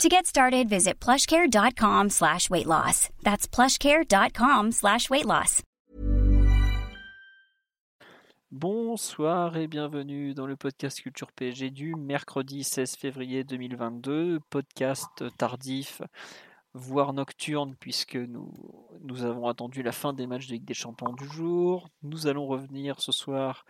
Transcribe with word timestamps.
To 0.00 0.08
get 0.08 0.26
started, 0.26 0.68
visit 0.68 0.94
plushcare.com 1.00 2.10
slash 2.10 2.50
weight 2.50 2.66
loss. 2.66 3.08
That's 3.22 3.46
plushcare.com 3.46 4.72
slash 4.72 5.08
weight 5.10 5.26
loss. 5.26 5.62
Bonsoir 8.50 9.56
et 9.56 9.66
bienvenue 9.68 10.34
dans 10.34 10.46
le 10.46 10.56
podcast 10.56 11.00
Culture 11.00 11.30
PSG 11.32 11.70
du 11.70 11.94
mercredi 11.94 12.64
16 12.64 12.96
février 12.96 13.44
2022. 13.44 14.40
Podcast 14.50 15.24
tardif, 15.38 16.02
voire 16.74 17.12
nocturne, 17.12 17.76
puisque 17.78 18.16
nous, 18.16 18.52
nous 19.02 19.24
avons 19.24 19.46
attendu 19.46 19.82
la 19.82 19.92
fin 19.92 20.12
des 20.12 20.26
matchs 20.26 20.48
de 20.48 20.54
Ligue 20.54 20.64
des 20.64 20.74
Champions 20.74 21.12
du 21.12 21.26
jour. 21.28 21.88
Nous 22.02 22.26
allons 22.26 22.46
revenir 22.46 23.00
ce 23.00 23.12
soir 23.12 23.64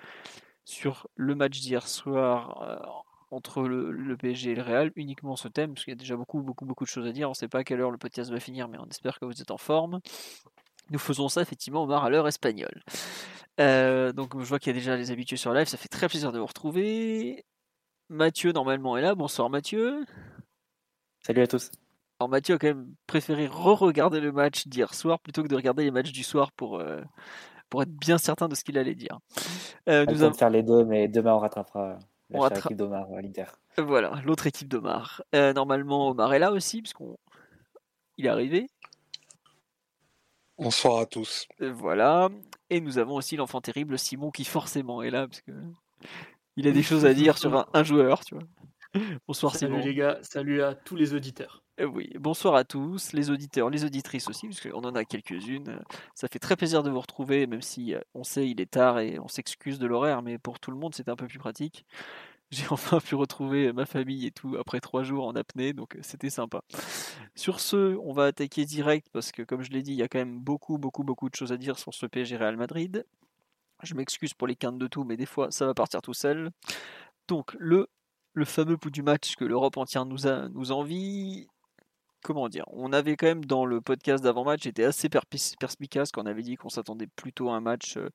sur 0.64 1.08
le 1.14 1.34
match 1.34 1.60
d'hier 1.60 1.86
soir 1.86 2.62
euh, 2.62 2.76
entre 3.32 3.62
le, 3.62 4.16
PSG 4.16 4.52
et 4.52 4.54
le 4.54 4.62
Real, 4.62 4.92
uniquement 4.94 5.36
ce 5.36 5.48
thème, 5.48 5.72
parce 5.72 5.84
qu'il 5.84 5.92
y 5.92 5.96
a 5.96 5.98
déjà 5.98 6.16
beaucoup, 6.16 6.42
beaucoup, 6.42 6.66
beaucoup 6.66 6.84
de 6.84 6.90
choses 6.90 7.06
à 7.06 7.12
dire. 7.12 7.28
On 7.28 7.32
ne 7.32 7.36
sait 7.36 7.48
pas 7.48 7.60
à 7.60 7.64
quelle 7.64 7.80
heure 7.80 7.90
le 7.90 7.96
podcast 7.96 8.30
va 8.30 8.38
finir, 8.38 8.68
mais 8.68 8.78
on 8.78 8.86
espère 8.86 9.18
que 9.18 9.24
vous 9.24 9.40
êtes 9.40 9.50
en 9.50 9.56
forme. 9.56 10.00
Nous 10.90 10.98
faisons 10.98 11.28
ça 11.28 11.40
effectivement, 11.40 11.84
Omar, 11.84 12.04
à 12.04 12.10
l'heure 12.10 12.28
espagnole. 12.28 12.82
Euh, 13.60 14.12
donc 14.12 14.38
je 14.38 14.44
vois 14.44 14.58
qu'il 14.58 14.72
y 14.74 14.76
a 14.76 14.78
déjà 14.78 14.96
les 14.96 15.10
habitués 15.10 15.36
sur 15.36 15.52
live, 15.52 15.66
ça 15.66 15.76
fait 15.76 15.88
très 15.88 16.08
plaisir 16.08 16.30
de 16.32 16.38
vous 16.38 16.46
retrouver. 16.46 17.44
Mathieu 18.10 18.52
normalement 18.52 18.96
est 18.98 19.02
là, 19.02 19.14
bonsoir 19.14 19.48
Mathieu. 19.48 20.04
Salut 21.20 21.42
à 21.42 21.46
tous. 21.46 21.70
Alors 22.20 22.28
Mathieu 22.28 22.54
a 22.56 22.58
quand 22.58 22.68
même 22.68 22.94
préféré 23.06 23.46
re-regarder 23.46 24.20
le 24.20 24.32
match 24.32 24.66
d'hier 24.66 24.92
soir 24.94 25.20
plutôt 25.20 25.42
que 25.42 25.48
de 25.48 25.56
regarder 25.56 25.84
les 25.84 25.90
matchs 25.90 26.12
du 26.12 26.22
soir 26.22 26.52
pour, 26.52 26.78
euh, 26.78 27.00
pour 27.70 27.82
être 27.82 27.92
bien 27.92 28.18
certain 28.18 28.48
de 28.48 28.54
ce 28.54 28.64
qu'il 28.64 28.76
allait 28.76 28.94
dire. 28.94 29.18
Euh, 29.88 30.04
nous 30.06 30.22
allons 30.22 30.34
faire 30.34 30.50
les 30.50 30.62
deux, 30.62 30.84
mais 30.84 31.08
demain 31.08 31.34
on 31.34 31.38
rattrapera 31.38 31.98
l'équipe 32.32 32.76
d'Omar 32.76 33.12
à 33.12 33.20
l'Inter. 33.20 33.46
Voilà, 33.78 34.20
l'autre 34.24 34.46
équipe 34.46 34.68
d'Omar. 34.68 35.22
Euh, 35.34 35.52
normalement, 35.52 36.10
Omar 36.10 36.34
est 36.34 36.38
là 36.38 36.52
aussi, 36.52 36.82
puisqu'il 36.82 38.26
est 38.26 38.28
arrivé. 38.28 38.68
Bonsoir 40.58 40.98
à 40.98 41.06
tous. 41.06 41.46
Euh, 41.60 41.72
voilà. 41.72 42.28
Et 42.70 42.80
nous 42.80 42.98
avons 42.98 43.16
aussi 43.16 43.36
l'enfant 43.36 43.60
terrible 43.60 43.98
Simon 43.98 44.30
qui 44.30 44.44
forcément 44.44 45.02
est 45.02 45.10
là, 45.10 45.26
parce 45.26 45.40
que 45.40 45.52
il 46.56 46.68
a 46.68 46.72
des 46.72 46.82
choses 46.82 47.06
à 47.06 47.14
dire 47.14 47.38
sur 47.38 47.66
un, 47.72 47.84
joueur, 47.84 48.24
tu 48.24 48.34
vois. 48.34 48.44
Bonsoir 49.26 49.56
Simon. 49.56 49.78
Salut 49.78 49.88
les 49.88 49.94
gars, 49.94 50.18
salut 50.22 50.62
à 50.62 50.74
tous 50.74 50.96
les 50.96 51.14
auditeurs. 51.14 51.61
Euh, 51.80 51.86
oui, 51.86 52.10
bonsoir 52.20 52.54
à 52.54 52.64
tous, 52.64 53.12
les 53.12 53.30
auditeurs, 53.30 53.70
les 53.70 53.84
auditrices 53.84 54.28
aussi, 54.28 54.46
parce 54.46 54.60
qu'on 54.60 54.84
en 54.84 54.94
a 54.94 55.04
quelques-unes. 55.04 55.82
Ça 56.14 56.28
fait 56.28 56.38
très 56.38 56.54
plaisir 56.54 56.82
de 56.82 56.90
vous 56.90 57.00
retrouver, 57.00 57.46
même 57.46 57.62
si 57.62 57.94
on 58.14 58.24
sait 58.24 58.48
il 58.48 58.60
est 58.60 58.70
tard 58.70 58.98
et 58.98 59.18
on 59.18 59.28
s'excuse 59.28 59.78
de 59.78 59.86
l'horaire, 59.86 60.22
mais 60.22 60.38
pour 60.38 60.60
tout 60.60 60.70
le 60.70 60.76
monde 60.76 60.94
c'est 60.94 61.08
un 61.08 61.16
peu 61.16 61.26
plus 61.26 61.38
pratique 61.38 61.86
j'ai 62.52 62.66
enfin 62.70 63.00
pu 63.00 63.14
retrouver 63.14 63.72
ma 63.72 63.86
famille 63.86 64.26
et 64.26 64.30
tout 64.30 64.56
après 64.58 64.80
trois 64.80 65.02
jours 65.04 65.26
en 65.26 65.34
apnée, 65.34 65.72
donc 65.72 65.96
c'était 66.02 66.28
sympa. 66.28 66.62
Sur 67.34 67.60
ce, 67.60 67.96
on 67.96 68.12
va 68.12 68.26
attaquer 68.26 68.66
direct 68.66 69.08
parce 69.12 69.32
que, 69.32 69.42
comme 69.42 69.62
je 69.62 69.70
l'ai 69.70 69.82
dit, 69.82 69.92
il 69.92 69.98
y 69.98 70.02
a 70.02 70.08
quand 70.08 70.18
même 70.18 70.38
beaucoup, 70.38 70.76
beaucoup, 70.76 71.02
beaucoup 71.02 71.30
de 71.30 71.34
choses 71.34 71.52
à 71.52 71.56
dire 71.56 71.78
sur 71.78 71.94
ce 71.94 72.04
PSG 72.04 72.36
Real 72.36 72.58
Madrid. 72.58 73.06
Je 73.82 73.94
m'excuse 73.94 74.34
pour 74.34 74.46
les 74.46 74.56
quintes 74.56 74.78
de 74.78 74.86
tout, 74.86 75.04
mais 75.04 75.16
des 75.16 75.26
fois, 75.26 75.50
ça 75.50 75.64
va 75.66 75.72
partir 75.74 76.02
tout 76.02 76.12
seul. 76.12 76.50
Donc, 77.26 77.56
le, 77.58 77.88
le 78.34 78.44
fameux 78.44 78.76
bout 78.76 78.90
du 78.90 79.02
match 79.02 79.36
que 79.36 79.46
l'Europe 79.46 79.78
entière 79.78 80.04
nous, 80.04 80.26
a, 80.26 80.48
nous 80.50 80.72
envie, 80.72 81.48
comment 82.22 82.48
dire, 82.48 82.64
on 82.68 82.92
avait 82.92 83.16
quand 83.16 83.26
même 83.26 83.44
dans 83.44 83.66
le 83.66 83.80
podcast 83.80 84.22
d'avant-match 84.24 84.66
été 84.66 84.84
assez 84.84 85.08
perspicace 85.08 86.12
quand 86.12 86.22
on 86.22 86.26
avait 86.26 86.42
dit 86.42 86.56
qu'on 86.56 86.68
s'attendait 86.68 87.08
plutôt 87.08 87.50
à 87.50 87.54
un 87.54 87.60
match 87.60 87.96
euh, 87.96 88.10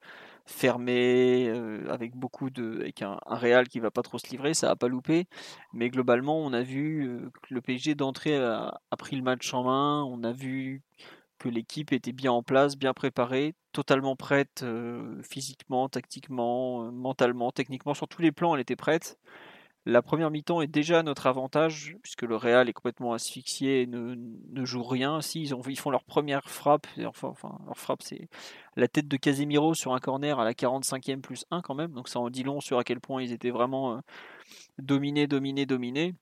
fermé, 0.45 1.47
euh, 1.49 1.85
avec 1.91 2.15
beaucoup 2.15 2.49
de. 2.49 2.79
avec 2.81 3.01
un, 3.01 3.19
Real 3.25 3.67
qui 3.67 3.79
va 3.79 3.91
pas 3.91 4.01
trop 4.01 4.17
se 4.17 4.27
livrer, 4.29 4.53
ça 4.53 4.71
a 4.71 4.75
pas 4.75 4.87
loupé. 4.87 5.27
Mais 5.73 5.89
globalement, 5.89 6.39
on 6.39 6.53
a 6.53 6.61
vu 6.63 7.07
euh, 7.07 7.29
que 7.43 7.53
le 7.53 7.61
PSG 7.61 7.95
d'entrée 7.95 8.37
a, 8.37 8.79
pris 8.97 9.15
le 9.15 9.23
match 9.23 9.53
en 9.53 9.63
main, 9.63 10.03
on 10.03 10.23
a 10.23 10.31
vu 10.31 10.81
que 11.37 11.49
l'équipe 11.49 11.91
était 11.91 12.13
bien 12.13 12.31
en 12.31 12.41
place, 12.41 12.77
bien 12.77 12.93
préparée, 12.93 13.53
totalement 13.71 14.15
prête 14.15 14.65
physiquement, 15.21 15.87
tactiquement, 15.87 16.91
mentalement, 16.91 17.51
techniquement, 17.51 17.93
sur 17.93 18.07
tous 18.07 18.23
les 18.23 18.31
plans, 18.31 18.55
elle 18.55 18.61
était 18.61 18.75
prête. 18.75 19.19
La 19.89 20.01
première 20.01 20.31
mi-temps 20.31 20.59
est 20.59 20.67
déjà 20.67 21.01
notre 21.01 21.27
avantage, 21.27 21.95
puisque 22.03 22.23
le 22.23 22.35
Real 22.35 22.67
est 22.67 22.73
complètement 22.73 23.13
asphyxié 23.13 23.83
et 23.83 23.87
ne, 23.87 24.65
joue 24.65 24.83
rien. 24.83 25.21
Si, 25.21 25.41
ils, 25.41 25.55
ont, 25.55 25.63
font 25.63 25.91
leur 25.91 26.03
première 26.03 26.49
frappe, 26.49 26.87
enfin, 27.05 27.57
leur 27.65 27.77
frappe 27.77 28.03
c'est 28.03 28.27
la 28.75 28.89
tête 28.89 29.07
de 29.07 29.15
Casemiro 29.15 29.73
sur 29.75 29.93
un 29.93 29.99
corner 29.99 30.41
à 30.41 30.43
la 30.43 30.51
45e 30.51 31.21
plus 31.21 31.45
1 31.51 31.61
quand 31.61 31.73
même, 31.73 31.93
donc 31.93 32.09
ça 32.09 32.19
en 32.19 32.29
dit 32.29 32.43
long 32.43 32.59
sur 32.59 32.79
à 32.79 32.83
quel 32.83 32.99
point 32.99 33.23
ils 33.23 33.31
étaient 33.31 33.49
vraiment 33.49 33.93
euh, 33.93 33.99
dominés, 34.77 35.25
dominés, 35.25 35.65
dominés. 35.65 36.15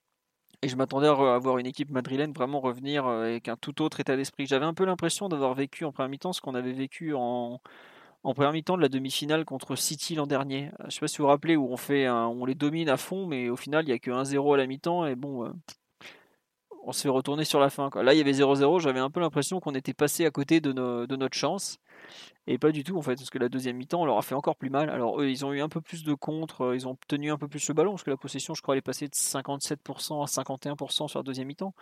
Et 0.61 0.67
je 0.67 0.75
m'attendais 0.75 1.07
à 1.07 1.33
avoir 1.33 1.57
une 1.57 1.65
équipe 1.65 1.89
madrilène 1.89 2.33
vraiment 2.33 2.59
revenir 2.59 3.07
euh, 3.07 3.23
avec 3.23 3.47
un 3.47 3.57
tout 3.57 3.81
autre 3.81 3.99
état 3.99 4.15
d'esprit. 4.15 4.45
J'avais 4.45 4.65
un 4.65 4.75
peu 4.75 4.85
l'impression 4.85 5.27
d'avoir 5.27 5.55
vécu 5.55 5.85
en 5.85 5.91
première 5.91 6.09
mi-temps 6.09 6.33
ce 6.33 6.41
qu'on 6.41 6.53
avait 6.53 6.71
vécu 6.71 7.15
en, 7.15 7.59
en 8.25 8.33
première 8.33 8.53
mi-temps 8.53 8.75
de 8.75 8.81
la 8.81 8.89
demi-finale 8.89 9.45
contre 9.45 9.75
City 9.75 10.15
l'an 10.15 10.25
dernier. 10.25 10.65
Euh, 10.65 10.69
je 10.79 10.85
ne 10.85 10.89
sais 10.89 10.99
pas 10.99 11.07
si 11.07 11.17
vous 11.19 11.25
vous 11.25 11.29
rappelez 11.29 11.55
où 11.55 11.71
on, 11.71 11.77
fait 11.77 12.09
on 12.09 12.43
les 12.45 12.55
domine 12.55 12.89
à 12.89 12.97
fond, 12.97 13.27
mais 13.27 13.49
au 13.49 13.55
final 13.55 13.85
il 13.85 13.87
n'y 13.87 13.93
a 13.93 13.99
que 13.99 14.09
1-0 14.09 14.53
à 14.53 14.57
la 14.57 14.65
mi-temps 14.65 15.05
et 15.05 15.15
bon, 15.15 15.45
euh, 15.45 15.51
on 16.83 16.91
se 16.91 17.03
fait 17.03 17.09
retourner 17.09 17.45
sur 17.45 17.59
la 17.59 17.69
fin. 17.69 17.89
Là 17.93 18.15
il 18.15 18.17
y 18.17 18.21
avait 18.21 18.31
0-0, 18.31 18.79
j'avais 18.79 18.99
un 18.99 19.11
peu 19.11 19.19
l'impression 19.19 19.59
qu'on 19.59 19.75
était 19.75 19.93
passé 19.93 20.25
à 20.25 20.31
côté 20.31 20.59
de, 20.59 20.71
notre 20.73 21.37
chance. 21.37 21.77
Et 22.47 22.57
pas 22.57 22.71
du 22.71 22.83
tout 22.83 22.97
en 22.97 23.03
fait, 23.03 23.15
parce 23.15 23.29
que 23.29 23.37
la 23.37 23.47
deuxième 23.47 23.77
mi-temps 23.77 24.01
on 24.01 24.05
leur 24.05 24.17
a 24.17 24.23
fait 24.23 24.35
encore 24.35 24.55
plus 24.55 24.71
mal. 24.71 24.89
Alors 24.89 25.21
eux 25.21 25.29
ils 25.29 25.45
ont 25.45 25.53
eu 25.53 25.61
un 25.61 25.69
peu 25.69 25.81
plus 25.81 26.03
de 26.03 26.15
contre, 26.15 26.61
euh, 26.61 26.75
ils 26.75 26.87
ont 26.87 26.97
tenu 27.07 27.31
un 27.31 27.37
peu 27.37 27.47
plus 27.47 27.67
le 27.67 27.75
ballon, 27.75 27.91
parce 27.91 28.03
que 28.03 28.09
la 28.09 28.17
possession 28.17 28.55
je 28.55 28.61
crois 28.63 28.73
elle 28.73 28.79
est 28.79 28.81
passée 28.81 29.07
de 29.07 29.13
57% 29.13 30.23
à 30.23 30.25
51% 30.25 31.07
sur 31.07 31.19
la 31.19 31.23
deuxième 31.23 31.47
mi-temps. 31.47 31.75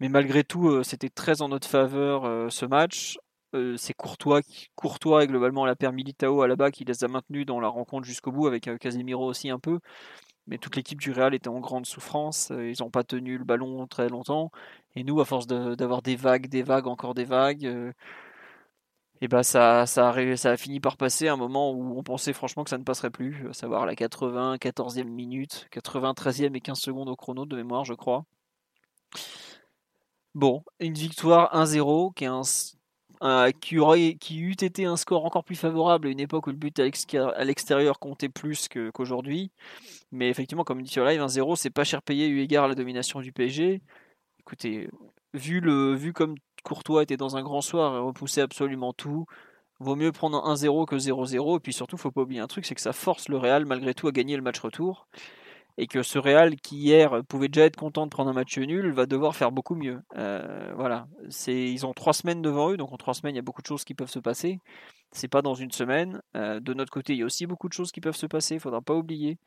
Mais 0.00 0.10
malgré 0.10 0.42
tout, 0.42 0.82
c'était 0.82 1.08
très 1.08 1.40
en 1.40 1.48
notre 1.48 1.68
faveur 1.68 2.52
ce 2.52 2.66
match. 2.66 3.16
Euh, 3.54 3.76
c'est 3.76 3.94
Courtois, 3.94 4.40
Courtois 4.74 5.24
et 5.24 5.26
globalement 5.26 5.64
la 5.64 5.76
paire 5.76 5.92
Militao 5.92 6.42
à 6.42 6.48
la 6.48 6.56
bas 6.56 6.70
qui 6.70 6.84
les 6.84 7.04
a 7.04 7.08
maintenus 7.08 7.46
dans 7.46 7.60
la 7.60 7.68
rencontre 7.68 8.06
jusqu'au 8.06 8.32
bout, 8.32 8.46
avec 8.46 8.68
euh, 8.68 8.78
Casemiro 8.78 9.26
aussi 9.26 9.50
un 9.50 9.58
peu. 9.58 9.80
Mais 10.46 10.58
toute 10.58 10.76
l'équipe 10.76 11.00
du 11.00 11.12
Real 11.12 11.34
était 11.34 11.48
en 11.48 11.60
grande 11.60 11.86
souffrance. 11.86 12.50
Euh, 12.50 12.70
ils 12.70 12.82
n'ont 12.82 12.90
pas 12.90 13.04
tenu 13.04 13.38
le 13.38 13.44
ballon 13.44 13.86
très 13.86 14.08
longtemps. 14.08 14.50
Et 14.96 15.04
nous, 15.04 15.20
à 15.20 15.24
force 15.24 15.46
d'avoir 15.46 16.02
des 16.02 16.16
vagues, 16.16 16.48
des 16.48 16.62
vagues, 16.62 16.86
encore 16.86 17.14
des 17.14 17.24
vagues, 17.24 17.92
et 19.20 19.28
bah 19.28 19.42
ça, 19.42 19.86
ça, 19.86 20.10
a, 20.10 20.56
fini 20.56 20.80
par 20.80 20.96
passer 20.96 21.28
un 21.28 21.36
moment 21.36 21.72
où 21.72 21.98
on 21.98 22.02
pensait 22.02 22.32
franchement 22.32 22.62
que 22.64 22.70
ça 22.70 22.78
ne 22.78 22.84
passerait 22.84 23.10
plus, 23.10 23.48
à 23.48 23.52
savoir 23.52 23.86
la 23.86 23.94
94e 23.94 25.04
minute, 25.04 25.68
93e 25.72 26.54
et 26.54 26.60
15 26.60 26.78
secondes 26.78 27.08
au 27.08 27.16
chrono 27.16 27.46
de 27.46 27.56
mémoire, 27.56 27.84
je 27.84 27.94
crois. 27.94 28.24
Bon, 30.34 30.64
une 30.80 30.94
victoire 30.94 31.54
1-0 31.54 32.12
qui 32.14 32.24
est 32.24 32.26
un, 32.26 32.42
qui, 33.60 33.78
aurait, 33.78 34.16
eût 34.30 34.52
été 34.52 34.84
un 34.84 34.96
score 34.96 35.24
encore 35.24 35.44
plus 35.44 35.56
favorable 35.56 36.08
à 36.08 36.10
une 36.10 36.20
époque 36.20 36.46
où 36.46 36.50
le 36.50 36.56
but 36.56 36.78
à 36.78 37.44
l'extérieur 37.44 37.98
comptait 37.98 38.28
plus 38.28 38.68
qu'aujourd'hui. 38.68 39.50
Mais 40.12 40.28
effectivement, 40.28 40.64
comme 40.64 40.82
dit 40.82 40.90
sur 40.90 41.04
live, 41.04 41.20
1-0, 41.20 41.56
c'est 41.56 41.70
pas 41.70 41.84
cher 41.84 42.02
payé 42.02 42.28
eu 42.28 42.40
égard 42.40 42.64
à 42.64 42.68
la 42.68 42.74
domination 42.74 43.20
du 43.20 43.32
PSG. 43.32 43.80
Écoutez, 44.40 44.88
vu, 45.32 45.60
le, 45.60 45.94
vu 45.94 46.12
comme 46.12 46.34
Courtois 46.64 47.02
était 47.02 47.16
dans 47.16 47.36
un 47.36 47.42
grand 47.42 47.60
soir 47.60 47.96
et 47.96 47.98
repoussait 47.98 48.40
absolument 48.42 48.92
tout, 48.92 49.26
vaut 49.80 49.96
mieux 49.96 50.12
prendre 50.12 50.38
1-0 50.46 50.86
que 50.86 50.96
0-0. 50.96 51.56
Et 51.56 51.60
puis 51.60 51.72
surtout, 51.72 51.96
faut 51.96 52.10
pas 52.10 52.22
oublier 52.22 52.40
un 52.40 52.46
truc, 52.46 52.66
c'est 52.66 52.74
que 52.74 52.80
ça 52.80 52.92
force 52.92 53.28
le 53.28 53.36
Real 53.36 53.66
malgré 53.66 53.94
tout 53.94 54.08
à 54.08 54.12
gagner 54.12 54.36
le 54.36 54.42
match 54.42 54.60
retour 54.60 55.08
et 55.78 55.86
que 55.86 56.02
ce 56.02 56.18
Real 56.18 56.56
qui 56.56 56.76
hier 56.76 57.22
pouvait 57.28 57.48
déjà 57.48 57.66
être 57.66 57.76
content 57.76 58.04
de 58.06 58.10
prendre 58.10 58.30
un 58.30 58.34
match 58.34 58.58
nul 58.58 58.92
va 58.92 59.06
devoir 59.06 59.34
faire 59.34 59.52
beaucoup 59.52 59.74
mieux. 59.74 60.00
Euh, 60.16 60.72
voilà, 60.76 61.06
c'est 61.30 61.54
ils 61.54 61.86
ont 61.86 61.92
trois 61.92 62.12
semaines 62.12 62.42
devant 62.42 62.70
eux, 62.70 62.76
donc 62.76 62.92
en 62.92 62.96
trois 62.96 63.14
semaines 63.14 63.34
il 63.34 63.38
y 63.38 63.40
a 63.40 63.42
beaucoup 63.42 63.62
de 63.62 63.66
choses 63.66 63.84
qui 63.84 63.94
peuvent 63.94 64.10
se 64.10 64.20
passer 64.20 64.58
c'est 65.14 65.28
pas 65.28 65.42
dans 65.42 65.54
une 65.54 65.70
semaine. 65.70 66.20
Euh, 66.36 66.60
de 66.60 66.74
notre 66.74 66.90
côté, 66.90 67.14
il 67.14 67.20
y 67.20 67.22
a 67.22 67.24
aussi 67.24 67.46
beaucoup 67.46 67.68
de 67.68 67.72
choses 67.72 67.92
qui 67.92 68.00
peuvent 68.00 68.16
se 68.16 68.26
passer, 68.26 68.54
il 68.56 68.60
faudra 68.60 68.82
pas 68.82 68.94
oublier. 68.94 69.38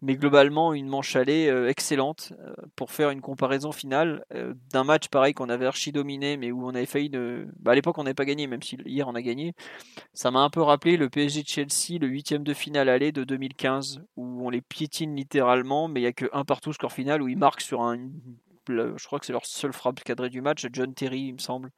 Mais 0.00 0.16
globalement, 0.16 0.72
une 0.72 0.88
manche 0.88 1.14
allée 1.14 1.48
euh, 1.48 1.68
excellente 1.68 2.32
euh, 2.40 2.54
pour 2.74 2.90
faire 2.90 3.10
une 3.10 3.20
comparaison 3.20 3.70
finale 3.70 4.24
d'un 4.72 4.84
match 4.84 5.08
pareil 5.08 5.34
qu'on 5.34 5.50
avait 5.50 5.66
archi 5.66 5.92
dominé, 5.92 6.36
mais 6.36 6.50
où 6.52 6.66
on 6.66 6.70
avait 6.70 6.86
failli 6.86 7.10
de. 7.10 7.48
Bah, 7.58 7.72
à 7.72 7.74
l'époque, 7.74 7.98
on 7.98 8.04
n'avait 8.04 8.14
pas 8.14 8.24
gagné, 8.24 8.46
même 8.46 8.62
si 8.62 8.76
hier 8.86 9.06
on 9.06 9.14
a 9.14 9.22
gagné. 9.22 9.54
Ça 10.14 10.30
m'a 10.30 10.40
un 10.40 10.50
peu 10.50 10.62
rappelé 10.62 10.96
le 10.96 11.10
PSG 11.10 11.42
de 11.42 11.48
Chelsea, 11.48 11.98
le 12.00 12.06
huitième 12.06 12.42
de 12.42 12.54
finale 12.54 12.88
aller 12.88 13.12
de 13.12 13.24
2015, 13.24 14.02
où 14.16 14.46
on 14.46 14.50
les 14.50 14.62
piétine 14.62 15.14
littéralement, 15.14 15.88
mais 15.88 16.00
il 16.00 16.04
y 16.04 16.06
a 16.06 16.12
que 16.12 16.30
un 16.32 16.44
partout 16.44 16.72
score 16.72 16.92
final 16.92 17.20
où 17.22 17.28
ils 17.28 17.38
marquent 17.38 17.60
sur 17.60 17.82
un. 17.82 17.98
Je 18.68 19.06
crois 19.06 19.18
que 19.18 19.26
c'est 19.26 19.32
leur 19.32 19.46
seule 19.46 19.72
frappe 19.72 20.02
cadrée 20.02 20.28
du 20.30 20.40
match, 20.40 20.66
John 20.72 20.94
Terry, 20.94 21.20
il 21.20 21.34
me 21.34 21.38
semble 21.38 21.70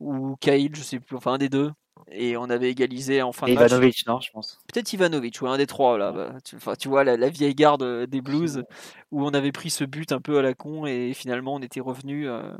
ou 0.00 0.36
Kyle, 0.40 0.74
je 0.74 0.82
sais 0.82 1.00
plus, 1.00 1.16
enfin 1.16 1.34
un 1.34 1.38
des 1.38 1.48
deux. 1.48 1.70
Et 2.10 2.36
on 2.36 2.44
avait 2.44 2.70
égalisé 2.70 3.22
en 3.22 3.32
fin 3.32 3.46
de 3.46 3.54
match. 3.54 3.70
Ivanovic, 3.70 4.06
non, 4.06 4.20
je 4.20 4.30
pense. 4.30 4.58
Peut-être 4.72 4.92
Ivanovic, 4.92 5.40
ou 5.42 5.46
un 5.46 5.58
des 5.58 5.66
trois, 5.66 5.98
là. 5.98 6.12
Bah, 6.12 6.34
tu, 6.44 6.56
tu, 6.78 6.88
vois, 6.88 7.04
la, 7.04 7.28
vieille 7.28 7.54
garde 7.54 7.82
euh, 7.82 8.06
des 8.06 8.20
Blues, 8.20 8.64
où 9.10 9.24
on 9.24 9.30
avait 9.30 9.52
pris 9.52 9.70
ce 9.70 9.84
but 9.84 10.12
un 10.12 10.20
peu 10.20 10.38
à 10.38 10.42
la 10.42 10.54
con, 10.54 10.86
et 10.86 11.12
finalement, 11.14 11.54
on 11.54 11.60
était 11.60 11.80
revenu 11.80 12.28
euh, 12.28 12.52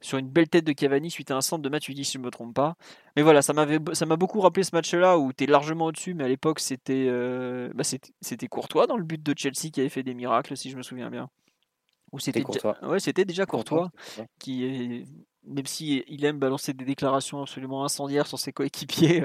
sur 0.00 0.18
une 0.18 0.28
belle 0.28 0.48
tête 0.48 0.64
de 0.64 0.72
Cavani 0.72 1.10
suite 1.10 1.30
à 1.30 1.36
un 1.36 1.40
centre 1.40 1.62
de 1.62 1.68
Matuidi, 1.68 2.04
si 2.04 2.12
je 2.14 2.18
ne 2.18 2.24
me 2.24 2.30
trompe 2.30 2.54
pas. 2.54 2.76
Mais 3.16 3.22
voilà, 3.22 3.42
ça 3.42 3.52
m'a 3.52 4.16
beaucoup 4.16 4.40
rappelé 4.40 4.62
ce 4.62 4.74
match-là, 4.74 5.18
où 5.18 5.32
tu 5.32 5.44
es 5.44 5.46
largement 5.46 5.86
au-dessus, 5.86 6.14
mais 6.14 6.24
à 6.24 6.28
l'époque, 6.28 6.60
euh, 6.90 7.70
bah, 7.74 7.84
c'était 7.84 8.48
Courtois 8.48 8.86
dans 8.86 8.96
le 8.96 9.04
but 9.04 9.22
de 9.22 9.34
Chelsea 9.36 9.70
qui 9.72 9.80
avait 9.80 9.88
fait 9.88 10.02
des 10.02 10.14
miracles, 10.14 10.56
si 10.56 10.70
je 10.70 10.76
me 10.76 10.82
souviens 10.82 11.10
bien. 11.10 11.30
c'était 12.18 12.44
ouais, 12.82 13.00
c'était 13.00 13.24
déjà 13.24 13.46
Courtois, 13.46 13.90
qui 14.38 14.64
est 14.64 15.04
même 15.46 15.66
si 15.66 16.04
il 16.08 16.24
aime 16.24 16.38
balancer 16.38 16.72
des 16.72 16.84
déclarations 16.84 17.42
absolument 17.42 17.84
incendiaires 17.84 18.26
sur 18.26 18.38
ses 18.38 18.52
coéquipiers, 18.52 19.24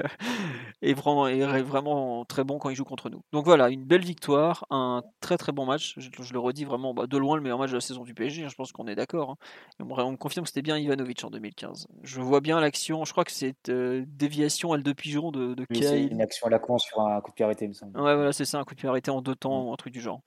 est 0.82 0.94
vraiment, 0.94 1.26
est 1.28 1.62
vraiment 1.62 2.24
très 2.24 2.44
bon 2.44 2.58
quand 2.58 2.70
il 2.70 2.76
joue 2.76 2.84
contre 2.84 3.10
nous. 3.10 3.22
Donc 3.32 3.44
voilà, 3.44 3.70
une 3.70 3.84
belle 3.84 4.04
victoire, 4.04 4.66
un 4.70 5.02
très 5.20 5.36
très 5.36 5.52
bon 5.52 5.66
match. 5.66 5.94
Je, 5.98 6.32
le 6.32 6.38
redis 6.38 6.64
vraiment, 6.64 6.94
bah, 6.94 7.06
de 7.06 7.16
loin 7.16 7.36
le 7.36 7.42
meilleur 7.42 7.58
match 7.58 7.70
de 7.70 7.76
la 7.76 7.80
saison 7.80 8.04
du 8.04 8.14
PSG. 8.14 8.44
Hein, 8.44 8.48
je 8.48 8.54
pense 8.54 8.72
qu'on 8.72 8.86
est 8.86 8.94
d'accord. 8.94 9.30
Hein. 9.30 9.36
On, 9.80 10.12
me 10.12 10.16
confirme 10.16 10.44
que 10.44 10.50
c'était 10.50 10.62
bien 10.62 10.78
Ivanovic 10.78 11.24
en 11.24 11.30
2015. 11.30 11.88
Je 12.02 12.20
vois 12.20 12.40
bien 12.40 12.60
l'action. 12.60 13.04
Je 13.04 13.12
crois 13.12 13.24
que 13.24 13.32
cette 13.32 13.68
euh, 13.68 14.04
déviation, 14.06 14.74
elle 14.74 14.82
de 14.82 14.92
pigeon 14.92 15.30
de, 15.30 15.54
de 15.54 15.66
C'est 15.72 16.04
une 16.04 16.20
action 16.20 16.46
à 16.46 16.50
la 16.50 16.58
con 16.58 16.78
sur 16.78 17.00
un 17.00 17.20
coup 17.20 17.30
de 17.30 17.34
pied 17.34 17.44
arrêté, 17.44 17.64
il 17.64 17.68
me 17.68 17.74
semble. 17.74 17.98
Ouais, 17.98 18.14
voilà, 18.14 18.32
c'est 18.32 18.44
ça, 18.44 18.58
un 18.58 18.64
coup 18.64 18.74
de 18.74 18.80
pied 18.80 18.88
arrêté 18.88 19.10
en 19.10 19.22
deux 19.22 19.34
temps, 19.34 19.64
ou 19.64 19.72
un 19.72 19.76
truc 19.76 19.92
du 19.92 20.00
genre. 20.00 20.20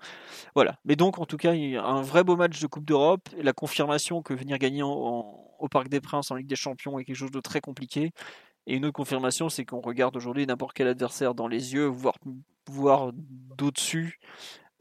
Voilà. 0.55 0.77
Mais 0.85 0.95
donc, 0.95 1.19
en 1.19 1.25
tout 1.25 1.37
cas, 1.37 1.53
un 1.53 2.01
vrai 2.01 2.23
beau 2.23 2.35
match 2.35 2.59
de 2.59 2.67
Coupe 2.67 2.85
d'Europe. 2.85 3.29
La 3.37 3.53
confirmation 3.53 4.21
que 4.21 4.33
venir 4.33 4.57
gagner 4.57 4.83
en 4.83 5.43
au 5.63 5.69
Des 5.89 6.01
Princes 6.01 6.31
en 6.31 6.35
Ligue 6.35 6.47
des 6.47 6.55
Champions 6.55 6.99
est 6.99 7.05
quelque 7.05 7.15
chose 7.15 7.31
de 7.31 7.39
très 7.39 7.61
compliqué. 7.61 8.11
Et 8.65 8.75
une 8.75 8.85
autre 8.85 8.93
confirmation, 8.93 9.49
c'est 9.49 9.65
qu'on 9.65 9.81
regarde 9.81 10.15
aujourd'hui 10.15 10.45
n'importe 10.45 10.73
quel 10.73 10.87
adversaire 10.87 11.35
dans 11.35 11.47
les 11.47 11.73
yeux, 11.73 11.85
voire, 11.85 12.17
voire 12.67 13.11
d'au-dessus, 13.13 14.19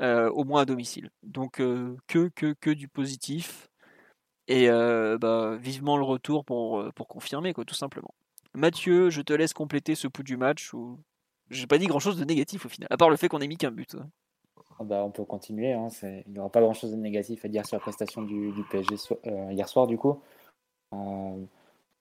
euh, 0.00 0.30
au 0.30 0.44
moins 0.44 0.62
à 0.62 0.64
domicile. 0.64 1.10
Donc 1.22 1.60
euh, 1.60 1.96
que, 2.06 2.30
que, 2.34 2.54
que 2.60 2.70
du 2.70 2.88
positif. 2.88 3.68
Et 4.48 4.68
euh, 4.68 5.18
bah, 5.18 5.56
vivement 5.56 5.96
le 5.96 6.04
retour 6.04 6.44
pour, 6.44 6.84
pour 6.94 7.08
confirmer, 7.08 7.52
quoi, 7.52 7.64
tout 7.64 7.74
simplement. 7.74 8.14
Mathieu, 8.54 9.08
je 9.08 9.22
te 9.22 9.32
laisse 9.32 9.52
compléter 9.52 9.94
ce 9.94 10.08
pouls 10.08 10.24
du 10.24 10.36
match. 10.36 10.74
Où... 10.74 10.98
J'ai 11.50 11.66
pas 11.66 11.78
dit 11.78 11.86
grand 11.86 12.00
chose 12.00 12.18
de 12.18 12.24
négatif 12.24 12.66
au 12.66 12.68
final, 12.68 12.88
à 12.90 12.96
part 12.96 13.10
le 13.10 13.16
fait 13.16 13.28
qu'on 13.28 13.40
ait 13.40 13.46
mis 13.46 13.56
qu'un 13.56 13.70
but. 13.70 13.96
Ah 14.78 14.84
bah, 14.84 15.02
on 15.04 15.10
peut 15.10 15.24
continuer. 15.24 15.72
Hein, 15.72 15.88
il 16.02 16.32
n'y 16.32 16.38
aura 16.38 16.50
pas 16.50 16.60
grand 16.60 16.74
chose 16.74 16.90
de 16.90 16.96
négatif 16.96 17.44
à 17.44 17.48
dire 17.48 17.66
sur 17.66 17.76
la 17.76 17.80
prestation 17.80 18.22
du 18.22 18.52
PSG 18.70 18.96
hier 19.50 19.68
soir, 19.68 19.86
du 19.86 19.96
coup. 19.96 20.20
Euh, 20.92 21.44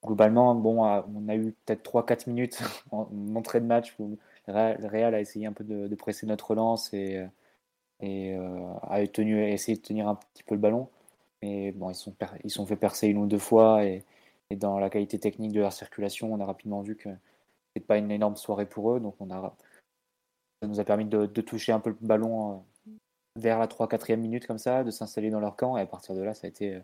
globalement, 0.04 0.54
bon, 0.54 0.86
euh, 0.86 1.02
on 1.14 1.28
a 1.28 1.36
eu 1.36 1.52
peut-être 1.64 1.82
3-4 1.82 2.28
minutes 2.28 2.58
en 2.90 3.08
entrée 3.36 3.60
de 3.60 3.66
match 3.66 3.94
où 3.98 4.18
le 4.48 4.88
Real 4.88 5.14
a 5.14 5.20
essayé 5.20 5.46
un 5.46 5.52
peu 5.52 5.64
de, 5.64 5.94
presser 5.94 6.26
notre 6.26 6.50
relance 6.50 6.92
et, 6.94 7.24
euh, 8.02 8.74
a 8.82 9.06
tenu, 9.06 9.44
essayé 9.44 9.76
de 9.76 9.82
tenir 9.82 10.08
un 10.08 10.16
petit 10.16 10.42
peu 10.42 10.54
le 10.54 10.60
ballon. 10.60 10.88
Mais 11.42 11.72
bon, 11.72 11.90
ils 11.90 11.94
sont, 11.94 12.14
ils 12.44 12.50
sont 12.50 12.66
fait 12.66 12.76
percer 12.76 13.08
une 13.08 13.18
ou 13.18 13.26
deux 13.26 13.38
fois 13.38 13.84
et, 13.84 14.04
dans 14.56 14.78
la 14.78 14.90
qualité 14.90 15.18
technique 15.18 15.52
de 15.52 15.60
leur 15.60 15.72
circulation, 15.72 16.30
on 16.30 16.38
a 16.40 16.44
rapidement 16.44 16.82
vu 16.82 16.94
que 16.94 17.08
c'était 17.74 17.86
pas 17.86 17.96
une 17.96 18.10
énorme 18.10 18.36
soirée 18.36 18.66
pour 18.66 18.92
eux. 18.92 19.00
Donc 19.00 19.14
on 19.18 19.30
a, 19.30 19.56
ça 20.60 20.68
nous 20.68 20.78
a 20.78 20.84
permis 20.84 21.06
de, 21.06 21.24
de 21.24 21.40
toucher 21.40 21.72
un 21.72 21.80
peu 21.80 21.90
le 21.90 21.96
ballon 22.06 22.62
vers 23.36 23.58
la 23.58 23.66
3-4e 23.66 24.16
minute 24.16 24.46
comme 24.46 24.58
ça, 24.58 24.84
de 24.84 24.90
s'installer 24.90 25.30
dans 25.30 25.40
leur 25.40 25.56
camp 25.56 25.78
et 25.78 25.80
à 25.80 25.86
partir 25.86 26.14
de 26.14 26.20
là, 26.20 26.34
ça 26.34 26.46
a 26.46 26.50
été 26.50 26.82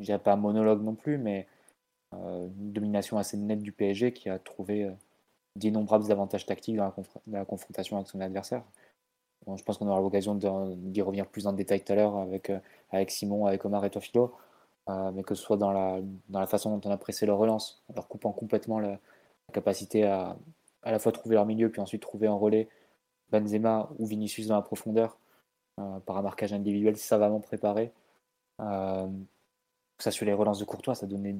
je 0.00 0.04
dirais 0.04 0.18
pas 0.18 0.36
monologue 0.36 0.82
non 0.82 0.94
plus, 0.94 1.18
mais 1.18 1.46
euh, 2.14 2.48
une 2.58 2.72
domination 2.72 3.18
assez 3.18 3.36
nette 3.36 3.62
du 3.62 3.72
PSG 3.72 4.12
qui 4.12 4.28
a 4.28 4.38
trouvé 4.38 4.84
euh, 4.84 4.92
d'innombrables 5.56 6.10
avantages 6.10 6.46
tactiques 6.46 6.76
dans 6.76 6.92
la, 7.26 7.44
confrontation 7.44 7.96
avec 7.96 8.08
son 8.08 8.20
adversaire. 8.20 8.62
je 9.46 9.62
pense 9.62 9.78
qu'on 9.78 9.88
aura 9.88 10.00
l'occasion 10.00 10.34
d'y 10.34 11.02
revenir 11.02 11.26
plus 11.28 11.46
en 11.46 11.52
détail 11.52 11.84
tout 11.84 11.92
à 11.92 11.96
l'heure 11.96 12.16
avec, 12.18 12.50
euh, 12.50 12.58
avec 12.90 13.10
Simon, 13.10 13.46
avec 13.46 13.64
Omar 13.64 13.84
et 13.84 13.90
toi 13.90 14.00
Philo, 14.00 14.34
mais 14.88 15.22
que 15.22 15.34
ce 15.34 15.42
soit 15.42 15.56
dans 15.56 15.72
la, 15.72 16.00
dans 16.28 16.40
la 16.40 16.46
façon 16.46 16.76
dont 16.76 16.88
on 16.88 16.92
a 16.92 16.98
pressé 16.98 17.24
leur 17.26 17.38
relance, 17.38 17.82
en 17.88 17.94
leur 17.94 18.08
coupant 18.08 18.32
complètement 18.32 18.80
la, 18.80 18.98
capacité 19.52 20.04
à 20.04 20.36
à 20.82 20.92
la 20.92 20.98
fois 20.98 21.12
trouver 21.12 21.34
leur 21.34 21.46
milieu, 21.46 21.70
puis 21.70 21.80
ensuite 21.80 22.02
trouver 22.02 22.26
un 22.26 22.34
relais 22.34 22.68
Benzema 23.30 23.88
ou 23.98 24.06
Vinicius 24.06 24.48
dans 24.48 24.56
la 24.56 24.62
profondeur 24.62 25.16
par 25.76 26.18
un 26.18 26.22
marquage 26.22 26.52
individuel 26.52 26.96
savamment 26.96 27.40
préparé 27.40 27.90
ça 29.98 30.10
sur 30.10 30.26
les 30.26 30.32
relances 30.32 30.58
de 30.58 30.64
Courtois, 30.64 30.94
ça 30.94 31.06
donnait, 31.06 31.36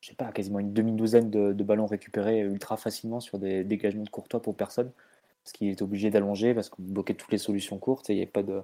je 0.00 0.08
sais 0.08 0.14
pas, 0.14 0.30
quasiment 0.32 0.60
une 0.60 0.72
demi-douzaine 0.72 1.30
de, 1.30 1.64
ballons 1.64 1.86
récupérés 1.86 2.40
ultra 2.40 2.76
facilement 2.76 3.20
sur 3.20 3.38
des 3.38 3.64
dégagements 3.64 4.04
de 4.04 4.10
Courtois 4.10 4.40
pour 4.40 4.56
personne, 4.56 4.90
parce 5.44 5.52
qu'il 5.52 5.68
était 5.68 5.82
obligé 5.82 6.10
d'allonger, 6.10 6.54
parce 6.54 6.68
qu'on 6.68 6.82
bloquait 6.82 7.14
toutes 7.14 7.32
les 7.32 7.38
solutions 7.38 7.78
courtes, 7.78 8.08
il 8.08 8.16
n'y 8.16 8.22
avait 8.22 8.30
pas 8.30 8.42
de... 8.42 8.62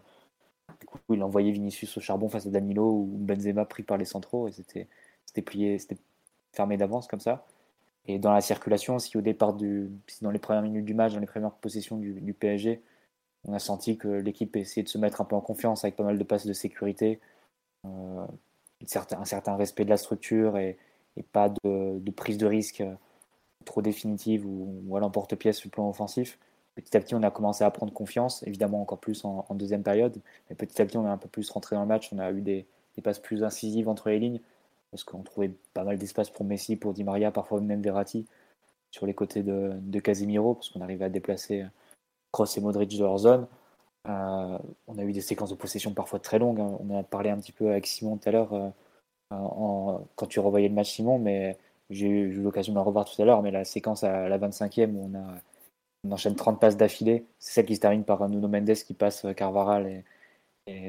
Du 0.81 0.87
coup, 0.87 0.99
il 1.11 1.23
envoyait 1.23 1.53
Vinicius 1.53 1.97
au 1.99 2.01
charbon 2.01 2.29
face 2.29 2.47
à 2.47 2.51
Danilo 2.51 2.91
ou 2.91 3.17
Benzema 3.19 3.65
pris 3.67 3.83
par 3.83 3.99
les 3.99 4.05
centraux, 4.07 4.49
c'était 4.51 5.43
plié, 5.43 5.79
c'était 5.79 5.99
fermé 6.53 6.77
d'avance 6.77 7.07
comme 7.07 7.21
ça. 7.21 7.47
Et 8.07 8.19
dans 8.19 8.33
la 8.33 8.41
circulation, 8.41 8.99
si 8.99 9.17
au 9.17 9.21
départ 9.21 9.55
du, 9.55 9.91
si 10.07 10.23
dans 10.23 10.31
les 10.31 10.39
premières 10.39 10.63
minutes 10.63 10.85
du 10.85 10.95
match, 10.95 11.15
dans 11.15 11.21
les 11.21 11.27
premières 11.27 11.53
possessions 11.53 11.97
du, 11.97 12.35
PSG, 12.35 12.83
on 13.45 13.55
a 13.55 13.59
senti 13.59 13.97
que 13.97 14.09
l'équipe 14.09 14.57
essayait 14.57 14.85
de 14.85 14.89
se 14.89 14.99
mettre 14.99 15.21
un 15.21 15.25
peu 15.25 15.37
en 15.37 15.41
confiance 15.41 15.85
avec 15.85 15.97
pas 15.97 16.05
mal 16.05 16.19
de 16.19 16.25
passes 16.25 16.47
de 16.47 16.53
sécurité, 16.53 17.21
euh, 17.87 18.27
un 19.13 19.25
certain 19.25 19.57
respect 19.57 19.85
de 19.85 19.91
la 19.91 19.97
structure 19.97 20.59
et, 20.59 20.79
pas 21.33 21.49
de, 21.49 22.11
prise 22.11 22.39
de 22.39 22.47
risque 22.47 22.81
euh, 22.81 22.95
trop 23.65 23.83
définitive 23.83 24.47
ou, 24.47 24.83
ou 24.87 24.97
à 24.97 25.01
l'emporte-pièce 25.01 25.59
sur 25.59 25.69
le 25.69 25.71
plan 25.71 25.89
offensif. 25.89 26.39
Petit 26.75 26.97
à 26.97 27.01
petit, 27.01 27.15
on 27.15 27.23
a 27.23 27.31
commencé 27.31 27.63
à 27.63 27.71
prendre 27.71 27.93
confiance, 27.93 28.43
évidemment 28.47 28.83
encore 28.83 28.99
plus 28.99 29.25
en, 29.25 29.47
deuxième 29.55 29.85
période, 29.85 30.21
mais 30.51 30.57
petit 30.57 30.81
à 30.83 30.85
petit, 30.85 30.97
on 30.97 31.07
a 31.07 31.11
un 31.11 31.19
peu 31.19 31.29
plus 31.29 31.49
rentré 31.51 31.77
dans 31.77 31.83
le 31.83 31.89
match, 31.89 32.13
on 32.13 32.19
a 32.19 32.33
eu 32.33 32.41
des, 32.41 32.67
passes 33.03 33.21
plus 33.21 33.45
incisives 33.45 33.89
entre 33.89 34.09
les 34.09 34.19
lignes, 34.19 34.41
parce 34.91 35.05
qu'on 35.05 35.23
trouvait 35.23 35.53
pas 35.73 35.85
mal 35.85 35.99
d'espace 35.99 36.31
pour 36.31 36.45
Messi, 36.45 36.77
pour 36.77 36.93
Di 36.93 37.05
Maria, 37.05 37.31
parfois 37.31 37.61
même 37.61 37.81
Verratti, 37.81 38.27
sur 38.91 39.07
les 39.07 39.15
côtés 39.15 39.45
de, 39.45 40.01
Casemiro, 40.01 40.55
parce 40.55 40.69
qu'on 40.71 40.81
arrivait 40.81 41.05
à 41.05 41.09
déplacer 41.09 41.65
Kroos 42.33 42.47
et 42.57 42.61
Modric 42.61 42.97
de 42.97 43.05
leur 43.05 43.19
zone. 43.19 43.47
Euh, 44.09 44.59
on 44.87 44.99
a 44.99 45.03
eu 45.03 45.13
des 45.13 45.21
séquences 45.21 45.51
de 45.51 45.55
possession 45.55 45.93
parfois 45.95 46.19
très 46.19 46.39
longues. 46.39 46.61
Hein. 46.61 46.77
On 46.81 46.99
a 46.99 47.03
parlé 47.03 47.31
un 47.31 47.39
petit 47.39 47.53
peu 47.53 47.71
avec 47.71 47.87
Simon 47.87 48.17
tout 48.19 48.29
à 48.29 48.33
l'heure 48.33 48.53
euh, 48.55 48.71
quand 50.17 50.27
tu 50.29 50.41
revoyais 50.41 50.69
le 50.69 50.75
match 50.75 50.93
Simon, 50.93 51.19
mais 51.19 51.59
j'ai 51.91 52.07
eu 52.07 52.33
l'occasion 52.43 52.73
de 52.73 52.79
le 52.79 52.83
revoir 52.83 53.05
tout 53.05 53.21
à 53.21 53.25
l'heure. 53.25 53.43
Mais 53.43 53.51
la 53.51 53.65
séquence 53.65 54.05
à 54.05 54.29
la 54.29 54.39
25e 54.39 54.93
où 54.93 55.11
on, 55.13 55.19
a, 55.19 56.15
enchaîne 56.15 56.37
30 56.37 56.61
passes 56.61 56.77
d'affilée, 56.77 57.25
c'est 57.39 57.55
celle 57.55 57.67
qui 57.67 57.77
se 57.77 57.81
termine 57.81 58.05
par 58.05 58.29
Nuno 58.29 58.49
Mendes 58.49 58.75
qui 58.75 58.95
passe 58.95 59.27
Carvaral 59.37 60.05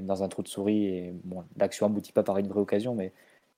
dans 0.04 0.24
un 0.24 0.30
trou 0.30 0.44
de 0.44 0.48
souris. 0.48 0.86
Et 0.86 1.14
l'action 1.58 1.86
aboutit 1.88 2.12
pas 2.12 2.24
par 2.24 2.38
une 2.38 2.48
vraie 2.48 2.62
occasion, 2.62 2.96
mais 2.96 3.14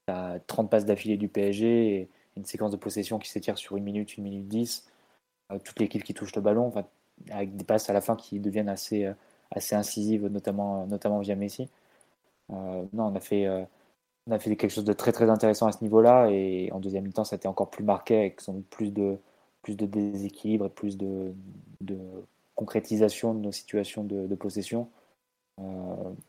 tu 0.06 0.12
as 0.12 0.40
30 0.46 0.70
passes 0.70 0.86
d'affilée 0.86 1.16
du 1.16 1.28
PSG 1.28 1.94
et 1.94 2.08
une 2.36 2.44
séquence 2.44 2.70
de 2.70 2.76
possession 2.76 3.18
qui 3.18 3.28
s'étire 3.30 3.58
sur 3.58 3.76
une 3.76 3.84
minute, 3.84 4.16
une 4.16 4.24
minute 4.24 4.48
10. 4.48 4.88
Euh, 5.52 5.58
toute 5.58 5.78
l'équipe 5.80 6.04
qui 6.04 6.14
touche 6.14 6.34
le 6.36 6.42
ballon, 6.42 6.72
avec 7.30 7.56
des 7.56 7.64
passes 7.64 7.90
à 7.90 7.92
la 7.92 8.00
fin 8.00 8.16
qui 8.16 8.40
deviennent 8.40 8.68
assez 8.68 9.10
assez 9.50 9.74
incisive, 9.74 10.26
notamment, 10.26 10.86
notamment 10.86 11.20
via 11.20 11.34
Messi. 11.34 11.68
Euh, 12.52 12.84
non, 12.92 13.06
on 13.06 13.14
a 13.14 13.20
fait 13.20 13.46
euh, 13.46 13.64
on 14.26 14.32
a 14.32 14.38
fait 14.38 14.54
quelque 14.56 14.70
chose 14.70 14.84
de 14.84 14.92
très 14.92 15.12
très 15.12 15.30
intéressant 15.30 15.66
à 15.66 15.72
ce 15.72 15.82
niveau-là 15.82 16.28
et 16.30 16.70
en 16.72 16.80
deuxième 16.80 17.04
mi-temps 17.04 17.24
ça 17.24 17.36
a 17.36 17.38
été 17.38 17.48
encore 17.48 17.70
plus 17.70 17.84
marqué 17.84 18.16
avec 18.18 18.40
plus 18.70 18.92
de 18.92 19.18
plus 19.62 19.76
de 19.76 19.86
déséquilibre 19.86 20.66
et 20.66 20.70
plus 20.70 20.96
de, 20.96 21.34
de 21.80 21.98
concrétisation 22.54 23.34
de 23.34 23.40
nos 23.40 23.52
situations 23.52 24.04
de, 24.04 24.34
possession. 24.34 24.88
Euh, 25.60 25.64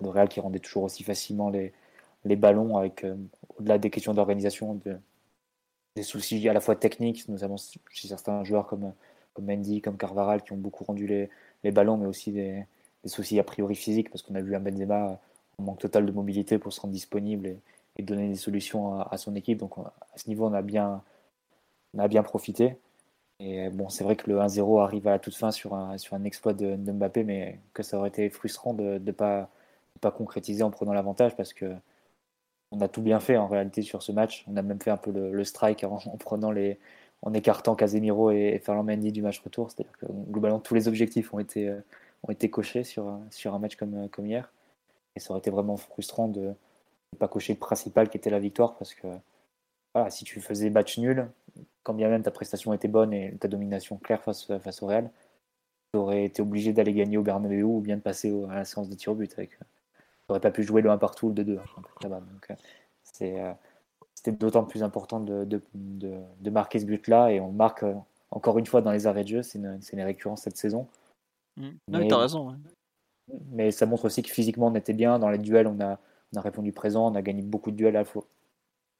le 0.01 0.09
Real 0.09 0.29
qui 0.29 0.39
rendait 0.39 0.59
toujours 0.59 0.83
aussi 0.83 1.03
facilement 1.03 1.49
les, 1.49 1.73
les 2.25 2.35
ballons 2.35 2.77
avec 2.77 3.05
au-delà 3.57 3.77
des 3.77 3.89
questions 3.89 4.13
d'organisation 4.13 4.75
de, 4.85 4.97
des 5.95 6.03
soucis 6.03 6.47
à 6.49 6.53
la 6.53 6.59
fois 6.59 6.75
techniques, 6.75 7.27
notamment 7.29 7.57
chez 7.91 8.07
certains 8.07 8.43
joueurs 8.43 8.67
comme, 8.67 8.93
comme 9.33 9.45
Mendy, 9.45 9.81
comme 9.81 9.97
Carvaral 9.97 10.43
qui 10.43 10.53
ont 10.53 10.57
beaucoup 10.57 10.83
rendu 10.83 11.07
les, 11.07 11.29
les 11.63 11.71
ballons 11.71 11.97
mais 11.97 12.07
aussi 12.07 12.31
des, 12.31 12.65
des 13.03 13.09
soucis 13.09 13.39
a 13.39 13.43
priori 13.43 13.75
physiques, 13.75 14.09
parce 14.09 14.21
qu'on 14.21 14.35
a 14.35 14.41
vu 14.41 14.55
un 14.55 14.59
Benzema 14.59 15.19
en 15.57 15.63
manque 15.63 15.79
total 15.79 16.05
de 16.05 16.11
mobilité 16.11 16.57
pour 16.57 16.73
se 16.73 16.81
rendre 16.81 16.93
disponible 16.93 17.47
et, 17.47 18.03
donner 18.03 18.29
des 18.29 18.35
solutions 18.35 19.01
à, 19.01 19.17
son 19.17 19.35
équipe. 19.35 19.57
Donc 19.57 19.77
à 19.77 20.17
ce 20.17 20.29
niveau, 20.29 20.47
on 20.47 20.53
a 20.53 20.61
bien, 20.61 21.03
on 21.93 21.99
a 21.99 22.07
bien 22.07 22.23
profité. 22.23 22.77
Et 23.41 23.69
bon, 23.69 23.89
c'est 23.89 24.03
vrai 24.03 24.15
que 24.15 24.29
le 24.29 24.37
1-0 24.39 24.81
arrive 24.81 25.07
à 25.07 25.11
la 25.11 25.19
toute 25.19 25.35
fin 25.35 25.51
sur 25.51 25.73
un, 25.73 25.97
sur 25.97 26.15
un 26.15 26.23
exploit 26.23 26.53
de, 26.53 26.75
Mbappé, 26.75 27.23
mais 27.23 27.59
que 27.73 27.83
ça 27.83 27.97
aurait 27.97 28.09
été 28.09 28.29
frustrant 28.29 28.73
de 28.73 28.99
ne 28.99 29.11
pas, 29.11 29.49
pas 30.01 30.11
concrétiser 30.11 30.63
en 30.63 30.71
prenant 30.71 30.93
l'avantage 30.93 31.35
parce 31.35 31.53
que 31.53 31.73
on 32.71 32.81
a 32.81 32.87
tout 32.87 33.01
bien 33.01 33.19
fait 33.19 33.37
en 33.37 33.47
réalité 33.47 33.81
sur 33.81 34.03
ce 34.03 34.11
match. 34.11 34.45
On 34.47 34.55
a 34.57 34.61
même 34.61 34.79
fait 34.81 34.91
un 34.91 34.97
peu 34.97 35.11
le, 35.11 35.43
strike 35.43 35.83
en, 35.83 35.97
prenant 36.19 36.51
les, 36.51 36.79
en 37.21 37.33
écartant 37.33 37.75
Casemiro 37.75 38.31
et, 38.31 38.53
et 38.55 38.59
Ferland 38.59 38.85
Mendy 38.85 39.11
du 39.11 39.21
match 39.21 39.39
retour. 39.39 39.71
C'est-à-dire 39.71 39.97
que 39.97 40.05
globalement 40.05 40.59
tous 40.59 40.75
les 40.75 40.87
objectifs 40.87 41.33
ont 41.33 41.39
été, 41.39 41.67
euh, 41.69 41.79
ont 42.23 42.31
été 42.31 42.49
cochés 42.49 42.83
sur, 42.83 43.19
sur 43.31 43.53
un 43.53 43.59
match 43.59 43.75
comme, 43.75 44.09
comme 44.09 44.27
hier. 44.27 44.51
Et 45.15 45.19
ça 45.19 45.31
aurait 45.31 45.39
été 45.39 45.49
vraiment 45.49 45.77
frustrant 45.77 46.27
de 46.27 46.53
ne 47.13 47.17
pas 47.17 47.27
cocher 47.27 47.53
le 47.53 47.59
principal 47.59 48.09
qui 48.09 48.17
était 48.17 48.29
la 48.29 48.39
victoire 48.39 48.75
parce 48.75 48.93
que 48.93 49.07
si 50.09 50.23
tu 50.23 50.39
faisais 50.39 50.69
match 50.69 50.97
nul, 50.97 51.29
quand 51.83 51.93
bien 51.93 52.09
même 52.09 52.23
ta 52.23 52.31
prestation 52.31 52.73
était 52.73 52.87
bonne 52.87 53.13
et 53.13 53.35
ta 53.39 53.47
domination 53.47 53.97
claire 53.97 54.21
face, 54.21 54.45
face 54.59 54.81
au 54.81 54.87
Real, 54.87 55.09
tu 55.91 55.99
aurais 55.99 56.25
été 56.25 56.41
obligé 56.41 56.73
d'aller 56.73 56.93
gagner 56.93 57.17
au 57.17 57.23
Bernabeu 57.23 57.63
ou 57.63 57.81
bien 57.81 57.97
de 57.97 58.01
passer 58.01 58.31
à 58.49 58.55
la 58.55 58.65
séance 58.65 58.89
de 58.89 58.95
tir 58.95 59.11
au 59.11 59.15
but. 59.15 59.33
Avec, 59.33 59.57
tu 59.57 59.65
n'aurais 60.29 60.39
pas 60.39 60.51
pu 60.51 60.63
jouer 60.63 60.81
le 60.81 60.91
1 60.91 60.97
partout 60.97 61.27
ou 61.27 61.33
le 61.33 61.43
2-2 61.43 61.59
hein, 61.59 62.09
Donc, 62.09 62.57
c'est, 63.03 63.35
c'était 64.13 64.31
d'autant 64.31 64.63
plus 64.63 64.83
important 64.83 65.19
de, 65.19 65.45
de, 65.45 65.61
de, 65.73 66.49
marquer 66.49 66.79
ce 66.79 66.85
but-là 66.85 67.31
et 67.31 67.39
on 67.39 67.51
marque 67.51 67.83
encore 68.31 68.59
une 68.59 68.65
fois 68.65 68.81
dans 68.81 68.91
les 68.91 69.07
arrêts 69.07 69.23
de 69.23 69.29
jeu. 69.29 69.41
C'est 69.41 69.57
une, 69.57 69.79
une 69.91 70.01
récurrence 70.01 70.43
cette 70.43 70.57
saison. 70.57 70.87
Mmh. 71.57 71.69
Mais, 71.89 72.13
raison. 72.13 72.55
Mais 73.51 73.71
ça 73.71 73.85
montre 73.85 74.05
aussi 74.05 74.21
que 74.21 74.29
physiquement 74.29 74.67
on 74.67 74.75
était 74.75 74.93
bien. 74.93 75.19
Dans 75.19 75.29
les 75.29 75.37
duels, 75.37 75.67
on 75.67 75.79
a, 75.79 75.99
on 76.33 76.37
a 76.37 76.41
répondu 76.41 76.71
présent, 76.71 77.11
on 77.11 77.15
a 77.15 77.21
gagné 77.21 77.41
beaucoup 77.41 77.71
de 77.71 77.75
duels 77.75 77.95
à 77.95 77.99
la 77.99 78.05
fois. 78.05 78.25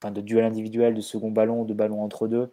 Enfin, 0.02 0.12
de 0.12 0.22
duels 0.22 0.46
individuels, 0.46 0.96
de 0.96 1.02
second 1.02 1.32
ballon, 1.32 1.66
de 1.66 1.74
ballon 1.74 2.04
entre 2.04 2.28
deux. 2.28 2.52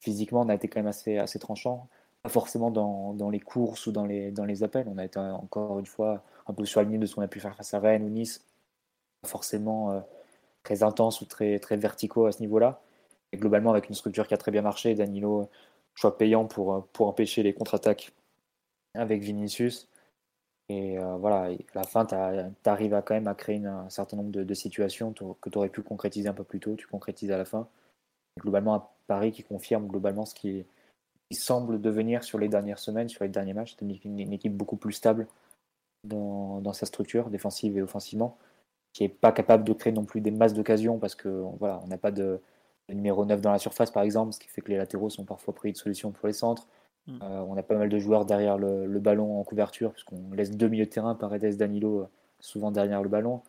Physiquement, 0.00 0.42
on 0.42 0.48
a 0.48 0.54
été 0.54 0.68
quand 0.68 0.80
même 0.80 0.86
assez, 0.86 1.18
assez 1.18 1.38
tranchant. 1.38 1.88
Pas 2.22 2.28
forcément 2.30 2.70
dans, 2.70 3.14
dans, 3.14 3.30
les 3.30 3.40
courses 3.40 3.86
ou 3.86 3.92
dans 3.92 4.06
les, 4.06 4.30
dans 4.30 4.44
les 4.44 4.62
appels. 4.62 4.86
On 4.88 4.98
a 4.98 5.04
été 5.04 5.18
encore 5.18 5.78
une 5.78 5.86
fois 5.86 6.22
un 6.46 6.54
peu 6.54 6.64
sur 6.64 6.80
la 6.80 6.88
ligne 6.88 7.00
de 7.00 7.06
ce 7.06 7.14
qu'on 7.14 7.22
a 7.22 7.28
pu 7.28 7.40
faire 7.40 7.54
face 7.56 7.74
à 7.74 7.80
Rennes 7.80 8.04
ou 8.04 8.08
Nice. 8.10 8.44
Pas 9.22 9.28
forcément 9.28 9.92
euh, 9.92 10.00
très 10.62 10.82
intense 10.82 11.20
ou 11.20 11.26
très, 11.26 11.58
très 11.58 11.76
verticaux 11.76 12.26
à 12.26 12.32
ce 12.32 12.40
niveau-là. 12.40 12.82
Et 13.32 13.36
globalement, 13.36 13.70
avec 13.70 13.88
une 13.88 13.94
structure 13.94 14.28
qui 14.28 14.34
a 14.34 14.38
très 14.38 14.52
bien 14.52 14.62
marché, 14.62 14.94
Danilo, 14.94 15.48
choix 15.94 16.16
payant 16.16 16.46
pour, 16.46 16.86
pour 16.92 17.08
empêcher 17.08 17.42
les 17.42 17.54
contre-attaques 17.54 18.12
avec 18.94 19.22
Vinicius. 19.22 19.88
Et 20.68 20.98
euh, 20.98 21.16
voilà, 21.16 21.52
à 21.52 21.78
la 21.78 21.84
fin, 21.84 22.06
tu 22.06 22.14
arrives 22.14 23.02
quand 23.04 23.14
même 23.14 23.28
à 23.28 23.34
créer 23.34 23.64
un 23.64 23.90
certain 23.90 24.16
nombre 24.16 24.30
de, 24.30 24.54
situations 24.54 25.12
que 25.12 25.50
tu 25.50 25.58
aurais 25.58 25.68
pu 25.68 25.82
concrétiser 25.82 26.28
un 26.28 26.34
peu 26.34 26.44
plus 26.44 26.60
tôt. 26.60 26.74
Tu 26.76 26.86
concrétises 26.86 27.30
à 27.30 27.36
la 27.36 27.44
fin. 27.44 27.68
globalement, 28.40 28.74
à 28.74 28.94
Paris 29.06 29.32
qui 29.32 29.42
confirme 29.42 29.86
globalement 29.86 30.24
ce 30.24 30.34
qui, 30.34 30.64
semble 31.32 31.80
devenir 31.80 32.22
sur 32.22 32.38
les 32.38 32.48
dernières 32.48 32.78
semaines, 32.78 33.08
sur 33.08 33.24
les 33.24 33.30
derniers 33.30 33.54
matchs. 33.54 33.74
C'est 33.78 34.04
une, 34.04 34.32
équipe 34.32 34.56
beaucoup 34.56 34.76
plus 34.76 34.92
stable 34.92 35.26
dans, 36.04 36.72
sa 36.72 36.86
structure, 36.86 37.28
défensive 37.28 37.76
et 37.76 37.82
offensivement, 37.82 38.38
qui 38.92 39.02
n'est 39.02 39.08
pas 39.08 39.32
capable 39.32 39.64
de 39.64 39.72
créer 39.72 39.92
non 39.92 40.04
plus 40.04 40.20
des 40.20 40.30
masses 40.30 40.54
d'occasions 40.54 40.98
parce 40.98 41.16
que 41.16 41.28
voilà, 41.58 41.80
on 41.82 41.88
n'a 41.88 41.98
pas 41.98 42.12
de, 42.12 42.40
de, 42.88 42.94
numéro 42.94 43.24
9 43.24 43.40
dans 43.40 43.50
la 43.50 43.58
surface, 43.58 43.90
par 43.90 44.04
exemple, 44.04 44.32
ce 44.32 44.38
qui 44.38 44.48
fait 44.48 44.60
que 44.60 44.70
les 44.70 44.76
latéraux 44.76 45.10
sont 45.10 45.24
parfois 45.24 45.54
pris 45.54 45.72
de 45.72 45.76
solutions 45.76 46.12
pour 46.12 46.28
les 46.28 46.32
centres. 46.34 46.68
Mm. 47.06 47.18
Euh, 47.22 47.40
on 47.46 47.56
a 47.56 47.62
pas 47.62 47.76
mal 47.76 47.88
de 47.88 47.98
joueurs 47.98 48.24
derrière 48.24 48.58
le, 48.58 48.98
ballon 48.98 49.38
en 49.38 49.44
couverture, 49.44 49.92
puisqu'on 49.92 50.32
laisse 50.32 50.50
deux 50.50 50.68
milieux 50.68 50.86
de 50.86 50.90
terrain, 50.90 51.14
Paredes, 51.14 51.56
Danilo, 51.56 52.00
euh, 52.00 52.06
souvent 52.40 52.70
derrière 52.70 53.02
le 53.02 53.08
ballon. 53.08 53.42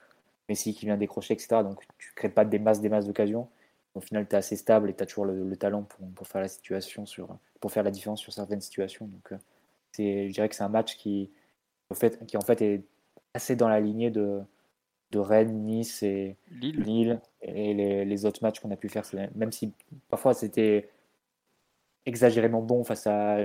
Messi 0.49 0.75
qui 0.75 0.85
vient 0.85 0.97
décrocher, 0.97 1.33
etc. 1.33 1.63
Donc 1.63 1.83
tu 1.97 2.13
crées 2.15 2.29
pas 2.29 2.45
des 2.45 2.59
masses, 2.59 2.79
des 2.79 2.89
masses 2.89 3.07
d'occasions. 3.07 3.47
Au 3.95 4.01
final, 4.01 4.27
tu 4.27 4.35
es 4.35 4.37
assez 4.37 4.55
stable 4.55 4.89
et 4.89 4.93
tu 4.93 5.01
as 5.01 5.05
toujours 5.05 5.25
le, 5.25 5.55
talent 5.55 5.87
pour, 6.15 6.27
faire 6.27 6.41
la 6.41 6.47
situation 6.47 7.05
sur, 7.05 7.35
pour 7.59 7.71
faire 7.71 7.83
la 7.83 7.91
différence 7.91 8.21
sur 8.21 8.33
certaines 8.33 8.61
situations. 8.61 9.07
Donc 9.07 9.31
euh, 9.31 9.37
c'est, 9.93 10.27
je 10.27 10.33
dirais 10.33 10.49
que 10.49 10.55
c'est 10.55 10.63
un 10.63 10.69
match 10.69 10.97
qui, 10.97 11.31
en 11.89 11.95
fait, 11.95 12.23
qui 12.27 12.37
en 12.37 12.41
fait 12.41 12.61
est 12.61 12.83
assez 13.33 13.55
dans 13.55 13.69
la 13.69 13.79
lignée 13.79 14.11
de, 14.11 14.41
de 15.11 15.19
Rennes, 15.19 15.63
Nice 15.63 16.03
et 16.03 16.35
Lille, 16.51 17.19
et 17.41 17.73
les, 17.73 18.05
les, 18.05 18.25
autres 18.25 18.43
matchs 18.43 18.59
qu'on 18.59 18.71
a 18.71 18.75
pu 18.75 18.89
faire. 18.89 19.03
Même 19.33 19.51
si 19.51 19.71
parfois 20.09 20.33
c'était 20.33 20.89
exagérément 22.05 22.61
bon 22.61 22.83
face 22.83 23.07
à 23.07 23.37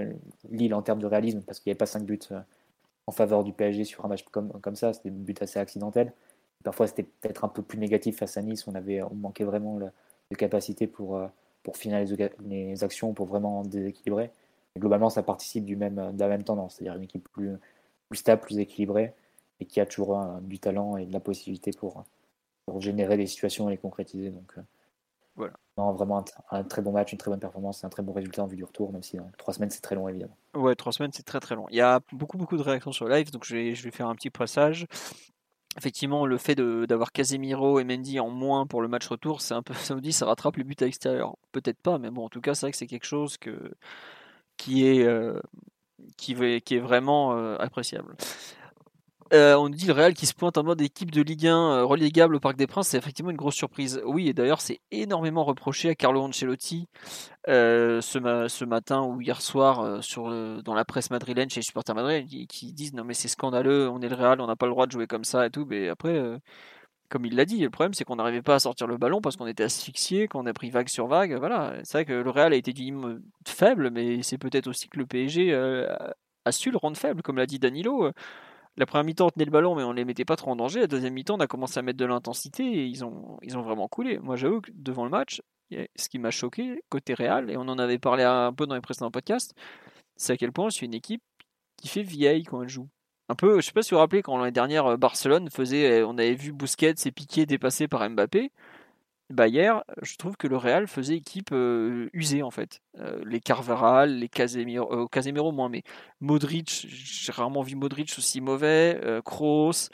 Lille 0.50 0.74
en 0.74 0.82
termes 0.82 1.00
de 1.00 1.06
réalisme, 1.06 1.42
parce 1.42 1.60
qu'il 1.60 1.70
n'y 1.70 1.72
avait 1.72 1.78
pas 1.78 1.86
5 1.86 2.04
buts 2.04 2.18
euh, 2.32 2.40
en 3.06 3.12
faveur 3.12 3.44
du 3.44 3.52
PSG 3.52 3.84
sur 3.84 4.04
un 4.04 4.08
match 4.08 4.24
comme, 4.24 4.52
comme 4.60 4.76
ça, 4.76 4.92
c'était 4.92 5.10
un 5.10 5.12
but 5.12 5.40
assez 5.42 5.58
accidentel. 5.58 6.12
Parfois, 6.64 6.86
c'était 6.86 7.04
peut-être 7.04 7.44
un 7.44 7.48
peu 7.48 7.62
plus 7.62 7.78
négatif 7.78 8.18
face 8.18 8.36
à 8.36 8.42
Nice, 8.42 8.66
on, 8.68 8.74
avait, 8.74 9.02
on 9.02 9.14
manquait 9.14 9.44
vraiment 9.44 9.78
de 9.78 10.36
capacité 10.36 10.86
pour, 10.86 11.16
euh, 11.16 11.26
pour 11.62 11.76
finaliser 11.76 12.30
les 12.44 12.84
actions, 12.84 13.14
pour 13.14 13.26
vraiment 13.26 13.62
déséquilibrer. 13.64 14.30
globalement, 14.78 15.10
ça 15.10 15.22
participe 15.22 15.64
du 15.64 15.76
même, 15.76 16.12
de 16.12 16.20
la 16.20 16.28
même 16.28 16.44
tendance, 16.44 16.76
c'est-à-dire 16.76 16.96
une 16.96 17.04
équipe 17.04 17.28
plus, 17.32 17.52
plus 18.08 18.18
stable, 18.18 18.42
plus 18.42 18.58
équilibrée, 18.58 19.14
et 19.60 19.66
qui 19.66 19.80
a 19.80 19.86
toujours 19.86 20.22
du 20.42 20.58
talent 20.58 20.96
et 20.96 21.06
de 21.06 21.12
la 21.12 21.20
possibilité 21.20 21.70
pour, 21.72 22.04
pour 22.70 22.80
générer 22.80 23.16
des 23.16 23.26
situations 23.26 23.68
et 23.68 23.72
les 23.72 23.78
concrétiser. 23.78 24.30
Donc, 24.30 24.52
euh, 24.56 24.62
voilà. 25.34 25.54
Vraiment 25.92 26.24
un, 26.50 26.64
très 26.64 26.82
bon 26.82 26.92
match, 26.92 27.12
une 27.12 27.18
très 27.18 27.30
bonne 27.30 27.40
performance, 27.40 27.84
un 27.84 27.88
très 27.88 28.02
bon 28.02 28.12
résultat 28.12 28.42
en 28.42 28.46
vue 28.46 28.56
du 28.56 28.64
retour, 28.64 28.92
même 28.92 29.02
si 29.02 29.18
trois 29.38 29.54
semaines 29.54 29.70
c'est 29.70 29.80
très 29.80 29.94
long 29.94 30.08
évidemment. 30.08 30.36
Ouais, 30.54 30.74
trois 30.74 30.92
semaines 30.92 31.12
c'est 31.12 31.22
très 31.22 31.40
très 31.40 31.54
long. 31.54 31.66
Il 31.70 31.76
y 31.76 31.80
a 31.80 32.00
beaucoup 32.12 32.38
beaucoup 32.38 32.56
de 32.56 32.62
réactions 32.62 32.92
sur 32.92 33.08
live, 33.08 33.30
donc 33.30 33.44
je 33.44 33.54
vais, 33.54 33.74
je 33.74 33.82
vais 33.82 33.90
faire 33.90 34.08
un 34.08 34.14
petit 34.14 34.30
passage. 34.30 34.86
Effectivement, 35.78 36.26
le 36.26 36.36
fait 36.36 36.56
d'avoir 36.56 37.12
Casemiro 37.12 37.78
et 37.78 37.84
Mendy 37.84 38.18
en 38.18 38.28
moins 38.28 38.66
pour 38.66 38.82
le 38.82 38.88
match 38.88 39.06
retour, 39.06 39.40
c'est 39.40 39.54
un 39.54 39.62
peu, 39.62 39.72
ça 39.74 39.94
nous 39.94 40.00
dit, 40.00 40.12
ça 40.12 40.26
rattrape 40.26 40.56
le 40.56 40.64
but 40.64 40.80
à 40.82 40.84
l'extérieur. 40.84 41.36
Peut-être 41.52 41.80
pas, 41.80 41.98
mais 41.98 42.10
bon, 42.10 42.24
en 42.24 42.28
tout 42.28 42.40
cas, 42.40 42.54
c'est 42.54 42.66
vrai 42.66 42.72
que 42.72 42.76
c'est 42.76 42.86
quelque 42.86 43.06
chose 43.06 43.36
que, 43.38 43.72
qui 44.56 44.86
est, 44.86 45.04
euh, 45.04 45.40
qui 46.16 46.32
est 46.32 46.80
vraiment 46.80 47.36
euh, 47.36 47.56
appréciable. 47.58 48.16
Euh, 49.32 49.54
on 49.54 49.68
dit 49.68 49.86
le 49.86 49.92
Real 49.92 50.12
qui 50.12 50.26
se 50.26 50.34
pointe 50.34 50.58
en 50.58 50.64
mode 50.64 50.80
équipe 50.80 51.12
de 51.12 51.22
Ligue 51.22 51.46
1 51.46 51.56
euh, 51.56 51.84
relégable 51.84 52.34
au 52.34 52.40
Parc 52.40 52.56
des 52.56 52.66
Princes, 52.66 52.88
c'est 52.88 52.98
effectivement 52.98 53.30
une 53.30 53.36
grosse 53.36 53.54
surprise. 53.54 54.02
Oui, 54.04 54.28
et 54.28 54.32
d'ailleurs, 54.32 54.60
c'est 54.60 54.80
énormément 54.90 55.44
reproché 55.44 55.88
à 55.90 55.94
Carlo 55.94 56.20
Ancelotti 56.22 56.88
euh, 57.48 58.00
ce, 58.00 58.64
matin 58.64 59.02
ou 59.02 59.20
hier 59.20 59.40
soir 59.40 60.02
sur, 60.02 60.30
dans 60.62 60.74
la 60.74 60.84
presse 60.84 61.10
madrilène 61.10 61.48
chez 61.48 61.60
les 61.60 61.64
supporters 61.64 61.94
madrilènes 61.94 62.26
qui, 62.26 62.72
disent 62.72 62.92
non, 62.92 63.04
mais 63.04 63.14
c'est 63.14 63.28
scandaleux, 63.28 63.88
on 63.88 64.00
est 64.00 64.08
le 64.08 64.16
Real, 64.16 64.40
on 64.40 64.48
n'a 64.48 64.56
pas 64.56 64.66
le 64.66 64.72
droit 64.72 64.86
de 64.86 64.92
jouer 64.92 65.06
comme 65.06 65.24
ça 65.24 65.46
et 65.46 65.50
tout. 65.50 65.64
Mais 65.64 65.88
après, 65.88 66.20
comme 67.08 67.24
il 67.24 67.36
l'a 67.36 67.44
dit, 67.44 67.58
le 67.58 67.70
problème 67.70 67.94
c'est 67.94 68.04
qu'on 68.04 68.16
n'arrivait 68.16 68.42
pas 68.42 68.56
à 68.56 68.58
sortir 68.58 68.88
le 68.88 68.96
ballon 68.96 69.20
parce 69.20 69.36
qu'on 69.36 69.46
était 69.46 69.64
asphyxié, 69.64 70.26
qu'on 70.26 70.46
a 70.46 70.52
pris 70.52 70.70
vague 70.70 70.88
sur 70.88 71.06
vague. 71.06 71.36
Voilà, 71.38 71.74
c'est 71.84 71.98
vrai 71.98 72.04
que 72.04 72.12
le 72.12 72.30
Real 72.30 72.52
a 72.52 72.56
été 72.56 72.72
dit 72.72 72.92
faible, 73.46 73.90
mais 73.90 74.22
c'est 74.22 74.38
peut-être 74.38 74.66
aussi 74.66 74.88
que 74.88 74.98
le 74.98 75.06
PSG 75.06 75.54
a 76.44 76.52
su 76.52 76.72
le 76.72 76.78
rendre 76.78 76.96
faible, 76.96 77.22
comme 77.22 77.36
l'a 77.36 77.46
dit 77.46 77.60
Danilo. 77.60 78.12
La 78.80 78.86
première 78.86 79.04
mi-temps, 79.04 79.26
on 79.26 79.30
tenait 79.30 79.44
le 79.44 79.50
ballon, 79.50 79.74
mais 79.74 79.82
on 79.82 79.92
les 79.92 80.06
mettait 80.06 80.24
pas 80.24 80.36
trop 80.36 80.52
en 80.52 80.56
danger. 80.56 80.80
La 80.80 80.86
deuxième 80.86 81.12
mi-temps, 81.12 81.36
on 81.36 81.40
a 81.40 81.46
commencé 81.46 81.78
à 81.78 81.82
mettre 81.82 81.98
de 81.98 82.06
l'intensité 82.06 82.64
et 82.64 82.86
ils 82.86 83.04
ont, 83.04 83.36
ils 83.42 83.58
ont 83.58 83.60
vraiment 83.60 83.88
coulé. 83.88 84.18
Moi, 84.18 84.36
j'avoue 84.36 84.62
que 84.62 84.70
devant 84.72 85.04
le 85.04 85.10
match, 85.10 85.42
ce 85.70 86.08
qui 86.08 86.18
m'a 86.18 86.30
choqué, 86.30 86.82
côté 86.88 87.12
Real, 87.12 87.50
et 87.50 87.58
on 87.58 87.68
en 87.68 87.78
avait 87.78 87.98
parlé 87.98 88.24
un 88.24 88.54
peu 88.54 88.66
dans 88.66 88.74
les 88.74 88.80
précédents 88.80 89.10
podcasts, 89.10 89.54
c'est 90.16 90.32
à 90.32 90.36
quel 90.38 90.50
point 90.50 90.70
c'est 90.70 90.86
une 90.86 90.94
équipe 90.94 91.22
qui 91.76 91.88
fait 91.88 92.02
vieille 92.02 92.44
quand 92.44 92.62
elle 92.62 92.70
joue. 92.70 92.88
Un 93.28 93.34
peu, 93.34 93.60
je 93.60 93.66
sais 93.66 93.72
pas 93.72 93.82
si 93.82 93.90
vous 93.90 93.96
vous 93.96 94.00
rappelez, 94.00 94.22
quand 94.22 94.38
l'année 94.38 94.50
dernière, 94.50 94.86
euh, 94.86 94.96
Barcelone 94.96 95.50
faisait, 95.50 96.02
on 96.02 96.16
avait 96.16 96.34
vu 96.34 96.52
Busquets 96.52 96.94
et 97.04 97.12
Piqué 97.12 97.44
dépassés 97.44 97.86
par 97.86 98.08
Mbappé. 98.08 98.50
Bah 99.30 99.46
hier, 99.46 99.84
je 100.02 100.16
trouve 100.16 100.36
que 100.36 100.48
le 100.48 100.56
Real 100.56 100.88
faisait 100.88 101.14
équipe 101.14 101.54
usée 102.12 102.42
en 102.42 102.50
fait. 102.50 102.82
Les 103.24 103.38
Carvaral, 103.38 104.18
les 104.18 104.28
Casemiro, 104.28 104.92
euh, 104.92 105.06
Casemiro 105.06 105.52
moins, 105.52 105.68
mais 105.68 105.84
Modric, 106.18 106.86
j'ai 106.88 107.30
rarement 107.30 107.62
vu 107.62 107.76
Modric 107.76 108.12
aussi 108.18 108.40
mauvais. 108.40 109.00
Kroos, 109.24 109.88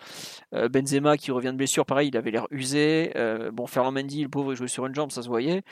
Benzema 0.52 1.18
qui 1.18 1.32
revient 1.32 1.52
de 1.52 1.58
blessure, 1.58 1.84
pareil, 1.84 2.08
il 2.08 2.16
avait 2.16 2.30
l'air 2.30 2.46
usé. 2.50 3.12
bon, 3.52 3.66
Ferland 3.66 3.92
Mendy, 3.92 4.22
le 4.22 4.30
pauvre, 4.30 4.54
il 4.54 4.56
jouait 4.56 4.68
sur 4.68 4.86
une 4.86 4.94
jambe, 4.94 5.10
ça 5.10 5.20
se 5.22 5.28
voyait. 5.28 5.62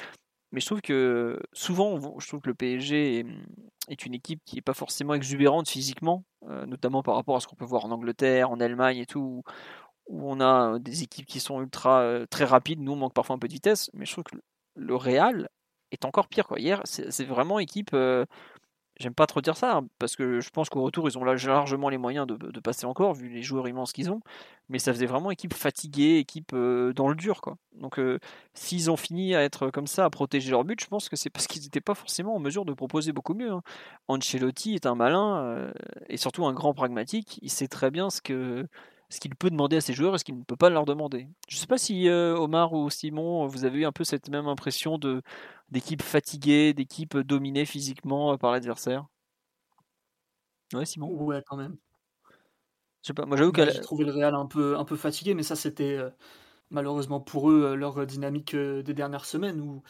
Mais 0.53 0.61
je 0.61 0.67
trouve 0.67 0.83
que 0.83 1.41
souvent, 1.55 1.99
je 2.21 2.29
trouve 2.29 2.41
que 2.41 2.49
le 2.49 2.55
PSG 2.55 3.25
est, 3.89 4.07
une 4.07 4.15
équipe 4.15 4.41
qui 4.45 4.57
n'est 4.57 4.63
pas 4.63 4.75
forcément 4.75 5.15
exubérante 5.15 5.69
physiquement, 5.69 6.25
notamment 6.67 7.03
par 7.03 7.15
rapport 7.17 7.37
à 7.37 7.41
ce 7.41 7.47
qu'on 7.47 7.57
peut 7.57 7.65
voir 7.65 7.87
en 7.87 7.91
Angleterre, 7.91 8.51
en 8.51 8.61
Allemagne 8.61 8.99
et 8.99 9.07
tout, 9.07 9.43
où 10.07 10.31
on 10.31 10.41
a 10.41 10.79
des 10.79 11.03
équipes 11.03 11.27
qui 11.27 11.41
sont 11.41 11.61
ultra 11.61 12.27
très 12.31 12.45
rapides. 12.45 12.81
Nous, 12.81 12.93
on 12.93 12.97
manque 12.97 13.15
parfois 13.15 13.37
un 13.37 13.39
peu 13.39 13.49
de 13.49 13.53
vitesse, 13.53 13.91
mais 13.95 14.07
je 14.07 14.13
trouve 14.13 14.25
que 14.25 14.37
le 14.77 14.97
Real 14.97 15.49
est 15.93 16.05
encore 16.05 16.29
pire. 16.29 16.47
Hier, 16.57 16.81
c'est 16.85 17.25
vraiment 17.25 17.59
équipe. 17.59 17.95
J'aime 19.01 19.15
pas 19.15 19.27
trop 19.27 19.41
dire 19.41 19.57
ça, 19.57 19.79
hein, 19.79 19.89
parce 19.99 20.15
que 20.15 20.39
je 20.39 20.51
pense 20.51 20.69
qu'au 20.69 20.81
retour, 20.83 21.09
ils 21.09 21.19
ont 21.19 21.25
largement 21.25 21.89
les 21.89 21.99
moyens 21.99 22.29
de, 22.29 22.61
passer 22.61 22.87
encore, 22.87 23.13
vu 23.13 23.29
les 23.29 23.43
joueurs 23.43 23.67
immenses 23.67 23.93
qu'ils 23.93 24.09
ont. 24.09 24.21
Mais 24.69 24.79
ça 24.79 24.93
faisait 24.93 25.07
vraiment 25.07 25.33
équipe 25.33 25.53
fatiguée, 25.53 26.19
équipe 26.19 26.55
dans 26.55 27.09
le 27.09 27.17
dur. 27.17 27.41
Donc, 27.73 28.01
s'ils 28.53 28.93
ont 28.93 28.97
fini 28.97 29.35
à 29.35 29.43
être 29.43 29.71
comme 29.71 29.89
ça, 29.89 30.05
à 30.05 30.11
protéger 30.11 30.53
leur 30.53 30.63
but, 30.65 30.81
je 30.81 30.87
pense 30.87 31.09
que 31.09 31.17
c'est 31.17 31.29
parce 31.29 31.49
qu'ils 31.49 31.63
n'étaient 31.63 31.81
pas 31.81 31.95
forcément 31.95 32.37
en 32.37 32.39
mesure 32.39 32.65
de 32.65 32.73
proposer 32.73 33.13
beaucoup 33.13 33.35
mieux. 33.35 33.51
Hein. 33.51 33.63
Ancelotti 34.07 34.75
est 34.75 34.87
un 34.87 34.95
malin 34.95 35.73
et 36.09 36.17
surtout 36.17 36.47
un 36.47 36.53
grand 36.53 36.73
pragmatique. 36.73 37.41
Il 37.43 37.51
sait 37.51 37.69
très 37.69 37.91
bien 37.91 38.11
ce 38.11 38.21
que 38.23 38.69
ce 39.15 39.21
qu'il 39.21 39.35
peut 39.35 39.51
demander 39.51 39.77
à 39.77 39.81
ses 39.81 39.93
joueurs 39.93 40.15
et 40.15 40.19
ce 40.19 40.25
qu'il 40.25 40.37
ne 40.37 40.43
peut 40.43 40.57
pas 40.57 40.71
leur 40.71 40.85
demander. 40.85 41.29
Je 41.49 41.57
ne 41.57 41.61
sais 41.61 41.67
pas 41.67 41.79
si 41.79 42.09
euh, 42.09 42.37
Omar 42.37 42.73
ou 42.73 42.91
Simon, 42.91 43.47
vous 43.47 43.65
avez 43.65 43.81
eu 43.81 43.85
un 43.85 43.93
peu 43.93 44.05
cette 44.05 44.29
même 44.29 44.49
impression 44.49 44.99
de 44.99 45.23
d'équipe 45.71 46.03
fatiguée, 46.03 46.75
d'équipe 46.75 47.17
dominée 47.17 47.65
physiquement 47.65 48.33
euh, 48.33 48.37
par 48.37 48.53
l'adversaire? 48.53 49.07
Ouais, 50.73 50.85
Simon. 50.85 51.09
Ouais, 51.11 51.43
quand 51.47 51.57
même. 51.57 51.77
Je 53.03 53.09
sais 53.09 53.15
pas. 53.15 53.25
Moi, 53.25 53.37
j'avoue 53.37 53.53
bah, 53.53 53.69
J'ai 53.69 53.81
trouvé 53.81 54.05
le 54.05 54.13
Real 54.13 54.35
un 54.35 54.47
peu 54.47 54.77
un 54.77 54.85
peu 54.85 54.97
fatigué, 54.97 55.35
mais 55.35 55.43
ça 55.43 55.57
c'était 55.57 55.97
euh, 55.97 56.11
malheureusement 56.71 57.21
pour 57.21 57.51
eux 57.51 57.77
leur 57.77 58.05
dynamique 58.07 58.57
des 58.57 58.95
dernières 58.95 59.27
semaines 59.27 59.61
où 59.61 59.83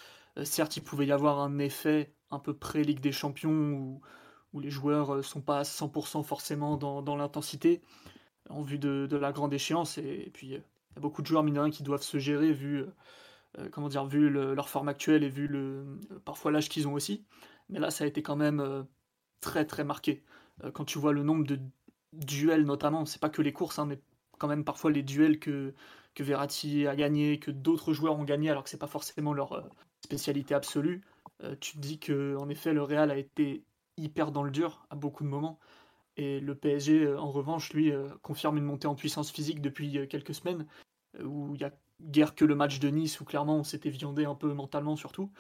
certes 0.44 0.76
il 0.76 0.82
pouvait 0.82 1.06
y 1.06 1.12
avoir 1.12 1.40
un 1.40 1.58
effet 1.58 2.12
un 2.30 2.40
peu 2.40 2.54
près 2.54 2.82
Ligue 2.82 3.00
des 3.00 3.12
Champions 3.12 3.50
où, 3.50 4.00
où 4.52 4.60
les 4.60 4.70
joueurs 4.70 5.24
sont 5.24 5.40
pas 5.40 5.60
à 5.60 5.62
100% 5.62 6.24
forcément 6.24 6.76
dans, 6.76 7.02
dans 7.02 7.16
l'intensité 7.16 7.80
en 8.50 8.62
vue 8.62 8.78
de, 8.78 9.16
la 9.16 9.32
grande 9.32 9.52
échéance. 9.52 9.98
Et, 9.98 10.30
puis, 10.32 10.46
il 10.48 10.52
y 10.52 10.56
a 10.56 11.00
beaucoup 11.00 11.22
de 11.22 11.26
joueurs 11.26 11.42
mineurs 11.42 11.70
qui 11.70 11.82
doivent 11.82 12.02
se 12.02 12.18
gérer 12.18 12.52
vu, 12.52 12.84
dire, 13.88 14.06
vu 14.06 14.30
leur 14.30 14.68
forme 14.68 14.88
actuelle 14.88 15.24
et 15.24 15.28
vu 15.28 15.46
le, 15.46 15.98
parfois 16.24 16.50
l'âge 16.50 16.68
qu'ils 16.68 16.88
ont 16.88 16.94
aussi. 16.94 17.24
Mais 17.68 17.78
là, 17.78 17.90
ça 17.90 18.04
a 18.04 18.06
été 18.06 18.22
quand 18.22 18.36
même 18.36 18.86
très 19.40 19.64
très 19.64 19.84
marqué. 19.84 20.22
quand 20.72 20.84
tu 20.84 20.98
vois 20.98 21.12
le 21.12 21.22
nombre 21.22 21.46
de 21.46 21.58
duels 22.12 22.64
notamment, 22.64 23.06
c'est 23.06 23.20
pas 23.20 23.30
que 23.30 23.42
les 23.42 23.52
courses, 23.52 23.78
hein, 23.78 23.86
mais 23.86 24.00
quand 24.38 24.48
même 24.48 24.64
parfois 24.64 24.90
les 24.90 25.02
duels 25.02 25.38
que, 25.38 25.74
que 26.14 26.22
Verratti 26.22 26.86
a 26.86 26.96
gagné, 26.96 27.38
que 27.38 27.50
d'autres 27.50 27.92
joueurs 27.92 28.18
ont 28.18 28.24
gagné 28.24 28.50
alors 28.50 28.64
que 28.64 28.70
c'est 28.70 28.78
pas 28.78 28.86
forcément 28.86 29.32
leur 29.32 29.68
spécialité 30.04 30.54
absolue. 30.54 31.02
tu 31.60 31.72
te 31.72 31.78
dis 31.78 31.98
que 31.98 32.36
en 32.36 32.48
effet 32.48 32.72
le 32.72 32.82
Real 32.82 33.10
a 33.10 33.16
été 33.16 33.64
hyper 33.96 34.32
dans 34.32 34.42
le 34.42 34.50
dur 34.50 34.86
à 34.90 34.96
beaucoup 34.96 35.24
de 35.24 35.28
moments. 35.28 35.58
Et 36.16 36.40
le 36.40 36.54
PSG, 36.54 37.14
en 37.14 37.30
revanche, 37.30 37.72
lui, 37.72 37.92
confirme 38.22 38.58
une 38.58 38.64
montée 38.64 38.86
en 38.86 38.94
puissance 38.94 39.32
physique 39.32 39.60
depuis 39.60 40.08
quelques 40.08 40.34
semaines, 40.34 40.66
où 41.22 41.54
il 41.54 41.60
y 41.60 41.64
a 41.64 41.72
guère 42.00 42.34
que 42.34 42.44
le 42.44 42.54
match 42.54 42.78
de 42.78 42.88
Nice, 42.88 43.20
où 43.20 43.24
clairement 43.24 43.56
on 43.56 43.64
s'était 43.64 43.90
viandé 43.90 44.24
un 44.24 44.34
peu 44.34 44.52
mentalement 44.52 44.96
surtout. 44.96 45.32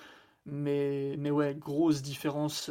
Mais, 0.46 1.14
mais 1.18 1.30
ouais, 1.30 1.54
grosse 1.54 2.02
différence 2.02 2.70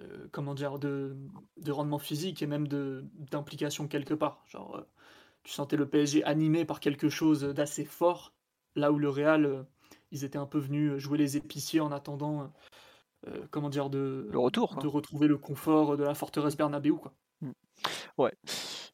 euh, 0.00 0.28
comment 0.32 0.54
dire, 0.54 0.78
de, 0.78 1.16
de, 1.58 1.72
rendement 1.72 1.98
physique 1.98 2.42
et 2.42 2.46
même 2.46 2.68
d'implication 2.68 3.88
quelque 3.88 4.14
part. 4.14 4.42
Genre, 4.46 4.76
euh, 4.76 4.82
tu 5.42 5.52
sentais 5.52 5.76
le 5.76 5.88
PSG 5.88 6.24
animé 6.24 6.64
par 6.64 6.80
quelque 6.80 7.08
chose 7.08 7.42
d'assez 7.42 7.84
fort, 7.84 8.32
là 8.76 8.92
où 8.92 8.98
le 8.98 9.08
Real, 9.08 9.44
euh, 9.44 9.62
ils 10.10 10.24
étaient 10.24 10.38
un 10.38 10.46
peu 10.46 10.58
venus 10.58 10.96
jouer 10.98 11.18
les 11.18 11.36
épiciers 11.36 11.80
en 11.80 11.92
attendant, 11.92 12.52
comment 13.50 13.68
dire, 13.68 13.90
de, 13.90 14.28
le 14.30 14.38
retour, 14.38 14.76
de 14.76 14.86
retrouver 14.86 15.28
le 15.28 15.38
confort 15.38 15.96
de 15.96 16.04
la 16.04 16.14
forteresse 16.14 16.56
Bernabeu. 16.56 16.94
Quoi. 16.94 17.12
Mmh. 17.40 17.50
Ouais. 18.18 18.32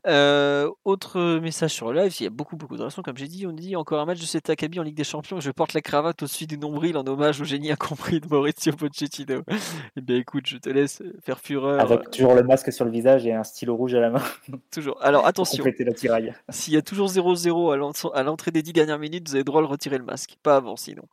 Euh, 0.07 0.71
autre 0.85 1.41
message 1.41 1.73
sur 1.73 1.93
le 1.93 2.03
live, 2.03 2.15
il 2.21 2.25
y 2.25 2.27
a 2.27 2.31
beaucoup 2.31 2.57
beaucoup 2.57 2.77
de 2.77 2.83
réactions, 2.83 3.03
comme 3.03 3.17
j'ai 3.17 3.27
dit, 3.27 3.47
on 3.47 3.53
dit 3.53 3.75
encore 3.75 4.01
un 4.01 4.05
match 4.05 4.21
de 4.21 4.25
cet 4.27 4.51
acabit 4.51 4.79
en 4.79 4.85
Ligue 4.85 4.97
des 4.97 5.05
Champions, 5.05 5.41
je 5.41 5.51
porte 5.51 5.75
la 5.75 5.81
cravate 5.81 6.23
au-dessus 6.23 6.47
du 6.47 6.59
nombril 6.59 6.97
en 6.97 7.05
hommage 7.07 7.41
au 7.41 7.45
génie 7.45 7.73
incompris 7.73 8.21
de 8.21 8.29
Maurizio 8.29 8.73
Pochettino. 8.73 9.43
Eh 9.99 10.01
bien 10.01 10.17
écoute, 10.17 10.47
je 10.47 10.59
te 10.59 10.69
laisse 10.69 11.03
faire 11.25 11.41
fureur. 11.41 11.81
Avec 11.81 12.11
toujours 12.11 12.35
le 12.35 12.43
masque 12.43 12.73
sur 12.73 12.85
le 12.85 12.91
visage 12.91 13.27
et 13.27 13.33
un 13.33 13.45
stylo 13.45 13.75
rouge 13.75 13.95
à 13.95 14.01
la 14.01 14.11
main. 14.11 14.23
toujours. 14.71 15.03
Alors 15.03 15.27
attention. 15.27 15.65
la 15.65 15.93
tiraille. 15.93 16.35
S'il 16.51 16.75
y 16.75 16.77
a 16.77 16.83
toujours 16.83 17.09
0-0 17.09 18.13
à 18.15 18.23
l'entrée 18.23 18.51
des 18.51 18.63
10 18.63 18.73
dernières 18.75 18.99
minutes, 18.99 19.29
vous 19.29 19.35
avez 19.35 19.45
droit 19.45 19.63
de 19.63 19.67
retirer 19.67 19.99
le 19.99 20.05
masque. 20.05 20.37
Pas 20.43 20.57
avant 20.57 20.77
sinon. 20.77 21.05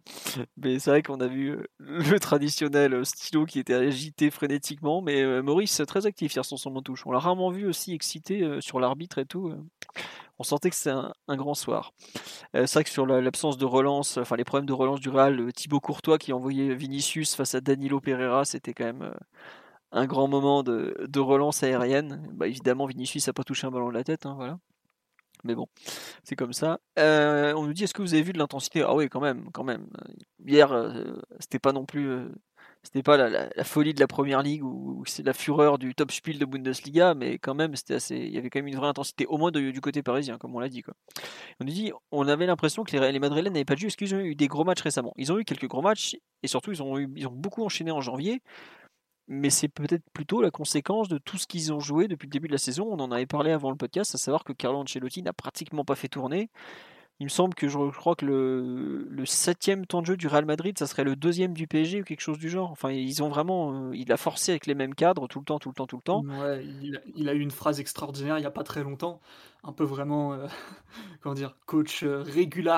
Mais 0.57 0.79
c'est 0.79 0.89
vrai 0.89 1.01
qu'on 1.01 1.19
a 1.21 1.27
vu 1.27 1.51
euh, 1.51 1.65
le 1.79 2.19
traditionnel 2.19 3.05
stylo 3.05 3.45
qui 3.45 3.59
était 3.59 3.73
agité 3.73 4.29
frénétiquement, 4.29 5.01
mais 5.01 5.21
euh, 5.21 5.41
Maurice 5.41 5.81
très 5.87 6.05
actif 6.05 6.35
hier 6.35 6.45
sur 6.45 6.59
son 6.59 6.73
touche. 6.81 7.05
On 7.05 7.11
l'a 7.11 7.19
rarement 7.19 7.49
vu 7.49 7.65
aussi 7.67 7.93
excité 7.93 8.45
sur 8.59 8.79
l'arbitre 8.83 9.17
et 9.17 9.25
tout. 9.25 9.49
Euh, 9.49 9.57
on 10.39 10.43
sentait 10.43 10.69
que 10.69 10.75
c'est 10.75 10.91
un, 10.91 11.13
grand 11.29 11.53
soir. 11.53 11.93
Euh, 12.55 12.65
c'est 12.65 12.73
vrai 12.75 12.83
que 12.83 12.89
sur 12.89 13.05
l'absence 13.05 13.57
de 13.57 13.65
relance, 13.65 14.17
enfin 14.17 14.35
les 14.35 14.43
problèmes 14.43 14.65
de 14.65 14.73
relance 14.73 14.99
du 14.99 15.09
Real, 15.09 15.39
euh, 15.39 15.51
Thibaut 15.51 15.79
Courtois 15.79 16.17
qui 16.17 16.33
envoyait 16.33 16.75
Vinicius 16.75 17.35
face 17.35 17.55
à 17.55 17.61
Danilo 17.61 17.99
Pereira, 17.99 18.45
c'était 18.45 18.73
quand 18.73 18.85
même 18.85 19.13
un 19.91 20.05
grand 20.05 20.27
moment 20.27 20.63
de, 20.63 21.19
relance 21.19 21.63
aérienne. 21.63 22.29
Bah, 22.33 22.47
évidemment, 22.47 22.85
Vinicius 22.85 23.27
n'a 23.27 23.33
pas 23.33 23.43
touché 23.43 23.67
un 23.67 23.71
ballon 23.71 23.89
de 23.89 23.93
la 23.93 24.03
tête, 24.03 24.25
hein, 24.25 24.33
voilà. 24.35 24.59
Mais 25.43 25.55
bon, 25.55 25.67
c'est 26.23 26.35
comme 26.35 26.53
ça. 26.53 26.79
on 26.97 27.63
nous 27.63 27.73
dit 27.73 27.83
est-ce 27.83 27.93
que 27.93 28.01
vous 28.01 28.13
avez 28.13 28.23
vu 28.23 28.33
de 28.33 28.37
l'intensité? 28.39 28.81
Ah 28.81 28.95
oui, 28.95 29.09
quand 29.09 29.19
même, 29.19 29.49
quand 29.51 29.63
même. 29.63 29.87
Hier, 30.45 30.71
c'était 31.39 31.59
pas 31.59 31.73
non 31.73 31.85
plus 31.85 32.29
c'était 32.83 33.03
pas 33.03 33.17
la, 33.17 33.63
folie 33.63 33.93
de 33.93 33.99
la 33.99 34.07
première 34.07 34.41
ligue 34.41 34.63
ou, 34.63 35.03
c'est 35.07 35.23
la 35.23 35.33
fureur 35.33 35.77
du 35.77 35.95
top 35.95 36.11
spiel 36.11 36.37
de 36.37 36.45
Bundesliga, 36.45 37.13
mais 37.13 37.37
quand 37.37 37.55
même, 37.55 37.75
c'était 37.75 37.95
assez, 37.95 38.15
il 38.17 38.33
y 38.33 38.37
avait 38.37 38.49
quand 38.49 38.59
même 38.59 38.67
une 38.67 38.75
vraie 38.75 38.87
intensité, 38.87 39.25
au 39.25 39.37
moins 39.37 39.51
du 39.51 39.79
côté 39.81 40.03
parisien, 40.03 40.37
comme 40.37 40.53
on 40.55 40.59
l'a 40.59 40.69
dit. 40.69 40.81
Quoi. 40.81 40.93
On 41.61 41.65
dit, 41.65 41.91
on 42.11 42.27
avait 42.27 42.45
l'impression 42.45 42.83
que 42.83 42.95
les, 42.95 43.11
les 43.11 43.19
Madrilènes 43.19 43.53
n'avaient 43.53 43.65
pas 43.65 43.75
de 43.75 43.81
parce 43.81 43.95
qu'ils 43.95 44.13
ont 44.15 44.19
eu 44.19 44.35
des 44.35 44.47
gros 44.47 44.65
matchs 44.65 44.81
récemment? 44.81 45.13
Ils 45.17 45.31
ont 45.31 45.39
eu 45.39 45.45
quelques 45.45 45.67
gros 45.67 45.81
matchs, 45.81 46.17
et 46.43 46.47
surtout, 46.47 46.71
ils 46.71 46.83
ont, 46.83 46.99
eu, 46.99 47.09
ils 47.15 47.27
ont 47.27 47.31
beaucoup 47.31 47.63
enchaîné 47.63 47.91
en 47.91 48.01
janvier, 48.01 48.41
mais 49.27 49.49
c'est 49.49 49.69
peut-être 49.69 50.03
plutôt 50.13 50.41
la 50.41 50.51
conséquence 50.51 51.07
de 51.07 51.17
tout 51.17 51.37
ce 51.37 51.47
qu'ils 51.47 51.71
ont 51.71 51.79
joué 51.79 52.07
depuis 52.07 52.27
le 52.27 52.31
début 52.31 52.47
de 52.47 52.53
la 52.53 52.57
saison. 52.57 52.87
On 52.91 52.99
en 52.99 53.11
avait 53.11 53.25
parlé 53.25 53.51
avant 53.51 53.71
le 53.71 53.77
podcast, 53.77 54.13
à 54.15 54.17
savoir 54.17 54.43
que 54.43 54.51
Carlo 54.51 54.79
Ancelotti 54.79 55.23
n'a 55.23 55.33
pratiquement 55.33 55.85
pas 55.85 55.95
fait 55.95 56.09
tourner. 56.09 56.49
Il 57.23 57.27
me 57.27 57.29
semble 57.29 57.55
que 57.55 57.69
je, 57.69 57.77
crois 57.91 58.17
que 58.17 58.25
le, 58.25 59.25
septième 59.25 59.85
temps 59.85 60.01
de 60.01 60.07
jeu 60.07 60.17
du 60.17 60.27
Real 60.27 60.43
Madrid, 60.43 60.77
ça 60.77 60.87
serait 60.87 61.05
le 61.05 61.15
deuxième 61.15 61.53
du 61.53 61.67
PSG 61.67 62.01
ou 62.01 62.03
quelque 62.03 62.19
chose 62.19 62.37
du 62.37 62.49
genre. 62.49 62.69
Enfin, 62.69 62.91
ils 62.91 63.23
ont 63.23 63.29
vraiment, 63.29 63.87
euh, 63.87 63.95
il 63.95 64.11
a 64.11 64.17
forcé 64.17 64.51
avec 64.51 64.65
les 64.65 64.75
mêmes 64.75 64.93
cadres 64.93 65.29
tout 65.29 65.39
le 65.39 65.45
temps, 65.45 65.57
tout 65.57 65.69
le 65.69 65.73
temps, 65.73 65.87
tout 65.87 65.95
le 65.95 66.01
temps. 66.01 66.25
Il, 67.15 67.29
a, 67.29 67.33
eu 67.33 67.39
une 67.39 67.49
phrase 67.49 67.79
extraordinaire 67.79 68.37
il 68.37 68.41
n'y 68.41 68.45
a 68.45 68.51
pas 68.51 68.65
très 68.65 68.83
longtemps, 68.83 69.21
un 69.63 69.71
peu 69.71 69.85
vraiment, 69.85 70.33
euh, 70.33 70.47
comment 71.21 71.33
dire, 71.33 71.55
coach 71.65 72.03
euh, 72.03 72.25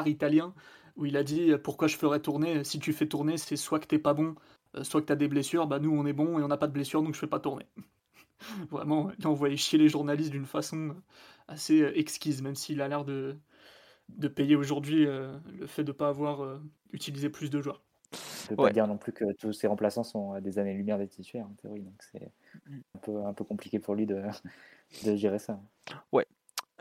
italien, 0.06 0.54
où 0.96 1.08
il 1.08 1.18
a 1.18 1.24
dit 1.24 1.54
pourquoi 1.64 1.88
je 1.88 1.98
ferais 1.98 2.20
tourner. 2.20 2.64
Si 2.64 2.78
tu 2.78 2.94
fais 2.94 3.08
tourner, 3.08 3.38
c'est 3.38 3.56
soit 3.56 3.80
que 3.80 3.88
t'es 3.88 3.98
pas 3.98 4.14
bon, 4.14 4.36
soit 4.84 5.02
que 5.02 5.08
tu 5.08 5.14
as 5.14 5.16
des 5.16 5.28
blessures. 5.28 5.66
Bah 5.66 5.80
nous, 5.80 5.90
on 5.90 6.06
est 6.06 6.14
bon 6.14 6.38
et 6.38 6.44
on 6.44 6.50
n'a 6.50 6.58
pas 6.58 6.68
de 6.68 6.74
blessures, 6.74 7.02
donc 7.02 7.16
je 7.16 7.20
fais 7.20 7.26
pas 7.26 7.40
tourner. 7.40 7.66
vraiment, 8.70 9.10
il 9.18 9.26
a 9.26 9.30
envoyé 9.32 9.58
chier 9.58 9.80
les 9.80 9.90
journalistes 9.90 10.30
d'une 10.30 10.46
façon 10.46 10.96
assez 11.48 11.82
exquise, 11.96 12.44
même 12.44 12.54
s'il 12.54 12.80
a 12.80 12.88
l'air 12.88 13.06
de 13.06 13.36
de 14.10 14.28
payer 14.28 14.56
aujourd'hui 14.56 15.06
euh, 15.06 15.34
le 15.60 15.68
fait 15.68 15.84
de 15.84 15.92
ne 15.92 15.98
pas 15.98 16.10
avoir 16.10 16.44
euh, 16.44 16.62
utilisé 16.92 17.30
plus 17.30 17.50
de 17.50 17.62
joueurs. 17.62 17.82
On 18.14 18.54
ne 18.54 18.58
peut 18.58 18.64
pas 18.64 18.72
dire 18.72 18.88
non 18.88 18.98
plus 18.98 19.12
que 19.12 19.34
tous 19.34 19.52
ces 19.52 19.68
remplaçants 19.68 20.04
sont 20.04 20.34
à 20.34 20.42
des 20.42 20.60
années-lumière 20.60 20.98
des 20.98 21.08
titulaires 21.08 21.48
en 21.48 21.54
théorie, 21.54 21.82
donc 21.82 22.02
c'est 22.12 22.32
mm. 22.68 22.80
un 22.96 23.00
peu, 23.00 23.26
un 23.26 23.34
peu 23.34 23.44
compliqué 23.44 23.80
pour 23.80 23.96
lui 23.96 24.06
de, 24.06 24.22
de 25.06 25.16
gérer 25.16 25.40
ça. 25.40 25.60
Ouais, 26.12 26.28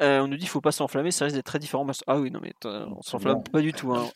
euh, 0.01 0.21
on 0.21 0.27
nous 0.27 0.35
dit 0.35 0.41
qu'il 0.41 0.49
faut 0.49 0.61
pas 0.61 0.73
s'enflammer, 0.73 1.13
ça 1.13 1.25
risque 1.25 1.37
d'être 1.37 1.47
très 1.47 1.61
différent. 1.61 1.87
Ah 2.07 2.19
oui, 2.19 2.31
non 2.31 2.41
mais 2.43 2.53
on 2.65 3.01
s'enflamme 3.03 3.45
pas 3.45 3.61
du 3.61 3.73
tout. 3.73 3.93
Hein. 3.93 4.07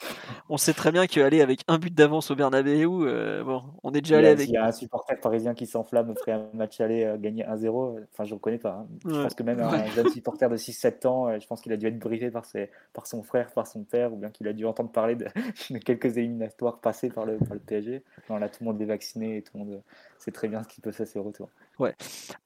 on 0.48 0.56
sait 0.56 0.72
très 0.72 0.90
bien 0.90 1.06
qu'aller 1.06 1.40
avec 1.40 1.60
un 1.68 1.78
but 1.78 1.94
d'avance 1.94 2.30
au 2.30 2.36
Bernabeu, 2.36 2.86
euh, 2.86 3.44
bon, 3.44 3.62
on 3.84 3.92
est 3.92 4.00
déjà 4.00 4.18
allé 4.18 4.28
avec. 4.28 4.48
Il 4.48 4.54
y 4.54 4.56
a 4.56 4.66
un 4.66 4.72
supporter 4.72 5.20
parisien 5.20 5.54
qui 5.54 5.66
s'enflamme 5.66 6.10
après 6.10 6.32
un 6.32 6.48
match 6.52 6.80
aller 6.80 7.04
euh, 7.04 7.16
gagner 7.16 7.44
1-0. 7.44 8.04
Enfin, 8.12 8.24
je 8.24 8.30
ne 8.30 8.34
reconnais 8.34 8.58
pas. 8.58 8.80
Hein. 8.80 8.86
Je 9.04 9.22
pense 9.22 9.34
que 9.34 9.42
même 9.44 9.60
un 9.60 9.86
jeune 9.86 10.08
supporter 10.12 10.50
de 10.50 10.56
6-7 10.56 11.06
ans, 11.06 11.38
je 11.38 11.46
pense 11.46 11.60
qu'il 11.60 11.72
a 11.72 11.76
dû 11.76 11.86
être 11.86 11.98
briefé 11.98 12.30
par, 12.30 12.44
ses, 12.44 12.70
par 12.92 13.06
son 13.06 13.22
frère, 13.22 13.52
par 13.52 13.66
son 13.66 13.84
père, 13.84 14.12
ou 14.12 14.16
bien 14.16 14.30
qu'il 14.30 14.48
a 14.48 14.52
dû 14.52 14.64
entendre 14.66 14.90
parler 14.90 15.14
de, 15.14 15.26
quelques 15.84 16.16
éliminatoires 16.16 16.80
passés 16.80 17.08
par 17.08 17.24
le, 17.24 17.38
par 17.38 17.54
le 17.54 17.60
PSG. 17.60 18.02
Non, 18.30 18.38
là, 18.38 18.48
tout 18.48 18.64
le 18.64 18.66
monde 18.66 18.82
est 18.82 18.86
vacciné 18.86 19.38
et 19.38 19.42
tout 19.42 19.56
le 19.56 19.64
monde 19.64 19.82
sait 20.18 20.32
très 20.32 20.48
bien 20.48 20.62
ce 20.62 20.68
qui 20.68 20.80
peut 20.80 20.92
faire 20.92 21.06
ses 21.06 21.18
retours. 21.18 21.48
Ouais. 21.78 21.94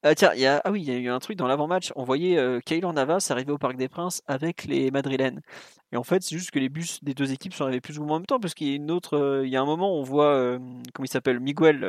Euh, 0.05 0.13
tiens, 0.15 0.33
y 0.35 0.45
a, 0.45 0.61
ah 0.63 0.71
oui, 0.71 0.81
il 0.81 0.87
y 0.87 0.91
a 0.91 0.97
eu 0.97 1.09
un 1.09 1.19
truc 1.19 1.37
dans 1.37 1.47
l'avant-match. 1.47 1.91
On 1.95 2.03
voyait 2.03 2.37
euh, 2.37 2.59
Kaylor 2.63 2.93
Navas 2.93 3.27
arriver 3.31 3.51
au 3.51 3.57
Parc 3.57 3.77
des 3.77 3.87
Princes 3.87 4.21
avec 4.27 4.65
les 4.65 4.91
Madrilènes. 4.91 5.41
Et 5.91 5.97
en 5.97 6.03
fait, 6.03 6.21
c'est 6.23 6.37
juste 6.37 6.51
que 6.51 6.59
les 6.59 6.69
bus 6.69 7.03
des 7.03 7.13
deux 7.13 7.31
équipes 7.31 7.53
sont 7.53 7.63
arrivés 7.63 7.81
plus 7.81 7.99
ou 7.99 8.03
moins 8.03 8.17
en 8.17 8.19
même 8.19 8.25
temps, 8.25 8.39
parce 8.39 8.53
qu'il 8.53 8.67
y 8.67 8.71
a 8.71 8.75
une 8.75 8.91
autre. 8.91 9.17
Euh, 9.17 9.45
il 9.45 9.51
y 9.51 9.57
a 9.57 9.61
un 9.61 9.65
moment, 9.65 9.95
on 9.95 10.03
voit, 10.03 10.35
euh, 10.35 10.59
comment 10.93 11.05
il 11.05 11.09
s'appelle, 11.09 11.39
Miguel, 11.39 11.79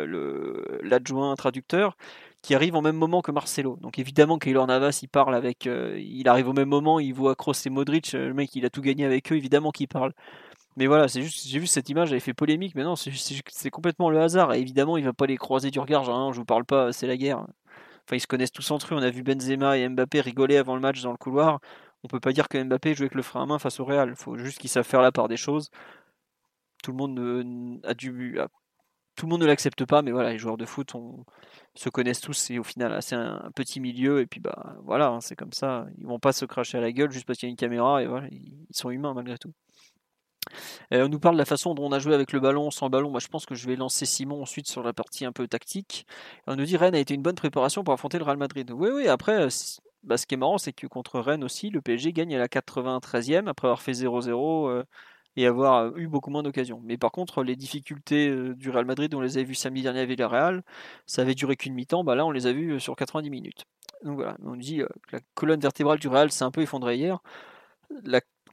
l'adjoint 0.83 1.35
traducteur, 1.35 1.97
qui 2.43 2.55
arrive 2.55 2.77
en 2.77 2.83
même 2.83 2.97
moment 2.97 3.21
que 3.23 3.31
Marcelo. 3.31 3.77
Donc 3.81 3.99
évidemment, 3.99 4.39
Kaylor 4.39 4.67
Navas, 4.67 5.01
il 5.03 5.09
parle 5.09 5.35
avec. 5.35 5.67
il 5.67 6.29
arrive 6.29 6.49
au 6.49 6.53
même 6.53 6.69
moment, 6.69 6.99
il 7.01 7.13
voit 7.15 7.35
Kroos 7.35 7.53
et 7.67 7.71
Modric. 7.71 8.13
Le 8.13 8.35
mec, 8.35 8.55
il 8.55 8.65
a 8.65 8.71
tout 8.71 8.83
gagné 8.83 9.05
avec 9.05 9.33
eux, 9.33 9.37
évidemment 9.37 9.71
qu'il 9.71 9.89
parle. 9.89 10.13
Mais 10.77 10.87
voilà, 10.87 11.09
c'est 11.09 11.23
juste, 11.23 11.47
j'ai 11.47 11.59
vu 11.61 11.67
cette 11.67 11.89
image, 11.89 12.13
elle 12.13 12.21
fait 12.21 12.35
polémique, 12.35 12.75
mais 12.75 12.83
non, 12.83 12.97
c'est 12.97 13.71
complètement 13.71 14.11
le 14.11 14.21
hasard. 14.21 14.53
Et 14.55 14.61
évidemment, 14.61 14.97
il 14.97 15.05
va 15.05 15.13
pas 15.13 15.27
les 15.27 15.37
croiser 15.37 15.71
du 15.71 15.79
regard, 15.79 16.09
hein, 16.11 16.33
je 16.33 16.39
vous 16.39 16.45
parle 16.45 16.65
pas, 16.65 16.93
c'est 16.93 17.07
la 17.07 17.17
guerre. 17.17 17.47
Enfin, 18.07 18.17
ils 18.17 18.21
se 18.21 18.27
connaissent 18.27 18.53
tous 18.53 18.71
entre 18.71 18.95
eux. 18.95 18.99
On 18.99 19.03
a 19.03 19.11
vu 19.11 19.23
Benzema 19.23 19.79
et 19.79 19.89
Mbappé 19.89 20.21
rigoler 20.21 20.57
avant 20.57 20.75
le 20.75 20.81
match 20.81 21.03
dans 21.03 21.13
le 21.13 21.17
couloir. 21.17 21.61
On 22.03 22.09
peut 22.09 22.21
pas 22.21 22.33
dire 22.33 22.49
que 22.49 22.63
Mbappé 22.63 22.95
joue 22.95 23.05
avec 23.05 23.15
le 23.15 23.23
frein 23.23 23.43
à 23.43 23.47
main 23.47 23.59
face 23.59 23.81
au 23.81 23.85
Real. 23.85 24.15
Faut 24.17 24.37
juste 24.37 24.59
qu'ils 24.59 24.71
savent 24.71 24.87
faire 24.87 25.03
la 25.03 25.13
part 25.13 25.29
des 25.29 25.37
choses. 25.39 25.71
Tout 26.83 26.91
le 26.93 26.97
monde 26.99 27.81
a 27.85 27.95
dû, 27.95 28.39
tout 29.17 29.27
le 29.27 29.31
monde 29.31 29.43
ne 29.43 29.47
l'accepte 29.47 29.85
pas, 29.87 30.03
mais 30.03 30.11
voilà, 30.11 30.33
les 30.33 30.39
joueurs 30.39 30.57
de 30.57 30.67
foot 30.67 30.93
se 31.75 31.89
connaissent 31.89 32.21
tous 32.21 32.51
et 32.51 32.59
au 32.59 32.65
final, 32.65 33.01
c'est 33.03 33.15
un, 33.17 33.51
petit 33.55 33.81
milieu. 33.81 34.21
Et 34.21 34.27
puis 34.27 34.41
bah 34.41 34.77
voilà, 34.83 35.09
hein, 35.09 35.21
c'est 35.21 35.37
comme 35.37 35.53
ça. 35.53 35.87
Ils 35.99 36.07
vont 36.07 36.19
pas 36.19 36.33
se 36.33 36.45
cracher 36.45 36.79
à 36.79 36.81
la 36.81 36.93
gueule 36.93 37.11
juste 37.11 37.27
parce 37.27 37.39
qu'il 37.39 37.49
y 37.49 37.51
a 37.51 37.53
une 37.53 37.57
caméra 37.57 38.03
et 38.03 38.07
voilà, 38.07 38.29
ils 38.31 38.67
sont 38.73 38.91
humains 38.91 39.15
malgré 39.15 39.39
tout. 39.39 39.53
Euh, 40.93 41.07
on 41.07 41.09
nous 41.09 41.19
parle 41.19 41.35
de 41.35 41.39
la 41.39 41.45
façon 41.45 41.75
dont 41.75 41.85
on 41.87 41.93
a 41.93 41.99
joué 41.99 42.15
avec 42.15 42.33
le 42.33 42.41
ballon, 42.41 42.71
sans 42.71 42.91
ballon. 42.91 43.11
Moi, 43.11 43.21
je 43.21 43.29
pense 43.29 43.47
que 43.47 43.55
je 43.55 43.67
vais 43.67 43.77
lancer 43.77 44.07
Simon 44.07 44.43
ensuite 44.43 44.69
sur 44.69 44.83
la 44.83 44.93
partie 44.93 45.25
un 45.25 45.33
peu 45.33 45.49
tactique. 45.49 46.07
On 46.47 46.57
nous 46.57 46.65
dit 46.65 46.77
Rennes 46.77 46.95
a 46.95 46.99
été 46.99 47.15
une 47.15 47.23
bonne 47.23 47.35
préparation 47.35 47.85
pour 47.85 47.95
affronter 47.95 48.19
le 48.19 48.25
Real 48.25 48.37
Madrid. 48.37 48.71
Oui, 48.73 48.91
oui. 48.93 49.09
Après, 49.09 49.45
euh, 49.45 49.49
bah, 50.03 50.17
ce 50.17 50.27
qui 50.27 50.35
est 50.35 50.39
marrant, 50.39 50.59
c'est 50.59 50.73
que 50.73 50.87
contre 50.87 51.21
Rennes 51.21 51.45
aussi, 51.45 51.71
le 51.71 51.81
PSG 51.81 52.13
gagne 52.13 52.35
à 52.35 52.39
la 52.39 52.49
93e 52.49 53.49
après 53.49 53.69
avoir 53.69 53.83
fait 53.83 53.93
0-0 53.93 54.69
euh, 54.69 54.85
et 55.37 55.47
avoir 55.47 55.97
eu 55.97 56.07
beaucoup 56.09 56.31
moins 56.31 56.43
d'occasions. 56.43 56.81
Mais 56.85 56.99
par 56.99 57.13
contre, 57.13 57.43
les 57.43 57.57
difficultés 57.57 58.31
du 58.55 58.71
Real 58.71 58.85
Madrid, 58.85 59.13
on 59.15 59.21
les 59.21 59.37
avait 59.37 59.45
vues 59.45 59.55
samedi 59.55 59.83
dernier 59.83 60.01
avec 60.01 60.19
le 60.19 60.27
Real, 60.27 60.63
ça 61.07 61.23
avait 61.23 61.35
duré 61.35 61.57
qu'une 61.57 61.75
mi-temps. 61.75 62.05
Bah 62.05 62.15
là, 62.15 62.25
on 62.27 62.31
les 62.31 62.47
a 62.47 62.53
vues 62.53 62.79
sur 62.81 62.95
90 62.95 63.31
minutes. 63.31 63.65
Donc 64.05 64.17
voilà, 64.17 64.37
on 64.45 64.57
dit 64.57 64.79
que 64.79 65.17
la 65.17 65.21
colonne 65.35 65.61
vertébrale 65.61 65.99
du 65.99 66.09
Real 66.09 66.31
s'est 66.31 66.45
un 66.45 66.51
peu 66.51 66.61
effondrée 66.63 66.97
hier. 66.97 67.21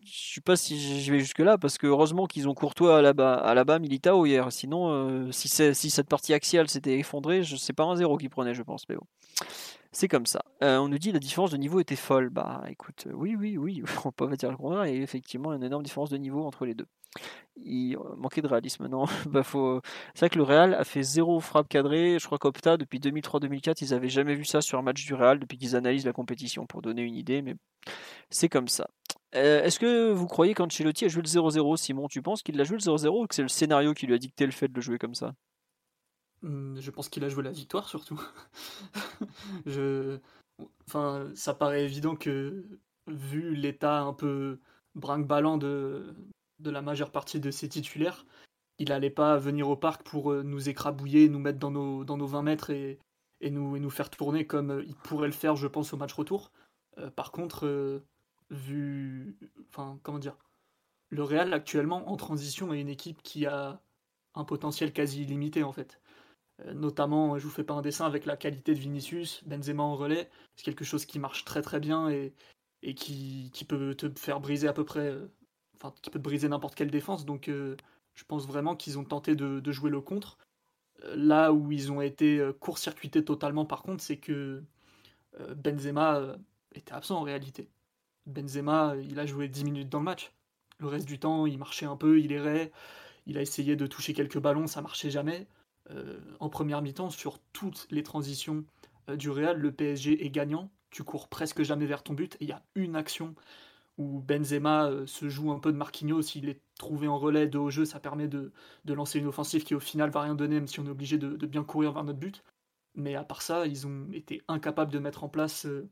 Je 0.04 0.34
sais 0.36 0.42
pas 0.42 0.56
si 0.56 1.02
je 1.02 1.12
vais 1.12 1.20
jusque 1.20 1.40
là 1.40 1.58
parce 1.58 1.78
que 1.78 1.88
heureusement 1.88 2.26
qu'ils 2.26 2.48
ont 2.50 2.54
Courtois 2.54 2.98
à 2.98 3.02
la 3.02 3.14
bas, 3.14 3.36
à 3.36 3.54
la 3.54 3.64
bas 3.64 3.80
Militao 3.80 4.26
hier. 4.26 4.52
Sinon, 4.52 4.90
euh, 4.92 5.32
si, 5.32 5.48
cette 5.48 6.10
partie 6.10 6.34
axiale 6.34 6.68
s'était 6.70 6.98
effondrée, 6.98 7.44
je 7.44 7.56
sais 7.56 7.74
pas 7.74 7.84
un 7.84 7.96
zéro 7.96 8.18
qui 8.18 8.30
prenait, 8.30 8.54
je 8.54 8.64
pense. 8.64 8.88
Mais 8.90 8.96
bon, 8.96 9.06
c'est 9.92 10.08
comme 10.08 10.26
ça. 10.26 10.44
Euh, 10.64 10.78
on 10.78 10.88
nous 10.88 10.98
dit 10.98 11.12
la 11.12 11.20
différence 11.20 11.52
de 11.52 11.58
niveau 11.58 11.80
était 11.80 11.96
folle. 11.96 12.30
Bah, 12.30 12.64
écoute, 12.68 13.08
oui, 13.14 13.36
oui, 13.36 13.58
oui, 13.58 13.84
on 14.06 14.12
peut 14.12 14.28
pas 14.28 14.36
dire 14.36 14.50
le 14.50 14.58
contraire. 14.58 14.86
Et 14.86 14.98
effectivement, 15.02 15.54
une 15.54 15.64
énorme 15.64 15.84
différence 15.84 16.10
de 16.10 16.18
niveau 16.18 16.46
entre 16.46 16.66
les 16.66 16.74
deux. 16.74 16.88
il 17.58 17.98
manquait 18.18 18.42
de 18.42 18.48
réalisme. 18.48 18.88
Non, 18.88 19.06
bah 19.28 19.44
faut... 19.44 19.82
c'est 20.16 20.22
vrai 20.22 20.30
que 20.30 20.38
le 20.38 20.44
Real 20.44 20.74
a 20.74 20.84
fait 20.84 21.04
zéro 21.04 21.40
frappe 21.40 21.70
cadrée. 21.70 22.18
Je 22.20 22.26
crois 22.26 22.40
qu'Opta, 22.40 22.78
depuis 22.78 23.00
2003-2004, 23.00 23.78
ils 23.82 23.92
n'avaient 23.92 24.10
jamais 24.10 24.34
vu 24.34 24.46
ça 24.46 24.62
sur 24.62 24.80
un 24.80 24.82
match 24.82 25.06
du 25.06 25.14
Real 25.14 25.40
depuis 25.40 25.58
qu'ils 25.58 25.76
analysent 25.76 26.06
la 26.06 26.14
compétition 26.14 26.66
pour 26.66 26.82
donner 26.82 27.04
une 27.04 27.16
idée, 27.16 27.42
mais 27.44 27.56
c'est 28.30 28.50
comme 28.50 28.68
ça. 28.68 28.88
Euh, 29.36 29.64
est-ce 29.64 29.80
que 29.80 30.12
vous 30.12 30.28
croyez 30.28 30.54
qu'Ancelotti 30.54 31.06
a 31.06 31.08
joué 31.08 31.22
le 31.22 31.28
0-0 31.28 31.78
Simon, 31.78 32.08
tu 32.08 32.22
penses 32.22 32.44
qu'il 32.44 32.60
a 32.60 32.64
joué 32.64 32.78
le 32.78 32.84
0-0 32.84 33.24
ou 33.24 33.28
que 33.28 33.36
c'est 33.36 33.42
le 33.42 33.48
scénario 33.48 33.94
qui 33.94 34.06
lui 34.06 34.14
a 34.14 34.18
dicté 34.18 34.46
le 34.46 34.52
fait 34.52 34.68
de 34.68 34.76
le 34.76 34.82
jouer 34.82 34.98
comme 34.98 35.16
ça? 35.16 35.34
Mmh, 36.42 36.80
Je 36.82 36.92
pense 36.92 37.08
qu'il 37.08 37.24
a 37.24 37.30
joué 37.30 37.44
la 37.44 37.52
victoire 37.52 37.88
surtout. 37.88 38.22
je... 39.66 40.20
Enfin, 40.88 41.32
ça 41.34 41.54
paraît 41.54 41.86
évident 41.86 42.16
que, 42.16 42.66
vu 43.08 43.56
l'état 43.56 44.02
un 44.02 44.14
peu 44.14 44.60
brinque-ballant 44.96 45.58
de, 45.58 46.14
de 46.60 46.70
la 46.70 46.82
majeure 46.82 47.12
partie 47.12 47.40
de 47.40 47.52
ses 47.52 47.70
titulaires, 47.70 48.26
il 48.80 48.90
n'allait 48.90 49.10
pas 49.10 49.38
venir 49.38 49.70
au 49.70 49.78
parc 49.78 50.04
pour 50.04 50.32
euh, 50.32 50.44
nous 50.44 50.68
écrabouiller, 50.70 51.30
nous 51.30 51.40
mettre 51.40 51.58
dans 51.58 51.72
nos, 51.72 52.04
dans 52.04 52.18
nos 52.18 52.28
20 52.28 52.42
mètres 52.44 52.70
et, 52.70 53.00
et, 53.40 53.50
nous, 53.50 53.76
et 53.78 53.80
nous 53.80 53.90
faire 53.90 54.10
tourner 54.10 54.46
comme 54.46 54.72
euh, 54.72 54.84
il 54.86 54.96
pourrait 54.96 55.28
le 55.28 55.34
faire, 55.34 55.56
je 55.56 55.68
pense, 55.68 55.94
au 55.94 55.98
match 55.98 56.14
retour. 56.14 56.52
Par 57.16 57.32
contre, 57.32 58.02
vu. 58.52 59.38
Enfin, 59.70 60.00
comment 60.04 60.20
dire 60.20 60.38
Le 61.10 61.24
Real, 61.24 61.54
actuellement, 61.54 62.10
en 62.12 62.18
transition, 62.18 62.74
est 62.74 62.82
une 62.82 62.90
équipe 62.90 63.22
qui 63.24 63.46
a 63.46 63.82
un 64.36 64.46
potentiel 64.46 64.94
quasi 64.94 65.24
illimité, 65.24 65.64
en 65.64 65.74
fait. 65.74 66.00
notamment, 66.74 67.38
je 67.40 67.44
vous 67.46 67.50
fais 67.50 67.64
pas 67.64 67.74
un 67.74 67.82
dessin 67.82 68.06
avec 68.06 68.26
la 68.26 68.38
qualité 68.38 68.74
de 68.76 68.80
Vinicius, 68.80 69.44
Benzema 69.46 69.84
en 69.84 69.96
relais, 69.96 70.30
c'est 70.56 70.64
quelque 70.64 70.86
chose 70.86 71.06
qui 71.06 71.20
marche 71.20 71.46
très 71.46 71.62
très 71.62 71.80
bien 71.80 72.10
et, 72.10 72.34
et 72.84 72.96
qui, 72.96 73.52
qui, 73.54 73.66
peut 73.66 73.96
te 73.96 74.08
faire 74.20 74.40
briser 74.40 74.68
à 74.68 74.74
peu 74.74 74.86
près 74.86 75.14
qui 76.02 76.10
peut 76.10 76.20
briser 76.20 76.48
n'importe 76.48 76.76
quelle 76.76 76.92
défense. 76.92 77.26
Donc 77.26 77.48
euh, 77.48 77.76
je 78.14 78.24
pense 78.24 78.46
vraiment 78.46 78.76
qu'ils 78.76 79.00
ont 79.00 79.04
tenté 79.04 79.36
de, 79.36 79.72
jouer 79.72 79.90
le 79.90 80.02
contre. 80.02 80.38
Euh, 81.04 81.16
là 81.16 81.54
où 81.54 81.72
ils 81.72 81.92
ont 81.92 82.02
été 82.02 82.40
euh, 82.40 82.54
court-circuités 82.54 83.24
totalement, 83.24 83.66
par 83.66 83.84
contre, 83.84 84.04
c'est 84.04 84.18
que 84.18 84.64
Benzema 85.56 86.36
était 86.76 86.92
absent 86.92 87.18
en 87.18 87.22
réalité. 87.22 87.70
Benzema, 88.26 88.96
il 88.98 89.20
a 89.20 89.26
joué 89.26 89.48
10 89.48 89.64
minutes 89.64 89.90
dans 89.90 90.00
le 90.00 90.06
match. 90.06 90.32
Le 90.80 90.88
reste 90.88 91.08
du 91.08 91.20
temps, 91.20 91.46
il 91.46 91.58
marchait 91.58 91.86
un 91.86 91.96
peu, 91.96 92.20
il 92.20 92.32
errait, 92.32 92.72
il 93.28 93.38
a 93.38 93.42
essayé 93.42 93.76
de 93.76 93.88
toucher 93.88 94.14
quelques 94.14 94.40
ballons, 94.40 94.68
ça 94.68 94.82
marchait 94.82 95.12
jamais. 95.12 95.48
en 96.40 96.50
première 96.50 96.82
mi-temps, 96.82 97.10
sur 97.10 97.40
toutes 97.54 97.88
les 97.92 98.04
transitions 98.04 98.64
du 99.10 99.30
Real, 99.30 99.58
le 99.58 99.72
PSG 99.72 100.26
est 100.26 100.30
gagnant. 100.30 100.72
Tu 100.90 101.04
cours 101.04 101.28
presque 101.28 101.64
jamais 101.64 101.86
vers 101.86 102.04
ton 102.04 102.14
but 102.14 102.38
il 102.40 102.50
y 102.50 102.52
a 102.52 102.64
une 102.76 102.96
action 102.96 103.36
où 103.98 104.20
Benzema 104.22 104.88
euh, 104.88 105.06
se 105.06 105.30
joue 105.30 105.52
un 105.52 105.60
peu 105.60 105.72
de 105.72 105.78
Marquinhos, 105.78 106.22
il 106.36 106.50
est 106.50 106.62
trouvé 106.78 107.08
en 107.08 107.18
relais 107.18 107.48
de 107.48 107.58
haut 107.58 107.70
jeu, 107.70 107.86
ça 107.86 108.00
permet 108.00 108.28
de, 108.28 108.52
lancer 108.88 109.20
une 109.20 109.28
offensive 109.28 109.64
qui 109.64 109.76
au 109.76 109.80
final 109.80 110.10
va 110.10 110.22
rien 110.22 110.36
donner, 110.36 110.56
même 110.56 110.68
si 110.68 110.80
on 110.80 110.86
est 110.86 110.90
obligé 110.90 111.18
de, 111.18 111.46
bien 111.46 111.64
courir 111.64 111.92
vers 111.92 112.04
notre 112.04 112.20
but. 112.20 112.44
Mais 112.96 113.16
à 113.16 113.24
part 113.24 113.42
ça, 113.42 113.68
ils 113.68 113.88
ont 113.88 114.08
été 114.12 114.42
incapables 114.48 114.92
de 114.92 115.00
mettre 115.00 115.24
en 115.24 115.30
place 115.30 115.66
euh, 115.66 115.90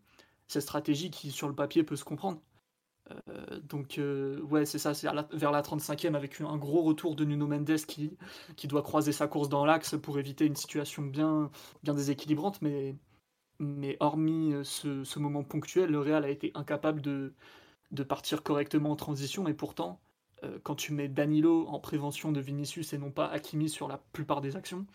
cette 0.49 0.63
stratégie 0.63 1.09
qui 1.12 1.31
sur 1.31 1.47
le 1.47 1.55
papier 1.55 1.83
peut 1.83 1.95
se 1.95 2.03
comprendre. 2.03 2.41
Euh, 3.29 3.59
donc 3.62 3.99
ouais, 4.49 4.65
c'est 4.65 4.79
ça, 4.79 4.93
c'est 4.93 5.07
vers 5.31 5.51
la 5.51 5.62
35e 5.62 6.15
avec 6.15 6.41
un 6.41 6.57
gros 6.57 6.83
retour 6.83 7.15
de 7.15 7.23
Nuno 7.23 7.47
Mendes 7.47 7.85
qui, 7.88 8.17
qui 8.57 8.67
doit 8.67 8.83
croiser 8.83 9.13
sa 9.13 9.27
course 9.27 9.47
dans 9.47 9.65
l'axe 9.65 9.95
pour 9.97 10.19
éviter 10.19 10.45
une 10.45 10.57
situation 10.57 11.03
bien, 11.03 11.49
bien 11.83 11.93
déséquilibrante, 11.93 12.62
mais, 12.62 12.95
mais 13.59 13.95
hormis 14.01 14.53
ce, 14.63 15.05
ce 15.05 15.19
moment 15.19 15.43
ponctuel, 15.43 15.89
le 15.89 15.99
Real 16.01 16.25
a 16.25 16.29
été 16.29 16.51
incapable 16.53 17.01
de, 17.01 17.33
de 17.91 18.03
partir 18.03 18.43
correctement 18.43 18.91
en 18.91 18.95
transition, 18.95 19.47
et 19.47 19.53
pourtant, 19.53 19.99
euh, 20.43 20.59
quand 20.63 20.75
tu 20.75 20.93
mets 20.93 21.07
Danilo 21.07 21.67
en 21.67 21.79
prévention 21.79 22.31
de 22.31 22.39
Vinicius 22.39 22.93
et 22.93 22.97
non 22.97 23.12
pas 23.12 23.27
Hakimi 23.27 23.69
sur 23.69 23.88
la 23.88 23.97
plupart 24.13 24.41
des 24.41 24.55
actions, 24.55 24.85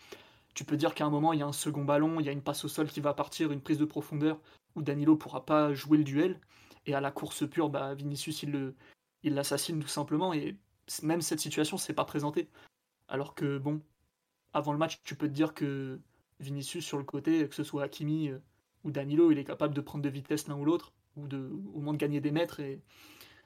tu 0.53 0.63
peux 0.63 0.77
dire 0.77 0.95
qu'à 0.95 1.05
un 1.05 1.09
moment, 1.09 1.33
il 1.33 1.39
y 1.39 1.43
a 1.43 1.47
un 1.47 1.53
second 1.53 1.83
ballon, 1.83 2.19
il 2.19 2.25
y 2.25 2.29
a 2.29 2.31
une 2.31 2.41
passe 2.41 2.63
au 2.65 2.67
sol 2.67 2.87
qui 2.87 3.01
va 3.01 3.13
partir, 3.13 3.51
une 3.51 3.61
prise 3.61 3.77
de 3.77 3.85
profondeur, 3.85 4.39
où 4.75 4.81
Danilo 4.81 5.15
pourra 5.15 5.45
pas 5.45 5.73
jouer 5.73 5.97
le 5.97 6.03
duel, 6.03 6.39
et 6.85 6.93
à 6.95 7.01
la 7.01 7.11
course 7.11 7.47
pure, 7.49 7.69
bah, 7.69 7.93
Vinicius, 7.95 8.43
il 8.43 8.51
le 8.51 8.75
il 9.25 9.33
l'assassine 9.33 9.79
tout 9.79 9.87
simplement, 9.87 10.33
et 10.33 10.55
même 11.01 11.21
cette 11.21 11.39
situation 11.39 11.77
s'est 11.77 11.93
pas 11.93 12.05
présentée. 12.05 12.47
Alors 13.07 13.33
que, 13.33 13.57
bon, 13.57 13.81
avant 14.53 14.71
le 14.71 14.77
match, 14.77 15.01
tu 15.03 15.15
peux 15.15 15.27
te 15.27 15.33
dire 15.33 15.53
que 15.53 15.99
Vinicius 16.39 16.85
sur 16.85 16.97
le 16.99 17.03
côté, 17.03 17.47
que 17.49 17.55
ce 17.55 17.63
soit 17.63 17.83
Hakimi 17.83 18.29
euh, 18.29 18.39
ou 18.83 18.91
Danilo, 18.91 19.31
il 19.31 19.39
est 19.39 19.43
capable 19.43 19.73
de 19.73 19.81
prendre 19.81 20.03
de 20.03 20.09
vitesse 20.09 20.47
l'un 20.47 20.55
ou 20.55 20.63
l'autre 20.63 20.93
ou 21.17 21.27
de, 21.27 21.51
au 21.73 21.79
moins 21.79 21.93
de 21.93 21.97
gagner 21.97 22.21
des 22.21 22.31
mètres. 22.31 22.59
Et 22.59 22.81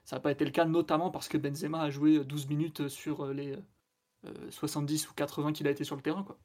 ça 0.03 0.17
n'a 0.17 0.19
pas 0.19 0.31
été 0.31 0.43
le 0.43 0.51
cas, 0.51 0.65
notamment 0.65 1.11
parce 1.11 1.29
que 1.29 1.37
Benzema 1.37 1.81
a 1.81 1.89
joué 1.89 2.23
12 2.25 2.47
minutes 2.47 2.87
sur 2.89 3.27
les 3.27 3.55
70 4.49 5.05
euh, 5.05 5.09
ou 5.09 5.13
80 5.13 5.53
qu'il 5.53 5.67
a 5.67 5.71
été 5.71 5.85
sur 5.85 5.95
le 5.95 6.01
terrain. 6.01 6.23
Quoi. 6.23 6.37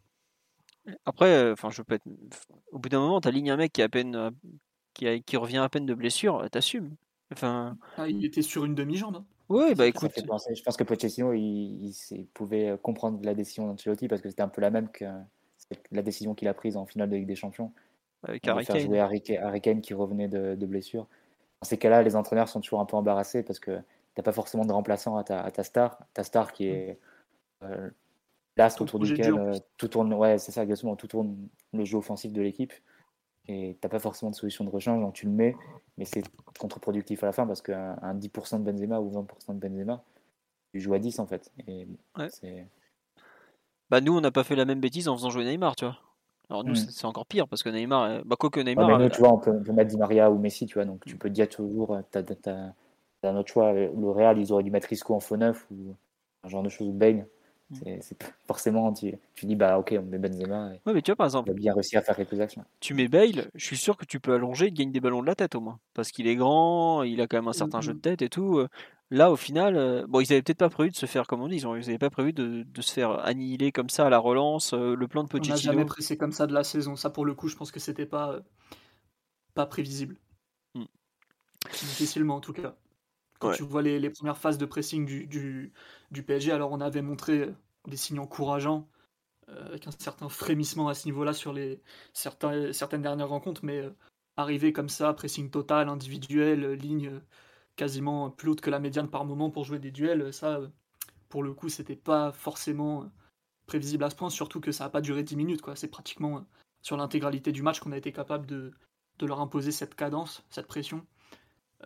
Après, 1.04 1.34
euh, 1.34 1.54
enfin, 1.54 1.70
je 1.70 1.82
peux 1.82 1.94
être... 1.94 2.06
au 2.70 2.78
bout 2.78 2.88
d'un 2.88 3.00
moment, 3.00 3.20
tu 3.20 3.26
alignes 3.26 3.50
un 3.50 3.56
mec 3.56 3.72
qui, 3.72 3.82
à 3.82 3.88
peine, 3.88 4.30
euh, 5.02 5.16
qui, 5.16 5.22
qui, 5.22 5.36
revient 5.36 5.58
à 5.58 5.68
peine 5.68 5.86
de 5.86 5.94
blessure, 5.94 6.48
t'assumes. 6.50 6.94
Enfin... 7.32 7.76
Ah, 7.96 8.08
il 8.08 8.24
était 8.24 8.42
sur 8.42 8.64
une 8.64 8.74
demi-jambe. 8.74 9.16
Hein. 9.16 9.24
Oui, 9.48 9.74
bah 9.74 9.86
écoute. 9.86 10.12
Je 10.16 10.62
pense 10.62 10.76
que 10.76 10.84
Pochettino, 10.84 11.32
il, 11.32 11.92
il, 12.10 12.26
pouvait 12.32 12.78
comprendre 12.82 13.20
la 13.22 13.34
décision 13.34 13.66
d'Ancelotti 13.66 14.08
parce 14.08 14.22
que 14.22 14.30
c'était 14.30 14.42
un 14.42 14.48
peu 14.48 14.60
la 14.60 14.70
même 14.70 14.88
que 14.88 15.04
la 15.92 16.02
décision 16.02 16.34
qu'il 16.34 16.48
a 16.48 16.54
prise 16.54 16.76
en 16.76 16.86
finale 16.86 17.10
de 17.10 17.16
Ligue 17.16 17.26
des 17.26 17.36
Champions 17.36 17.72
avec 18.24 18.46
Harry 18.48 18.64
Faire 18.64 18.78
jouer 18.78 19.00
Harry, 19.00 19.60
Kane 19.60 19.80
qui 19.80 19.94
revenait 19.94 20.28
de, 20.28 20.66
blessure. 20.66 21.06
Dans 21.60 21.68
ces 21.68 21.78
cas-là, 21.78 22.02
les 22.02 22.16
entraîneurs 22.16 22.48
sont 22.48 22.60
toujours 22.60 22.80
un 22.80 22.84
peu 22.86 22.96
embarrassés 22.96 23.42
parce 23.42 23.58
que 23.58 23.76
tu 23.76 23.82
n'as 24.18 24.22
pas 24.22 24.32
forcément 24.32 24.64
de 24.64 24.72
remplaçant 24.72 25.16
à 25.16 25.24
ta, 25.24 25.62
star. 25.62 25.98
Ta 26.14 26.24
star 26.24 26.52
qui 26.52 26.66
est 26.66 26.98
euh, 27.62 27.90
l'astre 28.56 28.82
autour 28.82 28.98
duquel 29.00 29.34
euh, 29.34 29.52
tout 29.76 29.88
tourne. 29.88 30.12
Ouais, 30.14 30.38
c'est 30.38 30.52
ça, 30.52 30.62
exactement. 30.62 30.96
Tout 30.96 31.08
tourne 31.08 31.36
le 31.72 31.84
jeu 31.84 31.98
offensif 31.98 32.32
de 32.32 32.40
l'équipe. 32.40 32.72
Et 33.46 33.76
tu 33.80 33.86
n'as 33.86 33.90
pas 33.90 33.98
forcément 33.98 34.30
de 34.30 34.36
solution 34.36 34.64
de 34.64 34.70
rechange, 34.70 35.00
donc 35.00 35.12
tu 35.14 35.26
le 35.26 35.32
mets, 35.32 35.54
mais 35.98 36.04
c'est 36.04 36.22
contre-productif 36.58 37.22
à 37.22 37.26
la 37.26 37.32
fin 37.32 37.46
parce 37.46 37.60
qu'un 37.60 38.14
10% 38.14 38.64
de 38.64 38.70
Benzema 38.70 39.00
ou 39.00 39.10
20% 39.10 39.54
de 39.54 39.68
Benzema, 39.68 40.02
tu 40.72 40.80
joues 40.80 40.94
à 40.94 40.98
10 40.98 41.18
en 41.18 41.26
fait. 41.26 41.52
Et 41.66 41.86
Bah 43.90 44.00
nous, 44.00 44.16
on 44.16 44.20
n'a 44.20 44.30
pas 44.30 44.44
fait 44.44 44.56
la 44.56 44.64
même 44.64 44.80
bêtise 44.80 45.08
en 45.08 45.16
faisant 45.16 45.30
jouer 45.30 45.44
Neymar, 45.44 45.76
tu 45.76 45.84
vois. 45.84 45.98
Alors 46.48 46.64
nous, 46.64 46.72
hmm. 46.72 46.88
c'est 46.90 47.06
encore 47.06 47.26
pire 47.26 47.48
parce 47.48 47.62
que 47.62 47.68
Neymar, 47.68 48.02
euh, 48.02 48.22
bah, 48.24 48.36
quoi 48.38 48.50
que 48.50 48.60
Neymar. 48.60 48.88
mais 48.98 49.04
nous, 49.04 49.10
tu 49.10 49.20
vois, 49.20 49.32
on 49.32 49.38
peut, 49.38 49.52
mettre 49.72 49.90
Di 49.90 49.96
Maria 49.96 50.30
ou 50.30 50.38
Messi, 50.38 50.66
tu 50.66 50.74
vois, 50.74 50.84
donc 50.84 51.04
tu 51.04 51.14
hmm. 51.14 51.18
peux 51.18 51.30
dire 51.30 51.48
toujours, 51.48 51.98
tu 52.12 52.18
as, 52.18 52.74
un 53.22 53.36
autre 53.36 53.50
choix. 53.50 53.72
Le 53.72 54.10
Real, 54.10 54.38
ils 54.38 54.52
auraient 54.52 54.62
dû 54.62 54.70
mettre 54.70 54.88
Risco 54.88 55.14
en 55.14 55.20
faux 55.20 55.36
neuf 55.36 55.66
ou 55.70 55.94
un 56.42 56.48
genre 56.48 56.62
de 56.62 56.68
choses, 56.68 56.88
ou 56.88 56.92
Bane. 56.92 57.26
C'est 57.72 58.22
forcément, 58.46 58.92
tu, 58.92 59.14
tu, 59.34 59.46
dis, 59.46 59.56
bah 59.56 59.78
ok, 59.78 59.94
on 59.98 60.02
met 60.02 60.18
Benzema. 60.18 60.68
ouais, 60.68 60.92
mais 60.92 61.02
tu 61.02 61.10
vois, 61.10 61.16
par 61.16 61.26
exemple, 61.26 61.48
il 61.48 61.52
a 61.52 61.54
bien 61.54 61.74
réussi 61.74 61.96
à 61.96 62.02
faire 62.02 62.14
quelques 62.14 62.38
actions. 62.38 62.64
Tu 62.80 62.94
mets 62.94 63.08
Bale, 63.08 63.50
je 63.54 63.64
suis 63.64 63.76
sûr 63.76 63.96
que 63.96 64.04
tu 64.04 64.20
peux 64.20 64.34
allonger, 64.34 64.66
il 64.66 64.74
gagne 64.74 64.92
des 64.92 65.00
ballons 65.00 65.22
de 65.22 65.26
la 65.26 65.34
tête 65.34 65.54
au 65.54 65.60
moins. 65.60 65.80
Parce 65.94 66.10
qu'il 66.10 66.26
est 66.26 66.36
grand, 66.36 67.02
il 67.02 67.20
a 67.20 67.26
quand 67.26 67.38
même 67.38 67.48
un 67.48 67.52
certain 67.52 67.80
jeu 67.80 67.94
de 67.94 68.00
tête 68.00 68.22
et 68.22 68.28
tout. 68.28 68.58
Euh, 68.58 68.68
Là, 69.10 69.30
au 69.30 69.36
final, 69.36 69.76
euh, 69.76 70.06
bon, 70.08 70.20
ils 70.20 70.32
avaient 70.32 70.42
peut-être 70.42 70.58
pas 70.58 70.70
prévu 70.70 70.90
de 70.90 70.96
se 70.96 71.06
faire, 71.06 71.26
comme 71.26 71.42
on 71.42 71.46
dit, 71.46 71.58
ils 71.58 71.66
n'avaient 71.66 71.98
pas 71.98 72.10
prévu 72.10 72.32
de, 72.32 72.64
se 72.80 72.92
faire 72.92 73.24
annihiler 73.24 73.70
comme 73.70 73.90
ça 73.90 74.06
à 74.06 74.10
la 74.10 74.18
relance. 74.18 74.72
Euh, 74.72 74.96
le 74.96 75.06
plan 75.06 75.22
de 75.22 75.28
Pochettino. 75.28 75.54
On 75.54 75.56
n'a 75.56 75.62
jamais 75.62 75.84
pressé 75.84 76.16
comme 76.16 76.32
ça 76.32 76.46
de 76.46 76.54
la 76.54 76.64
saison. 76.64 76.96
Ça, 76.96 77.10
pour 77.10 77.24
le 77.24 77.34
coup, 77.34 77.48
je 77.48 77.54
pense 77.54 77.70
que 77.70 77.78
c'était 77.78 78.06
pas, 78.06 78.40
pas 79.54 79.66
prévisible. 79.66 80.16
Difficilement, 81.70 82.36
en 82.36 82.40
tout 82.40 82.52
cas. 82.52 82.74
Quand 83.50 83.56
tu 83.56 83.62
vois 83.62 83.82
les, 83.82 84.10
premières 84.10 84.38
phases 84.38 84.58
de 84.58 84.66
pressing 84.66 85.04
du, 85.04 85.26
du, 86.10 86.22
PSG, 86.22 86.52
alors 86.52 86.72
on 86.72 86.80
avait 86.80 87.02
montré 87.02 87.48
des 87.86 87.96
signes 87.96 88.18
encourageants, 88.18 88.88
avec 89.48 89.86
un 89.86 89.90
certain 89.98 90.28
frémissement 90.28 90.88
à 90.88 90.94
ce 90.94 91.06
niveau-là 91.06 91.34
sur 91.34 91.52
les 91.52 91.82
certains, 92.12 92.72
certaines 92.72 93.02
dernières 93.02 93.28
rencontres, 93.28 93.64
mais 93.64 93.82
arriver 94.36 94.72
comme 94.72 94.88
ça, 94.88 95.12
pressing 95.12 95.50
total, 95.50 95.88
individuel, 95.88 96.72
ligne 96.72 97.20
quasiment 97.76 98.30
plus 98.30 98.50
haute 98.50 98.60
que 98.60 98.70
la 98.70 98.78
médiane 98.78 99.08
par 99.08 99.24
moment 99.24 99.50
pour 99.50 99.64
jouer 99.64 99.78
des 99.78 99.90
duels, 99.90 100.32
ça, 100.32 100.60
pour 101.28 101.42
le 101.42 101.52
coup, 101.52 101.68
c'était 101.68 101.96
pas 101.96 102.32
forcément 102.32 103.10
prévisible 103.66 104.04
à 104.04 104.10
ce 104.10 104.16
point, 104.16 104.30
surtout 104.30 104.60
que 104.60 104.72
ça 104.72 104.84
n'a 104.84 104.90
pas 104.90 105.00
duré 105.00 105.22
10 105.22 105.36
minutes. 105.36 105.62
Quoi. 105.62 105.76
C'est 105.76 105.88
pratiquement 105.88 106.44
sur 106.82 106.96
l'intégralité 106.96 107.52
du 107.52 107.62
match 107.62 107.80
qu'on 107.80 107.92
a 107.92 107.96
été 107.96 108.12
capable 108.12 108.46
de, 108.46 108.72
leur 109.20 109.40
imposer 109.40 109.72
cette 109.72 109.94
cadence, 109.94 110.44
cette 110.50 110.66
pression. 110.66 111.04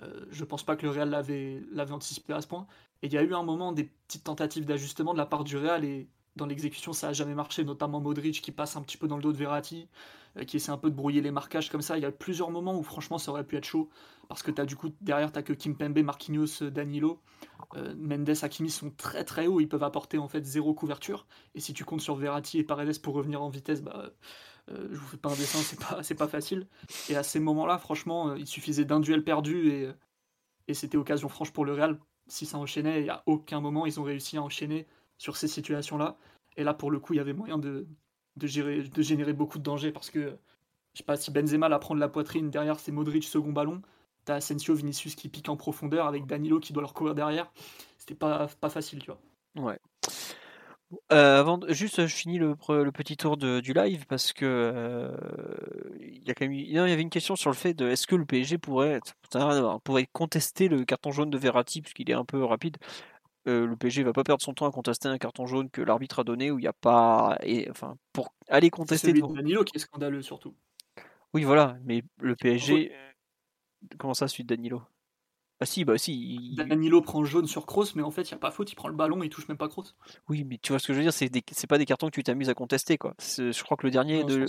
Euh, 0.03 0.25
je 0.31 0.45
pense 0.45 0.65
pas 0.65 0.77
que 0.77 0.85
le 0.87 0.91
Real 0.91 1.11
l'avait, 1.11 1.63
anticipé 1.91 2.33
à 2.33 2.41
ce 2.41 2.47
point. 2.47 2.67
Et 3.03 3.07
il 3.07 3.13
y 3.13 3.19
a 3.19 3.23
eu 3.23 3.35
un 3.35 3.43
moment 3.43 3.73
des 3.73 3.85
petites 3.85 4.25
tentatives 4.25 4.65
d'ajustement 4.65 5.13
de 5.13 5.19
la 5.19 5.27
part 5.27 5.45
du 5.45 5.57
Real 5.57 5.85
et 5.85 6.09
dans 6.37 6.47
l'exécution 6.47 6.93
ça 6.93 7.09
a 7.09 7.13
jamais 7.13 7.35
marché, 7.35 7.65
notamment 7.65 8.01
Modric 8.01 8.41
qui 8.41 8.53
passe 8.53 8.77
un 8.77 8.83
petit 8.83 8.97
peu 8.97 9.09
dans 9.09 9.17
le 9.17 9.23
dos 9.23 9.33
de 9.33 9.37
Verratti, 9.37 9.89
euh, 10.37 10.45
qui 10.45 10.57
essaie 10.57 10.71
un 10.71 10.79
peu 10.79 10.91
de 10.91 10.95
brouiller 10.95 11.21
les 11.21 11.31
marquages 11.31 11.71
comme 11.71 11.83
ça. 11.83 11.99
Il 11.99 12.03
y 12.03 12.07
a 12.07 12.13
plusieurs 12.13 12.51
moments 12.51 12.79
où 12.79 12.83
franchement 12.83 13.19
ça 13.19 13.33
aurait 13.33 13.45
pu 13.45 13.57
être 13.57 13.65
chaud 13.65 13.91
parce 14.29 14.43
que 14.43 14.51
as, 14.61 14.65
du 14.65 14.77
coup 14.77 14.91
derrière 15.01 15.33
tu 15.33 15.43
que 15.43 15.53
Kim 15.53 15.77
Pembe, 15.77 15.99
Marquinhos, 15.99 16.71
Danilo, 16.71 17.21
euh, 17.77 17.95
Mendes, 17.99 18.35
Hakimi 18.43 18.71
sont 18.71 18.91
très 18.91 19.25
très 19.25 19.47
hauts, 19.47 19.61
ils 19.61 19.69
peuvent 19.69 19.83
apporter 19.83 20.19
en 20.19 20.29
fait 20.29 20.45
zéro 20.45 20.75
couverture. 20.75 21.27
Et 21.55 21.61
si 21.61 21.75
tu 21.75 21.85
comptes 21.85 22.01
sur 22.01 22.15
Verratti 22.15 22.59
et 22.59 22.65
Paredes 22.65 23.01
pour 23.01 23.15
revenir 23.15 23.43
en 23.43 23.49
vitesse, 23.49 23.83
bah 23.83 24.13
euh, 24.71 24.89
je 24.91 24.99
vous 24.99 25.07
fais 25.07 25.17
pas 25.17 25.31
un 25.31 25.37
dessin, 25.37 25.59
c'est 25.61 25.79
pas 26.17 26.27
pas 26.27 26.29
facile. 26.31 26.67
Et 27.09 27.17
à 27.17 27.23
ces 27.23 27.41
moments-là, 27.41 27.79
franchement, 27.79 28.35
il 28.35 28.47
suffisait 28.47 28.85
d'un 28.85 29.01
duel 29.01 29.25
perdu 29.25 29.69
et, 29.71 29.89
et 30.69 30.75
c'était 30.75 30.97
occasion 30.97 31.29
franche 31.29 31.53
pour 31.53 31.65
le 31.65 31.73
Real. 31.73 31.99
si 32.27 32.47
ça 32.47 32.59
enchaînait, 32.59 33.05
et 33.05 33.09
à 33.09 33.23
aucun 33.27 33.61
moment 33.61 33.87
ils 33.87 33.99
ont 34.01 34.05
réussi 34.05 34.37
à 34.37 34.43
enchaîner 34.43 34.87
sur 35.17 35.37
ces 35.37 35.49
situations-là. 35.49 36.17
Et 36.57 36.65
là, 36.65 36.75
pour 36.75 36.91
le 36.91 37.01
coup, 37.01 37.15
il 37.15 37.17
y 37.17 37.21
avait 37.21 37.33
moyen 37.33 37.59
de, 37.59 37.87
générer 38.37 39.33
beaucoup 39.33 39.59
de 39.59 39.63
dangers 39.63 39.93
parce 39.93 40.11
que, 40.11 40.37
je 40.93 40.99
sais 40.99 41.05
pas, 41.05 41.17
si 41.17 41.31
Benzema 41.31 41.69
la 41.69 41.79
prend 41.79 41.95
de 41.95 42.01
la 42.01 42.09
poitrine, 42.09 42.51
derrière 42.51 42.81
c'est 42.81 42.93
Modric 42.93 43.25
second 43.25 43.53
ballon, 43.53 43.83
t'as 44.25 44.37
Asensio, 44.37 44.75
Vinicius 44.75 45.15
qui 45.15 45.29
pique 45.29 45.49
en 45.49 45.57
profondeur 45.57 46.07
avec 46.07 46.27
Danilo 46.27 46.61
qui 46.61 46.73
doit 46.73 46.83
leur 46.83 46.95
courir 46.95 47.15
derrière. 47.15 47.51
C'était 47.97 48.15
pas, 48.15 48.49
pas 48.61 48.71
facile, 48.71 49.01
tu 49.01 49.11
vois. 49.11 49.21
Ouais. 49.57 49.79
Euh, 51.13 51.41
avant, 51.41 51.61
juste, 51.69 52.07
je 52.07 52.15
finis 52.15 52.39
le, 52.39 52.55
le 52.69 52.93
petit 52.93 53.17
tour 53.17 53.37
de, 53.37 53.61
du 53.61 53.75
live 53.75 54.07
parce 54.07 54.33
que 54.33 54.47
euh, 54.47 55.17
il 56.01 56.27
y 56.27 56.31
a 56.31 56.35
quand 56.35 56.47
même, 56.47 56.55
il 56.55 56.71
y 56.71 56.79
avait 56.79 57.03
une 57.03 57.11
question 57.11 57.37
sur 57.37 57.51
le 57.51 57.57
fait 57.57 57.75
de 57.75 57.89
est-ce 57.89 58.07
que 58.07 58.17
le 58.17 58.25
PSG 58.25 58.57
pourrait, 58.57 59.01
pourrait 59.85 60.09
contester 60.13 60.69
le 60.69 60.85
carton 60.85 61.11
jaune 61.11 61.31
de 61.31 61.37
Verratti 61.37 61.83
puisqu'il 61.83 62.11
est 62.11 62.15
un 62.15 62.25
peu 62.25 62.43
rapide. 62.43 62.79
Euh, 63.47 63.67
le 63.67 63.77
PSG 63.77 64.03
va 64.03 64.13
pas 64.13 64.25
perdre 64.25 64.43
son 64.43 64.55
temps 64.55 64.67
à 64.67 64.73
contester 64.73 65.09
un 65.09 65.19
carton 65.19 65.47
jaune 65.47 65.71
que 65.71 65.83
l'arbitre 65.83 66.21
a 66.21 66.25
donné 66.25 66.51
où 66.51 66.59
il 66.59 66.63
n'y 66.63 66.69
a 66.69 66.73
pas, 66.73 67.39
et 67.43 67.71
enfin 67.71 67.97
pour 68.13 68.35
aller 68.49 68.71
contester. 68.71 69.09
Celui 69.09 69.23
de 69.23 69.35
Danilo 69.35 69.65
qui 69.65 69.77
est 69.77 69.81
scandaleux 69.81 70.23
surtout. 70.23 70.55
Oui, 71.35 71.45
voilà, 71.45 71.77
mais 71.85 72.03
le 72.21 72.35
PSG, 72.35 72.93
comment 73.99 74.15
ça, 74.15 74.27
de 74.27 74.43
Danilo? 74.43 74.83
Ah 75.61 75.67
si, 75.67 75.85
bah 75.85 75.99
si. 75.99 76.55
Danilo 76.57 77.03
prend 77.03 77.25
jaune 77.25 77.49
sur 77.49 77.67
Kroos, 77.67 77.87
mais 77.97 78.03
en 78.03 78.13
fait, 78.13 78.23
il 78.23 78.35
n'y 78.35 78.37
a 78.37 78.39
pas 78.39 78.53
faute, 78.53 78.71
il 78.71 78.77
prend 78.77 78.89
le 78.89 78.95
ballon 78.95 79.23
et 79.23 79.27
il 79.27 79.31
touche 79.31 79.49
même 79.49 79.57
pas 79.57 79.69
Kroos. 79.69 79.87
Oui, 80.29 80.45
mais 80.45 80.59
tu 80.63 80.73
vois 80.73 80.79
ce 80.79 80.87
que 80.87 80.93
je 80.93 80.99
veux 80.99 81.05
dire, 81.05 81.13
c'est, 81.13 81.29
des... 81.29 81.43
c'est 81.51 81.67
pas 81.67 81.79
des 81.79 81.87
cartons 81.87 82.07
que 82.07 82.15
tu 82.15 82.23
t'amuses 82.23 82.49
à 82.49 82.55
contester. 82.55 82.97
Quoi. 82.97 83.15
Je 83.19 83.63
crois 83.65 83.77
que 83.77 83.87
le 83.87 83.91
dernier, 83.91 84.23
de... 84.23 84.47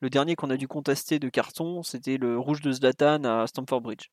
le 0.00 0.10
dernier 0.10 0.34
qu'on 0.34 0.48
a 0.48 0.56
dû 0.56 0.66
contester 0.66 1.18
de 1.18 1.28
carton, 1.28 1.82
c'était 1.82 2.16
le 2.16 2.38
rouge 2.38 2.62
de 2.62 2.72
Zlatan 2.72 3.24
à 3.24 3.46
Stamford 3.46 3.82
Bridge. 3.82 4.08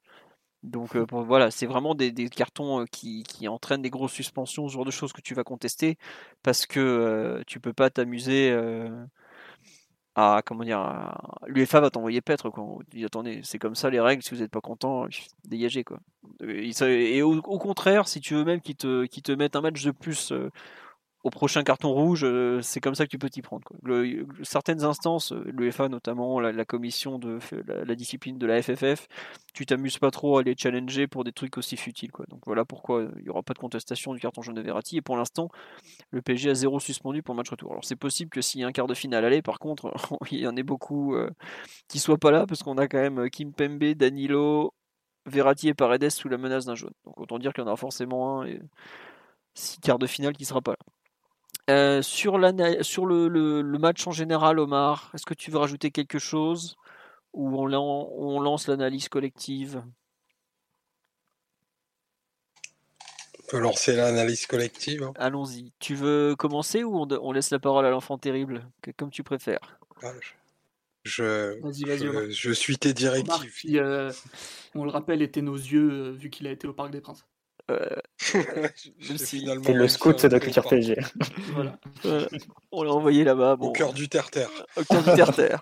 Donc 0.63 0.95
euh, 0.95 1.05
voilà, 1.09 1.51
c'est 1.51 1.65
vraiment 1.65 1.93
des, 1.93 2.11
des 2.11 2.29
cartons 2.29 2.81
euh, 2.81 2.85
qui, 2.85 3.23
qui, 3.23 3.49
entraînent 3.49 3.81
des 3.81 3.89
grosses 3.89 4.13
suspensions, 4.13 4.67
ce 4.69 4.73
genre 4.73 4.85
de 4.85 4.91
choses 4.91 5.11
que 5.11 5.19
tu 5.19 5.33
vas 5.33 5.43
contester, 5.43 5.97
parce 6.41 6.65
que 6.65 6.79
euh, 6.79 7.43
tu 7.45 7.59
peux 7.59 7.73
pas 7.73 7.89
t'amuser 7.89 8.57
à 10.15 10.41
comment 10.45 10.63
dire 10.63 11.15
l'UEFA 11.47 11.79
va 11.79 11.89
t'envoyer 11.89 12.21
paître 12.21 12.49
quoi. 12.49 12.63
On 12.63 12.79
dit 12.91 13.05
attendez, 13.05 13.41
c'est 13.43 13.59
comme 13.59 13.75
ça 13.75 13.89
les 13.89 13.99
règles, 13.99 14.23
si 14.23 14.33
vous 14.33 14.41
n'êtes 14.41 14.51
pas 14.51 14.61
content, 14.61 15.07
dégagez 15.45 15.83
quoi. 15.83 15.99
Et, 16.41 17.21
au, 17.21 17.41
contraire, 17.41 18.07
si 18.07 18.19
tu 18.19 18.35
veux 18.35 18.43
même 18.43 18.61
qu'ils 18.61 18.75
te, 18.75 19.05
qui 19.05 19.21
te 19.21 19.31
mettent 19.31 19.55
un 19.55 19.61
match 19.61 19.83
de 19.83 19.91
plus 19.91 20.31
euh, 20.31 20.49
au 21.23 21.29
prochain 21.29 21.63
carton 21.63 21.89
rouge, 21.89 22.23
euh, 22.25 22.61
c'est 22.61 22.81
comme 22.81 22.95
ça 22.95 23.05
que 23.05 23.09
tu 23.09 23.17
peux 23.17 23.29
t'y 23.29 23.41
prendre. 23.41 23.65
certaines 24.43 24.83
instances, 24.83 25.31
euh, 25.31 25.43
l'UEFA 25.47 25.87
notamment, 25.87 26.41
la, 26.41 26.65
commission 26.65 27.17
de 27.17 27.39
la, 27.65 27.95
discipline 27.95 28.37
de 28.37 28.45
la 28.45 28.61
FFF, 28.61 29.07
tu 29.53 29.65
t'amuses 29.65 29.97
pas 29.99 30.11
trop 30.11 30.37
à 30.37 30.43
les 30.43 30.53
challenger 30.57 31.07
pour 31.07 31.23
des 31.23 31.31
trucs 31.31 31.57
aussi 31.57 31.77
futiles. 31.77 32.11
Donc 32.29 32.41
voilà 32.45 32.65
pourquoi 32.65 33.07
il 33.17 33.23
n'y 33.23 33.29
aura 33.29 33.41
pas 33.41 33.53
de 33.53 33.59
contestation 33.59 34.13
du 34.13 34.19
carton 34.19 34.41
jaune 34.41 34.55
de 34.55 34.61
Verratti. 34.61 34.97
Et 34.97 35.01
pour 35.01 35.15
l'instant, 35.15 35.49
le 36.11 36.21
PSG 36.21 36.49
a 36.49 36.55
zéro 36.55 36.79
suspendu 36.81 37.23
pour 37.23 37.35
match 37.35 37.49
retour. 37.49 37.71
Alors 37.71 37.85
c'est 37.85 37.95
possible 37.95 38.29
que 38.29 38.41
s'il 38.41 38.59
y 38.59 38.63
a 38.65 38.67
un 38.67 38.73
quart 38.73 38.87
de 38.87 38.93
finale 38.93 39.23
aller, 39.23 39.41
par 39.41 39.59
contre, 39.59 39.93
il 40.31 40.39
y 40.39 40.47
en 40.47 40.57
ait 40.57 40.63
beaucoup 40.63 41.15
euh, 41.15 41.29
qui 41.87 41.99
soient 41.99 42.17
pas 42.17 42.31
là, 42.31 42.45
parce 42.45 42.63
qu'on 42.63 42.77
a 42.77 42.87
quand 42.89 42.99
même 42.99 43.29
Kim 43.29 43.53
Pembe, 43.53 43.83
Danilo, 43.95 44.73
Verratti 45.25 45.69
et 45.69 45.73
Paredes 45.73 46.09
sous 46.09 46.27
la 46.27 46.37
menace 46.37 46.65
d'un 46.65 46.75
jaune. 46.75 46.93
Donc 47.05 47.17
autant 47.17 47.39
dire 47.39 47.53
qu'il 47.53 47.61
y 47.61 47.65
en 47.65 47.67
aura 47.67 47.77
forcément 47.77 48.41
un 48.41 48.45
et 48.47 48.59
six 49.53 49.79
quarts 49.79 49.99
de 49.99 50.07
finale 50.07 50.33
qui 50.33 50.43
sera 50.43 50.61
pas 50.61 50.71
là. 50.71 51.02
Euh, 51.69 52.01
sur, 52.01 52.39
sur 52.81 53.05
le, 53.05 53.27
le, 53.27 53.79
match 53.79 54.05
en 54.05 54.11
général, 54.11 54.59
Omar, 54.59 55.11
est-ce 55.13 55.25
que 55.25 55.33
tu 55.33 55.49
veux 55.49 55.59
rajouter 55.59 55.91
quelque 55.91 56.19
chose? 56.19 56.75
Ou 57.33 57.57
on, 57.57 57.73
on 57.73 58.39
lance 58.41 58.67
l'analyse 58.67 59.07
collective? 59.07 59.81
On 63.39 63.43
peut 63.47 63.59
lancer 63.59 63.95
l'analyse 63.95 64.45
collective. 64.45 65.03
Hein. 65.03 65.13
Allons-y. 65.15 65.71
Tu 65.79 65.95
veux 65.95 66.35
commencer 66.35 66.83
ou 66.83 67.07
on, 67.09 67.31
laisse 67.31 67.51
la 67.51 67.59
parole 67.59 67.85
à 67.85 67.89
l'enfant 67.89 68.17
terrible 68.17 68.69
Comme 68.97 69.09
tu 69.09 69.23
préfères? 69.23 69.79
Ah, 70.01 70.11
je, 71.03 71.59
je, 72.29 72.51
suis 72.51 72.77
tes 72.77 72.93
directives. 72.93 73.75
Euh, 73.75 74.11
on 74.75 74.85
le 74.85 74.91
rappelle, 74.91 75.21
était 75.21 75.41
nos 75.41 75.55
yeux 75.55 75.91
euh, 75.91 76.11
vu 76.11 76.29
qu'il 76.29 76.47
a 76.47 76.51
été 76.51 76.67
au 76.67 76.73
Parc 76.73 76.91
des 76.91 77.01
Princes. 77.01 77.25
Euh, 77.71 77.95
c'est 78.17 79.73
le 79.73 79.87
scout 79.87 80.21
de 80.21 80.27
la 80.27 80.39
culture 80.39 80.67
PSG. 80.67 80.97
voilà. 81.53 81.79
On 82.71 82.83
l'a 82.83 82.91
envoyé 82.91 83.23
là-bas. 83.23 83.55
Au 83.59 83.71
cœur 83.71 83.93
du 83.93 84.09
terre-terre. 84.09 84.49
Au 84.75 84.83
cœur 84.83 85.03
du 85.03 85.13
terre-terre. 85.13 85.61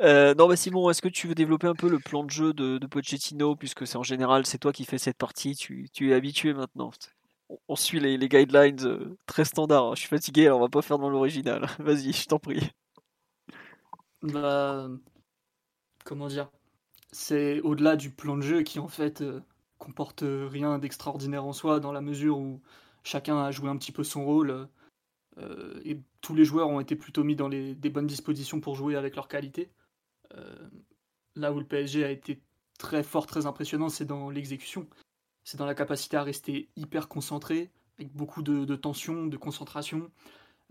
euh, 0.00 0.34
non, 0.38 0.48
bah 0.48 0.56
Simon, 0.56 0.88
est-ce 0.88 1.02
que 1.02 1.08
tu 1.08 1.26
veux 1.26 1.34
développer 1.34 1.66
un 1.66 1.74
peu 1.74 1.88
le 1.88 1.98
plan 1.98 2.22
de 2.22 2.30
jeu 2.30 2.52
de, 2.52 2.78
de 2.78 2.86
Pochettino, 2.86 3.56
puisque 3.56 3.86
c'est 3.86 3.96
en 3.96 4.04
général 4.04 4.46
c'est 4.46 4.58
toi 4.58 4.72
qui 4.72 4.84
fais 4.84 4.98
cette 4.98 5.16
partie, 5.16 5.56
tu, 5.56 5.88
tu 5.92 6.10
es 6.10 6.14
habitué 6.14 6.54
maintenant. 6.54 6.90
On, 7.68 7.76
suit 7.76 8.00
les, 8.00 8.16
les 8.16 8.28
guidelines 8.28 8.84
euh, 8.86 9.16
très 9.26 9.44
standards. 9.44 9.94
Je 9.94 10.00
suis 10.00 10.08
fatigué, 10.08 10.46
alors 10.46 10.58
on 10.58 10.62
va 10.62 10.68
pas 10.68 10.82
faire 10.82 10.98
dans 10.98 11.10
l'original. 11.10 11.66
Vas-y, 11.78 12.12
je 12.12 12.26
t'en 12.26 12.38
prie. 12.38 12.70
Bah, 14.22 14.88
comment 16.04 16.28
dire? 16.28 16.50
C'est 17.12 17.60
au-delà 17.60 17.96
du 17.96 18.10
plan 18.10 18.36
de 18.36 18.42
jeu 18.42 18.62
qui 18.62 18.78
en 18.78 18.88
fait 18.88 19.22
euh, 19.22 19.40
comporte 19.78 20.24
rien 20.24 20.78
d'extraordinaire 20.78 21.44
en 21.44 21.52
soi, 21.52 21.80
dans 21.80 21.92
la 21.92 22.00
mesure 22.00 22.38
où 22.38 22.60
chacun 23.04 23.38
a 23.38 23.50
joué 23.50 23.68
un 23.68 23.76
petit 23.76 23.92
peu 23.92 24.04
son 24.04 24.24
rôle. 24.24 24.68
Euh, 25.38 25.80
et 25.84 26.00
tous 26.20 26.34
les 26.34 26.44
joueurs 26.44 26.68
ont 26.68 26.80
été 26.80 26.96
plutôt 26.96 27.24
mis 27.24 27.36
dans 27.36 27.48
les, 27.48 27.74
des 27.74 27.90
bonnes 27.90 28.06
dispositions 28.06 28.60
pour 28.60 28.74
jouer 28.74 28.96
avec 28.96 29.16
leur 29.16 29.28
qualité. 29.28 29.70
Euh, 30.34 30.68
là 31.34 31.52
où 31.52 31.58
le 31.58 31.66
PSG 31.66 32.04
a 32.04 32.10
été 32.10 32.42
très 32.78 33.02
fort, 33.02 33.26
très 33.26 33.46
impressionnant, 33.46 33.88
c'est 33.88 34.04
dans 34.04 34.30
l'exécution. 34.30 34.88
C'est 35.44 35.58
dans 35.58 35.66
la 35.66 35.74
capacité 35.74 36.16
à 36.16 36.22
rester 36.22 36.68
hyper 36.76 37.08
concentré, 37.08 37.70
avec 37.98 38.12
beaucoup 38.12 38.42
de, 38.42 38.74
tension, 38.76 39.26
de 39.26 39.36
concentration, 39.36 40.10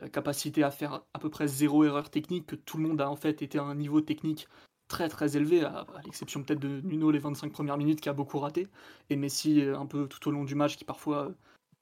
euh, 0.02 0.10
capacité 0.10 0.64
à 0.64 0.72
faire 0.72 1.04
à 1.14 1.20
peu 1.20 1.30
près 1.30 1.48
zéro 1.48 1.84
erreur 1.84 2.10
technique, 2.10 2.48
que 2.48 2.56
tout 2.56 2.78
le 2.78 2.88
monde 2.88 3.02
a 3.02 3.10
en 3.10 3.16
fait 3.16 3.42
été 3.42 3.58
à 3.58 3.64
un 3.64 3.76
niveau 3.76 4.02
technique 4.02 4.48
très 4.88 5.10
très 5.10 5.38
élevé, 5.38 5.64
à, 5.64 5.86
l'exception 6.04 6.44
peut-être 6.44 6.60
de 6.60 6.82
Nuno 6.82 7.12
les 7.12 7.20
25 7.20 7.52
premières 7.52 7.78
minutes 7.78 8.02
qui 8.02 8.10
a 8.10 8.14
beaucoup 8.14 8.40
raté, 8.40 8.68
et 9.10 9.16
Messi 9.16 9.62
euh, 9.62 9.78
un 9.78 9.86
peu 9.86 10.08
tout 10.08 10.28
au 10.28 10.32
long 10.32 10.44
du 10.44 10.56
match 10.56 10.78
qui 10.78 10.86
parfois, 10.86 11.28
euh, 11.28 11.34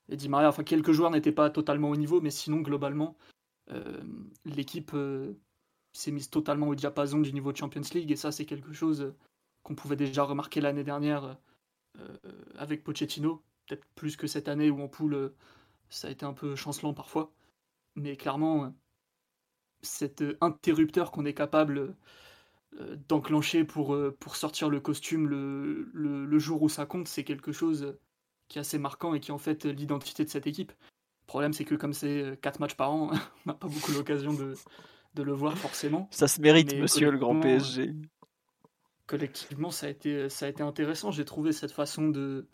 et 0.09 0.17
Di 0.17 0.29
Maria, 0.29 0.49
enfin 0.49 0.63
quelques 0.63 0.91
joueurs 0.91 1.11
n'étaient 1.11 1.31
pas 1.31 1.49
totalement 1.49 1.89
au 1.89 1.95
niveau, 1.95 2.21
mais 2.21 2.31
sinon 2.31 2.61
globalement, 2.61 3.17
euh, 3.71 4.01
l'équipe 4.45 4.95
s'est 5.93 6.11
mise 6.11 6.29
totalement 6.29 6.67
au 6.67 6.75
diapason 6.75 7.19
du 7.19 7.33
niveau 7.33 7.51
de 7.51 7.57
Champions 7.57 7.81
League, 7.93 8.11
et 8.11 8.15
ça 8.15 8.31
c'est 8.31 8.45
quelque 8.45 8.73
chose 8.73 9.13
qu'on 9.63 9.75
pouvait 9.75 9.95
déjà 9.95 10.23
remarquer 10.23 10.61
l'année 10.61 10.83
dernière 10.83 11.37
avec 12.57 12.83
Pochettino, 12.83 13.43
peut-être 13.67 13.85
plus 13.95 14.17
que 14.17 14.27
cette 14.27 14.47
année 14.47 14.69
où 14.71 14.81
en 14.81 14.87
poule 14.87 15.33
ça 15.89 16.07
a 16.07 16.11
été 16.11 16.25
un 16.25 16.33
peu 16.33 16.55
chancelant 16.55 16.93
parfois, 16.93 17.31
mais 17.95 18.17
clairement 18.17 18.73
cet 19.83 20.23
interrupteur 20.41 21.11
qu'on 21.11 21.25
est 21.25 21.33
capable 21.33 21.95
d'enclencher 23.07 23.63
pour, 23.63 23.93
euh, 23.93 24.15
pour 24.19 24.35
sortir 24.35 24.69
le 24.69 24.79
costume 24.79 25.27
le, 25.27 25.89
le, 25.93 26.39
jour 26.39 26.61
où 26.63 26.69
ça 26.69 26.85
compte, 26.85 27.07
c'est 27.07 27.23
quelque 27.23 27.51
chose 27.51 27.95
qui 28.47 28.57
est 28.57 28.61
assez 28.61 28.79
marquant 28.79 29.13
et 29.13 29.19
qui 29.19 29.31
est 29.31 29.33
en 29.33 29.37
fait 29.37 29.65
l'identité 29.65 30.23
de 30.23 30.29
cette 30.29 30.47
équipe. 30.47 30.71
Le 30.71 31.27
problème, 31.27 31.53
c'est 31.53 31.65
que 31.65 31.75
comme 31.75 31.93
c'est 31.93 32.37
4 32.41 32.59
matchs 32.59 32.75
par 32.75 32.91
an, 32.91 33.11
on 33.45 33.49
n'a 33.49 33.53
pas 33.53 33.67
beaucoup 33.67 33.91
l'occasion 33.91 34.33
de, 34.33 34.55
de, 35.15 35.23
le 35.23 35.33
voir 35.33 35.57
forcément. 35.57 36.07
Ça 36.11 36.27
se 36.27 36.41
mérite, 36.41 36.75
monsieur 36.75 37.11
le 37.11 37.17
grand 37.17 37.39
PSG. 37.39 37.93
Collectivement, 39.05 39.71
ça 39.71 39.87
a 39.87 39.89
été, 39.89 40.29
ça 40.29 40.45
a 40.45 40.49
été 40.49 40.63
intéressant. 40.63 41.11
J'ai 41.11 41.25
trouvé 41.25 41.51
cette 41.51 41.71
façon 41.71 42.09
de, 42.09 42.47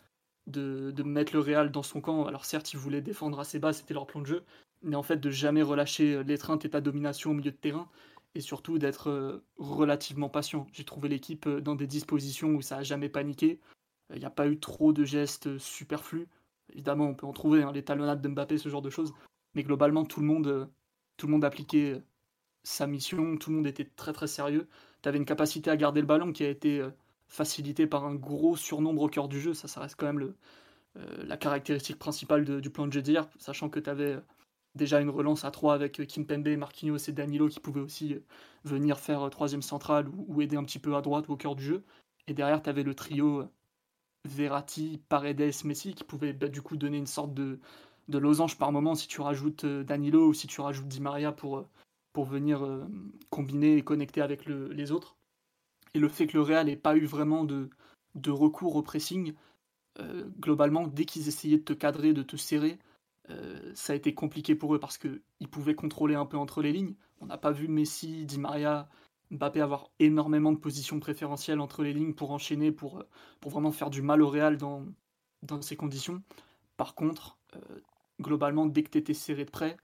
de, 0.46 0.90
de, 0.90 1.02
mettre 1.02 1.32
le 1.32 1.40
Real 1.40 1.70
dans 1.70 1.82
son 1.82 2.00
camp. 2.00 2.26
Alors 2.26 2.44
certes, 2.44 2.72
ils 2.72 2.78
voulaient 2.78 3.02
défendre 3.02 3.40
assez 3.40 3.58
bas, 3.58 3.72
c'était 3.72 3.94
leur 3.94 4.06
plan 4.06 4.20
de 4.20 4.26
jeu, 4.26 4.44
mais 4.82 4.96
en 4.96 5.02
fait 5.02 5.16
de 5.16 5.30
jamais 5.30 5.62
relâcher 5.62 6.22
l'étreinte 6.24 6.64
et 6.64 6.70
ta 6.70 6.80
domination 6.80 7.30
au 7.30 7.34
milieu 7.34 7.52
de 7.52 7.56
terrain 7.56 7.88
et 8.34 8.40
surtout 8.40 8.78
d'être 8.78 9.10
euh, 9.10 9.44
relativement 9.58 10.28
patient. 10.28 10.66
J'ai 10.72 10.84
trouvé 10.84 11.08
l'équipe 11.08 11.46
euh, 11.46 11.60
dans 11.60 11.74
des 11.74 11.86
dispositions 11.86 12.50
où 12.50 12.62
ça 12.62 12.76
n'a 12.76 12.82
jamais 12.82 13.08
paniqué. 13.08 13.60
Il 14.12 14.18
n'y 14.18 14.24
a 14.24 14.30
pas 14.30 14.48
eu 14.48 14.58
trop 14.58 14.92
de 14.92 15.04
gestes 15.04 15.58
superflus. 15.58 16.28
Évidemment, 16.72 17.06
on 17.06 17.14
peut 17.14 17.26
en 17.26 17.32
trouver, 17.32 17.62
hein, 17.62 17.72
les 17.72 17.84
talonnades 17.84 18.20
de 18.20 18.28
Mbappé, 18.28 18.58
ce 18.58 18.68
genre 18.68 18.82
de 18.82 18.90
choses. 18.90 19.12
Mais 19.54 19.62
globalement, 19.62 20.04
tout 20.04 20.20
le 20.20 20.26
monde, 20.26 20.46
euh, 20.46 20.66
tout 21.16 21.26
le 21.26 21.32
monde 21.32 21.44
appliquait 21.44 22.02
sa 22.62 22.86
mission, 22.86 23.36
tout 23.36 23.50
le 23.50 23.56
monde 23.56 23.66
était 23.66 23.84
très 23.84 24.12
très 24.12 24.26
sérieux. 24.26 24.68
Tu 25.02 25.08
avais 25.08 25.18
une 25.18 25.24
capacité 25.24 25.70
à 25.70 25.76
garder 25.76 26.00
le 26.00 26.06
ballon 26.06 26.32
qui 26.32 26.44
a 26.44 26.48
été 26.48 26.86
facilitée 27.26 27.86
par 27.86 28.04
un 28.04 28.14
gros 28.14 28.56
surnombre 28.56 29.02
au 29.02 29.08
cœur 29.08 29.28
du 29.28 29.40
jeu. 29.40 29.54
Ça, 29.54 29.66
ça 29.66 29.80
reste 29.80 29.96
quand 29.96 30.06
même 30.06 30.18
le, 30.18 30.36
la 31.24 31.38
caractéristique 31.38 31.98
principale 31.98 32.60
du 32.60 32.70
plan 32.70 32.86
de 32.86 32.92
jeu 32.92 33.00
d'hier, 33.00 33.28
sachant 33.38 33.70
que 33.70 33.80
tu 33.80 33.88
avais 33.88 34.18
déjà 34.74 35.00
une 35.00 35.10
relance 35.10 35.44
à 35.44 35.50
3 35.50 35.74
avec 35.74 36.00
euh, 36.00 36.04
Kimpembe, 36.04 36.48
Marquinhos 36.56 37.08
et 37.08 37.12
Danilo 37.12 37.48
qui 37.48 37.60
pouvaient 37.60 37.80
aussi 37.80 38.14
euh, 38.14 38.20
venir 38.64 38.98
faire 38.98 39.22
euh, 39.22 39.30
troisième 39.30 39.62
centrale 39.62 40.08
ou, 40.08 40.40
aider 40.42 40.56
un 40.56 40.64
petit 40.64 40.78
peu 40.78 40.94
à 40.96 41.00
droite 41.00 41.28
ou 41.28 41.32
au 41.32 41.36
cœur 41.36 41.56
du 41.56 41.64
jeu. 41.64 41.84
Et 42.26 42.34
derrière, 42.34 42.62
tu 42.62 42.70
avais 42.70 42.82
le 42.82 42.94
trio 42.94 43.44
Verratti, 44.28 45.00
Paredes, 45.08 45.64
Messi 45.64 45.94
qui 45.94 46.04
pouvait 46.04 46.32
bah, 46.32 46.48
du 46.48 46.62
coup 46.62 46.76
donner 46.76 46.98
une 46.98 47.06
sorte 47.06 47.34
de, 47.34 47.58
de, 48.08 48.18
losange 48.18 48.58
par 48.58 48.70
moment 48.72 48.94
si 48.94 49.08
tu 49.08 49.20
rajoutes 49.20 49.64
Danilo 49.64 50.28
ou 50.28 50.34
si 50.34 50.46
tu 50.46 50.60
rajoutes 50.60 50.88
Di 50.88 51.00
Maria 51.00 51.32
pour, 51.32 51.66
pour 52.12 52.24
venir 52.26 52.86
combiner 53.30 53.76
et 53.76 53.82
connecter 53.82 54.20
avec 54.20 54.46
les 54.46 54.92
autres. 54.92 55.16
Et 55.94 55.98
le 55.98 56.08
fait 56.08 56.26
que 56.26 56.36
le 56.36 56.42
Real 56.42 56.66
n'ait 56.66 56.76
pas 56.76 56.96
eu 56.96 57.06
vraiment 57.06 57.44
de, 57.44 57.70
de 58.14 58.30
recours 58.30 58.76
au 58.76 58.82
pressing, 58.82 59.32
globalement, 60.38 60.86
dès 60.86 61.06
qu'ils 61.06 61.26
essayaient 61.26 61.58
de 61.58 61.64
te 61.64 61.72
cadrer, 61.72 62.12
de 62.12 62.22
te 62.22 62.36
serrer, 62.36 62.78
ça 63.74 63.92
a 63.92 63.96
été 63.96 64.14
compliqué 64.14 64.54
pour 64.54 64.74
eux 64.74 64.80
parce 64.80 64.98
qu'ils 64.98 65.48
pouvaient 65.50 65.74
contrôler 65.74 66.14
un 66.14 66.26
peu 66.26 66.36
entre 66.36 66.62
les 66.62 66.72
lignes. 66.72 66.94
On 67.20 67.26
n'a 67.26 67.38
pas 67.38 67.50
vu 67.50 67.68
Messi, 67.68 68.24
Di 68.26 68.38
Maria, 68.38 68.88
Mbappé 69.30 69.60
avoir 69.60 69.90
énormément 69.98 70.52
de 70.52 70.58
positions 70.58 70.98
préférentielles 71.00 71.60
entre 71.60 71.82
les 71.82 71.92
lignes 71.92 72.14
pour 72.14 72.30
enchaîner, 72.32 72.72
pour, 72.72 73.04
pour 73.40 73.50
vraiment 73.50 73.72
faire 73.72 73.90
du 73.90 74.02
mal 74.02 74.22
au 74.22 74.28
Real 74.28 74.56
dans, 74.56 74.84
dans 75.42 75.62
ces 75.62 75.76
conditions. 75.76 76.22
Par 76.76 76.94
contre, 76.94 77.38
globalement, 78.20 78.66
dès 78.66 78.82
que 78.82 78.90
tu 78.90 78.98
étais 78.98 79.14
serré 79.14 79.44
de 79.44 79.50
près, 79.50 79.76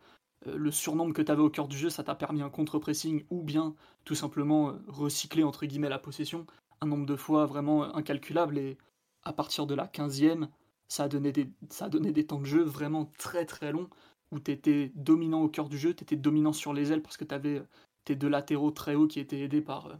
le 0.44 0.70
surnombre 0.70 1.14
que 1.14 1.22
tu 1.22 1.30
avais 1.30 1.42
au 1.42 1.50
cœur 1.50 1.68
du 1.68 1.76
jeu, 1.76 1.90
ça 1.90 2.04
t'a 2.04 2.14
permis 2.14 2.42
un 2.42 2.50
contre-pressing 2.50 3.24
ou 3.30 3.42
bien 3.42 3.74
tout 4.04 4.14
simplement 4.14 4.74
recycler 4.87 5.42
entre 5.44 5.66
guillemets 5.66 5.88
la 5.88 5.98
possession 5.98 6.46
un 6.80 6.87
nombre 6.87 7.06
de 7.06 7.16
fois 7.16 7.46
vraiment 7.46 7.94
incalculable 7.94 8.59
et 8.59 8.78
à 9.22 9.32
partir 9.32 9.66
de 9.66 9.74
la 9.74 9.87
15e, 9.87 10.48
ça 10.88 11.05
a 11.05 11.09
donné 11.09 11.33
des, 11.33 11.51
a 11.81 12.25
temps 12.25 12.40
de 12.40 12.46
jeu 12.46 12.62
vraiment 12.62 13.11
très 13.18 13.44
très 13.44 13.72
longs 13.72 13.88
où 14.33 14.40
tu 14.40 14.51
étais 14.51 14.92
dominant 14.94 15.42
au 15.42 15.49
cœur 15.49 15.68
du 15.68 15.79
jeu, 15.79 15.94
tu 15.94 16.03
étais 16.03 16.16
dominant 16.16 16.53
sur 16.53 16.72
les 16.72 16.92
ailes 16.92 17.03
parce 17.03 17.16
que 17.16 17.25
tu 17.25 17.35
avais 17.35 17.62
tes 18.05 18.16
deux 18.16 18.29
latéraux 18.29 18.70
très 18.70 18.94
hauts 18.94 19.07
qui 19.07 19.20
étaient 19.20 19.40
aidés 19.40 19.61
par, 19.61 19.99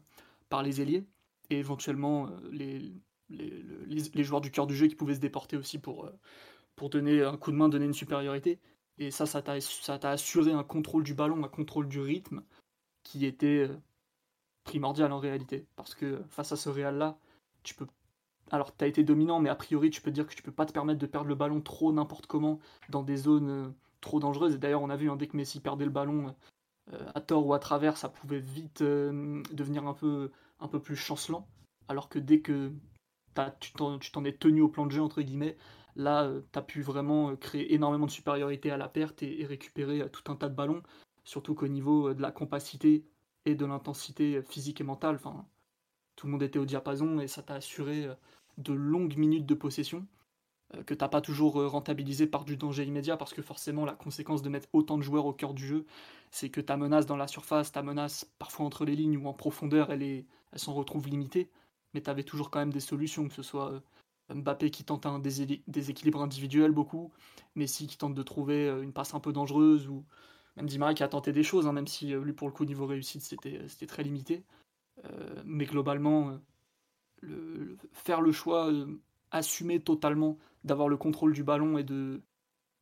par 0.49 0.63
les 0.63 0.81
ailiers 0.81 1.05
et 1.51 1.59
éventuellement 1.59 2.29
les, 2.51 2.93
les, 3.31 4.25
joueurs 4.25 4.41
du 4.41 4.51
cœur 4.51 4.67
du 4.67 4.75
jeu 4.75 4.87
qui 4.87 4.95
pouvaient 4.95 5.15
se 5.15 5.21
déporter 5.21 5.57
aussi 5.57 5.79
pour, 5.79 6.11
pour 6.75 6.91
donner 6.91 7.23
un 7.23 7.37
coup 7.37 7.51
de 7.51 7.57
main, 7.57 7.69
donner 7.69 7.87
une 7.87 7.93
supériorité. 7.93 8.59
Et 8.99 9.11
ça, 9.11 9.27
ça 9.27 9.43
t'a 9.43 10.11
assuré 10.11 10.53
un 10.53 10.65
contrôle 10.65 11.05
du 11.05 11.15
ballon, 11.15 11.45
un 11.45 11.49
contrôle 11.49 11.89
du 11.89 12.01
rythme 12.01 12.43
qui 13.03 13.27
était 13.27 13.69
primordial 14.65 15.13
en 15.13 15.19
réalité. 15.19 15.67
Parce 15.77 15.95
que 15.95 16.23
face 16.29 16.53
à 16.53 16.57
ce 16.57 16.69
Real-là, 16.69 17.19
tu 17.63 17.75
peux 17.75 17.87
alors 18.51 18.77
tu 18.77 18.85
as 18.85 18.87
été 18.87 19.03
dominant, 19.03 19.41
mais 19.41 19.49
a 19.49 19.55
priori 19.55 19.91
tu 19.91 20.01
peux 20.01 20.11
dire 20.11 20.27
que 20.27 20.35
tu 20.35 20.43
peux 20.43 20.53
pas 20.53 20.67
te 20.67 20.73
permettre 20.73 20.99
de 20.99 21.07
perdre 21.07 21.29
le 21.29 21.35
ballon 21.35 21.61
trop 21.61 21.93
n'importe 21.93 22.27
comment 22.27 22.61
dans 22.89 23.03
des 23.03 23.17
zones 23.17 23.51
euh, 23.51 23.69
trop 24.01 24.21
dangereuses. 24.21 24.55
Et 24.55 24.59
d'ailleurs 24.59 24.83
on 24.83 24.91
a 24.91 24.97
vu 24.97 25.11
hein, 25.11 25.17
dès 25.17 25.27
que 25.27 25.37
Messi 25.37 25.61
perdait 25.61 25.85
le 25.85 25.91
ballon 25.91 26.35
euh, 26.93 27.11
à 27.15 27.21
tort 27.21 27.47
ou 27.47 27.55
à 27.55 27.59
travers, 27.59 27.97
ça 27.97 28.09
pouvait 28.09 28.39
vite 28.39 28.83
euh, 28.83 29.43
devenir 29.53 29.87
un 29.87 29.95
peu, 29.95 30.31
un 30.61 30.69
peu 30.69 30.81
plus 30.81 30.97
chancelant. 30.97 31.49
Alors 31.89 32.09
que 32.09 32.19
dès 32.19 32.41
que 32.41 32.73
tu 33.61 33.73
t'en 33.73 34.25
es 34.25 34.33
tenu 34.33 34.63
au 34.63 34.69
plan 34.69 34.87
de 34.87 34.93
jeu, 34.93 35.03
entre 35.03 35.23
guillemets, 35.23 35.57
là 35.95 36.31
tu 36.53 36.59
as 36.59 36.63
pu 36.63 36.83
vraiment 36.83 37.37
créer 37.37 37.75
énormément 37.75 38.07
de 38.07 38.11
supériorité 38.11 38.71
à 38.71 38.77
la 38.77 38.89
perte 38.89 39.23
et, 39.23 39.45
récupérer 39.45 40.09
tout 40.11 40.33
un 40.33 40.37
tas 40.37 40.49
de 40.49 40.55
ballons. 40.55 40.83
Surtout 41.25 41.55
qu'au 41.55 41.69
niveau 41.69 42.15
de 42.15 42.23
la 42.23 42.31
compacité 42.31 43.05
et 43.45 43.55
de 43.55 43.67
l'intensité 43.67 44.41
physique 44.43 44.81
et 44.81 44.85
mentale, 44.85 45.21
tout 46.15 46.27
le 46.27 46.33
monde 46.33 46.43
était 46.43 46.59
au 46.59 46.65
diapason 46.65 47.21
et 47.21 47.29
ça 47.29 47.43
t'a 47.43 47.55
assuré 47.55 48.09
de 48.59 48.73
longues 48.73 49.17
minutes 49.17 49.47
de 49.47 49.55
possession 49.55 50.07
euh, 50.75 50.83
que 50.83 50.95
t'as 50.95 51.09
pas 51.09 51.21
toujours 51.21 51.61
euh, 51.61 51.69
rentabilisé 51.69 52.27
par 52.27 52.45
du 52.45 52.57
danger 52.57 52.85
immédiat 52.85 53.17
parce 53.17 53.33
que 53.33 53.43
forcément 53.43 53.85
la 53.85 53.95
conséquence 53.95 54.43
de 54.43 54.49
mettre 54.49 54.69
autant 54.73 54.99
de 54.99 55.03
joueurs 55.03 55.27
au 55.27 55.33
cœur 55.33 55.55
du 55.55 55.65
jeu 55.65 55.87
c'est 56.33 56.51
que 56.51 56.61
ta 56.61 56.77
menace 56.77 57.07
dans 57.07 57.17
la 57.17 57.29
surface, 57.29 57.71
ta 57.71 57.83
menace 57.83 58.29
parfois 58.41 58.67
entre 58.67 58.85
les 58.85 58.97
lignes 58.97 59.17
ou 59.17 59.29
en 59.29 59.33
profondeur 59.33 59.93
elle, 59.93 60.03
est, 60.03 60.27
elle 60.53 60.59
s'en 60.59 60.75
retrouve 60.75 61.09
limitée. 61.09 61.51
Mais 61.95 62.03
tu 62.03 62.11
avais 62.11 62.25
toujours 62.25 62.51
quand 62.51 62.59
même 62.59 62.73
des 62.73 62.81
solutions 62.81 63.29
que 63.29 63.35
ce 63.35 63.43
soit 63.43 63.71
euh, 63.71 64.35
Mbappé 64.35 64.73
qui 64.73 64.83
tente 64.83 65.07
un 65.07 65.21
déséquilibre 65.21 66.21
individuel 66.21 66.73
beaucoup, 66.73 67.13
Messi 67.55 67.87
qui 67.87 67.97
tente 67.97 68.15
de 68.15 68.23
trouver 68.25 68.69
une 68.83 68.93
passe 68.93 69.15
un 69.15 69.21
peu 69.21 69.33
dangereuse 69.33 69.87
ou 69.87 70.05
même 70.57 70.67
Di 70.67 70.79
Maria 70.79 70.95
qui 70.95 71.05
a 71.05 71.09
tenté 71.09 71.33
des 71.33 71.45
choses 71.45 71.69
hein, 71.69 71.73
même 71.73 71.87
si 71.87 72.09
lui 72.09 72.33
pour 72.33 72.49
le 72.49 72.53
coup 72.53 72.65
niveau 72.65 72.87
réussite 72.87 73.23
c'était 73.23 73.87
très 73.87 74.03
limité. 74.03 74.43
Mais 75.45 75.65
globalement 75.65 76.41
faire 77.93 78.21
le 78.21 78.33
choix, 78.33 78.71
euh, 78.71 78.87
assumer 79.31 79.81
totalement 79.81 80.39
d'avoir 80.65 80.89
le 80.89 80.97
contrôle 80.97 81.33
du 81.33 81.45
ballon 81.45 81.79
et 81.79 81.85
de, 81.85 82.21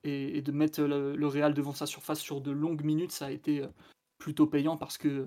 et, 0.05 0.43
de 0.43 0.53
mettre 0.53 0.83
le, 0.83 1.27
Real 1.27 1.55
devant 1.55 1.73
sa 1.73 1.87
surface 1.87 2.21
sur 2.21 2.41
de 2.41 2.51
longues 2.51 2.85
minutes, 2.85 3.13
ça 3.13 3.27
a 3.27 3.31
été 3.31 3.63
euh, 3.63 3.69
plutôt 4.19 4.47
payant 4.47 4.77
parce 4.77 4.99
que 4.99 5.27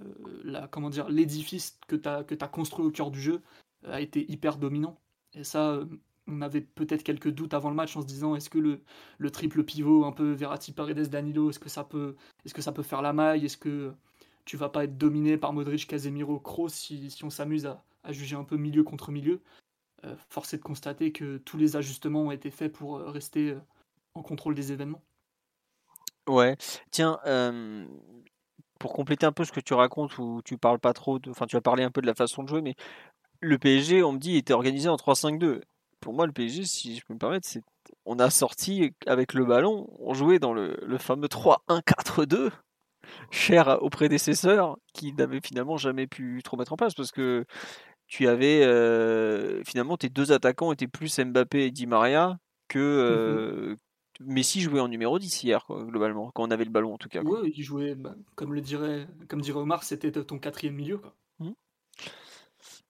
euh, 0.00 1.06
l'édifice 1.08 1.78
que 1.88 1.96
tu 1.96 2.08
as, 2.08 2.24
as 2.40 2.48
construit 2.48 2.84
au 2.84 2.90
cœur 2.90 3.10
du 3.10 3.20
jeu 3.20 3.42
a 3.86 4.00
été 4.00 4.30
hyper 4.30 4.56
dominant. 4.58 4.98
Et 5.34 5.44
ça, 5.44 5.80
on 6.26 6.42
avait 6.42 6.60
peut-être 6.60 7.02
quelques 7.02 7.30
doutes 7.30 7.54
avant 7.54 7.70
le 7.70 7.76
match 7.76 7.96
en 7.96 8.02
se 8.02 8.06
disant 8.06 8.34
est-ce 8.34 8.50
que 8.50 8.58
le, 8.58 8.80
le, 9.18 9.30
triple 9.30 9.64
pivot 9.64 10.04
un 10.04 10.12
peu 10.12 10.32
Verratti 10.32 10.72
Paredes 10.72 11.08
Danilo 11.08 11.50
est-ce 11.50 11.58
que 11.58 11.68
ça 11.68 11.84
peut 11.84 12.16
est-ce 12.44 12.54
que 12.54 12.62
ça 12.62 12.72
peut 12.72 12.82
faire 12.82 13.02
la 13.02 13.12
maille? 13.12 13.46
Est-ce 13.46 13.56
que 13.56 13.92
tu 14.44 14.56
vas 14.56 14.68
pas 14.68 14.84
être 14.84 14.98
dominé 14.98 15.36
par 15.36 15.52
Modric 15.52 15.86
Casemiro 15.86 16.38
Kroos 16.40 16.68
si, 16.68 17.10
si 17.10 17.24
on 17.24 17.30
s'amuse 17.30 17.66
à, 17.66 17.84
à 18.02 18.12
juger 18.12 18.36
un 18.36 18.44
peu 18.44 18.56
milieu 18.56 18.82
contre 18.82 19.10
milieu, 19.10 19.42
euh, 20.04 20.14
force 20.28 20.54
est 20.54 20.58
de 20.58 20.62
constater 20.62 21.12
que 21.12 21.38
tous 21.38 21.58
les 21.58 21.76
ajustements 21.76 22.22
ont 22.22 22.30
été 22.30 22.50
faits 22.50 22.72
pour 22.72 22.96
euh, 22.96 23.10
rester 23.10 23.50
euh, 23.50 23.60
en 24.14 24.22
contrôle 24.22 24.54
des 24.54 24.72
événements. 24.72 25.02
Ouais, 26.26 26.56
tiens, 26.90 27.18
pour 28.78 28.92
compléter 28.92 29.26
un 29.26 29.32
peu 29.32 29.44
ce 29.44 29.52
que 29.52 29.60
tu 29.60 29.74
racontes, 29.74 30.16
où 30.18 30.42
tu 30.44 30.56
parles 30.58 30.78
pas 30.78 30.92
trop, 30.92 31.18
enfin 31.28 31.46
tu 31.46 31.56
as 31.56 31.60
parlé 31.60 31.82
un 31.82 31.90
peu 31.90 32.00
de 32.00 32.06
la 32.06 32.14
façon 32.14 32.42
de 32.42 32.48
jouer, 32.48 32.62
mais 32.62 32.74
le 33.40 33.58
PSG, 33.58 34.02
on 34.02 34.12
me 34.12 34.18
dit, 34.18 34.36
était 34.36 34.52
organisé 34.52 34.88
en 34.88 34.96
3-5-2. 34.96 35.62
Pour 35.98 36.14
moi, 36.14 36.26
le 36.26 36.32
PSG, 36.32 36.64
si 36.64 36.96
je 36.96 37.04
peux 37.04 37.14
me 37.14 37.18
permettre, 37.18 37.48
c'est 37.48 37.62
on 38.04 38.18
a 38.18 38.30
sorti 38.30 38.92
avec 39.06 39.34
le 39.34 39.44
ballon, 39.44 39.88
on 39.98 40.14
jouait 40.14 40.38
dans 40.38 40.52
le, 40.52 40.78
le 40.82 40.98
fameux 40.98 41.26
3-1-4-2, 41.26 42.50
cher 43.30 43.78
aux 43.82 43.90
prédécesseurs, 43.90 44.76
qui 44.92 45.12
n'avaient 45.14 45.40
finalement 45.42 45.78
jamais 45.78 46.06
pu 46.06 46.40
trop 46.44 46.56
mettre 46.56 46.72
en 46.72 46.76
place, 46.76 46.94
parce 46.94 47.12
que 47.12 47.44
tu 48.10 48.26
avais 48.26 48.64
euh, 48.64 49.62
finalement 49.64 49.96
tes 49.96 50.08
deux 50.08 50.32
attaquants 50.32 50.72
étaient 50.72 50.88
plus 50.88 51.20
Mbappé 51.20 51.66
et 51.66 51.70
Di 51.70 51.86
Maria 51.86 52.38
que 52.66 52.78
mmh 52.78 52.82
euh, 52.82 53.76
Messi 54.22 54.60
jouait 54.60 54.80
en 54.80 54.88
numéro 54.88 55.18
10 55.18 55.44
hier 55.44 55.64
globalement 55.70 56.30
quand 56.34 56.42
on 56.42 56.50
avait 56.50 56.64
le 56.64 56.70
ballon 56.70 56.92
en 56.92 56.98
tout 56.98 57.08
cas. 57.08 57.22
Oui, 57.24 57.54
il 57.56 57.62
jouait 57.62 57.94
bah, 57.94 58.14
comme 58.34 58.52
le 58.52 58.60
dirait 58.60 59.06
comme 59.28 59.40
dirait 59.40 59.60
Omar, 59.60 59.84
c'était 59.84 60.10
ton 60.10 60.38
quatrième 60.38 60.74
milieu 60.74 60.98
quoi. 60.98 61.14
Mmh. 61.38 61.52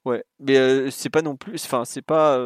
Ouais, 0.06 0.24
mais 0.40 0.56
euh, 0.56 0.90
c'est 0.90 1.10
pas 1.10 1.22
non 1.22 1.36
plus 1.36 1.62
enfin 1.64 1.84
c'est 1.84 2.02
pas 2.02 2.38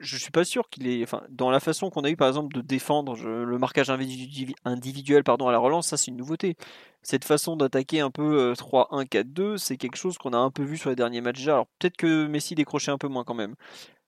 je 0.00 0.16
suis 0.16 0.30
pas 0.30 0.44
sûr 0.44 0.68
qu'il 0.68 0.86
est. 0.86 1.02
Enfin, 1.02 1.22
dans 1.30 1.50
la 1.50 1.60
façon 1.60 1.90
qu'on 1.90 2.04
a 2.04 2.10
eu 2.10 2.16
par 2.16 2.28
exemple 2.28 2.54
de 2.54 2.60
défendre 2.60 3.16
le 3.16 3.58
marquage 3.58 3.90
individuel 3.90 5.24
pardon, 5.24 5.48
à 5.48 5.52
la 5.52 5.58
relance, 5.58 5.88
ça 5.88 5.96
c'est 5.96 6.10
une 6.10 6.16
nouveauté. 6.16 6.56
Cette 7.02 7.24
façon 7.24 7.56
d'attaquer 7.56 8.00
un 8.00 8.10
peu 8.10 8.52
3-1-4-2, 8.54 9.40
euh, 9.40 9.56
c'est 9.56 9.76
quelque 9.76 9.96
chose 9.96 10.16
qu'on 10.18 10.32
a 10.32 10.38
un 10.38 10.50
peu 10.50 10.62
vu 10.62 10.78
sur 10.78 10.90
les 10.90 10.96
derniers 10.96 11.20
matchs 11.20 11.38
déjà. 11.38 11.52
Alors 11.52 11.66
peut-être 11.78 11.96
que 11.96 12.26
Messi 12.26 12.54
décrochait 12.54 12.90
un 12.90 12.98
peu 12.98 13.08
moins 13.08 13.24
quand 13.24 13.34
même. 13.34 13.54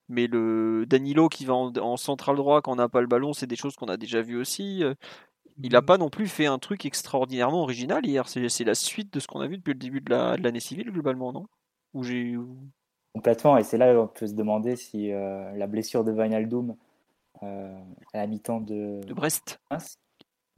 Mais 0.09 0.27
le 0.29 0.87
Danilo 0.87 1.29
qui 1.29 1.45
va 1.45 1.55
en, 1.55 1.97
central 1.97 2.37
droit 2.37 2.63
quand 2.63 2.73
on 2.73 2.77
n'a 2.77 2.89
pas 2.89 3.01
le 3.01 3.07
ballon, 3.09 3.33
c'est 3.33 3.47
des 3.47 3.57
choses 3.57 3.77
qu'on 3.77 3.87
a 3.87 3.97
déjà 3.97 4.23
vues 4.23 4.39
aussi. 4.39 4.85
Euh. 4.85 4.95
Il 5.63 5.73
n'a 5.73 5.81
mmh. 5.81 5.87
pas 5.87 5.99
non 5.99 6.11
plus 6.11 6.29
fait 6.29 6.47
un 6.47 6.59
truc 6.59 6.85
extraordinairement 6.85 7.63
original 7.63 8.05
hier. 8.07 8.29
C'est 8.29 8.65
la 8.65 8.75
suite 8.75 9.13
de 9.13 9.21
ce 9.21 9.27
qu'on 9.27 9.41
a 9.41 9.47
vu 9.47 9.59
depuis 9.59 9.73
le 9.73 9.79
début 9.79 10.01
de 10.01 10.11
l'année 10.11 10.61
civile 10.61 10.91
globalement, 10.91 11.33
non? 11.33 11.47
Ou 11.95 12.05
j'ai 12.05 12.37
Complètement, 13.17 13.57
et 13.57 13.65
c'est 13.65 13.79
là 13.79 13.95
qu'on 13.95 14.09
peut 14.09 14.27
se 14.27 14.35
demander 14.35 14.77
si 14.77 15.11
euh, 15.11 15.51
la 15.53 15.67
blessure 15.67 16.05
de 16.05 16.13
Wijnaldum 16.13 16.77
euh, 17.43 17.75
à 18.13 18.19
la 18.19 18.27
mi-temps 18.27 18.61
de... 18.61 19.01
de 19.07 19.15
Brest. 19.15 19.59
Brest, 19.71 19.99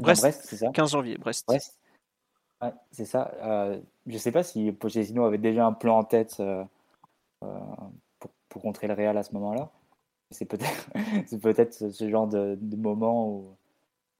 Brest 0.00 0.42
c'est 0.42 0.56
ça 0.56 0.70
15 0.72 0.90
janvier, 0.90 1.16
Brest. 1.18 1.46
Brest. 1.46 1.78
Ouais, 2.60 2.72
c'est 2.90 3.04
ça. 3.04 3.32
Euh, 3.42 3.80
je 4.08 4.14
ne 4.14 4.18
sais 4.18 4.32
pas 4.32 4.42
si 4.42 4.72
Pochettino 4.72 5.24
avait 5.24 5.38
déjà 5.38 5.66
un 5.66 5.72
plan 5.72 5.98
en 5.98 6.02
tête 6.02 6.38
euh, 6.40 6.64
pour, 8.18 8.32
pour, 8.48 8.62
contrer 8.62 8.88
le 8.88 8.94
Real 8.94 9.16
à 9.16 9.22
ce 9.22 9.32
moment-là. 9.34 9.70
C'est 10.32 10.46
peut-être 10.46 10.90
peut-être 11.40 11.92
ce 11.92 12.10
genre 12.10 12.26
de, 12.26 12.58
de 12.60 12.76
moment 12.76 13.28
où 13.28 13.56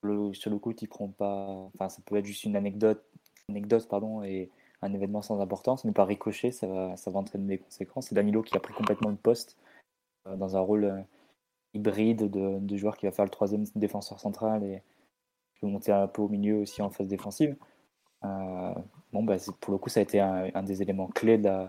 le, 0.03 0.33
sur 0.33 0.53
le 0.53 0.59
coup, 0.59 0.72
il 0.81 0.88
prend 0.88 1.09
pas. 1.09 1.48
Enfin, 1.74 1.88
ça 1.88 2.01
peut 2.07 2.14
être 2.14 2.24
juste 2.24 2.44
une 2.44 2.55
anecdote, 2.55 3.03
anecdote 3.48 3.88
pardon, 3.88 4.22
et 4.22 4.48
un 4.83 4.93
événement 4.93 5.23
sans 5.23 5.41
importance, 5.41 5.85
mais 5.85 5.93
par 5.93 6.07
ricochet, 6.07 6.51
ça 6.51 6.67
va, 6.67 6.97
ça 6.97 7.11
va 7.11 7.19
entraîner 7.19 7.47
des 7.47 7.59
conséquences. 7.59 8.09
C'est 8.09 8.14
Danilo 8.14 8.43
qui 8.43 8.57
a 8.57 8.61
pris 8.61 8.75
complètement 8.75 9.11
le 9.11 9.17
poste 9.17 9.57
euh, 10.27 10.37
dans 10.37 10.57
un 10.57 10.61
rôle 10.61 10.85
euh, 10.85 11.01
hybride 11.75 12.31
de, 12.31 12.77
joueur 12.77 12.97
qui 12.97 13.07
va 13.07 13.12
faire 13.12 13.25
le 13.25 13.31
troisième 13.31 13.64
défenseur 13.75 14.20
central 14.20 14.64
et 14.64 14.83
qui 15.55 15.66
va 15.66 15.68
monter 15.72 15.93
un 15.93 16.07
peu 16.07 16.22
au 16.22 16.29
milieu 16.29 16.59
aussi 16.59 16.83
en 16.83 16.91
phase 16.91 17.09
défensive. 17.09 17.57
Euh, 18.24 18.74
bon, 19.12 19.22
bah, 19.24 19.37
pour 19.61 19.72
le 19.72 19.79
coup, 19.79 19.89
ça 19.89 20.01
a 20.01 20.03
été 20.03 20.20
un, 20.20 20.62
des 20.62 20.83
éléments 20.83 21.09
clés 21.09 21.39
de 21.39 21.68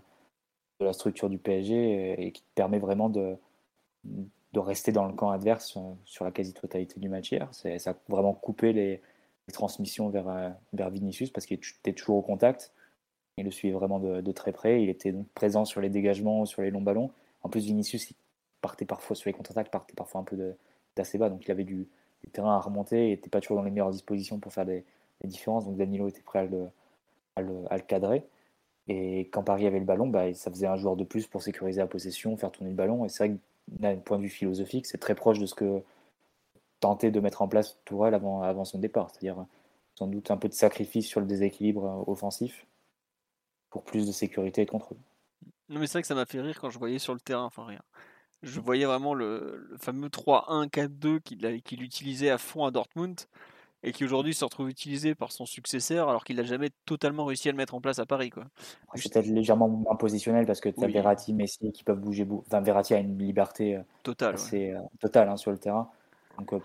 la, 0.79 0.93
structure 0.93 1.29
du 1.29 1.37
PSG 1.37 2.25
et, 2.27 2.31
qui 2.31 2.43
permet 2.55 2.79
vraiment 2.79 3.09
de, 3.09 3.37
rester 4.55 4.91
dans 4.91 5.05
le 5.05 5.13
camp 5.13 5.31
adverse 5.31 5.77
sur, 6.05 6.23
la 6.23 6.31
quasi-totalité 6.31 6.99
du 6.99 7.09
match 7.09 7.31
hier. 7.31 7.49
Ça 7.53 7.69
a 7.91 7.95
vraiment 8.07 8.33
coupé 8.33 8.71
les, 8.71 9.01
les 9.47 9.53
transmissions 9.53 10.09
vers, 10.09 10.55
vers 10.73 10.89
Vinicius 10.89 11.31
parce 11.31 11.45
qu'il 11.45 11.59
était 11.59 11.93
toujours 11.93 12.17
au 12.17 12.21
contact. 12.21 12.73
Il 13.39 13.45
le 13.45 13.51
suivait 13.51 13.73
vraiment 13.73 13.99
de, 13.99 14.31
très 14.31 14.51
près. 14.51 14.83
Il 14.83 14.89
était 14.89 15.13
présent 15.33 15.63
sur 15.63 15.79
les 15.79 15.89
dégagements, 15.89 16.45
sur 16.45 16.61
les 16.61 16.71
longs 16.71 16.81
ballons. 16.81 17.11
En 17.41 17.49
plus, 17.49 17.65
Vinicius, 17.65 18.11
il 18.11 18.15
partait 18.61 18.85
parfois 18.85 19.15
sur 19.15 19.29
les 19.29 19.33
contre-attaques, 19.33 19.71
partait 19.71 19.93
parfois 19.93 20.21
un 20.21 20.23
peu 20.25 20.37
d'assez 20.97 21.17
bas. 21.17 21.29
Donc 21.29 21.45
il 21.45 21.51
avait 21.51 21.63
du, 21.63 21.87
terrain 22.33 22.55
à 22.55 22.59
remonter. 22.59 23.07
Il 23.07 23.09
n'était 23.11 23.29
pas 23.29 23.39
toujours 23.39 23.57
dans 23.57 23.63
les 23.63 23.71
meilleures 23.71 23.91
dispositions 23.91 24.39
pour 24.39 24.51
faire 24.51 24.65
des, 24.65 24.83
différences. 25.23 25.65
Donc 25.65 25.77
Danilo 25.77 26.09
était 26.09 26.21
prêt 26.21 26.49
à 27.37 27.41
le, 27.41 27.79
cadrer. 27.87 28.25
Et 28.89 29.29
quand 29.31 29.43
Paris 29.43 29.67
avait 29.67 29.79
le 29.79 29.85
ballon, 29.85 30.07
bah, 30.07 30.33
ça 30.33 30.51
faisait 30.51 30.67
un 30.67 30.75
joueur 30.75 30.97
de 30.97 31.05
plus 31.05 31.27
pour 31.27 31.41
sécuriser 31.41 31.79
la 31.79 31.87
possession, 31.87 32.35
faire 32.35 32.51
tourner 32.51 32.71
le 32.71 32.75
ballon. 32.75 33.05
Et 33.05 33.09
c'est 33.09 33.25
vrai 33.25 33.35
que 33.35 33.41
d'un 33.79 33.95
point 33.95 34.17
de 34.17 34.23
vue 34.23 34.29
philosophique, 34.29 34.85
c'est 34.85 34.97
très 34.97 35.15
proche 35.15 35.39
de 35.39 35.45
ce 35.45 35.55
que 35.55 35.81
tentait 36.81 37.11
de 37.11 37.19
mettre 37.21 37.41
en 37.41 37.47
place 37.47 37.79
Tourelle 37.85 38.13
avant, 38.13 38.41
avant 38.41 38.65
son 38.65 38.79
départ. 38.79 39.11
C'est-à-dire 39.11 39.45
sans 39.95 40.07
doute 40.07 40.31
un 40.31 40.37
peu 40.37 40.49
de 40.49 40.53
sacrifice 40.53 41.07
sur 41.07 41.19
le 41.19 41.27
déséquilibre 41.27 42.03
offensif 42.07 42.65
pour 43.69 43.83
plus 43.83 44.07
de 44.07 44.11
sécurité 44.11 44.61
et 44.61 44.65
de 44.65 44.71
contrôle. 44.71 44.97
Non, 45.69 45.79
mais 45.79 45.87
c'est 45.87 45.93
vrai 45.93 46.01
que 46.01 46.07
ça 46.07 46.15
m'a 46.15 46.25
fait 46.25 46.41
rire 46.41 46.59
quand 46.59 46.69
je 46.69 46.79
voyais 46.79 46.99
sur 46.99 47.13
le 47.13 47.19
terrain, 47.19 47.43
enfin 47.43 47.65
rien. 47.65 47.81
Je 48.41 48.59
voyais 48.59 48.85
vraiment 48.85 49.13
le, 49.13 49.75
fameux 49.77 50.07
3-1-4-2 50.07 51.19
qu'il 51.61 51.83
utilisait 51.83 52.29
à 52.29 52.37
fond 52.37 52.65
à 52.65 52.71
Dortmund 52.71 53.19
et 53.83 53.91
qui 53.91 54.03
aujourd'hui 54.03 54.33
se 54.33 54.43
retrouve 54.43 54.69
utilisé 54.69 55.15
par 55.15 55.31
son 55.31 55.45
successeur 55.45 56.09
alors 56.09 56.23
qu'il 56.23 56.35
n'a 56.35 56.43
jamais 56.43 56.69
totalement 56.85 57.25
réussi 57.25 57.49
à 57.49 57.51
le 57.51 57.57
mettre 57.57 57.75
en 57.75 57.81
place 57.81 57.99
à 57.99 58.05
Paris. 58.05 58.29
Quoi. 58.29 58.45
C'est 58.95 59.11
peut-être 59.11 59.27
légèrement 59.27 59.67
moins 59.67 59.95
positionnel 59.95 60.45
parce 60.45 60.59
que 60.59 60.69
tu 60.69 60.83
as 60.83 60.87
Verratti, 60.87 61.33
Messi 61.33 61.71
qui 61.71 61.83
peuvent 61.83 61.99
bouger. 61.99 62.27
Enfin, 62.29 62.61
Verratti 62.61 62.93
a 62.93 62.99
une 62.99 63.17
liberté 63.17 63.75
euh, 63.75 63.81
totale, 64.03 64.35
assez, 64.35 64.71
euh, 64.71 64.79
totale 64.99 65.29
hein, 65.29 65.37
sur 65.37 65.51
le 65.51 65.57
terrain. 65.57 65.89
Donc, 66.37 66.53
euh, 66.53 66.59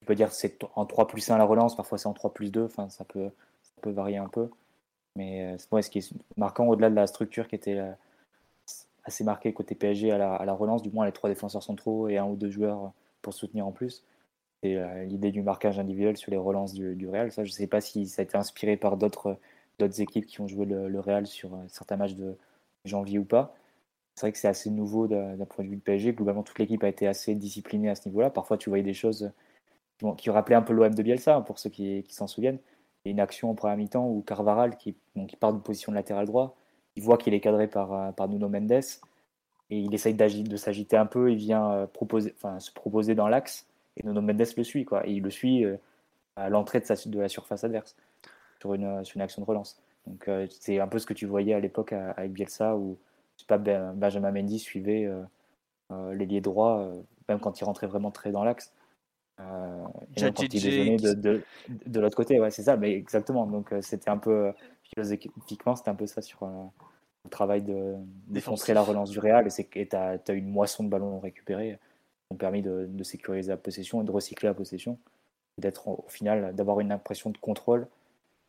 tu 0.00 0.06
peux 0.06 0.14
dire 0.14 0.28
que 0.28 0.34
c'est 0.34 0.58
en 0.74 0.86
3 0.86 1.08
plus 1.08 1.28
1 1.28 1.34
à 1.34 1.38
la 1.38 1.44
relance, 1.44 1.76
parfois 1.76 1.98
c'est 1.98 2.08
en 2.08 2.12
3 2.12 2.32
plus 2.32 2.50
2, 2.52 2.64
enfin, 2.64 2.88
ça, 2.88 3.04
peut, 3.04 3.30
ça 3.62 3.72
peut 3.82 3.90
varier 3.90 4.18
un 4.18 4.28
peu. 4.28 4.48
Mais 5.18 5.56
ouais, 5.70 5.82
ce 5.82 5.90
qui 5.90 5.98
est 5.98 6.12
marquant 6.38 6.66
au-delà 6.66 6.88
de 6.88 6.94
la 6.94 7.06
structure 7.06 7.48
qui 7.48 7.56
était 7.56 7.78
assez 9.04 9.24
marquée 9.24 9.52
côté 9.52 9.74
PSG 9.74 10.10
à 10.12 10.18
la, 10.18 10.52
relance, 10.54 10.82
du 10.82 10.90
moins 10.90 11.04
les 11.04 11.12
trois 11.12 11.28
défenseurs 11.28 11.62
centraux 11.62 12.08
et 12.08 12.16
un 12.16 12.24
ou 12.24 12.36
deux 12.36 12.50
joueurs 12.50 12.92
pour 13.20 13.34
soutenir 13.34 13.66
en 13.66 13.72
plus 13.72 14.04
c'est 14.62 14.76
euh, 14.76 15.04
l'idée 15.04 15.30
du 15.30 15.42
marquage 15.42 15.78
individuel 15.78 16.16
sur 16.16 16.30
les 16.30 16.36
relances 16.36 16.74
du, 16.74 17.08
Real. 17.08 17.30
Ça, 17.32 17.44
je 17.44 17.50
ne 17.50 17.54
sais 17.54 17.66
pas 17.66 17.80
si 17.80 18.06
ça 18.06 18.22
a 18.22 18.24
été 18.24 18.36
inspiré 18.36 18.76
par 18.76 18.96
d'autres 18.96 19.38
équipes 19.98 20.26
qui 20.26 20.40
ont 20.40 20.48
joué 20.48 20.66
le, 20.66 21.00
Real 21.00 21.26
sur 21.26 21.54
euh, 21.54 21.58
certains 21.68 21.96
matchs 21.96 22.14
de 22.14 22.36
janvier 22.84 23.18
ou 23.18 23.24
pas. 23.24 23.54
C'est 24.14 24.22
vrai 24.26 24.32
que 24.32 24.38
c'est 24.38 24.48
assez 24.48 24.70
nouveau 24.70 25.06
d'un 25.06 25.44
point 25.44 25.64
de 25.64 25.70
vue 25.70 25.76
de 25.76 25.82
PSG. 25.82 26.12
Globalement, 26.12 26.42
toute 26.42 26.58
l'équipe 26.58 26.82
a 26.82 26.88
été 26.88 27.06
assez 27.06 27.36
disciplinée 27.36 27.88
à 27.88 27.94
ce 27.94 28.08
niveau-là. 28.08 28.30
Parfois, 28.30 28.58
tu 28.58 28.68
voyais 28.68 28.82
des 28.82 28.94
choses 28.94 29.30
qui 30.16 30.30
rappelaient 30.30 30.56
un 30.56 30.62
peu 30.62 30.72
l'OM 30.72 30.92
de 30.92 31.02
Bielsa, 31.02 31.36
hein, 31.36 31.42
pour 31.42 31.60
ceux 31.60 31.70
qui, 31.70 32.04
s'en 32.08 32.26
souviennent. 32.26 32.58
Une 33.10 33.20
action 33.20 33.50
en 33.50 33.54
première 33.54 33.76
mi-temps 33.76 34.06
où 34.06 34.22
Carvaral, 34.22 34.76
qui, 34.76 34.96
qui 35.28 35.36
part 35.36 35.52
d'une 35.52 35.62
position 35.62 35.92
de 35.92 35.96
latéral 35.96 36.26
droit, 36.26 36.56
il 36.96 37.02
voit 37.02 37.18
qu'il 37.18 37.34
est 37.34 37.40
cadré 37.40 37.68
par, 37.68 37.92
euh, 37.92 38.12
par 38.12 38.28
Nuno 38.28 38.48
Mendes 38.48 38.72
et 39.70 39.78
il 39.78 39.94
essaye 39.94 40.14
de 40.14 40.56
s'agiter 40.56 40.96
un 40.96 41.06
peu. 41.06 41.30
Il 41.30 41.36
vient 41.36 41.88
proposer, 41.92 42.34
enfin, 42.36 42.58
se 42.58 42.72
proposer 42.72 43.14
dans 43.14 43.28
l'axe 43.28 43.66
et 43.96 44.06
Nuno 44.06 44.20
Mendes 44.20 44.44
le 44.56 44.64
suit, 44.64 44.84
quoi. 44.84 45.06
Et 45.06 45.12
il 45.12 45.22
le 45.22 45.30
suit 45.30 45.64
euh, 45.64 45.76
à 46.36 46.48
l'entrée 46.48 46.80
de, 46.80 47.08
de 47.10 47.20
la 47.20 47.28
surface 47.28 47.64
adverse 47.64 47.96
sur 48.60 48.74
une, 48.74 49.04
sur 49.04 49.16
une 49.16 49.22
action 49.22 49.42
de 49.42 49.46
relance. 49.46 49.80
Donc 50.06 50.26
euh, 50.28 50.46
c'est 50.50 50.80
un 50.80 50.88
peu 50.88 50.98
ce 50.98 51.06
que 51.06 51.14
tu 51.14 51.26
voyais 51.26 51.54
à 51.54 51.60
l'époque 51.60 51.92
avec 51.92 52.32
Bielsa 52.32 52.76
où 52.76 52.98
pas, 53.46 53.58
ben, 53.58 53.92
Benjamin 53.94 54.32
Mendy 54.32 54.58
suivait 54.58 55.04
euh, 55.90 56.14
l'ailier 56.14 56.40
droit, 56.40 56.90
même 57.28 57.38
quand 57.38 57.60
il 57.60 57.64
rentrait 57.64 57.86
vraiment 57.86 58.10
très 58.10 58.32
dans 58.32 58.42
l'axe. 58.44 58.72
Euh, 59.40 59.86
et 60.16 60.20
quand 60.32 60.42
il 60.42 60.48
déjeunait 60.48 60.96
de, 60.96 61.12
de, 61.14 61.42
de 61.68 62.00
l'autre 62.00 62.16
côté, 62.16 62.40
ouais, 62.40 62.50
c'est 62.50 62.64
ça, 62.64 62.76
mais 62.76 62.92
exactement. 62.92 63.46
Donc 63.46 63.72
c'était 63.80 64.10
un 64.10 64.18
peu, 64.18 64.52
philosophiquement, 64.82 65.76
c'était 65.76 65.90
un 65.90 65.94
peu 65.94 66.06
ça 66.06 66.22
sur 66.22 66.44
le 66.44 67.30
travail 67.30 67.62
de 67.62 67.94
défoncer 68.26 68.74
la 68.74 68.82
relance 68.82 69.10
du 69.10 69.18
Real. 69.18 69.46
Et 69.46 69.86
tu 69.86 69.96
as, 69.96 70.18
as, 70.26 70.32
une 70.32 70.50
moisson 70.50 70.84
de 70.84 70.88
ballons 70.88 71.20
récupérés 71.20 71.78
ont 72.30 72.36
permis 72.36 72.62
de, 72.62 73.02
sécuriser 73.02 73.50
la 73.50 73.56
possession 73.56 74.02
et 74.02 74.04
de 74.04 74.10
recycler 74.10 74.48
la 74.48 74.54
possession, 74.54 74.98
d'être 75.58 75.88
au 75.88 76.08
final, 76.08 76.54
d'avoir 76.54 76.80
une 76.80 76.92
impression 76.92 77.30
de 77.30 77.38
contrôle 77.38 77.86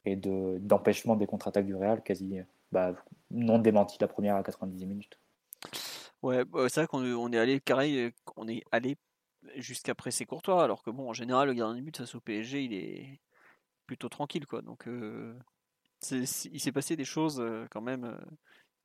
et 0.06 0.16
d'empêchement 0.16 1.16
des 1.16 1.28
contre-attaques 1.28 1.66
du 1.66 1.76
Real, 1.76 2.02
quasi 2.02 2.40
bah, 2.72 2.94
non 3.32 3.60
démenti 3.60 3.98
la 4.00 4.08
première 4.08 4.36
à 4.36 4.44
90 4.44 4.86
minutes. 4.86 5.20
Ouais, 6.22 6.44
bah, 6.46 6.68
c'est 6.68 6.82
vrai 6.82 6.88
qu'on 6.88 7.04
on 7.04 7.32
est 7.32 7.38
allé 7.38 7.60
carré, 7.62 8.14
on 8.36 8.48
est 8.48 8.64
allé 8.72 8.98
jusqu'après 9.56 10.12
ses 10.12 10.26
courtois, 10.26 10.64
alors 10.64 10.84
que 10.84 10.90
bon, 10.90 11.10
en 11.10 11.14
général, 11.14 11.48
le 11.48 11.54
gardien 11.54 11.78
de 11.78 11.82
but 11.82 11.98
face 11.98 12.16
au 12.16 12.20
PSG, 12.20 12.64
il 12.64 12.74
est 12.74 13.20
plutôt 13.86 14.10
tranquille, 14.10 14.46
quoi. 14.46 14.62
Donc, 14.62 14.88
euh, 14.88 15.34
il 16.12 16.28
s'est 16.28 16.72
passé 16.72 16.96
des 16.96 17.06
choses 17.06 17.40
euh, 17.40 17.66
quand 17.72 17.82
même 17.82 18.06
euh, 18.06 18.18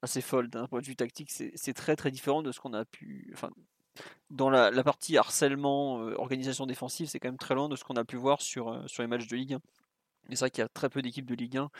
assez 0.02 0.20
folles 0.20 0.48
d'un 0.48 0.66
point 0.66 0.80
de 0.80 0.86
vue 0.86 0.96
tactique. 0.96 1.30
C'est 1.30 1.74
très 1.74 1.96
très 1.96 2.11
différent 2.11 2.42
de 2.42 2.52
ce 2.52 2.61
qu'on 2.61 2.74
a 2.74 2.84
pu, 2.84 3.30
enfin, 3.34 3.50
dans 4.30 4.50
la, 4.50 4.84
partie 4.84 5.16
harcèlement, 5.18 5.96
organisation 6.18 6.66
défensive, 6.66 7.09
c'est 7.09 7.20
quand 7.20 7.28
même 7.28 7.38
très 7.38 7.55
loin 7.55 7.68
de 7.68 7.76
ce 7.76 7.84
qu'on 7.84 7.96
a 7.96 8.05
pu 8.05 8.16
voir 8.16 8.42
sur, 8.42 8.82
sur 8.88 9.02
les 9.02 9.09
matchs 9.09 9.26
de 9.28 9.36
Ligue 9.36 9.55
1. 9.55 9.57
Et 10.30 10.36
c'est 10.36 10.40
vrai 10.40 10.50
qu'il 10.50 10.62
y 10.62 10.64
a 10.64 10.68
très 10.68 10.88
peu 10.88 11.02
d'équipes 11.02 11.26
de 11.26 11.34
Ligue 11.34 11.59
1 11.59 11.70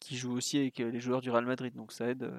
qui 0.00 0.16
jouent 0.16 0.34
aussi 0.36 0.58
avec 0.58 0.78
les 0.78 1.00
joueurs 1.00 1.20
du 1.20 1.30
Real 1.30 1.46
Madrid, 1.46 1.74
donc 1.74 1.92
ça 1.92 2.08
aide. 2.08 2.32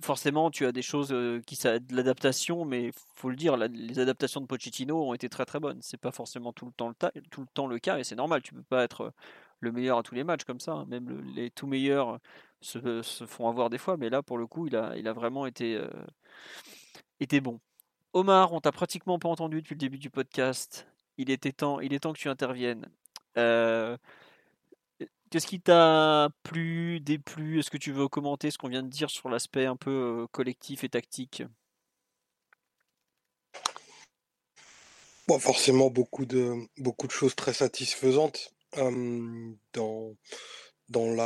Forcément, 0.00 0.50
tu 0.50 0.64
as 0.64 0.72
des 0.72 0.82
choses 0.82 1.14
qui 1.46 1.54
ça 1.54 1.78
de 1.78 1.94
l'adaptation, 1.94 2.64
mais 2.64 2.92
faut 3.14 3.28
le 3.28 3.36
dire, 3.36 3.56
les 3.56 3.98
adaptations 3.98 4.40
de 4.40 4.46
Pochettino 4.46 5.02
ont 5.08 5.12
été 5.12 5.28
très 5.28 5.44
très 5.44 5.60
bonnes. 5.60 5.80
C'est 5.82 6.00
pas 6.00 6.12
forcément 6.12 6.52
tout 6.52 6.66
le 6.66 6.72
temps 6.72 7.66
le, 7.66 7.78
cas, 7.78 7.98
et 7.98 8.04
c'est 8.04 8.16
normal. 8.16 8.42
Tu 8.42 8.54
peux 8.54 8.62
pas 8.62 8.84
être 8.84 9.12
le 9.60 9.70
meilleur 9.70 9.98
à 9.98 10.02
tous 10.02 10.14
les 10.14 10.24
matchs 10.24 10.44
comme 10.44 10.60
ça. 10.60 10.72
Hein. 10.72 10.86
Même 10.88 11.22
les 11.34 11.50
tout 11.50 11.66
meilleurs 11.66 12.18
se, 12.62 13.02
font 13.26 13.48
avoir 13.48 13.68
des 13.68 13.78
fois, 13.78 13.96
mais 13.98 14.08
là, 14.08 14.22
pour 14.22 14.38
le 14.38 14.46
coup, 14.46 14.66
il 14.66 14.76
a, 14.76 14.96
il 14.96 15.06
a 15.06 15.12
vraiment 15.12 15.44
été, 15.46 15.78
été 17.20 17.40
bon. 17.40 17.60
Omar, 18.14 18.52
on 18.52 18.60
t'a 18.60 18.72
pratiquement 18.72 19.18
pas 19.18 19.28
entendu 19.28 19.62
depuis 19.62 19.74
le 19.74 19.78
début 19.78 19.98
du 19.98 20.10
podcast. 20.10 20.86
Il 21.16 21.30
était 21.30 21.52
temps, 21.52 21.80
il 21.80 21.94
est 21.94 22.00
temps 22.00 22.12
que 22.12 22.18
tu 22.18 22.28
interviennes. 22.28 22.88
Euh, 23.38 23.96
qu'est-ce 25.32 25.46
qui 25.46 25.60
t'a 25.60 26.28
plu, 26.42 27.00
déplu? 27.00 27.58
Est-ce 27.58 27.70
que 27.70 27.78
tu 27.78 27.90
veux 27.90 28.06
commenter 28.06 28.50
ce 28.50 28.58
qu'on 28.58 28.68
vient 28.68 28.82
de 28.82 28.88
dire 28.88 29.08
sur 29.08 29.30
l'aspect 29.30 29.64
un 29.64 29.76
peu 29.76 30.26
collectif 30.30 30.84
et 30.84 30.90
tactique? 30.90 31.42
Bon, 35.26 35.38
Forcément, 35.38 35.88
beaucoup 35.88 36.26
de, 36.26 36.54
choses 37.08 37.34
très 37.34 37.54
satisfaisantes 37.54 38.52
dans, 39.72 40.14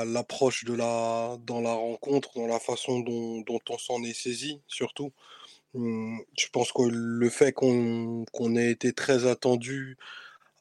l'approche 0.06 0.64
de 0.64 0.74
la, 0.74 1.36
dans 1.40 1.60
la 1.60 1.72
rencontre, 1.72 2.30
dans 2.36 2.46
la 2.46 2.60
façon 2.60 3.00
dont, 3.00 3.40
dont 3.40 3.60
on 3.68 3.78
s'en 3.78 4.04
est 4.04 4.14
saisi, 4.14 4.62
surtout. 4.68 5.12
Mmh, 5.74 6.20
je 6.38 6.46
pense 6.52 6.70
que 6.70 6.82
le 6.82 7.28
fait 7.28 7.52
qu'on 7.52 8.24
ait 8.56 8.70
été 8.70 8.92
très 8.92 9.26
attendu 9.26 9.98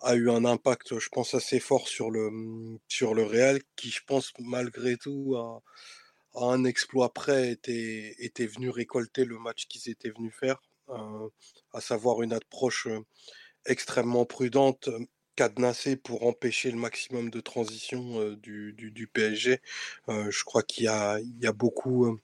a 0.05 0.15
eu 0.15 0.29
un 0.29 0.45
impact, 0.45 0.99
je 0.99 1.09
pense, 1.09 1.33
assez 1.33 1.59
fort 1.59 1.87
sur 1.87 2.11
le, 2.11 2.31
mmh, 2.31 2.79
sur 2.87 3.13
le 3.13 3.23
Real, 3.23 3.59
qui, 3.75 3.89
je 3.89 4.01
pense, 4.05 4.31
malgré 4.39 4.97
tout, 4.97 5.35
a, 5.35 5.61
un 6.35 6.63
exploit 6.65 7.13
près, 7.13 7.51
était, 7.51 8.15
était 8.19 8.47
venu 8.47 8.69
récolter 8.69 9.25
le 9.25 9.39
match 9.39 9.67
qu'ils 9.67 9.89
étaient 9.89 10.11
venus 10.11 10.33
faire, 10.39 10.61
euh, 10.89 11.29
à 11.73 11.81
savoir 11.81 12.21
une 12.21 12.33
approche 12.33 12.87
euh, 12.87 12.99
extrêmement 13.65 14.25
prudente, 14.25 14.89
cadenassée 15.35 15.97
pour 15.97 16.25
empêcher 16.25 16.71
le 16.71 16.77
maximum 16.77 17.29
de 17.29 17.41
transition 17.41 18.21
euh, 18.21 18.35
du, 18.37 19.09
PSG. 19.13 19.61
je 20.07 20.43
crois 20.43 20.63
qu'il 20.63 20.85
y, 20.85 20.87
il 20.87 21.43
y 21.43 21.47
a 21.47 21.53
beaucoup 21.53 22.19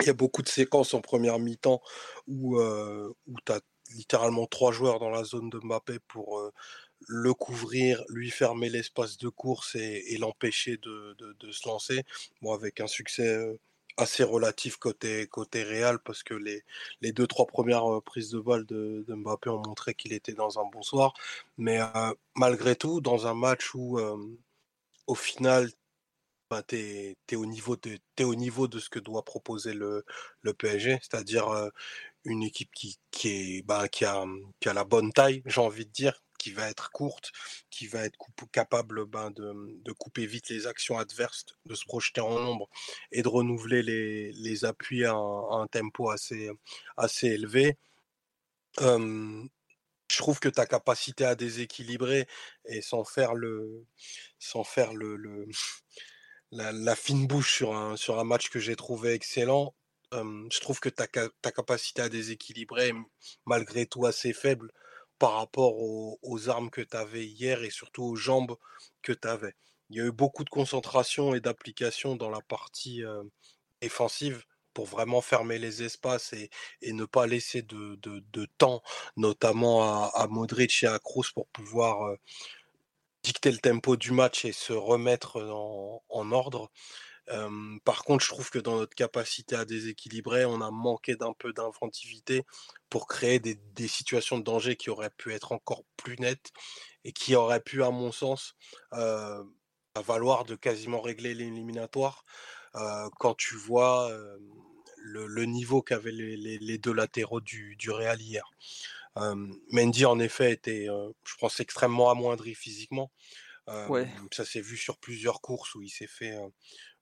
il 0.00 0.06
y 0.06 0.10
a 0.10 0.14
beaucoup 0.14 0.42
de 0.42 0.48
séquences 0.48 0.94
en 0.94 1.00
première 1.00 1.38
mi-temps 1.38 1.82
où, 2.26 2.58
euh, 2.58 3.12
où 3.26 3.36
tu 3.44 3.52
as 3.52 3.60
littéralement 3.96 4.46
trois 4.46 4.72
joueurs 4.72 4.98
dans 4.98 5.10
la 5.10 5.24
zone 5.24 5.50
de 5.50 5.58
Mbappé 5.58 5.98
pour 6.08 6.38
euh, 6.38 6.52
le 7.08 7.34
couvrir, 7.34 8.02
lui 8.08 8.30
fermer 8.30 8.68
l'espace 8.68 9.16
de 9.18 9.28
course 9.28 9.74
et, 9.76 10.16
l'empêcher 10.18 10.76
de, 10.78 11.16
se 11.50 11.68
lancer. 11.68 12.04
Bon, 12.42 12.52
avec 12.52 12.80
un 12.80 12.86
succès 12.86 13.38
assez 13.96 14.22
relatif 14.22 14.76
côté, 14.76 15.26
côté 15.26 15.62
Real 15.64 15.98
parce 15.98 16.22
que 16.22 16.34
les, 16.34 16.62
les 17.00 17.12
deux, 17.12 17.26
trois 17.26 17.46
premières 17.46 17.84
prises 18.04 18.30
de 18.30 18.40
balle 18.40 18.64
de, 18.66 19.04
Mbappé 19.08 19.50
ont 19.50 19.62
montré 19.66 19.94
qu'il 19.94 20.12
était 20.12 20.32
dans 20.32 20.58
un 20.58 20.64
bon 20.70 20.82
soir. 20.82 21.14
Mais 21.58 21.80
malgré 22.36 22.76
tout, 22.76 23.00
dans 23.00 23.26
un 23.26 23.34
match 23.34 23.74
où 23.74 23.98
au 25.06 25.14
final 25.14 25.70
bah, 26.50 26.62
tu 26.62 26.76
es, 26.76 27.36
au 27.36 27.46
niveau 27.46 27.76
de, 27.76 27.98
au 28.24 28.34
niveau 28.34 28.68
de 28.68 28.78
ce 28.78 28.90
que 28.90 28.98
doit 28.98 29.24
proposer 29.24 29.74
le, 29.74 30.04
le 30.42 30.54
PSG, 30.54 30.98
c'est-à-dire 31.02 31.70
une 32.24 32.42
équipe 32.42 32.72
qui, 32.74 32.98
qui, 33.10 33.28
est, 33.28 33.62
bah, 33.62 33.88
qui, 33.88 34.04
a, 34.04 34.24
qui 34.60 34.68
a 34.68 34.74
la 34.74 34.84
bonne 34.84 35.12
taille, 35.12 35.42
j'ai 35.46 35.60
envie 35.60 35.86
de 35.86 35.90
dire, 35.90 36.22
qui 36.40 36.52
va 36.52 36.70
être 36.70 36.90
courte, 36.90 37.32
qui 37.68 37.86
va 37.86 38.06
être 38.06 38.18
capable 38.50 39.04
bah, 39.04 39.28
de, 39.28 39.92
couper 39.92 40.24
vite 40.24 40.48
les 40.48 40.66
actions 40.66 40.98
adverses, 40.98 41.44
de 41.66 41.74
se 41.74 41.84
projeter 41.84 42.22
en 42.22 42.40
nombre 42.40 42.70
et 43.12 43.22
de 43.22 43.28
renouveler 43.28 43.82
les, 43.82 44.64
appuis 44.64 45.04
à 45.04 45.12
un, 45.12 45.66
tempo 45.66 46.08
assez, 46.08 46.48
élevé. 47.22 47.76
je 48.78 50.16
trouve 50.16 50.40
que 50.40 50.48
ta 50.48 50.64
capacité 50.64 51.26
à 51.26 51.34
déséquilibrer 51.34 52.26
et 52.64 52.80
sans 52.80 53.04
faire 53.04 53.34
le, 53.34 53.84
sans 54.38 54.64
faire 54.64 54.94
le, 54.94 55.46
la, 56.52 56.96
fine 56.96 57.26
bouche 57.26 57.56
sur 57.56 57.74
un, 57.74 58.24
match 58.24 58.48
que 58.48 58.60
j'ai 58.60 58.76
trouvé 58.76 59.12
excellent. 59.12 59.74
je 60.10 60.60
trouve 60.60 60.80
que 60.80 60.88
ta, 60.88 61.06
ta 61.06 61.52
capacité 61.52 62.00
à 62.00 62.08
déséquilibrer 62.08 62.94
malgré 63.44 63.84
tout 63.84 64.06
assez 64.06 64.32
faible 64.32 64.72
par 65.20 65.34
rapport 65.34 65.76
aux, 65.76 66.48
armes 66.48 66.70
que 66.70 66.80
tu 66.80 66.96
avais 66.96 67.26
hier 67.26 67.62
et 67.62 67.70
surtout 67.70 68.02
aux 68.04 68.16
jambes 68.16 68.56
que 69.02 69.12
tu 69.12 69.28
avais. 69.28 69.54
Il 69.90 69.96
y 69.96 70.00
a 70.00 70.06
eu 70.06 70.12
beaucoup 70.12 70.44
de 70.44 70.50
concentration 70.50 71.34
et 71.34 71.40
d'application 71.40 72.16
dans 72.16 72.30
la 72.30 72.40
partie 72.40 73.02
défensive 73.82 74.42
pour 74.72 74.86
vraiment 74.86 75.20
fermer 75.20 75.58
les 75.58 75.82
espaces 75.82 76.32
et, 76.32 76.50
ne 76.82 77.04
pas 77.04 77.26
laisser 77.26 77.60
de, 77.60 78.46
temps, 78.56 78.82
notamment 79.18 80.08
à, 80.08 80.26
Modric 80.28 80.82
et 80.82 80.86
à 80.86 80.98
Kroos 80.98 81.32
pour 81.34 81.48
pouvoir 81.48 82.16
dicter 83.22 83.52
le 83.52 83.58
tempo 83.58 83.96
du 83.96 84.12
match 84.12 84.46
et 84.46 84.52
se 84.52 84.72
remettre 84.72 85.36
en 86.08 86.32
ordre 86.32 86.70
par 87.84 88.04
contre, 88.04 88.24
je 88.24 88.30
trouve 88.30 88.50
que 88.50 88.58
dans 88.58 88.76
notre 88.76 88.94
capacité 88.94 89.54
à 89.56 89.64
déséquilibrer, 89.64 90.44
on 90.44 90.60
a 90.60 90.70
manqué 90.70 91.16
d'un 91.16 91.32
peu 91.32 91.52
d'inventivité 91.52 92.44
pour 92.88 93.06
créer 93.06 93.38
des, 93.38 93.88
situations 93.88 94.38
de 94.38 94.44
danger 94.44 94.76
qui 94.76 94.90
auraient 94.90 95.10
pu 95.10 95.32
être 95.32 95.52
encore 95.52 95.84
plus 95.96 96.16
nettes 96.18 96.50
et 97.04 97.12
qui 97.12 97.34
auraient 97.36 97.60
pu, 97.60 97.82
à 97.84 97.90
mon 97.90 98.10
sens, 98.12 98.54
valoir 100.06 100.44
de 100.44 100.56
quasiment 100.56 101.00
régler 101.00 101.34
l'éliminatoire. 101.34 102.24
quand 103.18 103.34
tu 103.34 103.54
vois 103.56 104.10
le, 104.96 105.44
niveau 105.44 105.82
qu'avaient 105.82 106.12
les, 106.12 106.78
deux 106.78 106.92
latéraux 106.92 107.40
du, 107.40 107.76
du 107.76 107.90
Real 107.90 108.20
hier. 108.20 108.50
Mendy, 109.70 110.04
en 110.04 110.18
effet, 110.18 110.52
était, 110.52 110.86
je 110.86 111.34
pense, 111.38 111.60
extrêmement 111.60 112.10
amoindri 112.10 112.54
physiquement. 112.54 113.10
Ça 114.32 114.44
s'est 114.44 114.60
vu 114.60 114.76
sur 114.76 114.98
plusieurs 114.98 115.40
courses 115.40 115.74
où 115.74 115.82
il 115.82 115.90
s'est 115.90 116.08
fait 116.08 116.36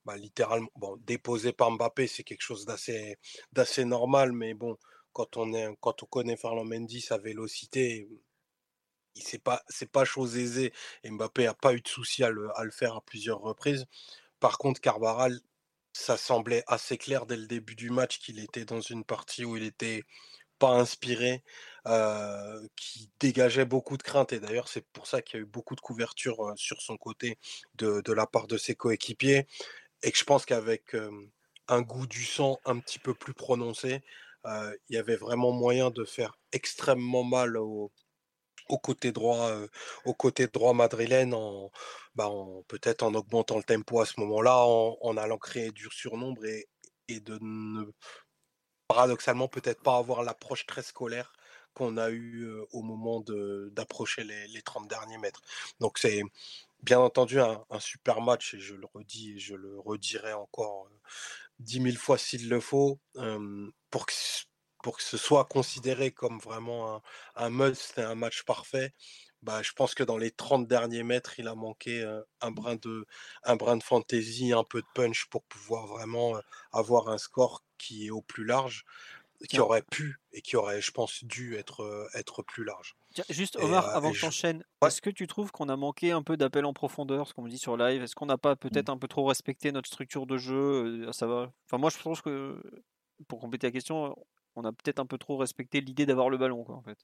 bah, 0.09 0.17
littéralement, 0.17 0.71
bon, 0.75 0.97
déposé 1.05 1.53
par 1.53 1.71
Mbappé, 1.71 2.07
c'est 2.07 2.25
quelque 2.25 2.41
chose 2.41 2.65
d'assez, 2.65 3.85
normal, 3.85 4.33
mais 4.33 4.55
bon, 4.55 4.79
quand 5.13 5.37
on, 5.37 5.53
est, 5.53 5.69
quand 5.81 6.03
on 6.03 6.07
connaît 6.07 6.39
Ferland 6.39 6.65
Mendy, 6.65 7.03
sa 7.03 7.19
vélocité, 7.19 8.09
c'est 9.17 9.43
pas, 9.43 9.63
pas 9.93 10.07
chose 10.07 10.39
aisée. 10.39 10.73
Et 11.05 11.11
Mbappé 11.11 11.45
n'a 11.45 11.53
pas 11.53 11.75
eu 11.75 11.83
de 11.83 11.89
souci 11.89 12.25
à 12.25 12.31
le, 12.31 12.49
faire 12.71 12.97
à 12.97 13.03
plusieurs 13.03 13.41
reprises. 13.41 13.85
Par 14.41 14.57
contre, 14.57 14.81
Carvaral, 14.81 15.39
ça 15.93 16.17
semblait 16.17 16.65
assez 16.69 16.97
clair 16.97 17.27
dès 17.27 17.37
le 17.37 17.47
début 17.47 17.75
du 17.75 17.91
match 17.91 18.19
qu'il 18.19 18.39
était 18.39 18.65
dans 18.65 18.81
une 18.81 19.05
partie 19.05 19.45
où 19.45 19.59
il 19.59 19.65
était 19.65 20.05
pas 20.59 20.71
inspiré, 20.71 21.45
qui 22.77 23.11
dégageait 23.21 23.67
beaucoup 23.67 23.99
de 23.99 24.03
crainte. 24.03 24.33
Et 24.33 24.41
d'ailleurs, 24.41 24.69
c'est 24.69 24.87
pour 24.93 25.07
ça 25.07 25.21
qu'il 25.21 25.37
y 25.39 25.41
a 25.41 25.43
eu 25.43 25.47
beaucoup 25.47 25.77
de 25.77 25.83
couverture 25.83 26.55
sur 26.57 26.81
son 26.81 26.97
côté 26.97 27.39
de 27.75 28.13
la 28.13 28.27
part 28.27 28.47
de 28.47 28.57
ses 28.57 28.75
coéquipiers 28.75 29.47
et 30.03 30.13
que 30.13 30.19
je 30.19 30.25
pense 30.25 30.45
qu'avec 30.45 30.97
un 31.69 31.83
goût 31.83 32.07
du 32.07 32.25
sang 32.25 32.59
un 32.65 32.79
petit 32.79 32.99
peu 32.99 33.15
plus 33.15 33.35
prononcé, 33.35 34.03
il 34.45 34.95
y 34.95 34.97
avait 34.97 35.17
vraiment 35.17 35.53
moyen 35.53 35.91
de 35.91 36.05
faire 36.05 36.37
extrêmement 36.53 37.25
mal 37.25 37.57
au, 37.57 37.91
côté 38.83 39.13
droit, 39.13 39.51
au 40.05 40.15
côté 40.15 40.47
droit 40.47 40.73
madrilène, 40.75 41.35
en, 41.35 41.71
bah, 42.15 42.31
peut-être 42.69 43.03
en 43.03 43.15
augmentant 43.15 43.57
le 43.57 43.65
tempo 43.65 44.01
à 44.01 44.07
ce 44.07 44.21
moment-là, 44.21 44.59
en, 44.65 45.17
allant 45.17 45.39
créer 45.39 45.71
du 45.73 45.89
surnombre 45.91 46.45
et, 46.45 46.69
de 47.21 47.39
ne 47.41 47.85
paradoxalement 48.87 49.49
peut-être 49.49 49.83
pas 49.83 49.97
avoir 49.97 50.23
l'approche 50.23 50.67
très 50.67 50.83
scolaire 50.83 51.33
qu'on 51.75 51.97
a 51.97 52.11
eu 52.11 52.49
au 52.73 52.83
moment 52.83 53.23
d'approcher 53.73 54.25
les, 54.25 54.49
les 54.49 54.63
30 54.63 54.89
derniers 54.89 55.19
mètres. 55.19 55.43
Donc 55.81 55.99
c'est 55.99 56.23
bien 56.83 57.01
entendu 57.01 57.41
un, 57.41 57.65
super 57.81 58.21
match 58.21 58.55
et 58.55 58.61
je 58.61 58.75
le 58.75 58.87
redis 58.93 59.33
et 59.33 59.39
je 59.39 59.55
le 59.55 59.79
redirai 59.79 60.33
encore 60.33 60.89
dix 61.59 61.81
mille 61.81 61.99
fois 61.99 62.19
s'il 62.19 62.49
le 62.49 62.61
faut 62.61 63.01
pour 63.91 64.07
que 64.07 65.03
ce 65.03 65.17
soit 65.17 65.45
considéré 65.45 66.13
comme 66.13 66.39
vraiment 66.39 66.97
un, 66.97 67.03
un 67.37 67.51
must 67.51 67.99
un 67.99 68.15
match 68.15 68.45
parfait, 68.45 68.95
bah, 69.43 69.63
je 69.63 69.73
pense 69.73 69.95
que 69.95 70.03
dans 70.03 70.19
les 70.19 70.31
30 70.33 70.67
derniers 70.67 71.05
mètres, 71.05 71.39
il 71.39 71.47
a 71.49 71.55
manqué 71.55 72.03
un 72.41 72.51
brin 72.51 72.77
de 72.77 73.07
un 73.45 73.57
brin 73.57 73.77
de 73.77 73.83
fantaisie, 73.83 74.53
un 74.53 74.65
peu 74.65 74.81
de 74.83 74.87
punch 74.95 75.27
pour 75.31 75.45
pouvoir 75.45 75.87
vraiment 75.87 76.41
avoir 76.73 77.09
un 77.09 77.19
score 77.19 77.63
qui 77.79 78.07
est 78.07 78.11
au 78.11 78.23
plus 78.23 78.45
large 78.45 78.85
qui 79.47 79.61
aurait 79.61 79.83
pu 79.83 80.21
et 80.33 80.43
qui 80.43 80.57
aurait, 80.57 80.81
je 80.81 80.91
pense, 80.91 81.23
dû 81.25 81.57
être, 81.57 82.09
être 82.15 82.43
plus 82.43 82.65
large. 82.65 82.97
juste 83.29 83.57
Omar, 83.57 83.89
avant 83.91 84.11
que 84.11 84.17
tu 84.17 84.25
enchaînes, 84.25 84.65
est-ce 84.85 85.01
que 85.01 85.11
tu 85.11 85.27
trouves 85.27 85.53
qu'on 85.53 85.69
a 85.69 85.77
manqué 85.77 86.11
un 86.11 86.23
peu 86.23 86.37
d'appel 86.37 86.65
en 86.65 86.73
profondeur, 86.73 87.29
ce 87.29 87.35
qu'on 87.35 87.43
me 87.43 87.51
dit 87.51 87.59
sur 87.59 87.77
live? 87.77 88.03
Est-ce 88.03 88.15
qu'on 88.15 88.27
n'a 88.27 88.39
pas 88.39 88.55
mmh. 88.55 88.59
peut-être 88.59 88.89
un 88.89 88.99
peu 88.99 89.09
trop 89.09 89.27
respecté 89.27 89.71
notre 89.71 89.89
structure 89.89 90.27
de 90.27 90.37
jeu 90.37 91.11
ça 91.13 91.27
va? 91.27 91.53
Enfin, 91.67 91.79
moi, 91.79 91.91
je 91.91 91.99
pense 91.99 92.21
que, 92.21 92.61
pour 93.29 93.41
compléter 93.41 93.69
la 93.69 93.73
question, 93.73 94.17
on 94.57 94.65
a 94.65 94.73
peut-être 94.73 94.99
un 94.99 95.07
peu 95.07 95.19
trop 95.19 95.37
respecté 95.37 95.81
l'idée 95.81 96.07
d'avoir 96.07 96.31
le 96.31 96.39
ballon, 96.39 96.65
quoi, 96.65 96.75
en 96.75 96.83
fait. 96.83 96.99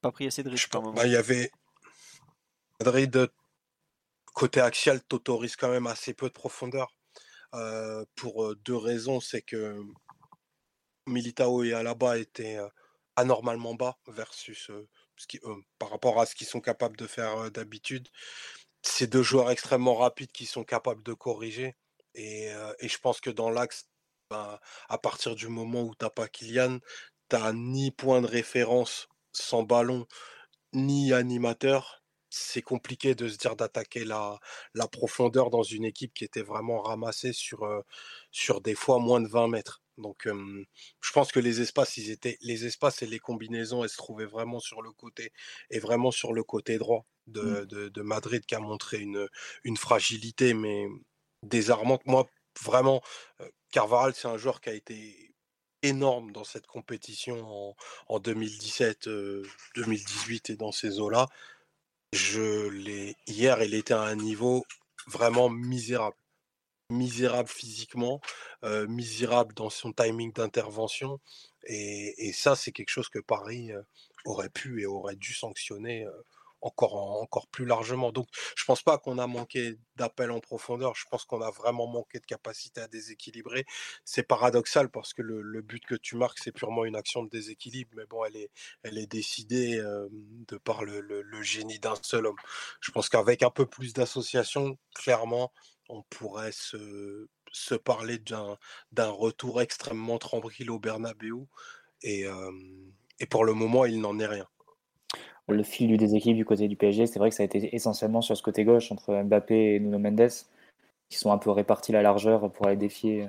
Pas 0.00 0.12
pris 0.12 0.26
assez 0.26 0.42
de 0.42 0.48
risques. 0.48 0.72
Bah, 0.72 1.06
il 1.06 1.12
y 1.12 1.16
avait. 1.16 1.50
Madrid, 2.78 3.28
côté 4.32 4.60
axial, 4.60 5.02
t'autorise 5.02 5.56
quand 5.56 5.68
même 5.68 5.86
assez 5.86 6.14
peu 6.14 6.28
de 6.28 6.32
profondeur. 6.32 6.94
pour 8.14 8.56
deux 8.56 8.76
raisons. 8.76 9.20
C'est 9.20 9.42
que 9.42 9.76
Militao 11.10 11.64
et 11.64 11.74
Alaba 11.74 12.18
étaient 12.18 12.58
anormalement 13.16 13.74
bas 13.74 13.98
versus 14.08 14.70
par 15.78 15.90
rapport 15.90 16.20
à 16.20 16.26
ce 16.26 16.34
qu'ils 16.34 16.46
sont 16.46 16.60
capables 16.60 16.96
de 16.96 17.06
faire 17.06 17.50
d'habitude. 17.50 18.08
C'est 18.82 19.06
deux 19.06 19.22
joueurs 19.22 19.50
extrêmement 19.50 19.96
rapides 19.96 20.32
qui 20.32 20.46
sont 20.46 20.64
capables 20.64 21.02
de 21.02 21.12
corriger. 21.12 21.76
Et, 22.14 22.50
je 22.82 22.98
pense 22.98 23.20
que 23.20 23.30
dans 23.30 23.50
l'axe, 23.50 23.88
ben, 24.30 24.58
à 24.88 24.98
partir 24.98 25.34
du 25.34 25.48
moment 25.48 25.82
où 25.82 25.94
tu 25.94 26.04
n'as 26.04 26.10
pas 26.10 26.28
Kylian, 26.28 26.78
tu 27.28 27.36
n'as 27.36 27.52
ni 27.52 27.90
point 27.90 28.20
de 28.22 28.26
référence 28.26 29.08
sans 29.32 29.62
ballon, 29.62 30.06
ni 30.72 31.12
animateur. 31.12 32.02
C'est 32.30 32.62
compliqué 32.62 33.14
de 33.14 33.28
se 33.28 33.38
dire 33.38 33.56
d'attaquer 33.56 34.04
la, 34.04 34.38
profondeur 34.92 35.50
dans 35.50 35.62
une 35.64 35.84
équipe 35.84 36.14
qui 36.14 36.24
était 36.24 36.42
vraiment 36.42 36.80
ramassée 36.82 37.32
sur, 37.32 37.68
sur 38.30 38.60
des 38.60 38.74
fois 38.74 38.98
moins 39.00 39.20
de 39.20 39.28
20 39.28 39.48
mètres. 39.48 39.82
Donc, 40.00 40.26
je 40.26 41.12
pense 41.12 41.32
que 41.32 41.40
les 41.40 41.60
espaces, 41.60 41.96
ils 41.96 42.10
étaient, 42.10 42.38
les 42.40 42.66
espaces 42.66 43.02
et 43.02 43.06
les 43.06 43.18
combinaisons, 43.18 43.84
elles 43.84 43.90
se 43.90 43.96
trouvaient 43.96 44.26
vraiment 44.26 44.60
sur 44.60 44.82
le 44.82 44.92
côté 44.92 45.32
et 45.70 45.78
vraiment 45.78 46.10
sur 46.10 46.32
le 46.32 46.42
côté 46.42 46.78
droit 46.78 47.06
de, 47.26 47.90
mmh. 47.96 48.02
Madrid 48.02 48.44
qui 48.44 48.54
a 48.54 48.60
montré 48.60 48.98
une, 48.98 49.28
une 49.64 49.76
fragilité, 49.76 50.54
mais 50.54 50.86
désarmante. 51.42 52.04
Moi, 52.06 52.26
vraiment, 52.62 53.02
Carvaral, 53.70 54.14
c'est 54.14 54.28
un 54.28 54.36
joueur 54.36 54.60
qui 54.60 54.70
a 54.70 54.74
été 54.74 55.30
énorme 55.82 56.32
dans 56.32 56.44
cette 56.44 56.66
compétition 56.66 57.74
en, 58.08 58.18
2017, 58.18 59.08
2018 59.76 60.50
et 60.50 60.56
dans 60.56 60.72
ces 60.72 61.00
eaux-là. 61.00 61.28
Je 62.12 62.68
l'ai 62.68 63.16
hier, 63.26 63.62
il 63.62 63.74
était 63.74 63.94
à 63.94 64.02
un 64.02 64.16
niveau 64.16 64.64
vraiment 65.06 65.48
misérable 65.48 66.16
misérable 66.90 67.48
physiquement, 67.48 68.20
misérable 68.88 69.54
dans 69.54 69.70
son 69.70 69.92
timing 69.92 70.32
d'intervention. 70.32 71.20
Et, 71.64 72.32
ça, 72.32 72.56
c'est 72.56 72.72
quelque 72.72 72.90
chose 72.90 73.08
que 73.08 73.18
Paris 73.18 73.70
aurait 74.24 74.50
pu 74.50 74.82
et 74.82 74.86
aurait 74.86 75.16
dû 75.16 75.32
sanctionner 75.32 76.06
encore, 76.62 76.94
encore 76.94 77.46
plus 77.48 77.64
largement. 77.64 78.12
Donc, 78.12 78.28
je 78.56 78.64
pense 78.64 78.82
pas 78.82 78.98
qu'on 78.98 79.18
a 79.18 79.26
manqué 79.26 79.78
d'appel 79.96 80.30
en 80.30 80.40
profondeur. 80.40 80.94
Je 80.94 81.04
pense 81.10 81.24
qu'on 81.24 81.40
a 81.40 81.50
vraiment 81.50 81.86
manqué 81.86 82.18
de 82.18 82.26
capacité 82.26 82.80
à 82.80 82.88
déséquilibrer. 82.88 83.64
C'est 84.04 84.22
paradoxal 84.22 84.90
parce 84.90 85.14
que 85.14 85.22
le, 85.22 85.62
but 85.62 85.84
que 85.84 85.94
tu 85.94 86.16
marques, 86.16 86.38
c'est 86.38 86.52
purement 86.52 86.84
une 86.84 86.96
action 86.96 87.22
de 87.22 87.30
déséquilibre. 87.30 87.90
Mais 87.96 88.06
bon, 88.06 88.24
elle 88.24 88.36
est, 88.36 88.50
elle 88.82 88.98
est 88.98 89.06
décidée 89.06 89.78
de 89.80 90.56
par 90.58 90.84
le, 90.84 91.24
génie 91.42 91.78
d'un 91.78 91.94
seul 92.02 92.26
homme. 92.26 92.36
Je 92.80 92.90
pense 92.92 93.08
qu'avec 93.08 93.42
un 93.42 93.50
peu 93.50 93.66
plus 93.66 93.92
d'association, 93.92 94.78
clairement, 94.94 95.52
on 95.88 96.02
pourrait 96.02 96.52
se, 96.52 97.26
parler 97.84 98.18
d'un 98.18 99.10
retour 99.10 99.60
extrêmement 99.60 100.18
tranquille 100.18 100.70
au 100.70 100.78
Bernabeu. 100.78 101.46
Et, 102.02 102.26
et 103.18 103.26
pour 103.26 103.44
le 103.44 103.52
moment, 103.52 103.84
il 103.86 104.00
n'en 104.00 104.18
est 104.18 104.26
rien. 104.26 104.48
Le 105.50 105.62
fil 105.62 105.88
du 105.88 105.96
déséquilibre 105.96 106.38
du 106.38 106.44
côté 106.44 106.68
du 106.68 106.76
PSG, 106.76 107.06
c'est 107.06 107.18
vrai 107.18 107.30
que 107.30 107.36
ça 107.36 107.42
a 107.42 107.46
été 107.46 107.74
essentiellement 107.74 108.22
sur 108.22 108.36
ce 108.36 108.42
côté 108.42 108.64
gauche 108.64 108.92
entre 108.92 109.14
Mbappé 109.22 109.74
et 109.74 109.80
Nuno 109.80 109.98
Mendes, 109.98 110.30
qui 111.08 111.18
sont 111.18 111.32
un 111.32 111.38
peu 111.38 111.50
répartis 111.50 111.92
la 111.92 112.02
largeur 112.02 112.50
pour 112.52 112.66
aller 112.66 112.76
défier 112.76 113.28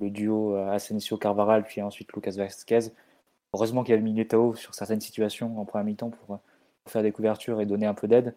le 0.00 0.10
duo 0.10 0.54
Asensio-Carvaral, 0.56 1.64
puis 1.64 1.82
ensuite 1.82 2.12
Lucas 2.14 2.32
Vazquez. 2.36 2.90
Heureusement 3.52 3.82
qu'il 3.82 3.92
y 3.92 3.94
a 3.94 3.96
le 3.96 4.04
Militao 4.04 4.54
sur 4.54 4.74
certaines 4.74 5.00
situations 5.00 5.58
en 5.60 5.64
première 5.64 5.84
mi-temps 5.84 6.10
pour, 6.10 6.38
pour, 6.38 6.92
faire 6.92 7.02
des 7.02 7.12
couvertures 7.12 7.60
et 7.60 7.66
donner 7.66 7.86
un 7.86 7.94
peu 7.94 8.08
d'aide. 8.08 8.34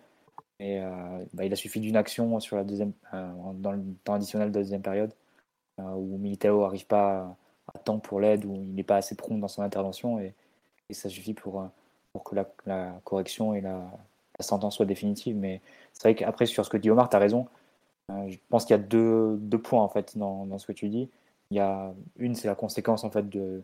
Et 0.60 0.80
euh, 0.80 1.26
bah, 1.34 1.46
il 1.46 1.54
a 1.54 1.56
suffi 1.56 1.80
d'une 1.80 1.96
action 1.98 2.40
sur 2.40 2.56
la 2.56 2.64
deuxième, 2.64 2.94
euh, 3.14 3.32
dans 3.56 3.72
le 3.72 3.82
temps 4.04 4.14
additionnel 4.14 4.52
de 4.52 4.56
la 4.56 4.64
deuxième 4.64 4.82
période, 4.82 5.14
euh, 5.80 5.84
où 5.84 6.18
Militao 6.18 6.62
n'arrive 6.62 6.88
pas 6.88 7.38
à, 7.74 7.80
temps 7.80 8.00
pour 8.00 8.20
l'aide, 8.20 8.46
où 8.46 8.56
il 8.56 8.74
n'est 8.76 8.84
pas 8.84 8.98
assez 8.98 9.16
prompt 9.16 9.38
dans 9.40 9.48
son 9.48 9.62
intervention, 9.62 10.20
et, 10.20 10.34
ça 10.92 11.10
suffit 11.10 11.34
pour, 11.34 11.68
pour 12.14 12.24
que 12.24 12.36
la, 12.36 13.02
correction 13.04 13.54
et 13.54 13.62
la, 13.62 13.92
sentence 14.40 14.78
soient 14.78 14.86
définitives. 14.86 15.36
Mais 15.36 15.62
c'est 15.94 16.04
vrai 16.04 16.16
qu'après, 16.16 16.46
sur 16.46 16.66
ce 16.66 16.70
que 16.70 16.78
dit 16.78 16.90
Omar, 16.90 17.10
tu 17.10 17.16
as 17.16 17.20
raison. 17.20 17.48
je 18.10 18.38
pense 18.50 18.66
qu'il 18.66 18.76
y 18.76 18.80
a 18.80 18.84
deux, 18.84 19.38
deux, 19.38 19.60
points 19.60 19.82
en 19.82 19.90
fait 19.90 20.18
dans, 20.18 20.46
dans, 20.46 20.58
ce 20.58 20.68
que 20.68 20.74
tu 20.74 20.90
dis. 20.90 21.10
Il 21.52 21.58
y 21.58 21.60
a 21.60 21.94
une, 22.18 22.36
c'est 22.36 22.48
la 22.48 22.56
conséquence 22.56 23.04
en 23.04 23.10
fait 23.10 23.30
de, 23.30 23.64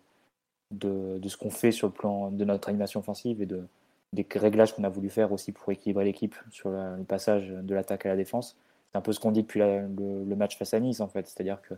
de, 0.72 1.20
de 1.20 1.30
ce 1.30 1.38
qu'on 1.38 1.50
fait 1.50 1.72
sur 1.72 1.88
le 1.88 1.94
plan 1.94 2.32
de 2.32 2.46
notre 2.46 2.70
animation 2.70 3.00
offensive 3.00 3.42
et 3.42 3.46
de, 3.46 3.68
des 4.14 4.26
réglages 4.36 4.74
qu'on 4.74 4.84
a 4.84 4.90
voulu 4.90 5.10
faire 5.10 5.32
aussi 5.32 5.52
pour 5.52 5.72
équilibrer 5.72 6.06
l'équipe 6.06 6.36
sur 6.52 6.70
le 6.70 7.04
passage 7.04 7.50
de 7.50 7.76
l'attaque 7.76 8.06
à 8.06 8.10
la 8.10 8.16
défense. 8.16 8.58
C'est 8.92 8.98
un 8.98 9.02
peu 9.02 9.14
ce 9.14 9.20
qu'on 9.20 9.32
dit 9.32 9.44
depuis 9.44 9.60
le, 9.60 10.36
match 10.36 10.58
face 10.58 10.74
à 10.74 10.80
Nice, 10.80 11.00
en 11.00 11.08
fait. 11.08 11.28
C'est-à-dire 11.28 11.62
que 11.62 11.76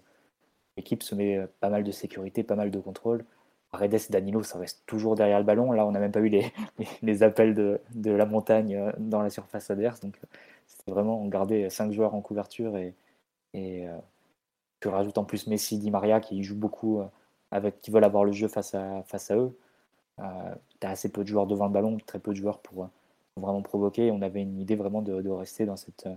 l'équipe 0.77 1.03
se 1.03 1.13
met 1.13 1.45
pas 1.59 1.69
mal 1.69 1.83
de 1.83 1.91
sécurité, 1.91 2.43
pas 2.43 2.55
mal 2.55 2.71
de 2.71 2.79
contrôle. 2.79 3.25
Redes 3.73 3.93
et 3.93 4.11
Danilo, 4.11 4.43
ça 4.43 4.59
reste 4.59 4.83
toujours 4.85 5.15
derrière 5.15 5.39
le 5.39 5.45
ballon. 5.45 5.71
Là, 5.71 5.85
on 5.85 5.91
n'a 5.91 5.99
même 5.99 6.11
pas 6.11 6.19
eu 6.19 6.29
les, 6.29 6.51
les, 7.01 7.23
appels 7.23 7.55
de, 7.55 7.79
de, 7.95 8.11
la 8.11 8.25
montagne 8.25 8.91
dans 8.97 9.21
la 9.21 9.29
surface 9.29 9.69
adverse. 9.71 10.01
Donc, 10.01 10.19
c'était 10.67 10.91
vraiment, 10.91 11.21
on 11.21 11.27
gardait 11.27 11.69
cinq 11.69 11.91
joueurs 11.91 12.15
en 12.15 12.21
couverture 12.21 12.77
et, 12.77 12.93
et 13.53 13.87
tu 14.79 14.87
rajoutes 14.87 15.17
en 15.17 15.23
plus 15.23 15.47
Messi, 15.47 15.77
Di 15.77 15.91
Maria 15.91 16.19
qui 16.19 16.43
joue 16.43 16.55
beaucoup, 16.55 17.01
avec, 17.51 17.81
qui 17.81 17.91
veulent 17.91 18.03
avoir 18.03 18.25
le 18.25 18.31
jeu 18.31 18.47
face 18.47 18.75
à, 18.75 19.03
face 19.03 19.31
à 19.31 19.37
eux. 19.37 19.57
tu 20.17 20.23
as 20.87 20.89
assez 20.89 21.09
peu 21.11 21.23
de 21.23 21.27
joueurs 21.27 21.47
devant 21.47 21.67
le 21.67 21.71
ballon, 21.73 21.97
très 22.05 22.19
peu 22.19 22.31
de 22.31 22.37
joueurs 22.37 22.59
pour, 22.59 22.89
vraiment 23.37 23.61
provoquer. 23.61 24.11
On 24.11 24.21
avait 24.21 24.41
une 24.41 24.59
idée 24.59 24.75
vraiment 24.75 25.01
de, 25.01 25.21
de 25.21 25.29
rester 25.29 25.65
dans 25.65 25.77
cette, 25.77 26.07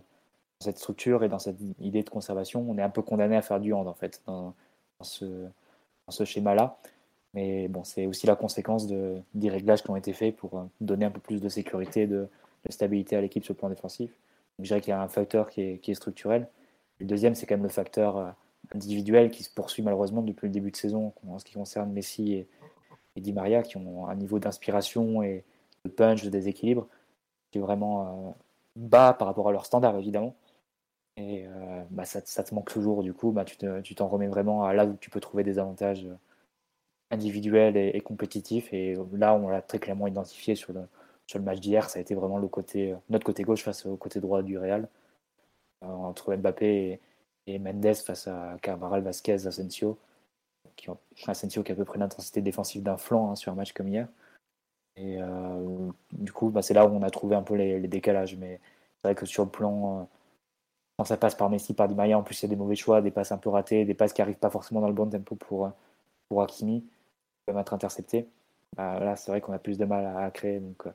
cette 0.61 0.79
structure 0.79 1.23
et 1.25 1.29
dans 1.29 1.39
cette 1.39 1.59
idée 1.81 2.03
de 2.03 2.11
conservation. 2.11 2.65
On 2.69 2.79
est 2.79 2.83
un 2.83 2.91
peu 2.91 3.03
condamné 3.03 3.37
à 3.37 3.43
faire 3.43 3.61
du 3.61 3.73
hand 3.73 3.87
en 3.87 3.95
fait 3.95 4.23
dans, 4.27 4.55
ce, 5.03 5.25
dans 5.25 6.11
ce 6.11 6.25
schéma-là. 6.25 6.79
Mais 7.35 7.67
bon, 7.69 7.83
c'est 7.83 8.07
aussi 8.07 8.27
la 8.27 8.37
conséquence 8.37 8.87
de, 8.87 9.21
des 9.35 9.51
réglages 9.51 9.83
qui 9.83 9.91
ont 9.91 9.97
été 9.97 10.13
faits 10.13 10.37
pour 10.37 10.57
euh, 10.57 10.63
donner 10.81 11.05
un 11.05 11.11
peu 11.11 11.21
plus 11.21 11.41
de 11.41 11.49
sécurité, 11.49 12.07
de, 12.07 12.29
stabilité 12.71 13.17
à 13.17 13.21
l'équipe 13.21 13.45
sur 13.45 13.53
le 13.53 13.59
plan 13.59 13.69
défensif. 13.69 14.11
Je 14.61 14.65
dirais 14.65 14.81
qu'il 14.81 14.91
y 14.91 14.95
a 14.95 15.03
un 15.03 15.09
facteur 15.09 15.51
qui 15.51 15.61
est, 15.61 15.79
qui 15.79 15.91
est 15.91 15.95
structurel. 15.95 16.49
Le 17.01 17.07
deuxième, 17.07 17.35
c'est 17.35 17.45
quand 17.45 17.57
même 17.57 17.65
le 17.65 17.69
facteur 17.69 18.17
euh, 18.17 18.31
individuel 18.75 19.31
qui 19.31 19.43
se 19.43 19.51
poursuit 19.51 19.83
malheureusement 19.83 20.23
depuis 20.23 20.47
le 20.47 20.53
début 20.53 20.71
de 20.71 20.77
saison 20.77 21.13
en 21.29 21.39
ce 21.39 21.45
qui 21.45 21.55
concerne 21.55 21.93
Messi 21.93 22.35
et, 22.35 22.49
Di 23.17 23.33
Maria, 23.33 23.63
qui 23.63 23.77
ont 23.77 24.09
un 24.09 24.15
niveau 24.15 24.39
d'inspiration 24.39 25.23
et 25.23 25.45
de 25.85 25.91
punch, 25.91 26.25
de 26.25 26.31
déséquilibre 26.31 26.89
qui 27.51 27.59
est 27.59 27.61
vraiment 27.61 28.03
euh, 28.03 28.31
bas 28.77 29.13
par 29.13 29.29
rapport 29.29 29.49
à 29.49 29.53
leur 29.53 29.67
standard, 29.67 29.97
évidemment. 29.99 30.35
Et 31.17 31.47
bah, 31.91 32.05
ça, 32.05 32.21
ça, 32.25 32.43
te 32.43 32.53
manque 32.53 32.73
toujours, 32.73 33.05
du 33.05 33.13
coup, 33.13 33.31
bah, 33.31 33.45
tu 33.45 33.95
t'en 33.95 34.09
remets 34.09 34.27
vraiment 34.27 34.65
à 34.65 34.75
là 34.75 34.85
où 34.85 34.97
tu 34.97 35.11
peux 35.11 35.21
trouver 35.21 35.45
des 35.45 35.61
avantages 35.61 36.09
individuel 37.11 37.77
et, 37.77 38.01
compétitif. 38.01 38.73
Et 38.73 38.95
là, 39.13 39.35
on 39.35 39.49
l'a 39.49 39.63
très 39.63 39.79
clairement 39.79 40.07
identifié 40.07 40.55
sur 40.55 40.73
le, 40.73 40.83
sur 41.27 41.39
le 41.39 41.45
match 41.45 41.61
d'hier. 41.61 41.89
Ça 41.91 41.99
a 41.99 42.03
été 42.03 42.15
vraiment 42.15 42.39
le 42.39 42.49
côté, 42.49 42.95
notre 43.11 43.25
côté 43.25 43.43
gauche 43.45 43.63
face 43.63 43.87
au 43.87 43.97
côté 43.97 44.21
droit 44.21 44.43
du 44.43 44.59
Real. 44.59 44.89
Euh, 45.85 45.87
entre 45.87 46.35
Mbappé 46.35 47.01
et, 47.47 47.59
Mendes 47.59 47.95
face 47.95 48.29
à 48.29 48.57
Carvaral, 48.63 49.03
Vasquez, 49.03 49.47
Asensio. 49.47 49.99
Qui 50.77 50.89
Asensio 51.27 51.63
qui 51.63 51.73
a 51.73 51.75
à 51.75 51.77
peu 51.77 51.85
près 51.85 51.99
l'intensité 51.99 52.41
défensive 52.43 52.83
d'un 52.83 52.97
flanc 52.97 53.31
hein, 53.31 53.37
sur 53.37 53.53
un 53.53 53.55
match 53.55 53.73
comme 53.73 53.89
hier. 53.89 54.09
Et 54.97 55.21
euh, 55.21 55.91
du 56.13 56.33
coup, 56.33 56.51
bah, 56.51 56.63
c'est 56.63 56.75
là 56.75 56.87
où 56.87 56.91
on 56.95 57.03
a 57.03 57.11
trouvé 57.11 57.37
un 57.37 57.43
peu 57.43 57.55
les, 57.55 57.81
décalages. 57.89 58.37
Mais 58.37 58.61
c'est 58.97 59.09
vrai 59.09 59.15
que 59.15 59.27
sur 59.27 59.45
le 59.45 59.51
plan, 59.51 60.01
euh, 60.01 60.05
quand 60.99 61.05
ça 61.05 61.17
passe 61.17 61.35
par 61.35 61.51
Messi, 61.51 61.75
par 61.75 61.89
Di 61.89 61.95
Maria, 61.95 62.19
en 62.19 62.23
plus 62.23 62.43
il 62.43 62.47
y 62.47 62.47
a 62.47 62.51
des 62.51 62.57
mauvais 62.57 62.77
choix, 62.77 63.03
des 63.03 63.11
passes 63.11 63.33
un 63.33 63.39
peu 63.39 63.51
ratées, 63.51 63.85
des 63.85 63.95
passes 63.95 64.13
qui 64.13 64.21
n'arrivent 64.21 64.37
pas 64.39 64.51
forcément 64.51 64.81
dans 64.81 64.89
le 64.89 64.95
bon 64.95 65.09
tempo 65.09 65.37
pour, 65.37 65.71
pour 66.29 66.43
Hakimi 66.43 66.85
peuvent 67.45 67.59
être 67.59 67.75
interceptés. 67.75 68.29
Bah, 68.77 68.99
là, 68.99 69.17
c'est 69.17 69.31
vrai 69.31 69.41
qu'on 69.41 69.53
a 69.53 69.59
plus 69.59 69.79
de 69.79 69.85
mal 69.85 70.07
à, 70.17 70.31
créer. 70.31 70.61
Donc, 70.61 70.87
euh, 70.87 70.91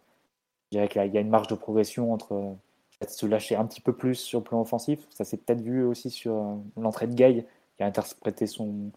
je 0.71 0.77
dirais 0.77 0.87
qu'il 0.87 1.13
y 1.13 1.17
a 1.17 1.21
une 1.21 1.29
marge 1.29 1.47
de 1.47 1.55
progression 1.55 2.13
entre 2.13 2.33
euh, 2.33 3.07
se 3.07 3.25
lâcher 3.25 3.55
un 3.55 3.65
petit 3.65 3.81
peu 3.81 3.93
plus 3.93 4.15
sur 4.15 4.39
le 4.39 4.43
plan 4.43 4.61
offensif. 4.61 4.99
Ça 5.09 5.23
s'est 5.23 5.37
peut-être 5.37 5.61
vu 5.61 5.83
aussi 5.83 6.09
sur 6.09 6.35
euh, 6.35 6.55
l'entrée 6.77 7.07
de 7.07 7.13
Gay, 7.13 7.45
qui 7.77 7.83
a 7.83 7.85
interprété 7.85 8.47
son, 8.47 8.91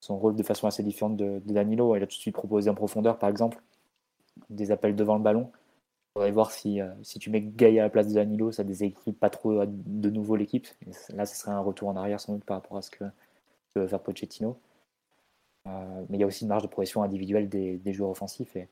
son 0.00 0.18
rôle 0.18 0.36
de 0.36 0.42
façon 0.42 0.66
assez 0.66 0.82
différente 0.82 1.16
de, 1.16 1.40
Danilo. 1.46 1.96
Il 1.96 2.02
a 2.02 2.06
tout 2.06 2.16
de 2.16 2.20
suite 2.20 2.34
proposé 2.34 2.70
en 2.70 2.74
profondeur, 2.74 3.18
par 3.18 3.28
exemple, 3.28 3.60
des 4.50 4.70
appels 4.70 4.96
devant 4.96 5.16
le 5.16 5.22
ballon. 5.22 5.50
On 6.14 6.20
va 6.20 6.30
voir 6.30 6.52
si, 6.52 6.78
si 7.02 7.18
tu 7.18 7.30
mets 7.30 7.40
Gay 7.40 7.78
à 7.78 7.84
la 7.84 7.90
place 7.90 8.06
de 8.08 8.14
Danilo, 8.14 8.52
ça 8.52 8.64
déséquilibre 8.64 9.18
pas 9.18 9.30
trop 9.30 9.64
de 9.64 10.10
nouveau 10.10 10.36
l'équipe. 10.36 10.68
Là, 11.08 11.24
ce 11.24 11.34
serait 11.34 11.52
un 11.52 11.60
retour 11.60 11.88
en 11.88 11.96
arrière 11.96 12.20
sans 12.20 12.34
doute 12.34 12.44
par 12.44 12.58
rapport 12.58 12.76
à 12.76 12.82
ce 12.82 12.90
que, 12.90 13.04
que 13.74 13.80
veut 13.80 13.88
faire 13.88 14.00
Pochettino. 14.00 14.58
Euh, 15.68 16.04
mais 16.08 16.18
il 16.18 16.20
y 16.20 16.24
a 16.24 16.26
aussi 16.26 16.42
une 16.42 16.48
marge 16.48 16.62
de 16.62 16.68
progression 16.68 17.02
individuelle 17.02 17.48
des, 17.48 17.92
joueurs 17.92 18.10
offensifs. 18.10 18.56
Et 18.56 18.68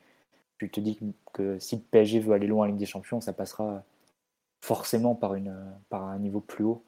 tu 0.59 0.71
te 0.71 0.81
dis 0.81 0.99
que 1.33 1.59
si 1.59 1.77
le 1.77 1.83
PSG 1.83 2.21
veut 2.21 2.35
aller 2.35 2.47
loin 2.47 2.65
en 2.65 2.69
Ligue 2.69 2.79
des 2.79 2.87
Champions, 2.87 3.21
ça 3.21 3.33
passera 3.33 3.85
forcément 4.63 5.15
par, 5.15 5.33
un 5.33 6.19
niveau 6.19 6.41
plus 6.41 6.65
haut. 6.65 6.83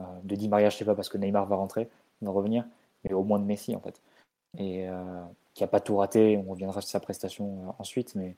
Euh, 0.00 0.04
de 0.24 0.34
Di 0.34 0.48
Maria, 0.48 0.70
je 0.70 0.76
ne 0.76 0.78
sais 0.78 0.84
pas, 0.84 0.94
parce 0.94 1.08
que 1.08 1.18
Neymar 1.18 1.46
va 1.46 1.56
rentrer, 1.56 1.88
va 2.22 2.30
revenir, 2.30 2.64
mais 3.04 3.12
au 3.12 3.24
moins 3.24 3.38
de 3.38 3.44
Messi 3.44 3.74
en 3.74 3.80
fait. 3.80 4.00
Et 4.56 4.88
euh, 4.88 5.22
qui 5.54 5.62
n'a 5.62 5.68
pas 5.68 5.80
tout 5.80 5.96
raté, 5.96 6.36
on 6.38 6.50
reviendra 6.50 6.80
sur 6.80 6.90
sa 6.90 7.00
prestation 7.00 7.74
ensuite, 7.78 8.14
mais 8.14 8.36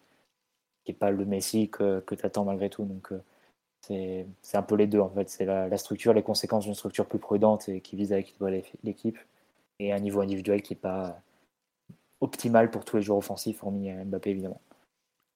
qui 0.85 0.93
n'est 0.93 0.99
pas 0.99 1.11
le 1.11 1.25
Messi 1.25 1.69
que, 1.69 2.03
tu 2.09 2.27
attends 2.27 2.45
malgré 2.45 2.71
tout. 2.71 2.85
Donc 2.85 3.13
c'est 3.83 4.27
un 4.55 4.63
peu 4.63 4.75
les 4.75 4.87
deux 4.87 5.01
en 5.01 5.11
fait. 5.11 5.29
C'est 5.29 5.45
la, 5.45 5.79
structure, 5.79 6.13
les 6.15 6.23
conséquences 6.23 6.65
d'une 6.65 6.75
structure 6.75 7.07
plus 7.07 7.19
prudente 7.19 7.69
et 7.69 7.81
qui 7.81 7.97
vise 7.97 8.13
à 8.13 8.19
équilibrer 8.19 8.65
l'équipe 8.83 9.19
et 9.81 9.93
un 9.93 9.99
niveau 9.99 10.21
individuel 10.21 10.63
qui 10.63 10.75
n'est 10.75 10.81
pas 10.81 11.23
optimal 12.21 12.71
pour 12.71 12.85
tous 12.85 12.97
les 12.97 13.03
joueurs 13.03 13.19
offensifs, 13.19 13.63
hormis 13.65 13.91
Mbappé 13.91 14.31
évidemment. 14.31 14.61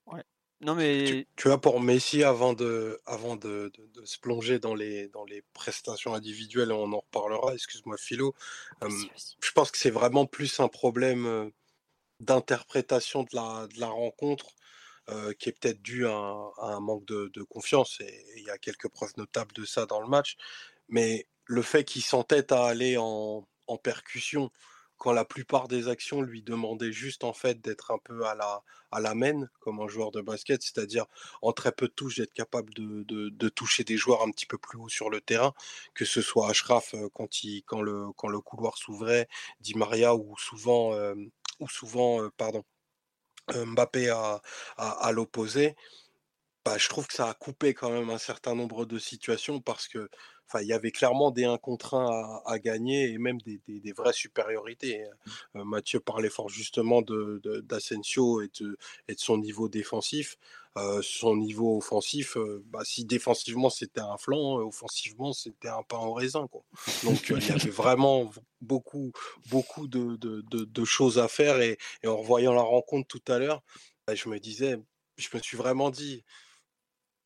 Ouais. 0.07 0.23
Non 0.61 0.75
mais 0.75 1.27
tu, 1.37 1.49
vois 1.49 1.61
pour 1.61 1.81
Messi 1.81 2.23
avant 2.23 2.53
de 2.53 3.01
avant 3.07 3.37
de, 3.37 3.73
de, 3.95 4.05
se 4.05 4.19
plonger 4.19 4.59
dans 4.59 4.75
les 4.75 5.09
dans 5.09 5.25
les 5.25 5.43
prestations 5.55 6.15
individuelles, 6.15 6.73
on 6.73 6.93
en 6.93 7.01
reparlera. 7.01 7.55
Excuse-moi 7.55 7.97
Philo. 7.97 8.35
Euh, 8.83 8.89
je 9.41 9.53
pense 9.53 9.71
que 9.71 9.79
c'est 9.79 9.91
vraiment 9.91 10.27
plus 10.27 10.61
un 10.61 10.69
problème 10.69 11.27
euh, 11.27 11.51
d'interprétation 12.21 13.23
de 13.23 13.31
la 13.33 13.67
de 13.67 13.81
la 13.81 13.89
rencontre. 13.89 14.55
Euh, 15.11 15.35
qui 15.35 15.51
est 15.51 15.53
peut-être 15.53 15.83
dû 15.83 16.07
à 16.07 16.15
un, 16.63 16.81
manque 16.81 17.05
de, 17.05 17.31
de, 17.35 17.43
confiance, 17.43 18.01
et 18.01 18.25
il 18.39 18.45
y 18.45 18.49
a 18.49 18.57
quelques 18.57 18.89
preuves 18.89 19.13
notables 19.19 19.53
de 19.53 19.67
ça 19.67 19.85
dans 19.85 20.01
le 20.01 20.09
match. 20.09 20.39
Mais 20.89 21.27
le 21.45 21.61
fait 21.61 21.85
qu'il 21.85 22.01
s'entête 22.01 22.53
à 22.53 22.65
aller 22.65 22.97
en, 22.97 23.47
en 23.67 23.77
percussion 23.79 24.51
quand 24.97 25.13
la 25.13 25.25
plupart 25.25 25.69
des 25.69 25.89
actions 25.89 26.23
lui 26.23 26.43
demandaient 26.43 26.93
juste 26.93 27.25
en 27.25 27.33
fait 27.33 27.61
d'être 27.61 27.91
un 27.91 27.99
peu 27.99 28.25
à 28.27 28.35
la, 28.35 28.63
à 28.91 29.01
la 29.01 29.15
main 29.15 29.49
comme 29.61 29.81
un 29.81 29.89
joueur 29.89 30.13
de 30.13 30.21
basket, 30.21 30.63
c'est-à-dire 30.63 31.07
en 31.43 31.53
très 31.53 31.73
peu 31.73 31.89
de 31.89 31.93
touches 31.93 32.17
d'être 32.17 32.33
capable 32.33 32.73
de, 32.75 33.49
toucher 33.49 33.85
des 33.85 33.97
joueurs 33.97 34.23
un 34.23 34.31
petit 34.31 34.47
peu 34.47 34.57
plus 34.57 34.79
haut 34.79 34.89
sur 34.89 35.11
le 35.11 35.21
terrain, 35.21 35.53
que 35.95 36.05
ce 36.05 36.23
soit 36.23 36.49
Ashraf 36.49 36.95
quand, 37.13 37.43
il, 37.43 37.63
quand, 37.65 37.83
le, 37.83 38.13
quand 38.17 38.29
le 38.29 38.41
couloir 38.41 38.79
s'ouvrait, 38.79 39.29
Di 39.61 39.75
Maria 39.77 40.15
ou 40.15 40.37
souvent, 40.39 40.93
ou 41.61 41.69
souvent 41.69 42.29
pardon, 42.37 42.65
Mbappé 43.53 44.09
à, 44.09 45.13
l'opposé. 45.13 45.77
Bah, 46.65 46.79
je 46.79 46.89
trouve 46.89 47.07
que 47.07 47.15
ça 47.15 47.29
a 47.29 47.35
coupé 47.35 47.75
quand 47.75 47.91
même 47.91 48.09
un 48.11 48.19
certain 48.19 48.55
nombre 48.55 48.87
de 48.87 48.99
situations 48.99 49.61
parce 49.61 49.87
que 49.87 50.09
il 50.61 50.69
y 50.69 50.73
avait 50.73 50.93
clairement 50.93 51.31
des 51.31 51.45
1 51.45 51.59
contre 51.59 51.95
1 51.95 52.43
à, 52.47 52.59
gagner 52.59 53.11
et 53.11 53.19
même 53.19 53.41
des, 53.41 53.61
des, 53.67 53.93
vraies 53.93 54.13
supériorités. 54.13 55.03
Hein. 55.03 55.11
Mmh. 55.55 55.59
Euh, 55.59 55.65
Mathieu 55.65 56.01
parlait 56.01 56.31
fort 56.31 56.49
justement 56.49 57.03
d'Asensio 57.03 58.41
de, 58.41 58.45
et, 58.45 58.51
de, 58.61 58.79
et 59.09 59.15
de 59.15 59.21
son 59.21 59.39
niveau 59.39 59.69
défensif. 59.69 60.37
Euh, 60.77 61.03
son 61.03 61.37
niveau 61.37 61.77
offensif, 61.77 62.37
euh, 62.37 62.65
bah, 62.67 62.81
si 62.85 63.05
défensivement 63.05 63.71
c'était 63.71 64.01
un 64.01 64.17
flanc, 64.17 64.57
offensivement 64.57 65.33
c'était 65.33 65.69
un 65.69 65.85
pain 65.85 65.99
au 65.99 66.13
raisin. 66.13 66.49
Quoi. 66.49 66.65
Donc 67.05 67.29
il 67.31 67.47
y 67.47 67.53
avait 67.53 67.71
vraiment 67.71 68.31
beaucoup, 68.61 69.13
beaucoup 69.51 69.87
de, 69.87 70.17
de 70.17 70.85
choses 70.85 71.21
à 71.21 71.29
faire 71.29 71.61
et, 71.61 71.79
et, 72.03 72.09
en 72.09 72.17
revoyant 72.17 72.53
la 72.53 72.63
rencontre 72.63 73.07
tout 73.07 73.33
à 73.33 73.39
l'heure, 73.39 73.63
bah, 74.07 74.17
je 74.17 74.29
me 74.29 74.41
disais, 74.41 74.77
je 75.17 75.29
me 75.33 75.41
suis 75.41 75.57
vraiment 75.57 75.91
dit, 75.91 76.25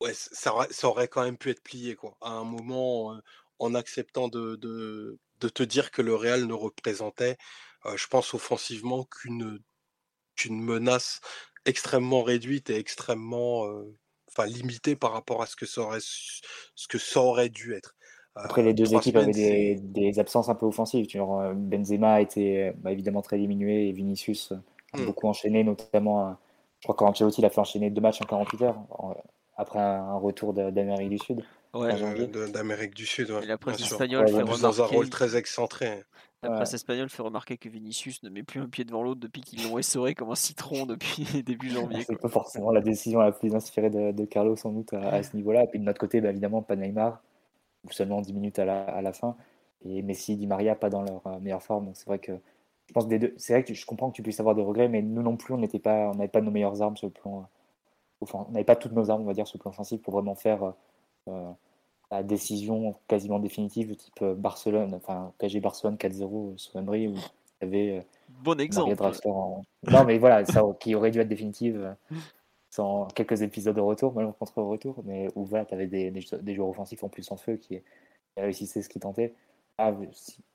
Ouais, 0.01 0.13
ça 0.15 0.55
aurait 0.55 0.69
ça 0.71 0.89
aurait 0.89 1.09
quand 1.09 1.25
même 1.25 1.37
pu 1.37 1.51
être 1.51 1.63
plié, 1.63 1.97
quoi. 1.97 2.17
À 2.21 2.31
un 2.31 2.45
moment, 2.45 3.19
en 3.59 3.75
acceptant 3.75 4.29
de 4.29 4.57
de 4.57 5.19
de 5.41 5.49
te 5.49 5.63
dire 5.63 5.91
que 5.91 6.03
le 6.03 6.15
Real 6.15 6.47
ne 6.47 6.53
représentait, 6.55 7.37
je 7.97 8.07
pense 8.07 8.35
offensivement 8.35 9.05
qu'une 9.05 9.61
menace 10.51 11.21
extrêmement 11.67 12.23
réduite 12.23 12.71
et 12.71 12.77
extrêmement, 12.77 13.67
enfin 14.29 14.47
limitée 14.47 14.97
par 14.97 15.13
rapport 15.13 15.43
à 15.43 15.47
ce 15.47 15.57
que 15.57 15.67
ça 15.67 15.83
aurait 15.83 16.01
ce 16.01 16.89
que 16.89 16.99
ça 16.99 17.21
aurait 17.21 17.49
dû 17.49 17.75
être. 17.75 17.95
Après, 18.35 18.63
les 18.63 18.75
deux 18.75 18.95
équipes 18.95 19.17
avaient 19.17 19.33
des, 19.33 19.77
des 19.81 20.19
absences 20.21 20.49
un 20.49 20.55
peu 20.55 20.67
offensives. 20.67 21.07
Tu 21.07 21.19
vois, 21.19 21.55
Benzema 21.55 22.15
a 22.15 22.21
été 22.21 22.73
bah, 22.77 22.93
évidemment 22.93 23.23
très 23.23 23.37
diminué 23.37 23.89
et 23.89 23.93
Vinicius 23.93 24.53
a 24.93 24.99
mmh. 24.99 25.07
beaucoup 25.07 25.27
enchaîné, 25.27 25.65
notamment, 25.65 26.37
je 26.79 26.87
crois 26.87 26.95
qu'Ancelotti 26.95 27.41
l'a 27.41 27.51
fait 27.51 27.61
enchaîner 27.61 27.91
deux 27.91 28.01
matchs 28.01 28.23
en 28.23 28.27
48 28.27 28.63
heures 28.63 28.77
après 29.59 29.81
un, 29.81 30.15
retour 30.15 30.55
d'Amérique 30.55 31.11
du 31.11 31.19
Sud. 31.19 31.45
Ouais, 31.75 31.93
d'Amérique 32.53 32.95
du 32.95 33.05
Sud. 33.05 33.31
Ouais, 33.31 33.45
la 33.45 33.59
presse 33.59 33.81
espagnole 33.81 34.29
fait 34.29 34.35
remarquer... 34.35 34.63
dans 34.63 34.83
un 34.83 34.87
rôle 34.87 35.11
très 35.11 35.37
excentré. 35.37 36.05
La 36.45 36.51
presse 36.51 36.73
espagnole 36.73 37.09
fait 37.09 37.23
remarquer 37.23 37.59
que 37.59 37.69
Vinicius 37.69 38.23
ne 38.23 38.31
met 38.31 38.45
plus 38.45 38.61
un 38.61 38.69
pied 38.69 38.85
devant 38.85 39.03
l'autre 39.03 39.21
depuis 39.21 39.41
qu'ils 39.41 39.69
l'ont 39.69 39.77
essoré 39.77 40.15
comme 40.15 40.31
un 40.31 40.37
citron 40.37 40.87
depuis 40.87 41.27
début 41.45 41.69
janvier. 41.69 42.05
C'est 42.07 42.21
pas 42.21 42.29
forcément 42.29 42.71
la 42.71 42.81
décision 42.81 43.19
la 43.19 43.33
plus 43.33 43.57
inspirée 43.57 43.91
de, 43.91 44.25
Carlos 44.25 44.55
sans 44.55 44.71
doute 44.71 44.93
à, 44.95 45.23
ce 45.25 45.35
niveau-là. 45.37 45.65
Et 45.65 45.67
puis 45.67 45.81
de 45.81 45.85
notre 45.85 45.99
côté, 45.99 46.21
bah, 46.21 46.31
évidemment, 46.31 46.63
pas 46.63 46.77
Neymar, 46.77 47.21
ou 47.85 47.91
seulement 47.91 48.21
10 48.21 48.33
minutes 48.33 48.59
à 48.61 48.65
la, 48.65 48.85
à 48.85 49.03
la, 49.03 49.13
fin. 49.13 49.37
Et 49.85 50.03
Messi, 50.03 50.37
Di 50.37 50.47
Maria, 50.47 50.77
pas 50.77 50.91
dans 50.91 51.03
leur 51.03 51.27
euh, 51.27 51.41
meilleure 51.41 51.63
forme. 51.63 51.87
Donc 51.87 51.97
c'est 51.97 52.07
vrai 52.07 52.21
que 52.21 52.33
je 52.87 52.93
pense 52.93 53.09
des 53.09 53.19
deux. 53.19 53.35
C'est 53.37 53.55
vrai 53.55 53.65
que 53.65 53.75
je 53.75 53.85
comprends 53.85 54.11
que 54.11 54.15
tu 54.15 54.23
puisses 54.23 54.39
avoir 54.39 54.55
des 54.55 54.63
regrets, 54.63 54.89
mais 54.89 55.03
nous 55.03 55.23
non 55.23 55.37
plus, 55.37 55.55
on 55.55 55.59
n'était 55.59 55.81
pas, 55.81 56.11
on 56.11 56.15
n'avait 56.15 56.29
pas 56.29 56.41
nos 56.41 56.53
meilleures 56.53 56.81
armes 56.81 56.97
sur 56.97 57.09
le 57.09 57.13
plan 57.13 57.49
on 58.21 58.51
n'avait 58.51 58.65
pas 58.65 58.77
toutes 58.77 58.93
nos 58.93 59.11
armes, 59.11 59.23
on 59.23 59.27
va 59.27 59.35
dire, 59.35 59.47
sur 59.47 59.59
le 59.59 59.63
plan 59.63 59.71
offensif 59.71 60.01
pour 60.03 60.15
vraiment 60.15 60.35
faire 60.35 60.73
euh, 61.29 61.51
la 62.11 62.23
décision 62.23 62.95
quasiment 63.07 63.39
définitive, 63.39 63.95
type 63.97 64.25
Barcelone, 64.25 64.95
enfin 64.95 65.33
PSG 65.39 65.61
Barcelone 65.61 65.97
4-0 65.97 66.59
sur 66.59 66.79
Emery, 66.79 67.09
où 67.09 67.15
il 67.15 67.21
y 67.63 67.65
avait 67.67 68.07
bon 68.29 68.59
exemple. 68.61 68.95
Non, 69.91 70.05
mais 70.05 70.19
voilà, 70.19 70.45
ça 70.45 70.63
qui 70.81 70.95
aurait 70.95 71.11
dû 71.11 71.21
être 71.21 71.29
définitive 71.29 71.95
sans 72.71 73.07
quelques 73.07 73.43
épisodes 73.43 73.77
de 73.77 73.81
retour, 73.81 74.15
mal 74.15 74.33
contre 74.39 74.63
retour, 74.63 75.03
mais 75.05 75.29
où 75.35 75.45
voilà, 75.45 75.65
tu 75.65 75.75
avais 75.75 75.87
des, 75.87 76.11
des, 76.11 76.55
joueurs 76.55 76.69
offensifs 76.69 77.03
en 77.03 77.09
plus 77.09 77.31
en 77.33 77.37
feu 77.37 77.57
qui, 77.57 77.81
réussissaient 78.37 78.83
ce 78.83 78.89
qu'ils 78.89 79.03
tentaient. 79.03 79.35
Ah, 79.79 79.93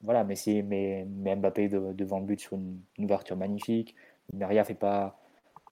voilà, 0.02 0.24
mais, 0.24 0.36
si, 0.36 0.64
mais, 0.64 1.06
mais 1.10 1.36
Mbappé 1.36 1.70
devant 1.70 2.20
le 2.20 2.26
but 2.26 2.40
sur 2.40 2.56
une, 2.56 2.80
ouverture 3.00 3.38
magnifique. 3.38 3.96
Maria 4.34 4.64
fait 4.64 4.74
pas 4.74 5.20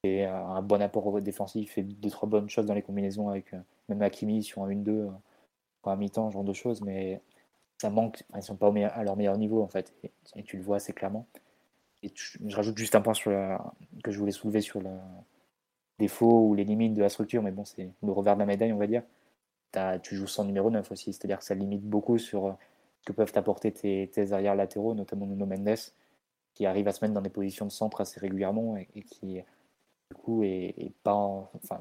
fait 0.03 0.25
un 0.25 0.61
bon 0.61 0.81
apport 0.81 1.21
défensif, 1.21 1.73
fait 1.73 1.83
deux 1.83 2.09
trois 2.09 2.27
bonnes 2.27 2.49
choses 2.49 2.65
dans 2.65 2.73
les 2.73 2.81
combinaisons 2.81 3.29
avec 3.29 3.53
euh, 3.53 3.59
même 3.89 4.01
Hakimi 4.01 4.43
sur 4.43 4.63
un 4.63 4.69
1-2 4.69 4.89
euh, 4.89 5.09
pour 5.81 5.91
un 5.91 5.95
mi-temps, 5.95 6.31
genre 6.31 6.43
de 6.43 6.53
choses, 6.53 6.81
mais 6.81 7.21
ça 7.77 7.89
manque, 7.89 8.23
ils 8.35 8.43
sont 8.43 8.55
pas 8.55 8.71
à 8.93 9.03
leur 9.03 9.15
meilleur 9.15 9.37
niveau 9.37 9.61
en 9.61 9.67
fait, 9.67 9.93
et, 10.03 10.43
tu 10.43 10.57
le 10.57 10.63
vois 10.63 10.77
assez 10.77 10.93
clairement. 10.93 11.27
Et 12.03 12.11
je 12.15 12.55
rajoute 12.55 12.77
juste 12.77 12.95
un 12.95 13.01
point 13.01 13.13
sur 13.13 13.31
que 14.03 14.11
je 14.11 14.17
voulais 14.17 14.31
soulever 14.31 14.61
sur 14.61 14.81
le 14.81 14.89
défaut 15.99 16.47
ou 16.47 16.55
les 16.55 16.63
limites 16.63 16.93
de 16.93 17.01
la 17.01 17.09
structure, 17.09 17.43
mais 17.43 17.51
bon, 17.51 17.63
c'est 17.63 17.89
le 18.03 18.11
revers 18.11 18.35
de 18.35 18.39
la 18.39 18.45
médaille, 18.45 18.73
on 18.73 18.77
va 18.77 18.87
dire. 18.87 19.03
tu 20.01 20.15
joues 20.15 20.27
sans 20.27 20.45
numéro 20.45 20.69
9 20.69 20.91
aussi, 20.91 21.13
c'est-à-dire 21.13 21.39
que 21.39 21.45
ça 21.45 21.53
limite 21.55 21.83
beaucoup 21.83 22.17
sur 22.17 22.47
euh, 22.47 22.51
ce 23.01 23.05
que 23.05 23.13
peuvent 23.13 23.31
apporter 23.35 23.71
tes, 23.71 24.09
tes 24.11 24.31
arrières 24.33 24.55
latéraux, 24.55 24.95
notamment 24.95 25.27
Nuno 25.27 25.45
Mendes, 25.45 25.77
qui 26.53 26.65
arrive 26.65 26.87
à 26.87 26.91
se 26.91 27.03
mettre 27.05 27.13
dans 27.13 27.21
des 27.21 27.29
positions 27.29 27.65
de 27.65 27.71
centre 27.71 28.01
assez 28.01 28.19
régulièrement 28.19 28.77
et, 28.77 29.03
qui, 29.03 29.41
du 30.11 30.15
coup, 30.15 30.43
est, 30.43 30.91
pas, 31.03 31.13
en, 31.13 31.49
enfin, 31.55 31.79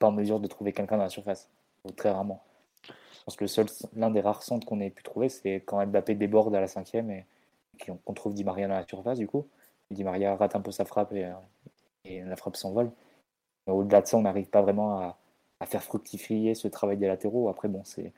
pas 0.00 0.08
en 0.08 0.12
mesure 0.12 0.40
de 0.40 0.48
trouver 0.48 0.72
quelqu'un 0.72 0.96
dans 0.96 1.04
la 1.04 1.08
surface, 1.08 1.48
très 1.96 2.10
rarement. 2.10 2.42
Je 2.82 3.22
pense 3.24 3.36
que 3.36 3.44
le 3.44 3.48
seul, 3.48 3.66
l'un 3.94 4.10
des 4.10 4.20
rares 4.20 4.42
centres 4.42 4.66
qu'on 4.66 4.80
ait 4.80 4.90
pu 4.90 5.04
trouver, 5.04 5.28
c'est 5.28 5.62
quand 5.64 5.84
Mbappé 5.86 6.16
déborde 6.16 6.54
à 6.56 6.60
la 6.60 6.66
cinquième 6.66 7.10
et, 7.10 7.24
qu'on 7.78 8.14
trouve 8.14 8.34
Di 8.34 8.42
Maria 8.42 8.66
dans 8.66 8.74
la 8.74 8.86
surface, 8.86 9.18
du 9.18 9.28
coup. 9.28 9.46
Di 9.90 10.02
Maria 10.02 10.34
rate 10.34 10.56
un 10.56 10.60
peu 10.60 10.72
sa 10.72 10.84
frappe 10.84 11.12
et, 11.12 11.30
et 12.04 12.22
la 12.22 12.34
frappe 12.34 12.56
s'envole. 12.56 12.90
Au-delà 13.66 14.00
de 14.02 14.06
ça, 14.06 14.16
on 14.16 14.22
n'arrive 14.22 14.48
pas 14.48 14.62
vraiment 14.62 14.98
à, 14.98 15.18
à, 15.60 15.66
faire 15.66 15.84
fructifier 15.84 16.54
ce 16.54 16.66
travail 16.66 16.96
des 16.96 17.06
latéraux. 17.06 17.48
Après, 17.48 17.68
bon, 17.68 17.84
c'est 17.84 18.12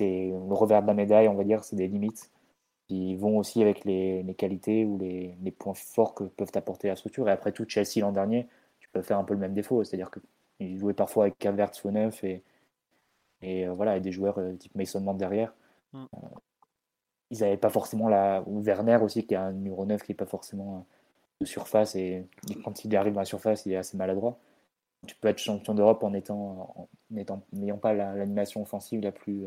le 0.00 0.54
revers 0.54 0.82
de 0.82 0.88
la 0.88 0.94
médaille, 0.94 1.28
on 1.28 1.34
va 1.34 1.44
dire, 1.44 1.62
c'est 1.62 1.76
des 1.76 1.86
limites 1.86 2.30
qui 2.88 3.16
vont 3.16 3.38
aussi 3.38 3.62
avec 3.62 3.84
les, 3.84 4.24
qualités 4.38 4.84
ou 4.84 4.98
les, 4.98 5.50
points 5.58 5.74
forts 5.74 6.14
que 6.14 6.24
peuvent 6.24 6.52
apporter 6.54 6.88
la 6.88 6.96
structure. 6.96 7.28
Et 7.28 7.32
après 7.32 7.52
tout, 7.52 7.64
Chelsea 7.68 8.00
l'an 8.00 8.12
dernier, 8.12 8.48
tu 8.78 8.88
peux 8.90 9.02
faire 9.02 9.18
un 9.18 9.24
peu 9.24 9.34
le 9.34 9.40
même 9.40 9.54
défaut, 9.54 9.82
c'est-à-dire 9.84 10.10
qu'ils 10.10 10.78
jouaient 10.78 10.94
parfois 10.94 11.24
avec 11.24 11.38
Calvert 11.38 11.74
faux 11.74 11.90
neuf 11.90 12.22
et, 12.22 12.42
et 13.42 13.66
euh, 13.66 13.72
voilà, 13.72 13.96
et 13.96 14.00
des 14.00 14.12
joueurs 14.12 14.38
euh, 14.38 14.54
type 14.54 14.74
Mason 14.74 15.00
Mount 15.00 15.16
derrière. 15.16 15.52
Mm. 15.92 16.04
Euh, 16.04 16.28
ils 17.30 17.40
n'avaient 17.40 17.56
pas 17.56 17.70
forcément 17.70 18.08
la. 18.08 18.44
Ou 18.46 18.62
Werner 18.62 18.98
aussi, 19.02 19.26
qui 19.26 19.34
a 19.34 19.42
un 19.42 19.52
numéro 19.52 19.84
9 19.84 20.02
qui 20.02 20.12
n'est 20.12 20.16
pas 20.16 20.26
forcément 20.26 20.86
de 21.40 21.46
surface, 21.46 21.96
et, 21.96 22.26
quand 22.64 22.84
il 22.84 22.96
arrive 22.96 23.14
dans 23.14 23.20
la 23.20 23.26
surface, 23.26 23.66
il 23.66 23.72
est 23.72 23.76
assez 23.76 23.96
maladroit. 23.96 24.38
Tu 25.06 25.14
peux 25.16 25.28
être 25.28 25.38
champion 25.38 25.74
d'Europe 25.74 26.02
en 26.02 26.14
étant 26.14 26.74
n'ayant 27.10 27.78
pas 27.78 27.92
l'animation 27.92 28.62
offensive 28.62 29.00
la 29.00 29.12
plus, 29.12 29.46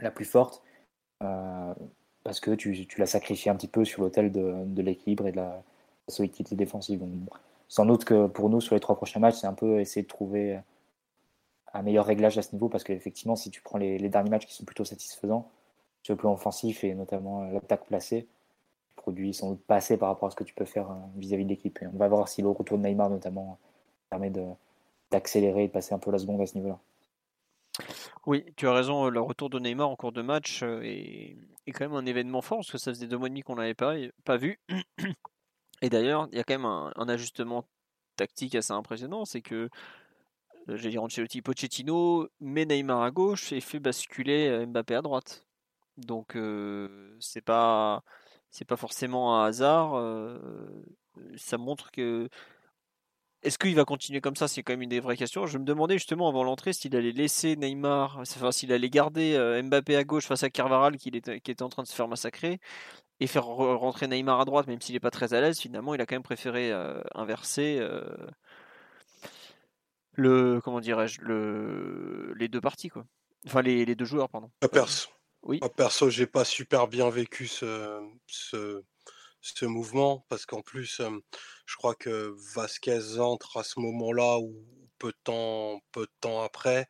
la 0.00 0.10
plus 0.10 0.24
forte 0.24 0.62
parce 2.28 2.40
que 2.40 2.50
tu, 2.50 2.86
l'as 2.98 3.06
sacrifié 3.06 3.50
un 3.50 3.54
petit 3.54 3.68
peu 3.68 3.86
sur 3.86 4.02
l'autel 4.02 4.30
de, 4.30 4.82
l'équilibre 4.82 5.26
et 5.26 5.32
de 5.32 5.38
la, 5.38 5.62
solidité 6.08 6.56
défensive. 6.56 7.02
Sans 7.68 7.86
doute 7.86 8.04
que 8.04 8.26
pour 8.26 8.50
nous, 8.50 8.60
sur 8.60 8.74
les 8.74 8.80
trois 8.80 8.96
prochains 8.96 9.18
matchs, 9.18 9.36
c'est 9.36 9.46
un 9.46 9.54
peu 9.54 9.80
essayer 9.80 10.02
de 10.02 10.08
trouver 10.08 10.60
un 11.72 11.80
meilleur 11.80 12.04
réglage 12.04 12.36
à 12.36 12.42
ce 12.42 12.52
niveau, 12.52 12.68
parce 12.68 12.84
qu'effectivement, 12.84 13.34
si 13.34 13.50
tu 13.50 13.62
prends 13.62 13.78
les, 13.78 13.98
derniers 14.10 14.28
matchs 14.28 14.44
qui 14.44 14.52
sont 14.52 14.66
plutôt 14.66 14.84
satisfaisants, 14.84 15.48
sur 16.02 16.12
le 16.12 16.18
plan 16.18 16.34
offensif 16.34 16.84
et 16.84 16.92
notamment 16.92 17.44
l'attaque 17.44 17.86
placée, 17.86 18.26
tu 18.90 18.96
produis 18.96 19.32
sans 19.32 19.52
doute 19.52 19.62
pas 19.62 19.76
assez 19.76 19.96
par 19.96 20.10
rapport 20.10 20.28
à 20.28 20.30
ce 20.30 20.36
que 20.36 20.44
tu 20.44 20.52
peux 20.52 20.66
faire 20.66 20.90
hein, 20.90 21.08
vis-à-vis 21.16 21.44
de 21.44 21.48
l'équipe. 21.48 21.78
On 21.94 21.96
va 21.96 22.08
voir 22.08 22.28
si 22.28 22.42
le 22.42 22.50
retour 22.50 22.76
de 22.76 22.82
Neymar, 22.82 23.08
notamment, 23.08 23.56
permet 24.10 24.30
d'accélérer 25.10 25.64
et 25.64 25.68
de 25.68 25.72
passer 25.72 25.94
un 25.94 25.98
peu 25.98 26.10
la 26.10 26.18
seconde 26.18 26.42
à 26.42 26.46
ce 26.46 26.56
niveau-là. 26.56 26.78
Oui, 28.28 28.44
tu 28.56 28.68
as 28.68 28.74
raison, 28.74 29.08
le 29.08 29.22
retour 29.22 29.48
de 29.48 29.58
Neymar 29.58 29.88
en 29.88 29.96
cours 29.96 30.12
de 30.12 30.20
match 30.20 30.62
est, 30.62 31.38
quand 31.72 31.88
même 31.88 31.94
un 31.94 32.04
événement 32.04 32.42
fort, 32.42 32.58
parce 32.58 32.70
que 32.70 32.76
ça 32.76 32.92
faisait 32.92 33.06
deux 33.06 33.16
mois 33.16 33.28
et 33.28 33.30
demi 33.30 33.40
qu'on 33.40 33.54
l'avait 33.54 33.72
pas, 33.72 34.36
vu. 34.36 34.60
Et 35.80 35.88
d'ailleurs, 35.88 36.28
il 36.30 36.36
y 36.36 36.38
a 36.38 36.44
quand 36.44 36.58
même 36.58 36.66
un, 36.66 37.08
ajustement 37.08 37.64
tactique 38.16 38.54
assez 38.54 38.74
impressionnant, 38.74 39.24
c'est 39.24 39.40
que, 39.40 39.70
j'ai 40.68 40.90
dit 40.90 40.98
Ancelotti, 40.98 41.40
Pochettino 41.40 42.28
met 42.40 42.66
Neymar 42.66 43.00
à 43.00 43.10
gauche 43.10 43.50
et 43.50 43.62
fait 43.62 43.80
basculer 43.80 44.66
Mbappé 44.66 44.96
à 44.96 45.00
droite. 45.00 45.46
Donc 45.96 46.36
c'est 47.18 47.40
pas 47.40 48.02
c'est 48.50 48.66
pas 48.66 48.76
forcément 48.76 49.40
un 49.40 49.46
hasard. 49.46 49.94
ça 51.36 51.56
montre 51.56 51.90
que 51.90 52.28
est-ce 53.42 53.58
qu'il 53.58 53.74
va 53.74 53.84
continuer 53.84 54.20
comme 54.20 54.36
ça? 54.36 54.48
C'est 54.48 54.62
quand 54.62 54.72
même 54.72 54.82
une 54.82 54.88
des 54.88 55.00
vraies 55.00 55.16
questions. 55.16 55.46
Je 55.46 55.58
me 55.58 55.64
demandais 55.64 55.94
justement 55.94 56.28
avant 56.28 56.42
l'entrée 56.42 56.72
s'il 56.72 56.96
allait 56.96 57.12
laisser 57.12 57.56
Neymar, 57.56 58.18
enfin 58.18 58.50
s'il 58.52 58.72
allait 58.72 58.90
garder 58.90 59.34
euh, 59.34 59.62
Mbappé 59.62 59.96
à 59.96 60.04
gauche 60.04 60.26
face 60.26 60.42
à 60.42 60.50
Carvaral 60.50 60.96
qui 60.96 61.10
était, 61.10 61.40
qui 61.40 61.50
était 61.50 61.62
en 61.62 61.68
train 61.68 61.82
de 61.82 61.88
se 61.88 61.94
faire 61.94 62.08
massacrer 62.08 62.58
et 63.20 63.26
faire 63.26 63.44
rentrer 63.44 64.06
Neymar 64.08 64.40
à 64.40 64.44
droite, 64.44 64.66
même 64.66 64.80
s'il 64.80 64.94
n'est 64.94 65.00
pas 65.00 65.10
très 65.10 65.34
à 65.34 65.40
l'aise. 65.40 65.58
Finalement, 65.58 65.94
il 65.94 66.00
a 66.00 66.06
quand 66.06 66.14
même 66.14 66.22
préféré 66.22 66.72
euh, 66.72 67.00
inverser 67.14 67.78
euh, 67.80 68.02
le 70.12 70.60
comment 70.60 70.80
dirais-je 70.80 71.20
le 71.20 72.34
les 72.36 72.48
deux 72.48 72.60
parties 72.60 72.88
quoi. 72.88 73.04
Enfin 73.46 73.62
les, 73.62 73.84
les 73.84 73.94
deux 73.94 74.04
joueurs 74.04 74.28
pardon. 74.28 74.50
À 74.62 74.68
perso. 74.68 75.08
Oui. 75.42 75.60
À 75.62 75.68
perso, 75.68 76.10
j'ai 76.10 76.26
pas 76.26 76.44
super 76.44 76.88
bien 76.88 77.08
vécu 77.10 77.46
ce, 77.46 78.00
ce 78.26 78.82
ce 79.40 79.64
mouvement 79.66 80.24
parce 80.28 80.46
qu'en 80.46 80.62
plus, 80.62 81.00
je 81.66 81.76
crois 81.76 81.94
que 81.94 82.34
Vasquez 82.54 83.18
entre 83.18 83.58
à 83.58 83.64
ce 83.64 83.80
moment-là 83.80 84.38
ou 84.38 84.64
peu 84.98 85.12
de 85.12 85.18
temps, 85.24 85.80
peu 85.92 86.02
de 86.06 86.12
temps 86.20 86.42
après. 86.42 86.88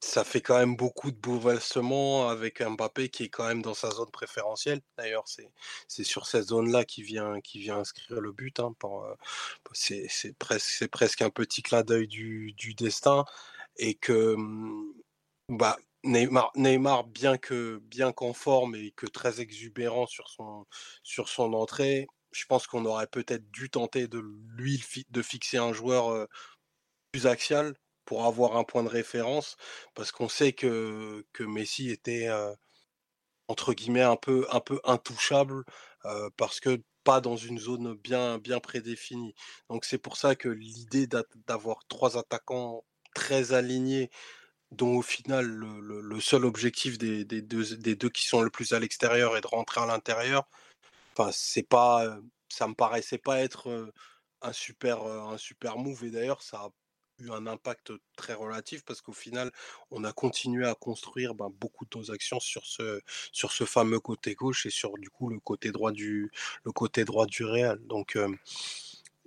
ça 0.00 0.22
fait 0.24 0.42
quand 0.42 0.58
même 0.58 0.76
beaucoup 0.76 1.10
de 1.10 1.16
bouleversements 1.16 2.28
avec 2.28 2.62
Mbappé 2.62 3.08
qui 3.08 3.24
est 3.24 3.28
quand 3.30 3.46
même 3.48 3.62
dans 3.62 3.74
sa 3.74 3.90
zone 3.90 4.10
préférentielle. 4.10 4.80
D'ailleurs, 4.98 5.24
c'est, 5.26 6.04
sur 6.04 6.26
cette 6.26 6.48
zone-là 6.48 6.84
qu'il 6.84 7.04
vient, 7.04 7.40
qui 7.40 7.58
vient 7.58 7.78
inscrire 7.78 8.20
le 8.20 8.32
but. 8.32 8.60
Hein, 8.60 8.74
c'est, 9.72 10.36
presque, 10.38 10.88
presque 10.88 11.22
un 11.22 11.30
petit 11.30 11.62
clin 11.62 11.82
d'œil 11.82 12.06
du, 12.08 12.52
du 12.52 12.74
destin. 12.74 13.24
Et 13.76 13.94
que 13.94 14.36
bah, 15.48 15.78
Neymar, 16.04 17.04
bien 17.04 17.38
que 17.38 17.78
bien 17.84 18.12
qu'en 18.12 18.32
forme 18.34 18.74
et 18.76 18.90
que 18.92 19.06
très 19.06 19.40
exubérant 19.40 20.06
sur 20.06 20.28
son 20.28 20.66
sur 21.02 21.28
son 21.28 21.52
entrée, 21.54 22.06
je 22.32 22.44
pense 22.46 22.66
qu'on 22.66 22.84
aurait 22.84 23.06
peut-être 23.06 23.50
dû 23.50 23.70
tenter 23.70 24.08
de 24.08 24.22
lui 24.56 24.82
de 25.10 25.22
fixer 25.22 25.58
un 25.58 25.72
joueur 25.72 26.26
plus 27.12 27.26
axial 27.26 27.74
pour 28.04 28.26
avoir 28.26 28.56
un 28.56 28.64
point 28.64 28.82
de 28.84 28.88
référence, 28.88 29.56
parce 29.94 30.12
qu'on 30.12 30.28
sait 30.28 30.52
que 30.52 31.24
que 31.32 31.44
Messi 31.44 31.90
était 31.90 32.28
entre 33.48 33.74
guillemets 33.74 34.02
un 34.02 34.16
peu 34.16 34.46
un 34.50 34.60
peu 34.60 34.80
intouchable 34.84 35.64
parce 36.36 36.60
que 36.60 36.82
pas 37.04 37.20
dans 37.20 37.36
une 37.36 37.58
zone 37.58 37.94
bien 37.94 38.38
bien 38.38 38.60
prédéfinie. 38.60 39.34
Donc 39.70 39.84
c'est 39.84 39.98
pour 39.98 40.16
ça 40.16 40.34
que 40.36 40.48
l'idée 40.48 41.06
d'avoir 41.46 41.86
trois 41.88 42.16
attaquants 42.18 42.84
très 43.14 43.52
alignés 43.52 44.10
dont 44.76 44.96
au 44.96 45.02
final 45.02 45.46
le, 45.46 46.20
seul 46.20 46.44
objectif 46.44 46.98
des, 46.98 47.24
deux, 47.24 48.10
qui 48.10 48.26
sont 48.26 48.42
le 48.42 48.50
plus 48.50 48.72
à 48.72 48.80
l'extérieur 48.80 49.36
est 49.36 49.42
de 49.42 49.46
rentrer 49.46 49.80
à 49.80 49.86
l'intérieur. 49.86 50.48
Enfin, 51.16 51.30
c'est 51.32 51.68
pas, 51.68 52.18
ça 52.48 52.68
me 52.68 52.74
paraissait 52.74 53.18
pas 53.18 53.40
être 53.40 53.92
un 54.42 54.52
super, 54.52 55.02
un 55.04 55.38
super 55.38 55.78
move 55.78 56.04
et 56.04 56.10
d'ailleurs 56.10 56.42
ça 56.42 56.58
a 56.58 56.70
eu 57.20 57.30
un 57.30 57.46
impact 57.46 57.92
très 58.16 58.34
relatif 58.34 58.84
parce 58.84 59.00
qu'au 59.00 59.12
final 59.12 59.50
on 59.90 60.04
a 60.04 60.12
continué 60.12 60.66
à 60.66 60.74
construire 60.74 61.34
ben, 61.34 61.48
beaucoup 61.60 61.84
de 61.84 61.96
nos 61.96 62.10
actions 62.10 62.40
sur 62.40 62.66
ce, 62.66 63.00
sur 63.32 63.52
ce 63.52 63.64
fameux 63.64 64.00
côté 64.00 64.34
gauche 64.34 64.66
et 64.66 64.70
sur 64.70 64.98
du 64.98 65.10
coup 65.10 65.28
le 65.28 65.38
côté 65.38 65.70
droit 65.70 65.92
du, 65.92 66.30
le 66.64 66.72
côté 66.72 67.04
droit 67.04 67.26
du 67.26 67.44
Real. 67.44 67.78
Donc 67.86 68.18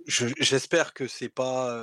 j'espère 0.06 0.94
que 0.94 1.06
c'est 1.06 1.28
pas 1.28 1.74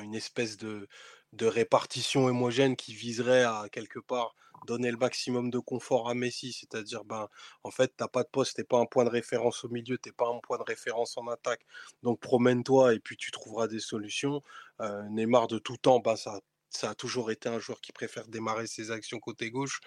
une 0.00 0.14
espèce 0.14 0.56
de 0.56 0.88
de 1.36 1.46
répartition 1.46 2.26
homogène 2.26 2.76
qui 2.76 2.94
viserait 2.94 3.44
à 3.44 3.66
quelque 3.70 3.98
part 3.98 4.34
donner 4.66 4.90
le 4.90 4.96
maximum 4.96 5.50
de 5.50 5.58
confort 5.58 6.08
à 6.08 6.14
Messi, 6.14 6.52
c'est-à-dire 6.52 7.04
ben 7.04 7.28
en 7.62 7.70
fait 7.70 7.92
t'as 7.96 8.08
pas 8.08 8.24
de 8.24 8.28
poste, 8.28 8.56
t'es 8.56 8.64
pas 8.64 8.78
un 8.78 8.86
point 8.86 9.04
de 9.04 9.10
référence 9.10 9.64
au 9.64 9.68
milieu, 9.68 9.98
t'es 9.98 10.12
pas 10.12 10.28
un 10.28 10.40
point 10.40 10.58
de 10.58 10.64
référence 10.64 11.16
en 11.16 11.28
attaque, 11.28 11.64
donc 12.02 12.20
promène-toi 12.20 12.94
et 12.94 12.98
puis 12.98 13.16
tu 13.16 13.30
trouveras 13.30 13.68
des 13.68 13.80
solutions. 13.80 14.42
Euh, 14.80 15.02
Neymar 15.10 15.46
de 15.46 15.58
tout 15.58 15.76
temps, 15.76 16.00
ben, 16.00 16.16
ça 16.16 16.40
ça 16.70 16.90
a 16.90 16.94
toujours 16.94 17.30
été 17.30 17.48
un 17.48 17.58
joueur 17.58 17.80
qui 17.80 17.92
préfère 17.92 18.28
démarrer 18.28 18.66
ses 18.66 18.90
actions 18.90 19.18
côté 19.20 19.50
gauche. 19.50 19.80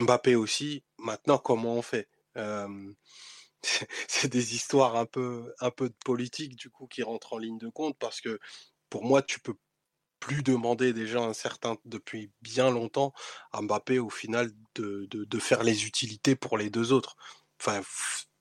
Mbappé 0.00 0.34
aussi. 0.34 0.84
Maintenant, 0.98 1.38
comment 1.38 1.74
on 1.74 1.82
fait? 1.82 2.08
C'est 4.08 4.28
des 4.28 4.54
histoires 4.54 4.96
un 4.96 5.06
peu, 5.06 5.52
un 5.60 5.70
peu 5.70 5.88
de 5.88 5.96
politique 6.04 6.56
du 6.56 6.70
coup 6.70 6.86
qui 6.86 7.02
rentrent 7.02 7.32
en 7.34 7.38
ligne 7.38 7.58
de 7.58 7.68
compte 7.68 7.96
parce 7.98 8.20
que 8.20 8.38
pour 8.90 9.04
moi, 9.04 9.22
tu 9.22 9.40
peux 9.40 9.54
plus 10.26 10.42
demander 10.42 10.92
déjà 10.92 11.20
un 11.20 11.32
certain 11.32 11.76
depuis 11.84 12.32
bien 12.42 12.68
longtemps 12.68 13.12
à 13.52 13.62
Mbappé 13.62 14.00
au 14.00 14.10
final 14.10 14.50
de, 14.74 15.06
de, 15.08 15.38
faire 15.38 15.62
les 15.62 15.86
utilités 15.86 16.34
pour 16.34 16.58
les 16.58 16.68
deux 16.68 16.92
autres. 16.92 17.14
Enfin, 17.60 17.80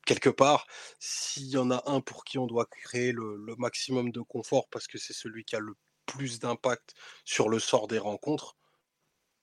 quelque 0.03 0.31
part, 0.31 0.65
s'il 0.99 1.45
y 1.45 1.57
en 1.57 1.69
a 1.69 1.83
un 1.85 2.01
pour 2.01 2.25
qui 2.25 2.39
on 2.39 2.47
doit 2.47 2.65
créer 2.65 3.11
le, 3.11 3.35
le 3.37 3.55
maximum 3.57 4.11
de 4.11 4.21
confort 4.21 4.67
parce 4.69 4.87
que 4.87 4.97
c'est 4.97 5.13
celui 5.13 5.45
qui 5.45 5.55
a 5.55 5.59
le 5.59 5.75
plus 6.07 6.39
d'impact 6.39 6.95
sur 7.23 7.49
le 7.49 7.59
sort 7.59 7.87
des 7.87 7.99
rencontres, 7.99 8.57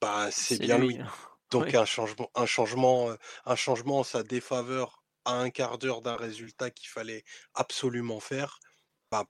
bah 0.00 0.32
c'est 0.32 0.58
bien 0.58 0.78
lui. 0.78 0.98
Donc 1.52 1.74
un 1.74 1.84
changement, 1.84 2.28
un 2.34 2.46
changement, 2.46 3.14
un 3.46 3.56
changement 3.56 4.00
en 4.00 4.04
sa 4.04 4.24
défaveur 4.24 5.04
à 5.24 5.34
un 5.34 5.50
quart 5.50 5.78
d'heure 5.78 6.02
d'un 6.02 6.16
résultat 6.16 6.72
qu'il 6.72 6.88
fallait 6.88 7.22
absolument 7.54 8.18
faire. 8.18 8.58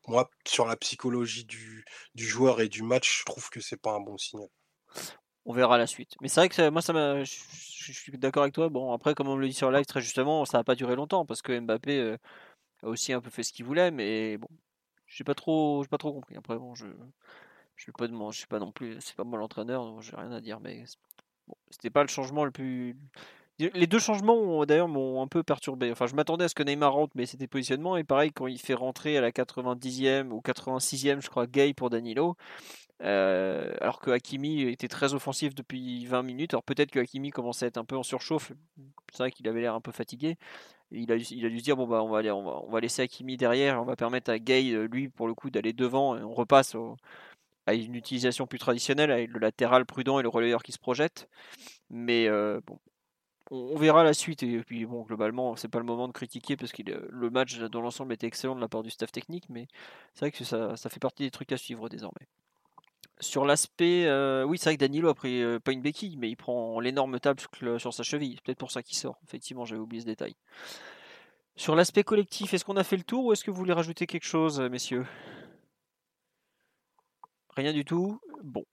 Moi, 0.09 0.31
sur 0.47 0.67
la 0.67 0.77
psychologie 0.77 1.45
du, 1.45 1.85
du 2.15 2.27
joueur 2.27 2.61
et 2.61 2.69
du 2.69 2.83
match, 2.83 3.21
je 3.21 3.25
trouve 3.25 3.51
que 3.51 3.61
c'est 3.61 3.81
pas 3.81 3.93
un 3.93 4.01
bon 4.01 4.17
signal. 4.17 4.49
On 5.45 5.53
verra 5.53 5.77
la 5.79 5.87
suite. 5.87 6.15
Mais 6.21 6.29
c'est 6.29 6.41
vrai 6.41 6.49
que 6.49 6.71
moi, 6.71 6.83
ça 6.83 6.93
m'a. 6.93 7.25
Je, 7.25 7.93
suis 7.93 8.17
d'accord 8.17 8.45
avec 8.45 8.55
toi. 8.55 8.69
Bon, 8.69 8.93
après, 8.93 9.15
comme 9.15 9.29
on 9.29 9.37
me 9.37 9.41
le 9.41 9.49
dit 9.49 9.55
sur 9.55 9.71
live, 9.73 9.85
très 9.87 10.01
justement, 10.01 10.45
ça 10.45 10.59
n'a 10.59 10.65
pas 10.65 10.77
duré 10.77 10.95
longtemps 10.95 11.27
parce 11.27 11.43
que 11.43 11.59
Mbappé 11.59 12.17
a 12.83 12.89
aussi 12.89 13.13
un 13.13 13.21
peu 13.21 13.31
fait 13.31 13.43
ce 13.43 13.53
qu'il 13.53 13.65
voulait, 13.65 13.91
mais 13.91 14.39
bon, 14.39 14.49
j'ai 15.07 15.25
pas 15.25 15.35
trop, 15.35 15.85
pas 15.91 15.99
trop 15.99 16.13
compris. 16.13 16.37
Après, 16.37 16.57
bon, 16.57 16.75
je, 16.75 16.87
je 17.77 17.83
suis 17.83 17.93
pas 17.93 18.09
de, 18.09 18.15
je 18.31 18.39
suis 18.39 18.47
pas 18.47 18.59
non 18.59 18.73
plus, 18.73 18.97
c'est 19.01 19.17
pas 19.17 19.25
moi 19.25 19.39
l'entraîneur, 19.39 19.85
donc 19.85 20.03
j'ai 20.03 20.17
rien 20.17 20.33
à 20.33 20.41
dire, 20.41 20.61
mais 20.61 20.85
bon, 21.47 21.55
c'était 21.71 21.91
pas 21.91 22.03
le 22.03 22.09
changement 22.09 22.45
le 22.45 22.51
plus. 22.51 22.97
Les 23.75 23.87
deux 23.87 23.99
changements, 23.99 24.65
d'ailleurs, 24.65 24.89
m'ont 24.89 25.23
un 25.23 25.27
peu 25.27 25.43
perturbé. 25.43 25.91
Enfin, 25.93 26.07
je 26.07 26.15
m'attendais 26.15 26.45
à 26.45 26.49
ce 26.49 26.55
que 26.55 26.63
Neymar 26.63 26.93
rentre, 26.93 27.13
mais 27.17 27.27
c'était 27.27 27.47
positionnement. 27.47 27.97
Et 27.97 28.05
pareil, 28.05 28.33
quand 28.33 28.47
il 28.47 28.59
fait 28.59 28.75
rentrer 28.75 29.17
à 29.17 29.21
la 29.21 29.31
90e 29.31 30.31
ou 30.31 30.41
86e, 30.41 31.21
je 31.23 31.29
crois, 31.29 31.47
Gay 31.47 31.75
pour 31.75 31.91
Danilo, 31.91 32.37
euh, 33.03 33.73
alors 33.81 34.01
que 34.01 34.11
Hakimi 34.11 34.63
était 34.63 34.89
très 34.89 35.15
offensif 35.15 35.55
depuis 35.55 36.07
20 36.07 36.23
minutes. 36.23 36.55
Alors 36.55 36.63
peut-être 36.63 36.91
que 36.91 37.01
Hakimi 37.01 37.31
commençait 37.31 37.65
à 37.65 37.69
être 37.69 37.79
un 37.79 37.85
peu 37.85 37.97
en 37.97 38.03
surchauffe. 38.03 38.53
C'est 39.13 39.19
vrai 39.19 39.31
qu'il 39.31 39.49
avait 39.49 39.61
l'air 39.61 39.75
un 39.75 39.81
peu 39.81 39.93
fatigué. 39.93 40.37
il, 40.93 41.11
a, 41.11 41.17
dû 41.17 41.25
se 41.25 41.65
dire 41.65 41.77
bon 41.77 41.87
bah 41.87 42.03
on 42.03 42.09
va 42.09 42.19
aller, 42.19 42.31
on 42.31 42.45
va, 42.45 42.61
on 42.65 42.71
va 42.71 42.81
laisser 42.81 43.03
Hakimi 43.03 43.37
derrière, 43.37 43.81
on 43.81 43.85
va 43.85 43.97
permettre 43.97 44.31
à 44.31 44.39
Gay 44.39 44.73
euh, 44.73 44.87
lui 44.87 45.09
pour 45.09 45.27
le 45.27 45.35
coup 45.35 45.51
d'aller 45.51 45.73
devant 45.73 46.17
et 46.17 46.23
on 46.23 46.33
repasse 46.33 46.77
à 47.67 47.75
une 47.75 47.95
utilisation 47.95 48.47
plus 48.47 48.59
traditionnelle 48.59 49.11
avec 49.11 49.31
le 49.31 49.41
latéral 49.41 49.85
prudent 49.85 50.21
et 50.21 50.23
le 50.23 50.29
relayeur 50.29 50.63
qui 50.63 50.73
se 50.73 50.79
projette. 50.79 51.29
Mais 51.91 52.29
euh, 52.29 52.61
bon, 52.67 52.79
on, 53.53 53.77
verra 53.77 54.03
la 54.03 54.15
suite 54.15 54.43
et 54.43 54.61
puis 54.61 54.87
bon 54.87 55.03
globalement 55.03 55.55
c'est 55.57 55.69
pas 55.69 55.79
le 55.79 55.85
moment 55.85 56.09
de 56.09 56.13
critiquer 56.13 56.57
parce 56.57 56.73
que 56.73 56.83
le 56.83 57.31
match 57.31 57.59
dans 57.59 57.83
l'ensemble 57.83 58.15
était 58.15 58.27
excellent 58.27 58.57
de 58.57 58.61
la 58.61 58.69
part 58.69 58.83
du 58.83 58.91
staff 58.91 59.13
technique, 59.13 59.45
mais 59.51 59.69
c'est 60.15 60.21
vrai 60.21 60.33
que 60.33 60.45
ça, 60.45 60.77
fait 60.77 61.01
partie 61.01 61.25
des 61.25 61.31
trucs 61.31 61.53
à 61.53 61.57
suivre 61.57 61.89
désormais. 61.89 62.27
Sur 63.21 63.45
l'aspect, 63.45 64.07
euh, 64.07 64.45
oui, 64.45 64.59
c'est 64.59 64.71
vrai 64.71 64.77
que 64.77 64.81
Danilo 64.81 65.09
a 65.09 65.15
pris 65.15 65.43
euh, 65.43 65.61
pas 65.61 65.73
une 65.73 65.83
béquille, 65.83 66.17
mais 66.17 66.29
il 66.29 66.37
prend 66.37 66.81
l'énorme 66.81 67.21
table 67.21 67.41
sur 67.79 67.95
sa 67.95 68.03
cheville. 68.03 68.41
Peut-être 68.43 68.59
pour 68.59 68.73
ça 68.73 68.83
qu'il 68.83 68.97
sort. 68.97 69.17
Effectivement, 69.23 69.65
j'avais 69.65 69.81
oublié 69.81 70.01
ce 70.01 70.07
détail. 70.07 70.35
Sur 71.55 71.77
l'aspect 71.77 72.03
collectif, 72.03 72.53
est-ce 72.53 72.65
qu'on 72.65 72.77
a 72.77 72.83
fait 72.83 72.97
le 72.97 73.05
tour 73.05 73.27
ou 73.27 73.33
est-ce 73.33 73.45
que 73.45 73.53
vous 73.53 73.59
voulez 73.59 73.75
rajouter 73.75 74.07
quelque 74.07 74.25
chose, 74.25 74.61
messieurs? 74.61 75.07
Rien 77.55 77.73
du 77.73 77.85
tout? 77.85 78.19
Bon, 78.43 78.65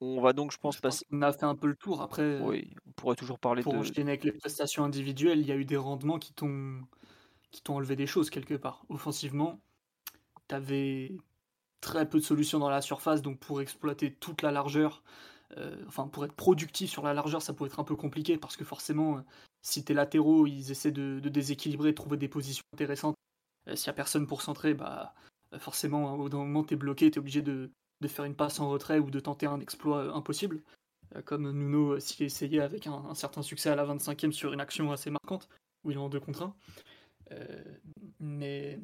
on 0.00 0.20
va 0.20 0.32
donc, 0.32 0.52
je 0.52 0.58
pense, 0.58 0.80
passer. 0.80 1.06
On 1.10 1.22
a 1.22 1.32
fait 1.32 1.44
un 1.44 1.54
peu 1.54 1.66
le 1.66 1.76
tour. 1.76 2.02
Après, 2.02 2.40
oui, 2.40 2.70
on 2.86 2.92
pourrait 2.92 3.16
toujours 3.16 3.38
parler 3.38 3.62
pour 3.62 3.72
de. 3.72 3.78
Pour 3.78 4.08
avec 4.08 4.24
les 4.24 4.32
prestations 4.32 4.84
individuelles, 4.84 5.40
il 5.40 5.46
y 5.46 5.52
a 5.52 5.56
eu 5.56 5.64
des 5.64 5.76
rendements 5.76 6.18
qui 6.18 6.32
t'ont 6.32 6.80
qui 7.50 7.62
t'ont 7.62 7.76
enlevé 7.76 7.96
des 7.96 8.06
choses 8.06 8.28
quelque 8.28 8.54
part. 8.54 8.84
Offensivement, 8.88 9.60
tu 10.48 10.54
avais 10.54 11.16
très 11.80 12.08
peu 12.08 12.18
de 12.18 12.24
solutions 12.24 12.58
dans 12.58 12.68
la 12.68 12.82
surface, 12.82 13.22
donc 13.22 13.38
pour 13.38 13.60
exploiter 13.60 14.12
toute 14.12 14.42
la 14.42 14.50
largeur, 14.50 15.02
euh, 15.56 15.76
enfin 15.86 16.08
pour 16.08 16.24
être 16.24 16.34
productif 16.34 16.90
sur 16.90 17.02
la 17.02 17.14
largeur, 17.14 17.42
ça 17.42 17.52
peut 17.54 17.66
être 17.66 17.80
un 17.80 17.84
peu 17.84 17.96
compliqué 17.96 18.36
parce 18.36 18.56
que 18.56 18.64
forcément, 18.64 19.18
euh, 19.18 19.20
si 19.62 19.84
tes 19.84 19.94
latéraux 19.94 20.46
ils 20.46 20.70
essaient 20.70 20.90
de, 20.90 21.20
déséquilibrer, 21.20 21.90
de 21.90 21.94
trouver 21.94 22.16
des 22.16 22.28
positions 22.28 22.64
intéressantes, 22.74 23.14
euh, 23.68 23.76
s'il 23.76 23.88
n'y 23.88 23.90
a 23.90 23.94
personne 23.94 24.26
pour 24.26 24.42
centrer, 24.42 24.74
bah 24.74 25.14
forcément 25.58 26.12
au 26.12 26.16
bout 26.16 26.28
d'un 26.28 26.38
moment 26.38 26.64
t'es 26.64 26.76
bloqué, 26.76 27.10
t'es 27.10 27.18
obligé 27.18 27.40
de, 27.40 27.70
faire 28.08 28.24
une 28.24 28.34
passe 28.34 28.60
en 28.60 28.68
retrait 28.68 28.98
ou 28.98 29.10
de 29.10 29.20
tenter 29.20 29.46
un 29.46 29.60
exploit 29.60 30.14
impossible. 30.14 30.62
Comme 31.24 31.50
Nuno 31.50 31.98
s'y 31.98 32.24
essayé 32.24 32.60
avec 32.60 32.86
un, 32.86 33.14
certain 33.14 33.42
succès 33.42 33.70
à 33.70 33.76
la 33.76 33.86
25e 33.86 34.32
sur 34.32 34.52
une 34.52 34.60
action 34.60 34.92
assez 34.92 35.10
marquante, 35.10 35.48
où 35.84 35.90
il 35.90 35.96
est 35.96 36.00
en 36.00 36.08
deux 36.08 36.20
contre 36.20 36.42
1. 36.42 36.54
mais 38.20 38.78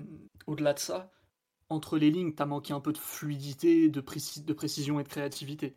au-delà 0.46 0.72
de 0.72 0.78
ça, 0.78 1.10
entre 1.72 1.98
les 1.98 2.10
lignes, 2.10 2.34
tu 2.34 2.42
as 2.42 2.46
manqué 2.46 2.72
un 2.72 2.80
peu 2.80 2.92
de 2.92 2.98
fluidité, 2.98 3.88
de, 3.88 4.00
de 4.00 4.52
précision 4.52 5.00
et 5.00 5.04
de 5.04 5.08
créativité. 5.08 5.74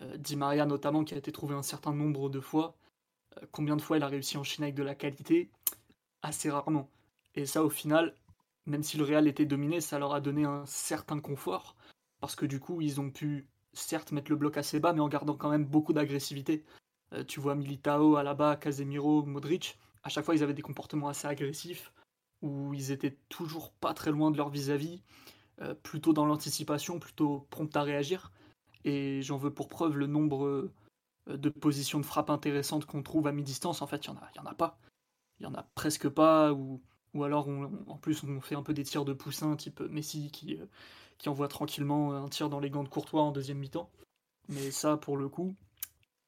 Euh, 0.00 0.16
Di 0.16 0.36
Maria 0.36 0.66
notamment, 0.66 1.04
qui 1.04 1.14
a 1.14 1.18
été 1.18 1.32
trouvé 1.32 1.54
un 1.54 1.62
certain 1.62 1.92
nombre 1.92 2.30
de 2.30 2.40
fois. 2.40 2.76
Euh, 3.38 3.46
combien 3.50 3.76
de 3.76 3.82
fois 3.82 3.96
il 3.96 4.02
a 4.02 4.08
réussi 4.08 4.36
à 4.36 4.40
enchaîner 4.40 4.66
avec 4.66 4.74
de 4.74 4.82
la 4.82 4.94
qualité? 4.94 5.50
Assez 6.22 6.50
rarement. 6.50 6.88
Et 7.34 7.46
ça, 7.46 7.64
au 7.64 7.70
final, 7.70 8.14
même 8.66 8.82
si 8.82 8.96
le 8.96 9.04
Real 9.04 9.26
était 9.26 9.46
dominé, 9.46 9.80
ça 9.80 9.98
leur 9.98 10.14
a 10.14 10.20
donné 10.20 10.44
un 10.44 10.64
certain 10.66 11.20
confort. 11.20 11.76
Parce 12.22 12.36
que 12.36 12.46
du 12.46 12.60
coup, 12.60 12.80
ils 12.80 13.00
ont 13.00 13.10
pu, 13.10 13.48
certes, 13.72 14.12
mettre 14.12 14.30
le 14.30 14.36
bloc 14.36 14.56
assez 14.56 14.78
bas, 14.78 14.92
mais 14.92 15.00
en 15.00 15.08
gardant 15.08 15.34
quand 15.34 15.50
même 15.50 15.64
beaucoup 15.64 15.92
d'agressivité. 15.92 16.64
Euh, 17.12 17.24
tu 17.24 17.40
vois 17.40 17.56
Militao, 17.56 18.14
Alaba, 18.14 18.54
Casemiro, 18.54 19.24
Modric. 19.24 19.76
À 20.04 20.08
chaque 20.08 20.24
fois, 20.24 20.36
ils 20.36 20.42
avaient 20.44 20.54
des 20.54 20.62
comportements 20.62 21.08
assez 21.08 21.26
agressifs 21.26 21.92
où 22.40 22.74
ils 22.74 22.92
étaient 22.92 23.18
toujours 23.28 23.72
pas 23.72 23.92
très 23.92 24.12
loin 24.12 24.30
de 24.30 24.36
leur 24.36 24.50
vis-à-vis, 24.50 25.02
euh, 25.62 25.74
plutôt 25.74 26.12
dans 26.12 26.24
l'anticipation, 26.24 27.00
plutôt 27.00 27.48
prompt 27.50 27.76
à 27.76 27.82
réagir. 27.82 28.30
Et 28.84 29.20
j'en 29.22 29.36
veux 29.36 29.52
pour 29.52 29.66
preuve 29.68 29.98
le 29.98 30.06
nombre 30.06 30.46
euh, 30.46 30.72
de 31.26 31.48
positions 31.48 31.98
de 31.98 32.06
frappe 32.06 32.30
intéressantes 32.30 32.86
qu'on 32.86 33.02
trouve 33.02 33.26
à 33.26 33.32
mi-distance. 33.32 33.82
En 33.82 33.88
fait, 33.88 34.06
il 34.06 34.12
n'y 34.12 34.16
en, 34.16 34.20
a, 34.20 34.42
en 34.42 34.46
a 34.46 34.54
pas. 34.54 34.78
Il 35.40 35.42
y 35.42 35.46
en 35.46 35.54
a 35.54 35.64
presque 35.74 36.08
pas, 36.08 36.52
ou, 36.52 36.80
alors 37.20 37.48
en 37.48 37.98
plus 37.98 38.22
on 38.22 38.40
fait 38.40 38.54
un 38.54 38.62
peu 38.62 38.74
des 38.74 38.84
tirs 38.84 39.04
de 39.04 39.12
poussin, 39.12 39.56
type 39.56 39.80
Messi 39.80 40.30
qui, 40.30 40.56
qui 41.22 41.28
envoie 41.28 41.48
tranquillement 41.48 42.14
un 42.14 42.28
tir 42.28 42.50
dans 42.50 42.58
les 42.58 42.68
gants 42.68 42.82
de 42.82 42.88
Courtois 42.88 43.22
en 43.22 43.30
deuxième 43.30 43.58
mi-temps. 43.58 43.88
Mais 44.48 44.72
ça, 44.72 44.96
pour 44.96 45.16
le 45.16 45.28
coup, 45.28 45.54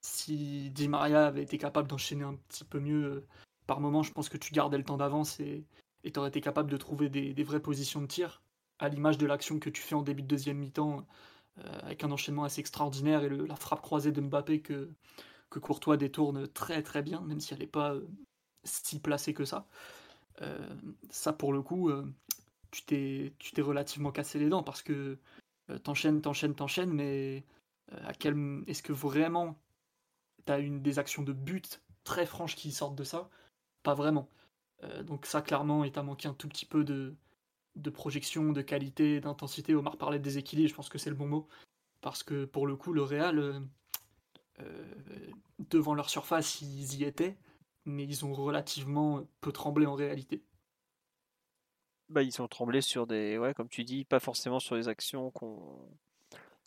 si 0.00 0.70
Di 0.70 0.86
Maria 0.86 1.26
avait 1.26 1.42
été 1.42 1.58
capable 1.58 1.88
d'enchaîner 1.88 2.22
un 2.22 2.36
petit 2.48 2.64
peu 2.64 2.78
mieux 2.78 3.26
par 3.66 3.80
moment, 3.80 4.04
je 4.04 4.12
pense 4.12 4.28
que 4.28 4.36
tu 4.36 4.52
gardais 4.52 4.78
le 4.78 4.84
temps 4.84 4.96
d'avance 4.96 5.40
et, 5.40 5.66
tu 6.04 6.18
aurais 6.18 6.28
été 6.28 6.40
capable 6.40 6.70
de 6.70 6.76
trouver 6.76 7.08
des, 7.08 7.42
vraies 7.42 7.60
positions 7.60 8.02
de 8.02 8.06
tir, 8.06 8.42
à 8.78 8.88
l'image 8.88 9.18
de 9.18 9.26
l'action 9.26 9.58
que 9.58 9.68
tu 9.68 9.82
fais 9.82 9.96
en 9.96 10.02
début 10.02 10.22
de 10.22 10.28
deuxième 10.28 10.58
mi-temps, 10.58 11.04
euh, 11.58 11.78
avec 11.82 12.04
un 12.04 12.12
enchaînement 12.12 12.44
assez 12.44 12.60
extraordinaire 12.60 13.24
et 13.24 13.30
la 13.30 13.56
frappe 13.56 13.82
croisée 13.82 14.12
de 14.12 14.20
Mbappé 14.20 14.60
que, 14.60 14.90
Courtois 15.48 15.96
détourne 15.96 16.48
très 16.48 16.82
très 16.82 17.00
bien, 17.02 17.20
même 17.20 17.38
si 17.38 17.54
elle 17.54 17.60
n'est 17.60 17.66
pas 17.68 17.94
euh, 17.94 18.06
si 18.64 19.00
placée 19.00 19.34
que 19.34 19.44
ça. 19.44 19.66
Euh, 20.42 20.58
ça, 21.10 21.32
pour 21.32 21.52
le 21.52 21.62
coup, 21.62 21.90
tu 22.74 23.52
t'es 23.52 23.62
relativement 23.62 24.12
cassé 24.12 24.38
les 24.38 24.48
dents 24.48 24.62
parce 24.62 24.82
que 24.82 25.18
t'enchaînes, 25.82 26.20
t'enchaînes, 26.20 26.54
t'enchaînes, 26.54 26.92
mais 26.92 27.44
à 28.04 28.12
quel 28.14 28.36
est-ce 28.66 28.82
que 28.82 28.92
vraiment 28.92 29.58
t'as 30.44 30.60
une 30.60 30.82
des 30.82 30.98
actions 30.98 31.22
de 31.22 31.32
but 31.32 31.80
très 32.04 32.26
franches 32.26 32.56
qui 32.56 32.72
sortent 32.72 32.96
de 32.96 33.04
ça? 33.04 33.30
Pas 33.82 33.94
vraiment. 33.94 34.28
Euh, 34.82 35.02
donc 35.02 35.26
ça, 35.26 35.42
clairement, 35.42 35.84
il 35.84 35.92
t'a 35.92 36.02
manqué 36.02 36.28
un 36.28 36.34
tout 36.34 36.48
petit 36.48 36.66
peu 36.66 36.84
de, 36.84 37.14
de 37.76 37.90
projection, 37.90 38.52
de 38.52 38.62
qualité, 38.62 39.20
d'intensité. 39.20 39.74
Omar 39.74 39.96
parlait 39.96 40.18
de 40.18 40.24
déséquilibre, 40.24 40.68
je 40.68 40.74
pense 40.74 40.88
que 40.88 40.98
c'est 40.98 41.10
le 41.10 41.16
bon 41.16 41.28
mot. 41.28 41.48
Parce 42.00 42.22
que 42.22 42.44
pour 42.44 42.66
le 42.66 42.76
coup, 42.76 42.92
le 42.92 43.02
Real, 43.02 43.38
euh, 43.38 43.60
euh, 44.60 44.94
devant 45.70 45.94
leur 45.94 46.10
surface, 46.10 46.60
ils 46.60 46.96
y 46.96 47.04
étaient, 47.04 47.36
mais 47.86 48.04
ils 48.04 48.24
ont 48.24 48.34
relativement 48.34 49.22
peu 49.40 49.52
tremblé 49.52 49.86
en 49.86 49.94
réalité. 49.94 50.42
Bah, 52.14 52.22
ils 52.22 52.40
ont 52.40 52.48
tremblé 52.48 52.80
sur 52.80 53.06
des, 53.06 53.38
ouais, 53.38 53.54
comme 53.54 53.68
tu 53.68 53.84
dis, 53.84 54.04
pas 54.04 54.20
forcément 54.20 54.60
sur 54.60 54.76
des 54.76 54.88
actions 54.88 55.30
qu'on 55.30 55.78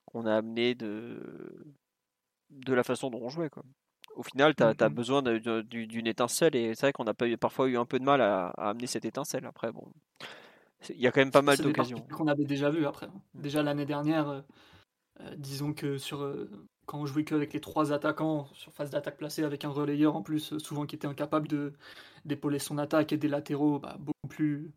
qu'on 0.06 0.26
a 0.26 0.36
amenées 0.36 0.76
de 0.76 1.66
de 2.50 2.74
la 2.74 2.84
façon 2.84 3.10
dont 3.10 3.22
on 3.22 3.30
jouait. 3.30 3.50
Quoi 3.50 3.64
au 4.18 4.24
final, 4.24 4.56
tu 4.56 4.64
as, 4.64 4.74
mmh 4.74 4.94
besoin 4.94 5.22
d'une 5.22 6.08
étincelle 6.08 6.56
et 6.56 6.74
c'est 6.74 6.88
vrai 6.88 6.94
qu'on 6.94 7.06
a 7.06 7.14
pas 7.14 7.28
eu, 7.28 7.38
parfois 7.38 7.68
eu 7.68 7.78
un 7.78 7.86
peu 7.86 8.00
de 8.00 8.04
mal 8.04 8.22
à, 8.22 8.48
amener 8.58 8.88
cette 8.88 9.06
étincelle. 9.06 9.46
Après, 9.46 9.72
bon, 9.72 9.92
il 10.90 11.00
y 11.00 11.08
a 11.08 11.12
quand 11.12 11.22
même 11.22 11.32
pas 11.32 11.42
mal 11.42 11.58
d'occasions. 11.58 12.02
Qu'on 12.12 12.28
avait 12.28 12.46
déjà 12.46 12.70
vu 12.70 12.86
après. 12.86 13.06
Hein. 13.06 13.22
Mmh. 13.36 13.42
Déjà 13.42 13.64
l'année 13.64 13.86
dernière, 13.86 14.30
euh, 14.30 14.42
euh, 15.22 15.36
disons 15.38 15.74
que 15.74 15.98
sur 15.98 16.24
euh, 16.24 16.50
quand 16.86 17.00
on 17.00 17.06
jouait 17.06 17.24
qu'avec 17.24 17.54
les 17.54 17.62
trois 17.62 17.94
attaquants 17.94 18.48
sur 18.54 18.74
phase 18.74 18.90
d'attaque 18.90 19.18
placée 19.18 19.44
avec 19.44 19.66
un 19.66 19.70
relayeur 19.70 20.16
en 20.16 20.24
plus, 20.24 20.58
souvent 20.58 20.86
qui 20.86 20.96
était 20.96 21.08
incapable 21.08 21.48
de 21.48 21.74
d'épauler 22.26 22.60
son 22.60 22.78
attaque 22.78 23.14
et 23.14 23.18
des 23.18 23.28
latéraux 23.28 23.80
bah, 23.80 23.98
beaucoup 24.00 24.28
plus 24.28 24.74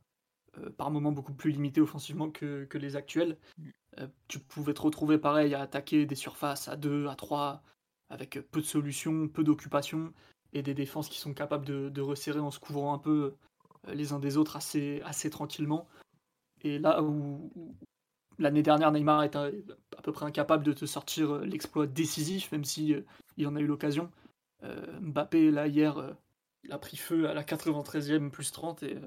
par 0.77 0.91
moments 0.91 1.13
beaucoup 1.13 1.33
plus 1.33 1.51
limités 1.53 1.81
offensivement 1.81 2.31
que, 2.31 2.67
les 2.75 2.97
actuels. 2.97 3.37
Mmh. 3.59 4.05
tu 4.29 4.39
pouvais 4.39 4.75
te 4.75 4.83
retrouver 4.83 5.19
pareil 5.19 5.55
à 5.55 5.61
attaquer 5.63 6.07
des 6.07 6.15
surfaces 6.15 6.69
à 6.69 6.77
2, 6.77 7.07
à 7.07 7.15
3, 7.15 7.63
avec 8.09 8.39
peu 8.51 8.61
de 8.61 8.67
solutions, 8.67 9.29
peu 9.29 9.45
d'occupation, 9.45 10.13
et 10.53 10.63
des 10.63 10.75
défenses 10.75 11.09
qui 11.09 11.19
sont 11.19 11.35
capables 11.35 11.93
de, 11.93 12.01
resserrer 12.01 12.41
en 12.41 12.51
se 12.51 12.59
couvrant 12.59 12.95
un 12.95 12.99
peu 12.99 13.35
euh, 13.89 13.95
les 13.95 14.13
uns 14.13 14.19
des 14.19 14.37
autres 14.37 14.57
assez, 14.57 15.01
assez 15.05 15.31
tranquillement. 15.31 15.89
Et 16.63 16.79
là 16.79 17.03
où, 17.03 17.51
l'année 18.39 18.63
dernière, 18.63 18.93
Neymar 18.93 19.23
est 19.23 19.37
à, 19.37 19.51
peu 20.03 20.13
près 20.13 20.27
incapable 20.27 20.65
de 20.65 20.73
te 20.73 20.87
sortir 20.87 21.39
l'exploit 21.39 21.87
décisif, 21.87 22.51
même 22.53 22.65
si 22.65 22.95
il 23.37 23.47
en 23.47 23.57
a 23.57 23.61
eu 23.61 23.67
l'occasion. 23.67 24.11
Mbappé, 25.01 25.51
là, 25.51 25.69
hier, 25.69 26.15
il 26.65 26.73
a 26.73 26.79
pris 26.79 26.97
feu 26.97 27.29
à 27.29 27.35
la 27.35 27.43
93e 27.43 28.31
plus 28.31 28.53
30 28.53 28.83
et 28.83 28.99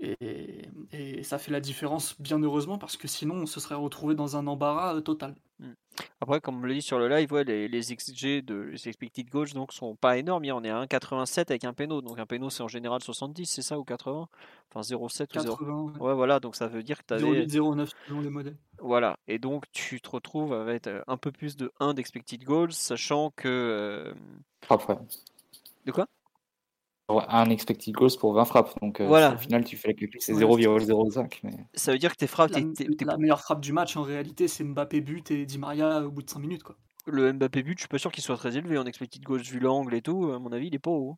et, 0.00 1.22
ça 1.22 1.38
fait 1.38 1.50
la 1.50 1.60
différence, 1.60 2.20
bien 2.20 2.38
heureusement, 2.38 2.78
parce 2.78 2.96
que 2.96 3.08
sinon, 3.08 3.34
on 3.34 3.46
se 3.46 3.60
serait 3.60 3.74
retrouvé 3.74 4.14
dans 4.14 4.36
un 4.36 4.46
embarras 4.46 4.94
euh, 4.96 5.00
total. 5.00 5.34
Mmh. 5.58 5.72
Après, 6.20 6.40
comme 6.40 6.62
on 6.62 6.66
l'a 6.66 6.74
dit 6.74 6.82
sur 6.82 6.98
le 6.98 7.08
live, 7.08 7.34
les, 7.38 7.66
les 7.66 7.80
XG 7.80 8.42
de 8.44 8.54
les 8.54 8.88
expected 8.88 9.28
goals 9.28 9.52
donc, 9.52 9.72
sont 9.72 9.96
pas 9.96 10.16
énormes. 10.16 10.44
On 10.44 10.62
est 10.62 10.70
à 10.70 10.84
1,87 10.84 11.50
avec 11.50 11.64
un 11.64 11.72
péno. 11.72 12.00
Donc 12.00 12.18
un 12.20 12.26
péno, 12.26 12.50
c'est 12.50 12.62
en 12.62 12.68
général 12.68 13.02
70, 13.02 13.46
c'est 13.46 13.62
ça, 13.62 13.78
ou 13.78 13.84
80 13.84 14.28
Enfin 14.70 14.80
0,7 14.80 15.36
ou 15.36 15.40
0. 15.40 15.90
Ouais. 15.98 16.14
voilà, 16.14 16.38
donc 16.38 16.54
ça 16.54 16.68
veut 16.68 16.82
dire 16.82 16.98
que 16.98 17.06
tu 17.08 17.14
avais. 17.14 17.46
0,9 17.46 17.90
selon 18.06 18.20
les 18.20 18.30
modèles. 18.30 18.56
Voilà, 18.80 19.18
et 19.26 19.40
donc 19.40 19.64
tu 19.72 20.00
te 20.00 20.08
retrouves 20.08 20.52
avec 20.52 20.86
euh, 20.86 21.02
un 21.08 21.16
peu 21.16 21.32
plus 21.32 21.56
de 21.56 21.72
1 21.80 21.94
d'expected 21.94 22.44
goals, 22.44 22.72
sachant 22.72 23.32
que. 23.34 23.48
Euh... 23.48 24.14
De 25.84 25.90
quoi? 25.90 26.06
Un 27.08 27.50
expected 27.50 27.94
goals 27.94 28.16
pour 28.18 28.34
20 28.34 28.44
frappes. 28.44 28.80
Donc 28.80 29.00
euh, 29.00 29.34
au 29.34 29.38
final, 29.38 29.64
tu 29.64 29.76
fais 29.76 29.88
la 29.88 29.94
calcul, 29.94 30.20
c'est 30.20 30.34
0,05. 30.34 31.40
Mais... 31.42 31.52
Ça 31.74 31.92
veut 31.92 31.98
dire 31.98 32.12
que 32.12 32.16
tes 32.16 32.26
frappes. 32.26 32.50
La, 32.50 32.60
la 33.06 33.16
meilleure 33.16 33.40
frappe 33.40 33.60
du 33.60 33.72
match, 33.72 33.96
en 33.96 34.02
réalité, 34.02 34.48
c'est 34.48 34.64
Mbappé 34.64 35.00
but 35.00 35.30
et 35.30 35.46
Di 35.46 35.58
Maria 35.58 36.02
au 36.02 36.10
bout 36.10 36.22
de 36.22 36.30
5 36.30 36.38
minutes. 36.38 36.62
Quoi. 36.62 36.76
Le 37.06 37.32
Mbappé 37.32 37.62
but, 37.62 37.78
je 37.78 37.82
suis 37.82 37.88
pas 37.88 37.98
sûr 37.98 38.12
qu'il 38.12 38.22
soit 38.22 38.36
très 38.36 38.56
élevé 38.56 38.76
en 38.78 38.84
expected 38.84 39.22
goals 39.22 39.40
vu 39.40 39.58
l'angle 39.58 39.94
et 39.94 40.02
tout. 40.02 40.30
À 40.32 40.38
mon 40.38 40.52
avis, 40.52 40.66
il 40.66 40.74
est 40.74 40.80
pas 40.80 40.90
haut. 40.90 41.16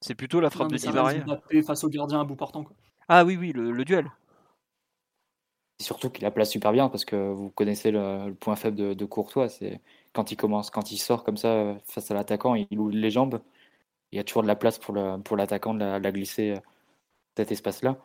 C'est 0.00 0.14
plutôt 0.14 0.40
la 0.40 0.50
frappe 0.50 0.70
de 0.70 0.76
Di 0.76 0.88
Maria. 0.90 1.24
Mbappé 1.24 1.62
face 1.62 1.82
au 1.82 1.88
gardien 1.88 2.20
à 2.20 2.24
bout 2.24 2.36
portant. 2.36 2.62
Quoi. 2.62 2.76
Ah 3.08 3.24
oui, 3.24 3.36
oui, 3.36 3.52
le, 3.52 3.84
duel. 3.84 4.10
Surtout 5.80 6.10
qu'il 6.10 6.22
la 6.22 6.30
place 6.30 6.50
super 6.50 6.72
bien 6.72 6.88
parce 6.88 7.04
que 7.04 7.32
vous 7.32 7.50
connaissez 7.50 7.90
le, 7.90 8.32
point 8.34 8.54
faible 8.54 8.76
de, 8.76 8.94
de 8.94 9.04
Courtois. 9.04 9.48
C'est 9.48 9.80
quand 10.12 10.30
il 10.30 10.36
commence, 10.36 10.70
quand 10.70 10.92
il 10.92 10.98
sort 10.98 11.24
comme 11.24 11.36
ça 11.36 11.76
face 11.86 12.10
à 12.12 12.14
l'attaquant, 12.14 12.54
il 12.54 12.78
ouvre 12.78 12.92
les 12.92 13.10
jambes 13.10 13.40
il 14.14 14.16
y 14.16 14.20
a 14.20 14.24
toujours 14.24 14.44
de 14.44 14.48
la 14.48 14.54
place 14.54 14.78
pour 14.78 14.94
l'attaquant 14.94 15.70
pour 15.70 15.78
de, 15.80 15.84
la, 15.84 16.12
glisser 16.12 16.52
euh, 16.52 16.60
cet 17.36 17.50
espace-là. 17.50 17.98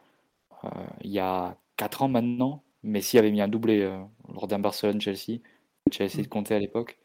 Euh, 0.64 0.70
il 1.02 1.12
y 1.12 1.20
a 1.20 1.56
4 1.78 2.02
ans 2.02 2.08
maintenant, 2.08 2.64
Messi 2.82 3.20
avait 3.20 3.30
mis 3.30 3.42
un 3.42 3.48
doublé 3.48 3.82
euh, 3.82 4.02
lors 4.34 4.48
d'un 4.48 4.58
Barcelone-Chelsea. 4.58 5.40
Chelsea 5.92 6.24
de 6.24 6.28
compter 6.28 6.56
à 6.56 6.60
l'époque. 6.60 6.98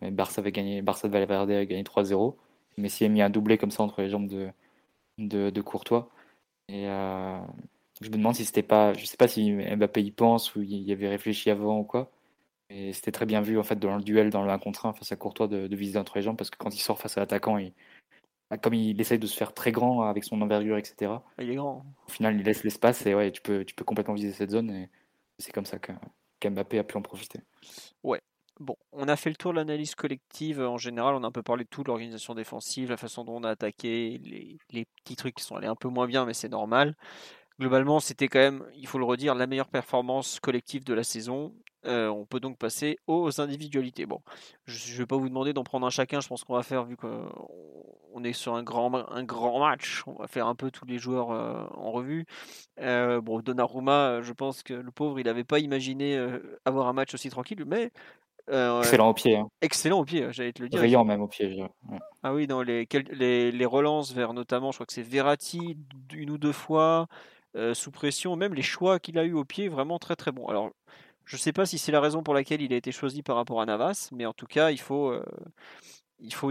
Mais 0.00 0.10
Barça 0.10 0.40
avait 0.40 0.50
gagné, 0.50 0.82
Barça 0.82 1.06
de 1.06 1.12
Valverde 1.12 1.52
avait 1.52 1.68
gagné 1.68 1.84
3-0. 1.84 2.34
Messi 2.78 3.04
a 3.04 3.08
mis 3.08 3.22
un 3.22 3.30
doublé 3.30 3.58
comme 3.58 3.70
ça 3.70 3.84
entre 3.84 4.02
les 4.02 4.08
jambes 4.08 4.26
de, 4.28 4.50
de, 5.18 5.60
Courtois. 5.60 6.10
Et 6.68 6.84
je 6.84 8.08
me 8.08 8.16
demande 8.16 8.34
si 8.34 8.44
c'était 8.44 8.62
pas, 8.62 8.92
je 8.94 9.04
sais 9.06 9.16
pas 9.16 9.28
si 9.28 9.52
Mbappé 9.52 10.02
y 10.02 10.10
pense 10.10 10.54
ou 10.56 10.62
il 10.62 10.82
y 10.82 10.92
avait 10.92 11.08
réfléchi 11.08 11.50
avant 11.50 11.78
ou 11.80 11.84
quoi. 11.84 12.10
Et 12.70 12.92
c'était 12.92 13.12
très 13.12 13.26
bien 13.26 13.40
vu 13.40 13.58
en 13.58 13.62
fait 13.64 13.78
dans 13.78 13.96
le 13.96 14.02
duel, 14.02 14.30
dans 14.30 14.42
le 14.44 14.50
1 14.50 14.58
contre 14.58 14.86
1 14.86 14.92
face 14.94 15.12
à 15.12 15.16
Courtois 15.16 15.48
de, 15.48 15.66
de 15.68 15.76
viser 15.76 15.98
entre 15.98 16.16
les 16.18 16.22
jambes 16.22 16.36
parce 16.36 16.50
que 16.50 16.58
quand 16.58 16.74
il 16.74 16.80
sort 16.80 16.98
face 17.00 17.16
à 17.16 17.20
l'attaquant, 17.20 17.58
il, 17.58 17.72
comme 18.56 18.74
il 18.74 19.00
essaye 19.00 19.18
de 19.18 19.26
se 19.26 19.36
faire 19.36 19.52
très 19.52 19.72
grand 19.72 20.02
avec 20.02 20.24
son 20.24 20.40
envergure, 20.40 20.78
etc. 20.78 21.22
Ah, 21.36 21.42
il 21.42 21.50
est 21.50 21.56
grand. 21.56 21.84
Au 22.06 22.10
final, 22.10 22.36
il 22.36 22.44
laisse 22.44 22.64
l'espace 22.64 23.04
et 23.06 23.14
ouais, 23.14 23.30
tu 23.30 23.42
peux, 23.42 23.64
tu 23.64 23.74
peux 23.74 23.84
complètement 23.84 24.14
viser 24.14 24.32
cette 24.32 24.50
zone 24.50 24.70
et 24.70 24.88
c'est 25.38 25.52
comme 25.52 25.66
ça 25.66 25.78
que 25.78 25.92
qu'Mbappé 26.40 26.78
a 26.78 26.84
pu 26.84 26.96
en 26.96 27.02
profiter. 27.02 27.40
Ouais. 28.02 28.20
Bon, 28.60 28.76
on 28.92 29.06
a 29.06 29.16
fait 29.16 29.30
le 29.30 29.36
tour 29.36 29.52
de 29.52 29.56
l'analyse 29.56 29.94
collective 29.94 30.60
en 30.60 30.78
général. 30.78 31.14
On 31.14 31.22
a 31.22 31.28
un 31.28 31.32
peu 31.32 31.42
parlé 31.42 31.64
de 31.64 31.68
tout, 31.68 31.84
l'organisation 31.84 32.34
défensive, 32.34 32.90
la 32.90 32.96
façon 32.96 33.24
dont 33.24 33.36
on 33.36 33.44
a 33.44 33.50
attaqué, 33.50 34.20
les, 34.24 34.56
les 34.70 34.84
petits 34.96 35.14
trucs 35.14 35.36
qui 35.36 35.44
sont 35.44 35.54
allés 35.56 35.68
un 35.68 35.76
peu 35.76 35.88
moins 35.88 36.06
bien, 36.06 36.24
mais 36.24 36.34
c'est 36.34 36.48
normal. 36.48 36.96
Globalement, 37.60 38.00
c'était 38.00 38.28
quand 38.28 38.38
même, 38.38 38.64
il 38.74 38.86
faut 38.86 38.98
le 38.98 39.04
redire, 39.04 39.34
la 39.34 39.46
meilleure 39.46 39.68
performance 39.68 40.40
collective 40.40 40.84
de 40.84 40.94
la 40.94 41.04
saison. 41.04 41.54
Euh, 41.86 42.08
on 42.08 42.24
peut 42.24 42.40
donc 42.40 42.58
passer 42.58 42.98
aux 43.06 43.40
individualités. 43.40 44.04
Bon, 44.04 44.20
je 44.66 44.92
ne 44.92 44.98
vais 44.98 45.06
pas 45.06 45.16
vous 45.16 45.28
demander 45.28 45.52
d'en 45.52 45.62
prendre 45.62 45.86
un 45.86 45.90
chacun, 45.90 46.20
je 46.20 46.28
pense 46.28 46.42
qu'on 46.42 46.54
va 46.54 46.64
faire, 46.64 46.84
vu 46.84 46.96
qu'on 46.96 48.24
est 48.24 48.32
sur 48.32 48.54
un 48.54 48.64
grand, 48.64 48.92
un 48.94 49.22
grand 49.22 49.60
match, 49.60 50.02
on 50.06 50.14
va 50.14 50.26
faire 50.26 50.48
un 50.48 50.56
peu 50.56 50.70
tous 50.72 50.86
les 50.86 50.98
joueurs 50.98 51.30
euh, 51.30 51.64
en 51.74 51.92
revue. 51.92 52.26
Euh, 52.80 53.20
bon, 53.20 53.40
Donnarumma, 53.40 54.22
je 54.22 54.32
pense 54.32 54.62
que 54.64 54.74
le 54.74 54.90
pauvre, 54.90 55.20
il 55.20 55.26
n'avait 55.26 55.44
pas 55.44 55.60
imaginé 55.60 56.20
avoir 56.64 56.88
un 56.88 56.92
match 56.92 57.14
aussi 57.14 57.30
tranquille, 57.30 57.64
mais... 57.64 57.92
excellent 58.48 59.10
au 59.10 59.14
pied. 59.14 59.36
Hein. 59.36 59.48
Excellent 59.60 60.00
au 60.00 60.04
pied, 60.04 60.26
j'allais 60.32 60.52
te 60.52 60.62
le 60.62 60.68
dire. 60.68 60.80
Brillant 60.80 61.04
même 61.04 61.22
au 61.22 61.28
pied. 61.28 61.64
Ah 62.24 62.34
oui, 62.34 62.48
dans 62.48 62.62
les, 62.62 62.88
les, 63.12 63.52
les, 63.52 63.66
relances 63.66 64.12
vers 64.12 64.32
notamment, 64.34 64.72
je 64.72 64.78
crois 64.78 64.86
que 64.86 64.92
c'est 64.92 65.02
Verratti, 65.02 65.78
une 66.12 66.30
ou 66.30 66.38
deux 66.38 66.52
fois, 66.52 67.06
sous 67.72 67.92
pression, 67.92 68.34
même 68.34 68.54
les 68.54 68.62
choix 68.62 68.98
qu'il 68.98 69.16
a 69.16 69.22
eu 69.22 69.34
au 69.34 69.44
pied, 69.44 69.68
vraiment 69.68 70.00
très 70.00 70.16
très 70.16 70.32
bon. 70.32 70.48
Alors, 70.48 70.72
je 71.28 71.36
ne 71.36 71.40
sais 71.40 71.52
pas 71.52 71.66
si 71.66 71.76
c'est 71.76 71.92
la 71.92 72.00
raison 72.00 72.22
pour 72.22 72.32
laquelle 72.32 72.62
il 72.62 72.72
a 72.72 72.76
été 72.76 72.90
choisi 72.90 73.22
par 73.22 73.36
rapport 73.36 73.60
à 73.60 73.66
Navas, 73.66 74.08
mais 74.12 74.24
en 74.24 74.32
tout 74.32 74.46
cas, 74.46 74.70
il 74.70 74.80
faut, 74.80 75.10
euh, 75.10 75.22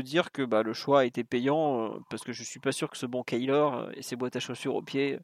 dire 0.03 0.31
que 0.31 0.43
bah, 0.43 0.61
le 0.61 0.73
choix 0.73 0.99
a 0.99 1.05
été 1.05 1.23
payant 1.23 1.95
euh, 1.95 1.99
parce 2.11 2.23
que 2.23 2.31
je 2.31 2.41
ne 2.41 2.45
suis 2.45 2.59
pas 2.59 2.71
sûr 2.71 2.87
que 2.91 2.97
ce 2.97 3.07
bon 3.07 3.23
Kaylor 3.23 3.73
euh, 3.73 3.89
et 3.95 4.03
ses 4.03 4.15
boîtes 4.15 4.35
à 4.35 4.39
chaussures 4.39 4.75
au 4.75 4.83
pied 4.83 5.17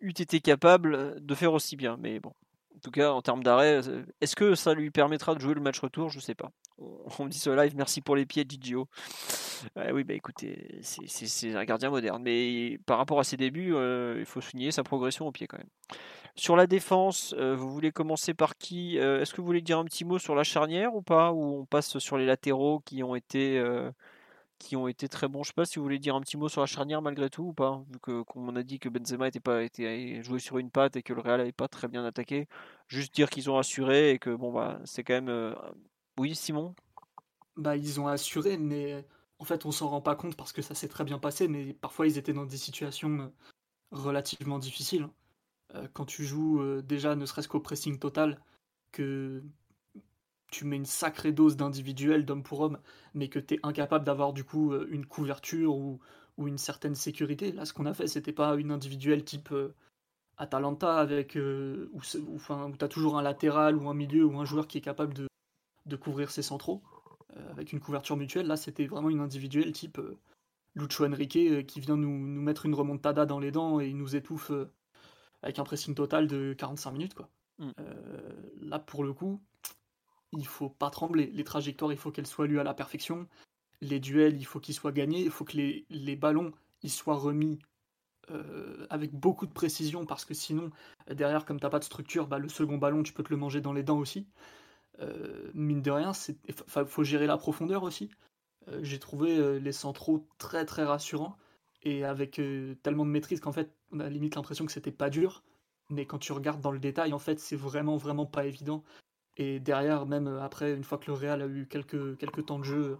eût 0.00 0.10
été 0.10 0.38
capable 0.38 1.20
de 1.20 1.34
faire 1.34 1.52
aussi 1.54 1.74
bien. 1.74 1.96
Mais 1.98 2.20
bon, 2.20 2.32
en 2.76 2.78
tout 2.78 2.92
cas, 2.92 3.10
en 3.10 3.20
termes 3.20 3.42
d'arrêt, 3.42 3.80
est-ce 4.20 4.36
que 4.36 4.54
ça 4.54 4.74
lui 4.74 4.92
permettra 4.92 5.34
de 5.34 5.40
jouer 5.40 5.54
le 5.54 5.60
match 5.60 5.80
retour? 5.80 6.08
Je 6.10 6.18
ne 6.18 6.22
sais 6.22 6.36
pas. 6.36 6.52
On 6.78 7.24
me 7.24 7.28
dit 7.28 7.38
ce 7.40 7.50
live, 7.50 7.74
merci 7.74 8.00
pour 8.00 8.14
les 8.14 8.26
pieds, 8.26 8.46
Gigio. 8.48 8.86
oui, 9.92 10.04
bah 10.04 10.14
écoutez, 10.14 10.78
c'est 10.82 11.56
un 11.56 11.64
gardien 11.64 11.90
moderne. 11.90 12.22
Mais 12.22 12.78
par 12.86 12.98
rapport 12.98 13.18
à 13.18 13.24
ses 13.24 13.36
débuts, 13.36 13.74
il 14.16 14.24
faut 14.24 14.40
souligner 14.40 14.70
sa 14.70 14.84
progression 14.84 15.26
au 15.26 15.32
pied 15.32 15.48
quand 15.48 15.58
même. 15.58 15.98
Sur 16.36 16.56
la 16.56 16.66
défense, 16.66 17.34
euh, 17.38 17.56
vous 17.56 17.70
voulez 17.70 17.92
commencer 17.92 18.34
par 18.34 18.56
qui 18.56 18.98
euh, 18.98 19.20
Est-ce 19.20 19.32
que 19.32 19.40
vous 19.40 19.46
voulez 19.46 19.62
dire 19.62 19.78
un 19.78 19.84
petit 19.84 20.04
mot 20.04 20.18
sur 20.18 20.34
la 20.34 20.44
charnière 20.44 20.94
ou 20.94 21.02
pas 21.02 21.32
Ou 21.32 21.60
on 21.60 21.64
passe 21.64 21.98
sur 21.98 22.16
les 22.16 22.26
latéraux 22.26 22.80
qui 22.80 23.02
ont 23.02 23.14
été, 23.14 23.58
euh, 23.58 23.90
très 25.10 25.28
bons? 25.28 25.42
Je 25.42 25.48
sais 25.48 25.54
pas 25.54 25.64
si 25.64 25.78
vous 25.78 25.84
voulez 25.84 25.98
dire 25.98 26.14
un 26.14 26.20
petit 26.20 26.36
mot 26.36 26.48
sur 26.48 26.60
la 26.60 26.66
charnière 26.66 27.02
malgré 27.02 27.30
tout 27.30 27.44
ou 27.44 27.52
pas 27.52 27.82
Vu 27.90 27.98
que, 28.00 28.56
a 28.56 28.62
dit 28.62 28.78
que 28.78 28.88
Benzema 28.88 29.28
était 29.28 29.40
pas 29.40 29.62
été 29.62 30.22
joué 30.22 30.38
sur 30.38 30.58
une 30.58 30.70
patte 30.70 30.96
et 30.96 31.02
que 31.02 31.12
le 31.12 31.20
Real 31.20 31.38
n'avait 31.38 31.52
pas 31.52 31.68
très 31.68 31.88
bien 31.88 32.04
attaqué. 32.04 32.48
Juste 32.88 33.14
dire 33.14 33.30
qu'ils 33.30 33.50
ont 33.50 33.58
assuré 33.58 34.10
et 34.10 34.18
que 34.18 34.30
bon 34.30 34.52
bah 34.52 34.80
c'est 34.84 35.04
quand 35.04 35.14
même. 35.14 35.54
Oui, 36.18 36.34
Simon? 36.34 36.74
Bah 37.56 37.76
ils 37.76 38.00
ont 38.00 38.06
assuré, 38.06 38.58
mais 38.58 39.04
en 39.38 39.44
fait 39.44 39.66
on 39.66 39.72
s'en 39.72 39.88
rend 39.88 40.00
pas 40.00 40.16
compte 40.16 40.36
parce 40.36 40.52
que 40.52 40.62
ça 40.62 40.74
s'est 40.74 40.88
très 40.88 41.04
bien 41.04 41.18
passé, 41.18 41.48
mais 41.48 41.72
parfois 41.74 42.06
ils 42.06 42.18
étaient 42.18 42.32
dans 42.32 42.46
des 42.46 42.56
situations 42.56 43.32
relativement 43.90 44.58
difficiles. 44.58 45.08
Euh, 45.74 45.86
quand 45.92 46.06
tu 46.06 46.24
joues 46.24 46.60
euh, 46.60 46.82
déjà 46.82 47.14
ne 47.14 47.26
serait-ce 47.26 47.48
qu'au 47.48 47.60
pressing 47.60 47.98
total, 47.98 48.40
que 48.92 49.42
tu 50.50 50.64
mets 50.64 50.76
une 50.76 50.86
sacrée 50.86 51.32
dose 51.32 51.56
d'individuel 51.56 52.24
d'homme 52.24 52.42
pour 52.42 52.60
homme, 52.60 52.78
mais 53.14 53.28
que 53.28 53.38
tu 53.38 53.54
es 53.54 53.60
incapable 53.62 54.04
d'avoir 54.04 54.32
du 54.32 54.44
coup 54.44 54.72
euh, 54.72 54.88
une 54.90 55.06
couverture 55.06 55.76
ou, 55.76 56.00
une 56.38 56.58
certaine 56.58 56.94
sécurité. 56.94 57.50
Là, 57.50 57.64
ce 57.64 57.72
qu'on 57.72 57.84
a 57.86 57.92
fait, 57.94 58.06
c'était 58.06 58.32
pas 58.32 58.54
une 58.54 58.70
individuelle 58.70 59.24
type 59.24 59.52
Atalanta 60.36 60.98
avec 60.98 61.36
où, 61.36 62.00
tu 62.00 62.84
as 62.84 62.88
toujours 62.88 63.18
un 63.18 63.22
latéral 63.22 63.76
ou 63.76 63.88
un 63.88 63.94
milieu 63.94 64.24
ou 64.24 64.38
un 64.38 64.44
joueur 64.44 64.68
qui 64.68 64.78
est 64.78 64.80
capable 64.80 65.14
de, 65.14 65.96
couvrir 65.96 66.30
ses 66.30 66.42
centraux 66.42 66.80
avec 67.50 67.72
une 67.72 67.80
couverture 67.80 68.16
mutuelle. 68.16 68.46
Là, 68.46 68.56
c'était 68.56 68.86
vraiment 68.86 69.10
une 69.10 69.18
individuelle 69.18 69.72
type 69.72 70.00
Lucho 70.76 71.04
Enrique 71.04 71.66
qui 71.66 71.80
vient 71.80 71.96
nous, 71.96 72.16
mettre 72.16 72.66
une 72.66 72.74
remontada 72.76 73.26
dans 73.26 73.40
les 73.40 73.50
dents 73.50 73.80
et 73.80 73.92
nous 73.92 74.14
étouffe 74.14 74.52
avec 75.42 75.58
un 75.58 75.64
pressing 75.64 75.94
total 75.94 76.26
de 76.26 76.54
45 76.56 76.90
minutes. 76.92 77.14
Quoi. 77.14 77.28
Mm. 77.58 77.70
Euh, 77.80 78.50
là, 78.60 78.78
pour 78.78 79.04
le 79.04 79.12
coup, 79.12 79.40
il 80.32 80.46
faut 80.46 80.68
pas 80.68 80.90
trembler. 80.90 81.30
Les 81.32 81.44
trajectoires, 81.44 81.92
il 81.92 81.98
faut 81.98 82.10
qu'elles 82.10 82.26
soient 82.26 82.46
lues 82.46 82.60
à 82.60 82.64
la 82.64 82.74
perfection. 82.74 83.26
Les 83.80 84.00
duels, 84.00 84.36
il 84.36 84.44
faut 84.44 84.60
qu'ils 84.60 84.74
soient 84.74 84.92
gagnés. 84.92 85.22
Il 85.22 85.30
faut 85.30 85.44
que 85.44 85.56
les, 85.56 85.86
les 85.90 86.16
ballons 86.16 86.52
ils 86.82 86.90
soient 86.90 87.16
remis 87.16 87.58
euh, 88.30 88.86
avec 88.90 89.12
beaucoup 89.12 89.46
de 89.46 89.52
précision 89.52 90.06
parce 90.06 90.24
que 90.24 90.34
sinon, 90.34 90.70
derrière, 91.10 91.44
comme 91.44 91.58
t'as 91.58 91.70
pas 91.70 91.78
de 91.78 91.84
structure, 91.84 92.26
bah, 92.28 92.38
le 92.38 92.48
second 92.48 92.78
ballon, 92.78 93.02
tu 93.02 93.12
peux 93.12 93.22
te 93.22 93.30
le 93.30 93.36
manger 93.36 93.60
dans 93.60 93.72
les 93.72 93.82
dents 93.82 93.98
aussi. 93.98 94.28
Euh, 95.00 95.50
mine 95.54 95.82
de 95.82 95.90
rien, 95.90 96.12
il 96.46 96.54
faut 96.86 97.04
gérer 97.04 97.26
la 97.26 97.36
profondeur 97.36 97.82
aussi. 97.82 98.10
J'ai 98.82 98.98
trouvé 98.98 99.58
les 99.58 99.72
centraux 99.72 100.28
très 100.36 100.66
très 100.66 100.84
rassurants 100.84 101.38
et 101.84 102.04
avec 102.04 102.38
tellement 102.82 103.06
de 103.06 103.10
maîtrise 103.10 103.40
qu'en 103.40 103.52
fait 103.52 103.74
on 103.92 104.00
a 104.00 104.08
limite 104.08 104.36
l'impression 104.36 104.66
que 104.66 104.72
c'était 104.72 104.92
pas 104.92 105.10
dur, 105.10 105.42
mais 105.90 106.06
quand 106.06 106.18
tu 106.18 106.32
regardes 106.32 106.60
dans 106.60 106.70
le 106.70 106.78
détail, 106.78 107.12
en 107.12 107.18
fait, 107.18 107.40
c'est 107.40 107.56
vraiment, 107.56 107.96
vraiment 107.96 108.26
pas 108.26 108.44
évident. 108.44 108.84
Et 109.36 109.60
derrière, 109.60 110.06
même 110.06 110.26
euh, 110.26 110.42
après, 110.42 110.74
une 110.74 110.84
fois 110.84 110.98
que 110.98 111.06
le 111.06 111.14
Real 111.14 111.42
a 111.42 111.46
eu 111.46 111.66
quelques, 111.66 112.18
quelques 112.18 112.46
temps 112.46 112.58
de 112.58 112.64
jeu 112.64 112.98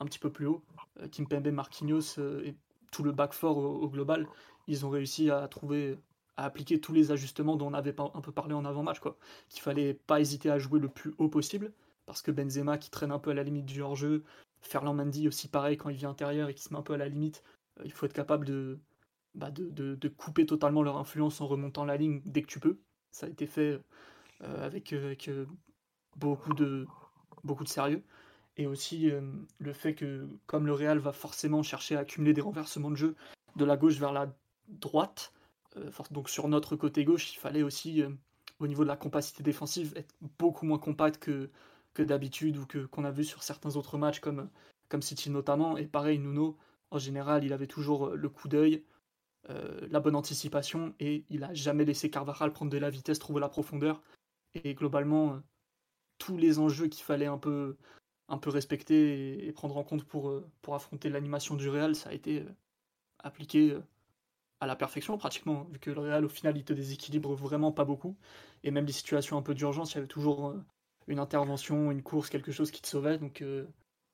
un 0.00 0.04
petit 0.04 0.18
peu 0.18 0.30
plus 0.30 0.46
haut, 0.46 0.62
euh, 1.00 1.08
Kimpembe, 1.08 1.48
Marquinhos 1.48 2.18
euh, 2.18 2.44
et 2.44 2.54
tout 2.92 3.02
le 3.02 3.12
back 3.12 3.32
four 3.32 3.56
au, 3.56 3.88
global, 3.88 4.28
ils 4.66 4.86
ont 4.86 4.90
réussi 4.90 5.30
à 5.30 5.48
trouver, 5.48 5.98
à 6.36 6.44
appliquer 6.44 6.80
tous 6.80 6.92
les 6.92 7.10
ajustements 7.10 7.56
dont 7.56 7.68
on 7.68 7.74
avait 7.74 7.94
un 7.98 8.20
peu 8.20 8.32
parlé 8.32 8.54
en 8.54 8.64
avant-match, 8.64 9.00
quoi. 9.00 9.16
Qu'il 9.48 9.62
fallait 9.62 9.94
pas 9.94 10.20
hésiter 10.20 10.50
à 10.50 10.58
jouer 10.58 10.78
le 10.78 10.88
plus 10.88 11.14
haut 11.18 11.28
possible, 11.28 11.72
parce 12.06 12.22
que 12.22 12.30
Benzema 12.30 12.78
qui 12.78 12.90
traîne 12.90 13.12
un 13.12 13.18
peu 13.18 13.30
à 13.30 13.34
la 13.34 13.42
limite 13.42 13.66
du 13.66 13.82
hors-jeu, 13.82 14.24
Ferland 14.60 14.94
Mendy 14.94 15.28
aussi 15.28 15.48
pareil 15.48 15.76
quand 15.76 15.90
il 15.90 15.96
vient 15.96 16.10
intérieur 16.10 16.48
et 16.48 16.54
qui 16.54 16.62
se 16.62 16.72
met 16.72 16.78
un 16.78 16.82
peu 16.82 16.94
à 16.94 16.98
la 16.98 17.08
limite, 17.08 17.42
il 17.84 17.92
faut 17.92 18.06
être 18.06 18.12
capable 18.12 18.44
de, 18.46 18.78
bah, 19.38 19.50
de, 19.50 20.08
couper 20.08 20.46
totalement 20.46 20.82
leur 20.82 20.96
influence 20.96 21.40
en 21.40 21.46
remontant 21.46 21.84
la 21.84 21.96
ligne 21.96 22.20
dès 22.24 22.42
que 22.42 22.48
tu 22.48 22.60
peux. 22.60 22.78
Ça 23.12 23.26
a 23.26 23.28
été 23.28 23.46
fait 23.46 23.80
avec, 24.40 24.92
avec 24.92 25.30
beaucoup, 26.16 26.54
de, 26.54 26.86
beaucoup 27.44 27.64
de 27.64 27.68
sérieux. 27.68 28.02
Et 28.56 28.66
aussi 28.66 29.10
le 29.58 29.72
fait 29.72 29.94
que, 29.94 30.28
comme 30.46 30.66
le 30.66 30.72
Real 30.72 30.98
va 30.98 31.12
forcément 31.12 31.62
chercher 31.62 31.96
à 31.96 32.00
accumuler 32.00 32.32
des 32.32 32.40
renversements 32.40 32.90
de 32.90 32.96
jeu 32.96 33.16
de 33.56 33.64
la 33.64 33.76
gauche 33.76 33.98
vers 33.98 34.12
la 34.12 34.34
droite, 34.68 35.32
donc 36.10 36.28
sur 36.28 36.48
notre 36.48 36.74
côté 36.76 37.04
gauche, 37.04 37.32
il 37.32 37.38
fallait 37.38 37.62
aussi, 37.62 38.02
au 38.58 38.66
niveau 38.66 38.82
de 38.82 38.88
la 38.88 38.96
compacité 38.96 39.42
défensive, 39.44 39.92
être 39.96 40.14
beaucoup 40.38 40.66
moins 40.66 40.78
compact 40.78 41.18
que, 41.18 41.50
que 41.94 42.02
d'habitude 42.02 42.56
ou 42.56 42.66
que 42.66 42.86
qu'on 42.86 43.04
a 43.04 43.10
vu 43.10 43.24
sur 43.24 43.42
certains 43.42 43.76
autres 43.76 43.98
matchs 43.98 44.20
comme, 44.20 44.48
comme 44.88 45.02
City 45.02 45.30
notamment. 45.30 45.76
Et 45.76 45.86
pareil, 45.86 46.18
Nuno, 46.18 46.56
en 46.90 46.98
général, 46.98 47.44
il 47.44 47.52
avait 47.52 47.66
toujours 47.66 48.10
le 48.10 48.28
coup 48.28 48.48
d'œil, 48.48 48.84
la 49.48 50.00
bonne 50.00 50.14
anticipation 50.14 50.94
et 51.00 51.24
il 51.30 51.42
a 51.42 51.54
jamais 51.54 51.84
laissé 51.84 52.10
Carvajal 52.10 52.52
prendre 52.52 52.70
de 52.70 52.78
la 52.78 52.90
vitesse, 52.90 53.18
trouver 53.18 53.40
la 53.40 53.48
profondeur. 53.48 54.02
Et 54.54 54.74
globalement, 54.74 55.40
tous 56.18 56.36
les 56.36 56.58
enjeux 56.58 56.88
qu'il 56.88 57.04
fallait 57.04 57.26
un 57.26 57.38
peu, 57.38 57.76
un 58.28 58.38
peu 58.38 58.50
respecter 58.50 59.46
et, 59.46 59.52
prendre 59.52 59.76
en 59.76 59.84
compte 59.84 60.04
pour, 60.04 60.28
euh, 60.28 60.46
pour 60.62 60.74
affronter 60.74 61.08
l'animation 61.08 61.54
du 61.56 61.68
Real, 61.68 61.94
ça 61.94 62.10
a 62.10 62.12
été 62.12 62.40
euh, 62.40 62.54
appliqué 63.20 63.72
euh, 63.72 63.80
à 64.60 64.66
la 64.66 64.76
perfection 64.76 65.16
pratiquement, 65.16 65.64
vu 65.64 65.78
que 65.78 65.90
le 65.90 66.00
Real 66.00 66.24
au 66.24 66.28
final 66.28 66.56
il 66.56 66.64
te 66.64 66.72
déséquilibre 66.72 67.34
vraiment 67.34 67.72
pas 67.72 67.84
beaucoup, 67.84 68.16
et 68.64 68.70
même 68.70 68.86
les 68.86 68.92
situations 68.92 69.38
un 69.38 69.42
peu 69.42 69.54
d'urgence, 69.54 69.92
il 69.92 69.96
y 69.96 69.98
avait 69.98 70.08
toujours 70.08 70.54
une 71.06 71.20
intervention, 71.20 71.90
une 71.90 72.02
course, 72.02 72.28
quelque 72.28 72.52
chose 72.52 72.70
qui 72.70 72.82
te 72.82 72.88
sauvait, 72.88 73.18
donc 73.18 73.42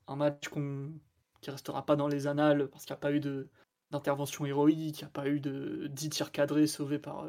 un 0.07 0.17
match 0.17 0.49
qu'on 0.49 0.93
qui 1.41 1.51
restera 1.51 1.85
pas 1.85 1.97
dans 1.97 2.09
les 2.09 2.27
annales 2.27 2.69
parce 2.69 2.85
qu'il 2.85 2.93
n'y 2.93 2.99
a 2.99 3.01
pas 3.01 3.13
eu 3.13 3.21
de 3.21 3.49
d'intervention 3.91 4.47
héroïque, 4.47 5.01
il 5.01 5.05
n'y 5.05 5.09
a 5.09 5.11
pas 5.11 5.29
eu 5.29 5.41
de 5.41 5.89
10 5.89 6.11
tirs 6.11 6.33
cadrés 6.33 6.67
sauvés 6.67 6.99
par, 6.99 7.27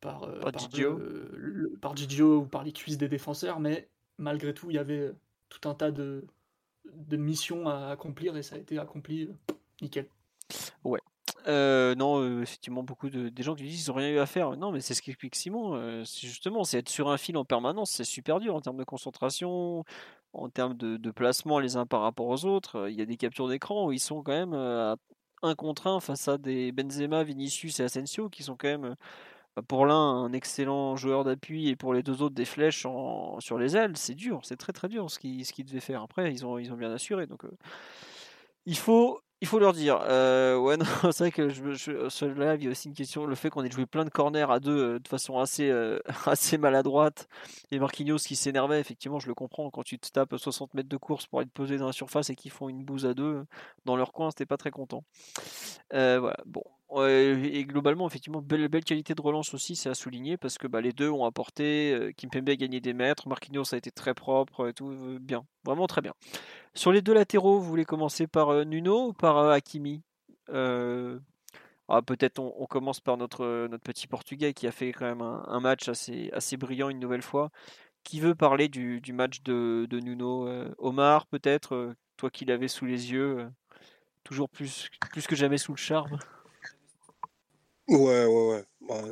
par, 0.00 0.24
euh, 0.24 0.40
par, 1.80 1.96
Gigio. 1.96 2.38
ou 2.38 2.46
par 2.46 2.64
les 2.64 2.72
cuisses 2.72 2.98
des 2.98 3.08
défenseurs, 3.08 3.60
mais 3.60 3.88
malgré 4.18 4.54
tout, 4.54 4.70
il 4.70 4.76
y 4.76 4.78
avait 4.78 5.12
tout 5.48 5.68
un 5.68 5.74
tas 5.74 5.90
de, 5.90 6.26
de 6.84 7.16
missions 7.16 7.68
à 7.68 7.88
accomplir 7.88 8.36
et 8.36 8.42
ça 8.42 8.56
a 8.56 8.58
été 8.58 8.78
accompli 8.78 9.24
euh, 9.24 9.54
nickel. 9.82 10.08
Ouais. 10.84 11.00
Euh, 11.48 11.94
non, 11.94 12.42
effectivement, 12.42 12.82
beaucoup 12.82 13.08
de 13.08 13.28
des 13.28 13.42
gens 13.42 13.54
qui 13.54 13.62
disent 13.62 13.84
qu'ils 13.84 13.92
n'ont 13.92 13.98
rien 13.98 14.10
eu 14.10 14.18
à 14.18 14.26
faire. 14.26 14.56
Non, 14.56 14.72
mais 14.72 14.80
c'est 14.80 14.94
ce 14.94 15.02
qu'explique 15.02 15.36
Simon. 15.36 16.04
c'est 16.04 16.26
justement, 16.26 16.64
c'est 16.64 16.78
être 16.78 16.88
sur 16.88 17.08
un 17.08 17.16
fil 17.16 17.36
en 17.36 17.44
permanence, 17.44 17.92
c'est 17.92 18.04
super 18.04 18.40
dur 18.40 18.54
en 18.54 18.60
termes 18.60 18.76
de 18.76 18.84
concentration, 18.84 19.84
en 20.32 20.48
termes 20.48 20.74
de, 20.74 20.96
de, 20.96 21.10
placement 21.12 21.60
les 21.60 21.76
uns 21.76 21.86
par 21.86 22.02
rapport 22.02 22.26
aux 22.26 22.44
autres. 22.44 22.88
Il 22.88 22.96
y 22.96 23.02
a 23.02 23.06
des 23.06 23.16
captures 23.16 23.48
d'écran 23.48 23.86
où 23.86 23.92
ils 23.92 24.00
sont 24.00 24.22
quand 24.24 24.32
même 24.32 24.54
à 24.54 24.96
un 25.42 25.54
contre 25.54 25.86
un 25.86 26.00
face 26.00 26.28
à 26.28 26.38
des 26.38 26.72
Benzema, 26.72 27.24
Vinicius 27.24 27.80
et 27.80 27.84
Asensio 27.84 28.28
qui 28.28 28.42
sont 28.42 28.56
quand 28.56 28.68
même 28.68 28.96
bah, 29.56 29.62
pour 29.66 29.86
l'un 29.86 29.94
un 29.96 30.32
excellent 30.32 30.96
joueur 30.96 31.24
d'appui 31.24 31.68
et 31.68 31.76
pour 31.76 31.94
les 31.94 32.02
deux 32.02 32.22
autres 32.22 32.34
des 32.34 32.44
flèches 32.44 32.86
sur 33.38 33.58
les 33.58 33.76
ailes, 33.76 33.96
c'est 33.96 34.14
dur, 34.14 34.40
c'est 34.44 34.56
très 34.56 34.72
très 34.72 34.88
dur 34.88 35.10
ce 35.10 35.18
qu'ils 35.18 35.46
ce 35.46 35.62
devait 35.62 35.80
faire. 35.80 36.02
Après, 36.02 36.30
ils 36.30 36.44
ont, 36.44 36.58
ils 36.58 36.72
ont 36.72 36.76
bien 36.76 36.92
assuré. 36.92 37.26
Donc, 37.26 37.44
euh, 37.44 37.50
il 38.66 38.76
faut 38.76 39.20
il 39.42 39.46
faut 39.46 39.58
leur 39.58 39.72
dire. 39.72 40.00
Euh, 40.02 40.56
ouais, 40.56 40.76
non, 40.78 40.86
c'est 41.12 41.24
vrai 41.24 41.30
que 41.30 41.48
je, 41.50 41.72
je, 41.74 42.08
sur 42.08 42.26
le 42.26 42.34
live, 42.34 42.62
il 42.62 42.64
y 42.64 42.68
a 42.68 42.70
aussi 42.70 42.88
une 42.88 42.94
question. 42.94 43.26
Le 43.26 43.34
fait 43.34 43.50
qu'on 43.50 43.64
ait 43.64 43.70
joué 43.70 43.86
plein 43.86 44.04
de 44.04 44.10
corners 44.10 44.50
à 44.50 44.60
deux 44.60 44.94
euh, 44.94 44.98
de 44.98 45.08
façon 45.08 45.38
assez, 45.38 45.70
euh, 45.70 45.98
assez 46.26 46.56
maladroite. 46.58 47.28
Et 47.70 47.78
Marquinhos 47.78 48.18
qui 48.18 48.36
s'énervait, 48.36 48.80
effectivement, 48.80 49.18
je 49.18 49.28
le 49.28 49.34
comprends. 49.34 49.70
Quand 49.70 49.82
tu 49.82 49.98
te 49.98 50.08
tapes 50.10 50.34
60 50.36 50.74
mètres 50.74 50.88
de 50.88 50.96
course 50.96 51.26
pour 51.26 51.42
être 51.42 51.50
posé 51.50 51.76
dans 51.76 51.86
la 51.86 51.92
surface 51.92 52.30
et 52.30 52.34
qu'ils 52.34 52.50
font 52.50 52.68
une 52.68 52.84
bouse 52.84 53.04
à 53.04 53.14
deux 53.14 53.44
dans 53.84 53.96
leur 53.96 54.12
coin, 54.12 54.30
c'était 54.30 54.46
pas 54.46 54.56
très 54.56 54.70
content. 54.70 55.04
voilà, 55.90 56.36
bon. 56.46 56.62
et 57.06 57.64
globalement, 57.66 58.06
effectivement, 58.06 58.40
belle, 58.40 58.68
belle 58.68 58.84
qualité 58.84 59.14
de 59.14 59.20
relance 59.20 59.52
aussi, 59.52 59.76
c'est 59.76 59.90
à 59.90 59.94
souligner 59.94 60.38
parce 60.38 60.56
que 60.56 60.66
bah, 60.66 60.80
les 60.80 60.92
deux 60.92 61.10
ont 61.10 61.24
apporté. 61.26 62.12
Kimpembe 62.16 62.48
a 62.48 62.56
gagné 62.56 62.80
des 62.80 62.94
mètres, 62.94 63.28
Marquinhos 63.28 63.74
a 63.74 63.76
été 63.76 63.90
très 63.90 64.14
propre 64.14 64.68
et 64.68 64.72
tout. 64.72 65.18
bien, 65.20 65.44
vraiment 65.64 65.86
très 65.86 66.00
bien. 66.00 66.14
Sur 66.76 66.92
les 66.92 67.00
deux 67.00 67.14
latéraux, 67.14 67.58
vous 67.58 67.66
voulez 67.66 67.86
commencer 67.86 68.26
par 68.26 68.50
euh, 68.50 68.64
Nuno 68.64 69.08
ou 69.08 69.12
par 69.14 69.38
euh, 69.38 69.50
Hakimi? 69.50 70.02
Euh, 70.50 71.18
ah, 71.88 72.02
Peut-être 72.02 72.38
on, 72.38 72.66
commence 72.66 73.00
par 73.00 73.16
notre, 73.16 73.66
notre 73.68 73.82
petit 73.82 74.06
Portugais 74.06 74.52
qui 74.52 74.66
a 74.66 74.72
fait 74.72 74.92
quand 74.92 75.06
même 75.06 75.22
un, 75.22 75.60
match 75.60 75.88
assez, 75.88 76.28
assez 76.34 76.58
brillant 76.58 76.90
une 76.90 76.98
nouvelle 76.98 77.22
fois. 77.22 77.50
Qui 78.04 78.20
veut 78.20 78.34
parler 78.34 78.68
du, 78.68 79.00
match 79.14 79.42
de, 79.42 79.88
Nuno 79.90 80.48
Omar, 80.78 81.26
peut-être 81.26 81.94
Toi 82.18 82.30
qui 82.30 82.44
l'avais 82.44 82.68
sous 82.68 82.84
les 82.84 83.10
yeux, 83.10 83.48
toujours 84.22 84.50
plus, 84.50 84.90
plus 85.12 85.26
que 85.26 85.34
jamais 85.34 85.58
sous 85.58 85.72
le 85.72 85.78
charme? 85.78 86.18
Ouais, 87.88 88.26
ouais, 88.26 88.48
ouais. 88.50 88.64
Bah, 88.82 89.02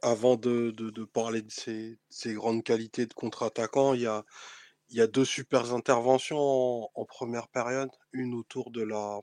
avant 0.00 0.36
de, 0.36 0.72
parler 1.12 1.42
de 1.42 1.50
ses, 1.50 1.98
ses, 2.08 2.32
grandes 2.32 2.62
qualités 2.62 3.06
de 3.06 3.14
contre-attaquant, 3.14 3.94
il 3.94 4.02
y 4.02 4.06
a, 4.06 4.24
il 4.88 4.96
y 4.96 5.00
a 5.00 5.06
deux 5.06 5.24
super 5.24 5.72
interventions 5.74 6.90
en, 6.94 7.04
première 7.04 7.48
période, 7.48 7.90
une 8.12 8.34
autour 8.34 8.70
de 8.70 8.82
la 8.82 9.20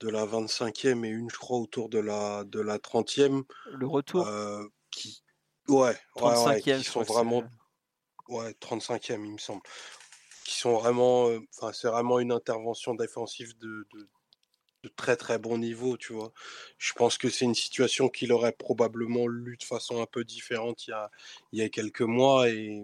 de 0.00 0.08
la 0.08 0.24
25e 0.24 1.04
et 1.04 1.08
une 1.08 1.28
je 1.28 1.36
crois 1.36 1.58
autour 1.58 1.88
de 1.88 1.98
la 1.98 2.44
de 2.44 2.60
la 2.60 2.78
30e. 2.78 3.44
Le 3.72 3.86
retour? 3.86 4.26
Euh, 4.26 4.64
qui 4.90 5.22
ouais, 5.68 5.96
ouais, 6.20 6.60
qui 6.62 6.84
sont 6.84 7.02
vraiment 7.02 7.42
ouais 8.28 8.52
35e 8.60 9.24
il 9.24 9.32
me 9.32 9.38
semble, 9.38 9.62
qui 10.44 10.54
sont 10.54 10.74
vraiment, 10.74 11.28
euh, 11.28 11.40
enfin 11.56 11.72
c'est 11.72 11.88
vraiment 11.88 12.20
une 12.20 12.32
intervention 12.32 12.94
défensive 12.94 13.56
de, 13.58 13.86
de, 13.92 14.08
de 14.84 14.88
très 14.96 15.16
très 15.16 15.38
bon 15.38 15.58
niveau, 15.58 15.96
tu 15.96 16.12
vois. 16.12 16.32
Je 16.78 16.92
pense 16.92 17.18
que 17.18 17.28
c'est 17.28 17.44
une 17.44 17.54
situation 17.54 18.08
qu'il 18.08 18.32
aurait 18.32 18.52
probablement 18.52 19.26
lu 19.26 19.56
de 19.56 19.64
façon 19.64 20.00
un 20.00 20.06
peu 20.06 20.24
différente 20.24 20.86
il 20.86 20.90
y 20.90 20.94
a, 20.94 21.10
il 21.52 21.58
y 21.60 21.62
a 21.62 21.68
quelques 21.68 22.02
mois 22.02 22.48
et, 22.48 22.82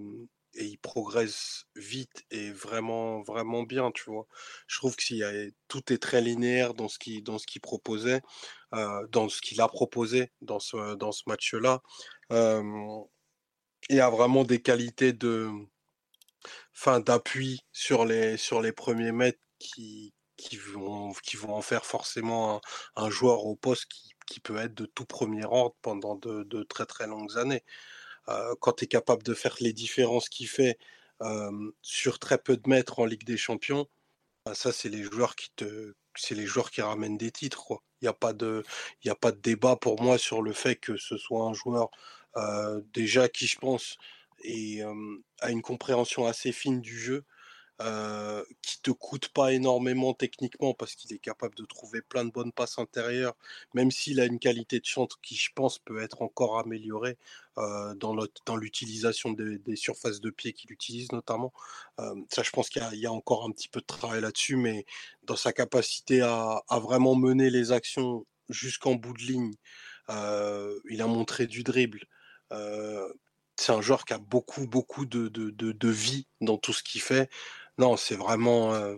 et 0.57 0.65
il 0.65 0.79
progresse 0.79 1.67
vite 1.77 2.25
et 2.31 2.51
vraiment 2.51 3.23
vraiment 3.23 3.63
bien 3.63 3.91
tu 3.93 4.05
vois. 4.11 4.27
Je 4.67 4.79
trouve 4.79 4.97
que 4.97 5.51
tout 5.69 5.93
est 5.93 5.99
très 5.99 6.21
linéaire 6.21 6.75
dans 6.75 6.89
ce 6.89 6.99
qui 6.99 7.23
dans 7.23 7.39
ce 7.39 7.47
qu'il 7.47 7.61
proposait 7.61 8.23
euh, 8.75 9.07
dans 9.09 9.29
ce 9.29 9.41
qu'il 9.41 9.61
a 9.61 9.69
proposé 9.69 10.33
dans 10.41 10.59
ce 10.61 10.95
dans 10.97 11.13
ce 11.13 11.23
match 11.27 11.55
là 11.55 11.83
il 13.91 14.01
a 14.01 14.11
vraiment 14.11 14.45
des 14.45 14.63
qualités 14.63 15.13
de 15.13 15.51
fin 16.73 17.01
d'appui 17.01 17.61
sur 17.73 18.05
les 18.05 18.37
sur 18.37 18.61
les 18.61 18.73
premiers 18.73 19.13
mètres 19.13 19.41
qui 19.59 20.15
qui 20.37 20.57
vont 20.57 21.13
qui 21.23 21.37
vont 21.37 21.55
en 21.55 21.63
faire 21.63 21.85
forcément 21.85 22.61
un, 22.97 23.11
joueur 23.11 23.47
au 23.47 23.57
poste 23.57 23.87
qui, 23.87 24.15
qui 24.27 24.41
peut 24.41 24.57
être 24.59 24.75
de 24.75 24.87
tout 24.87 25.07
premier 25.07 25.45
ordre 25.45 25.77
pendant 25.83 26.17
de, 26.17 26.43
de 26.45 26.63
très 26.65 26.87
très 26.87 27.07
longues 27.07 27.39
années 27.39 27.65
euh, 28.29 28.55
quand 28.61 28.73
tu 28.73 28.85
es 28.85 28.89
capable 28.89 29.23
de 29.23 29.35
faire 29.35 29.57
les 29.61 29.73
différences 29.73 30.29
qu'il 30.29 30.49
fait 30.49 30.79
sur 31.81 32.19
très 32.19 32.37
peu 32.37 32.57
de 32.57 32.69
mètres 32.69 32.99
en 32.99 33.07
Ligue 33.07 33.25
des 33.25 33.39
Champions, 33.39 33.87
bah, 34.45 34.55
ça 34.55 34.73
c'est 34.73 34.91
les 34.91 35.03
joueurs 35.03 35.37
qui 35.37 35.51
te 35.57 35.95
c'est 36.17 36.35
les 36.35 36.47
joueurs 36.47 36.71
qui 36.71 36.83
ramènent 36.83 37.17
des 37.17 37.31
titres 37.31 37.83
Il 38.03 38.05
n'y 38.05 38.09
a 38.09 38.13
pas 38.13 38.33
de 38.33 39.41
débat 39.41 39.77
pour 39.77 40.03
moi 40.03 40.19
sur 40.19 40.43
le 40.43 40.53
fait 40.53 40.77
que 40.77 40.97
ce 40.97 41.17
soit 41.17 41.45
un 41.45 41.55
joueur 41.55 41.91
euh, 42.37 42.81
déjà 42.93 43.29
qui 43.29 43.47
je 43.47 43.59
pense 43.59 43.97
a 45.41 45.51
une 45.51 45.63
compréhension 45.63 46.27
assez 46.27 46.53
fine 46.53 46.81
du 46.81 46.99
jeu 46.99 47.25
euh, 47.83 48.45
qui 48.63 48.81
te 48.83 48.93
coûte 48.93 49.31
pas 49.31 49.53
énormément 49.53 50.15
techniquement 50.15 50.75
parce 50.75 50.95
qu'il 50.95 51.13
est 51.13 51.19
capable 51.19 51.57
de 51.57 51.65
trouver 51.65 52.03
plein 52.03 52.25
de 52.25 52.31
bonnes 52.31 52.53
passes 52.53 52.79
intérieures, 52.79 53.35
même 53.75 53.91
s'il 53.91 54.21
a 54.21 54.27
une 54.27 54.39
qualité 54.39 54.79
de 54.79 54.85
chante 54.85 55.17
qui, 55.23 55.35
je 55.35 55.51
pense, 55.53 55.81
peut 55.81 56.01
être 56.01 56.23
encore 56.23 56.61
améliorée 56.61 57.19
euh, 57.59 57.95
dans 57.97 58.57
l'utilisation 58.57 59.33
des, 59.33 59.77
surfaces 59.77 60.21
de 60.21 60.31
pied 60.31 60.53
qu'il 60.53 60.71
utilise 60.71 61.11
notamment. 61.11 61.53
Euh, 61.99 62.15
ça, 62.31 62.45
je 62.45 62.51
pense 62.51 62.69
qu'il 62.69 62.83
y, 62.93 63.07
a 63.07 63.13
encore 63.13 63.45
un 63.45 63.51
petit 63.51 63.69
peu 63.69 63.81
de 63.81 63.87
travail 63.87 64.21
là-dessus, 64.21 64.55
mais 64.55 64.87
dans 65.25 65.37
sa 65.37 65.53
capacité 65.53 66.21
à, 66.21 66.63
vraiment 66.71 67.17
mener 67.17 67.51
les 67.51 67.73
actions 67.73 68.25
jusqu'en 68.51 68.95
bout 68.95 69.15
de 69.15 69.23
ligne, 69.23 69.55
il 70.91 71.03
a 71.03 71.07
montré 71.09 71.49
du 71.49 71.65
dribble 71.65 72.07
c'est 73.57 73.71
un 73.71 73.81
joueur 73.81 74.05
qui 74.05 74.13
a 74.13 74.19
beaucoup, 74.19 74.67
beaucoup 74.67 75.07
de 75.07 75.89
vie 75.89 76.27
dans 76.41 76.59
tout 76.59 76.73
ce 76.73 76.83
qu'il 76.83 77.01
fait. 77.01 77.31
Non, 77.79 77.97
c'est 77.97 78.15
vraiment. 78.17 78.75
Euh, 78.75 78.97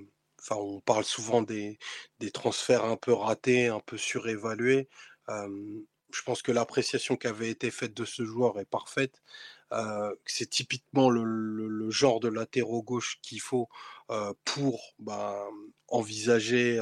on 0.50 0.80
parle 0.80 1.04
souvent 1.04 1.42
des, 1.42 1.78
transferts 2.32 2.84
un 2.84 2.96
peu 2.96 3.12
ratés, 3.12 3.68
un 3.68 3.80
peu 3.80 3.96
surévalués. 3.98 4.88
je 5.28 6.22
pense 6.24 6.42
que 6.42 6.52
l'appréciation 6.52 7.16
qui 7.16 7.26
avait 7.26 7.50
été 7.50 7.70
faite 7.70 7.94
de 7.94 8.04
ce 8.04 8.24
joueur 8.24 8.58
est 8.60 8.64
parfaite. 8.66 9.22
Euh, 9.72 10.14
c'est 10.26 10.48
typiquement 10.48 11.10
le, 11.10 11.90
genre 11.90 12.20
de 12.20 12.28
latéraux 12.28 12.82
gauche 12.82 13.18
qu'il 13.22 13.40
faut 13.40 13.68
euh, 14.10 14.32
pour 14.44 14.94
bah, 14.98 15.46
envisager 15.88 16.80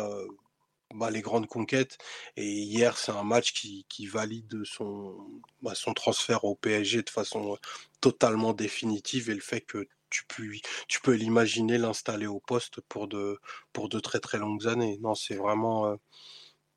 bah, 0.95 1.11
les 1.11 1.23
grandes 1.23 1.47
conquêtes. 1.47 1.99
Et 2.37 2.47
hier, 2.47 2.97
c'est 2.99 3.13
un 3.13 3.25
match 3.25 3.53
qui, 3.53 4.07
valide 4.07 4.65
son, 4.65 5.17
bah, 5.63 5.75
son 5.75 5.95
transfert 5.95 6.45
au 6.45 6.55
PSG 6.55 7.03
de 7.03 7.11
façon 7.11 7.59
totalement 8.01 8.53
définitive 8.53 9.31
et 9.31 9.35
le 9.35 9.41
fait 9.41 9.63
que 9.63 9.89
tu 10.15 10.25
peux, 10.27 10.45
tu 10.89 11.01
peux 11.01 11.15
l'imaginer 11.15 11.77
l'installer 11.77 12.27
au 12.27 12.41
poste 12.41 12.81
pour 12.83 13.09
de, 13.09 13.41
pour 13.73 13.89
de 13.89 13.99
très 13.99 14.21
très 14.21 14.39
longues 14.39 14.69
années. 14.69 14.99
Non, 15.01 15.15
c'est 15.15 15.35
vraiment. 15.35 15.87
Euh, 15.87 15.97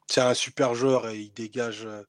c'est 0.08 0.22
un 0.22 0.34
super 0.34 0.74
joueur 0.74 1.08
et 1.10 1.20
il 1.20 1.34
dégage, 1.34 1.86
euh, 1.86 2.04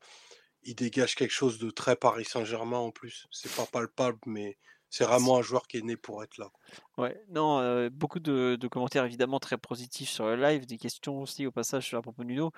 il 0.62 0.74
dégage 0.74 1.16
quelque 1.16 1.32
chose 1.32 1.58
de 1.58 1.70
très 1.70 1.96
Paris 1.96 2.24
Saint-Germain 2.24 2.78
en 2.78 2.90
plus. 2.90 3.26
C'est 3.30 3.54
pas 3.54 3.66
palpable, 3.66 4.18
mais 4.26 4.56
c'est 4.90 5.04
vraiment 5.04 5.38
un 5.38 5.42
joueur 5.42 5.66
qui 5.66 5.76
est 5.76 5.82
né 5.82 5.96
pour 5.96 6.22
être 6.22 6.38
là. 6.38 6.50
Ouais, 6.96 7.20
non, 7.28 7.58
euh, 7.58 7.90
beaucoup 7.90 8.20
de, 8.20 8.58
commentaires 8.70 9.04
évidemment 9.04 9.38
très 9.38 9.58
positifs 9.58 10.08
sur 10.08 10.26
le 10.26 10.36
live, 10.36 10.66
des 10.66 10.78
questions 10.78 11.20
aussi 11.20 11.46
au 11.46 11.50
passage 11.50 11.86
sur 11.86 11.96
la 11.96 12.02
propos 12.02 12.24
Nuno. 12.24 12.52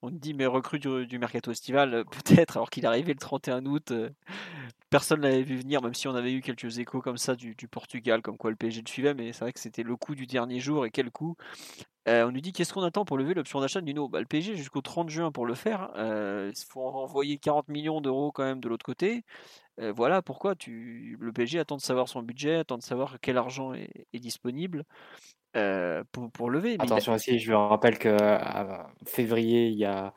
On 0.00 0.10
dit, 0.10 0.32
mais 0.32 0.46
recrue 0.46 0.78
du, 0.78 1.18
mercato 1.18 1.50
estival, 1.50 2.04
peut-être, 2.10 2.56
alors 2.56 2.70
qu'il 2.70 2.84
est 2.84 2.88
arrivé 2.88 3.12
le 3.12 3.18
31 3.18 3.66
août, 3.66 3.90
euh, 3.90 4.10
personne 4.94 5.22
ne 5.22 5.28
l'avait 5.28 5.42
vu 5.42 5.56
venir, 5.56 5.82
même 5.82 5.92
si 5.92 6.06
on 6.06 6.14
avait 6.14 6.32
eu 6.32 6.40
quelques 6.40 6.78
échos 6.78 7.00
comme 7.00 7.16
ça 7.16 7.34
du, 7.34 7.56
Portugal, 7.68 8.22
comme 8.22 8.36
quoi 8.36 8.50
le 8.50 8.56
PSG 8.56 8.80
le 8.86 8.88
suivait, 8.88 9.12
mais 9.12 9.32
c'est 9.32 9.40
vrai 9.40 9.52
que 9.52 9.58
c'était 9.58 9.82
le 9.82 9.96
coup 9.96 10.14
du 10.14 10.28
dernier 10.28 10.60
jour, 10.60 10.86
et 10.86 10.92
quel 10.92 11.10
coup 11.10 11.34
on 12.06 12.30
nous 12.30 12.40
dit 12.40 12.52
qu'est-ce 12.52 12.72
qu'on 12.72 12.84
attend 12.84 13.04
pour 13.04 13.18
lever 13.18 13.34
l'option 13.34 13.60
d'achat 13.60 13.80
Nuno? 13.80 14.08
Bah, 14.08 14.20
Le 14.20 14.26
PSG 14.26 14.54
jusqu'au 14.54 14.82
30 14.82 15.08
juin 15.08 15.32
pour 15.32 15.46
le 15.46 15.54
faire. 15.54 15.90
il 15.96 16.64
faut 16.68 16.82
envoyer 16.82 17.38
40 17.38 17.68
millions 17.70 18.00
d'euros 18.00 18.30
quand 18.30 18.44
même 18.44 18.60
de 18.60 18.68
l'autre 18.68 18.86
côté 18.86 19.24
voilà 19.78 20.22
pourquoi 20.22 20.54
le 20.64 21.32
PSG 21.32 21.58
attend 21.58 21.76
de 21.76 21.82
savoir 21.82 22.08
son 22.08 22.22
budget, 22.22 22.54
attend 22.58 22.78
de 22.78 22.84
savoir 22.84 23.16
quel 23.20 23.36
argent 23.36 23.74
est, 23.74 23.90
disponible 24.20 24.84
pour, 25.52 26.50
lever. 26.50 26.76
Attention 26.78 27.14
aussi, 27.14 27.40
je 27.40 27.52
rappelle 27.52 27.98
qu'à 27.98 28.86
février, 29.06 29.66
il 29.66 29.78
y 29.78 29.86
a 29.86 30.14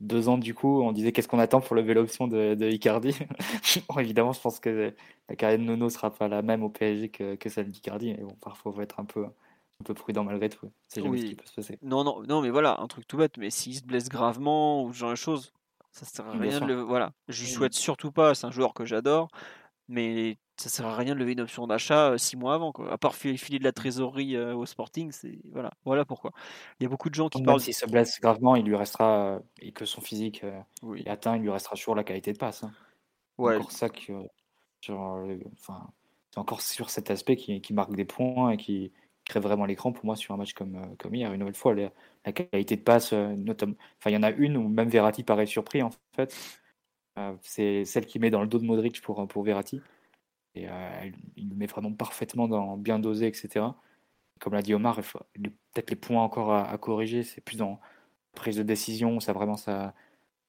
deux 0.00 0.28
ans 0.28 0.38
du 0.38 0.54
coup, 0.54 0.82
on 0.82 0.92
disait 0.92 1.12
qu'est-ce 1.12 1.28
qu'on 1.28 1.38
attend 1.38 1.60
pour 1.60 1.74
lever 1.76 1.94
l'option 1.94 2.26
de, 2.28 2.54
de 2.54 2.70
Icardi? 2.70 3.14
évidemment, 3.98 4.32
je 4.32 4.40
pense 4.40 4.60
que 4.60 4.94
la 5.28 5.36
carrière 5.36 5.58
de 5.58 5.64
Nono 5.64 5.88
sera 5.88 6.12
pas 6.12 6.28
la 6.28 6.42
même 6.42 6.62
au 6.62 6.68
PSG 6.68 7.08
que, 7.08 7.34
que 7.34 7.48
celle 7.48 7.70
d'Icardi, 7.70 8.14
mais 8.14 8.22
bon, 8.22 8.36
parfois, 8.40 8.72
il 8.72 8.76
faut 8.76 8.82
être 8.82 9.00
un 9.00 9.04
peu, 9.04 9.24
un 9.24 9.84
peu 9.84 9.94
prudent 9.94 10.24
malgré 10.24 10.48
tout. 10.48 10.70
C'est 10.88 11.02
jamais 11.02 11.18
ce 11.18 11.24
qui 11.24 11.34
peut 11.34 11.46
se 11.46 11.54
passer. 11.54 11.78
Non, 11.82 12.04
non, 12.04 12.22
non, 12.28 12.42
mais 12.42 12.50
voilà, 12.50 12.78
un 12.80 12.86
truc 12.86 13.06
tout 13.06 13.16
bête, 13.16 13.38
mais 13.38 13.50
s'il 13.50 13.74
se 13.74 13.84
blesse 13.84 14.08
gravement 14.08 14.84
ou 14.84 14.92
ce 14.92 14.98
genre 14.98 15.10
de 15.10 15.16
choses, 15.16 15.52
ça 15.92 16.04
sert 16.04 16.26
à 16.26 16.32
rien 16.32 16.60
de 16.60 16.66
le... 16.66 16.80
Voilà, 16.82 17.12
je 17.28 17.42
lui 17.42 17.50
souhaite 17.50 17.74
surtout 17.74 18.12
pas, 18.12 18.34
c'est 18.34 18.46
un 18.46 18.50
joueur 18.50 18.74
que 18.74 18.84
j'adore, 18.84 19.28
mais 19.88 20.38
ça 20.56 20.68
sert 20.68 20.86
à 20.86 20.96
rien 20.96 21.14
de 21.14 21.18
lever 21.18 21.32
une 21.32 21.40
option 21.40 21.66
d'achat 21.66 22.16
six 22.18 22.36
mois 22.36 22.54
avant, 22.54 22.72
quoi. 22.72 22.92
À 22.92 22.98
part 22.98 23.14
filer 23.14 23.58
de 23.58 23.64
la 23.64 23.72
trésorerie 23.72 24.38
au 24.38 24.64
Sporting, 24.66 25.12
c'est 25.12 25.38
voilà, 25.52 25.70
voilà 25.84 26.04
pourquoi. 26.04 26.32
Il 26.80 26.84
y 26.84 26.86
a 26.86 26.88
beaucoup 26.88 27.10
de 27.10 27.14
gens 27.14 27.28
qui 27.28 27.38
Même 27.38 27.46
parlent. 27.46 27.60
S'il 27.60 27.74
se 27.74 27.86
blesse 27.86 28.20
gravement, 28.20 28.56
il 28.56 28.64
lui 28.64 28.76
restera 28.76 29.40
et 29.60 29.72
que 29.72 29.84
son 29.84 30.00
physique 30.00 30.44
est 30.96 31.08
atteint, 31.08 31.36
il 31.36 31.42
lui 31.42 31.50
restera 31.50 31.76
toujours 31.76 31.94
la 31.94 32.04
qualité 32.04 32.32
de 32.32 32.38
passe. 32.38 32.64
Hein. 32.64 32.72
Ouais. 33.38 33.56
Encore 33.56 33.72
ça 33.72 33.90
que, 33.90 34.12
enfin, 35.52 35.90
c'est 36.30 36.40
encore 36.40 36.62
sur 36.62 36.88
cet 36.88 37.10
aspect 37.10 37.36
qui, 37.36 37.60
qui 37.60 37.74
marque 37.74 37.94
des 37.94 38.06
points 38.06 38.50
et 38.50 38.56
qui, 38.56 38.92
crée 39.26 39.40
vraiment 39.40 39.66
l'écran 39.66 39.92
pour 39.92 40.04
moi 40.06 40.16
sur 40.16 40.32
un 40.32 40.38
match 40.38 40.54
comme, 40.54 40.76
euh, 40.76 40.94
comme 40.98 41.14
hier. 41.14 41.32
Une 41.32 41.40
nouvelle 41.40 41.54
fois, 41.54 41.74
la, 41.74 42.32
qualité 42.32 42.76
de 42.76 42.82
passe, 42.82 43.12
euh, 43.12 43.34
notamment, 43.36 43.74
enfin, 43.98 44.10
il 44.10 44.14
y 44.14 44.16
en 44.16 44.22
a 44.22 44.30
une 44.30 44.56
où 44.56 44.68
même 44.68 44.88
Verratti 44.88 45.22
paraît 45.22 45.46
surpris 45.46 45.82
en 45.82 45.90
fait. 46.14 46.34
Euh, 47.18 47.34
c'est 47.42 47.84
celle 47.84 48.06
qui 48.06 48.18
met 48.18 48.30
dans 48.30 48.42
le 48.42 48.46
dos 48.48 48.58
de 48.58 48.64
Modric 48.64 49.00
pour, 49.02 49.26
pour 49.28 49.42
Verratti. 49.42 49.80
Et 50.54 50.66
il 51.36 51.50
le 51.50 51.54
met 51.54 51.66
vraiment 51.66 51.92
parfaitement 51.92 52.48
dans 52.48 52.78
bien 52.78 52.98
dosé, 52.98 53.26
etc. 53.26 53.66
Comme 54.40 54.54
l'a 54.54 54.62
dit 54.62 54.72
Omar, 54.74 55.00
peut-être 55.34 55.90
les 55.90 55.96
points 55.96 56.22
encore 56.22 56.52
à, 56.54 56.78
corriger, 56.78 57.22
c'est 57.24 57.42
plus 57.42 57.56
dans 57.58 57.78
prise 58.34 58.56
de 58.56 58.62
décision, 58.62 59.20
ça 59.20 59.34
vraiment 59.34 59.56
ça, 59.56 59.94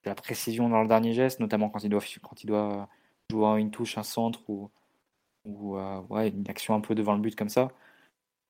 la 0.06 0.15
précision 0.15 0.69
dans 0.69 0.81
le 0.81 0.88
dernier 0.88 1.14
geste, 1.14 1.41
notamment 1.41 1.69
quand 1.69 1.84
il 1.84 1.89
doit, 1.89 2.02
quand 2.22 2.44
il 2.44 2.48
doit 2.48 2.89
jouer 3.30 3.60
une 3.60 3.72
touche, 3.72 3.98
un 3.98 4.03
centre 4.03 4.49
ou, 4.49 4.72
ou 5.45 5.77
ouais, 6.10 6.30
une 6.30 6.49
action 6.49 6.73
un 6.76 6.81
peu 6.81 6.95
devant 6.95 7.14
le 7.14 7.22
but 7.22 7.35
comme 7.35 7.49
ça. 7.49 7.72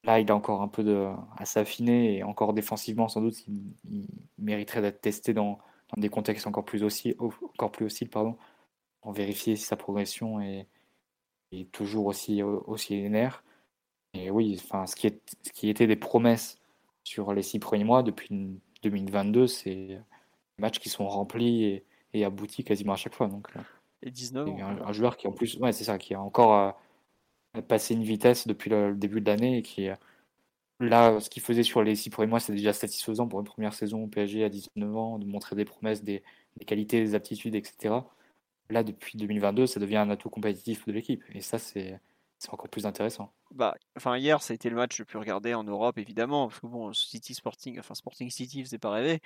Là, 0.03 0.19
il 0.19 0.31
a 0.31 0.35
encore 0.35 0.61
un 0.61 0.67
peu 0.67 0.83
de, 0.83 1.07
à 1.37 1.45
s'affiner 1.45 2.17
et 2.17 2.23
encore 2.23 2.53
défensivement, 2.53 3.09
sans 3.09 3.21
doute, 3.21 3.45
il, 3.47 4.07
mériterait 4.37 4.81
d'être 4.81 5.01
testé 5.01 5.33
dans, 5.33 5.59
des 5.95 6.09
contextes 6.09 6.47
encore 6.47 6.65
plus 6.65 6.83
aussi 6.83 7.15
encore 7.19 7.71
plus 7.71 7.85
hostiles, 7.85 8.09
pardon, 8.09 8.37
pour 9.01 9.13
vérifier 9.13 9.55
si 9.55 9.63
sa 9.63 9.77
progression 9.77 10.41
est, 10.41 10.67
est 11.51 11.71
toujours 11.71 12.07
aussi, 12.07 12.43
aussi 12.43 12.95
linéaire. 12.95 13.43
Et 14.13 14.31
oui, 14.31 14.59
enfin, 14.63 14.85
ce 14.85 14.95
qui, 14.95 15.07
est, 15.07 15.21
ce 15.43 15.51
qui 15.51 15.69
était 15.69 15.87
des 15.87 15.95
promesses 15.95 16.57
sur 17.03 17.33
les 17.33 17.43
six 17.43 17.59
premiers 17.59 17.83
mois 17.83 18.03
depuis 18.03 18.59
2022, 18.83 19.47
c'est 19.47 19.75
des 19.75 19.99
matchs 20.59 20.79
qui 20.79 20.89
sont 20.89 21.07
remplis 21.07 21.63
et, 21.63 21.85
et, 22.13 22.25
aboutis 22.25 22.63
quasiment 22.63 22.93
à 22.93 22.97
chaque 22.97 23.13
fois. 23.13 23.27
Donc, 23.27 23.47
et 24.01 24.11
19 24.11 24.49
Un, 24.59 24.91
joueur 24.91 25.17
qui 25.17 25.27
en 25.27 25.31
plus, 25.31 25.57
ouais, 25.57 25.71
c'est 25.71 25.83
ça, 25.83 25.97
qui 25.97 26.13
a 26.13 26.21
encore 26.21 26.79
passé 27.67 27.93
une 27.93 28.03
vitesse 28.03 28.47
depuis 28.47 28.69
le, 28.69 28.95
début 28.95 29.21
de 29.21 29.29
l'année 29.29 29.59
et 29.59 29.61
qui, 29.61 29.89
là, 30.79 31.19
ce 31.19 31.29
qu'il 31.29 31.41
faisait 31.41 31.63
sur 31.63 31.83
les 31.83 31.95
six 31.95 32.09
premiers 32.09 32.29
mois, 32.29 32.39
c'est 32.39 32.53
déjà 32.53 32.73
satisfaisant 32.73 33.27
pour 33.27 33.39
une 33.39 33.45
première 33.45 33.73
saison 33.73 34.03
au 34.03 34.07
PSG 34.07 34.43
à 34.43 34.49
19 34.49 34.95
ans, 34.95 35.19
de 35.19 35.25
montrer 35.25 35.55
des 35.55 35.65
promesses, 35.65 36.03
des, 36.03 36.23
qualités, 36.65 37.01
des 37.01 37.15
aptitudes, 37.15 37.55
etc. 37.55 37.95
Là, 38.69 38.83
depuis 38.83 39.17
2022, 39.17 39.67
ça 39.67 39.79
devient 39.79 39.97
un 39.97 40.09
atout 40.09 40.29
compétitif 40.29 40.85
de 40.85 40.91
l'équipe. 40.91 41.23
Et 41.33 41.41
ça, 41.41 41.57
c'est 41.57 41.99
encore 42.49 42.69
plus 42.69 42.85
intéressant. 42.85 43.31
Bah, 43.51 43.75
enfin, 43.95 44.17
hier, 44.17 44.41
ça 44.41 44.53
a 44.53 44.55
été 44.55 44.69
le 44.69 44.75
match 44.75 44.99
le 44.99 45.05
plus 45.05 45.17
regardé 45.17 45.53
en 45.53 45.63
Europe, 45.63 45.97
évidemment, 45.97 46.47
parce 46.47 46.59
que 46.59 46.67
bon, 46.67 46.93
City 46.93 47.33
Sporting, 47.33 47.79
enfin 47.79 47.95
Sporting 47.95 48.29
City, 48.29 48.65
c'est 48.65 48.77
pas 48.77 48.91
rêvé. 48.91 49.21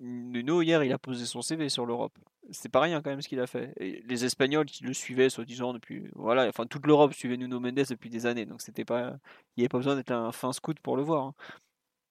Nuno, 0.00 0.62
hier, 0.62 0.82
il 0.84 0.92
a 0.92 0.98
posé 0.98 1.26
son 1.26 1.42
CV 1.42 1.68
sur 1.68 1.86
l'Europe. 1.86 2.16
C'est 2.50 2.70
pas 2.70 2.80
rien 2.80 3.02
quand 3.02 3.10
même 3.10 3.20
ce 3.20 3.28
qu'il 3.28 3.40
a 3.40 3.46
fait. 3.46 3.74
les 3.78 4.24
Espagnols 4.24 4.66
qui 4.66 4.84
le 4.84 4.94
suivaient, 4.94 5.30
soi-disant, 5.30 5.72
depuis. 5.72 6.08
Voilà, 6.14 6.48
enfin, 6.48 6.66
toute 6.66 6.86
l'Europe 6.86 7.12
suivait 7.14 7.36
Nuno 7.36 7.60
Mendes 7.60 7.84
depuis 7.88 8.10
des 8.10 8.26
années. 8.26 8.46
Donc, 8.46 8.62
c'était 8.62 8.84
pas. 8.84 9.18
Il 9.56 9.60
n'y 9.60 9.64
avait 9.64 9.68
pas 9.68 9.78
besoin 9.78 9.96
d'être 9.96 10.12
un 10.12 10.32
fin 10.32 10.52
scout 10.52 10.78
pour 10.80 10.96
le 10.96 11.02
voir. 11.02 11.24
Hein. 11.26 11.34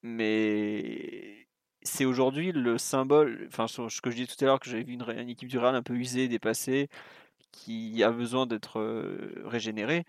Mais. 0.03 1.47
C'est 1.83 2.05
aujourd'hui 2.05 2.51
le 2.51 2.77
symbole. 2.77 3.45
Enfin, 3.47 3.67
ce 3.67 4.01
que 4.01 4.11
je 4.11 4.15
disais 4.17 4.27
tout 4.27 4.43
à 4.43 4.47
l'heure, 4.47 4.59
que 4.59 4.69
j'avais 4.69 4.83
vu 4.83 4.93
une, 4.93 5.29
équipe 5.29 5.47
du 5.49 5.57
Real 5.57 5.75
un 5.75 5.83
peu 5.83 5.93
usée, 5.95 6.27
dépassée, 6.27 6.89
qui 7.51 8.03
a 8.03 8.11
besoin 8.11 8.45
d'être 8.47 8.79
euh, 8.79 9.43
régénérée. 9.45 10.05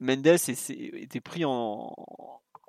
Mendes 0.00 0.26
était 0.26 1.20
pris 1.20 1.44
en, 1.44 1.94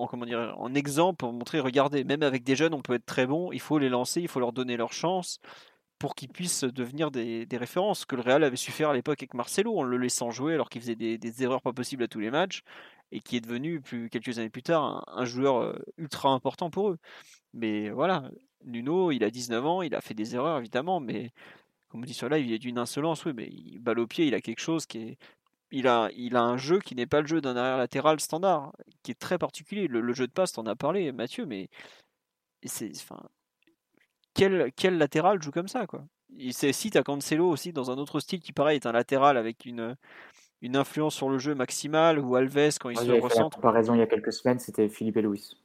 en, 0.01 0.07
comment 0.07 0.25
dire, 0.25 0.55
en 0.57 0.73
exemple 0.73 1.17
pour 1.17 1.33
montrer, 1.33 1.59
regardez, 1.59 2.03
même 2.03 2.23
avec 2.23 2.43
des 2.43 2.55
jeunes, 2.55 2.73
on 2.73 2.81
peut 2.81 2.95
être 2.95 3.05
très 3.05 3.27
bon, 3.27 3.51
il 3.51 3.59
faut 3.59 3.77
les 3.79 3.89
lancer, 3.89 4.21
il 4.21 4.27
faut 4.27 4.39
leur 4.39 4.53
donner 4.53 4.77
leur 4.77 4.93
chance 4.93 5.39
pour 5.99 6.15
qu'ils 6.15 6.29
puissent 6.29 6.63
devenir 6.63 7.11
des, 7.11 7.45
des, 7.45 7.57
références, 7.57 8.05
que 8.05 8.15
le 8.15 8.23
Real 8.23 8.43
avait 8.43 8.55
su 8.55 8.71
faire 8.71 8.89
à 8.89 8.93
l'époque 8.95 9.19
avec 9.21 9.35
Marcelo, 9.35 9.77
en 9.77 9.83
le 9.83 9.97
laissant 9.97 10.31
jouer 10.31 10.55
alors 10.55 10.69
qu'il 10.69 10.81
faisait 10.81 10.95
des, 10.95 11.43
erreurs 11.43 11.61
pas 11.61 11.73
possibles 11.73 12.03
à 12.03 12.07
tous 12.07 12.19
les 12.19 12.31
matchs, 12.31 12.63
et 13.11 13.19
qui 13.19 13.37
est 13.37 13.41
devenu, 13.41 13.81
quelques 14.09 14.39
années 14.39 14.49
plus 14.49 14.63
tard, 14.63 15.03
un, 15.07 15.25
joueur 15.25 15.57
euh, 15.61 15.75
ultra 15.97 16.29
important 16.29 16.71
pour 16.71 16.89
eux. 16.89 16.97
Mais 17.53 17.91
voilà, 17.91 18.31
Nuno, 18.65 19.11
il 19.11 19.23
a 19.23 19.29
19 19.29 19.65
ans, 19.65 19.81
il 19.83 19.93
a 19.93 20.01
fait 20.01 20.15
des 20.15 20.35
erreurs 20.35 20.57
évidemment, 20.59 20.99
mais 20.99 21.31
comme 21.89 22.01
on 22.01 22.05
dit 22.05 22.13
sur 22.13 22.29
live, 22.29 22.47
il 22.47 22.53
est 22.53 22.59
d'une 22.59 22.79
insolence, 22.79 23.25
oui, 23.25 23.33
mais 23.35 23.47
il 23.51 23.79
balle 23.79 23.99
au 23.99 24.07
pied, 24.07 24.25
il 24.25 24.33
a 24.33 24.41
quelque 24.41 24.61
chose 24.61 24.85
qui 24.87 24.97
est, 24.99 25.17
il 25.71 25.87
a, 25.87 26.09
il 26.15 26.35
a 26.35 26.43
un 26.43 26.57
jeu 26.57 26.79
qui 26.79 26.95
n'est 26.95 27.05
pas 27.05 27.21
le 27.21 27.27
jeu 27.27 27.41
d'un 27.41 27.55
arrière 27.55 27.77
latéral 27.77 28.19
standard, 28.19 28.73
qui 29.03 29.11
est 29.11 29.19
très 29.19 29.37
particulier. 29.37 29.87
Le, 29.87 30.13
jeu 30.13 30.27
de 30.27 30.31
passe, 30.31 30.53
t'en 30.53 30.65
as 30.65 30.75
parlé, 30.75 31.11
Mathieu, 31.11 31.45
mais 31.45 31.69
c'est, 32.63 32.91
enfin, 32.95 33.21
quel, 34.33 34.71
quel 34.75 34.97
latéral 34.97 35.41
joue 35.41 35.51
comme 35.51 35.67
ça, 35.67 35.87
quoi? 35.87 36.03
C'est 36.51 36.71
si 36.71 36.89
t'as 36.91 37.03
Cancelo 37.03 37.49
aussi 37.49 37.73
dans 37.73 37.91
un 37.91 37.97
autre 37.97 38.21
style 38.21 38.39
qui 38.39 38.53
pareil 38.53 38.77
est 38.77 38.85
un 38.85 38.93
latéral 38.93 39.35
avec 39.35 39.65
une, 39.65 39.97
une 40.61 40.77
influence 40.77 41.13
sur 41.13 41.29
le 41.29 41.39
jeu 41.39 41.55
maximale 41.55 42.19
ou 42.19 42.35
Alves 42.35 42.77
quand 42.79 42.89
il 42.89 42.97
se 42.97 43.11
recentre. 43.11 43.59
Par 43.59 43.73
raison 43.73 43.95
il 43.95 43.99
y 43.99 44.01
a 44.01 44.07
quelques 44.07 44.31
semaines, 44.31 44.59
c'était 44.59 44.87
Philippe 44.87 45.17
et 45.17 45.23
Luis, 45.23 45.57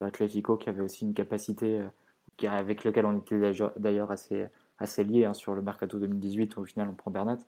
Atletico 0.00 0.56
qui 0.56 0.70
avait 0.70 0.80
aussi 0.80 1.04
une 1.04 1.12
capacité 1.12 1.80
euh, 1.80 2.48
avec 2.48 2.84
lequel 2.84 3.04
on 3.04 3.18
était 3.18 3.38
d'ailleurs 3.76 4.10
assez 4.10 4.46
assez 4.78 5.04
lié 5.04 5.24
hein, 5.24 5.34
sur 5.34 5.54
le 5.54 5.62
mercato 5.62 5.98
2018 5.98 6.56
où 6.56 6.60
au 6.60 6.64
final 6.64 6.88
on 6.88 6.94
prend 6.94 7.10
Bernat. 7.10 7.38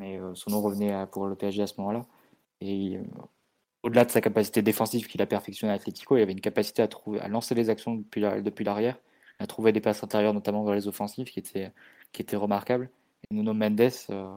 Mais 0.00 0.18
euh, 0.18 0.34
son 0.34 0.50
nom 0.50 0.62
revenait 0.62 1.06
pour 1.12 1.26
le 1.26 1.36
PSG 1.36 1.62
à 1.62 1.66
ce 1.66 1.74
moment-là. 1.78 2.06
Et 2.62 2.96
euh, 2.96 3.02
au-delà 3.82 4.04
de 4.04 4.10
sa 4.10 4.20
capacité 4.20 4.62
défensive 4.62 5.06
qu'il 5.06 5.22
a 5.22 5.26
perfectionnée 5.26 5.72
à 5.72 5.76
Atletico, 5.76 6.16
il 6.16 6.22
avait 6.22 6.32
une 6.32 6.40
capacité 6.40 6.82
à, 6.82 6.88
trouver, 6.88 7.20
à 7.20 7.28
lancer 7.28 7.54
les 7.54 7.70
actions 7.70 7.94
depuis, 7.96 8.64
l'arrière, 8.64 8.98
à 9.38 9.46
trouver 9.46 9.72
des 9.72 9.80
passes 9.80 10.02
intérieures, 10.02 10.34
notamment 10.34 10.64
dans 10.64 10.72
les 10.72 10.88
offensives, 10.88 11.26
qui 11.26 11.38
étaient, 11.38 11.70
qui 12.12 12.22
étaient 12.22 12.36
remarquables. 12.36 12.90
Et 13.30 13.34
Nuno 13.34 13.52
Mendes, 13.52 13.90
euh, 14.10 14.34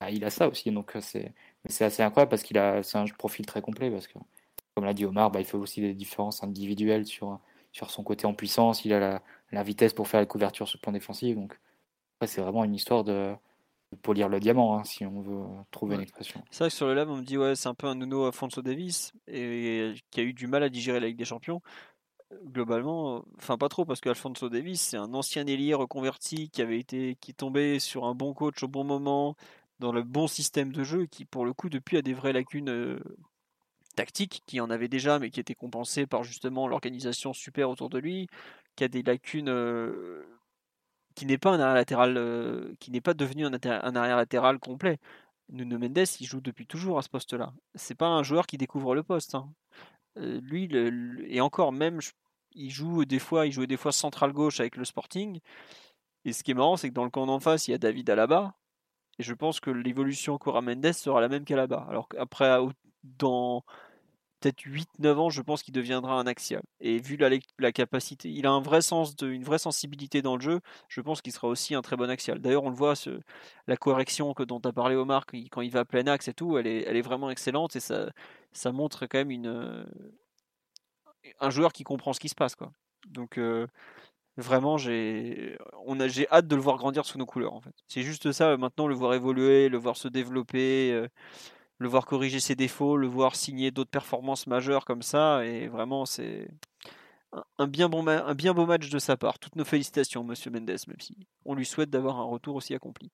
bah, 0.00 0.10
il 0.10 0.24
a 0.24 0.30
ça 0.30 0.48
aussi, 0.48 0.70
donc 0.72 0.92
c'est, 1.00 1.32
c'est 1.66 1.84
assez 1.84 2.02
incroyable 2.02 2.30
parce 2.30 2.42
qu'il 2.42 2.58
a, 2.58 2.82
c'est 2.82 2.98
un 2.98 3.04
profil 3.06 3.46
très 3.46 3.62
complet, 3.62 3.90
parce 3.90 4.08
que, 4.08 4.18
comme 4.74 4.84
l'a 4.84 4.94
dit 4.94 5.06
Omar, 5.06 5.30
bah, 5.30 5.40
il 5.40 5.46
fait 5.46 5.56
aussi 5.56 5.80
des 5.80 5.94
différences 5.94 6.42
individuelles 6.42 7.06
sur, 7.06 7.38
sur 7.72 7.90
son 7.90 8.02
côté 8.02 8.26
en 8.26 8.34
puissance, 8.34 8.84
il 8.84 8.92
a 8.92 8.98
la, 8.98 9.22
la 9.52 9.62
vitesse 9.62 9.92
pour 9.94 10.08
faire 10.08 10.20
la 10.20 10.26
couverture 10.26 10.66
sur 10.68 10.78
le 10.78 10.82
plan 10.82 10.92
défensif, 10.92 11.36
donc 11.36 11.58
c'est 12.26 12.40
vraiment 12.40 12.64
une 12.64 12.74
histoire 12.74 13.04
de, 13.04 13.34
polir 14.02 14.28
le 14.28 14.40
diamant, 14.40 14.78
hein, 14.78 14.84
si 14.84 15.04
on 15.04 15.20
veut 15.20 15.44
trouver 15.70 15.96
une 15.96 16.02
expression. 16.02 16.42
C'est 16.50 16.64
vrai 16.64 16.70
que 16.70 16.76
sur 16.76 16.86
le 16.86 16.94
lab, 16.94 17.08
on 17.08 17.16
me 17.16 17.22
dit 17.22 17.38
ouais, 17.38 17.54
c'est 17.54 17.68
un 17.68 17.74
peu 17.74 17.86
un 17.86 17.94
Nuno 17.94 18.26
Afonso 18.26 18.62
Davis 18.62 19.12
et 19.26 19.94
qui 20.10 20.20
a 20.20 20.22
eu 20.22 20.32
du 20.32 20.46
mal 20.46 20.62
à 20.62 20.68
digérer 20.68 21.00
la 21.00 21.08
Ligue 21.08 21.18
des 21.18 21.24
Champions. 21.24 21.60
Globalement, 22.46 23.24
enfin 23.36 23.56
pas 23.56 23.68
trop 23.68 23.84
parce 23.84 24.00
qu'Alfonso 24.00 24.48
Davis, 24.48 24.80
c'est 24.80 24.96
un 24.96 25.14
ancien 25.14 25.46
ailier 25.46 25.74
reconverti 25.74 26.50
qui 26.50 26.62
avait 26.62 26.78
été 26.78 27.16
qui 27.20 27.34
tombait 27.34 27.78
sur 27.78 28.06
un 28.06 28.14
bon 28.14 28.34
coach 28.34 28.62
au 28.62 28.68
bon 28.68 28.82
moment, 28.82 29.36
dans 29.78 29.92
le 29.92 30.02
bon 30.02 30.26
système 30.26 30.72
de 30.72 30.82
jeu, 30.82 31.06
qui 31.06 31.24
pour 31.24 31.44
le 31.44 31.52
coup 31.52 31.68
depuis 31.68 31.96
a 31.96 32.02
des 32.02 32.14
vraies 32.14 32.32
lacunes 32.32 32.70
euh, 32.70 32.98
tactiques, 33.94 34.42
qui 34.46 34.60
en 34.60 34.70
avait 34.70 34.88
déjà 34.88 35.18
mais 35.18 35.30
qui 35.30 35.38
étaient 35.38 35.54
compensées 35.54 36.06
par 36.06 36.24
justement 36.24 36.66
l'organisation 36.66 37.32
super 37.32 37.70
autour 37.70 37.88
de 37.88 37.98
lui, 37.98 38.26
qui 38.74 38.84
a 38.84 38.88
des 38.88 39.02
lacunes 39.02 39.48
euh, 39.48 40.24
qui 41.14 41.26
n'est 41.26 41.38
pas 41.38 41.50
un 41.50 41.60
arrière 41.60 41.74
latéral, 41.74 42.16
euh, 42.16 42.74
qui 42.80 42.90
n'est 42.90 43.00
pas 43.00 43.14
devenu 43.14 43.46
un, 43.46 43.52
arrière 43.96 44.16
latéral 44.16 44.58
complet. 44.58 44.98
Nuno 45.50 45.78
Mendes, 45.78 46.06
il 46.20 46.26
joue 46.26 46.40
depuis 46.40 46.66
toujours 46.66 46.98
à 46.98 47.02
ce 47.02 47.08
poste-là. 47.08 47.52
C'est 47.74 47.94
pas 47.94 48.08
un 48.08 48.22
joueur 48.22 48.46
qui 48.46 48.58
découvre 48.58 48.94
le 48.94 49.02
poste. 49.02 49.34
Hein. 49.34 49.52
Euh, 50.18 50.40
lui, 50.42 50.68
et 51.28 51.40
encore 51.40 51.72
même, 51.72 52.00
il 52.52 52.70
joue 52.70 53.04
des 53.04 53.18
fois, 53.18 53.46
il 53.46 53.52
jouait 53.52 53.66
des 53.66 53.76
fois 53.76 53.92
central 53.92 54.32
gauche 54.32 54.60
avec 54.60 54.76
le 54.76 54.84
Sporting. 54.84 55.40
Et 56.24 56.32
ce 56.32 56.42
qui 56.42 56.52
est 56.52 56.54
marrant, 56.54 56.76
c'est 56.76 56.88
que 56.88 56.94
dans 56.94 57.04
le 57.04 57.10
camp 57.10 57.26
d'en 57.26 57.40
face, 57.40 57.68
il 57.68 57.72
y 57.72 57.74
a 57.74 57.78
David 57.78 58.08
Alaba. 58.10 58.56
Et 59.18 59.22
je 59.22 59.34
pense 59.34 59.60
que 59.60 59.70
l'évolution 59.70 60.38
Cora 60.38 60.60
Mendes 60.60 60.92
sera 60.92 61.20
la 61.20 61.28
même 61.28 61.44
qu'Alaba. 61.44 61.86
Alors 61.88 62.08
qu'après, 62.08 62.58
dans 63.02 63.64
peut-être 64.44 64.60
8-9 65.00 65.14
ans, 65.16 65.30
je 65.30 65.40
pense 65.40 65.62
qu'il 65.62 65.72
deviendra 65.72 66.14
un 66.14 66.26
axial. 66.26 66.62
Et 66.80 66.98
vu 66.98 67.16
la, 67.16 67.72
capacité, 67.72 68.30
il 68.30 68.46
a 68.46 68.50
un 68.50 68.60
vrai 68.60 68.82
sens 68.82 69.16
de, 69.16 69.28
une 69.28 69.42
vraie 69.42 69.58
sensibilité 69.58 70.22
dans 70.22 70.36
le 70.36 70.42
jeu, 70.42 70.60
je 70.88 71.00
pense 71.00 71.22
qu'il 71.22 71.32
sera 71.32 71.48
aussi 71.48 71.74
un 71.74 71.82
très 71.82 71.96
bon 71.96 72.10
axial. 72.10 72.40
D'ailleurs, 72.40 72.64
on 72.64 72.70
le 72.70 72.76
voit, 72.76 72.94
la 73.66 73.76
correction 73.76 74.34
que, 74.34 74.42
dont 74.42 74.60
tu 74.60 74.68
as 74.68 74.72
parlé 74.72 74.96
Omar, 74.96 75.24
quand 75.26 75.62
il 75.62 75.70
va 75.70 75.80
à 75.80 75.84
plein 75.84 76.06
axe 76.06 76.28
et 76.28 76.34
tout, 76.34 76.58
elle 76.58 76.66
est, 76.66 77.02
vraiment 77.02 77.30
excellente 77.30 77.76
et 77.76 77.80
ça, 77.80 78.72
montre 78.72 79.06
quand 79.06 79.24
même 79.24 79.86
un 81.40 81.50
joueur 81.50 81.72
qui 81.72 81.84
comprend 81.84 82.12
ce 82.12 82.20
qui 82.20 82.28
se 82.28 82.34
passe. 82.34 82.56
Donc, 83.08 83.38
euh, 83.38 83.66
vraiment, 84.36 84.76
j'ai, 84.76 85.56
hâte 86.30 86.46
de 86.46 86.56
le 86.56 86.62
voir 86.62 86.76
grandir 86.76 87.06
sous 87.06 87.18
nos 87.18 87.26
couleurs. 87.26 87.54
En 87.54 87.60
fait. 87.60 87.74
C'est 87.88 88.02
juste 88.02 88.32
ça, 88.32 88.56
maintenant, 88.58 88.88
le 88.88 88.94
voir 88.94 89.14
évoluer, 89.14 89.68
le 89.68 89.78
voir 89.78 89.96
se 89.96 90.08
développer. 90.08 90.92
Euh, 90.92 91.08
le 91.78 91.88
voir 91.88 92.06
corriger 92.06 92.40
ses 92.40 92.54
défauts, 92.54 92.96
le 92.96 93.06
voir 93.06 93.36
signer 93.36 93.70
d'autres 93.70 93.90
performances 93.90 94.46
majeures 94.46 94.84
comme 94.84 95.02
ça, 95.02 95.44
et 95.44 95.68
vraiment 95.68 96.06
c'est 96.06 96.48
un 97.58 97.66
bien, 97.66 97.88
bon 97.88 98.04
beau 98.04 98.66
match 98.66 98.88
de 98.90 98.98
sa 98.98 99.16
part. 99.16 99.38
Toutes 99.38 99.56
nos 99.56 99.64
félicitations, 99.64 100.22
Monsieur 100.24 100.50
Mendes, 100.50 100.68
même 100.86 101.00
si 101.00 101.16
on 101.44 101.54
lui 101.54 101.66
souhaite 101.66 101.90
d'avoir 101.90 102.18
un 102.18 102.24
retour 102.24 102.56
aussi 102.56 102.74
accompli. 102.74 103.10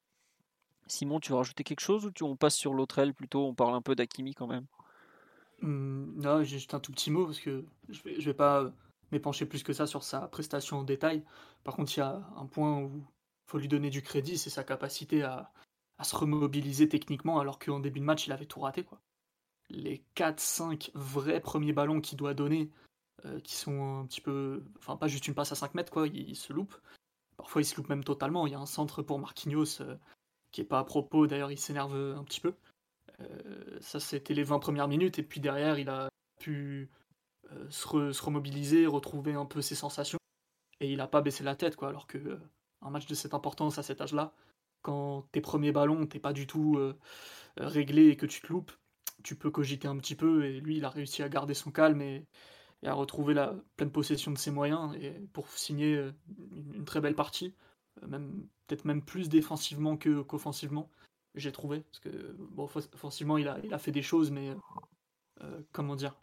Simon, 0.87 1.21
tu 1.21 1.33
veux 1.33 1.39
rajouter 1.39 1.65
quelque 1.65 1.81
chose 1.81 2.05
ou 2.05 2.11
tu, 2.11 2.25
on 2.25 2.37
passe 2.37 2.57
sur 2.57 2.75
l'autre 2.75 2.99
aile 2.99 3.15
plutôt 3.15 3.47
On 3.47 3.55
parle 3.55 3.75
un 3.75 3.83
peu 3.83 3.95
d'Akimi 3.95 4.35
quand 4.35 4.49
même? 4.49 4.67
Mmh, 5.63 6.21
non, 6.21 6.43
juste 6.43 6.75
un 6.75 6.81
tout 6.81 6.91
petit 6.91 7.11
mot 7.11 7.27
parce 7.27 7.39
que 7.39 7.65
je 7.89 8.03
vais, 8.03 8.21
je 8.21 8.25
vais 8.25 8.35
pas 8.35 8.73
m'épancher 9.13 9.47
plus 9.47 9.63
que 9.63 9.73
ça 9.73 9.87
sur 9.87 10.03
sa 10.03 10.23
prestation 10.23 10.79
en 10.79 10.85
détail. 10.85 11.23
Par 11.65 11.77
contre, 11.77 11.97
il 11.97 12.01
y 12.01 12.03
a 12.03 12.21
un 12.37 12.47
point 12.47 12.79
où 12.79 12.91
il 12.97 13.51
faut 13.51 13.59
lui 13.59 13.69
donner 13.69 13.91
du 13.91 14.03
crédit, 14.03 14.37
c'est 14.37 14.51
sa 14.51 14.65
capacité 14.65 15.23
à, 15.23 15.53
à 16.01 16.05
se 16.05 16.17
remobiliser 16.17 16.89
techniquement 16.89 17.41
alors 17.41 17.59
qu'en 17.59 17.79
début 17.79 18.01
de 18.01 18.05
match 18.07 18.27
il 18.27 18.33
avait 18.33 18.47
tout 18.47 18.61
raté 18.61 18.85
quoi. 18.85 19.01
Les 19.69 20.03
4-5 20.17 20.91
vrais 20.95 21.41
premiers 21.41 21.75
ballons 21.75 22.01
qu'il 22.01 22.19
doit 22.19 22.35
donner, 22.35 22.71
euh, 23.27 23.39
qui 23.41 23.55
sont 23.55 24.01
un 24.01 24.07
petit 24.07 24.23
peu. 24.23 24.65
Enfin 24.79 24.97
pas 24.97 25.09
juste 25.09 25.29
une 25.29 25.35
passe 25.35 25.53
à 25.53 25.55
5 25.55 25.75
mètres 25.75 25.93
quoi, 25.93 26.09
il, 26.09 26.35
se 26.35 26.55
loupe. 26.55 26.75
Parfois 27.37 27.61
il 27.61 27.67
se 27.67 27.77
loupe 27.77 27.91
même 27.91 28.03
totalement. 28.03 28.47
Il 28.47 28.53
y 28.53 28.57
a 28.57 28.59
un 28.59 28.67
centre 28.67 29.03
pour 29.03 29.19
Marquinhos 29.19 29.83
euh, 29.83 29.95
qui 30.53 30.63
est 30.63 30.65
pas 30.65 30.79
à 30.79 30.85
propos, 30.85 31.27
d'ailleurs 31.27 31.53
il 31.53 31.59
s'énerve 31.59 31.95
un 31.95 32.25
petit 32.25 32.41
peu. 32.41 32.55
Euh, 33.21 33.79
ça 33.81 34.01
c'était 34.01 34.35
les 34.35 34.43
20 34.43 34.59
premières 34.59 34.89
minutes 34.89 35.19
et 35.19 35.23
puis 35.23 35.41
derrière 35.41 35.79
il 35.79 35.91
a 35.91 36.09
pu 36.41 36.89
se, 37.69 38.13
se, 38.13 38.23
remobiliser, 38.23 38.87
retrouver 38.87 39.35
un 39.35 39.45
peu 39.45 39.61
ses 39.61 39.75
sensations 39.75 40.19
et 40.81 40.91
il 40.91 41.01
a 41.01 41.07
pas 41.07 41.21
baissé 41.21 41.45
la 41.45 41.57
tête 41.57 41.77
quoi 41.77 41.89
alors 41.89 42.07
que 42.07 42.39
un 42.81 42.91
match 42.91 43.07
de 43.07 43.15
cette 43.15 43.35
importance 43.35 43.79
à 43.79 43.83
cet 43.83 44.01
âge-là, 44.01 44.33
quand 44.83 45.27
tes 45.33 45.41
premiers 45.41 45.73
ballons, 45.73 46.07
t'es 46.07 46.19
pas 46.19 46.33
du 46.33 46.47
tout 46.47 46.77
euh, 46.77 46.99
euh, 47.61 47.67
réglé 47.67 48.09
et 48.09 48.17
que 48.17 48.27
tu 48.27 48.41
te 48.41 48.49
loupes, 48.49 48.73
tu 49.23 49.37
peux 49.37 49.51
cogiter 49.51 49.89
un 49.89 49.97
petit 49.97 50.15
peu. 50.15 50.45
Et 50.45 50.61
lui, 50.61 50.77
il 50.77 50.85
a 50.85 50.91
réussi 50.91 51.23
à 51.23 51.29
garder 51.29 51.55
son 51.55 51.71
calme 51.71 52.01
et, 52.03 52.27
à 52.85 52.95
retrouver 52.95 53.35
la 53.35 53.55
pleine 53.77 53.93
possession 53.93 54.31
de 54.31 54.39
ses 54.39 54.51
moyens 54.51 54.95
et 54.97 55.11
pour 55.35 55.49
signer 55.51 55.97
euh, 55.97 56.13
une, 56.75 56.85
très 56.87 57.01
belle 57.01 57.15
partie, 57.15 57.55
même 58.07 58.47
peut-être 58.67 58.87
même 58.87 59.03
plus 59.03 59.29
défensivement 59.29 59.97
qu'offensivement. 59.99 60.91
J'ai 61.35 61.53
trouvé 61.53 61.81
parce 61.81 62.01
que 62.01 62.35
bon, 62.39 62.65
offensivement, 62.65 63.37
il 63.39 63.49
a, 63.49 63.79
fait 63.79 63.93
des 63.93 64.03
choses, 64.03 64.31
mais 64.31 64.57
comment 65.73 65.95
dire, 65.95 66.19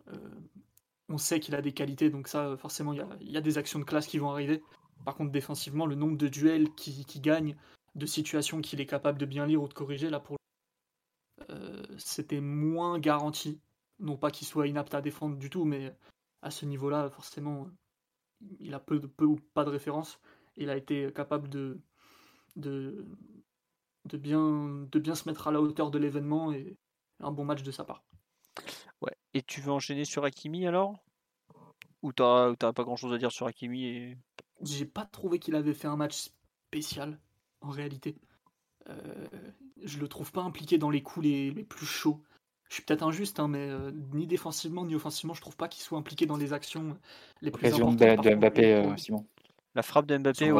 on 1.09 1.17
sait 1.17 1.39
qu'il 1.39 1.55
a 1.55 1.61
des 1.61 1.71
qualités, 1.71 2.09
donc 2.09 2.27
ça, 2.27 2.57
forcément, 2.57 2.93
il 2.93 3.31
y 3.31 3.37
a, 3.37 3.41
des 3.41 3.57
actions 3.57 3.79
de 3.79 3.85
classe 3.85 4.07
qui 4.07 4.17
vont 4.17 4.31
arriver. 4.31 4.61
Par 5.05 5.15
contre, 5.15 5.31
défensivement, 5.31 5.85
le 5.85 5.95
nombre 5.95 6.17
de 6.17 6.27
duels 6.27 6.73
qui, 6.75 7.05
qui 7.05 7.19
gagne, 7.19 7.55
de 7.97 8.05
situations 8.05 8.61
qu'il 8.61 8.79
est 8.79 8.85
capable 8.85 9.19
de 9.19 9.25
bien 9.25 9.45
lire 9.45 9.61
ou 9.61 9.67
de 9.67 9.73
corriger, 9.73 10.09
là 10.09 10.19
pour 10.19 10.37
euh, 11.49 11.83
c'était 11.97 12.41
moins 12.41 12.99
garanti. 12.99 13.59
Non 13.99 14.15
pas 14.15 14.29
qu'il 14.29 14.45
soit 14.45 14.67
inapte 14.67 14.93
à 14.93 15.01
défendre 15.01 15.37
du 15.37 15.49
tout, 15.49 15.65
mais 15.65 15.95
à 16.43 16.51
ce 16.51 16.65
niveau-là, 16.65 17.09
forcément, 17.09 17.67
il 18.59 18.75
a 18.75 18.79
peu, 18.79 18.99
peu 18.99 19.25
ou 19.25 19.37
pas 19.55 19.65
de 19.65 19.71
référence. 19.71 20.19
Il 20.55 20.69
a 20.69 20.77
été 20.77 21.11
capable 21.13 21.49
de, 21.49 21.81
de, 22.55 23.07
de, 24.05 24.17
bien, 24.17 24.85
de 24.91 24.99
bien 24.99 25.15
se 25.15 25.27
mettre 25.27 25.47
à 25.47 25.51
la 25.51 25.59
hauteur 25.59 25.89
de 25.89 25.97
l'événement 25.97 26.51
et 26.51 26.77
un 27.19 27.31
bon 27.31 27.43
match 27.43 27.63
de 27.63 27.71
sa 27.71 27.83
part. 27.83 28.03
Ouais. 29.01 29.15
Et 29.33 29.41
tu 29.41 29.61
veux 29.61 29.71
enchaîner 29.71 30.05
sur 30.05 30.23
Hakimi 30.23 30.67
alors? 30.67 31.03
Ou 32.03 32.13
t'as 32.13 32.53
pas 32.55 32.83
grand 32.83 32.95
chose 32.95 33.13
à 33.13 33.17
dire 33.17 33.31
sur 33.31 33.47
Hakimi 33.47 33.85
et... 33.85 34.17
J'ai 34.61 34.85
pas 34.85 35.05
trouvé 35.05 35.39
qu'il 35.39 35.55
avait 35.55 35.73
fait 35.73 35.87
un 35.87 35.95
match 35.95 36.29
spécial 36.67 37.19
en 37.61 37.69
réalité. 37.69 38.15
Euh, 38.89 38.93
je 39.83 39.99
le 39.99 40.07
trouve 40.07 40.31
pas 40.31 40.41
impliqué 40.41 40.77
dans 40.77 40.89
les 40.89 41.01
coups 41.01 41.25
les, 41.25 41.51
plus 41.51 41.85
chauds. 41.85 42.21
Je 42.69 42.75
suis 42.75 42.83
peut-être 42.83 43.03
injuste, 43.03 43.39
hein, 43.39 43.47
mais 43.47 43.69
euh, 43.69 43.91
ni 44.13 44.27
défensivement 44.27 44.85
ni 44.85 44.95
offensivement, 44.95 45.33
je 45.33 45.41
trouve 45.41 45.55
pas 45.55 45.67
qu'il 45.67 45.83
soit 45.83 45.97
impliqué 45.97 46.25
dans 46.25 46.35
les 46.35 46.51
actions 46.51 46.97
les 47.41 47.51
plus 47.51 47.67
importantes. 47.67 47.95
de, 47.97 48.29
de 48.29 48.35
Mbappé, 48.35 48.73
euh, 48.73 48.97
Simon. 48.97 49.25
La 49.75 49.83
frappe 49.83 50.07
de 50.07 50.17
Mbappé 50.17 50.51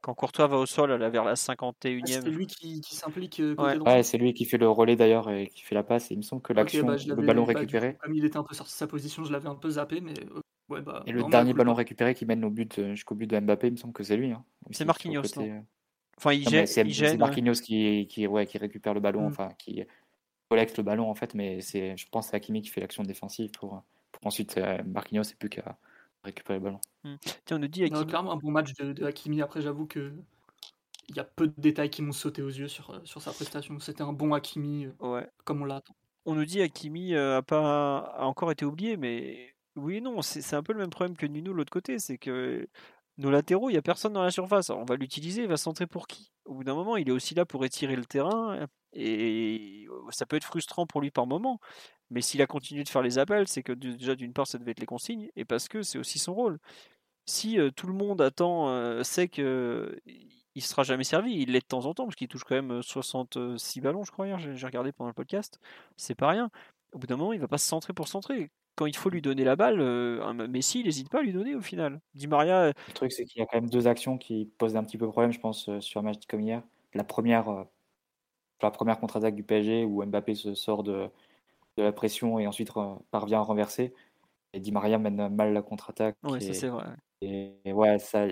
quand 0.00 0.14
Courtois 0.14 0.46
va 0.46 0.56
au 0.56 0.66
sol, 0.66 0.92
elle 0.92 1.02
est 1.02 1.10
vers 1.10 1.24
la 1.24 1.34
51e. 1.34 2.06
c'est 2.06 2.22
lui 2.30 2.46
qui, 2.46 2.80
s'implique. 2.82 3.42
ouais, 3.84 4.02
c'est 4.02 4.18
lui 4.18 4.34
qui 4.34 4.44
fait 4.44 4.56
le 4.56 4.68
relais 4.68 4.96
d'ailleurs 4.96 5.28
et 5.30 5.48
qui 5.48 5.62
fait 5.62 5.74
la 5.74 5.82
passe. 5.82 6.10
Et 6.10 6.14
il 6.14 6.18
me 6.18 6.22
semble 6.22 6.40
que 6.40 6.52
l'action, 6.52 6.86
bah, 6.86 6.96
le 7.04 7.14
ballon 7.16 7.44
bah, 7.44 7.54
récupéré. 7.54 7.96
comme 8.00 8.14
il 8.14 8.24
était 8.24 8.36
un 8.36 8.44
peu 8.44 8.54
sorti 8.54 8.72
de 8.72 8.78
sa 8.78 8.86
position, 8.86 9.24
je 9.24 9.32
l'avais 9.32 9.48
un 9.48 9.56
peu 9.56 9.70
zappé, 9.70 10.00
mais 10.00 10.14
bah, 10.68 11.02
et 11.06 11.12
le 11.12 11.22
dernier 11.24 11.54
ballon 11.54 11.74
récupéré 11.74 12.14
qui 12.14 12.26
mène 12.26 12.44
au 12.44 12.50
but 12.50 12.80
jusqu'au 12.90 13.14
but 13.14 13.26
de 13.26 13.38
Mbappé, 13.38 13.68
il 13.68 13.72
me 13.72 13.76
semble 13.76 13.94
que 13.94 14.02
c'est 14.02 14.16
lui. 14.16 14.32
Hein. 14.32 14.44
C'est 14.70 14.84
Marquinhos. 14.84 15.22
Enfin, 16.18 16.32
il, 16.32 16.66
C'est 16.66 17.16
Marquinhos 17.16 17.60
qui, 17.62 18.06
qui, 18.08 18.26
ouais, 18.26 18.44
qui 18.46 18.58
récupère 18.58 18.92
le 18.92 19.00
ballon, 19.00 19.22
mm. 19.22 19.32
enfin, 19.32 19.48
qui 19.56 19.84
collecte 20.48 20.76
le 20.76 20.82
ballon 20.82 21.10
en 21.10 21.14
fait, 21.14 21.34
mais 21.34 21.60
c'est, 21.60 21.96
je 21.96 22.08
pense 22.08 22.26
que 22.26 22.30
c'est 22.30 22.36
Hakimi 22.36 22.62
qui 22.62 22.70
fait 22.70 22.80
l'action 22.80 23.02
défensive 23.02 23.50
pour, 23.52 23.82
pour 24.12 24.26
ensuite 24.26 24.56
euh, 24.58 24.82
Marquinhos 24.84 25.24
c'est 25.24 25.38
plus 25.38 25.48
qu'à 25.48 25.78
récupérer 26.24 26.58
le 26.58 26.64
ballon. 26.64 26.80
Mm. 27.04 27.14
Tiens, 27.44 27.56
on 27.56 27.60
nous 27.60 27.68
dit 27.68 27.84
Hakimi... 27.84 28.06
clairement 28.06 28.32
un 28.32 28.36
bon 28.36 28.50
match 28.50 28.72
de, 28.74 29.04
Hakimi. 29.04 29.42
Après, 29.42 29.60
j'avoue 29.60 29.86
que 29.86 30.12
il 31.08 31.16
y 31.16 31.20
a 31.20 31.24
peu 31.24 31.46
de 31.46 31.54
détails 31.56 31.88
qui 31.88 32.02
m'ont 32.02 32.12
sauté 32.12 32.42
aux 32.42 32.48
yeux 32.48 32.68
sur, 32.68 33.00
sur 33.04 33.22
sa 33.22 33.32
prestation. 33.32 33.78
C'était 33.78 34.02
un 34.02 34.12
bon 34.12 34.34
Hakimi, 34.34 34.86
euh, 34.86 34.92
ouais. 35.00 35.30
comme 35.44 35.62
on 35.62 35.64
l'attend. 35.64 35.94
On 36.26 36.34
nous 36.34 36.44
dit 36.44 36.60
Hakimi 36.60 37.14
euh, 37.14 37.38
a 37.38 37.42
pas 37.42 37.98
a 37.98 38.24
encore 38.24 38.50
été 38.50 38.64
oublié, 38.64 38.96
mais 38.96 39.54
oui 39.78 40.00
non, 40.00 40.22
c'est 40.22 40.54
un 40.54 40.62
peu 40.62 40.72
le 40.72 40.80
même 40.80 40.90
problème 40.90 41.16
que 41.16 41.26
Nuno 41.26 41.52
l'autre 41.52 41.72
côté, 41.72 41.98
c'est 41.98 42.18
que 42.18 42.68
nos 43.18 43.30
latéraux, 43.30 43.70
il 43.70 43.72
n'y 43.72 43.78
a 43.78 43.82
personne 43.82 44.12
dans 44.12 44.22
la 44.22 44.30
surface. 44.30 44.70
on 44.70 44.84
va 44.84 44.96
l'utiliser, 44.96 45.42
il 45.42 45.48
va 45.48 45.56
centrer 45.56 45.86
pour 45.86 46.06
qui? 46.06 46.32
Au 46.44 46.54
bout 46.54 46.64
d'un 46.64 46.74
moment, 46.74 46.96
il 46.96 47.08
est 47.08 47.12
aussi 47.12 47.34
là 47.34 47.44
pour 47.44 47.64
étirer 47.64 47.96
le 47.96 48.04
terrain. 48.04 48.66
Et 48.92 49.86
ça 50.10 50.24
peut 50.26 50.36
être 50.36 50.44
frustrant 50.44 50.86
pour 50.86 51.00
lui 51.00 51.10
par 51.10 51.26
moment. 51.26 51.60
Mais 52.10 52.22
s'il 52.22 52.40
a 52.42 52.46
continué 52.46 52.84
de 52.84 52.88
faire 52.88 53.02
les 53.02 53.18
appels, 53.18 53.48
c'est 53.48 53.62
que 53.62 53.72
déjà 53.72 54.14
d'une 54.14 54.32
part, 54.32 54.46
ça 54.46 54.58
devait 54.58 54.70
être 54.70 54.80
les 54.80 54.86
consignes, 54.86 55.30
et 55.36 55.44
parce 55.44 55.68
que 55.68 55.82
c'est 55.82 55.98
aussi 55.98 56.18
son 56.18 56.34
rôle. 56.34 56.58
Si 57.26 57.58
tout 57.76 57.86
le 57.86 57.92
monde 57.92 58.22
attend, 58.22 59.02
sait 59.04 59.28
que 59.28 60.00
il 60.54 60.62
sera 60.62 60.82
jamais 60.82 61.04
servi, 61.04 61.32
il 61.34 61.52
l'est 61.52 61.60
de 61.60 61.66
temps 61.66 61.86
en 61.86 61.94
temps, 61.94 62.04
parce 62.04 62.16
qu'il 62.16 62.28
touche 62.28 62.44
quand 62.44 62.54
même 62.54 62.82
66 62.82 63.80
ballons, 63.80 64.04
je 64.04 64.10
crois, 64.12 64.26
hier, 64.26 64.38
j'ai 64.38 64.66
regardé 64.66 64.92
pendant 64.92 65.08
le 65.08 65.14
podcast, 65.14 65.60
c'est 65.96 66.14
pas 66.14 66.28
rien. 66.28 66.50
Au 66.92 66.98
bout 66.98 67.06
d'un 67.06 67.16
moment, 67.16 67.32
il 67.32 67.40
va 67.40 67.48
pas 67.48 67.58
se 67.58 67.68
centrer 67.68 67.92
pour 67.92 68.08
centrer 68.08 68.50
quand 68.78 68.86
il 68.86 68.96
faut 68.96 69.10
lui 69.10 69.20
donner 69.20 69.42
la 69.42 69.56
balle, 69.56 69.80
euh, 69.80 70.46
Messi, 70.46 70.80
il 70.80 70.86
n'hésite 70.86 71.08
pas 71.08 71.18
à 71.18 71.22
lui 71.22 71.32
donner 71.32 71.56
au 71.56 71.60
final. 71.60 72.00
Di 72.14 72.28
Maria. 72.28 72.60
Euh, 72.60 72.72
le 72.86 72.92
truc, 72.92 73.10
c'est 73.10 73.24
qu'il 73.24 73.40
y 73.40 73.42
a 73.42 73.46
quand 73.46 73.60
même 73.60 73.68
deux 73.68 73.88
actions 73.88 74.16
qui 74.18 74.48
posent 74.56 74.76
un 74.76 74.84
petit 74.84 74.96
peu 74.96 75.08
problème, 75.08 75.32
je 75.32 75.40
pense, 75.40 75.68
euh, 75.68 75.80
sur 75.80 75.98
un 75.98 76.04
match 76.04 76.20
comme 76.28 76.40
hier. 76.40 76.62
La 76.94 77.02
première, 77.02 77.66
la 78.62 78.70
première 78.70 79.00
contre-attaque 79.00 79.34
du 79.34 79.42
PSG 79.42 79.84
où 79.84 80.04
Mbappé 80.04 80.36
se 80.36 80.54
sort 80.54 80.84
de, 80.84 81.10
la 81.76 81.92
pression 81.92 82.38
et 82.38 82.46
ensuite 82.46 82.70
parvient 83.10 83.40
à 83.40 83.42
renverser. 83.42 83.92
Et 84.52 84.60
Di 84.60 84.70
Maria 84.70 84.98
mène 84.98 85.28
mal 85.28 85.52
la 85.52 85.62
contre-attaque. 85.62 86.16
Ouais, 86.22 86.40
ça 86.40 86.54
c'est 86.54 86.68
vrai. 86.68 86.86
Et, 87.20 87.52
ouais, 87.66 87.98
ça, 87.98 88.28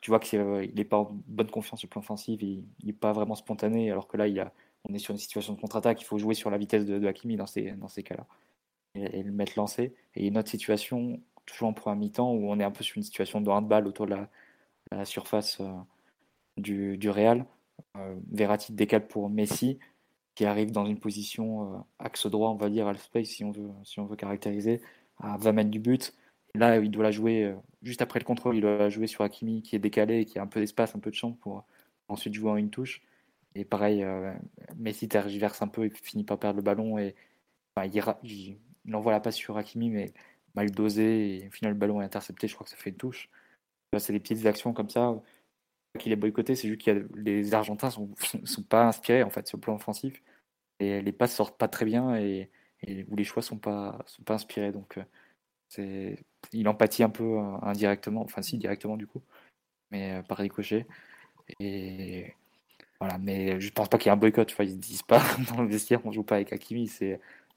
tu 0.00 0.10
vois 0.10 0.18
qu'il 0.18 0.40
n'est 0.74 0.84
pas 0.84 0.98
en 0.98 1.08
bonne 1.28 1.50
confiance 1.50 1.78
sur 1.78 1.86
le 1.86 1.90
plan 1.90 2.00
offensif, 2.00 2.42
il 2.42 2.64
n'est 2.84 2.92
pas 2.92 3.12
vraiment 3.12 3.36
spontané, 3.36 3.90
alors 3.92 4.08
que 4.08 4.16
là, 4.16 4.26
il 4.26 4.38
a, 4.40 4.52
on 4.88 4.92
est 4.92 4.98
sur 4.98 5.12
une 5.12 5.18
situation 5.18 5.54
de 5.54 5.60
contre-attaque, 5.60 6.02
il 6.02 6.04
faut 6.04 6.18
jouer 6.18 6.34
sur 6.34 6.50
la 6.50 6.58
vitesse 6.58 6.84
de, 6.84 6.98
de 6.98 7.06
Hakimi 7.06 7.36
dans 7.36 7.46
ces, 7.46 7.70
dans 7.72 7.88
ces 7.88 8.02
cas-là 8.02 8.26
et, 8.96 9.22
le 9.22 9.32
mettre 9.32 9.52
lancé. 9.56 9.94
Et 10.14 10.26
une 10.26 10.38
autre 10.38 10.50
situation, 10.50 11.20
toujours 11.44 11.68
en 11.68 11.72
première 11.72 11.98
mi-temps, 11.98 12.32
où 12.32 12.50
on 12.50 12.58
est 12.60 12.64
un 12.64 12.70
peu 12.70 12.84
sur 12.84 12.96
une 12.96 13.02
situation 13.02 13.40
de 13.40 13.50
handball 13.50 13.86
autour 13.86 14.06
de 14.06 14.16
la, 14.90 15.04
surface 15.04 15.60
euh, 15.60 15.72
du, 16.56 16.96
du 16.98 17.10
Real. 17.10 17.44
Euh, 17.96 18.16
Verratti 18.30 18.72
décale 18.72 19.06
pour 19.08 19.28
Messi, 19.28 19.78
qui 20.34 20.44
arrive 20.44 20.70
dans 20.70 20.86
une 20.86 20.98
position 20.98 21.74
euh, 21.74 21.78
axe 21.98 22.26
droit, 22.26 22.50
on 22.50 22.56
va 22.56 22.70
dire, 22.70 22.86
à 22.88 22.94
space, 22.94 23.28
si 23.28 23.44
on 23.44 23.52
veut, 23.52 23.70
si 23.84 24.00
on 24.00 24.06
veut 24.06 24.16
caractériser, 24.16 24.80
à 25.18 25.36
20 25.38 25.52
mètres 25.52 25.70
du 25.70 25.80
but. 25.80 26.14
Et 26.54 26.58
là, 26.58 26.78
il 26.78 26.90
doit 26.90 27.04
la 27.04 27.10
jouer, 27.10 27.54
juste 27.82 28.02
après 28.02 28.18
le 28.20 28.24
contrôle, 28.24 28.56
il 28.56 28.62
doit 28.62 28.78
la 28.78 28.90
jouer 28.90 29.06
sur 29.06 29.24
Hakimi, 29.24 29.62
qui 29.62 29.76
est 29.76 29.80
décalé, 29.80 30.24
qui 30.24 30.38
a 30.38 30.42
un 30.42 30.46
peu 30.46 30.60
d'espace, 30.60 30.94
un 30.94 31.00
peu 31.00 31.10
de 31.10 31.16
champ 31.16 31.32
pour 31.32 31.64
ensuite 32.08 32.34
jouer 32.34 32.50
en 32.50 32.56
une 32.56 32.70
touche. 32.70 33.02
Et 33.56 33.64
pareil, 33.64 34.02
euh, 34.02 34.34
Messi 34.76 35.08
tergiverse 35.08 35.62
un 35.62 35.68
peu 35.68 35.86
et 35.86 35.90
finit 35.90 36.24
par 36.24 36.38
perdre 36.38 36.56
le 36.56 36.62
ballon. 36.62 36.98
Et 36.98 37.14
il, 37.82 38.02
il, 38.22 38.58
envoie 38.94 39.12
la 39.12 39.20
passe 39.20 39.36
sur 39.36 39.56
Hakimi, 39.58 39.90
mais 39.90 40.12
mal 40.54 40.70
dosé. 40.70 41.38
Et 41.38 41.48
au 41.48 41.50
final, 41.50 41.72
le 41.72 41.78
ballon 41.78 42.00
est 42.00 42.04
intercepté. 42.04 42.48
Je 42.48 42.54
crois 42.54 42.64
que 42.64 42.70
ça 42.70 42.76
fait 42.76 42.90
une 42.90 42.96
touche. 42.96 43.28
C'est 43.98 44.12
des 44.12 44.20
petites 44.20 44.46
actions 44.46 44.72
comme 44.74 44.90
ça 44.90 45.14
qu'il 45.98 46.12
est 46.12 46.16
boycotté. 46.16 46.54
C'est 46.54 46.68
juste 46.68 46.84
que 46.84 47.08
les 47.16 47.54
Argentins 47.54 47.90
sont, 47.90 48.10
sont 48.44 48.62
pas 48.62 48.86
inspirés 48.86 49.22
en 49.22 49.30
fait 49.30 49.46
sur 49.48 49.56
le 49.56 49.62
plan 49.62 49.74
offensif. 49.74 50.22
Et 50.80 51.00
les 51.00 51.12
passes 51.12 51.34
sortent 51.34 51.58
pas 51.58 51.68
très 51.68 51.84
bien 51.86 52.16
et, 52.16 52.50
où 53.08 53.16
les 53.16 53.24
choix 53.24 53.42
sont 53.42 53.58
pas, 53.58 53.98
sont 54.06 54.22
pas 54.22 54.34
inspirés. 54.34 54.72
Donc, 54.72 54.98
euh, 55.78 56.14
il 56.52 56.68
empathie 56.68 57.02
un 57.02 57.10
peu 57.10 57.24
euh, 57.24 57.56
indirectement, 57.62 58.22
enfin 58.22 58.42
si 58.42 58.58
directement 58.58 58.96
du 58.96 59.06
coup, 59.06 59.22
mais 59.90 60.18
euh, 60.18 60.22
par 60.22 60.38
ricochet. 60.38 60.86
Et 61.60 62.34
voilà, 63.00 63.18
mais 63.18 63.60
je 63.60 63.70
pense 63.72 63.88
pas 63.88 63.98
qu'il 63.98 64.08
y 64.08 64.10
ait 64.10 64.12
un 64.12 64.16
boycott. 64.16 64.50
Enfin, 64.52 64.64
ils 64.64 64.72
se 64.72 64.76
disent 64.76 65.02
pas 65.02 65.22
dans 65.50 65.62
le 65.62 65.68
vestiaire 65.68 66.04
on 66.06 66.12
joue 66.12 66.24
pas 66.24 66.36
avec 66.36 66.52
Hakimi. 66.52 66.88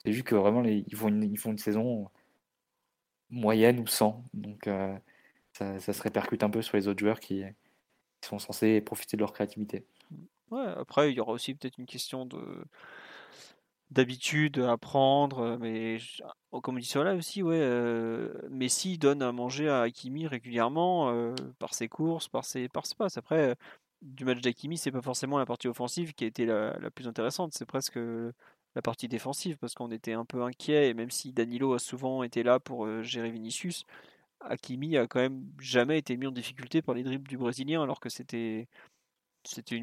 Juste 0.06 0.26
que 0.26 0.36
vraiment 0.36 0.64
ils, 0.64 0.96
font 0.96 1.10
une, 1.10 1.24
ils 1.24 1.38
font 1.38 1.52
une 1.52 1.58
saison 1.58 2.10
moyenne 3.30 3.80
ou 3.80 3.88
sans. 3.88 4.24
Donc 4.34 4.70
ça, 5.54 5.80
ça, 5.80 5.94
se 5.94 6.02
répercute 6.02 6.44
un 6.44 6.50
peu 6.50 6.62
sur 6.62 6.78
les 6.78 6.88
autres 6.88 7.00
joueurs 7.00 7.20
qui, 7.20 7.44
sont 8.22 8.40
censés 8.40 8.82
profiter 8.82 9.18
de 9.18 9.22
leur 9.22 9.34
créativité. 9.34 9.86
Ouais, 10.52 10.66
après 10.78 11.12
il 11.12 11.16
y 11.16 11.20
aura 11.20 11.32
aussi 11.32 11.54
peut-être 11.54 11.78
une 11.78 11.86
question 11.86 12.26
de 12.26 12.40
d'habitude 13.92 14.60
à 14.60 14.78
prendre, 14.78 15.58
mais 15.60 15.98
oh, 16.52 16.62
comme 16.62 16.76
on 16.76 16.80
dit 16.80 16.86
sur 16.86 17.04
là 17.04 17.16
aussi, 17.16 17.42
ouais, 17.42 17.60
euh, 17.60 18.32
Messi 18.50 18.98
donne 19.00 19.24
à 19.24 19.32
manger 19.32 19.68
à 19.68 19.82
Hakimi 19.82 20.28
régulièrement 20.28 21.10
euh, 21.10 21.34
par 21.58 21.74
ses 21.74 21.88
courses, 21.88 22.28
par 22.28 22.46
ses, 22.46 22.70
par 22.70 22.86
ses 22.86 22.96
passes. 22.96 23.18
Après, 23.18 23.56
du 24.02 24.26
match 24.26 24.42
d'Hakimi, 24.42 24.78
c'est 24.78 24.92
pas 24.92 25.02
forcément 25.02 25.38
la 25.40 25.46
partie 25.46 25.68
offensive 25.68 26.14
qui 26.14 26.24
a 26.24 26.28
été 26.28 26.46
la, 26.46 26.74
plus 26.92 27.08
intéressante, 27.08 27.54
c'est 27.54 27.66
presque 27.66 28.00
la 28.80 28.82
partie 28.82 29.10
défensive 29.10 29.58
parce 29.58 29.74
qu'on 29.76 29.92
était 29.92 30.14
un 30.14 30.24
peu 30.24 30.42
inquiet 30.44 30.90
et 30.90 30.94
même 30.94 31.12
si 31.12 31.34
Danilo 31.34 31.74
a 31.74 31.80
souvent 31.80 32.24
été 32.24 32.44
là 32.44 32.62
pour 32.62 32.86
euh, 32.86 33.04
gérer 33.04 33.30
Vinicius, 33.30 33.86
Hakimi 34.40 34.96
a 34.98 35.06
quand 35.06 35.20
même 35.20 35.44
jamais 35.60 35.98
été 35.98 36.16
mis 36.16 36.28
en 36.28 36.32
difficulté 36.32 36.82
par 36.82 36.96
les 36.96 37.04
dribbles 37.04 37.28
du 37.28 37.38
Brésilien 37.38 37.84
alors 37.84 38.00
que 38.00 38.10
c'était 38.10 38.70
c'était 39.44 39.82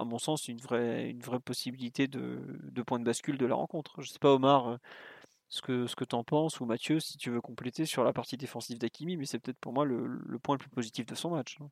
à 0.00 0.04
mon 0.04 0.18
sens 0.18 0.48
une 0.48 0.58
vraie, 0.60 1.10
une 1.10 1.20
vraie 1.20 1.40
possibilité 1.40 2.08
de, 2.08 2.40
de 2.62 2.82
point 2.82 2.98
de 2.98 3.04
bascule 3.04 3.38
de 3.38 3.46
la 3.46 3.54
rencontre. 3.54 4.02
Je 4.02 4.08
sais 4.10 4.18
pas 4.18 4.32
Omar 4.34 4.68
euh, 4.70 4.76
ce 5.48 5.62
que, 5.62 5.86
ce 5.86 5.96
que 5.96 6.04
tu 6.04 6.16
en 6.16 6.24
penses 6.24 6.60
ou 6.60 6.66
Mathieu 6.66 7.00
si 7.00 7.18
tu 7.18 7.30
veux 7.30 7.40
compléter 7.40 7.86
sur 7.86 8.04
la 8.04 8.12
partie 8.12 8.36
défensive 8.36 8.78
d'Akimi, 8.78 9.16
mais 9.16 9.26
c'est 9.26 9.38
peut-être 9.38 9.60
pour 9.60 9.72
moi 9.72 9.84
le, 9.84 10.06
le, 10.06 10.38
point 10.40 10.56
le 10.56 10.60
plus 10.60 10.70
positif 10.70 11.06
de 11.06 11.14
son 11.14 11.30
match. 11.30 11.58
Hein. 11.60 11.70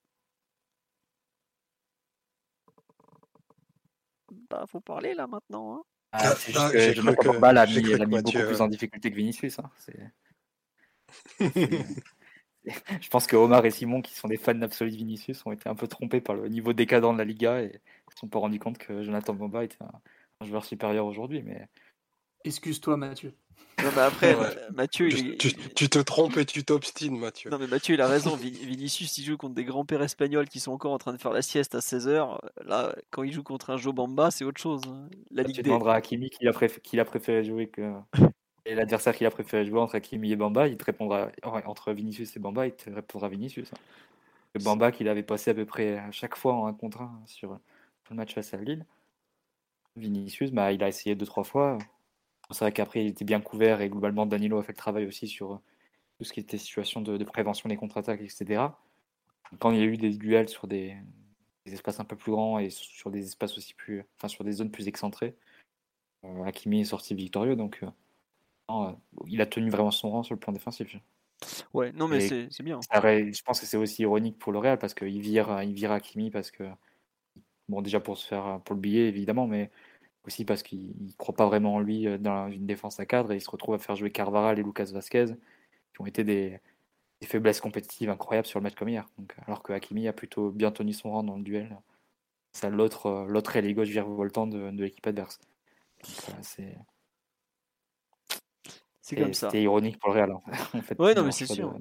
Bah 4.50 4.64
faut 4.68 4.80
parler 4.80 5.14
là 5.14 5.26
maintenant. 5.26 5.76
Hein. 5.78 5.82
Ah, 6.16 6.32
c'est 6.36 6.52
juste 6.52 6.72
que 6.72 6.92
Jonathan 6.94 7.32
Bamba 7.32 7.52
l'a 7.52 7.66
mis, 7.66 7.82
mis 7.82 8.22
beaucoup 8.22 8.30
plus 8.30 8.60
en 8.60 8.68
difficulté 8.68 9.10
que 9.10 9.16
Vinicius. 9.16 9.58
Hein. 9.58 9.68
je 11.40 13.08
pense 13.10 13.26
que 13.26 13.34
Omar 13.34 13.66
et 13.66 13.72
Simon, 13.72 14.00
qui 14.00 14.14
sont 14.14 14.28
des 14.28 14.36
fans 14.36 14.54
d'absolu 14.54 14.92
de 14.92 14.96
Vinicius, 14.96 15.44
ont 15.44 15.50
été 15.50 15.68
un 15.68 15.74
peu 15.74 15.88
trompés 15.88 16.20
par 16.20 16.36
le 16.36 16.48
niveau 16.48 16.72
décadent 16.72 17.12
de 17.12 17.18
la 17.18 17.24
Liga 17.24 17.60
et 17.60 17.66
ne 17.66 18.12
se 18.12 18.18
sont 18.20 18.28
pas 18.28 18.38
rendus 18.38 18.60
compte 18.60 18.78
que 18.78 19.02
Jonathan 19.02 19.34
Bamba 19.34 19.64
était 19.64 19.82
un, 19.82 20.46
joueur 20.46 20.64
supérieur 20.64 21.06
aujourd'hui. 21.06 21.42
Mais... 21.42 21.66
Excuse-toi, 22.44 22.96
Mathieu. 22.96 23.34
Non, 23.82 23.90
mais 23.94 24.02
après, 24.02 24.36
Mathieu. 24.74 25.08
Tu, 25.08 25.88
te 25.88 25.98
trompes 25.98 26.36
et 26.36 26.44
tu 26.44 26.64
t'obstines, 26.64 27.18
Mathieu. 27.18 27.50
Non, 27.50 27.58
mais 27.58 27.66
Mathieu, 27.66 27.94
il 27.94 28.00
a 28.00 28.06
raison. 28.06 28.36
Vinicius, 28.36 29.18
il 29.18 29.24
joue 29.24 29.36
contre 29.36 29.54
des 29.54 29.64
grands-pères 29.64 30.02
espagnols 30.02 30.48
qui 30.48 30.60
sont 30.60 30.72
encore 30.72 30.92
en 30.92 30.98
train 30.98 31.12
de 31.12 31.18
faire 31.18 31.32
la 31.32 31.42
sieste 31.42 31.74
à 31.74 31.80
16h. 31.80 32.38
Là, 32.64 32.94
quand 33.10 33.22
il 33.22 33.32
joue 33.32 33.42
contre 33.42 33.70
un 33.70 33.76
Joe 33.76 33.94
Bamba, 33.94 34.30
c'est 34.30 34.44
autre 34.44 34.60
chose. 34.60 34.82
Hein. 34.86 35.08
La 35.30 35.42
Ligue 35.42 35.56
tu 35.56 35.62
demanderas 35.62 35.94
à 35.94 36.00
Kimi 36.00 36.30
qui 36.30 36.46
a, 36.46 36.50
a 36.50 37.04
préféré 37.04 37.44
jouer 37.44 37.68
que, 37.68 37.92
et 38.66 38.74
l'adversaire 38.74 39.14
qu'il 39.14 39.26
a 39.26 39.30
préféré 39.30 39.66
jouer 39.66 39.80
entre 39.80 39.96
Hakimi 39.96 40.32
et 40.32 40.36
Bamba, 40.36 40.68
il 40.68 40.76
te 40.76 40.84
répondra 40.84 41.30
entre 41.42 41.92
Vinicius 41.92 42.36
et 42.36 42.40
Bamba, 42.40 42.66
il 42.66 42.74
te 42.74 42.90
répondra 42.90 43.28
Vinicius. 43.28 43.72
Hein. 43.72 43.78
Le 44.54 44.62
Bamba 44.62 44.92
qu'il 44.92 45.08
avait 45.08 45.22
passé 45.22 45.50
à 45.50 45.54
peu 45.54 45.66
près 45.66 45.98
à 45.98 46.10
chaque 46.12 46.36
fois 46.36 46.54
en 46.54 46.66
un 46.66 46.72
contre 46.72 47.02
1 47.02 47.22
sur, 47.26 47.58
le 48.10 48.16
match 48.16 48.34
face 48.34 48.54
à 48.54 48.56
Lille. 48.56 48.86
Vinicius, 49.96 50.50
bah, 50.50 50.72
il 50.72 50.82
a 50.82 50.88
essayé 50.88 51.14
deux 51.14 51.26
trois 51.26 51.44
fois. 51.44 51.78
C'est 52.50 52.64
vrai 52.64 52.72
qu'après 52.72 53.04
il 53.04 53.08
était 53.08 53.24
bien 53.24 53.40
couvert 53.40 53.80
et 53.80 53.88
globalement 53.88 54.26
Danilo 54.26 54.58
a 54.58 54.62
fait 54.62 54.72
le 54.72 54.78
travail 54.78 55.06
aussi 55.06 55.26
sur 55.28 55.60
tout 56.18 56.24
ce 56.24 56.32
qui 56.32 56.40
était 56.40 56.58
situation 56.58 57.00
de, 57.00 57.22
prévention 57.24 57.68
des 57.68 57.76
contre-attaques, 57.76 58.20
etc. 58.20 58.62
Quand 59.58 59.70
il 59.70 59.78
y 59.78 59.82
a 59.82 59.84
eu 59.84 59.96
des 59.96 60.10
duels 60.10 60.48
sur 60.48 60.66
des, 60.66 60.96
espaces 61.66 62.00
un 62.00 62.04
peu 62.04 62.16
plus 62.16 62.32
grands 62.32 62.58
et 62.58 62.70
sur 62.70 63.10
des 63.10 63.24
espaces 63.26 63.56
aussi 63.56 63.74
plus, 63.74 64.04
enfin 64.16 64.28
sur 64.28 64.44
des 64.44 64.52
zones 64.52 64.70
plus 64.70 64.88
excentrées, 64.88 65.34
euh, 66.24 66.44
Hakimi 66.44 66.82
est 66.82 66.84
sorti 66.84 67.14
victorieux 67.14 67.56
donc. 67.56 67.82
Euh, 67.82 67.90
euh, 68.70 68.92
il 69.26 69.42
a 69.42 69.46
tenu 69.46 69.68
vraiment 69.68 69.90
son 69.90 70.10
rang 70.10 70.22
sur 70.22 70.34
le 70.34 70.40
plan 70.40 70.52
défensif. 70.52 70.96
Ouais, 71.74 71.92
non, 71.92 72.08
mais 72.08 72.20
c'est 72.20 72.62
bien. 72.62 72.80
je 72.80 73.42
pense 73.42 73.60
que 73.60 73.66
c'est 73.66 73.76
aussi 73.76 74.02
ironique 74.02 74.38
pour 74.38 74.52
le 74.52 74.58
Real 74.58 74.78
parce 74.78 74.94
qu'il 74.94 75.20
vire, 75.20 75.62
il 75.62 75.74
vire 75.74 75.92
Hakimi 75.92 76.30
parce 76.30 76.50
que, 76.50 76.64
bon, 77.68 77.82
déjà 77.82 78.00
pour 78.00 78.16
se 78.16 78.26
faire 78.26 78.60
pour 78.64 78.74
le 78.74 78.80
billet 78.80 79.08
évidemment, 79.08 79.46
mais 79.46 79.70
aussi 80.26 80.44
parce 80.44 80.62
qu'il 80.62 80.94
ne 81.00 81.12
croit 81.18 81.34
pas 81.34 81.46
vraiment 81.46 81.74
en 81.74 81.80
lui 81.80 82.06
euh, 82.06 82.18
dans 82.18 82.50
une 82.50 82.66
défense 82.66 83.00
à 83.00 83.06
cadre 83.06 83.32
et 83.32 83.36
il 83.36 83.40
se 83.40 83.50
retrouve 83.50 83.74
à 83.74 83.78
faire 83.78 83.96
jouer 83.96 84.10
Carvaral 84.10 84.58
et 84.58 84.62
Lucas 84.62 84.90
Vasquez 84.92 85.26
qui 85.94 86.00
ont 86.00 86.06
été 86.06 86.24
des, 86.24 86.60
faiblesses 87.22 87.60
compétitives 87.60 88.10
incroyables 88.10 88.46
sur 88.46 88.58
le 88.58 88.64
match 88.64 88.74
comme 88.74 88.90
hier. 88.90 89.08
Donc, 89.16 89.34
alors 89.46 89.62
que 89.62 89.72
Hakimi 89.72 90.08
a 90.08 90.12
plutôt 90.12 90.50
bien 90.50 90.70
tenu 90.70 90.92
son 90.92 91.10
rang 91.10 91.22
dans 91.22 91.36
le 91.36 91.42
duel, 91.42 91.78
ça 92.52 92.68
l'autre 92.68 93.06
euh, 93.06 93.26
l'autre 93.26 93.56
aile 93.56 93.74
gauche 93.74 93.88
virevoltant 93.88 94.46
de, 94.46 94.70
de 94.70 94.84
l'équipe 94.84 95.06
adverse. 95.06 95.40
c'est 96.42 96.76
c'est 99.00 99.16
comme 99.16 99.34
ça. 99.34 99.48
C'était 99.48 99.62
ironique 99.62 99.98
pour 99.98 100.10
le 100.10 100.14
Real. 100.14 100.32
En 100.74 100.80
fait, 100.80 100.98
ouais, 100.98 101.14
non, 101.14 101.24
mais 101.24 101.32
c'est 101.32 101.44
sûr. 101.44 101.78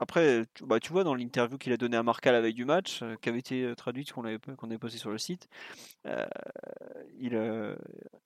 Après, 0.00 0.44
tu, 0.54 0.64
bah, 0.64 0.78
tu 0.78 0.92
vois, 0.92 1.02
dans 1.02 1.14
l'interview 1.14 1.58
qu'il 1.58 1.72
a 1.72 1.76
donnée 1.76 1.96
à 1.96 2.02
Marca 2.02 2.30
la 2.30 2.40
veille 2.40 2.54
du 2.54 2.64
match, 2.64 3.02
euh, 3.02 3.16
qui 3.20 3.28
avait 3.28 3.40
été 3.40 3.64
euh, 3.64 3.74
traduite, 3.74 4.12
qu'on 4.12 4.24
avait, 4.24 4.38
qu'on 4.38 4.68
avait 4.68 4.78
posté 4.78 4.98
sur 4.98 5.10
le 5.10 5.18
site, 5.18 5.48
euh, 6.06 6.26
il, 7.18 7.34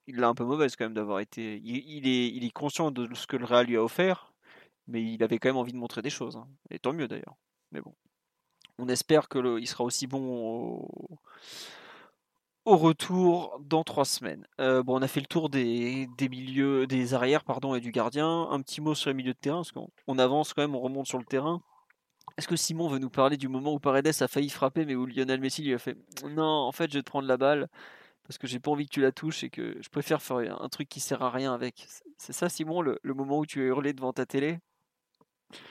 il 0.06 0.16
l'a 0.16 0.28
un 0.28 0.34
peu 0.34 0.44
mauvaise 0.44 0.76
quand 0.76 0.84
même 0.84 0.94
d'avoir 0.94 1.20
été. 1.20 1.60
Il, 1.64 2.06
est, 2.06 2.28
il 2.28 2.44
est 2.44 2.50
conscient 2.50 2.90
de 2.90 3.08
ce 3.14 3.26
que 3.26 3.36
le 3.36 3.46
Real 3.46 3.66
lui 3.66 3.76
a 3.76 3.82
offert, 3.82 4.32
mais 4.86 5.02
il 5.02 5.22
avait 5.22 5.38
quand 5.38 5.48
même 5.48 5.56
envie 5.56 5.72
de 5.72 5.78
montrer 5.78 6.02
des 6.02 6.10
choses. 6.10 6.36
Hein. 6.36 6.46
Et 6.70 6.78
tant 6.78 6.92
mieux 6.92 7.08
d'ailleurs. 7.08 7.36
Mais 7.70 7.80
bon. 7.80 7.94
On 8.78 8.88
espère 8.88 9.28
qu'il 9.28 9.66
sera 9.68 9.84
aussi 9.84 10.06
bon 10.06 10.20
au, 10.20 11.18
au 12.64 12.76
retour 12.76 13.60
dans 13.64 13.82
trois 13.84 14.04
semaines. 14.04 14.46
Euh, 14.60 14.82
bon, 14.82 14.98
on 14.98 15.02
a 15.02 15.08
fait 15.08 15.20
le 15.20 15.26
tour 15.26 15.48
des, 15.48 16.08
milieux, 16.20 16.86
des 16.86 17.14
arrières 17.14 17.44
pardon, 17.44 17.74
et 17.74 17.80
du 17.80 17.90
gardien. 17.90 18.48
Un 18.50 18.60
petit 18.60 18.80
mot 18.80 18.94
sur 18.94 19.10
les 19.10 19.14
milieux 19.14 19.34
de 19.34 19.38
terrain, 19.38 19.58
parce 19.58 19.72
qu'on 19.72 20.18
avance 20.18 20.54
quand 20.54 20.62
même, 20.62 20.74
on 20.74 20.80
remonte 20.80 21.06
sur 21.06 21.18
le 21.18 21.24
terrain. 21.24 21.60
Est-ce 22.38 22.48
que 22.48 22.56
Simon 22.56 22.88
veut 22.88 22.98
nous 22.98 23.10
parler 23.10 23.36
du 23.36 23.48
moment 23.48 23.74
où 23.74 23.78
Paredes 23.78 24.22
a 24.22 24.28
failli 24.28 24.48
frapper, 24.48 24.86
mais 24.86 24.94
où 24.94 25.06
Lionel 25.06 25.40
Messi 25.40 25.62
lui 25.62 25.74
a 25.74 25.78
fait 25.78 25.96
Non, 26.24 26.44
en 26.44 26.72
fait, 26.72 26.90
je 26.90 26.98
vais 26.98 27.02
te 27.02 27.10
prendre 27.10 27.28
la 27.28 27.36
balle 27.36 27.68
parce 28.24 28.38
que 28.38 28.46
j'ai 28.46 28.60
pas 28.60 28.70
envie 28.70 28.86
que 28.86 28.92
tu 28.92 29.00
la 29.00 29.12
touches 29.12 29.42
et 29.44 29.50
que 29.50 29.76
je 29.80 29.88
préfère 29.88 30.22
faire 30.22 30.62
un 30.62 30.68
truc 30.68 30.88
qui 30.88 31.00
sert 31.00 31.22
à 31.22 31.30
rien 31.30 31.52
avec. 31.52 31.86
C'est 32.16 32.32
ça, 32.32 32.48
Simon, 32.48 32.80
le, 32.80 32.98
moment 33.04 33.38
où 33.38 33.46
tu 33.46 33.60
as 33.60 33.64
hurlé 33.64 33.92
devant 33.92 34.12
ta 34.12 34.26
télé? 34.26 34.58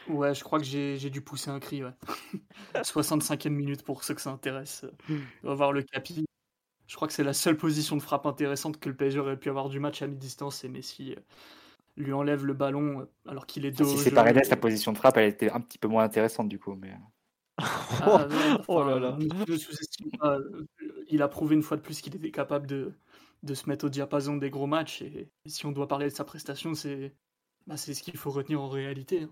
Ouais, 0.07 0.35
je 0.35 0.43
crois 0.43 0.59
que 0.59 0.65
j'ai 0.65 1.09
dû 1.09 1.22
pousser 1.22 1.49
un 1.49 1.59
cri. 1.59 1.84
Ouais. 1.84 1.93
65e 2.76 3.49
minute 3.49 3.84
pour 3.84 4.03
ceux 4.03 4.13
que 4.13 4.22
ça 4.22 4.30
intéresse. 4.30 4.85
On 5.43 5.47
va 5.47 5.55
voir 5.55 5.72
le 5.72 5.81
capi. 5.81 6.26
Je 6.91 6.97
crois 6.97 7.07
que 7.07 7.13
c'est 7.13 7.23
la 7.23 7.31
seule 7.31 7.55
position 7.55 7.95
de 7.95 8.01
frappe 8.01 8.26
intéressante 8.26 8.77
que 8.77 8.89
le 8.89 8.95
PSG 8.95 9.18
aurait 9.18 9.39
pu 9.39 9.47
avoir 9.47 9.69
du 9.69 9.80
match 9.80 10.01
à 10.01 10.07
mi-distance 10.07 10.65
et 10.65 10.68
Messi 10.68 11.13
euh, 11.13 11.22
lui 11.95 12.11
enlève 12.11 12.45
le 12.45 12.53
ballon 12.53 12.99
euh, 12.99 13.05
alors 13.30 13.45
qu'il 13.45 13.65
est 13.65 13.72
dos. 13.72 13.85
Si 13.85 13.97
c'est 13.97 14.11
Paredes, 14.11 14.49
la 14.49 14.57
position 14.57 14.91
de 14.91 14.97
frappe, 14.97 15.15
elle 15.15 15.30
était 15.30 15.49
un 15.49 15.61
petit 15.61 15.77
peu 15.77 15.88
moins 15.88 16.03
intéressante 16.03 16.49
du 16.49 16.59
coup. 16.59 16.76
Mais... 16.76 16.93
Ah, 17.59 18.27
oh 18.68 18.84
là 18.84 18.99
là. 18.99 19.18
Il 21.07 21.22
a 21.22 21.30
prouvé 21.30 21.55
une 21.55 21.63
fois 21.63 21.77
de 21.77 21.81
plus 21.81 22.01
qu'il 22.01 22.13
était 22.13 22.30
capable 22.30 22.68
de, 22.68 22.91
de 23.43 23.53
se 23.53 23.69
mettre 23.69 23.85
au 23.85 23.89
diapason 23.89 24.35
des 24.35 24.49
gros 24.49 24.68
matchs. 24.68 25.01
Et, 25.01 25.30
si 25.45 25.65
on 25.65 25.72
doit 25.72 25.88
parler 25.88 26.07
de 26.07 26.13
sa 26.13 26.26
prestation, 26.26 26.73
c'est 26.73 27.13
bah, 27.68 27.77
ce 27.77 27.93
qu'il 27.93 28.18
faut 28.18 28.31
retenir 28.31 28.59
en 28.59 28.68
réalité. 28.68 29.22
Hein. 29.22 29.30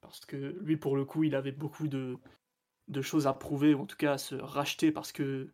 Parce 0.00 0.24
que 0.24 0.56
lui, 0.62 0.78
pour 0.78 0.96
le 0.96 1.04
coup, 1.04 1.22
il 1.24 1.34
avait 1.34 1.52
beaucoup 1.52 1.86
de, 1.86 2.16
de 2.88 3.02
choses 3.02 3.26
à 3.26 3.34
prouver, 3.34 3.74
ou 3.74 3.82
en 3.82 3.86
tout 3.86 3.98
cas 3.98 4.14
à 4.14 4.18
se 4.18 4.36
racheter, 4.36 4.90
parce 4.90 5.12
que 5.12 5.50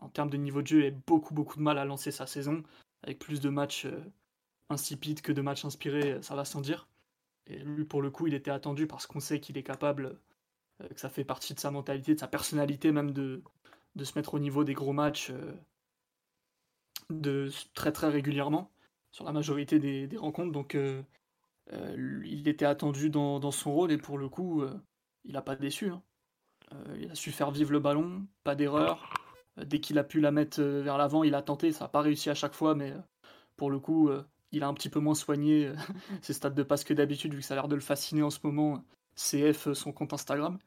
en 0.00 0.08
termes 0.08 0.30
de 0.30 0.36
niveau 0.36 0.62
de 0.62 0.66
jeu, 0.66 0.80
il 0.80 0.86
a 0.86 0.96
beaucoup 1.06 1.34
beaucoup 1.34 1.56
de 1.56 1.62
mal 1.62 1.78
à 1.78 1.84
lancer 1.84 2.10
sa 2.10 2.26
saison, 2.26 2.62
avec 3.02 3.18
plus 3.18 3.40
de 3.40 3.48
matchs 3.48 3.86
euh, 3.86 4.00
insipides 4.68 5.20
que 5.20 5.32
de 5.32 5.42
matchs 5.42 5.64
inspirés, 5.64 6.18
ça 6.22 6.34
va 6.34 6.44
sans 6.44 6.60
dire. 6.60 6.88
Et 7.46 7.58
lui, 7.58 7.84
pour 7.84 8.02
le 8.02 8.10
coup, 8.10 8.26
il 8.26 8.34
était 8.34 8.50
attendu 8.50 8.86
parce 8.86 9.06
qu'on 9.06 9.20
sait 9.20 9.40
qu'il 9.40 9.58
est 9.58 9.62
capable, 9.62 10.18
euh, 10.82 10.88
que 10.88 11.00
ça 11.00 11.08
fait 11.08 11.24
partie 11.24 11.54
de 11.54 11.60
sa 11.60 11.70
mentalité, 11.70 12.14
de 12.14 12.20
sa 12.20 12.28
personnalité 12.28 12.92
même 12.92 13.12
de, 13.12 13.42
se 14.02 14.12
mettre 14.18 14.34
au 14.34 14.38
niveau 14.38 14.64
des 14.64 14.74
gros 14.74 14.92
matchs 14.92 15.30
euh, 15.30 15.52
de 17.10 17.50
très 17.74 17.92
très 17.92 18.08
régulièrement 18.08 18.70
sur 19.10 19.24
la 19.24 19.32
majorité 19.32 19.78
des, 19.80 20.16
rencontres. 20.16 20.52
Donc 20.52 20.76
il 20.76 22.46
était 22.46 22.64
attendu 22.64 23.10
dans, 23.10 23.50
son 23.50 23.72
rôle 23.72 23.90
et 23.90 23.98
pour 23.98 24.18
le 24.18 24.28
coup, 24.28 24.62
il 25.24 25.32
n'a 25.32 25.42
pas 25.42 25.56
déçu. 25.56 25.88
Hein. 25.88 26.02
il 27.00 27.10
a 27.10 27.16
su 27.16 27.32
faire 27.32 27.50
vivre 27.50 27.72
le 27.72 27.80
ballon, 27.80 28.24
pas 28.44 28.54
d'erreur. 28.54 29.12
Dès 29.66 29.80
qu'il 29.80 29.98
a 29.98 30.04
pu 30.04 30.20
la 30.20 30.30
mettre 30.30 30.62
vers 30.62 30.98
l'avant, 30.98 31.24
il 31.24 31.34
a 31.34 31.42
tenté. 31.42 31.72
Ça 31.72 31.84
n'a 31.84 31.88
pas 31.88 32.00
réussi 32.00 32.30
à 32.30 32.34
chaque 32.34 32.54
fois, 32.54 32.74
mais 32.74 32.94
pour 33.56 33.70
le 33.70 33.78
coup, 33.78 34.10
il 34.52 34.62
a 34.62 34.68
un 34.68 34.74
petit 34.74 34.88
peu 34.88 35.00
moins 35.00 35.14
soigné 35.14 35.72
ses 36.22 36.32
stades 36.32 36.54
de 36.54 36.62
passe 36.62 36.84
que 36.84 36.94
d'habitude, 36.94 37.34
vu 37.34 37.40
que 37.40 37.46
ça 37.46 37.54
a 37.54 37.56
l'air 37.56 37.68
de 37.68 37.74
le 37.74 37.80
fasciner 37.80 38.22
en 38.22 38.30
ce 38.30 38.38
moment. 38.42 38.84
CF, 39.16 39.72
son 39.72 39.92
compte 39.92 40.12
Instagram. 40.12 40.58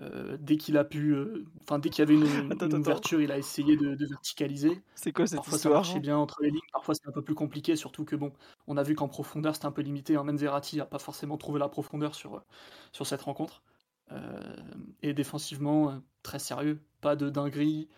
Euh, 0.00 0.36
dès 0.40 0.56
qu'il 0.56 0.78
a 0.78 0.84
pu, 0.84 1.10
euh, 1.14 1.44
enfin 1.62 1.80
dès 1.80 1.90
qu'il 1.90 1.98
y 1.98 2.02
avait 2.02 2.14
une, 2.14 2.22
ouverture, 2.74 3.20
il 3.20 3.32
a 3.32 3.38
essayé 3.38 3.76
de, 3.76 3.96
verticaliser. 4.06 4.82
C'est 4.94 5.12
quoi 5.12 5.26
cette 5.26 5.38
parfois 5.38 5.56
histoire 5.56 5.84
ça 5.84 5.90
marchait 5.90 6.00
bien 6.00 6.16
entre 6.16 6.42
les 6.42 6.50
lignes, 6.50 6.60
parfois 6.72 6.94
c'est 6.94 7.08
un 7.08 7.12
peu 7.12 7.22
plus 7.22 7.34
compliqué, 7.34 7.74
surtout 7.74 8.04
que 8.04 8.14
bon, 8.14 8.32
on 8.68 8.76
a 8.76 8.84
vu 8.84 8.94
qu'en 8.94 9.08
profondeur 9.08 9.54
c'était 9.54 9.66
un 9.66 9.72
peu 9.72 9.82
limité. 9.82 10.16
Hein. 10.16 10.22
Même 10.22 10.36
Verratti 10.36 10.76
n'a 10.76 10.86
pas 10.86 11.00
forcément 11.00 11.36
trouvé 11.36 11.58
la 11.58 11.68
profondeur 11.68 12.14
sur, 12.14 12.42
sur 12.92 13.06
cette 13.06 13.22
rencontre. 13.22 13.62
Euh, 14.12 14.56
et 15.02 15.12
défensivement, 15.12 16.00
très 16.22 16.38
sérieux, 16.38 16.80
pas 17.00 17.16
de 17.16 17.28
dinguerie, 17.28 17.88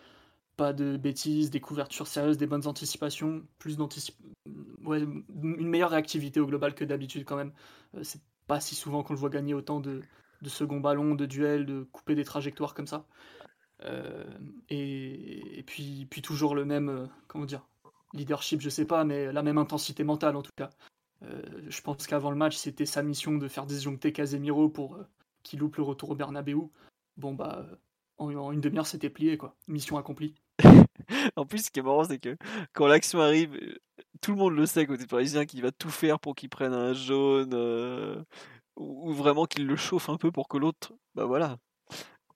pas 0.57 0.73
de 0.73 0.97
bêtises, 0.97 1.49
des 1.49 1.59
couvertures 1.59 2.07
sérieuses, 2.07 2.37
des 2.37 2.47
bonnes 2.47 2.67
anticipations, 2.67 3.43
plus 3.59 3.77
ouais, 4.85 5.01
une 5.01 5.67
meilleure 5.67 5.91
réactivité 5.91 6.39
au 6.39 6.45
global 6.45 6.75
que 6.75 6.85
d'habitude 6.85 7.25
quand 7.25 7.35
même. 7.35 7.53
c'est 8.03 8.21
pas 8.47 8.59
si 8.59 8.75
souvent 8.75 9.03
qu'on 9.03 9.13
le 9.13 9.19
voit 9.19 9.29
gagner 9.29 9.53
autant 9.53 9.79
de, 9.79 10.01
de 10.41 10.49
second 10.49 10.79
ballon, 10.79 11.15
de 11.15 11.25
duel, 11.25 11.65
de 11.65 11.83
couper 11.91 12.15
des 12.15 12.25
trajectoires 12.25 12.73
comme 12.73 12.87
ça. 12.87 13.05
Euh, 13.85 14.23
et, 14.69 15.63
puis, 15.65 16.07
puis 16.09 16.21
toujours 16.21 16.55
le 16.55 16.65
même, 16.65 16.89
euh, 16.89 17.07
comment 17.27 17.45
dire, 17.45 17.67
leadership, 18.13 18.61
je 18.61 18.69
sais 18.69 18.85
pas, 18.85 19.03
mais 19.03 19.31
la 19.31 19.43
même 19.43 19.57
intensité 19.57 20.03
mentale 20.03 20.35
en 20.35 20.41
tout 20.41 20.51
cas. 20.55 20.69
Euh, 21.23 21.41
je 21.69 21.81
pense 21.81 22.05
qu'avant 22.05 22.31
le 22.31 22.37
match, 22.37 22.55
c'était 22.57 22.85
sa 22.85 23.01
mission 23.01 23.37
de 23.37 23.47
faire 23.47 23.65
disjoncter 23.65 24.11
Casemiro 24.11 24.69
pour 24.69 24.99
qu'il 25.41 25.59
loupe 25.59 25.77
le 25.77 25.83
retour 25.83 26.11
au 26.11 26.15
Bernabeu. 26.15 26.69
Bon 27.17 27.33
bah, 27.33 27.65
en, 28.17 28.51
une 28.51 28.61
demi-heure, 28.61 28.87
c'était 28.87 29.09
plié 29.09 29.37
quoi. 29.37 29.55
Mission 29.67 29.97
accomplie. 29.97 30.35
en 31.35 31.45
plus, 31.45 31.65
ce 31.65 31.71
qui 31.71 31.79
est 31.79 31.83
marrant, 31.83 32.03
c'est 32.03 32.19
que 32.19 32.37
quand 32.73 32.87
l'action 32.87 33.19
arrive, 33.21 33.57
tout 34.21 34.31
le 34.31 34.37
monde 34.37 34.55
le 34.55 34.65
sait 34.65 34.85
côté 34.85 35.05
parisien 35.07 35.45
qu'il 35.45 35.61
va 35.61 35.71
tout 35.71 35.89
faire 35.89 36.19
pour 36.19 36.35
qu'il 36.35 36.49
prenne 36.49 36.73
un 36.73 36.93
jaune, 36.93 38.25
ou 38.75 39.13
vraiment 39.13 39.45
qu'il 39.45 39.67
le 39.67 39.75
chauffe 39.75 40.09
un 40.09 40.17
peu 40.17 40.31
pour 40.31 40.47
que 40.47 40.57
l'autre, 40.57 40.93
bah 41.15 41.25
voilà. 41.25 41.57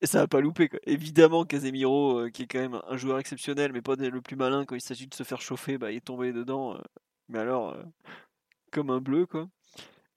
Et 0.01 0.05
ça 0.05 0.19
va 0.19 0.27
pas 0.27 0.41
louper. 0.41 0.69
Évidemment, 0.85 1.43
Casemiro, 1.45 2.19
euh, 2.19 2.29
qui 2.29 2.43
est 2.43 2.47
quand 2.47 2.59
même 2.59 2.79
un 2.87 2.97
joueur 2.97 3.17
exceptionnel, 3.19 3.73
mais 3.73 3.81
pas 3.81 3.95
le 3.95 4.21
plus 4.21 4.35
malin 4.35 4.65
quand 4.65 4.75
il 4.75 4.81
s'agit 4.81 5.07
de 5.07 5.15
se 5.15 5.23
faire 5.23 5.41
chauffer, 5.41 5.77
bah, 5.77 5.91
il 5.91 5.97
est 5.97 6.01
tombé 6.01 6.33
dedans. 6.33 6.75
Euh, 6.75 6.81
mais 7.29 7.39
alors, 7.39 7.71
euh, 7.71 7.83
comme 8.71 8.91
un 8.91 9.01
bleu, 9.01 9.25
quoi. 9.25 9.47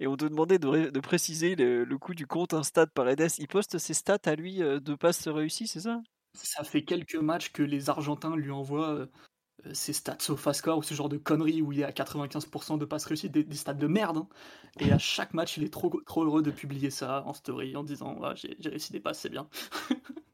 Et 0.01 0.07
on 0.07 0.17
te 0.17 0.25
demandait 0.27 0.59
de, 0.59 1.01
préciser 1.01 1.57
le, 1.57 1.85
le, 1.85 1.99
coup 1.99 2.15
du 2.15 2.27
compte 2.27 2.55
Insta 2.55 2.87
de 2.87 2.91
Paredes. 2.91 3.29
Il 3.39 3.49
poste 3.49 3.79
ses 3.79 3.95
stats 3.95 4.19
à 4.25 4.35
lui 4.35 4.59
de 4.59 4.95
passes 4.95 5.29
réussies, 5.29 5.69
c'est 5.69 5.81
ça? 5.81 6.01
Ça 6.35 6.65
fait 6.65 6.85
quelques 6.85 7.17
matchs 7.17 7.51
que 7.53 7.63
les 7.63 7.91
Argentins 7.91 8.37
lui 8.37 8.51
envoient 8.51 8.95
euh, 8.95 9.07
ces 9.73 9.93
stats 9.93 10.17
SofaScore 10.21 10.79
ou 10.79 10.83
ce 10.83 10.95
genre 10.95 11.09
de 11.09 11.19
conneries 11.19 11.63
où 11.63 11.73
il 11.73 11.81
est 11.81 11.85
à 11.85 11.91
95% 11.91 12.79
de 12.79 12.85
passes 12.85 13.05
réussies, 13.05 13.31
des, 13.31 13.47
stats 13.55 13.75
de 13.75 13.87
merde. 13.87 14.19
Hein. 14.19 14.29
Et 14.79 14.93
à 14.93 14.99
chaque 14.99 15.35
match, 15.35 15.57
il 15.57 15.65
est 15.65 15.73
trop, 15.73 15.91
trop 16.07 16.25
heureux 16.25 16.43
de 16.43 16.51
publier 16.51 16.91
ça 16.91 17.25
en 17.27 17.33
story 17.33 17.77
en 17.77 17.85
disant 17.85 18.21
j'ai 18.35 18.57
réussi 18.65 18.93
des 18.93 19.01
passes, 19.01 19.21
c'est 19.21 19.29
bien. 19.29 19.49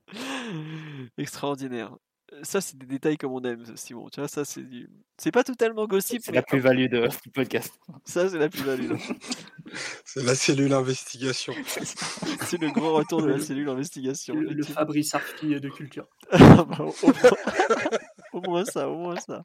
Extraordinaire. 1.19 1.97
Ça, 2.43 2.61
c'est 2.61 2.77
des 2.77 2.87
détails 2.87 3.17
comme 3.17 3.33
on 3.33 3.43
aime, 3.43 3.65
Simon. 3.77 4.09
Tu 4.11 4.21
vois, 4.21 4.29
ça, 4.29 4.45
c'est 4.45 4.63
du... 4.63 4.89
C'est 5.19 5.33
pas 5.33 5.45
totalement 5.45 5.87
gossip. 5.87 6.23
C'est 6.23 6.33
la 6.33 6.43
plus-value 6.43 6.89
de, 6.89 7.09
du 7.23 7.31
podcast. 7.31 7.73
Ça, 8.05 8.29
c'est 8.29 8.39
la 8.39 8.49
plus-value. 8.49 8.93
c'est 10.05 10.23
la 10.23 10.35
cellule 10.35 10.73
investigation. 10.73 11.55
c'est 12.43 12.61
le 12.61 12.71
grand 12.71 12.93
retour 12.93 13.23
de 13.23 13.29
la 13.29 13.41
cellule 13.41 13.69
investigation. 13.69 14.35
Le, 14.35 14.63
Fabrice 14.63 15.15
Arfi 15.15 15.61
de 15.61 15.69
culture. 15.69 16.07
Ah, 16.31 16.65
bah, 16.65 16.85
au 18.33 18.41
moins 18.43 18.65
ça, 18.65 18.89
au 18.89 18.97
moins 18.97 19.17
ça. 19.17 19.45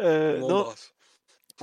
Euh, 0.00 0.40
non. 0.40 0.66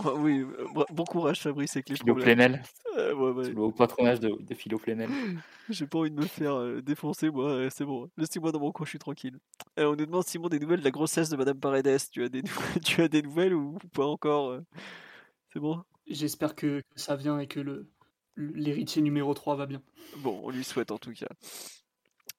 Oui, 0.18 0.42
euh, 0.42 0.84
bon 0.92 1.04
courage 1.04 1.42
Fabrice 1.42 1.76
avec 1.76 1.90
les 1.90 1.96
Philo 1.96 2.16
Plenel. 2.16 2.62
Euh, 2.98 3.14
ouais, 3.16 3.32
ouais. 3.32 3.50
Le 3.50 3.72
patronage 3.72 4.20
de, 4.20 4.30
de 4.30 4.54
Philo 4.56 4.78
Plenel. 4.78 5.10
J'ai 5.70 5.88
pas 5.88 6.00
envie 6.00 6.12
de 6.12 6.16
me 6.16 6.26
faire 6.26 6.56
euh, 6.56 6.82
défoncer, 6.82 7.30
moi, 7.30 7.70
c'est 7.70 7.86
bon. 7.86 8.10
Laissez-moi 8.18 8.52
dans 8.52 8.60
mon 8.60 8.72
coin, 8.72 8.86
je 8.86 8.90
suis 8.92 9.00
tranquille. 9.00 9.38
on 9.78 9.96
nous 9.96 10.06
demande 10.06 10.26
Simon 10.26 10.50
des 10.50 10.60
nouvelles 10.60 10.80
de 10.80 10.86
la 10.86 10.92
grossesse 10.92 11.30
de 11.30 11.38
Madame 11.38 11.60
Paredes. 11.60 12.00
Tu 12.12 12.24
as 12.24 12.30
des, 12.30 12.42
tu 12.84 13.02
as 13.02 13.08
des 13.08 13.22
nouvelles 13.22 13.54
ou 13.54 13.78
pas 13.94 14.06
encore 14.06 14.60
C'est 15.54 15.60
bon? 15.60 15.84
J'espère 16.08 16.56
que 16.56 16.84
ça 16.96 17.16
vient 17.16 17.40
et 17.40 17.48
que 17.48 17.60
le 17.60 17.88
l'héritier 18.38 19.02
numéro 19.02 19.34
3 19.34 19.56
va 19.56 19.66
bien. 19.66 19.82
Bon, 20.18 20.40
on 20.44 20.50
lui 20.50 20.64
souhaite 20.64 20.92
en 20.92 20.98
tout 20.98 21.12
cas. 21.14 21.28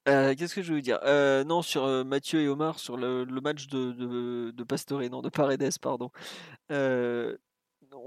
Euh, 0.09 0.35
qu'est-ce 0.35 0.55
que 0.55 0.61
je 0.61 0.73
veux 0.73 0.81
dire? 0.81 0.99
Euh, 1.03 1.43
Non, 1.43 1.61
sur 1.61 1.85
euh, 1.85 2.03
Mathieu 2.03 2.41
et 2.41 2.49
Omar, 2.49 2.77
sur 2.79 2.97
le, 2.97 3.25
match 3.41 3.67
de, 3.67 3.91
de, 3.93 4.51
de, 4.51 4.63
Pastore, 4.63 5.01
non, 5.09 5.21
de 5.21 5.29
Paredes, 5.29 5.79
pardon. 5.81 6.11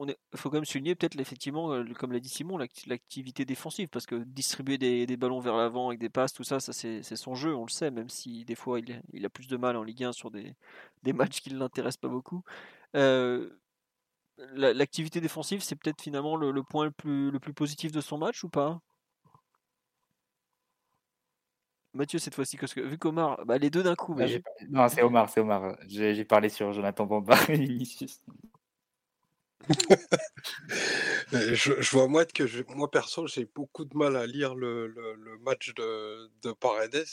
Il 0.06 0.16
faut 0.38 0.50
quand 0.50 0.56
même 0.56 0.64
souligner 0.64 0.94
peut-être 0.94 1.18
effectivement, 1.20 1.82
comme 1.94 2.12
l'a 2.12 2.20
dit 2.20 2.28
Simon, 2.28 2.58
l'activité 2.58 3.44
défensive, 3.44 3.88
parce 3.88 4.06
que 4.06 4.16
distribuer 4.16 4.78
des, 4.78 5.06
des 5.06 5.16
ballons 5.16 5.40
vers 5.40 5.56
l'avant 5.56 5.88
avec 5.88 6.00
des 6.00 6.08
passes, 6.08 6.32
tout 6.32 6.44
ça, 6.44 6.60
ça 6.60 6.72
c'est 6.72 7.02
son 7.02 7.34
jeu, 7.34 7.54
on 7.54 7.64
le 7.64 7.70
sait, 7.70 7.90
même 7.90 8.08
si 8.08 8.44
des 8.44 8.54
fois 8.54 8.80
il, 8.80 9.02
il 9.12 9.24
a 9.24 9.28
plus 9.28 9.48
de 9.48 9.56
mal 9.56 9.76
en 9.76 9.82
Ligue 9.82 10.04
1 10.04 10.12
sur 10.12 10.30
des, 10.30 10.54
des 11.02 11.12
matchs 11.12 11.40
qui 11.40 11.52
ne 11.52 11.58
l'intéressent 11.58 12.00
pas 12.00 12.08
beaucoup. 12.08 12.42
l'activité 14.54 15.20
défensive, 15.20 15.62
c'est 15.62 15.76
peut-être 15.76 16.02
finalement 16.02 16.36
le, 16.36 16.50
le, 16.50 16.62
point 16.62 16.84
le 16.84 16.90
plus, 16.90 17.30
le 17.30 17.40
plus 17.40 17.54
positif 17.54 17.92
de 17.92 18.00
son 18.00 18.18
match 18.18 18.44
ou 18.44 18.48
pas? 18.48 18.80
Mathieu 21.96 22.18
cette 22.18 22.34
fois-ci, 22.34 22.58
parce 22.58 22.74
que 22.74 22.80
vu 22.80 22.98
qu'Omar, 22.98 23.44
bah, 23.46 23.56
les 23.58 23.70
deux 23.70 23.82
d'un 23.82 23.94
coup. 23.94 24.14
Mais... 24.14 24.42
non, 24.68 24.86
c'est 24.88 25.02
Omar, 25.02 25.28
c'est 25.30 25.40
Omar. 25.40 25.76
J'ai 25.86 26.24
parlé 26.24 26.50
sur 26.50 26.72
Jonathan 26.72 27.06
Bamba 27.06 27.36
et 27.48 27.56
Vinicius. 27.56 28.20
Je, 31.32 31.90
vois 31.90 32.08
moi 32.08 32.24
que 32.24 32.74
moi 32.74 32.90
perso, 32.90 33.26
j'ai 33.26 33.46
beaucoup 33.46 33.84
de 33.84 33.96
mal 33.96 34.16
à 34.16 34.26
lire 34.26 34.54
le, 34.54 35.38
match 35.40 35.74
de, 35.74 36.30
de, 36.42 36.52
Paredes. 36.52 37.06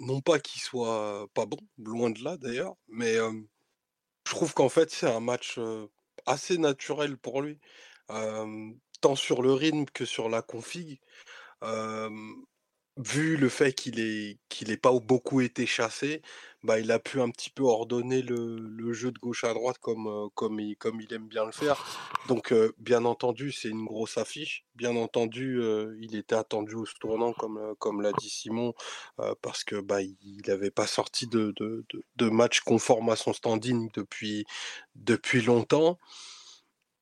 Non 0.00 0.20
pas 0.20 0.38
qu'il 0.38 0.62
soit 0.62 1.26
pas 1.34 1.46
bon, 1.46 1.58
loin 1.78 2.10
de 2.10 2.22
là 2.22 2.36
d'ailleurs, 2.36 2.76
mais 2.88 3.16
euh, 3.16 3.32
je 4.26 4.32
trouve 4.32 4.54
qu'en 4.54 4.68
fait 4.68 4.90
c'est 4.90 5.10
un 5.10 5.20
match 5.20 5.56
euh, 5.58 5.88
assez 6.26 6.56
naturel 6.58 7.16
pour 7.18 7.42
lui, 7.42 7.58
euh, 8.10 8.70
tant 9.00 9.16
sur 9.16 9.42
le 9.42 9.52
rythme 9.52 9.86
que 9.86 10.04
sur 10.04 10.28
la 10.28 10.42
config 10.42 11.00
vu 12.98 13.36
le 13.36 13.48
fait 13.48 13.72
qu'il 13.72 14.00
ait 14.00 14.38
qu'il 14.48 14.70
ait 14.70 14.76
pas 14.76 14.92
beaucoup 14.92 15.40
été 15.40 15.66
chassé, 15.66 16.20
bah, 16.64 16.80
il 16.80 16.90
a 16.90 16.98
pu 16.98 17.20
un 17.20 17.30
petit 17.30 17.50
peu 17.50 17.62
ordonner 17.62 18.20
le, 18.22 18.92
jeu 18.92 19.12
de 19.12 19.18
gauche 19.18 19.44
à 19.44 19.54
droite 19.54 19.78
comme, 19.78 20.08
euh, 20.08 20.28
comme, 20.34 20.58
il, 20.58 20.76
comme 20.76 21.00
il 21.00 21.12
aime 21.14 21.28
bien 21.28 21.44
le 21.44 21.52
faire. 21.52 21.84
Donc, 22.26 22.52
euh, 22.52 22.74
bien 22.78 23.04
entendu, 23.04 23.52
c'est 23.52 23.68
une 23.68 23.84
grosse 23.84 24.18
affiche. 24.18 24.64
Bien 24.74 24.96
entendu, 24.96 25.60
euh, 25.60 25.96
il 26.00 26.16
était 26.16 26.34
attendu 26.34 26.74
au 26.74 26.84
tournant, 27.00 27.32
comme, 27.32 27.74
comme 27.78 28.02
l'a 28.02 28.12
dit 28.12 28.28
Simon, 28.28 28.74
parce 29.42 29.64
que 29.64 29.80
bah, 29.80 30.02
il 30.02 30.42
n'avait 30.46 30.70
pas 30.70 30.86
sorti 30.86 31.26
de, 31.28 31.52
de, 31.56 31.84
de, 32.16 32.28
match 32.30 32.60
conforme 32.60 33.10
à 33.10 33.16
son 33.16 33.32
standing 33.32 33.90
depuis, 33.94 34.44
depuis 34.96 35.42
longtemps. 35.42 35.98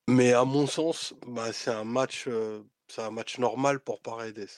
Mais 0.09 0.32
à 0.32 0.44
mon 0.44 0.66
sens, 0.66 1.14
bah, 1.27 1.52
c'est 1.52 1.70
un 1.70 1.85
match, 1.85 2.28
c'est 2.89 3.02
un 3.02 3.10
match 3.10 3.39
normal 3.39 3.81
pour 3.81 4.01
Paredes. 4.02 4.48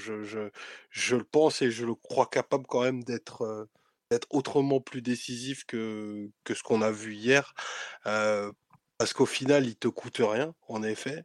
Je, 0.00 1.14
le 1.14 1.24
pense 1.24 1.62
et 1.62 1.70
je 1.70 1.86
le 1.86 1.94
crois 1.94 2.26
capable 2.26 2.66
quand 2.66 2.82
même 2.82 3.04
d'être 3.04 3.68
d'être 4.10 4.26
autrement 4.30 4.80
plus 4.80 5.02
décisif 5.02 5.64
que, 5.66 6.28
ce 6.48 6.62
qu'on 6.64 6.82
a 6.82 6.90
vu 6.90 7.14
hier. 7.14 7.54
parce 8.02 9.12
qu'au 9.14 9.26
final, 9.26 9.66
il 9.66 9.76
te 9.76 9.88
coûte 9.88 10.20
rien, 10.20 10.54
en 10.68 10.82
effet, 10.82 11.24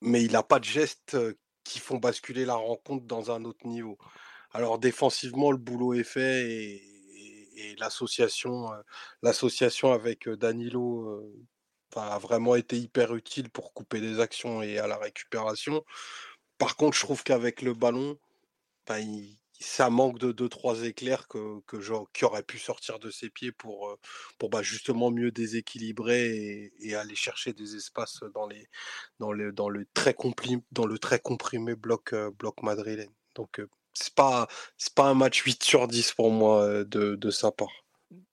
mais 0.00 0.22
il 0.22 0.32
n'a 0.32 0.44
pas 0.44 0.60
de 0.60 0.64
gestes 0.64 1.16
qui 1.64 1.80
font 1.80 1.98
basculer 1.98 2.44
la 2.44 2.54
rencontre 2.54 3.06
dans 3.06 3.30
un 3.30 3.44
autre 3.44 3.66
niveau. 3.66 3.98
Alors 4.52 4.78
défensivement, 4.78 5.50
le 5.50 5.58
boulot 5.58 5.94
est 5.94 6.04
fait 6.04 6.50
et, 6.50 6.88
l'association 7.78 8.72
avec 9.92 10.28
Danilo 10.28 11.22
a 11.96 12.18
vraiment 12.18 12.56
été 12.56 12.78
hyper 12.78 13.14
utile 13.14 13.50
pour 13.50 13.72
couper 13.72 14.00
des 14.00 14.20
actions 14.20 14.62
et 14.62 14.78
à 14.78 14.86
la 14.86 14.96
récupération. 14.96 15.84
Par 16.62 16.76
contre, 16.76 16.96
je 16.96 17.02
trouve 17.02 17.24
qu'avec 17.24 17.60
le 17.60 17.74
ballon, 17.74 18.16
ça 19.58 19.90
manque 19.90 20.20
de 20.20 20.30
2-3 20.30 20.84
éclairs 20.84 21.26
que, 21.26 21.60
qui 22.12 22.24
auraient 22.24 22.44
pu 22.44 22.60
sortir 22.60 23.00
de 23.00 23.10
ses 23.10 23.30
pieds 23.30 23.50
pour, 23.50 23.88
euh, 23.88 23.98
pour 24.38 24.48
bah, 24.48 24.62
justement 24.62 25.10
mieux 25.10 25.32
déséquilibrer 25.32 26.70
et, 26.78 26.94
aller 26.94 27.16
chercher 27.16 27.52
des 27.52 27.74
espaces 27.74 28.20
dans, 28.32 28.46
les, 28.46 28.68
dans, 29.18 29.32
le, 29.32 29.50
dans, 29.50 29.68
le, 29.68 29.88
très 29.92 30.14
comprimé, 30.14 30.62
dans 30.70 30.86
le 30.86 31.00
très 31.00 31.18
comprimé 31.18 31.74
bloc, 31.74 32.12
euh, 32.12 32.30
bloc 32.30 32.62
madrilène. 32.62 33.10
Donc, 33.34 33.58
euh, 33.58 33.68
c'est 33.92 34.14
pas, 34.14 34.46
pas 34.94 35.08
un 35.08 35.14
match 35.14 35.42
8 35.42 35.64
sur 35.64 35.88
10 35.88 36.12
pour 36.12 36.30
moi 36.30 36.84
de, 36.84 37.30
sa 37.30 37.50
part. 37.50 37.72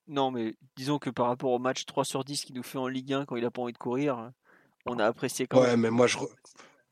Non, 0.07 0.29
mais 0.29 0.53
disons 0.75 0.99
que 0.99 1.09
par 1.09 1.25
rapport 1.25 1.49
au 1.49 1.59
match 1.59 1.87
3 1.87 2.05
sur 2.05 2.23
10 2.23 2.45
qu'il 2.45 2.55
nous 2.55 2.61
fait 2.61 2.77
en 2.77 2.87
Ligue 2.87 3.11
1 3.11 3.25
quand 3.25 3.37
il 3.37 3.45
a 3.45 3.49
pas 3.49 3.63
envie 3.63 3.73
de 3.73 3.79
courir, 3.79 4.31
on 4.85 4.99
a 4.99 5.05
apprécié 5.07 5.47
quand 5.47 5.61
même. 5.61 5.69
Ouais, 5.71 5.77
mais 5.77 5.89
moi 5.89 6.05
je, 6.05 6.17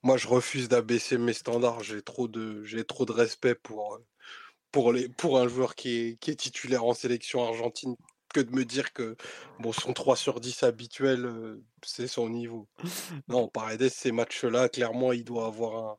moi, 0.03 0.17
je 0.17 0.27
refuse 0.27 0.69
d'abaisser 0.69 1.17
mes 1.17 1.33
standards. 1.33 1.83
J'ai 1.83 2.01
trop 2.01 2.27
de, 2.27 2.63
j'ai 2.63 2.83
trop 2.85 3.05
de 3.05 3.11
respect 3.11 3.55
pour, 3.55 3.99
pour, 4.71 4.93
les, 4.93 5.09
pour 5.09 5.39
un 5.39 5.47
joueur 5.47 5.75
qui 5.75 5.89
est, 5.97 6.19
qui 6.19 6.31
est 6.31 6.35
titulaire 6.35 6.85
en 6.85 6.93
sélection 6.93 7.43
argentine 7.43 7.95
que 8.33 8.39
de 8.41 8.51
me 8.55 8.65
dire 8.65 8.93
que 8.93 9.15
bon, 9.59 9.71
son 9.73 9.93
3 9.93 10.15
sur 10.15 10.39
10 10.39 10.63
habituel, 10.63 11.25
euh, 11.25 11.63
c'est 11.83 12.07
son 12.07 12.29
niveau. 12.29 12.67
Non, 13.27 13.47
Paredes, 13.49 13.89
ces 13.89 14.11
matchs-là, 14.11 14.69
clairement, 14.69 15.13
il 15.13 15.23
doit 15.23 15.47
avoir 15.47 15.75
un. 15.75 15.97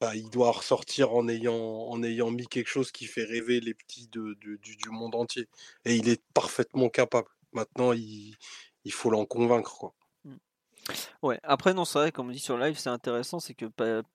Enfin, 0.00 0.14
il 0.14 0.30
doit 0.30 0.52
ressortir 0.52 1.12
en 1.14 1.28
ayant, 1.28 1.54
en 1.54 2.02
ayant 2.04 2.30
mis 2.30 2.46
quelque 2.46 2.68
chose 2.68 2.92
qui 2.92 3.06
fait 3.06 3.24
rêver 3.24 3.60
les 3.60 3.74
petits 3.74 4.08
de, 4.08 4.34
du, 4.34 4.58
du, 4.58 4.90
monde 4.90 5.14
entier. 5.16 5.48
Et 5.84 5.96
il 5.96 6.08
est 6.08 6.22
parfaitement 6.34 6.88
capable. 6.88 7.28
Maintenant, 7.52 7.92
il, 7.92 8.36
il 8.84 8.92
faut 8.92 9.10
l'en 9.10 9.26
convaincre. 9.26 9.76
Quoi. 9.78 9.94
Ouais, 11.22 11.38
après, 11.42 11.74
non, 11.74 11.84
c'est 11.84 11.98
vrai, 11.98 12.12
comme 12.12 12.28
on 12.28 12.32
dit 12.32 12.38
sur 12.38 12.56
live, 12.58 12.78
c'est 12.78 12.90
intéressant, 12.90 13.40
c'est 13.40 13.54
que 13.54 13.66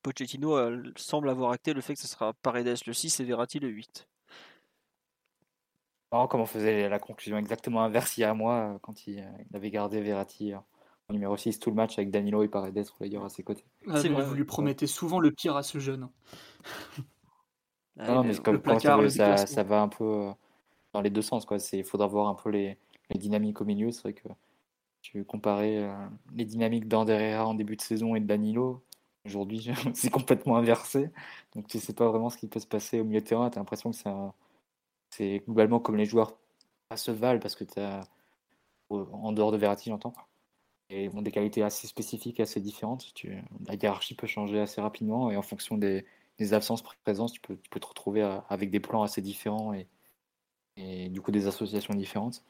Pochettino 0.02 0.58
semble 0.96 1.30
avoir 1.30 1.52
acté 1.52 1.74
le 1.74 1.82
fait 1.82 1.94
que 1.94 2.00
ce 2.00 2.08
sera 2.08 2.34
Paredes 2.34 2.78
le 2.86 2.94
6 2.94 3.20
et 3.20 3.24
Verratti 3.24 3.60
le 3.60 3.70
8 3.70 4.08
comme 6.30 6.42
on 6.42 6.46
faisait 6.46 6.88
la 6.90 7.00
conclusion 7.00 7.38
exactement 7.38 7.82
inverse 7.82 8.20
a 8.20 8.30
un 8.30 8.34
mois, 8.34 8.78
quand 8.82 9.08
il, 9.08 9.24
avait 9.54 9.72
gardé 9.72 10.00
Verratti 10.00 10.54
en 10.54 11.14
numéro 11.14 11.36
6 11.36 11.60
tout 11.60 11.70
le 11.70 11.76
match 11.76 11.98
avec 11.98 12.12
Danilo 12.12 12.44
et 12.44 12.48
Paredes 12.48 12.78
à 12.78 13.30
ses 13.30 13.44
côtés. 13.44 13.66
Ah, 13.90 14.00
vous 14.00 14.36
lui 14.36 14.46
promettez 14.46 14.88
souvent 14.88 15.20
le 15.20 15.32
pire 15.32 15.56
à 15.56 15.64
ce 15.64 15.80
jeune. 15.80 16.08
non, 17.98 18.24
mais 18.24 18.36
comme 18.38 18.62
placard, 18.62 19.10
ça, 19.10 19.38
ça, 19.38 19.64
va 19.64 19.82
un 19.82 19.88
peu 19.88 20.04
euh, 20.04 20.32
dans 20.94 21.02
les 21.02 21.10
deux 21.10 21.22
sens. 21.22 21.48
Il 21.74 21.84
faudra 21.84 22.08
voir 22.08 22.28
un 22.28 22.36
peu 22.36 22.50
les, 22.50 22.78
les 23.10 23.20
dynamiques 23.20 23.60
au 23.62 23.66
milieu. 23.66 23.92
C'est 23.92 24.04
vrai 24.04 24.14
que 24.14 24.30
tu 25.04 25.26
comparais 25.26 25.78
euh, 25.78 25.94
les 26.34 26.46
dynamiques 26.46 26.88
d'Ander 26.88 27.36
en 27.46 27.54
début 27.54 27.76
de 27.76 27.82
saison 27.82 28.16
et 28.16 28.22
de 28.22 28.26
Danilo? 28.26 28.84
Aujourd'hui, 29.26 29.70
c'est 29.94 30.10
complètement 30.10 30.58
inversé. 30.58 31.12
Donc 31.54 31.68
tu 31.68 31.80
sais 31.80 31.94
pas 31.94 32.10
vraiment 32.10 32.30
ce 32.30 32.38
qui 32.38 32.48
peut 32.48 32.60
se 32.60 32.68
passer 32.68 33.02
au 33.02 33.04
milieu 33.04 33.20
de 33.22 33.26
terrain. 33.26 33.50
Tu 33.50 33.58
as 33.60 33.62
l'impression 33.62 33.92
que 33.92 33.98
c'est 35.10 35.44
globalement 35.46 35.80
comme 35.80 35.98
les 35.98 36.06
joueurs 36.06 36.38
à 36.90 36.98
se 36.98 37.12
valent 37.12 37.40
parce 37.40 37.56
que 37.56 37.66
tu 37.66 37.80
as, 37.80 38.02
en 38.90 39.34
dehors 39.34 39.52
de 39.52 39.58
Verratti, 39.58 39.90
j'entends, 39.90 40.14
et 40.90 41.10
ont 41.10 41.22
des 41.22 41.32
qualités 41.32 41.64
assez 41.64 41.88
spécifiques, 41.88 42.40
assez 42.40 42.62
différentes. 42.62 43.14
La 43.68 43.76
hiérarchie 43.76 44.16
peut 44.16 44.28
changer 44.28 44.60
assez 44.62 44.82
rapidement 44.82 45.32
et 45.32 45.38
en 45.38 45.42
fonction 45.42 45.78
des, 45.78 46.06
absences, 46.54 46.84
présences, 47.04 47.34
tu 47.34 47.42
peux, 47.42 47.58
te 47.58 47.88
retrouver 47.88 48.22
avec 48.50 48.72
des 48.72 48.80
plans 48.80 49.04
assez 49.04 49.22
différents 49.22 49.74
et, 49.74 49.88
et 50.78 51.10
du 51.10 51.22
coup 51.22 51.32
des 51.32 51.48
associations 51.48 51.94
différentes. 51.94 52.44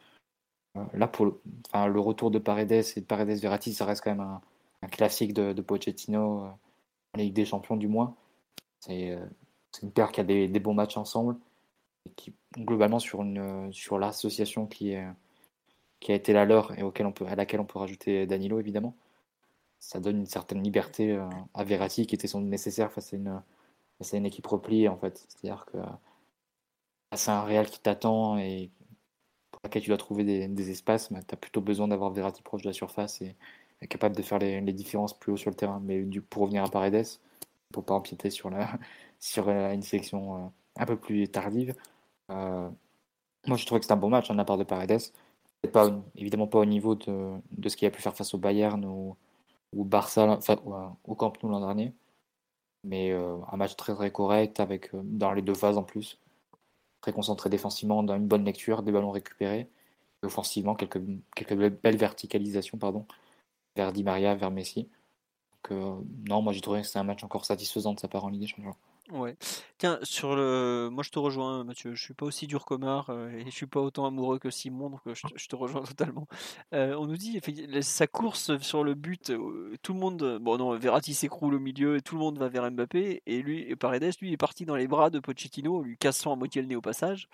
Euh, 0.78 0.84
là, 0.94 1.08
pour 1.08 1.26
le, 1.26 2.00
retour 2.00 2.32
de 2.32 2.40
Paredes 2.40 2.72
et 2.72 3.00
de 3.00 3.06
Paredes 3.06 3.40
Verratti, 3.40 3.74
ça 3.74 3.86
reste 3.86 4.04
quand 4.04 4.12
même 4.16 4.40
un, 4.82 4.88
classique 4.88 5.34
de, 5.34 5.62
Pochettino, 5.62 6.46
euh, 6.46 6.50
en 7.14 7.18
Ligue 7.18 7.34
des 7.34 7.46
Champions 7.46 7.78
du 7.78 7.88
moins. 7.88 8.16
Euh, 8.90 9.26
c'est 9.72 9.84
une 9.84 9.92
paire 9.92 10.12
qui 10.12 10.20
a 10.20 10.24
des, 10.24 10.48
bons 10.60 10.74
matchs 10.74 10.98
ensemble 10.98 11.38
qui 12.18 12.34
globalement 12.58 13.00
sur, 13.00 13.24
sur 13.72 13.98
l'association 13.98 14.68
qui, 14.68 14.96
a 14.96 15.16
été 16.10 16.34
la 16.34 16.46
leur 16.46 16.78
et 16.78 16.84
auquel 16.84 17.06
on 17.06 17.14
peut, 17.14 17.26
à 17.26 17.36
laquelle 17.36 17.62
on 17.62 17.66
peut 17.66 17.80
rajouter 17.80 18.28
Danilo 18.28 18.60
évidemment, 18.60 18.94
ça 19.84 20.00
donne 20.00 20.20
une 20.20 20.26
certaine 20.26 20.64
liberté 20.64 21.12
euh, 21.12 21.28
à 21.54 21.66
Verratti 21.66 22.08
qui 22.08 22.16
était 22.16 22.28
sans 22.28 22.40
nécessaire 22.42 22.92
face 22.92 23.14
à 23.14 23.18
une, 23.18 23.42
face 23.98 24.14
à 24.14 24.18
une 24.18 24.26
équipe 24.26 24.48
repliée 24.48 24.88
en 24.88 24.98
fait. 24.98 25.26
C'est-à-dire 25.28 25.66
que 25.66 25.78
c'est 27.16 27.32
un 27.32 27.44
Real 27.44 27.70
qui 27.70 27.80
t'attend 27.82 28.38
et 28.38 28.70
pour 29.54 29.62
laquelle 29.64 29.84
tu 29.84 29.90
dois 29.90 29.98
trouver 29.98 30.24
des, 30.48 30.72
espaces, 30.72 31.10
tu 31.10 31.16
as 31.16 31.38
plutôt 31.38 31.62
besoin 31.62 31.88
d'avoir 31.88 32.12
Verratti 32.12 32.42
proche 32.42 32.64
de 32.64 32.68
la 32.68 32.74
surface 32.74 33.22
et, 33.22 33.36
capable 33.88 34.16
de 34.16 34.22
faire 34.22 34.40
les, 34.40 34.62
différences 34.74 35.18
plus 35.18 35.34
haut 35.34 35.38
sur 35.38 35.52
le 35.52 35.56
terrain. 35.56 35.82
Mais 35.84 36.04
pour 36.30 36.44
revenir 36.44 36.64
à 36.64 36.70
Paredes, 36.70 37.06
pour 37.72 37.86
pas 37.86 37.94
empiéter 37.94 38.30
sur, 38.30 38.50
sur 39.20 39.50
une 39.50 39.82
sélection 39.84 40.36
euh, 40.36 40.48
un 40.78 40.86
peu 40.86 40.98
plus 40.98 41.28
tardive, 41.30 41.76
euh, 42.32 42.70
moi, 43.48 43.58
je 43.58 43.66
trouvais 43.66 43.80
que 43.80 43.86
c'était 43.86 43.94
un 43.94 43.98
bon 43.98 44.10
match 44.10 44.32
hein, 44.32 44.36
la 44.36 44.46
part 44.46 44.58
de 44.58 44.64
Paredes. 44.64 45.02
Pas, 45.72 45.92
évidemment 46.16 46.48
pas 46.48 46.60
au 46.60 46.66
niveau 46.66 46.96
de, 46.96 47.34
de 47.52 47.70
ce 47.70 47.78
qu'il 47.78 47.88
a 47.88 47.92
pu 47.92 48.02
faire 48.02 48.16
face 48.16 48.34
au 48.34 48.38
Bayern 48.38 48.84
ou, 48.86 49.16
ou 49.74 49.86
Barça, 49.86 50.28
enfin, 50.28 50.58
au 51.06 51.16
Camp 51.16 51.34
Nou 51.42 51.50
l'an 51.50 51.62
dernier. 51.62 51.94
Mais 52.84 53.12
euh, 53.12 53.38
un 53.52 53.58
match 53.58 53.76
très 53.78 53.94
très 53.94 54.12
correct 54.12 54.60
avec 54.60 54.94
euh, 54.94 55.02
dans 55.04 55.34
les 55.34 55.42
deux 55.42 55.54
phases 55.54 55.78
en 55.78 55.84
plus. 55.84 56.20
Très 57.04 57.12
concentré 57.12 57.50
défensivement, 57.50 58.02
dans 58.02 58.16
une 58.16 58.28
bonne 58.28 58.46
lecture, 58.46 58.82
des 58.82 58.94
ballons 58.94 59.12
récupérés. 59.12 59.70
Et 60.24 60.26
offensivement, 60.26 60.74
quelques, 60.74 61.02
quelques 61.36 61.56
belles 61.82 61.98
verticalisations 61.98 62.78
pardon, 62.78 63.06
vers 63.76 63.92
Di 63.92 64.04
Maria, 64.04 64.36
vers 64.36 64.52
Messi. 64.52 64.90
Donc, 65.70 65.78
non, 66.30 66.42
moi 66.42 66.54
j'ai 66.54 66.62
trouvé 66.62 66.80
que 66.80 66.88
c'était 66.88 67.00
un 67.00 67.04
match 67.04 67.24
encore 67.26 67.44
satisfaisant 67.44 67.94
de 67.94 68.00
sa 68.00 68.08
part 68.08 68.24
en 68.24 68.30
Ligue 68.30 68.44
des. 68.44 68.78
Ouais. 69.12 69.36
Tiens, 69.80 70.00
sur 70.04 70.34
le, 70.34 70.88
moi 70.90 71.04
je 71.04 71.10
te 71.10 71.20
rejoins, 71.20 71.66
Mathieu. 71.66 71.94
Je 71.94 72.02
suis 72.02 72.14
pas 72.14 72.26
aussi 72.26 72.48
dur 72.48 72.64
qu'Omar 72.64 73.10
euh, 73.10 73.30
et 73.32 73.44
je 73.46 73.50
suis 73.50 73.68
pas 73.68 73.82
autant 73.82 74.06
amoureux 74.06 74.40
que 74.40 74.50
Simon, 74.50 74.90
donc 74.90 75.02
euh, 75.08 75.14
je, 75.14 75.48
te, 75.48 75.58
rejoins 75.58 75.82
totalement. 75.84 76.26
Euh, 76.74 76.96
on 76.96 77.06
nous 77.06 77.18
dit 77.18 77.42
sa 77.82 78.08
course 78.08 78.58
sur 78.60 78.86
le 78.86 78.94
but, 78.94 79.34
tout 79.82 79.94
le 79.94 80.00
monde, 80.00 80.40
bon 80.40 80.58
non, 80.58 80.78
Verratti 80.78 81.14
s'écroule 81.14 81.56
au 81.56 81.60
milieu 81.60 81.98
et 81.98 82.02
tout 82.02 82.16
le 82.16 82.22
monde 82.22 82.38
va 82.38 82.48
vers 82.48 82.72
Mbappé 82.72 83.24
et 83.26 83.42
lui, 83.42 83.70
et 83.70 83.76
Paredes, 83.76 84.14
lui 84.22 84.32
est 84.32 84.38
parti 84.38 84.64
dans 84.66 84.78
les 84.78 84.88
bras 84.88 85.10
de 85.10 85.20
Pochettino, 85.20 85.84
lui 85.84 85.98
cassant 85.98 86.32
à 86.32 86.36
moitié 86.38 86.62
le 86.62 86.70
nez 86.70 86.78
au 86.78 86.82
passage. 86.82 87.28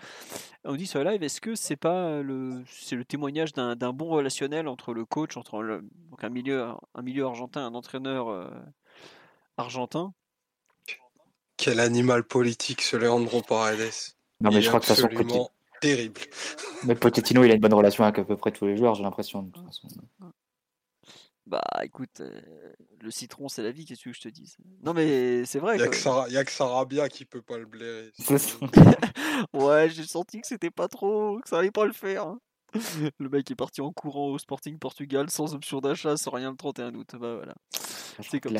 On 0.65 0.71
nous 0.71 0.77
dit 0.77 0.87
sur 0.87 1.03
live, 1.03 1.21
est-ce 1.21 1.39
que 1.39 1.53
c'est 1.53 1.75
pas 1.75 2.23
le, 2.23 2.63
c'est 2.67 2.95
le 2.95 3.05
témoignage 3.05 3.53
d'un, 3.53 3.75
bon 3.93 4.09
relationnel 4.09 4.67
entre 4.67 4.93
le 4.93 5.05
coach, 5.05 5.37
entre 5.37 5.61
donc 6.09 6.23
un 6.23 6.29
milieu, 6.29 6.69
un 6.95 7.01
milieu 7.03 7.25
argentin, 7.25 7.63
un 7.63 7.75
entraîneur 7.75 8.51
argentin 9.57 10.13
quel 11.59 11.79
animal 11.79 12.23
politique 12.23 12.81
ce 12.81 12.95
Leandro 12.95 13.41
Paredes. 13.41 13.91
Non, 14.41 14.49
mais 14.51 14.61
je 14.61 14.69
crois 14.69 14.79
que 14.79 14.85
ça 14.85 14.93
absolument 14.93 15.51
terrible. 15.81 16.21
Mais 16.85 16.95
Pochettino, 16.95 17.43
il 17.43 17.51
a 17.51 17.55
une 17.55 17.59
bonne 17.59 17.73
relation 17.73 18.05
avec 18.05 18.19
à 18.19 18.23
peu 18.23 18.37
près 18.37 18.51
tous 18.51 18.65
les 18.65 18.77
joueurs, 18.77 18.95
j'ai 18.95 19.03
l'impression. 19.03 19.51
Bah 21.45 21.61
écoute, 21.81 22.21
euh, 22.21 22.41
le 23.01 23.09
citron 23.09 23.49
c'est 23.49 23.63
la 23.63 23.71
vie, 23.71 23.83
qu'est-ce 23.83 24.03
que 24.03 24.13
je 24.13 24.21
te 24.21 24.29
dis 24.29 24.55
Non 24.83 24.93
mais 24.93 25.45
c'est 25.45 25.57
vrai. 25.57 25.77
Il 25.77 25.81
n'y 25.81 26.37
a, 26.37 26.43
que 26.43 26.51
Sarabia 26.51 27.09
qui 27.09 27.25
peut 27.25 27.41
pas 27.41 27.57
le 27.57 27.65
blairer. 27.65 28.11
ouais, 29.53 29.89
j'ai 29.89 30.05
senti 30.05 30.41
que 30.41 30.47
c'était 30.47 30.69
pas 30.69 30.87
trop, 30.87 31.39
que 31.39 31.49
ça 31.49 31.57
allait 31.57 31.71
pas 31.71 31.85
le 31.85 31.93
faire. 31.93 32.27
Hein. 32.27 32.39
Le 33.19 33.29
mec 33.29 33.49
est 33.49 33.55
parti 33.55 33.81
en 33.81 33.91
courant 33.91 34.27
au 34.29 34.37
Sporting 34.37 34.77
Portugal 34.77 35.29
sans 35.29 35.53
option 35.53 35.79
d'achat, 35.79 36.17
sans 36.17 36.31
rien 36.31 36.51
le 36.51 36.57
31 36.57 36.93
août. 36.95 37.15
Bah 37.19 37.35
voilà. 37.35 37.55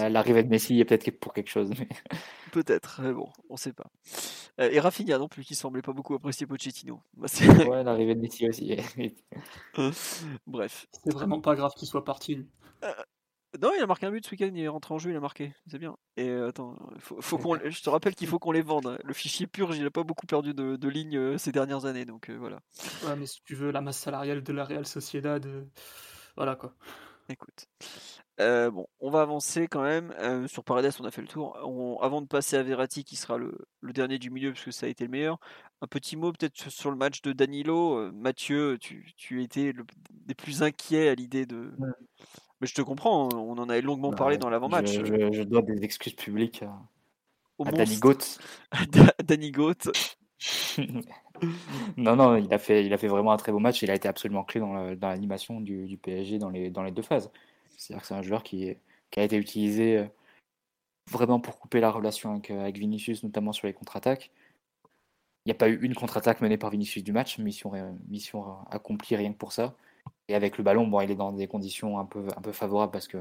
L'arrivée 0.09 0.43
de 0.43 0.49
Messi 0.49 0.79
est 0.79 0.85
peut-être 0.85 1.19
pour 1.19 1.33
quelque 1.33 1.49
chose. 1.49 1.71
Peut-être, 2.51 3.01
mais 3.03 3.13
bon, 3.13 3.29
on 3.49 3.57
sait 3.57 3.73
pas. 3.73 3.91
Euh, 4.59 4.69
et 4.71 4.79
Rafinha 4.79 5.17
non 5.17 5.27
plus, 5.27 5.43
qui 5.43 5.53
semblait 5.53 5.81
pas 5.81 5.93
beaucoup 5.93 6.15
apprécier 6.15 6.47
Pochettino. 6.47 7.01
Bah, 7.15 7.27
ouais, 7.69 7.83
l'arrivée 7.83 8.15
de 8.15 8.21
Messi 8.21 8.47
aussi. 8.47 8.75
Bref. 10.47 10.87
C'est 11.03 11.13
vraiment 11.13 11.41
pas 11.41 11.55
grave 11.55 11.73
qu'il 11.75 11.87
soit 11.87 12.05
parti. 12.05 12.47
Euh, 13.55 13.59
non, 13.61 13.71
il 13.77 13.81
a 13.81 13.87
marqué 13.87 14.05
un 14.05 14.11
but 14.11 14.25
ce 14.25 14.31
week-end, 14.31 14.51
il 14.53 14.61
est 14.61 14.67
rentré 14.67 14.93
en 14.93 14.97
jeu, 14.97 15.11
il 15.11 15.15
a 15.15 15.19
marqué, 15.19 15.53
c'est 15.67 15.79
bien. 15.79 15.95
Et 16.17 16.29
euh, 16.29 16.49
attends, 16.49 16.75
faut, 16.99 17.21
faut 17.21 17.37
qu'on, 17.37 17.57
je 17.63 17.81
te 17.81 17.89
rappelle 17.89 18.15
qu'il 18.15 18.27
faut 18.27 18.39
qu'on 18.39 18.51
les 18.51 18.61
vende. 18.61 18.99
Le 19.03 19.13
fichier 19.13 19.47
pur, 19.47 19.73
il 19.75 19.83
n'a 19.83 19.91
pas 19.91 20.03
beaucoup 20.03 20.27
perdu 20.27 20.53
de, 20.53 20.75
de 20.75 20.89
lignes 20.89 21.37
ces 21.37 21.51
dernières 21.51 21.85
années, 21.85 22.05
donc 22.05 22.29
voilà. 22.29 22.59
Ouais, 23.05 23.15
mais 23.17 23.25
si 23.25 23.41
tu 23.43 23.55
veux 23.55 23.71
la 23.71 23.81
masse 23.81 23.99
salariale 23.99 24.43
de 24.43 24.53
la 24.53 24.65
Real 24.65 24.85
Sociedad, 24.85 25.45
voilà 26.35 26.55
quoi. 26.55 26.73
Écoute. 27.29 27.67
Euh, 28.39 28.71
bon, 28.71 28.87
on 28.99 29.09
va 29.09 29.21
avancer 29.21 29.67
quand 29.67 29.83
même. 29.83 30.13
Euh, 30.19 30.47
sur 30.47 30.63
Paredes, 30.63 30.93
on 30.99 31.05
a 31.05 31.11
fait 31.11 31.21
le 31.21 31.27
tour. 31.27 31.57
avant 32.01 32.21
de 32.21 32.27
passer 32.27 32.55
à 32.55 32.63
Verratti, 32.63 33.03
qui 33.03 33.15
sera 33.15 33.37
le, 33.37 33.53
dernier 33.83 34.17
du 34.17 34.31
milieu, 34.31 34.53
parce 34.53 34.63
que 34.63 34.71
ça 34.71 34.85
a 34.85 34.89
été 34.89 35.03
le 35.03 35.11
meilleur, 35.11 35.37
un 35.81 35.87
petit 35.87 36.15
mot 36.15 36.31
peut-être 36.31 36.69
sur 36.69 36.89
le 36.89 36.97
match 36.97 37.21
de 37.21 37.33
Danilo. 37.33 37.97
Euh, 37.97 38.11
Mathieu, 38.13 38.77
tu, 38.79 39.13
tu 39.17 39.43
étais 39.43 39.73
le, 39.73 39.85
des 40.11 40.35
plus 40.35 40.63
inquiets 40.63 41.09
à 41.09 41.15
l'idée 41.15 41.45
de. 41.45 41.71
Mais 42.61 42.67
je 42.67 42.73
te 42.73 42.81
comprends, 42.81 43.25
hein, 43.25 43.37
on 43.37 43.57
en 43.57 43.69
avait 43.69 43.81
longuement 43.81 44.11
parlé 44.11 44.37
dans 44.37 44.49
l'avant-match. 44.49 44.91
Je, 44.91 45.43
dois 45.43 45.61
des 45.61 45.83
excuses 45.83 46.13
publiques 46.13 46.63
à, 46.63 46.77
à 47.65 47.71
Danny 47.71 47.97
Goat. 47.97 48.39
Danny 49.23 49.51
Goat. 49.51 49.91
non, 51.97 52.15
non, 52.15 52.35
il 52.35 52.53
a, 52.53 52.57
fait, 52.57 52.85
il 52.85 52.93
a 52.93 52.97
fait 52.97 53.07
vraiment 53.07 53.31
un 53.31 53.37
très 53.37 53.51
beau 53.51 53.59
match. 53.59 53.81
Il 53.81 53.91
a 53.91 53.95
été 53.95 54.07
absolument 54.07 54.43
clé 54.43 54.59
dans 54.59 54.73
l'animation 55.01 55.61
du, 55.61 55.87
du, 55.87 55.97
PSG 55.97 56.37
dans 56.37 56.49
les, 56.49 56.69
dans 56.69 56.83
les 56.83 56.91
deux 56.91 57.01
phases. 57.01 57.31
C'est-à-dire 57.77 58.01
que 58.01 58.07
c'est 58.07 58.13
un 58.13 58.21
joueur 58.21 58.43
qui, 58.43 58.75
qui, 59.09 59.19
a 59.19 59.23
été 59.23 59.37
utilisé 59.37 59.97
euh, 59.97 60.05
vraiment 61.09 61.39
pour 61.39 61.59
couper 61.59 61.79
la 61.79 61.91
relation 61.91 62.33
avec, 62.33 62.51
euh, 62.51 62.61
avec 62.61 62.77
Vinicius, 62.77 63.23
notamment 63.23 63.53
sur 63.53 63.67
les 63.67 63.73
contre-attaques. 63.73 64.31
Il 65.45 65.49
n'y 65.49 65.53
a 65.53 65.55
pas 65.55 65.69
eu 65.69 65.79
une 65.81 65.95
contre-attaque 65.95 66.41
menée 66.41 66.57
par 66.57 66.69
Vinicius 66.69 67.03
du 67.03 67.13
match, 67.13 67.37
mission, 67.37 67.71
mission 68.09 68.57
accomplie 68.69 69.15
rien 69.15 69.31
que 69.31 69.37
pour 69.37 69.53
ça. 69.53 69.75
Et 70.27 70.35
avec 70.35 70.57
le 70.57 70.63
ballon, 70.63 70.87
bon, 70.87 71.01
il 71.01 71.11
est 71.11 71.15
dans 71.15 71.31
des 71.31 71.47
conditions 71.47 71.99
un 71.99 72.05
peu, 72.05 72.27
un 72.35 72.41
peu 72.41 72.51
favorables 72.51 72.91
parce 72.91 73.07
que 73.07 73.17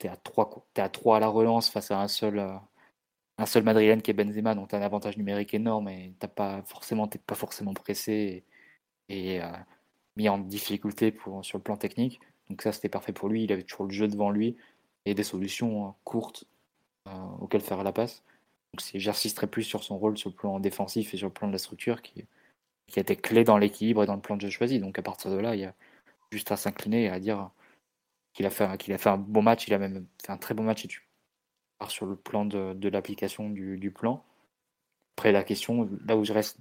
tu 0.00 0.06
es 0.06 0.10
à 0.10 0.16
3 0.16 0.66
es 0.76 0.80
à 0.80 0.88
3 0.88 1.18
à 1.18 1.20
la 1.20 1.28
relance 1.28 1.70
face 1.70 1.90
à 1.90 2.00
un 2.00 2.08
seul, 2.08 2.38
un 3.38 3.46
seul 3.46 3.62
Madrilène 3.64 4.02
qui 4.02 4.10
est 4.10 4.14
Benzema, 4.14 4.54
donc 4.54 4.68
tu 4.68 4.74
as 4.76 4.78
un 4.78 4.82
avantage 4.82 5.16
numérique 5.16 5.54
énorme 5.54 5.88
et 5.88 6.14
tu 6.20 6.28
pas 6.28 6.62
forcément, 6.62 7.08
pas 7.08 7.34
forcément 7.34 7.74
pressé 7.74 8.44
et, 9.08 9.40
mis 10.16 10.28
en 10.28 10.38
difficulté 10.38 11.14
sur 11.42 11.58
le 11.58 11.62
plan 11.62 11.76
technique. 11.76 12.20
Donc 12.48 12.62
ça, 12.62 12.72
c'était 12.72 12.88
parfait 12.88 13.12
pour 13.12 13.28
lui. 13.28 13.44
Il 13.44 13.52
avait 13.52 13.62
toujours 13.62 13.86
le 13.86 13.92
jeu 13.92 14.08
devant 14.08 14.30
lui 14.30 14.56
et 15.04 15.14
des 15.14 15.22
solutions 15.22 15.88
euh, 15.88 15.90
courtes 16.04 16.44
euh, 17.08 17.10
auxquelles 17.40 17.62
faire 17.62 17.82
la 17.82 17.92
passe. 17.92 18.22
j'insisterai 18.94 19.46
plus 19.46 19.64
sur 19.64 19.84
son 19.84 19.98
rôle 19.98 20.18
sur 20.18 20.30
le 20.30 20.36
plan 20.36 20.60
défensif 20.60 21.14
et 21.14 21.16
sur 21.16 21.28
le 21.28 21.32
plan 21.32 21.48
de 21.48 21.52
la 21.52 21.58
structure 21.58 22.02
qui, 22.02 22.24
qui 22.86 22.98
a 22.98 23.02
été 23.02 23.16
clé 23.16 23.44
dans 23.44 23.58
l'équilibre 23.58 24.02
et 24.02 24.06
dans 24.06 24.14
le 24.14 24.20
plan 24.20 24.36
de 24.36 24.42
jeu 24.42 24.50
choisi. 24.50 24.78
Donc 24.80 24.98
à 24.98 25.02
partir 25.02 25.30
de 25.30 25.36
là, 25.36 25.54
il 25.54 25.60
y 25.60 25.64
a 25.64 25.74
juste 26.32 26.52
à 26.52 26.56
s'incliner 26.56 27.04
et 27.04 27.08
à 27.08 27.20
dire 27.20 27.50
qu'il 28.32 28.46
a, 28.46 28.50
fait, 28.50 28.64
un 29.06 29.16
bon 29.16 29.42
match, 29.42 29.66
il 29.66 29.74
a 29.74 29.78
même 29.78 30.06
fait 30.24 30.32
un 30.32 30.36
très 30.36 30.54
bon 30.54 30.62
match 30.62 30.84
et 30.84 30.88
tu 30.88 31.08
pars 31.78 31.90
sur 31.90 32.06
le 32.06 32.16
plan 32.16 32.44
de, 32.44 32.88
l'application 32.88 33.50
du, 33.50 33.78
du, 33.78 33.90
plan. 33.90 34.24
Après 35.16 35.32
la 35.32 35.42
question, 35.42 35.88
là 36.06 36.16
où 36.16 36.24
je 36.24 36.32
reste 36.32 36.58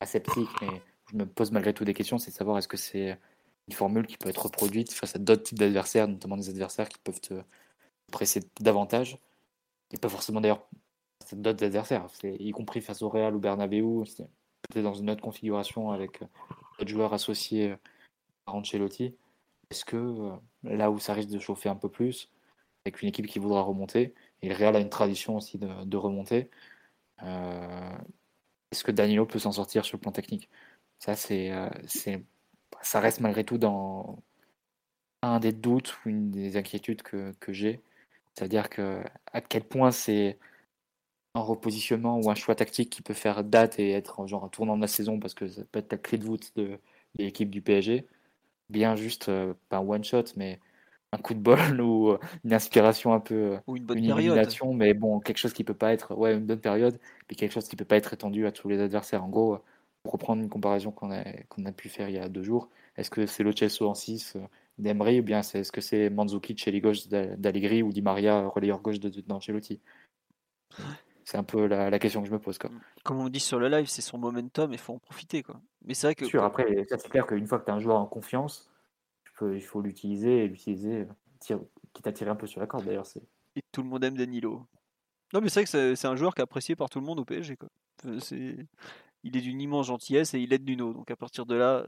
aseptique, 0.00 0.48
mais 0.62 0.80
je 1.10 1.16
me 1.16 1.26
pose 1.26 1.50
malgré 1.50 1.74
tout 1.74 1.84
des 1.84 1.94
questions, 1.94 2.18
c'est 2.18 2.30
de 2.30 2.36
savoir 2.36 2.58
est-ce 2.58 2.68
que 2.68 2.76
c'est 2.76 3.18
une 3.66 3.74
formule 3.74 4.06
qui 4.06 4.16
peut 4.16 4.28
être 4.28 4.44
reproduite 4.44 4.92
face 4.92 5.16
à 5.16 5.18
d'autres 5.18 5.42
types 5.42 5.58
d'adversaires, 5.58 6.08
notamment 6.08 6.36
des 6.36 6.48
adversaires 6.48 6.88
qui 6.88 6.98
peuvent 6.98 7.20
te 7.20 7.34
presser 8.12 8.40
davantage, 8.60 9.18
et 9.92 9.98
pas 9.98 10.08
forcément 10.08 10.40
d'ailleurs 10.40 10.66
d'autres 11.32 11.64
adversaires, 11.64 12.06
y 12.22 12.50
compris 12.52 12.80
face 12.80 13.02
au 13.02 13.08
Real 13.08 13.34
ou 13.34 13.38
Bernabeu, 13.38 14.04
dans 14.74 14.94
une 14.94 15.10
autre 15.10 15.22
configuration 15.22 15.90
avec 15.90 16.20
d'autres 16.78 16.90
joueurs 16.90 17.14
associés 17.14 17.74
à 18.46 18.52
Ancelotti. 18.52 19.14
Est-ce 19.70 19.84
que 19.84 19.96
euh, 19.96 20.36
là 20.62 20.90
où 20.90 20.98
ça 20.98 21.14
risque 21.14 21.30
de 21.30 21.38
chauffer 21.38 21.68
un 21.68 21.76
peu 21.76 21.88
plus, 21.88 22.30
avec 22.84 23.02
une 23.02 23.08
équipe 23.08 23.26
qui 23.26 23.38
voudra 23.38 23.62
remonter, 23.62 24.14
et 24.42 24.48
le 24.48 24.54
Real 24.54 24.76
a 24.76 24.80
une 24.80 24.88
tradition 24.88 25.36
aussi 25.36 25.58
de, 25.58 25.84
de 25.84 25.96
remonter, 25.96 26.50
euh, 27.22 27.98
est-ce 28.70 28.84
que 28.84 28.92
Danilo 28.92 29.26
peut 29.26 29.38
s'en 29.38 29.52
sortir 29.52 29.84
sur 29.84 29.96
le 29.96 30.02
plan 30.02 30.12
technique? 30.12 30.48
Ça, 30.98 31.12
euh, 31.30 31.70
c'est, 31.86 32.24
ça 32.82 33.00
reste 33.00 33.20
malgré 33.20 33.44
tout 33.44 33.58
dans 33.58 34.22
un 35.22 35.40
des 35.40 35.52
doutes 35.52 35.98
ou 36.04 36.10
une 36.10 36.30
des 36.30 36.56
inquiétudes 36.56 37.02
que, 37.02 37.32
que 37.40 37.52
j'ai. 37.52 37.82
C'est-à-dire 38.34 38.70
que 38.70 39.02
à 39.32 39.40
quel 39.40 39.64
point 39.64 39.90
c'est 39.90 40.38
un 41.38 41.42
repositionnement 41.42 42.18
ou 42.20 42.30
un 42.30 42.34
choix 42.34 42.54
tactique 42.54 42.90
qui 42.90 43.02
peut 43.02 43.14
faire 43.14 43.44
date 43.44 43.78
et 43.78 43.92
être 43.92 44.26
genre 44.26 44.44
un 44.44 44.48
tournant 44.48 44.76
de 44.76 44.82
la 44.82 44.88
saison 44.88 45.18
parce 45.18 45.34
que 45.34 45.48
ça 45.48 45.62
peut 45.70 45.78
être 45.80 45.92
la 45.92 45.98
clé 45.98 46.18
de 46.18 46.24
voûte 46.24 46.52
de, 46.56 46.78
l'équipe 47.18 47.50
du 47.50 47.62
PSG. 47.62 48.06
Bien 48.70 48.96
juste, 48.96 49.28
euh, 49.28 49.54
pas 49.68 49.78
un 49.78 49.88
one 49.88 50.04
shot, 50.04 50.24
mais 50.36 50.60
un 51.12 51.18
coup 51.18 51.34
de 51.34 51.40
bol 51.40 51.58
ou 51.80 52.10
euh, 52.10 52.18
une 52.44 52.54
inspiration 52.54 53.14
un 53.14 53.20
peu 53.20 53.34
euh, 53.34 53.58
ou 53.66 53.76
une 53.76 53.84
bonne 53.84 54.00
période. 54.00 54.48
mais 54.74 54.94
bon 54.94 55.20
quelque 55.20 55.38
chose 55.38 55.52
qui 55.54 55.64
peut 55.64 55.74
pas 55.74 55.92
être 55.92 56.14
ouais 56.14 56.34
une 56.34 56.46
bonne 56.46 56.60
période 56.60 56.98
puis 57.26 57.36
quelque 57.36 57.52
chose 57.52 57.66
qui 57.68 57.76
peut 57.76 57.86
pas 57.86 57.96
être 57.96 58.12
étendu 58.12 58.46
à 58.46 58.52
tous 58.52 58.68
les 58.68 58.80
adversaires 58.80 59.24
en 59.24 59.28
gros 59.28 59.58
pour 60.02 60.12
reprendre 60.12 60.42
une 60.42 60.50
comparaison 60.50 60.90
qu'on 60.92 61.10
a 61.10 61.24
qu'on 61.48 61.64
a 61.64 61.72
pu 61.72 61.88
faire 61.88 62.10
il 62.10 62.16
y 62.16 62.18
a 62.18 62.28
deux 62.28 62.42
jours 62.42 62.68
est-ce 62.96 63.10
que 63.10 63.26
c'est 63.26 63.42
le 63.42 63.52
Chelsea 63.52 63.82
en 63.82 63.94
6 63.94 64.36
d'Emery 64.78 65.20
ou 65.20 65.22
bien 65.22 65.42
c'est, 65.42 65.60
est-ce 65.60 65.72
que 65.72 65.80
c'est 65.80 66.10
Mandzukic 66.10 66.58
chez 66.58 66.70
les 66.70 66.80
gauches 66.80 67.08
d'Allegri 67.08 67.82
ou 67.82 67.92
Di 67.92 68.02
Maria 68.02 68.46
relayeur 68.48 68.80
gauche 68.80 69.00
de, 69.00 69.08
d'Ancelotti? 69.22 69.80
C'est 71.28 71.36
un 71.36 71.44
peu 71.44 71.66
la, 71.66 71.98
question 71.98 72.22
que 72.22 72.28
je 72.28 72.32
me 72.32 72.38
pose 72.38 72.58
quoi. 72.58 72.70
Comme 73.04 73.18
on 73.18 73.28
dit 73.28 73.40
sur 73.40 73.58
le 73.58 73.68
live 73.68 73.86
c'est 73.86 74.02
son 74.02 74.18
momentum 74.18 74.72
il 74.72 74.78
faut 74.78 74.94
en 74.94 74.98
profiter 74.98 75.42
quoi 75.42 75.60
mais 75.84 75.94
c'est 75.94 76.06
vrai 76.06 76.14
que 76.14 76.24
sûr 76.24 76.42
après 76.42 76.86
c'est 76.88 77.08
clair 77.08 77.26
qu'une 77.26 77.46
fois 77.46 77.58
que 77.58 77.64
tu 77.64 77.70
as 77.70 77.74
un 77.74 77.80
joueur 77.80 77.96
en 77.96 78.06
confiance 78.06 78.70
il 79.42 79.62
faut 79.62 79.80
l'utiliser 79.80 80.44
et 80.44 80.48
l'utiliser, 80.48 81.06
euh, 81.50 81.58
qui 81.92 82.02
t'a 82.02 82.12
tiré 82.12 82.30
un 82.30 82.36
peu 82.36 82.46
sur 82.46 82.60
la 82.60 82.66
corde 82.66 82.84
d'ailleurs. 82.84 83.06
Et 83.56 83.62
tout 83.72 83.82
le 83.82 83.88
monde 83.88 84.04
aime 84.04 84.16
Danilo. 84.16 84.66
Non, 85.32 85.40
mais 85.40 85.48
c'est 85.48 85.60
vrai 85.60 85.70
que 85.70 85.94
c'est 85.94 86.06
un 86.06 86.16
joueur 86.16 86.34
qui 86.34 86.40
est 86.40 86.42
apprécié 86.42 86.74
par 86.74 86.88
tout 86.88 87.00
le 87.00 87.06
monde 87.06 87.20
au 87.20 87.24
PSG. 87.24 87.56
Quoi. 87.56 87.68
Il 89.24 89.36
est 89.36 89.40
d'une 89.40 89.60
immense 89.60 89.86
gentillesse 89.86 90.34
et 90.34 90.40
il 90.40 90.52
aide 90.52 90.64
Nuno. 90.66 90.92
Donc 90.94 91.10
à 91.10 91.16
partir 91.16 91.44
de 91.44 91.54
là, 91.54 91.84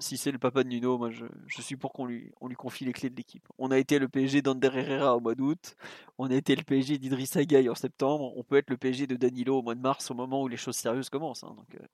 si 0.00 0.16
c'est 0.16 0.32
le 0.32 0.38
papa 0.38 0.62
de 0.62 0.68
Nuno, 0.68 0.98
moi 0.98 1.10
je, 1.10 1.24
je 1.46 1.62
suis 1.62 1.76
pour 1.76 1.92
qu'on 1.92 2.06
lui, 2.06 2.32
on 2.40 2.48
lui 2.48 2.56
confie 2.56 2.84
les 2.84 2.92
clés 2.92 3.10
de 3.10 3.16
l'équipe. 3.16 3.46
On 3.58 3.70
a 3.70 3.78
été 3.78 3.98
le 3.98 4.08
PSG 4.08 4.42
d'Ander 4.42 4.70
Herrera 4.74 5.16
au 5.16 5.20
mois 5.20 5.34
d'août, 5.34 5.76
on 6.18 6.30
a 6.30 6.34
été 6.34 6.56
le 6.56 6.62
PSG 6.62 6.98
d'Idriss 6.98 7.36
Gueye 7.36 7.68
en 7.68 7.74
septembre, 7.74 8.32
on 8.36 8.42
peut 8.42 8.56
être 8.56 8.70
le 8.70 8.76
PSG 8.76 9.06
de 9.06 9.16
Danilo 9.16 9.58
au 9.58 9.62
mois 9.62 9.74
de 9.74 9.80
mars 9.80 10.10
au 10.10 10.14
moment 10.14 10.42
où 10.42 10.48
les 10.48 10.56
choses 10.56 10.76
sérieuses 10.76 11.10
commencent. 11.10 11.44
Hein. 11.44 11.54
donc, 11.56 11.74
euh, 11.80 11.86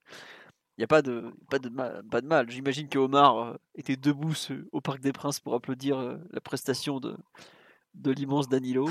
il 0.78 0.80
n'y 0.80 0.84
a 0.84 0.88
pas 0.88 1.02
de, 1.02 2.26
mal. 2.26 2.50
J'imagine 2.50 2.88
que 2.88 2.98
Omar 2.98 3.38
euh, 3.38 3.54
était 3.74 3.96
debout 3.96 4.34
au 4.72 4.80
Parc 4.80 5.00
des 5.00 5.12
Princes 5.12 5.38
pour 5.38 5.54
applaudir 5.54 5.98
euh, 5.98 6.16
la 6.30 6.40
prestation 6.40 6.98
de, 6.98 7.16
de 7.94 8.10
l'immense 8.10 8.48
Danilo. 8.48 8.88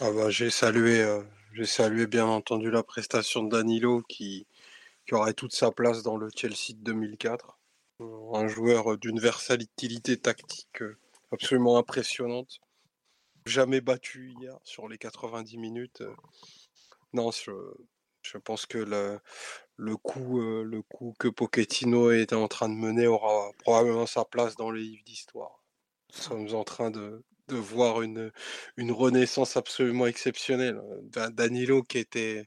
Ah 0.00 0.10
bah, 0.10 0.30
j'ai 0.30 0.48
salué, 0.48 1.02
euh, 1.02 1.22
j'ai 1.52 1.66
salué 1.66 2.06
bien 2.06 2.24
entendu 2.24 2.70
la 2.70 2.82
prestation 2.82 3.42
de 3.42 3.50
Danilo 3.50 4.02
qui, 4.08 4.46
qui 5.06 5.14
aurait 5.14 5.34
toute 5.34 5.52
sa 5.52 5.70
place 5.70 6.02
dans 6.02 6.16
le 6.16 6.30
Chelsea 6.34 6.72
de 6.72 6.82
2004. 6.82 7.57
Un 8.00 8.46
joueur 8.46 8.96
d'une 8.96 9.18
versatilité 9.18 10.16
tactique 10.16 10.82
absolument 11.32 11.78
impressionnante. 11.78 12.60
Jamais 13.46 13.80
battu 13.80 14.34
hier 14.40 14.58
sur 14.62 14.88
les 14.88 14.98
90 14.98 15.58
minutes. 15.58 16.02
Non, 17.12 17.30
je, 17.30 18.38
pense 18.38 18.66
que 18.66 18.78
le, 18.78 19.18
le 19.76 19.96
coup, 19.96 20.40
euh, 20.40 20.62
le 20.62 20.82
coup 20.82 21.14
que 21.18 21.28
Pochettino 21.28 22.10
est 22.10 22.32
en 22.32 22.48
train 22.48 22.68
de 22.68 22.74
mener 22.74 23.06
aura 23.06 23.50
probablement 23.58 24.06
sa 24.06 24.24
place 24.24 24.56
dans 24.56 24.70
les 24.70 24.82
livres 24.82 25.04
d'histoire. 25.04 25.62
Nous 26.14 26.22
sommes 26.22 26.54
en 26.54 26.64
train 26.64 26.90
de, 26.90 27.24
voir 27.48 28.02
une, 28.02 28.30
renaissance 28.76 29.56
absolument 29.56 30.06
exceptionnelle. 30.06 30.80
Danilo 31.32 31.82
qui 31.82 31.98
était. 31.98 32.46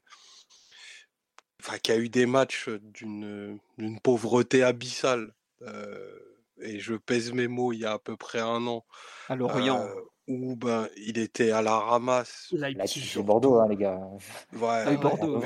Qui 1.82 1.92
a 1.92 1.96
eu 1.96 2.08
des 2.08 2.26
matchs 2.26 2.68
d'une 2.68 3.60
pauvreté 4.02 4.64
abyssale. 4.64 5.32
Euh, 5.62 6.18
et 6.60 6.78
je 6.78 6.94
pèse 6.94 7.32
mes 7.32 7.48
mots 7.48 7.72
il 7.72 7.80
y 7.80 7.84
a 7.84 7.92
à 7.92 7.98
peu 7.98 8.16
près 8.16 8.40
un 8.40 8.66
an. 8.66 8.84
À 9.28 9.36
Lorient. 9.36 9.80
Euh, 9.80 9.94
où 10.28 10.54
ben, 10.56 10.88
il 10.96 11.18
était 11.18 11.50
à 11.50 11.62
la 11.62 11.78
ramasse. 11.78 12.54
c'est 12.86 13.22
Bordeaux, 13.22 13.56
hein, 13.56 13.68
les 13.68 13.76
gars. 13.76 14.00
Ouais, 14.52 14.84
ah 14.86 14.94
Bordeaux, 14.96 15.42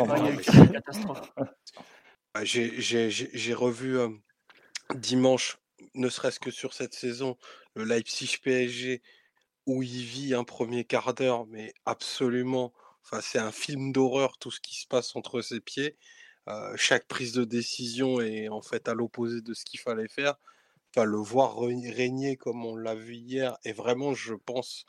J'ai 2.44 3.54
revu 3.54 3.98
euh, 3.98 4.08
dimanche, 4.94 5.58
ne 5.94 6.08
serait-ce 6.08 6.40
que 6.40 6.50
sur 6.50 6.74
cette 6.74 6.94
saison, 6.94 7.36
le 7.74 7.84
Leipzig 7.84 8.36
PSG, 8.42 9.02
où 9.66 9.82
il 9.82 10.04
vit 10.04 10.34
un 10.34 10.44
premier 10.44 10.84
quart 10.84 11.14
d'heure, 11.14 11.46
mais 11.46 11.72
absolument. 11.86 12.72
Enfin, 13.04 13.20
c'est 13.22 13.38
un 13.38 13.52
film 13.52 13.92
d'horreur, 13.92 14.36
tout 14.38 14.50
ce 14.50 14.60
qui 14.60 14.78
se 14.80 14.86
passe 14.86 15.16
entre 15.16 15.40
ses 15.40 15.60
pieds. 15.60 15.96
Euh, 16.48 16.72
chaque 16.76 17.06
prise 17.06 17.32
de 17.32 17.44
décision 17.44 18.20
est 18.20 18.48
en 18.48 18.62
fait 18.62 18.88
à 18.88 18.94
l'opposé 18.94 19.40
de 19.40 19.54
ce 19.54 19.64
qu'il 19.64 19.80
fallait 19.80 20.08
faire 20.08 20.36
le 21.04 21.18
voir 21.18 21.58
régner 21.58 22.36
comme 22.36 22.64
on 22.64 22.76
l'a 22.76 22.94
vu 22.94 23.14
hier, 23.14 23.58
et 23.64 23.72
vraiment, 23.72 24.14
je 24.14 24.34
pense, 24.34 24.86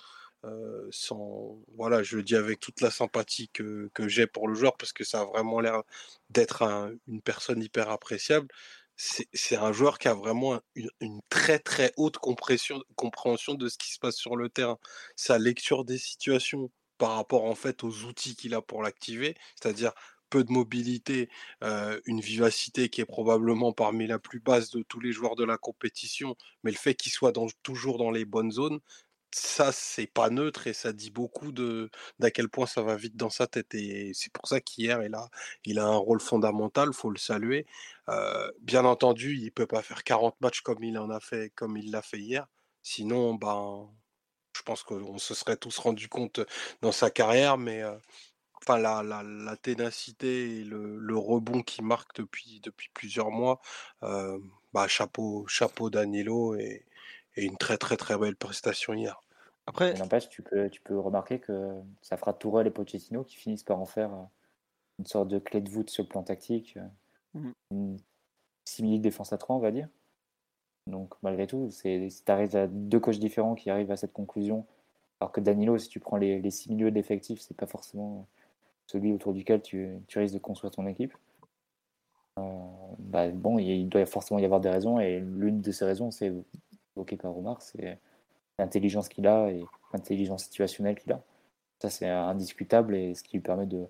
sans, 0.92 1.60
voilà, 1.76 2.04
je 2.04 2.16
le 2.18 2.24
dis 2.24 2.36
avec 2.36 2.62
toute 2.62 2.80
la 2.80 2.92
sympathie 2.92 3.50
que, 3.50 3.90
j'ai 4.08 4.28
pour 4.28 4.48
le 4.48 4.56
joueur, 4.56 4.78
parce 4.78 4.94
que 4.94 5.04
ça 5.04 5.22
a 5.22 5.26
vraiment 5.26 5.60
l'air 5.60 5.84
d'être 6.30 6.64
une 7.08 7.22
personne 7.22 7.62
hyper 7.62 7.90
appréciable. 7.90 8.48
C'est 8.96 9.58
un 9.58 9.74
joueur 9.74 10.00
qui 10.00 10.08
a 10.08 10.14
vraiment 10.14 10.60
une, 11.02 11.22
très 11.30 11.60
très 11.60 11.92
haute 11.98 12.18
compréhension 12.18 13.54
de 13.56 13.70
ce 13.70 13.78
qui 13.78 13.92
se 13.92 14.00
passe 14.00 14.16
sur 14.16 14.36
le 14.38 14.50
terrain. 14.50 14.80
Sa 15.16 15.38
lecture 15.38 15.86
des 15.86 15.98
situations 15.98 16.72
par 16.98 17.16
rapport 17.16 17.46
en 17.46 17.56
fait 17.56 17.84
aux 17.84 18.06
outils 18.06 18.36
qu'il 18.36 18.56
a 18.56 18.62
pour 18.62 18.82
l'activer, 18.82 19.36
c'est-à-dire 19.62 19.92
peu 20.30 20.44
de 20.44 20.52
mobilité, 20.52 21.30
une 21.62 22.22
vivacité 22.22 22.90
qui 22.90 23.02
est 23.02 23.06
probablement 23.06 23.74
parmi 23.74 24.08
la 24.08 24.20
plus 24.20 24.40
basse 24.40 24.70
de 24.72 24.84
tous 24.84 25.00
les 25.00 25.12
joueurs 25.12 25.36
de 25.36 25.44
la 25.44 25.58
compétition, 25.58 26.36
mais 26.64 26.72
le 26.72 26.78
fait 26.78 26.96
qu'il 26.96 27.12
soit 27.12 27.34
toujours 27.64 27.98
dans 27.98 28.12
les 28.12 28.26
bonnes 28.26 28.52
zones, 28.52 28.80
ça 29.32 29.72
c'est 29.72 30.08
pas 30.08 30.30
neutre 30.30 30.68
et 30.68 30.74
ça 30.74 30.94
dit 30.94 31.12
beaucoup 31.12 31.52
de 31.52 31.90
d'à 32.20 32.32
quel 32.32 32.50
point 32.50 32.66
ça 32.66 32.82
va 32.82 32.96
vite 32.96 33.18
dans 33.18 33.30
sa 33.30 33.46
tête 33.48 33.74
et 33.76 34.12
c'est 34.14 34.32
pour 34.32 34.48
ça 34.48 34.62
qu'hier 34.62 35.04
il 35.04 35.14
a 35.16 35.30
il 35.66 35.80
a 35.80 35.86
un 35.86 35.98
rôle 35.98 36.22
fondamental 36.22 36.94
faut 36.94 37.10
le 37.10 37.18
saluer. 37.18 37.66
Bien 38.62 38.86
entendu 38.86 39.38
il 39.38 39.52
peut 39.52 39.68
pas 39.68 39.82
faire 39.82 40.04
40 40.04 40.40
matchs 40.42 40.62
comme 40.62 40.84
il 40.84 40.98
en 40.98 41.10
a 41.10 41.20
fait 41.20 41.52
comme 41.56 41.78
il 41.78 41.92
l'a 41.92 42.02
fait 42.02 42.20
hier. 42.20 42.48
Sinon 42.84 43.36
ben 43.36 43.90
je 44.56 44.62
pense 44.64 44.84
qu'on 44.84 45.18
se 45.18 45.34
serait 45.36 45.58
tous 45.58 45.78
rendu 45.78 46.08
compte 46.10 46.40
dans 46.82 46.94
sa 46.94 47.10
carrière 47.12 47.58
mais 47.58 47.84
enfin 48.68 48.80
la, 48.80 49.02
la, 49.02 49.24
la, 49.24 49.56
ténacité 49.56 50.60
et 50.60 50.64
le, 50.64 50.98
le 50.98 51.18
rebond 51.18 51.62
qui 51.62 51.82
marque 51.82 52.16
depuis, 52.18 52.60
depuis 52.64 52.90
plusieurs 52.94 53.32
mois, 53.32 53.62
euh, 54.04 54.38
bah, 54.74 54.88
chapeau, 54.88 55.46
chapeau 55.48 55.90
Danilo 55.90 56.56
et, 56.56 56.86
et, 57.36 57.46
une 57.46 57.58
très 57.58 57.78
très 57.78 57.96
très 57.96 58.18
belle 58.18 58.36
prestation 58.36 58.94
hier. 58.94 59.22
Après, 59.68 59.94
n'empêche, 59.94 60.30
tu 60.30 60.42
peux, 60.42 60.70
tu 60.70 60.82
peux 60.82 60.98
remarquer 60.98 61.40
que 61.40 61.72
ça 62.02 62.18
fera 62.18 62.34
Tourelle 62.34 62.68
et 62.68 62.72
Pochettino 62.72 63.24
qui 63.24 63.36
finissent 63.36 63.64
par 63.64 63.80
en 63.80 63.86
faire 63.86 64.14
euh, 64.14 64.24
une 65.00 65.06
sorte 65.06 65.28
de 65.30 65.40
clé 65.40 65.62
de 65.62 65.70
voûte 65.70 65.90
sur 65.90 66.04
le 66.04 66.10
plan 66.10 66.24
tactique, 66.24 66.78
euh, 66.78 67.40
mmh. 67.40 67.52
une 67.72 67.98
simili 68.66 69.00
défense 69.00 69.34
à 69.34 69.38
3, 69.38 69.56
on 69.56 69.60
va 69.60 69.72
dire. 69.72 69.88
Donc 70.88 71.14
malgré 71.22 71.48
tout, 71.48 71.70
c'est, 71.70 72.10
arrives 72.28 72.56
à 72.56 72.68
deux 72.68 73.00
coachs 73.00 73.20
différents 73.20 73.56
qui 73.56 73.70
arrivent 73.70 73.92
à 73.92 73.98
cette 73.98 74.14
conclusion, 74.14 74.66
alors 75.20 75.32
que 75.32 75.42
Danilo, 75.42 75.78
si 75.78 75.90
tu 75.90 76.00
prends 76.00 76.18
les, 76.18 76.42
les 76.42 76.52
six 76.52 76.70
milieux 76.70 76.90
de 76.90 76.96
l'effectif, 76.96 77.40
c'est 77.42 77.58
pas 77.58 77.68
forcément 77.68 78.28
celui 78.88 79.14
autour 79.14 79.34
duquel 79.34 79.62
tu, 79.62 80.00
risques 80.16 80.34
de 80.34 80.40
construire 80.40 80.72
ton 80.72 80.88
équipe. 80.88 81.14
Euh, 82.40 82.44
bah, 83.00 83.30
bon, 83.30 83.60
il 83.60 83.88
doit 83.90 84.06
forcément 84.06 84.40
y 84.40 84.46
avoir 84.46 84.62
des 84.62 84.70
raisons, 84.70 85.00
et 85.00 85.20
l'une 85.20 85.62
de 85.62 85.72
ces 85.72 85.86
raisons, 85.86 86.12
c'est 86.12 86.34
évoqué 86.96 87.18
par 87.18 87.38
Omar, 87.38 87.62
c'est 87.62 88.00
l'intelligence 88.60 89.10
qu'il 89.10 89.28
a 89.28 89.52
et 89.52 89.64
l'intelligence 89.94 90.46
situationnelle 90.46 90.98
qu'il 90.98 91.12
a. 91.12 91.22
Ça, 91.80 91.90
c'est 91.90 92.10
indiscutable 92.10 92.96
et 92.96 93.14
ce 93.14 93.24
qui 93.24 93.38
lui 93.38 93.44
permet 93.44 93.68
de, 93.68 93.88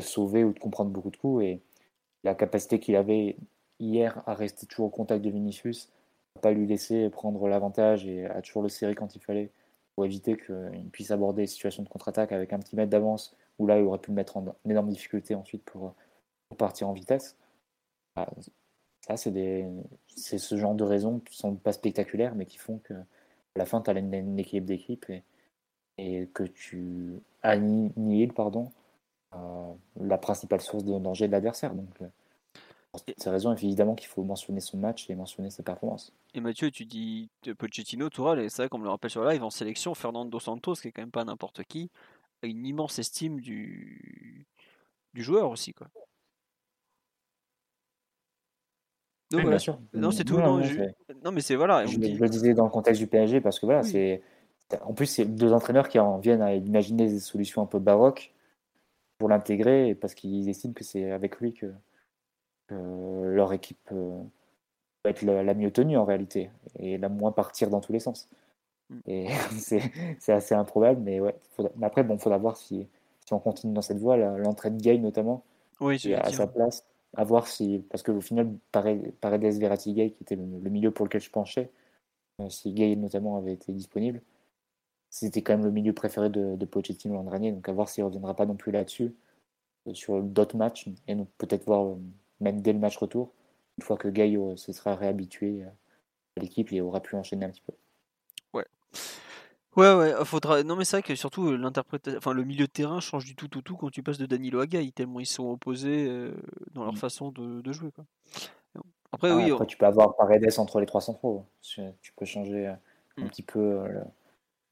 sauver 0.00 0.44
ou 0.44 0.52
de 0.52 0.58
comprendre 0.58 0.90
beaucoup 0.90 1.10
de 1.10 1.16
coups. 1.16 1.44
Et 1.44 1.60
la 2.24 2.34
capacité 2.34 2.80
qu'il 2.80 2.96
avait 2.96 3.36
hier 3.78 4.22
à 4.26 4.34
rester 4.34 4.66
toujours 4.66 4.86
au 4.86 4.90
contact 4.90 5.22
de 5.22 5.30
Vinicius, 5.30 5.90
à 6.36 6.40
pas 6.40 6.52
lui 6.52 6.66
laisser 6.66 7.10
prendre 7.10 7.46
l'avantage 7.48 8.06
et 8.06 8.24
à 8.26 8.40
toujours 8.40 8.62
le 8.62 8.70
serrer 8.70 8.94
quand 8.94 9.14
il 9.14 9.20
fallait 9.20 9.50
pour 9.94 10.06
éviter 10.06 10.36
qu'il 10.36 10.88
puisse 10.90 11.10
aborder 11.10 11.42
les 11.42 11.46
situations 11.46 11.82
de 11.82 11.88
contre-attaque 11.88 12.32
avec 12.32 12.54
un 12.54 12.58
petit 12.58 12.76
mètre 12.76 12.90
d'avance 12.90 13.36
où 13.62 13.66
là 13.66 13.78
il 13.78 13.84
aurait 13.84 13.98
pu 13.98 14.10
le 14.10 14.16
mettre 14.16 14.36
en, 14.36 14.54
énorme 14.68 14.90
difficulté 14.90 15.34
ensuite 15.34 15.64
pour, 15.64 15.94
partir 16.58 16.88
en 16.88 16.92
vitesse. 16.92 17.36
Ah, 18.14 18.28
ça, 19.00 19.16
c'est 19.16 20.38
ce 20.38 20.56
genre 20.56 20.74
de 20.74 20.84
raisons 20.84 21.20
qui 21.20 21.36
sont 21.36 21.54
pas 21.56 21.72
spectaculaires 21.72 22.34
mais 22.34 22.44
qui 22.44 22.58
font 22.58 22.78
que 22.78 22.92
à 22.94 23.58
la 23.58 23.64
fin 23.64 23.80
tu 23.80 23.90
as 23.90 23.98
une, 23.98 24.38
équipe 24.38 24.66
d'équipe 24.66 25.08
et, 25.08 25.22
et, 25.98 26.26
que 26.26 26.42
tu 26.42 27.14
annihiles 27.42 28.34
pardon, 28.34 28.70
euh, 29.34 29.72
la 29.96 30.18
principale 30.18 30.60
source 30.60 30.84
de 30.84 30.98
danger 30.98 31.26
de 31.26 31.32
l'adversaire. 31.32 31.74
Donc, 31.74 31.88
euh, 32.02 32.06
pour 32.90 33.00
ces 33.16 33.30
raisons, 33.30 33.52
évidemment 33.54 33.94
qu'il 33.94 34.08
faut 34.08 34.22
mentionner 34.22 34.60
son 34.60 34.76
match 34.76 35.08
et 35.08 35.14
mentionner 35.14 35.48
sa 35.48 35.62
performance. 35.62 36.12
Et 36.34 36.40
Mathieu, 36.40 36.70
tu 36.70 36.84
dis 36.84 37.30
Pochettino, 37.56 38.10
Toural, 38.10 38.40
et 38.40 38.50
c'est 38.50 38.62
vrai 38.62 38.68
qu'on 38.68 38.78
me 38.78 38.84
le 38.84 38.90
rappelle 38.90 39.10
sur 39.10 39.24
live, 39.24 39.42
en 39.42 39.48
sélection, 39.48 39.94
Fernando 39.94 40.38
Santos, 40.38 40.74
qui 40.74 40.88
est 40.88 40.92
quand 40.92 41.00
même 41.00 41.10
pas 41.10 41.24
n'importe 41.24 41.64
qui, 41.64 41.90
une 42.46 42.66
immense 42.66 42.98
estime 42.98 43.40
du, 43.40 44.46
du 45.14 45.22
joueur 45.22 45.50
aussi. 45.50 45.72
Quoi. 45.72 45.88
Donc, 49.32 49.48
Bien 49.48 49.58
sûr. 49.58 49.78
Non, 49.94 50.10
c'est 50.10 50.24
tout. 50.24 50.38
Non, 50.38 50.60
non, 51.24 51.32
mais 51.32 51.40
c'est 51.40 51.56
voilà. 51.56 51.86
Je, 51.86 51.98
le 51.98 52.28
disais 52.28 52.54
dans 52.54 52.64
le 52.64 52.70
contexte 52.70 53.00
du 53.00 53.06
PSG 53.06 53.40
parce 53.40 53.58
que 53.58 53.66
voilà, 53.66 53.82
c'est. 53.82 54.22
En 54.82 54.94
plus, 54.94 55.06
c'est 55.06 55.26
deux 55.26 55.52
entraîneurs 55.52 55.88
qui 55.88 55.98
en 55.98 56.18
viennent 56.18 56.40
à 56.40 56.54
imaginer 56.54 57.06
des 57.06 57.20
solutions 57.20 57.62
un 57.62 57.66
peu 57.66 57.78
baroques 57.78 58.32
pour 59.18 59.28
l'intégrer 59.28 59.94
parce 59.94 60.14
qu'ils 60.14 60.48
estiment 60.48 60.72
que 60.72 60.84
c'est 60.84 61.10
avec 61.10 61.40
lui 61.40 61.52
que, 61.52 61.72
leur 62.70 63.52
équipe 63.52 63.90
euh, 63.92 64.22
va 65.04 65.10
être 65.10 65.22
la, 65.22 65.54
mieux 65.54 65.70
tenue 65.70 65.98
en 65.98 66.06
réalité 66.06 66.50
et 66.78 66.96
la 66.96 67.10
moins 67.10 67.32
partir 67.32 67.68
dans 67.68 67.80
tous 67.80 67.92
les 67.92 68.00
sens. 68.00 68.28
Et 69.06 69.26
c'est 70.18 70.32
assez 70.32 70.54
improbable, 70.54 71.00
mais 71.02 71.20
ouais. 71.20 71.36
après, 71.82 72.02
bon, 72.04 72.14
il 72.14 72.20
faudra 72.20 72.38
voir 72.38 72.56
si, 72.56 72.86
si 73.26 73.32
on 73.32 73.38
continue 73.38 73.72
dans 73.72 73.82
cette 73.82 73.98
voie. 73.98 74.16
L'entrée 74.16 74.70
de 74.70 74.80
Gay 74.80 74.98
notamment, 74.98 75.44
oui, 75.80 76.14
à 76.14 76.30
sa 76.32 76.46
place, 76.46 76.84
à 77.16 77.24
voir 77.24 77.46
si. 77.46 77.84
Parce 77.90 78.02
qu'au 78.02 78.20
final, 78.20 78.52
Paredes 78.70 79.58
Verratti 79.58 79.92
Gay, 79.92 80.10
qui 80.10 80.22
était 80.22 80.36
le, 80.36 80.70
milieu 80.70 80.90
pour 80.90 81.06
lequel 81.06 81.20
je 81.20 81.30
penchais, 81.30 81.70
euh, 82.40 82.48
si 82.48 82.72
Gay 82.72 82.96
notamment 82.96 83.36
avait 83.36 83.52
été 83.52 83.72
disponible, 83.72 84.22
c'était 85.10 85.42
quand 85.42 85.54
même 85.54 85.64
le 85.64 85.70
milieu 85.70 85.92
préféré 85.92 86.30
de, 86.30 86.56
de 86.56 86.64
Pochettino 86.66 87.14
l'an 87.14 87.24
dernier, 87.24 87.52
donc 87.52 87.68
à 87.68 87.72
voir 87.72 87.88
s'il 87.88 88.02
ne 88.02 88.06
reviendra 88.06 88.34
pas 88.34 88.46
non 88.46 88.56
plus 88.56 88.72
là-dessus, 88.72 89.14
euh, 89.88 89.94
sur 89.94 90.22
d'autres 90.22 90.56
matchs, 90.56 90.88
et 91.08 91.14
donc 91.14 91.28
peut-être 91.38 91.64
voir 91.66 91.84
euh, 91.86 91.96
même 92.40 92.60
dès 92.60 92.72
le 92.72 92.78
match 92.78 92.96
retour, 92.96 93.32
une 93.78 93.84
fois 93.84 93.96
que 93.96 94.08
Gay 94.08 94.38
se 94.56 94.72
sera 94.72 94.96
réhabitué 94.96 95.64
à 95.64 96.40
l'équipe 96.40 96.72
et 96.72 96.80
aura 96.80 97.00
pu 97.00 97.16
enchaîner 97.16 97.46
un 97.46 97.50
petit 97.50 97.62
peu. 97.62 97.72
Ouais. 99.76 99.94
Ouais, 99.94 100.12
faudra. 100.24 100.62
Non, 100.62 100.76
mais 100.76 100.84
c'est 100.84 100.96
vrai 100.96 101.02
que 101.02 101.14
surtout 101.14 101.56
l'interprétation, 101.56 102.18
enfin 102.18 102.32
le 102.32 102.44
milieu 102.44 102.66
de 102.66 102.70
terrain 102.70 103.00
change 103.00 103.24
du 103.24 103.34
tout 103.34 103.56
au 103.56 103.62
tout, 103.62 103.76
quand 103.76 103.90
tu 103.90 104.02
passes 104.02 104.18
de 104.18 104.26
Danilo 104.26 104.60
à 104.60 104.66
Gay, 104.66 104.90
tellement 104.94 105.20
ils 105.20 105.26
sont 105.26 105.48
opposés 105.48 106.08
dans 106.72 106.84
leur 106.84 106.92
mm. 106.92 106.98
façon 106.98 107.30
de, 107.30 107.72
jouer. 107.72 107.90
Quoi. 107.90 108.04
Après, 109.12 109.30
ah, 109.30 109.36
oui. 109.36 109.50
Après, 109.50 109.66
tu 109.66 109.78
peux 109.78 109.86
avoir 109.86 110.14
Paredes 110.16 110.58
entre 110.58 110.78
les 110.78 110.86
trois 110.86 111.00
centraux. 111.00 111.46
Tu 111.62 112.12
peux 112.16 112.26
changer 112.26 112.66
un 112.66 112.78
mm. 113.16 113.28
petit 113.28 113.42
peu 113.42 113.82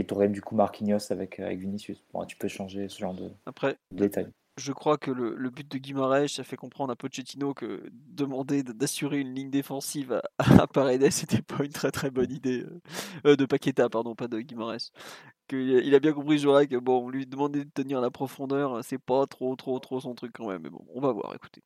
et 0.01 0.07
tu 0.07 0.15
aurais 0.15 0.29
du 0.29 0.41
coup 0.41 0.57
Marquinhos 0.57 1.13
avec, 1.13 1.39
avec 1.39 1.59
Vinicius. 1.59 2.03
Bon, 2.13 2.25
tu 2.25 2.37
peux 2.37 2.49
changer 2.49 2.89
ce 2.89 2.99
genre 2.99 3.15
de, 3.15 3.31
Après, 3.45 3.77
détails. 3.93 4.31
Je 4.61 4.73
crois 4.73 4.99
que 4.99 5.11
le, 5.11 5.49
but 5.49 5.67
de 5.71 5.79
Guimaraes, 5.79 6.29
ça 6.29 6.45
fait 6.45 6.57
comprendre 6.57 6.93
à 6.93 6.97
Pochettino 6.97 7.55
que 7.55 7.83
demander 7.93 8.63
d'assurer 8.63 9.21
une 9.21 9.35
ligne 9.35 9.51
défensive 9.51 10.21
à, 10.39 10.67
Paredes, 10.67 11.11
c'était 11.11 11.41
pas 11.41 11.65
une 11.65 11.73
très 11.73 11.91
très 11.91 12.11
bonne 12.11 12.31
idée. 12.31 12.63
Euh, 12.63 12.81
euh, 13.27 13.37
de 13.37 13.47
Paqueta, 13.47 13.89
pardon, 13.89 14.15
pas 14.15 14.29
de 14.29 14.39
Guimaraes. 14.41 14.91
Que, 15.49 15.57
il 15.57 15.95
a 15.95 15.99
bien 15.99 16.13
compris 16.13 16.41
ce 16.41 16.67
que 16.67 16.77
bon, 16.77 17.09
lui 17.09 17.27
demander 17.27 17.65
de 17.65 17.71
tenir 17.71 18.03
la 18.03 18.11
profondeur, 18.11 18.85
c'est 18.85 18.99
pas 18.99 19.27
trop 19.27 19.57
trop 19.57 19.79
trop 19.79 19.99
son 19.99 20.15
truc 20.15 20.33
quand 20.35 20.49
même. 20.49 20.63
Mais 20.63 20.71
bon, 20.71 20.85
on 20.95 21.01
va 21.01 21.11
voir, 21.13 21.35
écoutez. 21.35 21.63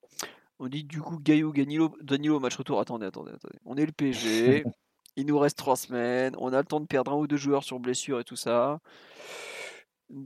On 0.61 0.69
dit 0.69 0.85
du 0.85 1.01
coup 1.01 1.19
Gaillot, 1.19 1.53
Danilo, 1.53 1.97
Danilo 2.01 2.39
match 2.39 2.57
retour. 2.57 2.79
Attendez, 2.79 3.07
attendez, 3.07 3.33
attendez. 3.33 3.59
On 3.65 3.77
est 3.77 3.87
le 3.87 3.93
PG. 3.93 4.65
Il 5.17 5.27
nous 5.27 5.39
reste 5.39 5.59
trois 5.59 5.77
semaines. 5.77 6.35
On 6.39 6.53
a 6.53 6.59
le 6.59 6.65
temps 6.65 6.81
de 6.81 6.87
perdre 6.87 7.13
un 7.13 7.17
ou 7.17 7.27
deux 7.27 7.37
joueurs 7.37 7.65
sur 7.65 7.81
blessure 7.81 8.21
et 8.21 8.25
tout 8.25 8.37
ça. 8.37 8.81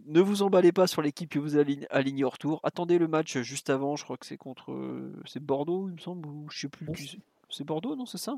Ne 0.06 0.20
vous 0.20 0.42
emballez 0.42 0.72
pas 0.72 0.86
sur 0.86 1.02
l'équipe 1.02 1.30
que 1.30 1.38
vous 1.38 1.56
allez 1.56 1.86
aligner 1.90 2.24
au 2.24 2.30
retour. 2.30 2.60
Attendez 2.62 2.98
le 2.98 3.08
match 3.08 3.38
juste 3.38 3.70
avant. 3.70 3.96
Je 3.96 4.04
crois 4.04 4.16
que 4.16 4.26
c'est 4.26 4.36
contre. 4.36 4.74
C'est 5.24 5.42
Bordeaux, 5.42 5.88
il 5.88 5.94
me 5.94 5.98
semble. 5.98 6.28
Ou 6.28 6.46
je 6.50 6.60
sais 6.60 6.68
plus. 6.68 7.18
C'est 7.48 7.64
Bordeaux, 7.64 7.96
non 7.96 8.06
C'est 8.06 8.18
ça? 8.18 8.36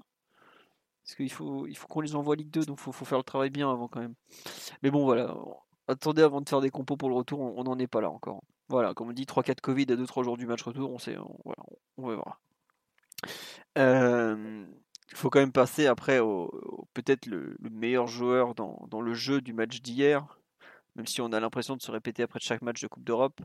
Parce 1.02 1.16
qu'il 1.16 1.32
faut, 1.32 1.66
il 1.66 1.77
faut 1.77 1.89
qu'on 1.89 2.02
les 2.02 2.14
envoie 2.14 2.36
Ligue 2.36 2.51
2. 2.51 2.66
Donc 2.66 2.78
il 2.86 2.93
faut, 2.93 3.05
faire 3.05 3.18
le 3.18 3.24
travail 3.24 3.51
bien 3.51 3.70
avant 3.70 3.89
quand 3.89 4.01
même. 4.01 4.14
Mais 4.82 4.90
bon, 4.90 5.05
voilà. 5.05 5.35
Attendez 5.89 6.22
avant 6.22 6.40
de 6.40 6.48
faire 6.48 6.60
des 6.60 6.70
compos 6.70 6.97
pour 6.97 7.09
le 7.09 7.16
retour. 7.16 7.40
On 7.40 7.64
n'en 7.64 7.78
est 7.78 7.89
pas 7.89 8.01
là 8.01 8.10
encore. 8.10 8.43
Voilà, 8.68 8.94
comme 8.94 9.09
on 9.09 9.12
dit, 9.12 9.24
3-4 9.24 9.60
Covid 9.60 9.86
à 9.90 9.97
2-3 9.97 10.22
jours 10.22 10.36
du 10.36 10.47
match 10.47 10.62
retour. 10.62 10.93
On 10.93 10.98
sait. 10.98 11.18
On, 11.18 11.36
on 11.98 12.06
va 12.06 12.14
voir. 12.14 12.40
Euh, 13.78 14.64
il 15.10 15.16
faut 15.16 15.31
quand 15.31 15.40
même 15.40 15.52
passer 15.52 15.86
après 15.86 16.20
au, 16.20 16.86
peut-être 16.94 17.27
le, 17.27 17.56
meilleur 17.60 18.06
joueur 18.06 18.55
dans, 18.55 19.01
le 19.01 19.14
jeu 19.14 19.40
du 19.40 19.52
match 19.52 19.81
d'hier, 19.82 20.40
même 21.01 21.06
si 21.06 21.22
on 21.22 21.32
a 21.32 21.40
l'impression 21.40 21.77
de 21.77 21.81
se 21.81 21.90
répéter 21.90 22.22
après 22.22 22.40
chaque 22.40 22.60
match 22.60 22.82
de 22.82 22.86
Coupe 22.86 23.05
d'Europe. 23.05 23.40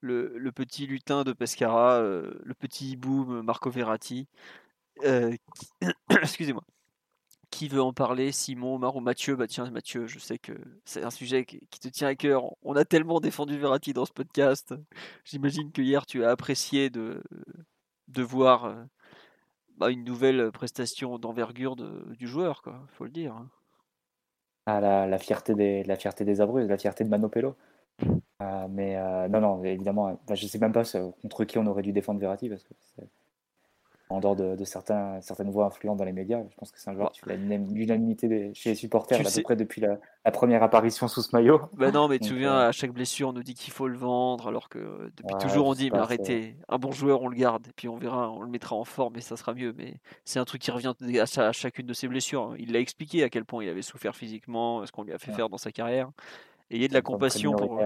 Le, 0.00 0.50
petit 0.50 0.84
lutin 0.88 1.22
de 1.22 1.32
Pescara, 1.32 2.00
euh, 2.00 2.34
le 2.42 2.54
petit 2.54 2.90
hibou 2.90 3.24
Marco 3.44 3.70
Verratti. 3.70 4.26
Euh, 5.04 5.32
excusez-moi. 6.10 6.64
Qui 7.50 7.68
veut 7.68 7.82
en 7.82 7.92
parler 7.92 8.32
Simon, 8.32 8.74
Omar 8.74 8.96
ou 8.96 9.00
Mathieu? 9.00 9.36
Bah 9.36 9.46
tiens, 9.46 9.70
Mathieu, 9.70 10.08
je 10.08 10.18
sais 10.18 10.38
que 10.38 10.54
c'est 10.84 11.04
un 11.04 11.10
sujet 11.10 11.44
qui, 11.44 11.60
te 11.68 11.86
tient 11.86 12.08
à 12.08 12.16
cœur. 12.16 12.46
On 12.62 12.74
a 12.74 12.84
tellement 12.84 13.20
défendu 13.20 13.56
Verratti 13.56 13.92
dans 13.92 14.06
ce 14.06 14.12
podcast. 14.12 14.74
J'imagine 15.24 15.70
que 15.70 15.82
hier 15.82 16.04
tu 16.04 16.24
as 16.24 16.30
apprécié 16.30 16.90
de, 16.90 17.22
voir 18.16 18.64
euh, 18.64 18.82
bah, 19.76 19.90
une 19.90 20.02
nouvelle 20.02 20.50
prestation 20.50 21.20
d'envergure 21.20 21.76
du 21.76 22.26
joueur, 22.26 22.60
quoi, 22.60 22.84
faut 22.98 23.04
le 23.04 23.10
dire. 23.10 23.36
Hein. 24.66 24.80
Ah, 24.82 25.06
la, 25.06 25.18
fierté 25.18 25.54
des, 25.54 25.82
la 25.84 25.96
fierté 25.96 26.24
des 26.24 26.40
Abruzes, 26.40 26.68
la 26.68 26.78
fierté 26.78 27.04
de 27.04 27.08
Manopello. 27.08 27.56
Euh, 28.42 28.66
mais 28.70 28.96
euh, 28.96 29.28
non, 29.28 29.40
non, 29.40 29.64
évidemment, 29.64 30.18
je 30.32 30.46
sais 30.46 30.58
même 30.58 30.72
pas 30.72 30.82
contre 31.22 31.44
qui 31.44 31.58
on 31.58 31.66
aurait 31.66 31.82
dû 31.82 31.92
défendre 31.92 32.20
Verratti 32.20 32.48
parce 32.48 32.64
que 32.64 32.74
en 34.12 34.20
dehors 34.20 34.36
de, 34.36 34.64
certains, 34.64 35.20
certaines 35.20 35.50
voix 35.50 35.66
influentes 35.66 35.96
dans 35.96 36.04
les 36.04 36.12
médias. 36.12 36.42
Je 36.50 36.56
pense 36.56 36.70
que 36.70 36.78
c'est 36.78 36.90
un 36.90 36.94
joueur 36.94 37.10
qui 37.12 37.20
fait 37.20 37.36
l'unanimité 37.36 38.52
chez 38.54 38.70
les 38.70 38.74
supporters 38.74 39.20
à 39.20 39.30
peu 39.30 39.42
près 39.42 39.56
depuis 39.56 39.80
la, 39.80 39.98
première 40.30 40.62
apparition 40.62 41.08
sous 41.08 41.22
ce 41.22 41.34
maillot. 41.34 41.60
Bah 41.72 41.90
non, 41.90 42.08
mais 42.08 42.18
tu 42.18 42.24
te 42.28 42.28
souviens, 42.28 42.54
euh, 42.54 42.68
à 42.68 42.72
chaque 42.72 42.92
blessure, 42.92 43.28
on 43.28 43.32
nous 43.32 43.42
dit 43.42 43.54
qu'il 43.54 43.72
faut 43.72 43.88
le 43.88 43.96
vendre, 43.96 44.48
alors 44.48 44.68
que 44.68 45.10
depuis 45.16 45.36
toujours 45.40 45.66
on 45.66 45.74
dit, 45.74 45.90
mais 45.90 45.98
arrêtez, 45.98 46.56
un 46.68 46.78
bon 46.78 46.92
joueur, 46.92 47.22
on 47.22 47.28
le 47.28 47.36
garde, 47.36 47.66
et 47.68 47.72
puis 47.74 47.88
on 47.88 47.96
verra, 47.96 48.30
on 48.30 48.42
le 48.42 48.48
mettra 48.48 48.76
en 48.76 48.84
forme 48.84 49.16
et 49.16 49.20
ça 49.20 49.36
sera 49.36 49.54
mieux. 49.54 49.72
Mais 49.76 49.94
c'est 50.24 50.38
un 50.38 50.44
truc 50.44 50.62
qui 50.62 50.70
revient 50.70 50.94
à, 51.18 51.52
chacune 51.52 51.86
de 51.86 51.94
ses 51.94 52.08
blessures. 52.08 52.42
Hein. 52.42 52.56
Il 52.58 52.72
l'a 52.72 52.80
expliqué 52.80 53.22
à 53.22 53.30
quel 53.30 53.44
point 53.44 53.64
il 53.64 53.68
avait 53.68 53.82
souffert 53.82 54.14
physiquement, 54.14 54.84
ce 54.86 54.92
qu'on 54.92 55.04
lui 55.04 55.12
a 55.12 55.18
fait 55.18 55.32
faire 55.32 55.48
dans 55.48 55.58
sa 55.58 55.72
carrière. 55.72 56.10
Et 56.70 56.76
il 56.76 56.82
y 56.82 56.84
a 56.84 56.88
de 56.88 56.94
la 56.94 57.02
compassion 57.02 57.52
pour. 57.52 57.80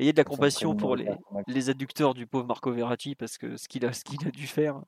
Ayez 0.00 0.14
de 0.14 0.16
la 0.16 0.24
compassion 0.24 0.74
pour 0.74 0.96
les, 0.96 1.10
les, 1.46 1.68
adducteurs 1.68 2.14
du 2.14 2.26
pauvre 2.26 2.46
Marco 2.46 2.72
Verratti 2.72 3.14
parce 3.14 3.36
que 3.36 3.58
ce 3.58 3.68
qu'il 3.68 3.84
a, 3.84 3.92
ce 3.92 4.02
qu'il 4.02 4.26
a 4.26 4.30
dû 4.30 4.46
faire, 4.46 4.80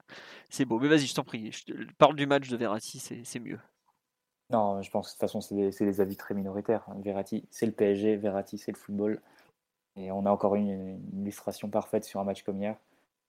c'est 0.49 0.65
beau. 0.65 0.79
Mais 0.79 0.89
vas-y, 0.89 1.01
je 1.01 1.15
t'en 1.15 1.23
prie, 1.23 1.53
je 1.53 1.75
parle 1.99 2.17
du 2.17 2.27
match 2.27 2.49
de 2.49 2.57
Verratti, 2.57 2.99
c'est 2.99 3.39
mieux. 3.39 3.59
Non, 4.49 4.81
je 4.81 4.91
pense 4.91 5.09
que 5.09 5.11
de 5.11 5.13
toute 5.13 5.21
façon, 5.21 5.43
c'est 5.43 5.55
des, 5.55 6.01
avis 6.01 6.17
très 6.17 6.33
minoritaires. 6.33 6.87
Verratti, 7.05 7.45
c'est 7.51 7.67
le 7.67 7.73
PSG, 7.73 8.17
Verratti, 8.17 8.57
c'est 8.57 8.73
le 8.73 8.79
football. 8.79 9.21
Et 9.97 10.11
on 10.11 10.25
a 10.25 10.31
encore 10.31 10.55
une, 10.55 10.71
une, 10.71 11.21
illustration 11.21 11.69
parfaite 11.69 12.05
sur 12.05 12.19
un 12.19 12.25
match 12.25 12.43
comme 12.43 12.63
hier. 12.63 12.77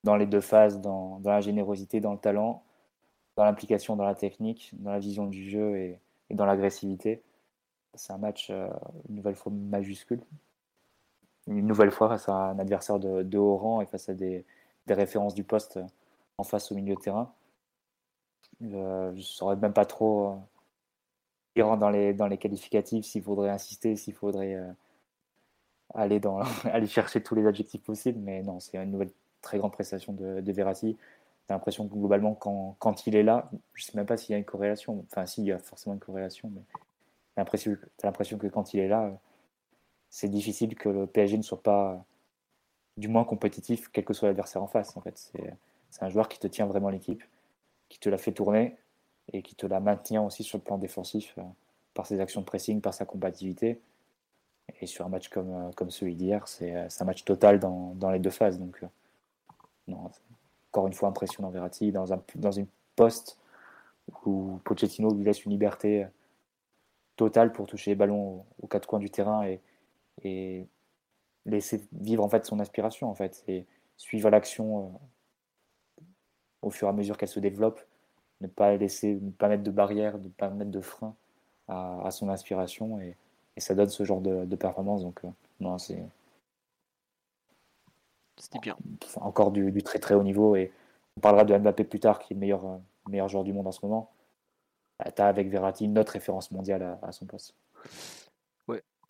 Dans 0.05 0.15
les 0.15 0.26
deux 0.26 0.41
phases, 0.41 0.80
dans, 0.80 1.19
dans 1.19 1.31
la 1.31 1.41
générosité, 1.41 1.99
dans 1.99 2.14
le 2.14 2.18
talent, 2.18 2.64
dans 3.35 3.43
l'implication, 3.43 3.97
dans 3.97 4.05
la 4.05 4.15
technique, 4.15 4.72
dans 4.73 4.91
la 4.91 4.99
vision 4.99 5.26
du 5.26 5.49
jeu 5.49 5.76
et, 5.76 5.99
et 6.30 6.34
dans 6.34 6.45
l'agressivité. 6.45 7.22
C'est 7.93 8.14
un 8.14 8.18
match, 8.18 8.47
euh, 8.51 8.69
une 9.10 9.15
nouvelle 9.15 9.35
fois, 9.35 9.51
majuscule 9.53 10.22
une 11.48 11.68
nouvelle 11.68 11.91
fois 11.91 12.10
face 12.10 12.30
à 12.30 12.34
un 12.34 12.60
adversaire 12.60 12.99
de, 12.99 13.38
haut 13.38 13.57
rang 13.57 13.82
et 13.82 13.86
face 13.86 14.10
à 14.10 14.14
des, 14.14 14.45
références 14.88 15.34
du 15.34 15.44
poste 15.44 15.80
en 16.38 16.44
face 16.44 16.72
au 16.72 16.76
milieu 16.76 16.95
de 16.95 16.99
terrain. 16.99 17.34
Euh, 18.61 19.11
je 19.11 19.18
ne 19.18 19.22
saurais 19.22 19.56
même 19.56 19.74
pas 19.74 19.86
trop 19.86 20.40
euh, 21.57 21.76
dans 21.76 21.90
les, 21.90 22.14
dans 22.14 22.28
les 22.28 22.38
qualificatifs 22.38 23.06
s'il 23.06 23.24
faudrait 23.24 23.49
insister, 23.49 23.95
s'il 23.95 24.14
faudrait 24.14 24.56
euh, 24.56 24.72
aller, 25.94 26.20
dans, 26.20 26.40
aller 26.65 26.88
chercher 26.88 27.22
tous 27.22 27.36
les 27.36 27.45
adjectifs 27.45 27.84
possibles, 27.84 28.20
mais 28.20 28.41
non, 28.44 28.60
c'est 28.60 28.78
une 28.78 28.91
nouvelle 28.91 29.11
très 29.41 29.57
grande 29.57 29.74
prestation 29.74 30.14
de, 30.14 30.41
de 30.41 30.52
Verratti. 30.52 30.98
J'ai 31.48 31.53
l'impression 31.53 31.88
que 31.88 31.94
globalement, 31.94 32.36
quand, 32.36 32.76
quand, 32.80 33.06
il 33.06 33.15
est 33.15 33.24
là, 33.24 33.49
je 33.74 33.84
ne 33.84 33.91
sais 33.91 33.98
même 33.98 34.06
pas 34.06 34.15
s'il 34.15 34.32
y 34.32 34.36
a 34.36 34.38
une 34.38 34.45
corrélation, 34.45 35.06
enfin, 35.11 35.26
si, 35.26 35.41
il 35.41 35.48
y 35.48 35.52
a 35.52 35.60
forcément 35.60 35.94
une 35.94 35.99
corrélation, 35.99 36.49
mais 36.53 36.61
tu 37.57 37.70
as 37.70 38.07
l'impression 38.07 38.38
que 38.38 38.48
quand 38.48 38.74
il 38.74 38.80
est 38.80 38.88
là, 38.88 39.11
c'est 40.14 40.30
difficile 40.30 40.76
que 40.76 40.90
le 40.90 41.07
PSG 41.07 41.38
ne 41.38 41.41
soit 41.41 41.64
pas 41.64 42.06
du 42.98 43.07
moins 43.07 43.23
compétitif, 43.23 43.90
quel 43.91 44.06
que 44.06 44.14
soit 44.14 44.27
l'adversaire 44.27 44.61
en 44.61 44.68
face. 44.68 44.95
En 44.95 45.02
fait, 45.02 45.18
c'est 45.90 46.03
un 46.03 46.10
joueur 46.10 46.30
qui 46.30 46.38
te 46.38 46.45
tient 46.45 46.68
vraiment 46.68 46.90
l'équipe, 46.90 47.23
qui 47.90 47.98
te 47.98 48.10
la 48.10 48.19
fait 48.19 48.31
tourner 48.31 48.77
et 49.31 49.41
qui 49.41 49.56
te 49.56 49.65
la 49.65 49.80
maintient 49.80 50.22
aussi 50.22 50.44
sur 50.44 50.60
le 50.60 50.64
plan 50.64 50.77
défensif 50.77 51.34
euh, 51.40 51.41
par 51.95 52.06
ses 52.06 52.19
actions 52.19 52.41
de 52.41 52.45
pressing, 52.45 52.80
par 52.80 52.94
sa 52.94 53.06
combativité. 53.06 53.81
Et 54.81 54.85
sur 54.85 55.03
un 55.03 55.10
match 55.10 55.30
comme, 55.30 55.49
euh, 55.52 55.72
comme 55.72 55.90
celui 55.90 56.14
d'hier, 56.14 56.48
c'est 56.48 56.76
un 56.76 57.06
match 57.06 57.26
total 57.26 57.60
dans, 57.60 57.95
dans 57.95 58.11
les 58.11 58.19
deux 58.19 58.30
phases. 58.30 58.60
Donc, 58.60 58.85
encore 60.69 60.85
une 60.85 60.94
fois, 60.94 61.10
impressionnant 61.10 61.49
Verratti 61.49 61.91
dans, 61.91 62.14
un, 62.14 62.22
dans 62.35 62.52
une 62.52 62.68
poste 62.95 63.40
où 64.26 64.60
Pochettino 64.64 65.11
lui 65.11 65.23
laisse 65.23 65.44
une 65.44 65.52
liberté 65.53 66.06
totale 67.15 67.52
pour 67.52 67.65
toucher 67.65 67.91
les 67.91 67.95
ballons 67.95 68.45
aux, 68.61 68.68
quatre 68.68 68.88
coins 68.88 68.99
du 68.99 69.10
terrain 69.10 69.44
et, 70.22 70.68
laisser 71.45 71.85
vivre 71.91 72.23
en 72.23 72.30
fait 72.30 72.45
son 72.45 72.60
aspiration 72.60 73.10
en 73.10 73.15
fait 73.15 73.44
et 73.49 73.65
suivre 73.98 74.30
l'action 74.30 74.94
euh, 75.99 76.03
au 76.61 76.69
fur 76.69 76.88
et 76.88 76.90
à 76.90 76.94
mesure 76.94 77.18
qu'elle 77.18 77.27
se 77.27 77.41
développe 77.41 77.81
ne 78.40 78.48
pas 78.48 78.77
laisser 78.77 79.15
ne 79.15 79.30
pas 79.30 79.49
mettre 79.49 79.64
de 79.64 79.72
barrière 79.72 80.18
ne 80.19 80.30
pas 80.30 80.49
mettre 80.49 80.72
de 80.72 80.80
frein 80.80 81.14
à, 81.68 82.10
son 82.11 82.30
inspiration 82.30 83.02
et, 83.02 83.18
et, 83.57 83.60
ça 83.60 83.76
donne 83.76 83.90
ce 83.90 84.06
genre 84.06 84.22
de, 84.22 84.56
performance 84.56 85.02
donc 85.02 85.19
euh, 85.26 85.30
non 85.60 85.77
c'est 85.77 86.02
c'était 88.38 88.60
bien 88.60 88.77
encore 89.18 89.52
du, 89.52 89.69
du, 89.73 89.84
très 89.84 89.99
très 89.99 90.14
haut 90.14 90.23
niveau 90.23 90.56
et 90.56 90.72
on 91.18 91.19
parlera 91.19 91.44
de 91.44 91.57
Mbappé 91.57 91.84
plus 91.84 91.99
tard 91.99 92.19
qui 92.19 92.31
est 92.31 92.35
le 92.35 92.40
meilleur 92.40 92.65
euh, 92.65 92.77
meilleur 93.10 93.30
joueur 93.30 93.44
du 93.44 93.53
monde 93.53 93.68
en 93.68 93.72
ce 93.72 93.80
moment, 93.84 94.11
bah, 94.99 95.11
tu 95.11 95.22
as 95.22 95.27
avec 95.27 95.49
Verratti 95.49 95.88
notre 95.88 96.14
référence 96.14 96.52
mondiale 96.52 96.98
à, 97.02 97.11
son 97.11 97.26
poste. 97.26 97.56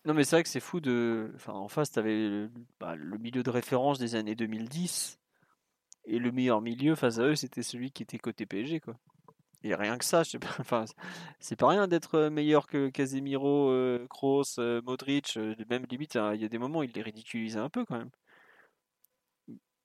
Non, 0.04 0.14
mais 0.14 0.24
c'est 0.24 0.36
vrai 0.36 0.42
que 0.42 0.48
c'est 0.48 0.60
fou 0.60 0.80
de. 0.80 1.32
Enfin, 1.34 1.54
en 1.54 1.68
face, 1.68 1.92
tu 1.92 1.98
avais 1.98 2.48
bah, 2.80 2.94
le, 2.96 3.18
milieu 3.18 3.42
de 3.42 3.50
référence 3.50 3.98
des 3.98 4.14
années 4.16 4.34
2010. 4.34 5.18
Et 6.06 6.18
le 6.18 6.32
meilleur 6.32 6.60
milieu 6.60 6.94
face 6.94 7.18
à 7.18 7.24
eux, 7.24 7.34
c'était 7.34 7.62
celui 7.62 7.90
qui 7.90 8.02
était 8.02 8.18
côté 8.18 8.46
PSG, 8.46 8.80
quoi. 8.80 8.94
Et 9.62 9.74
rien 9.74 9.96
que 9.98 10.04
ça, 10.04 10.22
je 10.24 10.30
sais 10.32 10.38
pas, 10.38 10.48
enfin, 10.60 10.84
c'est 11.40 11.56
pas 11.56 11.68
rien 11.68 11.88
d'être 11.88 12.28
meilleur 12.28 12.66
que 12.66 12.90
Casemiro, 12.90 13.70
euh, 13.70 14.06
Kroos, 14.10 14.58
euh, 14.58 14.82
Modric. 14.82 15.36
Euh, 15.38 15.54
même 15.70 15.86
limite, 15.90 16.16
hein, 16.16 16.34
il 16.34 16.42
y 16.42 16.44
a 16.44 16.48
des 16.48 16.58
moments, 16.58 16.82
il 16.82 16.92
les 16.92 17.02
ridiculisait 17.02 17.60
un 17.60 17.70
peu 17.70 17.84
quand 17.86 17.98
même. 17.98 18.10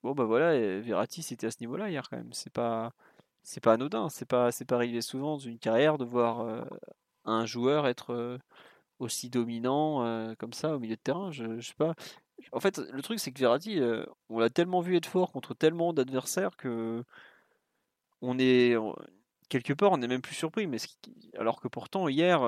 Bon, 0.04 0.14
bah 0.14 0.24
voilà, 0.26 0.80
Verratti, 0.80 1.22
c'était 1.24 1.48
à 1.48 1.52
ce 1.52 1.58
niveau-là 1.60 1.90
hier 1.90 2.10
quand 2.10 2.18
même. 2.18 2.32
C'est 2.32 2.52
pas 2.54 2.94
c'est 3.44 3.62
pas 3.62 3.74
anodin, 3.74 4.10
c'est 4.10 4.26
pas 4.26 4.52
c'est 4.52 4.66
pas 4.66 4.76
arrivé 4.76 5.02
souvent 5.02 5.34
dans 5.34 5.40
une 5.40 5.60
carrière 5.60 5.98
de 5.98 6.06
voir 6.06 6.42
euh, 6.42 6.64
un 7.26 7.46
joueur 7.46 7.88
être 7.88 8.14
euh, 8.14 8.38
aussi 9.00 9.30
dominant 9.30 10.06
euh, 10.06 10.36
comme 10.36 10.54
ça 10.54 10.76
au 10.76 10.80
milieu 10.80 10.96
de 10.96 11.02
terrain. 11.02 11.32
Je, 11.32 11.60
sais 11.62 11.74
pas. 11.78 11.96
En 12.52 12.60
fait, 12.60 12.78
le 12.78 13.02
truc 13.02 13.20
c'est 13.20 13.32
que 13.32 13.40
Verratti, 13.40 13.80
on 14.30 14.40
l'a 14.40 14.50
tellement 14.50 14.82
vu 14.82 14.96
être 14.96 15.08
fort 15.08 15.32
contre 15.32 15.54
tellement 15.54 15.94
d'adversaires 15.94 16.56
que 16.58 17.04
on 18.22 18.38
est 18.40 18.76
quelque 19.50 19.74
part 19.74 19.92
on 19.92 20.02
est 20.02 20.08
même 20.08 20.22
plus 20.22 20.36
surpris. 20.36 20.68
Mais 20.68 20.78
alors 21.38 21.62
que 21.62 21.68
pourtant 21.68 22.08
hier, 22.08 22.42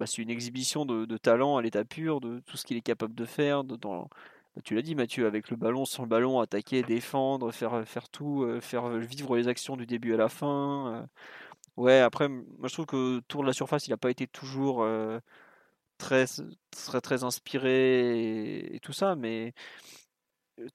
bah, 0.00 0.06
c'est 0.06 0.22
une 0.22 0.30
exhibition 0.30 0.84
de, 0.86 1.16
talent 1.16 1.56
à 1.56 1.62
l'état 1.62 1.84
pur, 1.84 2.20
de 2.20 2.40
tout 2.40 2.56
ce 2.56 2.64
qu'il 2.64 2.76
est 2.76 2.82
capable 2.82 3.14
de 3.14 3.24
faire, 3.24 3.64
dans, 3.64 4.08
bah, 4.56 4.62
tu 4.62 4.74
l'as 4.74 4.82
dit 4.82 4.94
Mathieu, 4.94 5.26
avec 5.26 5.50
le 5.50 5.56
ballon, 5.56 5.84
sans 5.84 6.02
le 6.04 6.08
ballon, 6.08 6.40
attaquer, 6.40 6.82
défendre, 6.82 7.50
faire, 7.52 7.74
euh, 7.74 7.84
faire 7.84 8.08
tout, 8.08 8.42
euh, 8.44 8.60
faire 8.60 8.84
euh, 8.86 8.98
vivre 8.98 9.36
les 9.36 9.48
actions 9.48 9.76
du 9.76 9.86
début 9.86 10.14
à 10.14 10.16
la 10.16 10.28
fin. 10.28 11.08
Ouais, 11.76 12.00
après, 12.00 12.28
moi 12.28 12.68
je 12.68 12.72
trouve 12.74 12.86
que 12.86 13.20
tour 13.28 13.42
de 13.42 13.46
la 13.48 13.52
surface, 13.52 13.86
il 13.86 13.90
n'a 13.90 13.96
pas 13.96 14.10
été 14.10 14.26
toujours 14.26 14.86
très, 16.04 17.00
très, 17.00 17.24
inspiré 17.24 18.58
et, 18.74 18.80
tout 18.80 18.92
ça, 18.92 19.16
mais 19.16 19.54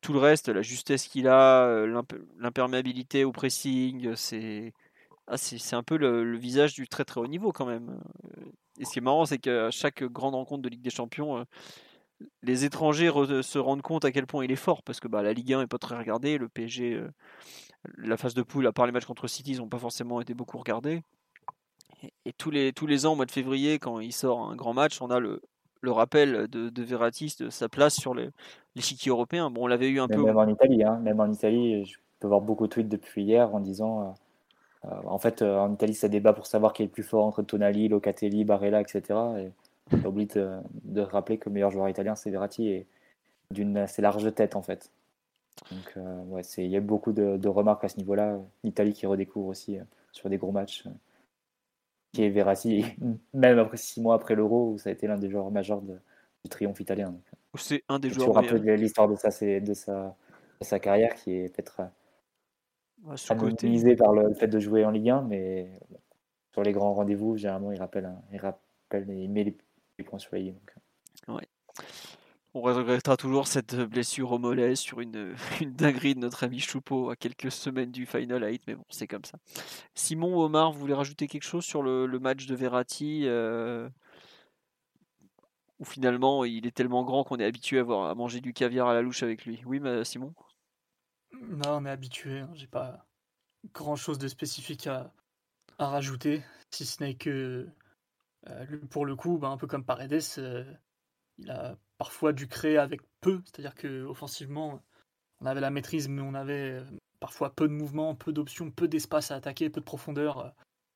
tout 0.01 0.13
le 0.13 0.19
reste, 0.19 0.49
la 0.49 0.61
justesse 0.61 1.07
qu'il 1.07 1.27
a, 1.27 1.85
l'imperméabilité 2.37 3.23
au 3.23 3.31
pressing, 3.31 4.15
c'est 4.15 4.73
ah, 5.27 5.35
un 5.73 5.83
peu 5.83 5.97
le, 5.97 6.37
visage 6.37 6.73
du 6.73 6.87
très 6.87 7.05
très 7.05 7.21
haut 7.21 7.27
niveau 7.27 7.51
quand 7.51 7.65
même. 7.65 8.01
Et 8.79 8.85
ce 8.85 8.91
qui 8.91 8.99
est 8.99 9.01
marrant, 9.01 9.25
c'est 9.25 9.37
qu'à 9.37 9.71
chaque 9.71 10.03
grande 10.03 10.35
rencontre 10.35 10.63
de 10.63 10.69
Ligue 10.69 10.81
des 10.81 10.89
Champions, 10.89 11.45
les 12.41 12.65
étrangers 12.65 13.11
se 13.41 13.59
rendent 13.59 13.81
compte 13.81 14.05
à 14.05 14.11
quel 14.11 14.25
point 14.27 14.43
il 14.43 14.51
est 14.51 14.55
fort 14.55 14.83
parce 14.83 14.99
que 14.99 15.07
bah, 15.07 15.21
la 15.21 15.33
Ligue 15.33 15.53
1 15.53 15.61
est 15.61 15.67
pas 15.67 15.77
très 15.77 15.97
regardée, 15.97 16.37
le 16.37 16.49
PSG, 16.49 17.03
la 17.97 18.17
phase 18.17 18.33
de 18.33 18.41
poule, 18.41 18.67
à 18.67 18.73
part 18.73 18.85
les 18.87 18.91
matchs 18.91 19.05
contre 19.05 19.27
City, 19.27 19.51
ils 19.51 19.57
n'ont 19.59 19.69
pas 19.69 19.79
forcément 19.79 20.21
été 20.21 20.33
beaucoup 20.33 20.57
regardés. 20.57 21.03
Et, 22.25 22.33
tous, 22.33 22.51
les, 22.51 22.73
tous 22.73 22.87
les 22.87 23.05
ans, 23.05 23.13
au 23.13 23.15
mois 23.15 23.25
de 23.25 23.31
février, 23.31 23.79
quand 23.79 23.99
il 23.99 24.13
sort 24.13 24.49
un 24.49 24.55
grand 24.55 24.73
match, 24.73 25.01
on 25.01 25.09
a 25.09 25.19
le, 25.19 25.41
le 25.81 25.91
rappel 25.91 26.47
de, 26.47 26.69
de 26.69 26.83
Verratti 26.83 27.35
de 27.39 27.49
sa 27.49 27.69
place 27.69 27.95
sur 27.95 28.15
l'échiquier 28.75 29.09
européen. 29.09 29.49
Bon, 29.49 29.63
on 29.63 29.67
l'avait 29.67 29.89
eu 29.89 29.99
un 29.99 30.07
peu. 30.07 30.23
Même 30.23 30.37
en 30.37 30.47
Italie, 30.47 30.83
hein. 30.83 30.99
même 30.99 31.19
en 31.19 31.31
Italie, 31.31 31.85
je 31.85 31.97
peux 32.19 32.27
voir 32.27 32.41
beaucoup 32.41 32.67
de 32.67 32.71
tweets 32.71 32.89
depuis 32.89 33.23
hier 33.23 33.53
en 33.53 33.59
disant. 33.59 34.01
Euh, 34.01 34.05
euh, 34.85 35.01
en 35.07 35.19
fait, 35.19 35.41
en 35.41 35.73
Italie, 35.73 35.93
ça 35.93 36.07
débat 36.07 36.31
pour 36.31 36.47
savoir 36.47 36.71
qui 36.71 36.83
est 36.83 36.85
le 36.85 36.91
plus 36.91 37.03
fort 37.03 37.25
entre 37.25 37.41
Tonali, 37.41 37.89
Locatelli, 37.89 38.45
Barella, 38.45 38.79
etc. 38.79 39.01
Et 39.37 39.51
j'ai 39.91 40.07
oublié 40.07 40.27
de, 40.27 41.01
rappeler 41.01 41.37
que 41.37 41.49
le 41.49 41.53
meilleur 41.53 41.71
joueur 41.71 41.89
italien, 41.89 42.15
c'est 42.15 42.29
Verratti, 42.29 42.69
et 42.69 42.87
d'une 43.51 43.77
assez 43.77 44.01
large 44.01 44.33
tête, 44.33 44.55
en 44.55 44.61
fait. 44.61 44.91
Donc, 45.71 45.93
euh, 45.97 46.23
ouais, 46.25 46.41
il 46.57 46.67
y 46.67 46.77
a 46.77 46.81
beaucoup 46.81 47.11
de, 47.11 47.47
remarques 47.47 47.83
à 47.83 47.89
ce 47.89 47.97
niveau-là. 47.97 48.37
L'Italie 48.63 48.93
qui 48.93 49.05
redécouvre 49.05 49.47
aussi 49.47 49.77
euh, 49.77 49.83
sur 50.11 50.29
des 50.29 50.37
gros 50.37 50.51
matchs, 50.51 50.83
euh, 50.85 50.91
qui 52.11 52.23
est 52.23 52.29
Verratti, 52.29 52.85
même 53.33 53.59
après 53.59 53.77
six 53.77 54.01
mois 54.01 54.15
après 54.15 54.35
l'Euro, 54.35 54.73
où 54.73 54.77
ça 54.77 54.89
a 54.89 54.93
été 54.93 55.07
l'un 55.07 55.17
des 55.17 55.29
joueurs 55.29 55.51
majeurs 55.51 55.81
de, 55.81 55.93
du 56.43 56.49
triomphe 56.49 56.79
italien. 56.79 57.15
C'est 57.55 57.83
un 57.89 57.99
des 57.99 58.09
joueurs. 58.09 58.37
un 58.37 58.43
peu 58.43 58.57
l'histoire 58.57 59.07
de 59.07 59.15
sa, 59.15 59.29
de, 59.29 59.73
sa, 59.73 60.15
de 60.59 60.65
sa 60.65 60.79
carrière, 60.79 61.15
qui 61.15 61.33
est 61.33 61.55
peut-être 61.55 61.81
ouais, 63.03 63.95
par 63.95 64.13
le 64.13 64.33
fait 64.33 64.47
de 64.47 64.59
jouer 64.59 64.85
en 64.85 64.91
Ligue 64.91 65.09
1, 65.09 65.23
mais 65.23 65.79
sur 66.51 66.63
les 66.63 66.71
grands 66.71 66.93
rendez-vous, 66.93 67.37
généralement, 67.37 67.71
il 67.71 67.79
rappelle, 67.79 68.11
il 68.31 68.39
rappelle, 68.39 69.09
il 69.09 69.29
met 69.29 69.43
les 69.43 70.03
points 70.03 70.19
sur 70.19 70.33
euh. 70.33 70.51
Ouais. 71.27 71.47
On 72.55 72.61
regrettera 72.61 73.15
toujours 73.15 73.47
cette 73.47 73.75
blessure 73.75 74.31
au 74.31 74.39
mollet 74.39 74.75
sur 74.75 75.01
une, 75.01 75.35
une 75.61 75.73
dinguerie 75.73 76.15
de 76.15 76.19
notre 76.19 76.43
ami 76.43 76.59
Choupeau 76.59 77.09
à 77.09 77.15
quelques 77.15 77.51
semaines 77.51 77.91
du 77.91 78.05
Final 78.05 78.43
8, 78.43 78.63
mais 78.67 78.75
bon, 78.75 78.85
c'est 78.89 79.07
comme 79.07 79.23
ça. 79.23 79.37
Simon 79.93 80.41
Omar, 80.41 80.71
vous 80.71 80.79
voulez 80.79 80.95
rajouter 80.95 81.27
quelque 81.27 81.43
chose 81.43 81.65
sur 81.65 81.83
le, 81.83 82.07
match 82.19 82.47
de 82.47 82.55
Verratti 82.55 83.21
euh, 83.25 83.87
Ou 85.77 85.85
finalement 85.85 86.43
il 86.43 86.65
est 86.65 86.75
tellement 86.75 87.03
grand 87.03 87.23
qu'on 87.23 87.37
est 87.37 87.45
habitué 87.45 87.79
à, 87.79 87.83
à 87.83 88.15
manger 88.15 88.41
du 88.41 88.53
caviar 88.53 88.87
à 88.87 88.93
la 88.93 89.01
louche 89.01 89.21
avec 89.21 89.45
lui? 89.45 89.61
Oui, 89.65 89.79
Simon? 90.03 90.33
Non, 91.33 91.77
on 91.77 91.85
est 91.85 91.89
habitué, 91.89 92.39
hein. 92.39 92.49
j'ai 92.55 92.67
pas 92.67 93.05
grand 93.73 93.95
chose 93.95 94.17
de 94.17 94.27
spécifique 94.27 94.87
à, 94.87 95.11
rajouter, 95.77 96.43
si 96.71 96.85
ce 96.85 97.03
n'est 97.03 97.15
que 97.15 97.67
euh, 98.47 98.65
pour 98.89 99.05
le 99.05 99.15
coup, 99.15 99.37
bah, 99.37 99.47
un 99.49 99.57
peu 99.57 99.67
comme 99.67 99.85
Paredes, 99.85 100.21
euh, 100.37 100.65
il 101.39 101.51
a 101.51 101.77
parfois 101.97 102.33
dû 102.33 102.47
créer 102.47 102.77
avec 102.77 103.01
peu, 103.21 103.41
c'est-à-dire 103.45 103.75
qu'offensivement, 103.75 104.81
on 105.41 105.45
avait 105.45 105.61
la 105.61 105.71
maîtrise, 105.71 106.07
mais 106.07 106.21
on 106.21 106.33
avait 106.33 106.71
euh, 106.71 106.83
parfois 107.19 107.53
peu 107.53 107.67
de 107.67 107.73
mouvements, 107.73 108.15
peu 108.15 108.31
d'options, 108.31 108.71
peu 108.71 108.87
d'espace 108.87 109.31
à 109.31 109.35
attaquer, 109.35 109.69
peu 109.69 109.81
de 109.81 109.85
profondeur 109.85 110.53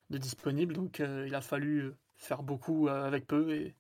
de 0.10 0.18
disponible. 0.18 0.74
Donc 0.74 1.00
il 1.00 1.36
a 1.36 1.42
fallu 1.42 1.94
faire 2.16 2.44
beaucoup 2.44 2.88
avec 2.88 3.28
peu 3.28 3.54
et, 3.54 3.76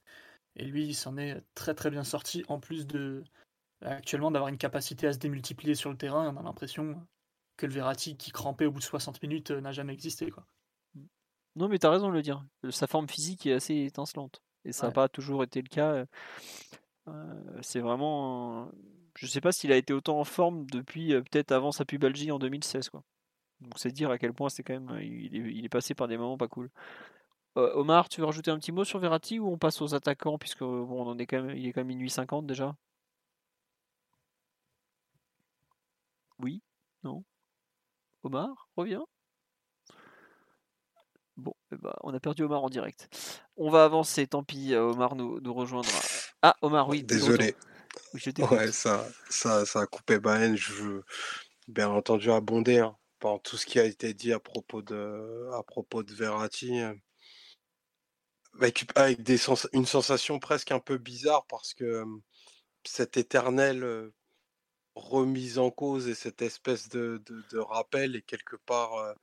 lui, 0.57 0.85
il 0.85 0.93
s'en 0.93 1.17
est 1.17 1.41
très 1.55 1.73
très 1.73 1.89
bien 1.89 2.03
sorti. 2.03 2.43
En 2.47 2.59
plus 2.59 2.85
de 2.85 3.23
actuellement 3.81 4.31
d'avoir 4.31 4.49
une 4.49 4.57
capacité 4.57 5.07
à 5.07 5.13
se 5.13 5.17
démultiplier 5.17 5.75
sur 5.75 5.89
le 5.89 5.97
terrain, 5.97 6.33
on 6.33 6.39
a 6.39 6.43
l'impression 6.43 7.05
que 7.57 7.65
le 7.65 7.73
Verratti 7.73 8.17
qui 8.17 8.31
crampait 8.31 8.65
au 8.65 8.71
bout 8.71 8.79
de 8.79 8.85
60 8.85 9.21
minutes 9.21 9.51
n'a 9.51 9.71
jamais 9.71 9.93
existé. 9.93 10.31
Non, 11.55 11.67
mais 11.67 11.77
tu 11.77 11.85
as 11.85 11.91
raison 11.91 12.09
de 12.09 12.13
le 12.13 12.21
dire. 12.21 12.43
Sa 12.69 12.87
forme 12.87 13.07
physique 13.07 13.45
est 13.45 13.53
assez 13.53 13.85
étincelante. 13.85 14.41
Et 14.65 14.71
ça 14.71 14.87
n'a 14.87 14.93
pas 14.93 15.09
toujours 15.09 15.43
été 15.43 15.61
le 15.61 15.67
cas. 15.67 16.05
Euh, 17.07 17.61
c'est 17.61 17.79
vraiment. 17.79 18.71
Je 19.15 19.27
sais 19.27 19.41
pas 19.41 19.51
s'il 19.51 19.71
a 19.71 19.77
été 19.77 19.93
autant 19.93 20.19
en 20.19 20.23
forme 20.23 20.65
depuis 20.67 21.13
euh, 21.13 21.21
peut-être 21.21 21.51
avant 21.51 21.71
sa 21.71 21.85
pubalgie 21.85 22.31
en 22.31 22.39
2016. 22.39 22.89
Quoi. 22.89 23.03
Donc 23.61 23.77
c'est 23.77 23.91
dire 23.91 24.09
à 24.11 24.17
quel 24.17 24.33
point 24.33 24.49
c'est 24.49 24.63
quand 24.63 24.73
même. 24.73 24.99
Il 25.01 25.65
est, 25.65 25.69
passé 25.69 25.93
par 25.93 26.07
des 26.07 26.17
moments 26.17 26.37
pas 26.37 26.47
cool. 26.47 26.69
Euh, 27.57 27.73
Omar, 27.75 28.09
tu 28.09 28.21
veux 28.21 28.25
rajouter 28.25 28.51
un 28.51 28.59
petit 28.59 28.71
mot 28.71 28.83
sur 28.83 28.99
Verratti 28.99 29.39
ou 29.39 29.47
on 29.51 29.57
passe 29.57 29.81
aux 29.81 29.93
attaquants 29.95 30.37
puisque 30.37 30.61
bon, 30.61 31.07
on 31.07 31.17
est 31.19 31.27
quand 31.27 31.41
même, 31.43 31.55
il 31.57 31.67
est 31.67 31.73
quand 31.73 31.81
même 31.81 31.87
minuit 31.87 32.09
50 32.09 32.47
déjà? 32.47 32.75
Oui? 36.39 36.61
Non? 37.03 37.23
Omar, 38.23 38.67
reviens? 38.75 39.05
Bon, 41.37 41.53
eh 41.71 41.77
ben, 41.77 41.93
on 42.01 42.13
a 42.13 42.19
perdu 42.19 42.43
Omar 42.43 42.63
en 42.63 42.69
direct. 42.69 43.09
On 43.57 43.69
va 43.69 43.83
avancer, 43.85 44.27
tant 44.27 44.43
pis, 44.43 44.73
euh, 44.73 44.91
Omar 44.91 45.15
nous, 45.15 45.39
nous 45.41 45.53
rejoindra. 45.53 45.99
Ah, 46.41 46.55
Omar, 46.61 46.87
oui. 46.89 47.03
Désolé. 47.03 47.55
ouais, 48.51 48.71
ça, 48.71 49.07
ça, 49.29 49.65
ça 49.65 49.81
a 49.81 49.85
coupé. 49.87 50.19
Ben, 50.19 50.55
je 50.55 50.73
veux 50.73 51.03
bien 51.67 51.89
entendu 51.89 52.31
abonder 52.31 52.79
hein, 52.79 52.95
par 53.19 53.41
tout 53.41 53.57
ce 53.57 53.65
qui 53.65 53.79
a 53.79 53.85
été 53.85 54.13
dit 54.13 54.31
à 54.31 54.39
propos 54.39 54.81
de, 54.81 55.49
à 55.53 55.63
propos 55.63 56.03
de 56.03 56.13
Verratti. 56.13 56.81
avec, 58.55 58.85
avec 58.95 59.23
des 59.23 59.39
une 59.73 59.85
sensation 59.85 60.39
presque 60.39 60.71
un 60.71 60.79
peu 60.79 60.97
bizarre 60.97 61.45
parce 61.47 61.73
que 61.73 62.03
cette 62.85 63.17
éternelle 63.17 64.11
remise 64.95 65.57
en 65.57 65.71
cause 65.71 66.07
et 66.07 66.15
cette 66.15 66.43
espèce 66.43 66.89
de, 66.89 67.23
de, 67.25 67.57
rappel 67.57 68.15
est 68.15 68.21
quelque 68.21 68.57
part 68.57 69.15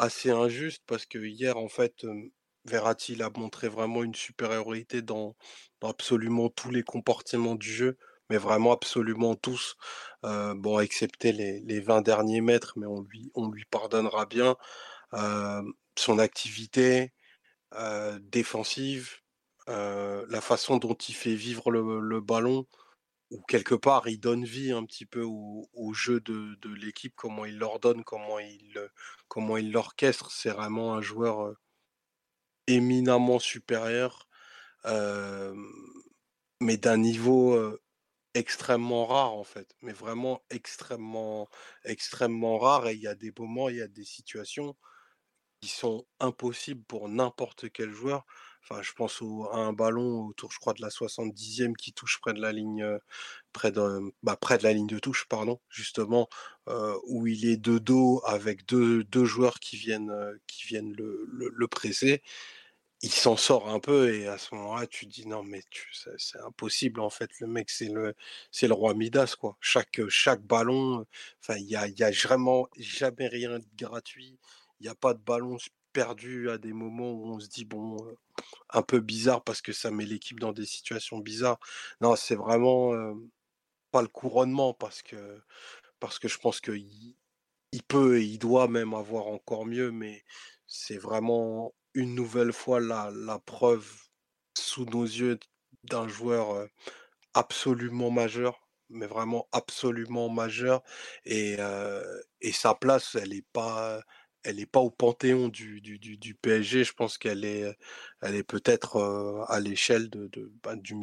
assez 0.00 0.30
injuste 0.30 0.82
parce 0.86 1.06
que 1.06 1.18
hier, 1.18 1.56
en 1.56 1.68
fait, 1.68 2.06
Verratti 2.64 3.22
a 3.22 3.30
montré 3.36 3.68
vraiment 3.68 4.02
une 4.02 4.14
supériorité 4.14 5.02
dans, 5.02 5.36
absolument 5.82 6.48
tous 6.50 6.70
les 6.70 6.82
comportements 6.82 7.54
du 7.54 7.70
jeu, 7.72 7.98
mais 8.30 8.38
vraiment 8.38 8.72
absolument 8.72 9.34
tous. 9.36 9.76
bon, 10.22 10.80
excepté 10.80 11.32
les, 11.32 11.60
les, 11.60 11.80
20 11.80 12.02
derniers 12.02 12.40
mètres, 12.40 12.74
mais 12.76 12.86
on 12.86 13.02
lui, 13.02 13.30
on 13.34 13.50
lui 13.50 13.64
pardonnera 13.70 14.26
bien. 14.26 14.56
son 15.96 16.18
activité 16.18 17.12
défensive, 18.22 19.20
la 19.66 20.40
façon 20.40 20.78
dont 20.78 20.94
il 20.94 21.14
fait 21.14 21.34
vivre 21.34 21.70
le 21.70 22.20
ballon, 22.20 22.66
ou 23.30 23.40
quelque 23.42 23.74
part 23.74 24.08
il 24.08 24.20
donne 24.20 24.44
vie 24.44 24.72
un 24.72 24.84
petit 24.84 25.06
peu 25.06 25.22
au, 25.22 25.92
jeu 25.94 26.20
de, 26.20 26.56
l'équipe, 26.74 27.14
comment 27.16 27.44
il 27.44 27.58
l'ordonne, 27.58 28.04
comment 28.04 28.38
il 28.38 28.90
il 29.58 29.72
l'orchestre. 29.72 30.30
C'est 30.30 30.50
vraiment 30.50 30.94
un 30.94 31.02
joueur 31.02 31.54
éminemment 32.66 33.38
supérieur, 33.38 34.28
mais 36.60 36.76
d'un 36.76 36.96
niveau 36.96 37.78
extrêmement 38.34 39.06
rare 39.06 39.34
en 39.34 39.44
fait, 39.44 39.74
mais 39.82 39.92
vraiment 39.92 40.42
extrêmement 40.50 41.48
extrêmement 41.84 42.58
rare. 42.58 42.88
Et 42.88 42.94
il 42.94 43.00
y 43.00 43.08
a 43.08 43.14
des 43.14 43.32
moments, 43.38 43.68
il 43.68 43.76
y 43.76 43.82
a 43.82 43.88
des 43.88 44.04
situations 44.04 44.76
qui 45.60 45.68
sont 45.68 46.06
impossibles 46.20 46.84
pour 46.84 47.08
n'importe 47.08 47.70
quel 47.70 47.92
joueur. 47.92 48.24
Enfin, 48.62 48.82
je 48.82 48.92
pense 48.92 49.22
à 49.52 49.56
un 49.56 49.72
ballon 49.72 50.26
autour, 50.26 50.52
je 50.52 50.58
crois, 50.58 50.74
de 50.74 50.82
la 50.82 50.90
70e 50.90 51.74
qui 51.74 51.92
touche 51.92 52.20
près 52.20 52.32
de 52.34 52.40
la 52.40 52.52
ligne, 52.52 52.82
de, 52.82 54.12
bah, 54.22 54.36
près 54.36 54.58
de 54.58 54.62
la 54.64 54.72
ligne 54.72 54.86
de 54.86 54.98
touche, 54.98 55.26
pardon, 55.28 55.60
justement, 55.68 56.28
où 57.06 57.26
il 57.26 57.46
est 57.46 57.56
de 57.56 57.78
dos 57.78 58.22
avec 58.26 58.66
deux, 58.66 59.04
joueurs 59.24 59.58
qui 59.60 59.76
viennent, 59.76 60.14
qui 60.46 60.66
viennent 60.66 60.94
le, 60.96 61.68
presser. 61.68 62.22
Il 63.02 63.10
s'en 63.12 63.36
sort 63.36 63.68
un 63.70 63.80
peu 63.80 64.14
et 64.14 64.26
à 64.28 64.36
ce 64.38 64.54
moment-là, 64.54 64.86
tu 64.86 65.06
te 65.06 65.12
dis 65.12 65.26
non, 65.26 65.42
mais 65.42 65.62
c'est 66.18 66.38
impossible 66.40 67.00
en 67.00 67.10
fait. 67.10 67.30
Le 67.40 67.46
mec, 67.46 67.70
c'est 67.70 67.88
le, 67.88 68.14
roi 68.74 68.94
Midas 68.94 69.36
quoi. 69.40 69.56
Chaque, 69.60 70.00
ballon, 70.42 71.06
enfin, 71.40 71.56
il 71.58 71.66
y 71.66 71.76
a, 71.76 71.82
a 71.82 72.10
vraiment 72.10 72.68
jamais 72.76 73.28
rien 73.28 73.58
de 73.58 73.64
gratuit. 73.76 74.38
Il 74.80 74.84
n'y 74.84 74.88
a 74.90 74.94
pas 74.94 75.14
de 75.14 75.20
ballon 75.20 75.56
perdu 75.92 76.50
à 76.50 76.58
des 76.58 76.72
moments 76.72 77.12
où 77.12 77.26
on 77.34 77.40
se 77.40 77.48
dit 77.48 77.64
bon 77.64 77.96
un 78.70 78.82
peu 78.82 79.00
bizarre 79.00 79.44
parce 79.44 79.62
que 79.62 79.72
ça 79.72 79.90
met 79.90 80.06
l'équipe 80.06 80.40
dans 80.40 80.52
des 80.52 80.66
situations 80.66 81.18
bizarres. 81.18 81.58
Non, 82.00 82.16
c'est 82.16 82.36
vraiment 82.36 82.92
pas 83.90 84.02
le 84.02 84.08
couronnement 84.08 84.74
parce 84.74 85.02
que 85.02 85.40
parce 86.00 86.18
que 86.18 86.28
je 86.28 86.38
pense 86.38 86.60
qu'il 86.60 87.16
il 87.72 87.82
peut 87.84 88.18
et 88.20 88.24
il 88.24 88.38
doit 88.38 88.68
même 88.68 88.94
avoir 88.94 89.26
encore 89.28 89.66
mieux, 89.66 89.90
mais 89.92 90.24
c'est 90.66 90.98
vraiment 90.98 91.74
une 91.94 92.14
nouvelle 92.14 92.52
fois 92.52 92.80
la, 92.80 93.10
la 93.12 93.38
preuve 93.38 93.92
sous 94.58 94.84
nos 94.86 95.04
yeux 95.04 95.38
d'un 95.84 96.08
joueur 96.08 96.68
absolument 97.34 98.10
majeur, 98.10 98.68
mais 98.88 99.06
vraiment 99.06 99.48
absolument 99.52 100.28
majeur. 100.28 100.82
Et, 101.24 101.56
et 102.40 102.52
sa 102.52 102.74
place, 102.74 103.14
elle 103.14 103.30
n'est 103.30 103.46
pas, 103.52 104.02
elle 104.44 104.56
n'est 104.56 104.66
pas 104.66 104.80
au 104.80 104.90
panthéon 104.90 105.48
du, 105.48 105.80
PSG. 106.42 106.84
Je 106.84 106.92
pense 106.92 107.18
qu'elle 107.18 107.44
est, 107.44 107.76
elle 108.22 108.34
est 108.34 108.42
peut-être 108.42 109.44
à 109.48 109.60
l'échelle 109.60 110.10
de, 110.10 110.28
de 110.28 110.52
bah, 110.62 110.76
du 110.76 110.94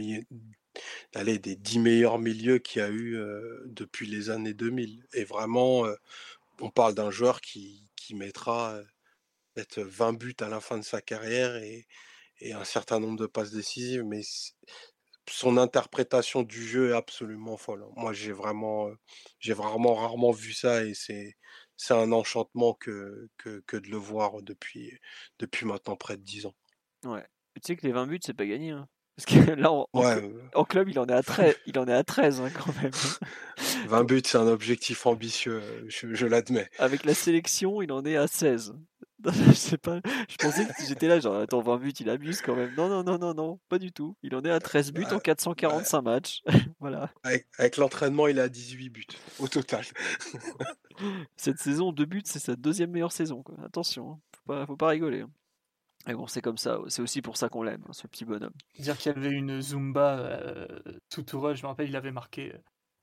allez, 1.15 1.39
des 1.39 1.55
dix 1.55 1.79
meilleurs 1.79 2.19
milieux 2.19 2.59
qu'il 2.59 2.81
y 2.81 2.85
a 2.85 2.89
eu 2.89 3.17
depuis 3.65 4.07
les 4.07 4.29
années 4.29 4.53
2000. 4.53 5.05
Et 5.13 5.23
vraiment, 5.23 5.85
on 6.61 6.69
parle 6.69 6.95
d'un 6.95 7.11
joueur 7.11 7.41
qui, 7.41 7.83
qui 7.95 8.15
mettra 8.15 8.79
peut-être 9.53 9.81
20 9.81 10.13
buts 10.13 10.35
à 10.39 10.49
la 10.49 10.59
fin 10.59 10.77
de 10.77 10.83
sa 10.83 11.01
carrière 11.01 11.55
et, 11.57 11.87
et 12.39 12.53
un 12.53 12.63
certain 12.63 12.99
nombre 12.99 13.17
de 13.19 13.27
passes 13.27 13.51
décisives. 13.51 14.03
Mais 14.03 14.21
son 15.29 15.57
interprétation 15.57 16.43
du 16.43 16.65
jeu 16.65 16.91
est 16.91 16.95
absolument 16.95 17.57
folle. 17.57 17.83
Hein. 17.83 17.93
Moi, 17.95 18.13
j'ai 18.13 18.31
vraiment, 18.31 18.89
j'ai 19.39 19.53
vraiment 19.53 19.95
rarement 19.95 20.31
vu 20.31 20.53
ça 20.53 20.83
et 20.83 20.93
c'est 21.77 21.93
un 21.93 22.11
enchantement 22.11 22.73
que, 22.73 23.29
que, 23.37 23.77
de 23.77 23.89
le 23.89 23.97
voir 23.97 24.41
depuis, 24.41 24.99
depuis 25.39 25.65
maintenant 25.65 25.95
près 25.95 26.17
de 26.17 26.23
10 26.23 26.47
ans. 26.47 26.55
Ouais. 27.05 27.25
Tu 27.55 27.61
sais 27.63 27.75
que 27.75 27.85
les 27.85 27.93
20 27.93 28.07
buts, 28.07 28.19
c'est 28.21 28.33
pas 28.33 28.45
gagné. 28.45 28.71
Hein. 28.71 28.87
Parce 29.17 29.25
que 29.25 29.51
là, 29.59 29.71
en, 29.71 30.63
club, 30.65 30.89
il 30.89 30.99
en 30.99 31.07
est 31.07 31.13
à 31.13 31.23
13, 31.23 31.55
il 31.65 31.79
en 31.79 31.87
est 31.87 31.93
à 31.93 32.03
13 32.03 32.41
hein, 32.41 32.49
quand 32.53 32.71
même. 32.81 32.91
20 33.87 34.03
buts, 34.03 34.21
c'est 34.23 34.37
un 34.37 34.47
objectif 34.47 35.05
ambitieux, 35.07 35.61
je, 35.87 36.25
l'admets. 36.25 36.69
Avec 36.77 37.03
la 37.03 37.15
sélection, 37.15 37.81
il 37.81 37.91
en 37.91 38.05
est 38.05 38.15
à 38.15 38.27
16. 38.27 38.75
je 39.25 39.53
sais 39.53 39.79
pas, 39.79 39.99
je 40.29 40.35
pensais 40.35 40.63
que 40.67 40.85
j'étais 40.87 41.07
là, 41.07 41.19
genre, 41.19 41.37
attends, 41.37 41.61
20 41.61 41.77
buts, 41.77 41.89
il 41.99 42.09
abuse 42.11 42.41
quand 42.41 42.55
même. 42.55 42.71
Non, 42.77 42.87
non, 42.87 43.03
non, 43.03 43.17
non, 43.17 43.33
non, 43.33 43.59
pas 43.67 43.79
du 43.79 43.91
tout. 43.91 44.15
Il 44.21 44.35
en 44.35 44.43
est 44.43 44.51
à 44.51 44.59
13 44.59 44.93
buts 44.93 45.07
en 45.11 45.19
445 45.19 46.01
matchs. 46.03 46.43
voilà. 46.79 47.09
Avec, 47.23 47.77
l'entraînement, 47.77 48.27
il 48.27 48.39
a 48.39 48.47
18 48.47 48.89
buts 48.89 49.07
au 49.39 49.47
total. 49.47 49.83
Cette 51.35 51.57
saison, 51.57 51.91
deux 51.91 52.05
buts, 52.05 52.21
c'est 52.25 52.39
sa 52.39 52.55
deuxième 52.55 52.91
meilleure 52.91 53.11
saison. 53.11 53.43
Attention, 53.65 54.11
hein. 54.11 54.19
faut, 54.31 54.53
pas, 54.53 54.65
faut 54.67 54.77
pas 54.77 54.89
rigoler. 54.89 55.21
Hein. 55.21 55.31
Et 56.05 56.13
bon, 56.13 56.27
c'est 56.27 56.41
comme 56.41 56.57
ça. 56.57 56.79
C'est 56.87 57.01
aussi 57.01 57.21
pour 57.21 57.37
ça 57.37 57.49
qu'on 57.49 57.63
l'aime, 57.63 57.83
hein, 57.87 57.93
ce 57.93 58.07
petit 58.07 58.25
bonhomme. 58.25 58.53
Dire 58.79 58.97
qu'il 58.97 59.11
y 59.11 59.15
avait 59.15 59.29
une 59.29 59.61
Zumba 59.61 60.19
euh, 60.19 60.67
tout 61.09 61.25
heureux, 61.33 61.55
je 61.55 61.63
me 61.63 61.67
rappelle, 61.67 61.89
il 61.89 61.95
avait 61.95 62.11
marqué 62.11 62.53
euh, 62.53 62.57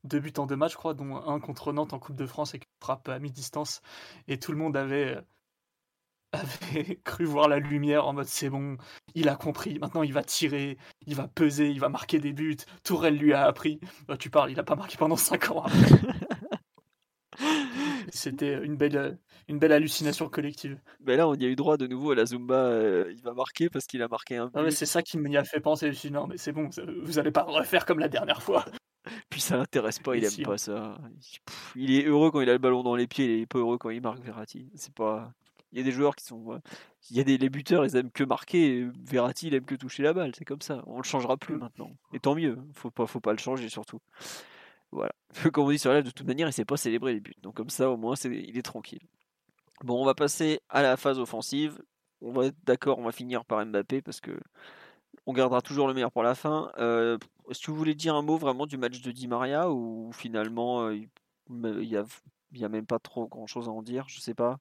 deux 0.05 0.21
buts 0.21 0.33
en 0.39 0.47
deux 0.47 0.57
matchs, 0.57 0.77
dont 0.97 1.16
un 1.16 1.41
contre 1.41 1.73
Nantes 1.73 1.93
en 1.93 1.99
Coupe 1.99 2.16
de 2.16 2.27
France 2.27 2.55
et 2.55 2.59
une 2.59 2.62
frappe 2.83 3.09
à 3.09 3.19
mi-distance. 3.19 3.81
Et 4.29 4.39
tout 4.39 4.53
le 4.53 4.59
monde 4.59 4.77
avait, 4.77 5.16
euh, 5.16 5.21
avait 6.33 7.01
cru 7.05 7.25
voir 7.25 7.49
la 7.49 7.59
lumière 7.59 8.07
en 8.07 8.15
mode 8.15 8.27
c'est 8.27 8.49
bon, 8.49 8.77
il 9.15 9.29
a 9.29 9.37
compris, 9.37 9.79
maintenant 9.79 10.03
il 10.03 10.12
va 10.12 10.23
tirer, 10.23 10.79
il 11.07 11.15
va 11.15 11.29
peser, 11.29 11.69
il 11.69 11.81
va 11.81 11.89
marquer 11.89 12.19
des 12.19 12.33
buts. 12.33 12.57
Tourelle 12.85 13.16
lui 13.16 13.35
a 13.35 13.45
appris. 13.45 13.81
Bah, 14.09 14.16
tu 14.16 14.31
parles, 14.31 14.51
il 14.51 14.57
n'a 14.57 14.65
pas 14.65 14.77
marqué 14.77 14.97
pendant 14.97 15.16
cinq 15.16 15.51
ans. 15.51 15.66
C'était 18.15 18.65
une 18.65 18.77
belle, 18.77 19.19
une 19.49 19.59
belle 19.59 19.73
hallucination 19.73 20.28
collective. 20.28 20.81
Mais 21.01 21.16
là, 21.16 21.28
on 21.28 21.35
y 21.35 21.45
a 21.45 21.49
eu 21.49 21.57
droit 21.57 21.77
de 21.77 21.86
nouveau 21.86 22.12
à 22.12 22.15
la 22.15 22.27
Zumba. 22.27 22.55
Euh, 22.55 23.12
il 23.12 23.23
va 23.23 23.35
marquer 23.35 23.69
parce 23.69 23.86
qu'il 23.86 24.03
a 24.03 24.09
marqué 24.09 24.36
un 24.36 24.47
but. 24.47 24.70
c'est 24.70 24.86
ça 24.86 25.03
qui 25.03 25.19
m'y 25.19 25.36
a 25.36 25.45
fait 25.45 25.61
penser. 25.61 25.86
Je 25.86 25.91
me 25.91 25.95
suis 25.95 26.09
dit, 26.11 26.15
non, 26.15 26.27
mais 26.27 26.36
c'est 26.36 26.53
bon, 26.53 26.70
vous 27.03 27.19
allez 27.19 27.32
pas 27.32 27.43
refaire 27.43 27.85
comme 27.85 27.99
la 27.99 28.09
dernière 28.09 28.43
fois. 28.43 28.65
Puis 29.31 29.41
ça 29.41 29.57
l'intéresse 29.57 29.99
pas, 29.99 30.16
il 30.16 30.24
aime 30.24 30.45
pas 30.45 30.57
ça. 30.57 30.97
il 31.77 31.93
est 31.93 32.05
heureux 32.05 32.31
quand 32.31 32.41
il 32.41 32.49
a 32.49 32.53
le 32.55 32.59
ballon 32.59 32.82
dans 32.82 32.97
les 32.97 33.07
pieds, 33.07 33.39
il 33.39 33.43
est 33.43 33.47
pas 33.47 33.59
heureux 33.59 33.78
quand 33.78 33.91
il 33.91 34.01
marque 34.01 34.20
Verratti. 34.20 34.70
C'est 34.74 34.95
pas. 34.95 35.32
Il 35.73 35.78
y 35.78 35.81
a 35.81 35.85
des 35.85 35.93
joueurs 35.93 36.15
qui 36.15 36.24
sont. 36.24 36.61
Il 37.11 37.16
y 37.16 37.20
a 37.20 37.24
des 37.24 37.36
les 37.36 37.51
buteurs, 37.51 37.85
ils 37.85 37.97
aiment 37.97 38.12
que 38.12 38.24
marquer. 38.24 38.89
Verratti, 39.05 39.49
il 39.49 39.55
aime 39.55 39.65
que 39.65 39.74
toucher 39.74 40.05
la 40.05 40.12
balle. 40.12 40.32
C'est 40.39 40.45
comme 40.45 40.62
ça. 40.62 40.82
On 40.86 40.99
le 40.99 41.03
changera 41.03 41.36
plus 41.36 41.57
mm. 41.57 41.59
maintenant. 41.59 41.91
Et 42.12 42.20
tant 42.20 42.35
mieux. 42.35 42.57
Faut 42.74 42.91
pas, 42.91 43.07
faut 43.07 43.20
pas 43.20 43.32
le 43.32 43.39
changer 43.39 43.69
surtout. 43.69 43.99
Voilà. 44.95 45.12
Comme 45.53 45.66
on 45.66 45.71
dit 45.71 45.79
sur 45.79 45.93
la 45.93 46.03
de 46.03 46.11
toute 46.11 46.27
manière, 46.27 46.49
il 46.49 46.53
sait 46.53 46.65
pas 46.65 46.77
célébrer 46.77 47.15
les 47.15 47.21
buts. 47.21 47.35
Donc 47.43 47.55
comme 47.57 47.69
ça, 47.69 47.91
au 47.91 47.97
moins, 47.97 48.15
il 48.25 48.57
est 48.57 48.62
tranquille. 48.62 49.03
Bon, 49.83 50.01
on 50.01 50.05
va 50.05 50.15
passer 50.15 50.61
à 50.69 50.83
la 50.83 50.97
phase 50.97 51.19
offensive. 51.19 51.83
On 52.21 52.33
va 52.33 52.47
être 52.47 52.57
d'accord, 52.65 52.99
on 52.99 53.05
va 53.05 53.12
finir 53.12 53.45
par 53.45 53.65
Mbappé 53.66 54.03
parce 54.03 54.21
que 54.21 54.39
on 55.27 55.33
gardera 55.33 55.62
toujours 55.62 55.89
le 55.89 55.95
meilleur 55.95 56.12
pour 56.12 56.23
la 56.23 56.35
fin. 56.37 56.71
Euh, 56.79 57.19
est-ce 57.51 57.61
que 57.61 57.71
vous 57.73 57.77
voulez 57.77 57.95
dire 57.97 58.15
un 58.15 58.23
mot 58.23 58.37
vraiment 58.39 58.66
du 58.66 58.77
match 58.77 59.01
de 59.03 59.11
Di 59.11 59.27
Maria 59.27 59.71
ou 59.71 60.12
finalement 60.12 60.87
euh, 60.87 60.97
il 61.51 61.89
y 61.89 61.97
a, 61.97 62.05
a 62.65 62.69
même 62.69 62.87
pas 62.87 63.01
trop 63.01 63.27
grand 63.27 63.47
chose 63.49 63.69
à 63.69 63.73
en 63.73 63.83
dire? 63.83 64.09
Je 64.09 64.21
sais 64.21 64.35
pas. 64.35 64.61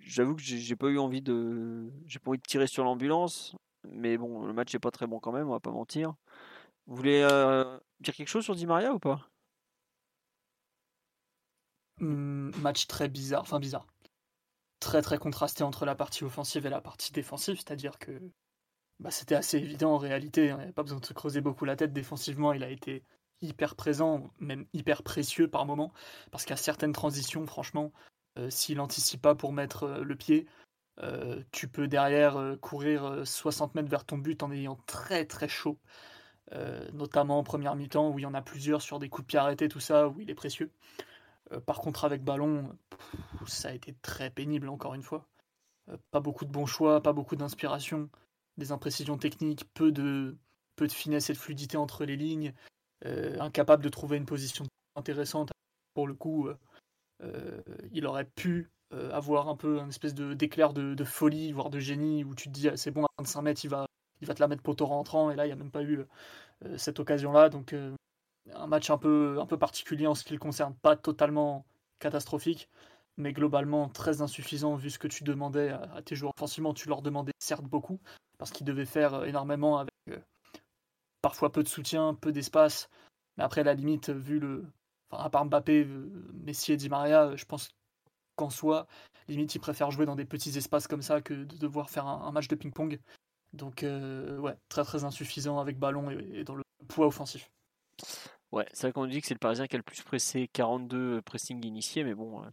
J'avoue 0.00 0.36
que 0.36 0.42
j'ai 0.42 0.76
pas 0.76 0.88
eu 0.88 0.98
envie 0.98 1.22
de, 1.22 1.90
j'ai 2.06 2.18
pas 2.18 2.30
envie 2.30 2.38
de 2.38 2.46
tirer 2.46 2.66
sur 2.66 2.84
l'ambulance, 2.84 3.56
mais 3.84 4.16
bon, 4.16 4.46
le 4.46 4.52
match 4.54 4.74
est 4.74 4.78
pas 4.78 4.90
très 4.90 5.06
bon 5.06 5.20
quand 5.20 5.32
même, 5.32 5.48
on 5.48 5.52
va 5.52 5.60
pas 5.60 5.72
mentir. 5.72 6.14
Vous 6.86 6.96
voulez 6.96 7.22
euh, 7.22 7.78
dire 8.00 8.14
quelque 8.14 8.28
chose 8.28 8.44
sur 8.44 8.54
Di 8.54 8.66
Maria 8.66 8.94
ou 8.94 8.98
pas? 8.98 9.30
Match 12.00 12.86
très 12.86 13.08
bizarre, 13.08 13.42
enfin 13.42 13.60
bizarre. 13.60 13.86
Très 14.80 15.02
très 15.02 15.18
contrasté 15.18 15.62
entre 15.62 15.84
la 15.84 15.94
partie 15.94 16.24
offensive 16.24 16.66
et 16.66 16.70
la 16.70 16.80
partie 16.80 17.12
défensive, 17.12 17.56
c'est-à-dire 17.56 17.98
que 17.98 18.12
bah, 19.00 19.10
c'était 19.10 19.34
assez 19.34 19.58
évident 19.58 19.94
en 19.94 19.98
réalité, 19.98 20.52
on 20.52 20.58
n'avait 20.58 20.72
pas 20.72 20.82
besoin 20.82 21.00
de 21.00 21.06
se 21.06 21.14
creuser 21.14 21.40
beaucoup 21.40 21.64
la 21.64 21.76
tête. 21.76 21.92
Défensivement, 21.92 22.52
il 22.52 22.62
a 22.62 22.70
été 22.70 23.02
hyper 23.40 23.74
présent, 23.74 24.30
même 24.38 24.66
hyper 24.72 25.02
précieux 25.02 25.48
par 25.48 25.66
moment, 25.66 25.92
parce 26.30 26.44
qu'à 26.44 26.56
certaines 26.56 26.92
transitions, 26.92 27.46
franchement, 27.46 27.92
euh, 28.38 28.50
s'il 28.50 28.80
anticipe 28.80 29.22
pas 29.22 29.34
pour 29.34 29.52
mettre 29.52 29.84
euh, 29.84 30.04
le 30.04 30.16
pied, 30.16 30.46
euh, 31.02 31.42
tu 31.50 31.68
peux 31.68 31.88
derrière 31.88 32.56
courir 32.60 33.22
60 33.24 33.74
mètres 33.74 33.88
vers 33.88 34.04
ton 34.04 34.18
but 34.18 34.42
en 34.42 34.52
ayant 34.52 34.78
très 34.86 35.24
très 35.24 35.48
chaud, 35.48 35.78
notamment 36.92 37.38
en 37.38 37.44
première 37.44 37.76
mi-temps 37.76 38.10
où 38.10 38.18
il 38.18 38.22
y 38.22 38.26
en 38.26 38.34
a 38.34 38.42
plusieurs 38.42 38.82
sur 38.82 38.98
des 38.98 39.08
coups 39.08 39.24
de 39.24 39.28
pied 39.28 39.38
arrêtés, 39.38 39.68
tout 39.68 39.80
ça, 39.80 40.08
où 40.08 40.20
il 40.20 40.28
est 40.30 40.34
précieux. 40.34 40.70
Euh, 41.52 41.60
par 41.60 41.80
contre, 41.80 42.04
avec 42.04 42.22
ballon, 42.22 42.76
ça 43.46 43.68
a 43.68 43.72
été 43.72 43.94
très 44.02 44.30
pénible, 44.30 44.68
encore 44.68 44.94
une 44.94 45.02
fois. 45.02 45.26
Euh, 45.88 45.96
pas 46.10 46.20
beaucoup 46.20 46.44
de 46.44 46.50
bons 46.50 46.66
choix, 46.66 47.02
pas 47.02 47.12
beaucoup 47.12 47.36
d'inspiration. 47.36 48.10
des 48.56 48.72
imprécisions 48.72 49.18
techniques, 49.18 49.64
peu 49.74 49.92
de, 49.92 50.36
peu 50.76 50.86
de 50.86 50.92
finesse 50.92 51.30
et 51.30 51.32
de 51.32 51.38
fluidité 51.38 51.76
entre 51.76 52.04
les 52.04 52.16
lignes, 52.16 52.52
incapable 53.38 53.82
de 53.82 53.88
trouver 53.88 54.18
une 54.18 54.26
position 54.26 54.66
intéressante. 54.96 55.50
Pour 55.94 56.06
le 56.06 56.14
coup, 56.14 56.50
il 57.92 58.06
aurait 58.06 58.26
pu 58.26 58.70
avoir 58.90 59.48
un 59.48 59.56
peu 59.56 59.80
un 59.80 59.88
espèce 59.88 60.14
d'éclair 60.14 60.74
de, 60.74 61.04
folie, 61.04 61.52
voire 61.52 61.70
de 61.70 61.78
génie, 61.78 62.24
où 62.24 62.34
tu 62.34 62.48
te 62.48 62.52
dis 62.52 62.68
ah, 62.68 62.76
c'est 62.76 62.90
bon, 62.90 63.04
à 63.04 63.08
25 63.18 63.42
mètres, 63.42 63.64
il 63.64 63.68
va, 63.68 63.86
il 64.20 64.26
va 64.26 64.34
te 64.34 64.40
la 64.40 64.48
mettre 64.48 64.62
poteau 64.62 64.84
rentrant, 64.84 65.30
et 65.30 65.36
là, 65.36 65.46
il 65.46 65.48
n'y 65.48 65.54
a 65.54 65.56
même 65.56 65.70
pas 65.70 65.82
eu 65.82 66.04
cette 66.76 67.00
occasion-là. 67.00 67.48
Donc, 67.48 67.74
un 68.54 68.66
match 68.66 68.90
un 68.90 68.98
peu, 68.98 69.44
particulier 69.58 70.06
en 70.06 70.14
ce 70.14 70.24
qui 70.24 70.32
le 70.32 70.38
concerne, 70.38 70.74
pas 70.74 70.96
totalement 70.96 71.64
catastrophique, 71.98 72.68
mais 73.16 73.32
globalement 73.32 73.88
très 73.88 74.22
insuffisant 74.22 74.74
vu 74.74 74.90
ce 74.90 74.98
que 74.98 75.08
tu 75.08 75.24
demandais 75.24 75.70
à, 75.70 76.02
tes 76.02 76.16
joueurs 76.16 76.32
offensivement. 76.36 76.74
Tu 76.74 76.88
leur 76.88 77.02
demandais 77.02 77.32
certes 77.38 77.64
beaucoup, 77.64 78.00
parce 78.38 78.50
qu'ils 78.50 78.66
devaient 78.66 78.86
faire 78.86 79.24
énormément 79.24 79.78
avec 79.78 79.90
parfois 81.22 81.52
peu 81.52 81.62
de 81.62 81.68
soutien, 81.68 82.14
peu 82.14 82.32
d'espace. 82.32 82.88
Mais 83.36 83.44
après, 83.44 83.62
la 83.64 83.74
limite, 83.74 84.10
vu 84.10 84.38
le. 84.38 84.66
Enfin, 85.10 85.24
à 85.24 85.30
part 85.30 85.44
Mbappé, 85.44 85.86
Messi 86.32 86.72
et 86.72 86.76
Di 86.76 86.88
Maria, 86.88 87.34
je 87.36 87.44
pense 87.44 87.70
qu'en 88.36 88.50
soi, 88.50 88.86
limite, 89.28 89.54
ils 89.54 89.60
préfèrent 89.60 89.90
jouer 89.90 90.06
dans 90.06 90.16
des 90.16 90.24
petits 90.24 90.56
espaces 90.56 90.86
comme 90.86 91.02
ça 91.02 91.20
que 91.20 91.34
de 91.34 91.56
devoir 91.56 91.90
faire 91.90 92.06
un, 92.06 92.30
match 92.32 92.48
de 92.48 92.54
ping-pong. 92.54 93.00
Donc, 93.52 93.82
ouais, 93.82 94.56
très 94.68 94.84
très 94.84 95.04
insuffisant 95.04 95.58
avec 95.58 95.78
ballon 95.78 96.10
et 96.10 96.44
dans 96.44 96.54
le 96.54 96.62
poids 96.88 97.06
offensif. 97.06 97.50
Ouais, 98.52 98.66
c'est 98.72 98.88
vrai 98.88 98.92
qu'on 98.92 99.06
dit 99.06 99.20
que 99.20 99.26
c'est 99.26 99.34
le 99.34 99.38
Parisien 99.38 99.66
qui 99.66 99.76
a 99.76 99.78
le 99.78 99.84
plus 99.84 100.02
pressé, 100.02 100.48
42 100.52 101.22
pressing 101.22 101.64
initiés, 101.64 102.02
mais 102.02 102.14
bon. 102.14 102.42
Ah, 102.42 102.50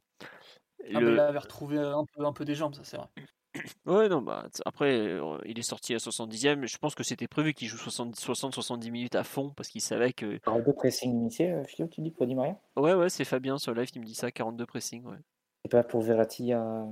il 0.89 1.19
avait 1.19 1.39
retrouvé 1.39 1.79
un 1.79 2.05
peu, 2.05 2.25
un 2.25 2.33
peu 2.33 2.45
des 2.45 2.55
jambes, 2.55 2.75
ça 2.75 2.83
c'est 2.83 2.97
vrai. 2.97 3.07
Ouais, 3.87 4.07
non, 4.07 4.21
bah, 4.21 4.45
après, 4.65 5.17
il 5.45 5.57
est 5.57 5.63
sorti 5.63 5.95
à 5.95 5.97
70e. 5.97 6.67
Je 6.67 6.77
pense 6.77 6.93
que 6.93 7.01
c'était 7.01 7.27
prévu 7.27 7.55
qu'il 7.55 7.67
joue 7.67 7.77
60-70 7.77 8.91
minutes 8.91 9.15
à 9.15 9.23
fond 9.23 9.51
parce 9.55 9.69
qu'il 9.69 9.81
savait 9.81 10.13
que. 10.13 10.37
42 10.37 10.73
pressing 10.73 11.09
initiés, 11.11 11.63
Philo, 11.65 11.87
tu 11.87 12.01
dis 12.01 12.11
pour 12.11 12.27
Di 12.27 12.35
Maria? 12.35 12.59
Ouais, 12.75 12.93
ouais, 12.93 13.09
c'est 13.09 13.25
Fabien 13.25 13.57
sur 13.57 13.73
live 13.73 13.89
qui 13.89 13.99
me 13.99 14.05
dit 14.05 14.13
ça, 14.13 14.31
42 14.31 14.67
pressing, 14.67 15.03
ouais. 15.05 15.17
Et 15.65 15.69
pas 15.69 15.83
pour 15.83 16.01
Verratti 16.01 16.53
à. 16.53 16.85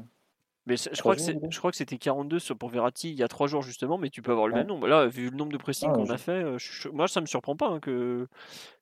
Mais 0.68 0.78
je 0.78 1.00
crois, 1.00 1.16
que 1.16 1.22
je 1.22 1.58
crois 1.60 1.70
que 1.70 1.78
c'était 1.78 1.98
42 1.98 2.40
pour 2.58 2.70
Verratti 2.70 3.12
il 3.12 3.16
y 3.16 3.24
a 3.24 3.28
3 3.28 3.46
jours 3.46 3.62
justement, 3.62 4.00
mais 4.00 4.10
tu 4.10 4.24
peux 4.24 4.32
avoir 4.32 4.48
le 4.48 4.56
même 4.56 4.68
nombre. 4.68 4.88
Là, 4.88 5.06
vu 5.06 5.30
le 5.30 5.38
nombre 5.38 5.52
de 5.52 5.58
pressing 5.58 5.92
qu'on 5.92 6.10
a 6.10 6.18
fait, 6.18 6.44
moi 6.92 7.08
ça 7.08 7.22
me 7.22 7.28
surprend 7.28 7.56
pas 7.56 7.68
hein, 7.68 7.80
que, 7.80 8.28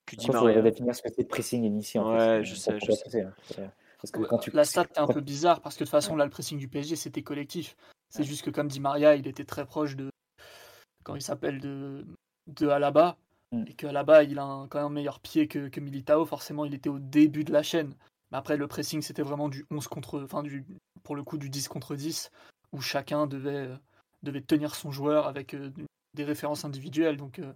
que 0.05 0.15
Di 0.15 0.31
Maria. 0.31 0.51
Il 0.51 0.55
faudrait 0.55 0.72
définir 0.72 0.95
ce 0.95 1.01
que 1.01 1.10
c'est 1.14 1.26
pressing 1.26 1.64
initié. 1.64 1.99
En 1.99 2.15
ouais, 2.15 2.43
je 2.43 2.55
sais. 2.55 2.80
Je 2.80 2.91
sais. 2.91 3.22
Hein. 3.22 3.34
Parce 4.03 4.11
que 4.11 4.19
quand 4.19 4.38
tu... 4.38 4.51
La 4.51 4.65
stat 4.65 4.85
est 4.95 4.99
un 4.99 5.07
peu 5.07 5.22
bizarre 5.22 5.61
parce 5.61 5.76
que 5.76 5.84
de 5.84 5.85
toute 5.85 5.91
façon, 5.91 6.18
là, 6.18 6.26
le 6.26 6.30
pressing 6.30 6.57
du 6.57 6.68
PSG, 6.68 6.97
c'était 6.97 7.22
collectif. 7.22 7.77
C'est 8.10 8.23
juste 8.23 8.43
que 8.43 8.49
comme 8.49 8.68
dit 8.68 8.81
Maria, 8.81 9.15
il 9.15 9.27
était 9.27 9.45
très 9.45 9.65
proche 9.65 9.95
de. 9.95 10.10
Quand 11.03 11.15
il 11.15 11.22
s'appelle 11.22 11.60
de, 11.60 12.05
de 12.47 12.68
Alaba. 12.68 13.18
Mm. 13.51 13.64
Et 13.68 13.73
que 13.73 13.88
Alaba, 13.88 14.23
il 14.23 14.39
a 14.39 14.43
un, 14.43 14.68
quand 14.68 14.80
même 14.80 14.88
un 14.88 14.93
meilleur 14.93 15.19
pied 15.19 15.47
que, 15.47 15.69
que 15.69 15.80
Militao. 15.80 16.26
Forcément, 16.26 16.65
il 16.65 16.73
était 16.73 16.89
au 16.89 16.99
début 16.99 17.45
de 17.45 17.53
la 17.53 17.64
chaîne. 17.64 17.95
Après, 18.34 18.57
le 18.57 18.68
pressing, 18.68 19.01
c'était 19.01 19.22
vraiment 19.22 19.49
du 19.49 19.65
11 19.72 19.88
contre. 19.88 20.22
Enfin, 20.23 20.43
du, 20.43 20.65
pour 21.03 21.15
le 21.15 21.23
coup, 21.23 21.38
du 21.38 21.49
10 21.49 21.68
contre 21.68 21.95
10. 21.95 22.31
Où 22.72 22.81
chacun 22.81 23.27
devait, 23.27 23.69
devait 24.23 24.41
tenir 24.41 24.73
son 24.73 24.91
joueur 24.91 25.27
avec 25.27 25.53
euh, 25.53 25.72
des 26.15 26.23
références 26.23 26.65
individuelles. 26.65 27.18
Donc 27.18 27.38
euh, 27.38 27.53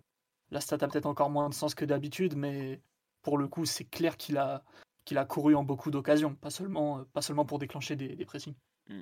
la 0.52 0.62
stat 0.62 0.78
a 0.82 0.88
peut-être 0.88 1.08
encore 1.08 1.32
moins 1.32 1.50
de 1.50 1.56
sens 1.56 1.74
que 1.74 1.86
d'habitude. 1.86 2.36
Mais 2.38 2.80
pour 3.24 3.38
le 3.38 3.48
coup, 3.48 3.66
c'est 3.66 3.86
clair 3.86 4.16
qu'il 4.16 4.38
a 4.38 4.64
qu'il 5.08 5.18
a 5.18 5.26
couru 5.26 5.56
en 5.56 5.64
beaucoup 5.64 5.90
d'occasions, 5.90 6.36
pas 6.36 6.50
seulement, 6.50 7.00
euh, 7.00 7.04
pas 7.14 7.22
seulement 7.22 7.46
pour 7.46 7.60
déclencher 7.60 7.96
des, 7.96 8.26
pressings. 8.26 8.56
Mm. 8.90 9.02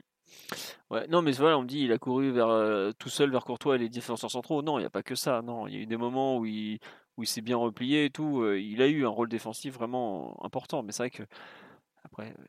Ouais, 0.91 1.07
non, 1.07 1.23
mais 1.23 1.31
voilà, 1.31 1.57
on 1.57 1.63
me 1.63 1.67
dit 1.67 1.79
il 1.79 1.91
a 1.91 1.97
couru 1.97 2.31
vers 2.31 2.47
euh, 2.47 2.91
tout 2.99 3.09
seul 3.09 3.31
vers 3.31 3.43
Courtois 3.43 3.75
et 3.75 3.79
les 3.79 3.89
défenseurs 3.89 4.29
centraux. 4.29 4.61
Non, 4.61 4.77
il 4.77 4.83
n'y 4.83 4.85
a 4.85 4.91
pas 4.91 5.01
que 5.01 5.15
ça. 5.15 5.41
Non, 5.41 5.65
il 5.65 5.73
y 5.73 5.77
a 5.77 5.79
eu 5.79 5.87
des 5.87 5.97
moments 5.97 6.37
où 6.37 6.45
il, 6.45 6.79
où 7.17 7.23
il 7.23 7.27
s'est 7.27 7.41
bien 7.41 7.57
replié 7.57 8.05
et 8.05 8.09
tout. 8.11 8.41
Euh, 8.41 8.59
il 8.59 8.83
a 8.83 8.87
eu 8.87 9.03
un 9.03 9.09
rôle 9.09 9.29
défensif 9.29 9.73
vraiment 9.73 10.37
important. 10.45 10.83
Mais 10.83 10.91
c'est 10.91 11.03
vrai 11.03 11.09
que 11.09 11.23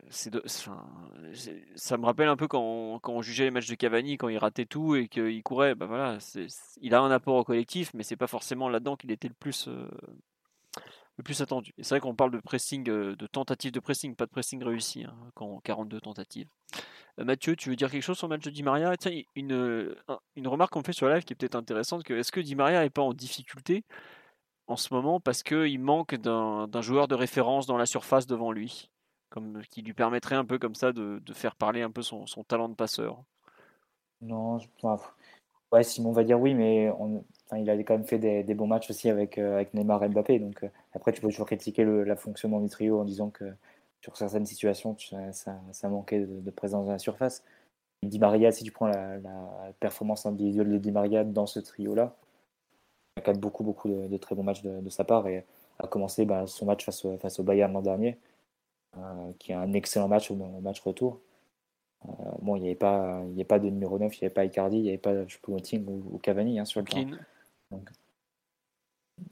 c'est 0.09 0.31
ça 1.75 1.97
me 1.97 2.05
rappelle 2.05 2.29
un 2.29 2.37
peu 2.37 2.47
quand, 2.47 2.99
on 3.03 3.21
jugeait 3.21 3.45
les 3.45 3.51
matchs 3.51 3.67
de 3.67 3.75
Cavani, 3.75 4.17
quand 4.17 4.29
il 4.29 4.37
ratait 4.37 4.65
tout 4.65 4.95
et 4.95 5.07
qu'il 5.07 5.43
courait. 5.43 5.75
Bah 5.75 5.85
voilà, 5.85 6.17
il 6.81 6.93
a 6.93 7.01
un 7.01 7.11
apport 7.11 7.35
au 7.35 7.43
collectif, 7.43 7.93
mais 7.93 8.03
c'est 8.03 8.15
pas 8.15 8.27
forcément 8.27 8.69
là-dedans 8.69 8.95
qu'il 8.95 9.11
était 9.11 9.27
le 9.27 9.33
plus 9.33 9.69
le 11.17 11.23
plus 11.23 11.41
attendu. 11.41 11.73
C'est 11.79 11.89
vrai 11.89 11.99
qu'on 11.99 12.15
parle 12.15 12.31
de 12.31 12.39
pressing, 12.39 12.87
euh, 12.89 13.15
de 13.15 13.27
tentative 13.27 13.71
de 13.71 13.79
pressing, 13.79 14.15
pas 14.15 14.25
de 14.25 14.31
pressing 14.31 14.63
réussi, 14.63 15.03
hein, 15.03 15.15
quand 15.33 15.59
42 15.61 15.99
tentatives. 15.99 16.47
Euh, 17.19 17.25
Mathieu, 17.25 17.55
tu 17.55 17.69
veux 17.69 17.75
dire 17.75 17.89
quelque 17.89 18.03
chose 18.03 18.17
sur 18.17 18.27
le 18.27 18.35
match 18.35 18.43
de 18.43 18.51
Di 18.51 18.63
Maria? 18.63 18.93
Une, 19.35 19.53
euh, 19.53 19.95
une 20.35 20.47
remarque 20.47 20.73
qu'on 20.73 20.83
fait 20.83 20.93
sur 20.93 21.07
la 21.07 21.15
live 21.15 21.23
qui 21.25 21.33
est 21.33 21.35
peut-être 21.35 21.55
intéressante, 21.55 22.03
que 22.03 22.13
est-ce 22.13 22.31
que 22.31 22.39
Di 22.39 22.55
Maria 22.55 22.83
n'est 22.83 22.89
pas 22.91 23.01
en 23.01 23.13
difficulté 23.13 23.83
en 24.67 24.75
ce 24.75 24.93
moment 24.93 25.19
parce 25.19 25.43
qu'il 25.43 25.79
manque 25.79 26.15
d'un 26.15 26.81
joueur 26.81 27.07
de 27.07 27.15
référence 27.15 27.65
dans 27.65 27.77
la 27.77 27.85
surface 27.85 28.27
devant 28.27 28.51
lui, 28.51 28.91
comme, 29.29 29.61
qui 29.69 29.81
lui 29.81 29.93
permettrait 29.93 30.35
un 30.35 30.45
peu 30.45 30.59
comme 30.59 30.75
ça 30.75 30.91
de, 30.91 31.19
de 31.25 31.33
faire 31.33 31.55
parler 31.55 31.81
un 31.81 31.91
peu 31.91 32.01
son, 32.01 32.25
son 32.27 32.43
talent 32.43 32.69
de 32.69 32.75
passeur 32.75 33.23
Non, 34.21 34.59
je, 34.59 34.67
ouais, 35.71 35.83
Simon 35.83 36.11
va 36.11 36.23
dire 36.23 36.39
oui, 36.39 36.53
mais 36.53 36.91
il 37.55 37.69
a 37.69 37.77
quand 37.83 37.95
même 37.95 38.05
fait 38.05 38.19
des, 38.19 38.53
bons 38.53 38.67
matchs 38.67 38.89
aussi 38.89 39.09
avec, 39.09 39.37
euh, 39.37 39.55
avec 39.55 39.73
Neymar 39.73 40.03
et 40.03 40.09
Mbappé. 40.09 40.39
Donc, 40.39 40.63
euh, 40.63 40.69
après, 40.93 41.11
tu 41.13 41.21
peux 41.21 41.29
toujours 41.29 41.47
critiquer 41.47 41.83
le 41.83 42.03
la 42.03 42.15
fonctionnement 42.15 42.59
du 42.59 42.69
trio 42.69 42.99
en 42.99 43.05
disant 43.05 43.29
que 43.29 43.45
sur 44.01 44.15
certaines 44.17 44.45
situations, 44.45 44.95
ça, 45.31 45.59
ça, 45.71 45.89
manquait 45.89 46.25
de, 46.25 46.51
présence 46.51 46.85
dans 46.85 46.91
la 46.91 46.99
surface. 46.99 47.43
Di 48.03 48.19
Maria, 48.19 48.51
si 48.51 48.63
tu 48.63 48.71
prends 48.71 48.87
la, 48.87 49.19
performance 49.79 50.25
individuelle 50.25 50.71
de 50.71 50.77
Di 50.77 50.91
Maria 50.91 51.23
dans 51.23 51.47
ce 51.47 51.59
trio-là, 51.59 52.15
il 53.17 53.21
a 53.21 53.23
quand 53.23 53.37
beaucoup, 53.37 53.63
beaucoup 53.63 53.89
de, 53.89 54.17
très 54.17 54.35
bons 54.35 54.43
matchs 54.43 54.61
de, 54.63 54.89
sa 54.89 55.03
part 55.03 55.27
et 55.27 55.45
a 55.79 55.87
commencé 55.87 56.25
bah, 56.25 56.47
son 56.47 56.65
match 56.65 56.85
face 56.85 57.05
au, 57.05 57.17
face 57.17 57.39
au 57.39 57.43
Bayern 57.43 57.71
l'an 57.73 57.81
dernier, 57.81 58.11
euh, 58.11 58.13
qui 59.39 59.51
est 59.51 59.55
un 59.55 59.73
excellent 59.73 60.07
match 60.07 60.31
au, 60.31 60.35
match 60.35 60.79
retour. 60.81 61.19
bon, 62.41 62.55
il 62.55 62.61
n'y 62.61 62.67
avait, 62.67 62.75
pas, 62.75 63.19
avait 63.19 63.43
pas 63.43 63.59
de 63.59 63.69
numéro 63.69 63.97
9, 63.99 64.15
il 64.15 64.19
n'y 64.23 64.25
avait 64.25 64.33
pas 64.33 64.45
Icardi, 64.45 64.77
il 64.77 64.83
n'y 64.83 64.89
avait 64.89 64.97
pas 64.97 65.25
Choupo-Moting 65.25 65.85
ou, 65.87 66.17
Cavani 66.19 66.59
hein, 66.59 66.65
sur 66.65 66.81
le 66.81 66.87
terrain. 66.87 67.17
Donc, 67.71 67.89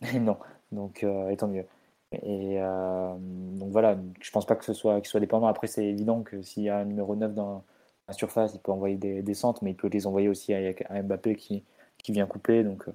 non, 0.19 0.37
donc 0.71 1.03
euh, 1.03 1.35
tant 1.35 1.47
mieux. 1.47 1.65
Et 2.11 2.61
euh, 2.61 3.15
donc 3.17 3.71
voilà, 3.71 3.97
je 4.21 4.31
pense 4.31 4.45
pas 4.45 4.55
que 4.55 4.65
ce 4.65 4.73
soit, 4.73 5.01
qu'il 5.01 5.07
soit 5.09 5.19
dépendant. 5.19 5.47
Après, 5.47 5.67
c'est 5.67 5.85
évident 5.85 6.23
que 6.23 6.41
s'il 6.41 6.63
y 6.63 6.69
a 6.69 6.77
un 6.77 6.85
numéro 6.85 7.15
9 7.15 7.33
dans 7.33 7.63
la 8.07 8.13
surface, 8.13 8.53
il 8.53 8.59
peut 8.59 8.71
envoyer 8.71 8.95
des, 8.97 9.33
centres, 9.33 9.63
mais 9.63 9.71
il 9.71 9.75
peut 9.75 9.87
les 9.87 10.07
envoyer 10.07 10.29
aussi 10.29 10.53
à, 10.53 10.73
à 10.89 11.01
Mbappé 11.01 11.35
qui, 11.35 11.63
qui 11.97 12.11
vient 12.11 12.27
couper. 12.27 12.63
Donc, 12.63 12.87
euh, 12.87 12.93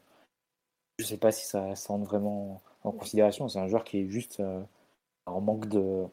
je 0.98 1.04
sais 1.04 1.16
pas 1.16 1.32
si 1.32 1.46
ça, 1.46 1.74
ça 1.74 1.92
rentre 1.92 2.04
vraiment 2.04 2.62
en 2.84 2.92
considération. 2.92 3.48
C'est 3.48 3.58
un 3.58 3.68
joueur 3.68 3.84
qui 3.84 3.98
est 3.98 4.08
juste 4.08 4.40
euh, 4.40 4.62
en 5.26 5.40
manque 5.40 5.66
de 5.68 6.06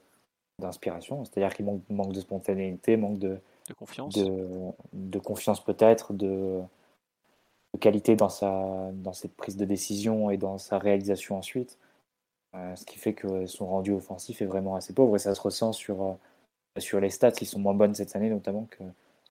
d'inspiration, 0.59 1.23
c'est-à-dire 1.23 1.55
qu'il 1.55 1.65
manque, 1.65 1.81
manque 1.89 2.13
de 2.13 2.21
spontanéité, 2.21 2.97
manque 2.97 3.19
de, 3.19 3.39
de 3.67 3.73
confiance, 3.73 4.13
de, 4.15 4.47
de 4.93 5.19
confiance 5.19 5.63
peut-être, 5.63 6.13
de 6.13 6.61
qualité 7.79 8.15
dans, 8.15 8.29
sa, 8.29 8.89
dans 8.93 9.13
cette 9.13 9.35
prise 9.35 9.55
de 9.55 9.65
décision 9.65 10.29
et 10.31 10.38
dans 10.38 10.57
sa 10.57 10.79
réalisation 10.79 11.38
ensuite. 11.38 11.77
Euh, 12.55 12.75
ce 12.75 12.85
qui 12.85 12.97
fait 12.97 13.13
que 13.13 13.45
son 13.45 13.67
rendu 13.67 13.91
offensif 13.91 14.41
est 14.41 14.45
vraiment 14.45 14.75
assez 14.75 14.93
pauvre 14.93 15.15
et 15.15 15.19
ça 15.19 15.35
se 15.35 15.41
ressent 15.41 15.73
sur, 15.73 16.01
euh, 16.01 16.13
sur 16.79 16.99
les 16.99 17.09
stats 17.09 17.31
qui 17.31 17.45
sont 17.45 17.59
moins 17.59 17.73
bonnes 17.73 17.93
cette 17.93 18.15
année, 18.15 18.29
notamment 18.29 18.65
que 18.71 18.84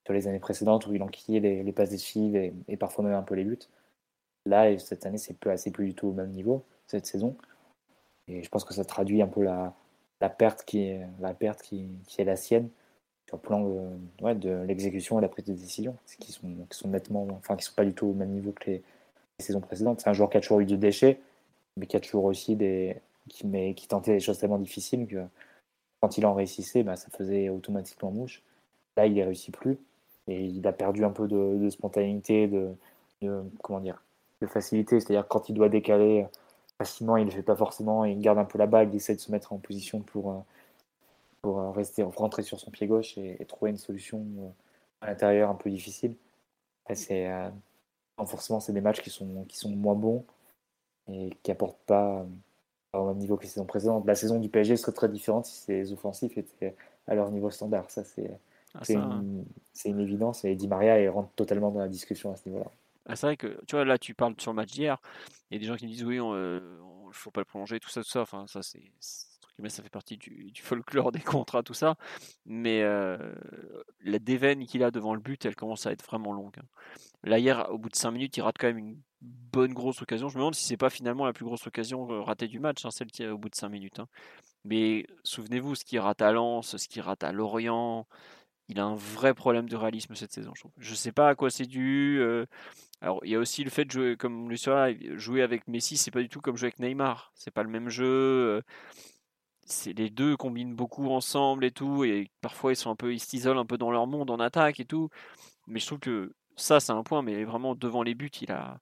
sur 0.05 0.15
les 0.15 0.29
années 0.29 0.39
précédentes 0.39 0.87
où 0.87 0.95
il 0.95 1.03
enquillait 1.03 1.41
les, 1.41 1.63
les 1.63 1.73
passes 1.73 1.91
décisives 1.91 2.37
et, 2.37 2.53
et, 2.69 2.77
parfois 2.77 3.05
même 3.05 3.15
un 3.15 3.23
peu 3.23 3.35
les 3.35 3.45
buts. 3.45 3.59
Là, 4.45 4.79
cette 4.79 5.07
année, 5.07 5.19
c'est 5.19 5.45
assez 5.47 5.73
plus 5.73 5.87
du 5.87 5.95
tout 5.95 6.09
au 6.09 6.13
même 6.13 6.31
niveau 6.31 6.63
cette 6.87 7.07
saison. 7.07 7.37
Et 8.29 8.45
je 8.45 8.49
pense 8.49 8.65
que 8.65 8.75
ça 8.75 8.85
traduit 8.85 9.23
un 9.23 9.27
peu 9.27 9.43
la, 9.43 9.75
la 10.21 10.29
perte, 10.29 10.65
qui 10.65 10.85
est, 10.85 11.07
la 11.21 11.35
perte 11.35 11.63
qui, 11.63 11.89
qui 12.07 12.21
est 12.21 12.25
la 12.25 12.37
sienne 12.37 12.69
sur 13.27 13.37
le 13.37 13.43
plan 13.43 13.91
ouais, 14.23 14.35
de 14.35 14.63
l'exécution 14.67 15.19
et 15.19 15.23
la 15.23 15.29
prise 15.29 15.45
de 15.45 15.53
décision, 15.53 15.97
qui 16.21 16.33
sont, 16.33 16.49
qui 16.71 16.79
sont 16.79 16.89
nettement, 16.89 17.27
enfin, 17.33 17.57
qui 17.57 17.65
sont 17.65 17.75
pas 17.75 17.85
du 17.85 17.93
tout 17.93 18.07
au 18.07 18.15
même 18.15 18.31
niveau 18.31 18.53
que 18.53 18.71
les, 18.71 18.83
saisons 19.39 19.61
précédentes. 19.61 20.01
C'est 20.01 20.09
un 20.09 20.15
joueur 20.15 20.31
qui 20.31 20.39
a 20.39 20.41
toujours 20.41 20.61
eu 20.61 20.65
du 20.65 20.79
déchet, 20.79 21.21
mais 21.77 21.87
qui 21.87 21.97
a 21.97 22.01
toujours 22.01 22.25
aussi 22.25 22.57
des, 22.57 22.97
qui, 23.29 23.47
mais, 23.47 23.75
qui 23.75 23.87
tentait 23.89 24.15
des 24.15 24.21
choses 24.21 24.39
tellement 24.39 24.59
difficiles 24.59 25.07
que 25.07 25.25
quand 26.01 26.17
il 26.17 26.25
en 26.25 26.35
réussissait, 26.35 26.83
bah, 26.83 26.97
ça 26.97 27.09
faisait 27.11 27.49
automatiquement 27.49 28.11
mouche. 28.11 28.43
Là, 28.97 29.07
il 29.07 29.15
ne 29.15 29.25
réussit 29.25 29.55
plus 29.55 29.79
et 30.29 30.45
il 30.45 30.67
a 30.67 30.73
perdu 30.73 31.05
un 31.05 31.11
peu 31.11 31.29
de, 31.29 31.69
spontanéité, 31.69 32.49
de, 32.49 32.75
comment 33.63 33.81
dire, 33.81 34.03
de 34.41 34.47
facilité. 34.47 35.01
C'est-à-dire 35.01 35.29
quand 35.29 35.49
il 35.49 35.55
doit 35.55 35.69
décaler 35.69 36.27
facilement, 36.79 37.17
il 37.17 37.27
ne 37.27 37.31
le 37.31 37.37
fait 37.37 37.43
pas 37.43 37.57
forcément, 37.57 38.05
il 38.05 38.21
garde 38.21 38.39
un 38.39 38.45
peu 38.45 38.59
la 38.59 38.67
balle, 38.67 38.89
il 38.91 38.97
essaie 38.97 39.15
de 39.15 39.21
se 39.21 39.31
mettre 39.33 39.53
en 39.53 39.59
position 39.59 40.01
pour, 40.01 40.33
euh, 40.33 40.39
pour 41.47 41.61
euh, 41.61 41.71
rester, 41.71 42.03
rentrer 42.03 42.43
sur 42.43 42.59
son 42.59 42.73
pied 42.73 42.89
gauche 42.89 43.17
et, 43.19 43.45
trouver 43.47 43.71
une 43.71 43.77
solution 43.77 44.27
euh, 44.41 44.49
à 45.01 45.07
l'intérieur 45.07 45.49
un 45.49 45.55
peu 45.55 45.71
difficile. 45.71 46.17
c'est 46.93 47.31
euh, 47.31 47.49
forcément 48.27 48.59
c'est 48.59 48.73
des 48.73 48.81
matchs 48.81 49.01
qui 49.01 49.11
sont, 49.11 49.45
qui 49.45 49.57
sont 49.57 49.71
moins 49.71 49.95
bons 49.95 50.25
et 51.09 51.31
qui 51.45 51.53
apportent 51.53 51.85
pas 51.87 52.27
au 52.93 53.07
même 53.07 53.19
niveau 53.19 53.37
que 53.37 53.43
les 53.43 53.49
saisons 53.49 53.65
précédentes. 53.65 54.07
La 54.07 54.17
saison 54.17 54.41
du 54.41 54.49
PSG 54.49 54.77
serait 54.77 54.91
très 54.91 55.09
différente 55.09 55.47
si 55.47 55.55
ses 55.55 55.93
offensifs 55.93 56.37
étaient 56.37 56.75
à 57.07 57.15
leur 57.15 57.31
niveau 57.31 57.51
standard. 57.51 57.91
Ça, 57.91 58.03
c'est 58.03 58.29
ah, 58.75 58.81
une, 58.89 59.45
une, 59.85 60.01
évidence. 60.01 60.45
Et 60.45 60.57
Di 60.57 60.67
Maria 60.67 61.01
il 61.01 61.09
rentre 61.09 61.31
totalement 61.37 61.71
dans 61.71 61.79
la 61.79 61.89
discussion 61.89 62.33
à 62.33 62.37
ce 62.37 62.49
niveau-là. 62.49 62.73
Ah, 63.09 63.17
c'est 63.17 63.27
vrai 63.27 63.37
que, 63.37 63.59
tu 63.67 63.77
vois, 63.77 63.85
là, 63.85 63.99
tu 63.99 64.15
parles 64.15 64.35
sur 64.39 64.53
le 64.53 64.57
match 64.57 64.73
d'hier. 64.73 64.99
Il 65.51 65.55
y 65.55 65.57
a 65.57 65.61
des 65.61 65.67
gens 65.67 65.77
qui 65.77 65.87
me 65.87 65.91
disent, 65.91 66.05
oui, 66.05 66.17
il 66.17 66.23
ne 66.23 66.61
faut 67.13 67.31
pas 67.31 67.41
le 67.41 67.45
prolonger, 67.45 67.79
tout 67.81 67.89
ça, 67.89 68.03
tout 68.03 68.09
ça. 68.09 68.21
Enfin, 68.23 68.47
ça, 68.47 68.63
c'est 68.63 68.93
ça 69.69 69.83
fait 69.83 69.89
partie 69.89 70.17
du, 70.17 70.53
folklore 70.63 71.13
des 71.13 71.21
contrats, 71.21 71.63
tout 71.63 71.75
ça. 71.75 71.97
Mais 72.45 72.83
la 72.83 74.19
déveine 74.19 74.67
qu'il 74.67 74.83
a 74.83 74.91
devant 74.91 75.15
le 75.15 75.21
but, 75.21 75.45
elle 75.45 75.57
commence 75.57 75.87
à 75.87 75.93
être 75.93 76.05
vraiment 76.05 76.33
longue. 76.33 76.57
Hein. 76.59 76.67
Là, 77.25 77.39
hier, 77.39 77.67
au 77.71 77.79
bout 77.79 77.89
de 77.89 77.97
5 77.97 78.11
minutes, 78.11 78.37
il 78.37 78.43
rate 78.43 78.57
quand 78.59 78.69
même 78.69 78.79
une 78.79 79.01
bonne 79.21 79.73
grosse 79.73 80.03
occasion. 80.03 80.29
Je 80.29 80.35
me 80.37 80.41
demande 80.41 80.55
si 80.55 80.65
c'est 80.65 80.77
pas 80.77 80.91
finalement 80.91 81.25
la 81.27 81.33
plus 81.33 81.45
grosse 81.45 81.67
occasion 81.67 82.07
ratée 82.23 82.49
du 82.49 82.61
match, 82.61 82.85
hein, 82.85 82.91
celle 82.91 83.09
qui 83.09 83.23
est 83.23 83.29
au 83.29 83.39
bout 83.39 83.49
de 83.49 83.55
5 83.55 83.69
minutes. 83.69 83.99
Hein. 83.99 84.09
Mais 84.65 85.07
souvenez-vous, 85.25 85.75
ce 85.75 85.85
qu'il 85.85 85.99
rate 85.99 86.23
à 86.23 86.33
Lens, 86.33 86.77
ce 86.77 86.89
qu'il 86.89 87.03
rate 87.03 87.25
à 87.25 87.33
Lorient, 87.33 88.07
il 88.69 88.81
a 88.81 88.85
un 88.85 88.97
vrai 88.97 89.33
problème 89.35 89.69
de 89.69 89.77
réalisme 89.77 90.15
cette 90.15 90.33
saison. 90.33 90.53
Je 90.79 90.91
ne 90.91 90.97
sais 90.97 91.13
pas 91.13 91.29
à 91.29 91.35
quoi 91.35 91.51
c'est 91.51 91.67
dû. 91.67 92.21
Alors, 93.03 93.21
il 93.25 93.31
y 93.31 93.35
a 93.35 93.39
aussi 93.39 93.63
le 93.63 93.71
fait 93.71 93.85
de 93.85 93.91
jouer, 93.91 94.17
comme 94.17 94.49
le 94.49 94.57
jouer 95.17 95.43
avec 95.43 95.69
Messi, 95.69 95.97
c'est 95.99 96.11
pas 96.11 96.23
du 96.23 96.31
tout 96.31 96.41
comme 96.41 96.57
jouer 96.57 96.69
avec 96.69 96.79
Neymar. 96.79 97.31
C'est 97.35 97.51
pas 97.51 97.63
le 97.63 97.69
même 97.69 97.91
jeu 97.91 98.63
c'est 99.67 99.93
les 99.93 100.11
deux 100.11 100.37
combinent 100.37 100.75
beaucoup 100.75 101.11
ensemble 101.11 101.65
et 101.65 101.73
tout, 101.73 102.05
et 102.05 102.31
parfois 102.41 102.73
ils 102.73 102.77
sont 102.77 102.91
un 102.91 102.97
peu, 102.97 103.13
ils 103.13 103.21
s'isolent 103.21 103.59
un 103.59 103.67
peu 103.67 103.79
dans 103.79 103.91
leur 103.91 104.07
monde 104.07 104.31
en 104.31 104.39
attaque 104.41 104.81
et 104.81 104.85
tout. 104.85 105.11
Mais 105.67 105.81
je 105.81 105.87
trouve 105.87 106.01
que 106.01 106.35
ça, 106.57 106.81
c'est 106.81 106.93
un 106.93 107.03
point, 107.03 107.23
mais 107.23 107.45
vraiment 107.45 107.75
devant 107.75 108.03
les 108.03 108.15
buts, 108.15 108.31
il 108.43 108.53
a, 108.53 108.81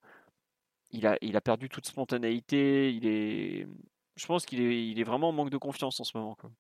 il 0.93 1.07
a, 1.07 1.19
il 1.23 1.37
a 1.37 1.41
perdu 1.41 1.69
toute 1.69 1.87
spontanéité. 1.87 2.93
Il 2.95 3.07
est, 3.07 3.67
je 4.17 4.27
pense 4.27 4.47
qu'il 4.47 4.61
est, 4.61 4.89
il 4.91 5.01
est 5.01 5.05
vraiment 5.05 5.31
en 5.31 5.33
manque 5.33 5.51
de 5.51 5.59
confiance 5.59 6.01
en 6.01 6.05
ce 6.05 6.17
moment. 6.17 6.37
Quoi. 6.37 6.51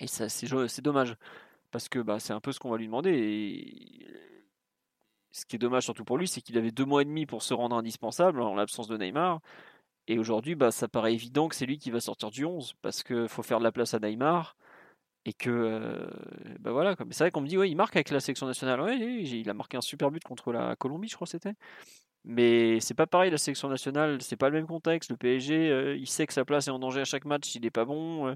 Et 0.00 0.06
ça, 0.06 0.28
c'est, 0.28 0.82
dommage 0.82 1.16
parce 1.70 1.88
que 1.88 2.00
bah, 2.00 2.20
c'est 2.20 2.32
un 2.32 2.40
peu 2.40 2.52
ce 2.52 2.60
qu'on 2.60 2.70
va 2.70 2.78
lui 2.78 2.86
demander. 2.86 4.06
Ce 5.34 5.44
qui 5.46 5.56
est 5.56 5.58
dommage 5.58 5.84
surtout 5.84 6.04
pour 6.04 6.16
lui, 6.16 6.28
c'est 6.28 6.40
qu'il 6.40 6.56
avait 6.58 6.70
deux 6.70 6.84
mois 6.84 7.02
et 7.02 7.04
demi 7.04 7.26
pour 7.26 7.42
se 7.42 7.54
rendre 7.54 7.76
indispensable 7.76 8.40
en 8.40 8.54
l'absence 8.54 8.86
de 8.88 8.96
Neymar. 8.96 9.40
Et 10.06 10.18
aujourd'hui, 10.18 10.54
bah, 10.54 10.70
ça 10.70 10.88
paraît 10.88 11.14
évident 11.14 11.48
que 11.48 11.56
c'est 11.56 11.66
lui 11.66 11.78
qui 11.78 11.90
va 11.90 12.00
sortir 12.00 12.30
du 12.30 12.44
11 12.44 12.74
parce 12.82 13.02
qu'il 13.02 13.28
faut 13.28 13.42
faire 13.42 13.58
de 13.58 13.64
la 13.64 13.72
place 13.72 13.94
à 13.94 13.98
Neymar. 13.98 14.56
Et 15.26 15.32
que, 15.32 15.50
euh, 15.50 16.06
bah 16.60 16.72
voilà, 16.72 16.94
c'est 17.10 17.24
vrai 17.24 17.30
qu'on 17.30 17.40
me 17.40 17.48
dit, 17.48 17.58
ouais, 17.58 17.70
il 17.70 17.76
marque 17.76 17.96
avec 17.96 18.10
la 18.10 18.20
sélection 18.20 18.46
nationale. 18.46 18.80
Ouais, 18.80 18.96
il 18.98 19.50
a 19.50 19.54
marqué 19.54 19.76
un 19.76 19.80
super 19.80 20.10
but 20.10 20.22
contre 20.22 20.52
la 20.52 20.76
Colombie, 20.76 21.08
je 21.08 21.14
crois 21.16 21.26
que 21.26 21.30
c'était. 21.32 21.54
Mais 22.24 22.80
c'est 22.80 22.94
pas 22.94 23.06
pareil, 23.06 23.30
la 23.30 23.38
sélection 23.38 23.68
nationale, 23.68 24.22
c'est 24.22 24.36
pas 24.36 24.50
le 24.50 24.56
même 24.56 24.66
contexte. 24.66 25.10
Le 25.10 25.16
PSG, 25.16 25.70
euh, 25.70 25.96
il 25.96 26.08
sait 26.08 26.26
que 26.26 26.32
sa 26.34 26.44
place 26.44 26.68
est 26.68 26.70
en 26.70 26.78
danger 26.78 27.00
à 27.02 27.04
chaque 27.04 27.24
match, 27.26 27.54
il 27.54 27.66
est 27.66 27.70
pas 27.70 27.84
bon. 27.86 28.28
Euh, 28.28 28.34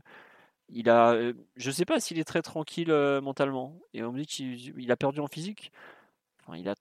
il 0.71 0.91
a, 0.91 1.17
je 1.57 1.71
sais 1.71 1.85
pas 1.87 2.01
s'il 2.01 2.19
est 2.19 2.25
très 2.25 2.43
tranquille 2.43 2.93
mentalement. 3.23 3.79
Et 3.95 4.03
on 4.05 4.13
me 4.13 4.21
dit 4.21 4.27
qu'il 4.27 4.93
a 4.93 4.97
perdu 4.97 5.21
en 5.21 5.29
physique. 5.29 5.73
Il 6.55 6.69
a 6.69 6.75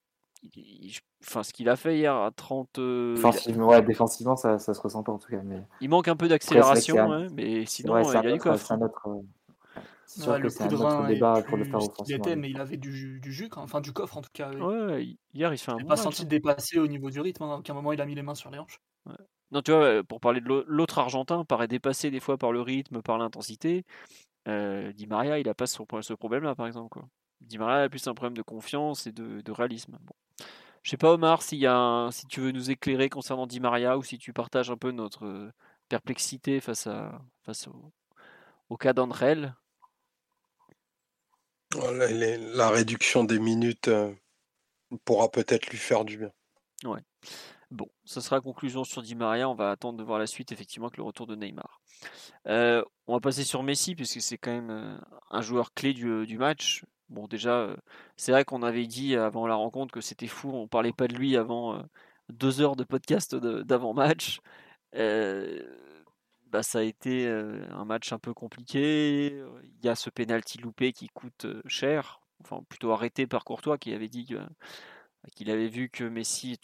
enfin, 1.26 1.44
ce 1.44 1.54
qu'il 1.54 1.70
a 1.70 1.76
fait 1.76 1.98
hier 1.98 2.16
à 2.16 2.32
30. 2.32 2.80
Euh, 2.80 3.16
défensivement, 3.16 3.68
ouais, 3.68 3.82
défensivement 3.82 4.36
ça, 4.36 4.60
ça, 4.60 4.74
se 4.74 4.82
ressent 4.82 5.04
pas 5.04 5.12
en 5.12 5.18
tout 5.18 5.30
cas. 5.30 5.42
Mais... 5.44 5.62
Il 5.82 5.90
manque 5.90 6.08
un 6.08 6.16
peu 6.16 6.28
d'accélération, 6.28 7.00
hein, 7.00 7.28
mais 7.34 7.66
sinon, 7.66 8.00
il 8.00 8.14
y 8.14 8.16
a 8.16 8.32
du 8.32 8.38
coffre. 8.40 8.66
C'est 8.66 8.74
un 8.74 8.82
autre, 8.82 9.24
c'est 10.06 10.22
sûr 10.22 10.42
que 10.42 10.50
c'est 10.50 10.64
un 10.64 10.72
autre 10.72 11.08
débat 11.08 11.42
pour 11.42 11.58
le 11.58 11.66
faire 11.66 11.76
offensivement. 11.76 12.06
Il 12.08 12.16
était, 12.16 12.36
mais 12.36 12.50
il 12.50 12.60
avait 12.60 12.78
du, 12.78 13.20
du 13.20 13.34
jus, 13.34 13.50
enfin 13.58 13.82
du 13.82 13.92
coffre 13.92 14.18
en 14.18 14.22
tout 14.22 14.30
cas. 14.34 14.52
Ouais, 14.52 15.18
hier 15.34 15.54
il 15.54 15.58
fait 15.58 15.72
un 15.72 15.78
bon 15.78 15.88
pas 15.88 15.98
senti 15.98 16.24
hein. 16.24 16.26
dépasser 16.26 16.80
au 16.80 16.88
niveau 16.88 17.10
du 17.10 17.20
rythme, 17.20 17.44
hein, 17.44 17.56
à 17.56 17.58
aucun 17.58 17.74
moment 17.74 17.92
il 17.92 18.00
a 18.00 18.06
mis 18.06 18.16
les 18.16 18.22
mains 18.24 18.36
sur 18.36 18.50
les 18.50 18.58
hanches. 18.58 18.80
Ouais. 19.06 19.16
Non, 19.52 19.62
tu 19.62 19.72
vois, 19.72 20.04
pour 20.04 20.20
parler 20.20 20.42
de 20.42 20.66
l'autre 20.68 21.00
Argentin, 21.00 21.46
paraît 21.46 21.68
dépassé 21.68 22.12
des 22.12 22.20
fois 22.20 22.38
par 22.38 22.52
le 22.52 22.62
rythme, 22.62 23.02
par 23.02 23.18
l'intensité. 23.18 23.86
Euh, 24.48 24.92
Di 24.94 25.08
Maria, 25.08 25.40
il 25.40 25.48
a 25.50 25.54
pas 25.54 25.68
ce, 25.68 25.82
ce 26.02 26.14
problème-là, 26.14 26.56
par 26.56 26.68
exemple. 26.68 26.90
Quoi. 26.90 27.08
Di 27.42 27.58
Maria 27.58 27.84
a 27.84 27.90
plus 27.90 28.08
un 28.08 28.14
problème 28.14 28.36
de 28.38 28.42
confiance 28.42 29.08
et 29.08 29.12
de, 29.12 29.42
de 29.42 29.52
réalisme. 29.52 29.98
Bon. 30.02 30.16
Je 30.84 30.92
sais 30.92 30.98
pas 30.98 31.12
Omar 31.14 31.42
si, 31.42 31.58
y 31.58 31.68
a 31.68 32.10
si 32.12 32.28
tu 32.28 32.40
veux 32.40 32.52
nous 32.52 32.72
éclairer 32.72 33.10
concernant 33.10 33.46
Di 33.46 33.60
Maria 33.60 33.98
ou 33.98 34.04
si 34.04 34.18
tu 34.18 34.34
partages 34.34 34.72
un 34.72 34.78
peu 34.78 34.92
notre 34.92 35.26
euh, 35.26 35.52
perplexité 35.90 36.62
face, 36.62 36.88
à, 36.88 37.22
face 37.44 37.68
au, 37.68 37.92
au 38.70 38.78
cas 38.78 38.94
d'Andrel. 38.94 39.56
La 41.74 42.70
réduction 42.70 43.26
des 43.26 43.40
minutes 43.40 43.90
euh, 43.90 44.14
pourra 45.04 45.30
peut-être 45.30 45.68
lui 45.68 45.78
faire 45.78 46.06
du 46.06 46.18
bien. 46.18 46.32
Ouais. 46.86 47.02
Bon, 47.70 47.90
ce 48.06 48.22
sera 48.22 48.38
la 48.38 48.42
conclusion 48.42 48.86
sur 48.86 49.02
Di 49.02 49.16
Maria. 49.16 49.50
On 49.50 49.56
va 49.56 49.72
attendre 49.72 49.98
de 49.98 50.04
voir 50.04 50.20
la 50.20 50.28
suite, 50.28 50.54
effectivement, 50.54 50.90
que 50.90 50.96
le 50.96 51.04
retour 51.04 51.28
de 51.28 51.36
Neymar. 51.36 51.82
Euh, 52.48 52.82
on 53.08 53.16
va 53.16 53.20
passer 53.20 53.44
sur 53.44 53.62
Messi, 53.62 53.94
puisque 53.94 54.22
c'est 54.22 54.38
quand 54.38 54.52
même 54.52 55.02
un 55.30 55.42
joueur 55.42 55.74
clé 55.74 55.94
du, 55.94 56.26
du 56.26 56.38
match. 56.38 56.86
Bon, 57.10 57.28
déjà, 57.28 57.60
euh, 57.62 57.78
c'est 58.18 58.32
vrai 58.32 58.44
qu'on 58.44 58.64
avait 58.64 58.86
dit 58.86 59.16
avant 59.16 59.48
la 59.48 59.56
rencontre 59.56 59.94
que 59.94 60.02
c'était 60.02 60.28
fou, 60.28 60.52
on 60.52 60.68
parlait 60.68 60.92
pas 60.92 61.08
de 61.08 61.16
lui 61.16 61.38
avant 61.38 61.76
euh, 61.76 61.82
deux 62.30 62.60
heures 62.62 62.76
de 62.76 62.84
podcast 62.84 63.36
d'avant-match. 63.36 64.42
Euh, 64.96 65.64
bah, 66.48 66.64
ça 66.64 66.80
a 66.80 66.84
été 66.84 67.28
un 67.28 67.86
match 67.86 68.14
un 68.14 68.20
peu 68.20 68.34
compliqué. 68.34 69.28
Il 69.64 69.86
y 69.86 69.90
a 69.90 69.96
ce 69.96 70.10
penalty 70.10 70.60
loupé 70.60 70.94
qui 70.94 71.08
coûte 71.10 71.48
cher, 71.68 72.22
enfin 72.42 72.64
plutôt 72.70 72.92
arrêté 72.92 73.28
par 73.28 73.44
Courtois 73.46 73.78
qui 73.78 73.94
avait 73.94 74.08
dit 74.10 74.34
qu'il 75.36 75.52
avait 75.52 75.68
vu 75.68 75.90
que 75.90 76.04
Messi 76.06 76.58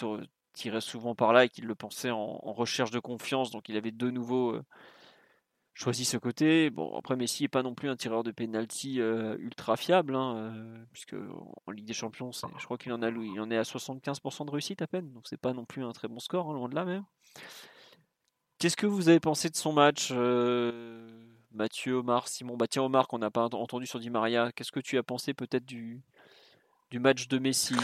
tirait 0.54 0.82
souvent 0.82 1.16
par 1.16 1.34
là 1.34 1.46
et 1.46 1.50
qu'il 1.50 1.66
le 1.66 1.76
pensait 1.76 2.12
en, 2.12 2.40
en, 2.44 2.54
recherche 2.54 2.92
de 2.92 3.00
confiance, 3.00 3.52
donc 3.52 3.70
il 3.70 3.78
avait 3.78 3.92
de 3.92 4.10
nouveau 4.10 4.58
choisi 5.74 6.06
ce 6.06 6.18
côté. 6.18 6.70
Bon, 6.70 6.96
après, 6.98 7.16
Messi 7.16 7.44
n'est 7.44 7.50
pas 7.50 7.64
non 7.64 7.74
plus 7.74 7.90
un 7.90 7.96
tireur 7.96 8.24
de 8.24 8.32
penalty 8.32 9.02
euh, 9.02 9.36
ultra 9.40 9.76
fiable, 9.76 10.16
hein, 10.16 10.36
euh, 10.38 10.86
puisque 10.92 11.16
en 11.66 11.72
Ligue 11.72 11.86
des 11.86 11.94
Champions, 11.94 12.32
je 12.32 12.66
crois 12.66 12.78
qu'il 12.78 12.94
en, 12.94 13.02
a, 13.02 13.12
en 13.12 13.52
est 13.52 13.58
à 13.58 13.64
75% 13.64 14.46
de 14.46 14.52
réussite 14.52 14.82
à 14.82 14.88
peine, 14.88 15.12
donc 15.12 15.24
c'est 15.28 15.40
pas 15.40 15.54
non 15.54 15.66
plus 15.66 15.84
un 15.84 15.92
très 15.92 16.08
bon 16.08 16.20
score, 16.20 16.50
hein, 16.50 16.54
loin 16.54 16.70
de 16.70 16.76
là 16.76 16.86
même. 16.86 17.04
Qu'est-ce 18.60 18.78
que 18.78 18.86
vous 18.86 19.10
avez 19.10 19.20
pensé 19.20 19.50
de 19.50 19.56
son 19.56 19.74
match, 19.74 20.10
euh, 20.12 21.10
Mathieu, 21.52 21.96
Omar, 21.96 22.28
Simon? 22.28 22.56
Bah 22.56 22.68
tiens, 22.68 22.84
Omar, 22.84 23.08
qu'on 23.08 23.20
n'a 23.20 23.32
pas 23.32 23.46
entendu 23.46 23.86
sur 23.86 24.00
Di 24.00 24.10
Maria, 24.10 24.52
qu'est-ce 24.52 24.72
que 24.72 24.80
tu 24.80 24.98
as 24.98 25.04
pensé 25.04 25.34
peut-être 25.34 25.66
du, 25.66 26.02
match 26.94 27.28
de 27.28 27.40
Messi? 27.40 27.76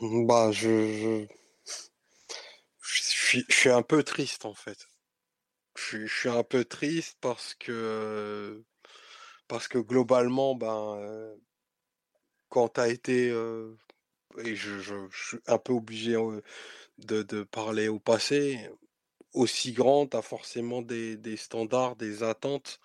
Bah, 0.00 0.52
je 0.52 1.26
je 1.26 1.37
suis 3.48 3.70
un 3.70 3.82
peu 3.82 4.02
triste 4.02 4.44
en 4.44 4.54
fait. 4.54 4.88
Je 5.76 6.06
suis 6.06 6.28
un 6.28 6.42
peu 6.42 6.64
triste 6.64 7.18
parce 7.20 7.54
que 7.54 8.64
parce 9.48 9.68
que 9.68 9.78
globalement, 9.78 10.54
ben, 10.54 11.36
quand 12.48 12.68
tu 12.70 12.80
as 12.80 12.88
été, 12.88 13.28
et 14.44 14.56
je, 14.56 15.08
suis 15.12 15.38
un 15.46 15.58
peu 15.58 15.72
obligé 15.72 16.16
de, 16.98 17.22
de 17.22 17.42
parler 17.44 17.88
au 17.88 17.98
passé, 17.98 18.70
aussi 19.32 19.72
grand, 19.72 20.06
tu 20.06 20.16
as 20.16 20.22
forcément 20.22 20.82
des, 20.82 21.16
des, 21.16 21.36
standards, 21.36 21.96
des 21.96 22.22
attentes 22.22 22.80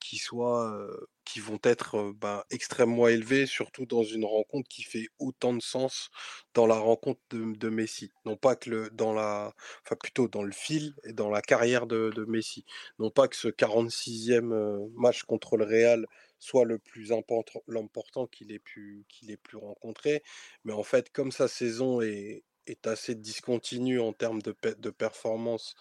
qui 0.00 0.18
soient 0.18 0.88
qui 1.24 1.40
vont 1.40 1.58
être 1.62 2.12
ben, 2.12 2.42
extrêmement 2.50 3.08
élevés, 3.08 3.46
surtout 3.46 3.86
dans 3.86 4.02
une 4.02 4.24
rencontre 4.24 4.68
qui 4.68 4.82
fait 4.82 5.08
autant 5.18 5.54
de 5.54 5.62
sens 5.62 6.10
dans 6.54 6.66
la 6.66 6.78
rencontre 6.78 7.20
de, 7.30 7.68
Messi. 7.68 8.10
Non 8.24 8.36
pas 8.36 8.56
que 8.56 8.70
le 8.70 8.90
dans 8.90 9.12
la 9.12 9.52
enfin 9.84 9.96
plutôt 9.96 10.28
dans 10.28 10.42
le 10.42 10.52
fil 10.52 10.94
et 11.04 11.12
dans 11.12 11.30
la 11.30 11.42
carrière 11.42 11.86
de, 11.86 12.24
Messi. 12.28 12.64
Non 12.98 13.10
pas 13.10 13.28
que 13.28 13.36
ce 13.36 13.48
46e 13.48 14.90
match 14.94 15.22
contre 15.24 15.56
le 15.56 15.64
Real 15.64 16.06
soit 16.38 16.64
le 16.64 16.78
plus 16.78 17.10
important 17.12 18.26
qu'il 18.26 18.52
ait 18.52 18.58
pu 18.58 19.06
qu'il 19.08 19.30
ait 19.30 19.36
pu 19.38 19.56
rencontrer, 19.56 20.22
mais 20.64 20.72
en 20.72 20.82
fait 20.82 21.10
comme 21.10 21.32
sa 21.32 21.48
saison 21.48 22.00
est, 22.02 22.44
est 22.66 22.86
assez 22.86 23.14
discontinu 23.14 24.00
en 24.00 24.12
termes 24.12 24.42
de, 24.42 24.54
de 24.78 24.90
performance, 24.90 25.74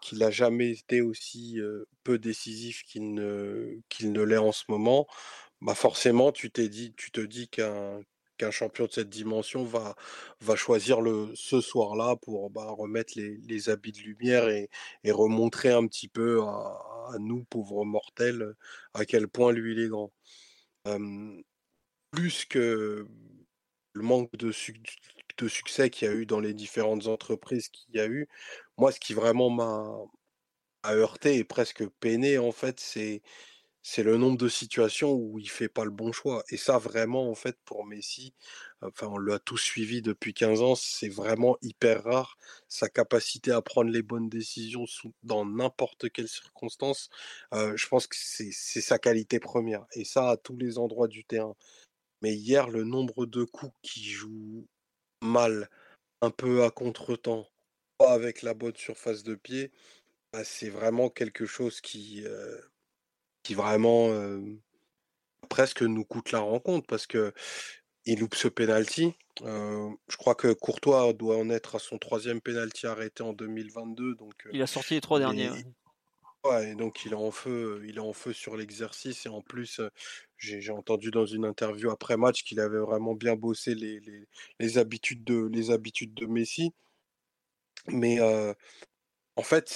qu'il 0.00 0.18
n'a 0.18 0.30
jamais 0.30 0.70
été 0.70 1.02
aussi 1.02 1.60
peu 2.04 2.18
décisif 2.18 2.84
qu'il 2.84 3.14
ne, 3.14 3.80
qu'il 3.90 4.12
l'est 4.12 4.38
en 4.38 4.52
ce 4.52 4.64
moment, 4.68 5.06
bah 5.60 5.74
forcément 5.74 6.32
tu 6.32 6.50
dit, 6.68 6.94
tu 6.96 7.10
te 7.10 7.20
dis 7.20 7.48
qu'un 7.48 8.00
qu'un 8.38 8.50
champion 8.50 8.86
de 8.86 8.92
cette 8.92 9.10
dimension 9.10 9.64
va, 9.64 9.96
va 10.40 10.56
choisir 10.56 11.00
le, 11.00 11.30
ce 11.34 11.60
soir-là 11.60 12.16
pour 12.16 12.50
bah, 12.50 12.70
remettre 12.70 13.14
les, 13.16 13.36
les, 13.38 13.68
habits 13.68 13.92
de 13.92 13.98
lumière 13.98 14.48
et, 14.48 14.70
et 15.04 15.10
remontrer 15.10 15.70
un 15.72 15.86
petit 15.86 16.08
peu 16.08 16.40
à, 16.42 17.16
nous, 17.18 17.44
pauvres 17.44 17.84
mortels, 17.84 18.54
à 18.94 19.04
quel 19.04 19.28
point 19.28 19.52
lui 19.52 19.72
il 19.72 19.80
est 19.80 19.88
grand. 19.88 20.12
plus 22.10 22.44
que 22.44 23.06
le 23.92 24.02
manque 24.02 24.34
de, 24.36 24.52
de 25.38 25.48
succès 25.48 25.90
qu'il 25.90 26.08
y 26.08 26.10
a 26.10 26.14
eu 26.14 26.26
dans 26.26 26.40
les 26.40 26.54
différentes 26.54 27.06
entreprises 27.08 27.68
qu'il 27.68 27.94
y 27.94 28.00
a 28.00 28.06
eu. 28.06 28.28
Moi, 28.78 28.92
ce 28.92 29.00
qui 29.00 29.14
vraiment 29.14 29.50
m'a 29.50 29.98
heurté 30.86 31.36
et 31.36 31.44
presque 31.44 31.86
peiné, 32.00 32.38
en 32.38 32.52
fait, 32.52 32.80
c'est 32.80 33.22
c'est 33.82 34.02
le 34.02 34.18
nombre 34.18 34.38
de 34.38 34.48
situations 34.48 35.12
où 35.14 35.38
il 35.38 35.48
fait 35.50 35.68
pas 35.70 35.84
le 35.84 35.90
bon 35.90 36.12
choix. 36.12 36.44
Et 36.50 36.58
ça, 36.58 36.78
vraiment, 36.78 37.30
en 37.30 37.34
fait, 37.34 37.56
pour 37.64 37.86
Messi, 37.86 38.34
enfin, 38.82 39.08
on 39.08 39.18
l'a 39.18 39.38
tous 39.38 39.58
suivi 39.58 40.02
depuis 40.02 40.34
15 40.34 40.62
ans, 40.62 40.74
c'est 40.74 41.08
vraiment 41.08 41.56
hyper 41.62 42.04
rare. 42.04 42.36
Sa 42.68 42.88
capacité 42.90 43.52
à 43.52 43.62
prendre 43.62 43.90
les 43.90 44.02
bonnes 44.02 44.28
décisions 44.28 44.84
dans 45.22 45.46
n'importe 45.46 46.10
quelle 46.10 46.28
circonstance, 46.28 47.10
je 47.52 47.88
pense 47.88 48.06
que 48.06 48.16
c'est 48.18 48.52
sa 48.52 48.98
qualité 48.98 49.40
première. 49.40 49.86
Et 49.94 50.04
ça, 50.04 50.30
à 50.30 50.36
tous 50.36 50.56
les 50.56 50.78
endroits 50.78 51.08
du 51.08 51.24
terrain 51.24 51.54
Mais 52.22 52.34
hier, 52.36 52.68
le 52.68 52.84
nombre 52.84 53.26
de 53.26 53.44
coups 53.44 53.74
qui 53.82 54.04
jouent 54.10 54.66
mal, 55.22 55.68
un 56.20 56.30
peu 56.30 56.64
à 56.64 56.70
contre-temps, 56.70 57.48
pas 57.98 58.12
avec 58.12 58.42
la 58.42 58.54
bonne 58.54 58.76
surface 58.76 59.22
de 59.22 59.34
pied, 59.34 59.70
bah, 60.32 60.44
c'est 60.44 60.68
vraiment 60.68 61.10
quelque 61.10 61.46
chose 61.46 61.80
qui, 61.80 62.22
euh, 62.26 62.58
qui 63.42 63.54
vraiment 63.54 64.10
euh, 64.10 64.40
presque 65.48 65.82
nous 65.82 66.04
coûte 66.04 66.32
la 66.32 66.40
rencontre 66.40 66.86
parce 66.86 67.06
que 67.06 67.32
il 68.04 68.20
loupe 68.20 68.34
ce 68.34 68.48
penalty. 68.48 69.14
Euh, 69.42 69.90
je 70.08 70.16
crois 70.16 70.34
que 70.34 70.52
Courtois 70.52 71.12
doit 71.12 71.36
en 71.36 71.50
être 71.50 71.76
à 71.76 71.78
son 71.78 71.98
troisième 71.98 72.40
penalty 72.40 72.86
arrêté 72.86 73.22
en 73.22 73.32
2022. 73.34 74.14
Donc, 74.14 74.48
il 74.52 74.62
a 74.62 74.66
sorti 74.66 74.94
les 74.94 75.00
trois 75.00 75.18
derniers. 75.18 75.50
Ouais, 75.50 75.64
donc 76.76 77.04
il 77.04 77.12
est 77.12 77.16
en 77.16 77.30
feu, 77.30 77.82
il 77.86 77.96
est 77.96 78.00
en 78.00 78.12
feu 78.12 78.32
sur 78.32 78.56
l'exercice 78.56 79.26
et 79.26 79.28
en 79.28 79.42
plus, 79.42 79.80
j'ai 80.38 80.70
entendu 80.70 81.10
dans 81.10 81.26
une 81.26 81.44
interview 81.44 81.90
après 81.90 82.16
match 82.16 82.42
qu'il 82.44 82.60
avait 82.60 82.78
vraiment 82.78 83.14
bien 83.14 83.36
bossé 83.36 83.74
les, 83.74 84.00
les, 84.60 84.78
habitudes 84.78 85.24
de 85.24 85.48
les 85.52 85.70
habitudes 85.70 86.14
de 86.14 86.26
Messi. 86.26 86.72
Mais 87.88 88.20
en 89.36 89.42
fait, 89.42 89.68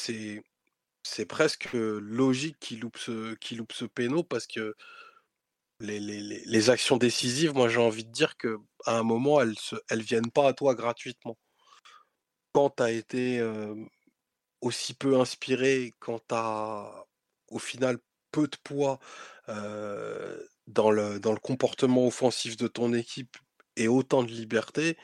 c'est 1.03 1.27
presque 1.27 1.71
logique 1.73 2.59
qu'il 2.61 2.81
loupe 2.81 2.99
ce 2.99 3.37
loupe 3.55 3.73
ce 3.73 3.85
péno 3.87 4.23
parce 4.25 4.47
que 4.47 4.75
les, 5.81 6.01
les, 6.01 6.21
les 6.45 6.71
actions 6.71 6.97
décisives, 6.97 7.55
moi 7.55 7.69
j'ai 7.69 7.81
envie 7.81 8.05
de 8.05 8.13
dire 8.13 8.37
que 8.37 8.59
à 8.87 8.99
un 8.99 9.03
moment 9.03 9.41
elles 9.41 9.59
se, 9.59 9.77
elles 9.91 10.03
viennent 10.03 10.31
pas 10.31 10.49
à 10.49 10.53
toi 10.55 10.75
gratuitement. 10.75 11.37
Quand 12.53 12.71
tu 12.71 12.83
as 12.83 12.93
été 12.93 13.41
aussi 14.63 14.95
peu 14.95 15.21
inspiré, 15.21 15.95
quand 16.01 16.21
tu 16.29 16.35
as 16.35 17.07
au 17.49 17.59
final 17.59 17.99
peu 18.31 18.49
de 18.49 18.57
poids 18.65 18.99
dans, 20.69 20.91
le, 20.91 21.21
dans 21.21 21.33
le 21.33 21.39
comportement 21.39 22.07
offensif 22.07 22.57
de 22.57 22.69
ton 22.69 22.95
équipe 22.95 23.37
et 23.77 23.89
autant 23.89 24.23
de 24.23 24.31
liberté, 24.31 24.97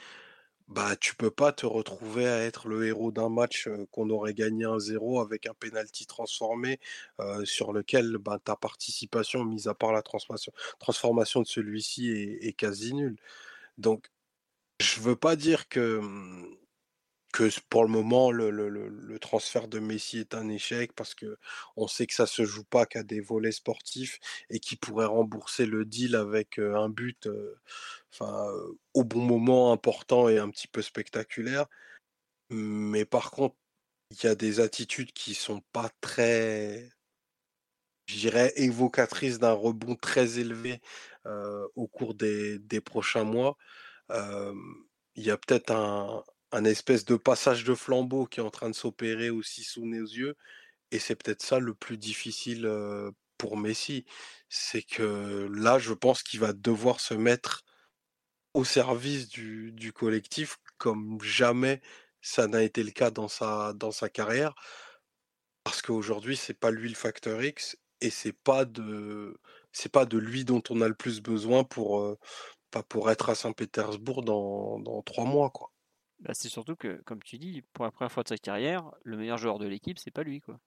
bah 0.69 0.97
tu 0.97 1.17
peux 1.17 1.31
pas 1.31 1.53
te 1.53 1.67
retrouver 1.67 2.29
à 2.29 2.41
être 2.45 2.69
le 2.69 2.87
héros 2.87 3.11
d'un 3.13 3.31
match 3.31 3.69
qu'on 3.91 4.11
aurait 4.11 4.35
gagné 4.35 4.65
1-0 4.67 5.23
avec 5.23 5.47
un 5.47 5.55
penalty 5.55 6.07
transformé 6.07 6.79
sur 7.45 7.73
lequel 7.73 8.19
bah, 8.19 8.39
ta 8.43 8.57
participation, 8.57 9.45
mise 9.45 9.69
à 9.69 9.75
part 9.75 9.93
la 9.93 10.03
transformation, 10.03 10.53
transformation 10.79 11.41
de 11.43 11.47
celui-ci, 11.47 12.11
est, 12.11 12.47
est, 12.49 12.53
quasi 12.53 12.95
nulle. 12.95 13.17
Donc 13.79 14.11
je 14.81 15.01
veux 15.01 15.17
pas 15.17 15.37
dire 15.37 15.69
que 15.69 16.01
mmh, 16.01 16.57
que 17.33 17.49
pour 17.69 17.85
le 17.85 17.91
moment, 17.91 18.31
le, 18.31 19.19
transfert 19.21 19.69
de 19.69 19.79
Messi 19.81 20.19
est 20.19 20.35
un 20.35 20.49
échec 20.49 20.93
parce 20.95 21.15
que 21.15 21.39
on 21.77 21.89
sait 21.89 22.07
que 22.07 22.15
ça 22.15 22.27
se 22.27 22.45
joue 22.45 22.65
pas 22.65 22.87
qu'à 22.87 23.03
des 23.03 23.21
volets 23.21 23.53
sportifs 23.53 24.19
et 24.51 24.61
qu'il 24.61 24.79
pourrait 24.79 25.07
rembourser 25.07 25.67
le 25.67 25.85
deal 25.85 26.17
avec 26.17 26.59
un 26.59 26.89
but 26.89 27.29
enfin, 28.13 28.51
au 28.95 29.05
bon 29.05 29.23
moment, 29.23 29.73
important 29.73 30.29
et 30.29 30.39
un 30.39 30.51
petit 30.51 30.69
peu 30.69 30.83
spectaculaire. 30.83 31.67
Mais 32.51 33.05
par 33.05 33.31
contre, 33.31 33.57
il 34.11 34.25
y 34.25 34.27
a 34.29 34.35
des 34.35 34.61
attitudes 34.61 35.13
qui 35.13 35.35
sont 35.35 35.63
pas 35.73 35.91
très, 36.01 36.91
je 38.07 38.17
dirais, 38.19 38.53
évocatrices 38.57 39.39
d'un 39.39 39.53
rebond 39.53 39.97
très 39.97 40.39
élevé 40.39 40.81
au 41.77 41.87
cours 41.89 42.15
des, 42.15 42.59
des 42.59 42.81
prochains 42.81 43.25
mois. 43.25 43.57
il 44.11 45.25
y 45.25 45.31
a 45.31 45.37
peut-être 45.39 45.71
un, 45.73 46.25
un 46.53 46.65
espèce 46.65 47.05
de 47.05 47.17
passage 47.17 47.65
de 47.65 47.75
flambeau 47.75 48.27
qui 48.27 48.41
est 48.41 48.43
en 48.43 48.51
train 48.51 48.71
de 48.71 48.75
s'opérer 48.75 49.31
aussi 49.31 49.65
sous 49.65 49.87
nos 49.87 50.05
yeux. 50.07 50.37
Et 50.91 50.99
c'est 50.99 51.17
peut-être 51.17 51.43
ça 51.43 51.59
le 51.59 51.75
plus 51.75 51.99
difficile 51.99 52.67
pour 53.39 53.57
Messi. 53.57 54.05
C'est 54.49 54.83
que 54.83 55.49
là, 55.55 55.79
je 55.79 55.95
pense 55.95 56.23
qu'il 56.23 56.41
va 56.41 56.53
devoir 56.53 57.01
se 57.01 57.15
mettre 57.15 57.65
au 58.55 58.65
service 58.65 59.29
du, 59.29 59.93
collectif 59.95 60.59
comme 60.79 61.21
jamais 61.23 61.81
ça 62.21 62.49
n'a 62.49 62.63
été 62.63 62.83
le 62.83 62.91
cas 62.91 63.11
dans 63.11 63.29
sa, 63.29 63.75
carrière. 64.13 64.55
Parce 65.65 65.83
qu'aujourd'hui, 65.83 66.37
c'est 66.37 66.55
pas 66.55 66.71
lui 66.71 66.89
le 66.89 66.95
facteur 66.95 67.43
X 67.43 67.77
et 68.01 68.11
c'est 68.11 68.33
pas 68.33 68.65
de 68.65 69.39
pas 69.93 70.07
de 70.07 70.19
lui 70.19 70.45
dont 70.45 70.63
on 70.71 70.81
a 70.81 70.89
le 70.89 70.95
plus 70.95 71.21
besoin 71.21 71.65
pour, 71.65 72.17
pas 72.71 72.83
pour 72.83 73.11
être 73.11 73.31
à 73.31 73.35
Saint-Pétersbourg 73.35 74.23
dans, 74.25 74.81
dans 74.81 75.03
trois 75.03 75.25
mois. 75.25 75.51
quoi. 75.51 75.73
Bah, 76.21 76.35
c'est 76.35 76.49
surtout 76.49 76.77
que, 76.77 77.01
comme 77.05 77.23
tu 77.23 77.39
dis, 77.39 77.63
pour 77.73 77.85
la 77.85 77.91
première 77.93 78.11
fois 78.11 78.25
de 78.25 78.29
sa 78.29 78.39
carrière, 78.39 78.91
le 79.05 79.17
meilleur 79.17 79.39
joueur 79.39 79.59
de 79.59 79.67
l'équipe, 79.67 79.99
c'est 79.99 80.11
pas 80.11 80.25
lui, 80.25 80.41
quoi. 80.41 80.59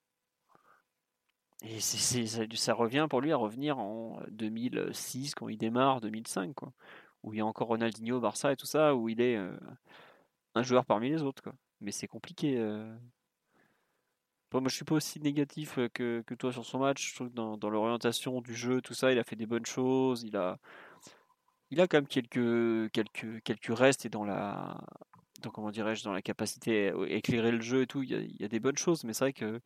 Et 1.63 1.79
ça, 1.79 2.73
revient 2.73 3.05
pour 3.09 3.21
lui 3.21 3.31
à 3.31 3.35
revenir 3.35 3.77
en 3.77 4.19
2006, 4.29 5.35
quand 5.35 5.47
il 5.47 5.57
démarre, 5.57 6.01
2005, 6.01 6.55
quoi. 6.55 6.73
Où 7.23 7.33
il 7.33 7.37
y 7.37 7.41
a 7.41 7.45
encore 7.45 7.67
Ronaldinho, 7.67 8.19
Barça 8.19 8.51
et 8.51 8.55
tout 8.55 8.65
ça, 8.65 8.95
où 8.95 9.09
il 9.09 9.21
est 9.21 9.35
euh, 9.37 9.55
un 10.55 10.63
joueur 10.63 10.85
parmi 10.85 11.09
les 11.09 11.21
autres, 11.21 11.43
quoi. 11.43 11.53
Mais 11.81 11.91
c'est 11.91 12.07
compliqué. 12.07 12.57
Euh. 12.57 12.95
moi, 14.53 14.63
je 14.67 14.75
suis 14.75 14.85
pas 14.85 14.95
aussi 14.95 15.19
négatif 15.19 15.77
euh, 15.77 15.87
que, 15.89 16.23
que, 16.25 16.33
toi 16.33 16.51
sur 16.51 16.65
son 16.65 16.79
match. 16.79 17.09
Je 17.09 17.15
trouve 17.15 17.29
que 17.29 17.35
dans, 17.35 17.57
dans 17.57 17.69
l'orientation 17.69 18.41
du 18.41 18.55
jeu, 18.55 18.81
tout 18.81 18.93
ça, 18.95 19.11
il 19.11 19.19
a 19.19 19.23
fait 19.23 19.35
des 19.35 19.45
bonnes 19.45 19.65
choses. 19.65 20.23
Il 20.23 20.37
a, 20.37 20.57
il 21.69 21.79
a 21.79 21.87
quand 21.87 21.97
même 21.97 22.07
quelques, 22.07 22.91
quelques, 22.91 23.43
quelques 23.43 23.77
restes 23.77 24.05
et 24.05 24.09
dans 24.09 24.25
la, 24.25 24.79
donc 25.41 25.53
comment 25.53 25.71
dirais-je, 25.71 26.03
dans 26.03 26.13
la 26.13 26.21
capacité 26.21 26.89
à 26.89 26.93
éclairer 27.07 27.51
le 27.51 27.61
jeu 27.61 27.83
et 27.83 27.87
tout, 27.87 28.03
il 28.03 28.39
y, 28.39 28.43
a, 28.43 28.47
des 28.47 28.59
bonnes 28.59 28.77
choses, 28.77 29.03
mais 29.03 29.13
c'est 29.13 29.25
vrai 29.25 29.33
que 29.33 29.61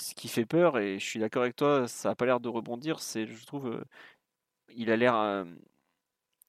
ce 0.00 0.14
qui 0.14 0.28
fait 0.28 0.46
peur, 0.46 0.78
et 0.78 0.98
je 0.98 1.04
suis 1.04 1.20
d'accord 1.20 1.42
avec 1.42 1.56
toi, 1.56 1.88
ça 1.88 2.10
n'a 2.10 2.14
pas 2.14 2.26
l'air 2.26 2.40
de 2.40 2.48
rebondir, 2.48 3.00
c'est, 3.00 3.26
je 3.26 3.46
trouve, 3.46 3.66
euh, 3.66 3.84
il 4.74 4.90
a 4.90 4.96
l'air, 4.96 5.16
euh, 5.16 5.44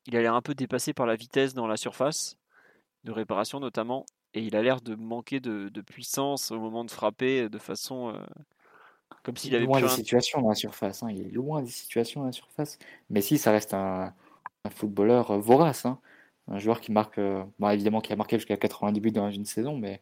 il 0.05 0.15
a 0.15 0.21
l'air 0.21 0.35
un 0.35 0.41
peu 0.41 0.53
dépassé 0.53 0.93
par 0.93 1.05
la 1.05 1.15
vitesse 1.15 1.53
dans 1.53 1.67
la 1.67 1.77
surface 1.77 2.37
de 3.03 3.11
réparation 3.11 3.59
notamment, 3.59 4.05
et 4.33 4.41
il 4.41 4.55
a 4.55 4.61
l'air 4.61 4.81
de 4.81 4.95
manquer 4.95 5.39
de, 5.39 5.81
puissance 5.81 6.51
au 6.51 6.59
moment 6.59 6.85
de 6.85 6.91
frapper 6.91 7.49
de 7.49 7.57
façon 7.57 8.09
euh, 8.09 8.25
comme 9.23 9.35
s'il 9.37 9.55
avait 9.55 9.65
loin 9.65 9.81
des 9.81 9.87
situations 9.87 10.41
dans 10.41 10.49
la 10.49 10.55
surface. 10.55 11.01
Hein. 11.03 11.09
Il 11.11 11.27
est 11.27 11.31
loin 11.31 11.61
des 11.61 11.69
situations 11.69 12.21
dans 12.21 12.27
la 12.27 12.31
surface. 12.31 12.77
Mais 13.09 13.21
si, 13.21 13.37
ça 13.37 13.51
reste 13.51 13.73
un, 13.73 14.13
footballeur 14.69 15.39
vorace. 15.39 15.85
Hein 15.85 15.99
un 16.49 16.59
joueur 16.59 16.81
qui 16.81 16.91
marque, 16.91 17.17
euh, 17.19 17.43
évidemment 17.71 18.01
qui 18.01 18.13
a 18.13 18.15
marqué 18.15 18.37
jusqu'à 18.37 18.57
90 18.57 18.99
buts 18.99 19.11
dans 19.11 19.29
une 19.31 19.45
saison, 19.45 19.77
mais 19.77 20.01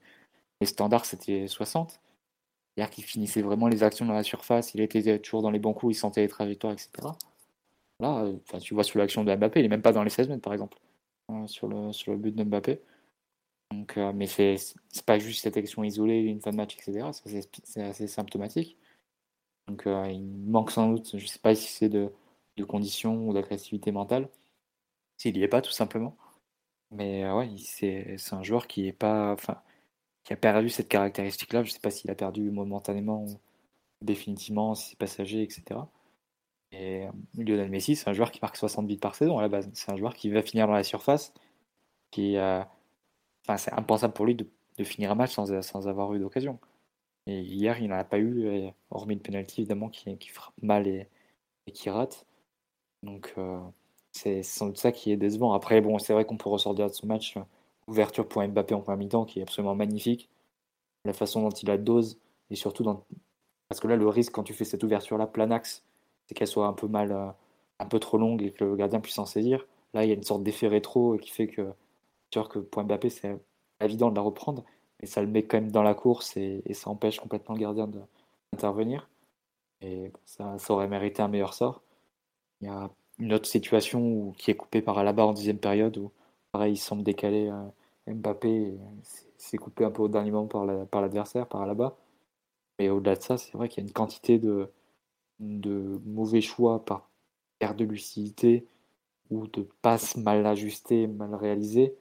les 0.62 0.68
standards 0.68 1.06
c'était 1.06 1.48
60. 1.48 2.00
C'est-à-dire 2.76 2.92
qu'il 2.92 3.04
finissait 3.04 3.42
vraiment 3.42 3.68
les 3.68 3.84
actions 3.84 4.06
dans 4.06 4.14
la 4.14 4.24
surface, 4.24 4.74
il 4.76 4.82
était 4.82 5.20
toujours 5.20 5.42
dans 5.42 5.52
les 5.52 5.60
bons 5.60 5.74
coups, 5.74 5.96
il 5.96 6.00
sentait 6.00 6.22
les 6.22 6.28
trajectoires, 6.28 6.74
etc. 6.74 6.90
Là, 8.00 8.24
euh, 8.26 8.60
tu 8.60 8.74
vois 8.74 8.84
sur 8.84 9.00
l'action 9.00 9.24
de 9.24 9.36
Mbappé, 9.36 9.60
il 9.60 9.66
est 9.66 9.70
même 9.70 9.82
pas 9.82 9.92
dans 9.94 10.04
les 10.04 10.10
16 10.10 10.30
mètres 10.30 10.42
par 10.42 10.54
exemple, 10.54 10.78
hein, 11.30 11.48
sur, 11.48 11.68
le, 11.68 11.92
sur 11.94 12.12
le 12.14 12.20
but 12.20 12.36
de 12.36 12.44
Mbappé. 12.44 12.82
Donc, 13.72 13.98
euh, 13.98 14.14
mais 14.14 14.28
c'est 14.28 14.58
pas 15.06 15.20
juste 15.20 15.44
cette 15.44 15.58
action 15.58 15.84
isolée, 15.84 16.20
une 16.22 16.42
fin 16.42 16.52
de 16.52 16.56
match, 16.58 16.76
etc. 16.76 17.10
C'est 17.64 17.84
assez 17.84 18.08
symptomatique. 18.08 18.78
Donc 19.68 19.84
il 19.86 20.22
manque 20.48 20.72
sans 20.72 20.94
doute, 20.94 21.18
je 21.18 21.26
sais 21.28 21.40
pas 21.40 21.54
si 21.54 21.68
c'est 21.68 21.90
de, 21.90 22.10
de 22.58 22.64
conditions 22.64 23.28
ou 23.28 23.34
d'agressivité 23.34 23.92
mentale, 23.92 24.30
s'il 25.18 25.34
n'y 25.36 25.44
est 25.44 25.48
pas 25.48 25.62
tout 25.62 25.72
simplement. 25.72 26.16
Mais 26.92 27.30
ouais, 27.32 27.50
c'est 27.58 28.18
un 28.34 28.44
joueur 28.44 28.68
qui 28.68 28.88
est 28.88 28.94
pas, 28.94 29.34
enfin, 29.34 29.62
qui 30.24 30.34
a 30.34 30.38
perdu 30.38 30.70
cette 30.70 30.90
caractéristique-là. 30.90 31.64
Je 31.64 31.72
sais 31.72 31.80
pas 31.80 31.92
s'il 31.92 32.10
a 32.12 32.16
perdu 32.16 32.52
momentanément 32.52 33.24
ou 33.24 33.40
définitivement, 34.02 34.76
si 34.76 34.92
c'est 34.92 34.98
passager, 34.98 35.44
etc. 35.44 35.82
Et 36.72 37.08
Lionel 37.36 37.70
Messi, 37.70 37.96
c'est 37.96 38.10
un 38.10 38.14
joueur 38.14 38.32
qui 38.32 38.40
marque 38.42 38.58
60 38.58 38.88
buts 38.88 38.98
par 38.98 39.16
saison 39.16 39.38
à 39.40 39.42
la 39.42 39.50
base. 39.50 39.70
C'est 39.74 39.92
un 39.92 39.98
joueur 39.98 40.14
qui 40.16 40.30
va 40.30 40.42
finir 40.42 40.68
dans 40.68 40.74
la 40.74 40.84
surface, 40.84 41.34
qui, 42.12 42.38
enfin, 42.38 43.58
c'est 43.58 43.74
impensable 43.74 44.14
pour 44.14 44.26
lui 44.26 44.36
de, 44.36 44.48
finir 44.84 45.12
un 45.12 45.16
match 45.16 45.34
sans, 45.34 45.88
avoir 45.88 46.14
eu 46.14 46.20
d'occasion. 46.20 46.60
Et 47.28 47.42
hier, 47.42 47.80
il 47.82 47.90
n'en 47.90 47.98
a 47.98 48.04
pas 48.04 48.20
eu, 48.20 48.72
hormis 48.92 49.16
le 49.16 49.22
penalty 49.22 49.62
évidemment 49.62 49.90
qui, 49.90 50.30
frappe 50.30 50.54
mal 50.62 50.88
et 50.88 51.10
qui 51.74 51.90
rate. 51.90 52.26
Donc 53.04 53.34
c'est 54.18 54.44
sans 54.44 54.68
doute 54.68 54.78
ça 54.78 54.92
qui 54.92 55.12
est 55.12 55.18
décevant. 55.18 55.54
Après, 55.54 55.82
bon, 55.82 56.00
c'est 56.00 56.14
vrai 56.14 56.26
qu'on 56.26 56.38
peut 56.38 56.50
ressortir 56.50 56.88
de 56.88 56.94
ce 56.94 57.06
match 57.06 57.38
ouverture 57.88 58.28
pour 58.28 58.46
Mbappé 58.46 58.74
en 58.76 58.82
premier 58.82 59.06
mi-temps 59.06 59.26
qui 59.26 59.40
est 59.40 59.44
absolument 59.44 59.76
magnifique. 59.76 60.30
La 61.06 61.14
façon 61.14 61.42
dont 61.42 61.50
il 61.50 61.70
a 61.72 61.78
dose 61.78 62.20
et 62.50 62.56
surtout 62.56 62.84
dans... 62.84 63.04
parce 63.70 63.80
que 63.80 63.88
là, 63.88 63.96
le 63.96 64.08
risque 64.08 64.34
quand 64.34 64.44
tu 64.44 64.54
fais 64.54 64.66
cette 64.66 64.84
ouverture-là 64.84 65.28
plein 65.28 65.52
axe, 65.52 65.84
c'est 66.26 66.36
qu'elle 66.36 66.48
soit 66.48 66.68
un 66.68 66.74
peu 66.74 66.88
mal, 66.88 67.12
euh, 67.12 67.30
un 67.80 67.86
peu 67.86 68.00
trop 68.00 68.18
longue 68.18 68.42
et 68.44 68.52
que 68.52 68.64
le 68.66 68.76
gardien 68.76 69.00
puisse 69.00 69.20
en 69.20 69.26
saisir. 69.26 69.66
Là, 69.94 70.04
il 70.04 70.10
y 70.10 70.12
a 70.12 70.16
une 70.16 70.24
sorte 70.24 70.44
d'effet 70.44 70.68
rétro 70.68 71.18
qui 71.18 71.32
fait 71.32 71.48
que, 71.48 71.74
sûr 72.34 72.50
que 72.50 72.60
pour 72.60 72.84
Mbappé, 72.84 73.10
c'est 73.10 73.38
évident 73.82 74.10
de 74.10 74.16
la 74.16 74.22
reprendre, 74.22 74.64
mais 75.02 75.08
ça 75.08 75.22
le 75.22 75.28
met 75.28 75.44
quand 75.44 75.58
même 75.62 75.72
dans 75.72 75.84
la 75.84 75.94
course 75.94 76.36
et, 76.38 76.64
ça 76.74 76.90
empêche 76.90 77.20
complètement 77.20 77.56
le 77.56 77.62
gardien 77.62 77.90
d'intervenir. 78.52 79.10
Et 79.82 80.12
ça, 80.26 80.58
ça 80.58 80.74
aurait 80.74 80.88
mérité 80.88 81.22
un 81.22 81.28
meilleur 81.28 81.54
sort. 81.54 81.82
Il 82.62 82.68
y 82.68 82.70
a 82.70 82.90
une 83.20 83.34
autre 83.34 83.48
situation 83.48 84.02
où, 84.02 84.34
qui 84.38 84.52
est 84.52 84.56
coupée 84.56 84.82
par 84.82 84.98
Alaba 84.98 85.26
en 85.26 85.34
dixième 85.34 85.60
période 85.60 85.98
où 85.98 86.12
pareil 86.52 86.74
il 86.74 86.78
semble 86.78 87.04
décaler 87.04 87.50
euh, 87.50 88.14
Mbappé 88.14 88.74
c'est 89.38 89.58
coupé 89.58 89.86
un 89.86 89.92
peu 89.92 90.04
au 90.04 90.08
dernier 90.08 90.32
moment 90.32 90.48
par 90.48 90.66
l'adversaire 91.02 91.42
la, 91.42 91.46
par, 91.46 91.60
par 91.60 91.62
Alaba 91.62 91.98
mais 92.80 92.90
au-delà 92.90 93.16
de 93.16 93.24
ça 93.24 93.38
c'est 93.38 93.54
vrai 93.54 93.70
qu'il 93.70 93.84
y 93.84 93.86
a 93.86 93.88
une 93.88 93.94
quantité 93.94 94.40
de, 94.40 94.70
de 95.40 96.00
mauvais 96.06 96.42
choix 96.42 96.84
par 96.84 97.10
perte 97.60 97.78
de 97.78 97.86
lucidité 97.86 98.66
ou 99.30 99.48
de 99.48 99.68
passes 99.82 100.16
mal 100.18 100.46
ajustées, 100.46 101.08
mal 101.08 101.36
réalisées, 101.36 101.96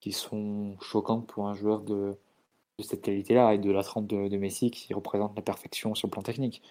qui 0.00 0.12
sont 0.12 0.76
choquantes 0.80 1.26
pour 1.26 1.48
un 1.48 1.54
joueur 1.54 1.82
de, 1.82 2.16
cette 2.80 3.02
qualité-là 3.02 3.54
et 3.54 3.58
de 3.58 3.70
la 3.70 3.82
trempe 3.82 4.06
de, 4.06 4.36
Messi 4.36 4.70
qui 4.70 4.92
représente 4.94 5.34
la 5.36 5.42
perfection 5.42 5.94
sur 5.94 6.08
le 6.08 6.12
plan 6.12 6.22
technique. 6.22 6.62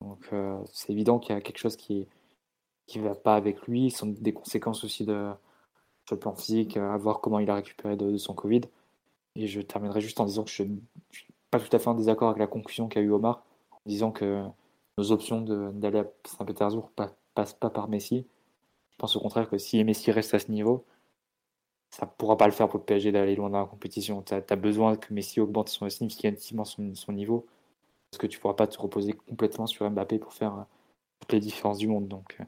Donc 0.00 0.28
euh, 0.32 0.58
c'est 0.72 0.92
évident 0.92 1.18
qu'il 1.18 1.34
y 1.34 1.38
a 1.38 1.40
quelque 1.40 1.58
chose 1.58 1.76
qui 1.76 2.08
qui 2.86 2.98
va 2.98 3.14
pas 3.14 3.34
avec 3.36 3.66
lui, 3.66 3.90
sont 3.90 4.06
des 4.06 4.32
conséquences 4.32 4.84
aussi 4.84 5.04
de, 5.04 5.30
sur 6.06 6.16
le 6.16 6.20
plan 6.20 6.34
physique, 6.34 6.76
à 6.76 6.96
voir 6.96 7.20
comment 7.20 7.38
il 7.38 7.50
a 7.50 7.54
récupéré 7.54 7.96
de, 7.96 8.16
son 8.16 8.34
Covid. 8.34 8.62
Et 9.36 9.46
je 9.46 9.60
terminerai 9.60 10.00
juste 10.00 10.20
en 10.20 10.26
disant 10.26 10.44
que 10.44 10.50
je 10.50 10.64
ne 10.64 10.76
suis 11.10 11.26
pas 11.50 11.58
tout 11.58 11.74
à 11.74 11.78
fait 11.78 11.88
en 11.88 11.94
désaccord 11.94 12.28
avec 12.28 12.40
la 12.40 12.46
conclusion 12.46 12.88
qu'a 12.88 13.00
eu 13.00 13.10
Omar, 13.10 13.44
en 13.70 13.78
disant 13.86 14.10
que 14.10 14.42
nos 14.98 15.12
options 15.12 15.40
d'aller 15.72 16.00
à 16.00 16.06
Saint-Pétersbourg 16.24 16.90
ne 16.98 17.06
passent 17.34 17.54
pas 17.54 17.70
par 17.70 17.88
Messi. 17.88 18.26
Je 18.90 18.96
pense 18.98 19.16
au 19.16 19.20
contraire 19.20 19.48
que 19.48 19.58
si 19.58 19.82
Messi 19.84 20.10
reste 20.10 20.34
à 20.34 20.38
ce 20.38 20.50
niveau, 20.50 20.84
ça 21.90 22.06
ne 22.06 22.10
pourra 22.16 22.36
pas 22.36 22.46
le 22.46 22.52
faire 22.52 22.68
pour 22.68 22.78
le 22.78 22.84
PSG 22.84 23.12
d'aller 23.12 23.36
loin 23.36 23.50
dans 23.50 23.60
la 23.60 23.66
compétition. 23.66 24.22
Tu 24.22 24.34
as, 24.34 24.56
besoin 24.56 24.96
que 24.96 25.12
Messi 25.12 25.40
augmente 25.40 25.68
son, 25.68 25.88
significativement 25.88 26.64
son, 26.64 26.94
son 26.94 27.12
niveau, 27.12 27.46
parce 28.10 28.18
que 28.18 28.26
tu 28.26 28.38
ne 28.38 28.42
pourras 28.42 28.54
pas 28.54 28.66
te 28.66 28.78
reposer 28.78 29.12
complètement 29.12 29.66
sur 29.66 29.88
Mbappé 29.90 30.18
pour 30.18 30.32
faire 30.32 30.54
euh, 30.54 30.62
toutes 31.20 31.32
les 31.32 31.40
différences 31.40 31.78
du 31.78 31.88
monde. 31.88 32.08
Donc, 32.08 32.36
euh, 32.40 32.44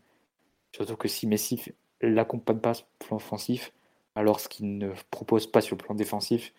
surtout 0.75 0.97
que 0.97 1.09
si 1.09 1.27
Messi 1.29 1.63
l'accompagne 2.01 2.59
pas 2.59 2.75
sur 2.75 2.87
le 3.01 3.07
plan 3.07 3.17
offensif, 3.17 3.73
alors 4.17 4.41
ce 4.41 4.49
qu'il 4.49 4.77
ne 4.77 4.93
propose 5.11 5.47
pas 5.47 5.61
sur 5.61 5.77
le 5.77 5.83
plan 5.83 5.95
défensif, 5.95 6.53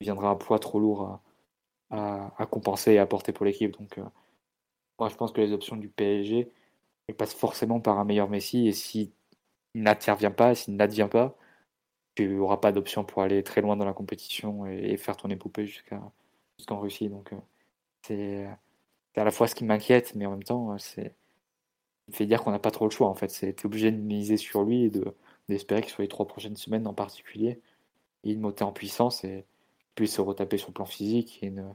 viendra 0.00 0.28
un 0.28 0.36
poids 0.36 0.58
trop 0.58 0.78
lourd 0.78 1.20
à, 1.90 2.46
compenser 2.50 2.92
et 2.92 2.98
à 2.98 3.06
porter 3.06 3.32
pour 3.32 3.46
l'équipe. 3.46 3.72
Donc, 3.78 3.98
euh, 3.98 4.04
moi, 4.98 5.08
je 5.08 5.16
pense 5.16 5.32
que 5.32 5.40
les 5.40 5.52
options 5.52 5.76
du 5.76 5.88
PSG 5.88 6.50
elles 7.08 7.16
passent 7.16 7.34
forcément 7.34 7.80
par 7.80 7.98
un 7.98 8.04
meilleur 8.04 8.28
Messi. 8.28 8.68
Et 8.68 8.72
s'il 8.72 9.10
n'intervient 9.74 10.30
pas, 10.30 10.54
s'il 10.54 10.76
n'advient 10.76 11.08
pas, 11.10 11.36
tu 12.14 12.28
n'auras 12.28 12.58
pas 12.58 12.72
d'option 12.72 13.04
pour 13.04 13.22
aller 13.22 13.42
très 13.42 13.62
loin 13.62 13.76
dans 13.76 13.84
la 13.86 13.94
compétition 13.94 14.66
et, 14.66 14.96
faire 14.98 15.16
ton 15.16 15.30
épopée 15.30 15.66
jusqu'en 15.66 16.80
Russie. 16.80 17.08
Donc, 17.08 17.32
euh, 17.32 17.36
c'est 18.02 19.20
à 19.20 19.24
la 19.24 19.30
fois 19.30 19.48
ce 19.48 19.54
qui 19.54 19.64
m'inquiète, 19.64 20.14
mais 20.14 20.26
en 20.26 20.32
même 20.32 20.44
temps, 20.44 20.76
c'est 20.78 21.06
il 21.06 21.21
fait 22.14 22.26
dire 22.26 22.42
qu'on 22.42 22.50
n'a 22.50 22.58
pas 22.58 22.70
trop 22.70 22.86
le 22.86 22.90
choix 22.90 23.08
en 23.08 23.14
fait. 23.14 23.30
C'est 23.30 23.64
obligé 23.64 23.90
de 23.90 23.96
miser 23.96 24.36
sur 24.36 24.64
lui 24.64 24.84
et 24.84 24.92
d'espérer 25.48 25.82
que 25.82 25.90
sur 25.90 26.02
les 26.02 26.08
trois 26.08 26.26
prochaines 26.26 26.56
semaines 26.56 26.86
en 26.86 26.94
particulier, 26.94 27.60
il 28.24 28.38
monter 28.38 28.64
en 28.64 28.72
puissance 28.72 29.24
et 29.24 29.44
puisse 29.94 30.14
se 30.14 30.20
retaper 30.20 30.58
sur 30.58 30.68
le 30.68 30.74
plan 30.74 30.86
physique 30.86 31.38
et 31.42 31.46
une, 31.46 31.74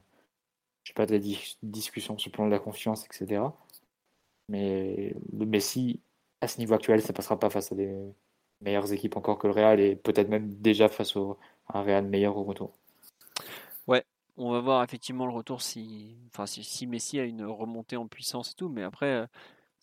je 0.83 0.89
sais 0.89 0.93
pas, 0.93 1.05
des 1.05 1.19
discussions 1.63 2.17
sur 2.17 2.29
le 2.29 2.33
plan 2.33 2.45
de 2.45 2.51
la 2.51 2.59
confiance, 2.59 3.05
etc. 3.05 3.41
Mais 4.49 5.15
le 5.33 5.45
Messi, 5.45 5.99
à 6.41 6.47
ce 6.47 6.59
niveau 6.59 6.73
actuel, 6.73 7.01
ça 7.01 7.13
passera 7.13 7.39
pas 7.39 7.49
face 7.49 7.71
à 7.71 7.75
des 7.75 7.93
meilleures 8.61 8.91
équipes 8.93 9.17
encore 9.17 9.37
que 9.37 9.47
le 9.47 9.53
Real 9.53 9.79
et 9.79 9.95
peut-être 9.95 10.29
même 10.29 10.53
déjà 10.55 10.89
face 10.89 11.15
au, 11.15 11.37
à 11.67 11.79
un 11.79 11.83
Real 11.83 12.05
meilleur 12.05 12.37
au 12.37 12.43
retour. 12.43 12.73
Ouais, 13.87 14.03
on 14.37 14.51
va 14.51 14.61
voir 14.61 14.83
effectivement 14.83 15.25
le 15.25 15.33
retour 15.33 15.61
si, 15.61 16.17
enfin, 16.33 16.45
si, 16.45 16.63
si 16.63 16.87
Messi 16.87 17.19
a 17.19 17.23
une 17.23 17.43
remontée 17.43 17.97
en 17.97 18.07
puissance 18.07 18.51
et 18.51 18.55
tout, 18.55 18.69
mais 18.69 18.83
après, 18.83 19.07
euh, 19.07 19.27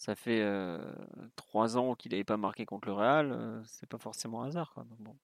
ça 0.05 0.15
fait 0.15 0.45
trois 1.35 1.79
ans 1.79 1.95
qu'il 1.95 2.13
n'avait 2.13 2.25
pas 2.25 2.37
marqué 2.37 2.67
contre 2.67 2.89
le 2.89 2.95
Real, 2.95 3.63
c'est 3.65 3.89
pas 3.89 3.97
forcément 3.97 4.43
un 4.43 4.49
hasard. 4.49 4.75
bon, 4.99 5.17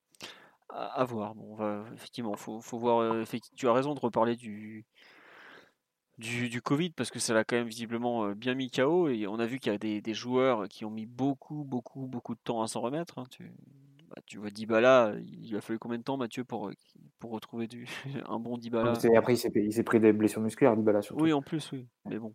à, 0.70 1.04
voir. 1.04 1.34
Bon, 1.34 1.54
va, 1.54 1.84
effectivement, 1.94 2.34
faut, 2.34 2.60
faut 2.60 2.78
voir. 2.78 3.26
tu 3.56 3.68
as 3.68 3.72
raison 3.74 3.94
de 3.94 4.00
reparler 4.00 4.36
du, 4.36 4.86
du, 6.16 6.48
du, 6.48 6.62
Covid 6.62 6.90
parce 6.90 7.10
que 7.10 7.18
ça 7.18 7.34
l'a 7.34 7.44
quand 7.44 7.56
même 7.56 7.68
visiblement 7.68 8.30
bien 8.30 8.54
mis 8.54 8.70
KO 8.70 9.08
et 9.08 9.26
on 9.26 9.38
a 9.38 9.44
vu 9.44 9.58
qu'il 9.58 9.70
y 9.70 9.74
a 9.74 9.78
des, 9.78 10.00
des, 10.00 10.14
joueurs 10.14 10.66
qui 10.68 10.86
ont 10.86 10.90
mis 10.90 11.06
beaucoup, 11.06 11.62
beaucoup, 11.64 12.06
beaucoup 12.06 12.34
de 12.34 12.40
temps 12.42 12.62
à 12.62 12.66
s'en 12.66 12.80
remettre. 12.80 13.18
Hein. 13.18 13.24
Tu, 13.30 13.52
bah, 14.08 14.22
tu 14.24 14.38
vois 14.38 14.48
Dybala, 14.48 15.12
il 15.26 15.54
a 15.56 15.60
fallu 15.60 15.78
combien 15.78 15.98
de 15.98 16.02
temps, 16.04 16.16
Mathieu, 16.16 16.44
pour, 16.44 16.70
pour 17.18 17.32
retrouver 17.32 17.66
du, 17.66 17.86
un 18.28 18.38
bon 18.38 18.56
Dybala? 18.56 18.94
Après, 19.16 19.34
il 19.34 19.72
s'est 19.72 19.82
pris 19.82 20.00
des 20.00 20.14
blessures 20.14 20.40
musculaires, 20.40 20.74
Dybala 20.74 21.02
surtout. 21.02 21.22
Oui, 21.22 21.34
en 21.34 21.42
plus, 21.42 21.70
oui. 21.72 21.86
Mais 22.06 22.18
bon. 22.18 22.34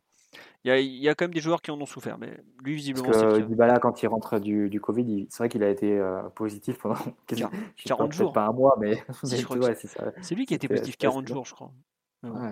Il 0.64 0.74
y, 0.74 1.10
a, 1.10 1.14
quand 1.14 1.26
même 1.26 1.34
des 1.34 1.42
joueurs 1.42 1.62
qui 1.62 1.70
en 1.70 1.80
ont 1.80 1.86
souffert, 1.86 2.18
mais 2.18 2.40
lui, 2.64 2.74
visiblement, 2.74 3.14
c'est 3.14 3.44
Dybala, 3.44 3.78
quand 3.78 4.02
il 4.02 4.08
rentre 4.08 4.40
du, 4.40 4.68
du 4.68 4.82
Covid, 4.82 5.28
c'est 5.30 5.38
vrai 5.38 5.50
qu'il 5.50 5.62
a 5.64 5.70
été 5.70 6.00
euh, 6.00 6.24
positif 6.30 6.80
pendant 6.80 6.96
40 7.86 8.12
jours. 8.12 8.34
Pas 8.34 8.48
un 8.48 8.52
mois, 8.52 8.76
mais, 8.80 9.04
c'est 9.24 10.34
lui 10.34 10.48
qui 10.48 10.54
a 10.54 10.56
été 10.56 10.68
positif 10.68 10.98
40 10.98 11.28
jours, 11.28 11.46
je 11.46 11.54
crois. 11.54 11.72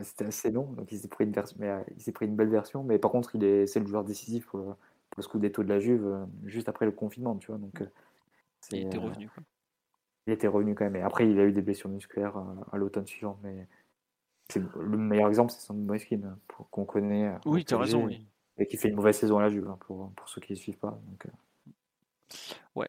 c'était 0.03 0.25
assez 0.25 0.51
long, 0.51 0.71
donc 0.73 0.91
il 0.91 0.99
s'est 0.99 1.07
pris, 1.07 1.23
une 1.23 1.33
euh, 1.61 1.83
pris 2.13 2.25
une 2.27 2.35
belle 2.35 2.49
version, 2.49 2.83
mais 2.83 2.99
par 2.99 3.09
contre, 3.09 3.35
il 3.35 3.43
est, 3.43 3.65
c'est 3.65 3.79
le 3.79 3.87
joueur 3.87 4.03
décisif 4.03 4.45
pour 4.45 4.59
le, 4.59 4.65
pour 4.65 5.17
le 5.17 5.23
scudetto 5.23 5.63
de 5.63 5.69
la 5.69 5.79
Juve 5.79 6.05
euh, 6.05 6.25
juste 6.45 6.69
après 6.69 6.85
le 6.85 6.91
confinement, 6.91 7.35
tu 7.37 7.47
vois. 7.47 7.57
Donc, 7.57 7.81
il 8.71 8.85
était 8.85 8.99
revenu. 8.99 9.27
Il 10.27 10.33
était 10.33 10.47
revenu 10.47 10.75
quand 10.75 10.85
même. 10.85 10.97
Et 10.97 11.01
après, 11.01 11.27
il 11.27 11.39
a 11.39 11.45
eu 11.45 11.51
des 11.51 11.63
blessures 11.63 11.89
musculaires 11.89 12.37
à 12.71 12.77
l'automne 12.77 13.07
suivant, 13.07 13.39
mais 13.43 13.67
le 14.59 14.97
meilleur 14.97 15.27
exemple, 15.27 15.51
c'est 15.51 15.65
Sandy 15.65 15.81
Moiskin, 15.81 16.21
hein, 16.25 16.37
qu'on 16.71 16.85
connaît. 16.85 17.27
Euh, 17.27 17.37
oui, 17.45 17.65
tu 17.65 17.73
as 17.73 17.77
raison. 17.77 18.05
Oui. 18.05 18.25
Et 18.57 18.67
qui 18.67 18.77
fait 18.77 18.89
une 18.89 18.95
mauvaise 18.95 19.17
saison 19.17 19.39
à 19.39 19.41
la 19.41 19.49
Juve, 19.49 19.67
hein, 19.67 19.77
pour, 19.81 20.11
pour 20.11 20.29
ceux 20.29 20.41
qui 20.41 20.53
ne 20.53 20.57
suivent 20.57 20.77
pas. 20.77 20.99
Donc, 21.07 21.25
euh. 21.25 21.29
Ouais. 22.75 22.87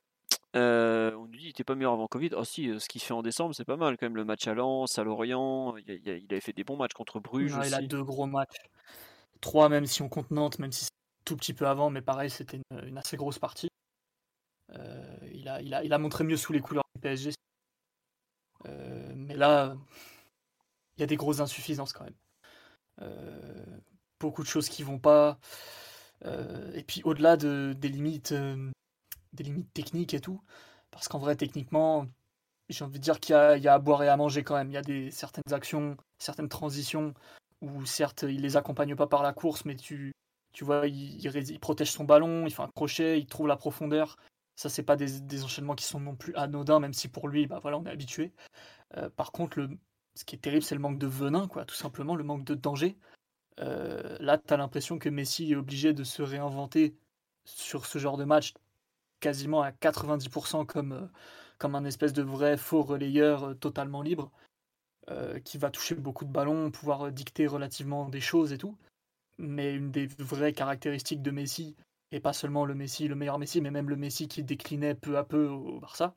Euh, 0.56 1.12
on 1.16 1.22
nous 1.22 1.28
dit 1.28 1.38
qu'il 1.38 1.46
n'était 1.48 1.64
pas 1.64 1.74
meilleur 1.74 1.94
avant 1.94 2.06
Covid. 2.06 2.30
Oh 2.36 2.44
si, 2.44 2.78
ce 2.78 2.88
qu'il 2.88 3.00
fait 3.00 3.14
en 3.14 3.22
décembre, 3.22 3.54
c'est 3.54 3.64
pas 3.64 3.76
mal 3.76 3.96
quand 3.96 4.06
même. 4.06 4.16
Le 4.16 4.24
match 4.24 4.46
à 4.46 4.54
Lens, 4.54 4.98
à 4.98 5.04
Lorient, 5.04 5.76
il, 5.78 6.00
il, 6.04 6.26
avait 6.30 6.40
fait 6.40 6.52
des 6.52 6.64
bons 6.64 6.76
matchs 6.76 6.92
contre 6.92 7.18
Bruges. 7.18 7.56
il 7.64 7.74
a 7.74 7.82
deux 7.82 8.04
gros 8.04 8.26
matchs. 8.26 8.58
Trois 9.40 9.68
même 9.68 9.86
si 9.86 10.02
on 10.02 10.08
compte 10.08 10.30
Nantes, 10.30 10.58
même 10.58 10.72
si 10.72 10.84
c'est 10.84 10.90
tout 11.24 11.36
petit 11.36 11.54
peu 11.54 11.66
avant, 11.66 11.90
mais 11.90 12.02
pareil, 12.02 12.30
c'était 12.30 12.60
une, 12.86 12.98
assez 12.98 13.16
grosse 13.16 13.38
partie. 13.38 13.68
il, 15.32 15.48
a, 15.48 15.60
il, 15.60 15.74
a, 15.74 15.82
il, 15.82 15.92
a, 15.92 15.98
montré 15.98 16.24
mieux 16.24 16.36
sous 16.36 16.52
les 16.52 16.60
couleurs 16.60 16.84
du 16.94 17.00
PSG. 17.00 17.32
mais 19.14 19.34
là, 19.34 19.76
il 20.96 21.00
y 21.00 21.04
a 21.04 21.06
des 21.06 21.16
grosses 21.16 21.40
insuffisances 21.40 21.92
quand 21.92 22.04
même. 22.04 22.14
Euh, 23.02 23.64
beaucoup 24.20 24.42
de 24.42 24.48
choses 24.48 24.68
qui 24.68 24.82
vont 24.82 24.98
pas. 24.98 25.38
Euh, 26.24 26.72
et 26.74 26.82
puis 26.82 27.02
au-delà 27.04 27.36
de, 27.36 27.74
des 27.78 27.88
limites, 27.88 28.32
euh, 28.32 28.70
des 29.32 29.44
limites 29.44 29.72
techniques 29.74 30.14
et 30.14 30.20
tout, 30.20 30.40
parce 30.90 31.08
qu'en 31.08 31.18
vrai 31.18 31.36
techniquement, 31.36 32.06
j'ai 32.68 32.84
envie 32.84 32.98
de 32.98 33.04
dire 33.04 33.20
qu'il 33.20 33.34
y, 33.34 33.68
a 33.68 33.74
à 33.74 33.78
boire 33.78 34.02
et 34.02 34.08
à 34.08 34.16
manger 34.16 34.44
quand 34.44 34.54
même. 34.56 34.70
Il 34.70 34.74
y 34.74 34.78
a 34.78 34.82
des 34.82 35.10
certaines 35.10 35.52
actions, 35.52 35.96
certaines 36.18 36.48
transitions 36.48 37.14
où 37.60 37.84
certes 37.86 38.24
il 38.28 38.42
les 38.42 38.56
accompagne 38.56 38.94
pas 38.96 39.06
par 39.06 39.22
la 39.22 39.32
course, 39.32 39.64
mais 39.64 39.76
tu, 39.76 40.12
tu 40.52 40.64
vois, 40.64 40.86
il, 40.86 41.24
il, 41.24 41.60
protège 41.60 41.90
son 41.90 42.04
ballon, 42.04 42.46
il 42.46 42.54
fait 42.54 42.62
un 42.62 42.68
crochet, 42.68 43.18
il 43.20 43.26
trouve 43.26 43.48
la 43.48 43.56
profondeur. 43.56 44.16
Ça, 44.56 44.68
c'est 44.68 44.82
pas 44.84 44.96
des, 44.96 45.20
des, 45.20 45.44
enchaînements 45.44 45.74
qui 45.74 45.84
sont 45.84 46.00
non 46.00 46.14
plus 46.14 46.34
anodins, 46.36 46.78
même 46.78 46.94
si 46.94 47.08
pour 47.08 47.28
lui, 47.28 47.46
bah 47.46 47.58
voilà, 47.60 47.78
on 47.78 47.84
est 47.86 47.90
habitué. 47.90 48.32
par 49.16 49.32
contre, 49.32 49.58
le, 49.58 49.78
ce 50.14 50.24
qui 50.24 50.36
est 50.36 50.38
terrible, 50.38 50.62
c'est 50.62 50.74
le 50.74 50.80
manque 50.80 50.98
de 50.98 51.06
venin, 51.06 51.48
quoi, 51.48 51.64
tout 51.64 51.74
simplement, 51.74 52.14
le 52.14 52.24
manque 52.24 52.44
de 52.44 52.54
danger. 52.54 52.96
Euh, 53.60 54.16
là, 54.20 54.38
tu 54.38 54.52
as 54.52 54.56
l'impression 54.56 54.98
que 54.98 55.08
Messi 55.08 55.52
est 55.52 55.56
obligé 55.56 55.92
de 55.92 56.04
se 56.04 56.22
réinventer 56.22 56.96
sur 57.44 57.86
ce 57.86 57.98
genre 57.98 58.16
de 58.16 58.24
match 58.24 58.54
quasiment 59.20 59.62
à 59.62 59.70
90% 59.70 60.66
comme, 60.66 60.92
euh, 60.92 61.06
comme 61.58 61.74
un 61.74 61.84
espèce 61.84 62.12
de 62.12 62.22
vrai 62.22 62.56
faux 62.56 62.82
relayeur 62.82 63.44
euh, 63.44 63.54
totalement 63.54 64.02
libre, 64.02 64.30
qui 65.44 65.58
va 65.58 65.70
toucher 65.70 65.94
beaucoup 65.94 66.24
de 66.24 66.32
ballons, 66.32 66.70
pouvoir 66.70 67.12
dicter 67.12 67.46
relativement 67.46 68.08
des 68.08 68.22
choses 68.22 68.54
et 68.54 68.58
tout. 68.58 68.78
Mais 69.36 69.74
une 69.74 69.90
des 69.90 70.06
vraies 70.18 70.54
caractéristiques 70.54 71.20
de 71.20 71.30
Messi, 71.30 71.76
et 72.10 72.20
pas 72.20 72.32
seulement 72.32 72.64
le 72.64 72.74
Messi, 72.74 73.06
le 73.06 73.14
meilleur 73.14 73.38
Messi, 73.38 73.60
mais 73.60 73.70
même 73.70 73.90
le 73.90 73.96
Messi 73.96 74.28
qui 74.28 74.42
déclinait 74.42 74.94
peu 74.94 75.18
à 75.18 75.24
peu 75.24 75.46
au 75.46 75.78
Barça, 75.78 76.14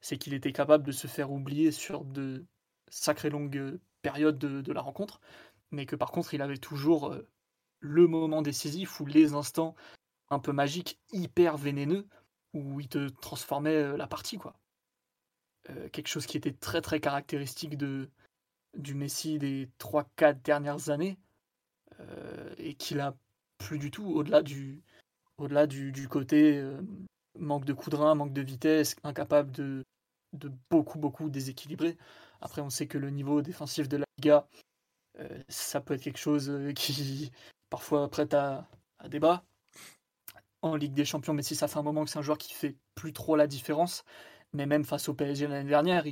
c'est 0.00 0.16
qu'il 0.16 0.32
était 0.32 0.52
capable 0.52 0.84
de 0.86 0.92
se 0.92 1.06
faire 1.06 1.30
oublier 1.30 1.70
sur 1.70 2.02
de 2.04 2.46
sacrée 2.90 3.30
longue 3.30 3.56
euh, 3.56 3.80
période 4.02 4.38
de, 4.38 4.72
la 4.72 4.80
rencontre, 4.80 5.20
mais 5.70 5.86
que 5.86 5.96
par 5.96 6.10
contre 6.10 6.34
il 6.34 6.42
avait 6.42 6.58
toujours 6.58 7.12
euh, 7.12 7.28
le 7.80 8.06
moment 8.06 8.42
décisif 8.42 9.00
ou 9.00 9.06
les 9.06 9.34
instants 9.34 9.74
un 10.30 10.38
peu 10.38 10.52
magiques, 10.52 10.98
hyper 11.12 11.56
vénéneux, 11.56 12.06
où 12.52 12.80
il 12.80 12.88
te 12.88 13.08
transformait 13.08 13.76
euh, 13.76 13.96
la 13.96 14.06
partie, 14.06 14.38
quoi. 14.38 14.54
quelque 15.92 16.08
chose 16.08 16.26
qui 16.26 16.36
était 16.36 16.52
très 16.52 16.80
très 16.80 17.00
caractéristique 17.00 17.76
de, 17.76 18.10
du 18.76 18.94
Messi 18.94 19.38
des 19.38 19.68
3-4 19.78 20.42
dernières 20.42 20.90
années, 20.90 21.18
et 22.56 22.74
qu'il 22.74 22.98
a 23.00 23.14
plus 23.58 23.78
du 23.78 23.90
tout, 23.90 24.06
au-delà 24.06 24.42
du, 24.42 24.82
côté 26.08 26.64
manque 27.38 27.66
de 27.66 27.74
coup 27.74 27.90
de 27.90 27.96
rein, 27.96 28.14
manque 28.14 28.32
de 28.32 28.40
vitesse, 28.40 28.96
incapable 29.04 29.50
de, 29.52 29.84
de 30.32 30.50
beaucoup 30.70 30.98
beaucoup 30.98 31.28
déséquilibrer. 31.28 31.96
Après, 32.40 32.62
on 32.62 32.70
sait 32.70 32.86
que 32.86 32.98
le 32.98 33.10
niveau 33.10 33.42
défensif 33.42 33.88
de 33.88 33.98
la 33.98 34.06
Liga, 34.18 34.46
euh, 35.18 35.42
ça 35.48 35.80
peut 35.80 35.94
être 35.94 36.02
quelque 36.02 36.18
chose 36.18 36.50
euh, 36.50 36.72
qui 36.74 37.32
parfois 37.68 38.08
prête 38.08 38.34
à, 38.34 38.68
débat. 39.08 39.44
En 40.62 40.76
Ligue 40.76 40.92
des 40.92 41.06
Champions, 41.06 41.32
mais 41.32 41.42
si 41.42 41.56
ça 41.56 41.68
fait 41.68 41.78
un 41.78 41.82
moment 41.82 42.04
que 42.04 42.10
c'est 42.10 42.18
un 42.18 42.22
joueur 42.22 42.36
qui 42.36 42.52
fait 42.52 42.76
plus 42.94 43.14
trop 43.14 43.34
la 43.34 43.46
différence, 43.46 44.04
mais 44.52 44.66
même 44.66 44.84
face 44.84 45.08
au 45.08 45.14
PSG 45.14 45.46
l'année 45.46 45.68
dernière, 45.68 46.04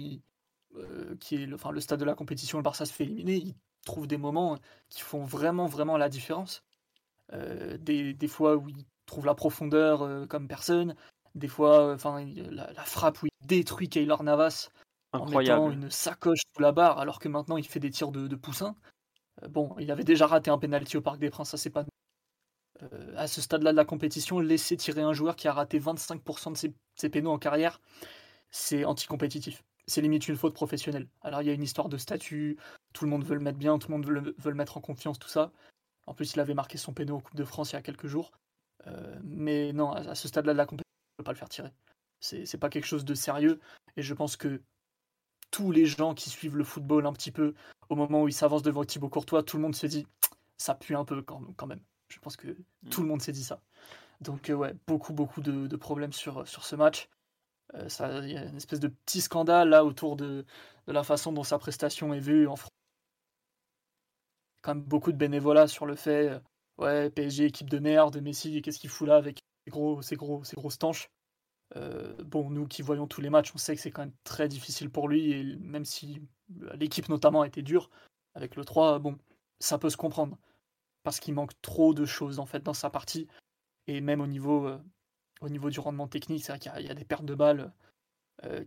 euh, 0.77 1.17
qui 1.21 1.35
est 1.35 1.47
le, 1.47 1.57
enfin, 1.57 1.71
le 1.71 1.81
stade 1.81 2.01
de 2.01 2.07
la 2.07 2.15
compétition, 2.15 2.57
le 2.57 2.65
Barça 2.65 2.87
se 2.87 2.93
fait 2.93 3.05
éliminer, 3.05 3.37
il 3.37 3.55
trouve 3.85 4.07
des 4.07 4.17
moments 4.17 4.57
qui 4.89 5.03
font 5.03 5.23
vraiment, 5.23 5.67
vraiment 5.67 5.99
la 5.99 6.09
différence. 6.09 6.65
des, 7.33 8.15
des, 8.15 8.29
fois 8.29 8.57
où 8.57 8.69
il 8.71 8.87
trouve 9.05 9.27
la 9.27 9.35
profondeur 9.35 10.27
comme 10.29 10.49
personne. 10.49 10.95
Des 11.35 11.49
fois, 11.49 11.93
enfin, 11.93 12.25
la, 12.51 12.85
frappe 12.85 13.23
où 13.23 13.27
il 13.27 13.47
détruit 13.47 13.91
Kaylor 13.91 14.23
Navas 14.23 14.71
Incroyable. 15.13 15.61
en 15.61 15.69
mettant 15.69 15.83
une 15.83 15.91
sacoche 15.91 16.41
sous 16.55 16.63
la 16.63 16.73
barre, 16.73 16.99
alors 16.99 17.19
que 17.19 17.29
maintenant 17.29 17.57
il 17.57 17.67
fait 17.67 17.81
des 17.81 17.91
tirs 17.91 18.13
de, 18.13 18.35
poussin. 18.37 18.77
bon, 19.49 19.75
il 19.79 19.91
avait 19.91 20.05
déjà 20.05 20.27
raté 20.27 20.51
un 20.51 20.59
penalty 20.59 20.97
au 20.97 21.01
Parc 21.01 21.19
des 21.19 21.31
Princes, 21.31 21.51
ça 21.51 21.57
c'est 21.57 21.71
pas 21.71 21.85
à 23.17 23.27
ce 23.27 23.41
stade-là 23.41 23.73
de 23.73 23.77
la 23.77 23.85
compétition, 23.85 24.39
laisser 24.39 24.77
tirer 24.77 25.03
un 25.03 25.13
joueur 25.13 25.37
qui 25.37 25.49
a 25.49 25.53
raté 25.53 25.81
25% 25.81 26.53
de 26.53 26.57
ses, 26.57 26.73
ses 26.95 27.09
pénaux 27.09 27.33
en 27.33 27.39
carrière, 27.39 27.81
c'est 28.51 28.85
anticompétitif. 28.85 29.65
C'est 29.87 30.03
limite 30.03 30.29
une 30.29 30.37
faute 30.37 30.55
professionnelle. 30.55 31.09
Alors 31.23 31.43
il 31.43 31.49
y 31.49 31.51
a 31.51 31.55
une 31.55 31.63
histoire 31.63 31.89
de 31.89 31.97
statut, 31.97 32.59
tout 32.93 33.05
le 33.05 33.11
monde 33.11 33.25
veut 33.25 33.35
le 33.35 33.41
mettre 33.41 33.59
bien, 33.59 33.79
tout 33.79 33.89
le 33.91 33.97
monde 33.97 34.07
veut 34.07 34.51
le, 34.51 34.55
mettre 34.55 34.77
en 34.77 34.81
confiance, 34.81 35.19
tout 35.19 35.29
ça. 35.29 35.51
En 36.07 36.15
plus, 36.15 36.35
il 36.35 36.41
avait 36.41 36.55
marqué 36.55 36.79
son 36.79 36.93
péno 36.93 37.17
au 37.17 37.21
Coupe 37.21 37.37
de 37.37 37.45
France 37.45 37.73
il 37.73 37.75
y 37.75 37.79
a 37.79 37.83
quelques 37.83 38.07
jours. 38.07 38.33
Euh, 38.87 39.19
mais 39.23 39.73
non, 39.73 39.93
à, 39.93 40.15
ce 40.15 40.29
stade-là 40.29 40.53
de 40.53 40.59
la 40.59 40.67
compétition, 40.67 40.93
on 41.19 41.23
ne 41.23 41.25
peut 41.25 41.25
pas 41.25 41.33
le 41.33 41.39
faire 41.39 41.49
tirer. 41.49 41.73
C'est 42.21 42.59
pas 42.59 42.69
quelque 42.69 42.87
chose 42.87 43.05
de 43.05 43.15
sérieux. 43.15 43.61
Et 43.97 44.03
je 44.03 44.15
pense 44.15 44.37
que 44.37 44.61
tous 45.51 45.71
les 45.71 45.87
gens 45.87 46.15
qui 46.15 46.31
suivent 46.31 46.57
le 46.57 46.65
football 46.65 47.07
un 47.07 47.13
petit 47.13 47.33
peu, 47.33 47.55
au 47.89 47.97
moment 47.97 48.23
où 48.23 48.29
il 48.29 48.33
s'avance 48.33 48.63
devant 48.63 48.85
Thibaut 48.85 49.09
Courtois, 49.09 49.43
tout 49.43 49.57
le 49.57 49.63
monde 49.63 49.75
se 49.75 49.87
dit 49.87 50.07
ça 50.57 50.75
pue 50.75 50.97
un 50.97 51.05
peu 51.05 51.23
quand, 51.23 51.67
même. 51.67 51.81
Je 52.09 52.19
pense 52.19 52.37
que 52.37 52.49
mm. 52.49 52.89
tout 52.91 53.03
le 53.03 53.09
monde 53.09 53.23
s'est 53.23 53.33
dit 53.33 53.45
ça. 53.45 53.61
Donc, 54.21 54.51
euh, 54.51 54.55
ouais, 54.55 54.75
beaucoup, 54.87 55.13
beaucoup 55.13 55.41
de, 55.41 55.77
problèmes 55.77 56.13
sur, 56.13 56.47
sur 56.47 56.65
ce 56.65 56.77
match. 56.77 57.09
Euh, 57.75 57.89
il 58.25 58.33
y 58.33 58.37
a 58.37 58.45
une 58.45 58.57
espèce 58.57 58.81
de 58.81 58.89
petit 58.89 59.21
scandale 59.21 59.69
là 59.69 59.85
autour 59.85 60.17
de, 60.17 60.45
de 60.87 60.93
la 60.93 61.05
façon 61.05 61.33
dont 61.33 61.45
sa 61.45 61.59
prestation 61.59 62.13
est 62.15 62.21
vue 62.21 62.49
en 62.49 62.57
France. 62.57 62.71
Quand 64.63 64.75
même 64.75 64.85
beaucoup 64.85 65.13
de 65.13 65.17
bénévolat 65.17 65.69
sur 65.69 65.87
le 65.87 65.95
fait, 65.95 66.31
euh, 66.31 66.39
ouais, 66.79 67.11
PSG, 67.11 67.45
équipe 67.45 67.71
de 67.71 67.79
merde, 67.79 68.21
Messi, 68.21 68.61
qu'est-ce 68.63 68.79
qu'il 68.79 68.91
fout 68.91 69.07
là 69.07 69.17
avec 69.17 69.39
ses 69.65 69.71
gros, 69.71 70.03
ses 70.03 70.17
gros, 70.17 70.43
ses 70.45 70.57
grosses 70.57 70.79
tanches. 70.79 71.09
Euh, 71.77 72.15
bon, 72.25 72.51
nous 72.51 72.67
qui 72.67 72.83
voyons 72.83 73.07
tous 73.07 73.21
les 73.21 73.31
matchs, 73.31 73.53
on 73.55 73.59
sait 73.59 73.75
que 73.75 73.81
c'est 73.81 73.91
quand 73.91 74.03
même 74.03 74.15
très 74.25 74.49
difficile 74.49 74.91
pour 74.91 75.09
lui, 75.09 75.33
et 75.33 75.57
même 75.57 75.85
si 75.85 76.23
l'équipe 76.75 77.09
notamment 77.09 77.45
été 77.45 77.63
dure, 77.63 77.91
avec 78.35 78.57
le 78.57 78.65
3, 78.65 78.99
bon, 78.99 79.19
ça 79.61 79.79
peut 79.79 79.91
se 79.91 79.97
comprendre. 79.97 80.39
Parce 81.03 81.21
qu'il 81.21 81.35
manque 81.35 81.61
trop 81.63 81.95
de 81.95 82.05
choses 82.05 82.39
en 82.39 82.47
fait 82.47 82.63
dans 82.63 82.75
sa 82.75 82.91
partie, 82.91 83.29
et 83.87 84.01
même 84.01 84.21
au 84.21 84.27
niveau 84.27 84.71
au 85.41 85.49
niveau 85.49 85.71
du 85.71 85.81
rendement 85.81 86.09
technique, 86.09 86.45
c'est 86.45 86.53
vrai 86.53 86.59
qu'il 86.59 86.87
y, 86.87 86.91
a 86.91 86.95
des 86.95 87.05
pertes 87.05 87.25
de 87.25 87.35
balles 87.35 87.73
euh, 88.45 88.65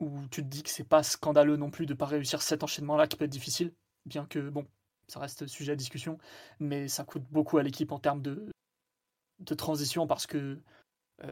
où 0.00 0.26
tu 0.28 0.42
te 0.42 0.48
dis 0.48 0.62
que 0.62 0.70
c'est 0.70 0.84
pas 0.84 1.02
scandaleux 1.02 1.56
non 1.56 1.70
plus 1.70 1.86
de 1.86 1.94
pas 1.94 2.06
réussir 2.06 2.42
cet 2.42 2.62
enchaînement-là 2.62 3.06
qui 3.06 3.16
peut 3.16 3.24
être 3.24 3.30
difficile, 3.30 3.72
bien 4.06 4.26
que 4.26 4.48
bon, 4.50 4.66
ça 5.08 5.20
reste 5.20 5.46
sujet 5.46 5.72
à 5.72 5.76
discussion, 5.76 6.18
mais 6.60 6.88
ça 6.88 7.04
coûte 7.04 7.24
beaucoup 7.30 7.58
à 7.58 7.62
l'équipe 7.62 7.92
en 7.92 7.98
termes 7.98 8.22
de 8.22 9.54
transition 9.54 10.06
parce 10.06 10.26
que 10.26 10.60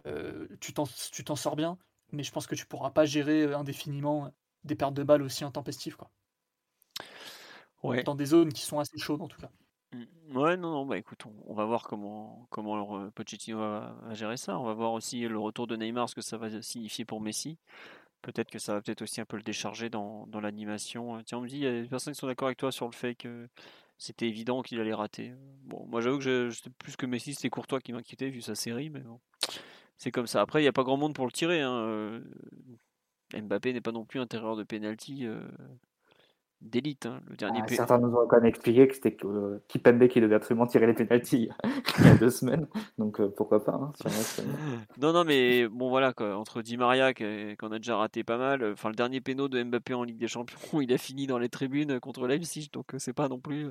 euh, 0.07 0.47
tu 0.61 0.73
t'en 0.73 1.37
sors 1.37 1.57
bien, 1.57 1.79
mais 2.13 2.23
je 2.23 2.33
pense 2.33 2.47
que 2.47 2.55
tu 2.55 2.67
pourras 2.67 2.91
pas 2.91 3.05
gérer 3.05 3.53
indéfiniment 3.55 4.33
des 4.65 4.75
pertes 4.75 4.95
de 4.95 5.03
balles 5.03 5.23
aussi 5.23 5.45
intempestives. 5.45 5.97
Quoi. 5.97 6.11
Ouais. 7.83 8.03
Dans 8.03 8.15
des 8.15 8.27
zones 8.27 8.53
qui 8.53 8.63
sont 8.63 8.79
assez 8.79 8.99
chaudes 8.99 9.23
en 9.23 9.29
tout 9.29 9.41
cas. 9.41 9.51
Mmh. 9.93 10.37
Ouais, 10.37 10.57
non, 10.57 10.71
non, 10.71 10.87
bah 10.87 10.99
écoute, 10.99 11.25
on, 11.47 11.55
va 11.55 11.65
voir 11.65 11.83
comment, 11.83 12.47
comment 12.51 13.11
Pochettino 13.11 13.59
va, 13.59 13.97
gérer 14.13 14.37
ça. 14.37 14.59
On 14.59 14.65
va 14.65 14.75
voir 14.75 14.93
aussi 14.93 15.21
le 15.27 15.39
retour 15.39 15.67
de 15.67 15.77
Neymar, 15.77 16.09
ce 16.09 16.15
que 16.15 16.21
ça 16.21 16.37
va 16.37 16.63
signifier 16.63 17.05
pour 17.05 17.21
Messi. 17.21 17.59
Peut-être 18.23 18.51
que 18.51 18.59
ça 18.59 18.75
va 18.75 18.83
peut-être 18.83 19.03
aussi 19.03 19.21
un 19.21 19.25
peu 19.25 19.37
le 19.37 19.43
décharger 19.43 19.89
dans, 19.89 20.27
dans 20.27 20.41
l'animation. 20.41 21.23
Tiens, 21.25 21.39
on 21.39 21.41
me 21.41 21.49
dit, 21.49 21.57
il 21.57 21.63
y 21.63 21.67
a 21.67 21.83
des 21.83 21.89
personnes 21.89 22.13
qui 22.13 22.21
sont 22.21 22.27
d'accord 22.27 22.47
avec 22.47 22.59
toi 22.59 22.71
sur 22.71 22.87
le 22.87 22.93
fait 22.93 23.15
que 23.15 23.49
c'était 24.01 24.27
évident 24.27 24.63
qu'il 24.63 24.81
allait 24.81 24.95
rater. 24.95 25.35
Bon, 25.65 25.87
moi 25.87 26.01
j'avoue 26.01 26.19
que 26.19 26.49
je, 26.49 26.69
plus 26.79 26.97
que 26.97 27.05
Messi, 27.05 27.35
c'était 27.35 27.51
Courtois 27.51 27.81
qui 27.81 27.93
m'inquiétait 27.93 28.31
vu 28.31 28.41
sa 28.41 28.55
série, 28.55 28.89
mais 28.89 29.01
bon, 29.01 29.21
c'est 29.99 30.11
comme 30.11 30.27
ça. 30.27 30.41
Après, 30.41 30.61
il 30.61 30.65
n'y 30.65 30.69
a 30.69 30.73
pas 30.73 30.85
grand 30.85 30.97
monde 30.97 31.15
pour 31.15 31.27
le 31.27 31.33
tirer. 31.33 31.61
Hein. 31.61 31.75
Euh, 31.75 32.21
Mbappé 33.35 33.75
n'est 33.75 33.83
pas 33.83 33.93
non 33.93 34.07
plus 34.07 34.19
intérieur 34.19 34.57
de 34.57 34.65
penalty. 34.65 35.27
Euh, 35.27 35.47
d'élite. 36.61 37.07
Hein, 37.07 37.21
le 37.29 37.37
dernier 37.37 37.61
ah, 37.63 37.69
certains 37.69 37.99
nous 37.99 38.15
ont 38.15 38.27
quand 38.27 38.37
même 38.37 38.47
expliqué 38.47 38.87
que 38.87 38.95
c'était 38.95 39.17
euh, 39.25 39.59
Kipembe 39.69 40.07
qui 40.09 40.21
devait 40.21 40.35
absolument 40.35 40.67
tirer 40.67 40.87
les 40.87 40.95
pénalties 40.95 41.51
il 41.99 42.05
y 42.05 42.09
a 42.09 42.15
deux 42.19 42.31
semaines. 42.31 42.67
Donc 42.99 43.21
euh, 43.21 43.29
pourquoi 43.29 43.65
pas 43.65 43.73
hein, 43.73 43.93
Non, 44.99 45.13
non, 45.13 45.25
mais 45.25 45.69
bon 45.69 45.89
voilà, 45.89 46.13
quoi, 46.13 46.37
entre 46.37 46.63
Di 46.63 46.77
Maria 46.77 47.15
qu'on 47.15 47.73
a 47.73 47.79
déjà 47.79 47.97
raté 47.97 48.25
pas 48.25 48.39
mal, 48.39 48.65
enfin 48.73 48.91
le 48.91 48.95
dernier 48.95 49.21
péno 49.21 49.49
de 49.49 49.63
Mbappé 49.63 49.95
en 49.95 50.05
Ligue 50.05 50.19
des 50.19 50.29
Champions, 50.29 50.59
il 50.81 50.93
a 50.93 50.99
fini 50.99 51.27
dans 51.27 51.39
les 51.39 51.49
tribunes 51.49 51.99
contre 52.01 52.27
Leipzig, 52.27 52.69
donc 52.73 52.95
euh, 52.95 52.99
c'est 52.99 53.13
pas 53.15 53.29
non 53.29 53.39
plus. 53.39 53.69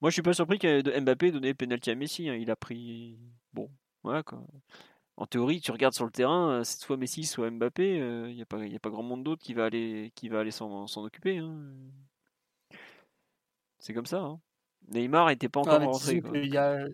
Moi 0.00 0.10
je 0.10 0.12
suis 0.12 0.22
pas 0.22 0.32
surpris 0.32 0.58
que 0.58 1.00
Mbappé 1.00 1.32
donné 1.32 1.48
le 1.48 1.54
pénalty 1.54 1.90
à 1.90 1.94
Messi, 1.94 2.28
hein, 2.28 2.34
il 2.34 2.50
a 2.50 2.56
pris. 2.56 3.18
Bon, 3.52 3.70
voilà 4.02 4.22
quoi 4.22 4.42
en 5.18 5.26
théorie, 5.26 5.60
tu 5.60 5.72
regardes 5.72 5.94
sur 5.94 6.04
le 6.04 6.12
terrain, 6.12 6.50
euh, 6.50 6.64
c'est 6.64 6.80
soit 6.80 6.96
Messi, 6.96 7.24
soit 7.24 7.50
Mbappé, 7.50 7.96
il 7.96 8.00
euh, 8.00 8.32
n'y 8.32 8.40
a, 8.40 8.46
pas, 8.46 8.62
a 8.62 8.78
pas 8.78 8.88
grand 8.88 9.02
monde 9.02 9.24
d'autre 9.24 9.42
qui 9.42 9.52
va 9.52 9.64
aller, 9.64 10.12
qui 10.14 10.28
va 10.28 10.38
aller 10.38 10.52
s'en, 10.52 10.86
occuper. 10.96 11.38
Hein. 11.38 11.56
C'est 13.80 13.92
comme 13.92 14.06
ça. 14.06 14.20
Hein. 14.20 14.40
Neymar 14.92 15.26
n'était 15.26 15.48
pas 15.48 15.60
encore 15.60 15.80
rentré. 15.80 16.22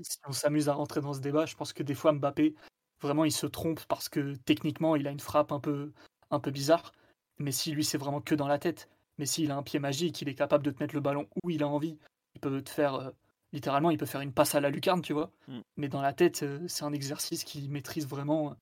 si 0.03 0.19
on 0.27 0.33
s'amuse 0.33 0.71
à 0.71 0.73
rentrer 0.73 1.03
dans 1.03 1.13
ce 1.13 1.21
débat, 1.21 1.45
je 1.45 1.55
pense 1.55 1.75
que 1.75 1.83
des 1.83 1.95
fois 1.95 2.13
Mbappé, 2.13 2.55
vraiment, 3.03 3.27
il 3.27 3.33
se 3.33 3.47
trompe 3.47 3.85
parce 3.89 4.09
que 4.09 4.35
techniquement, 4.47 4.97
il 4.97 5.07
a 5.07 5.11
une 5.11 5.21
frappe 5.21 5.53
un 5.53 5.61
peu, 5.61 5.93
un 6.31 6.41
peu 6.41 6.51
bizarre. 6.51 6.93
Mais 7.39 7.53
si 7.53 7.73
lui, 7.73 7.85
c'est 7.85 7.99
vraiment 7.99 8.23
que 8.23 8.35
dans 8.35 8.49
la 8.49 8.59
tête. 8.59 8.89
Mais 9.19 9.27
s'il 9.27 9.51
a 9.51 9.57
un 9.57 9.63
pied 9.63 9.79
magique, 9.79 10.23
il 10.23 10.31
est 10.31 10.35
capable 10.35 10.65
de 10.65 10.71
te 10.71 10.83
mettre 10.83 10.95
le 10.95 11.03
ballon 11.03 11.29
où 11.43 11.51
il 11.51 11.63
a 11.63 11.69
envie. 11.69 11.99
Il 12.35 12.41
peut 12.41 12.63
te 12.63 12.71
faire 12.71 12.95
euh, 12.95 13.11
littéralement, 13.55 13.91
il 13.91 13.97
peut 13.97 14.05
faire 14.05 14.21
une 14.21 14.33
passe 14.33 14.55
à 14.55 14.61
la 14.61 14.69
lucarne, 14.69 15.01
tu 15.01 15.15
vois. 15.15 15.31
Mm. 15.49 15.61
Mais 15.77 15.89
dans 15.89 16.03
la 16.03 16.13
tête, 16.13 16.43
euh, 16.43 16.67
c'est 16.69 16.85
un 16.85 16.93
exercice 16.93 17.45
qu'il 17.45 17.71
maîtrise 17.71 18.07
vraiment 18.07 18.51
euh, 18.51 18.55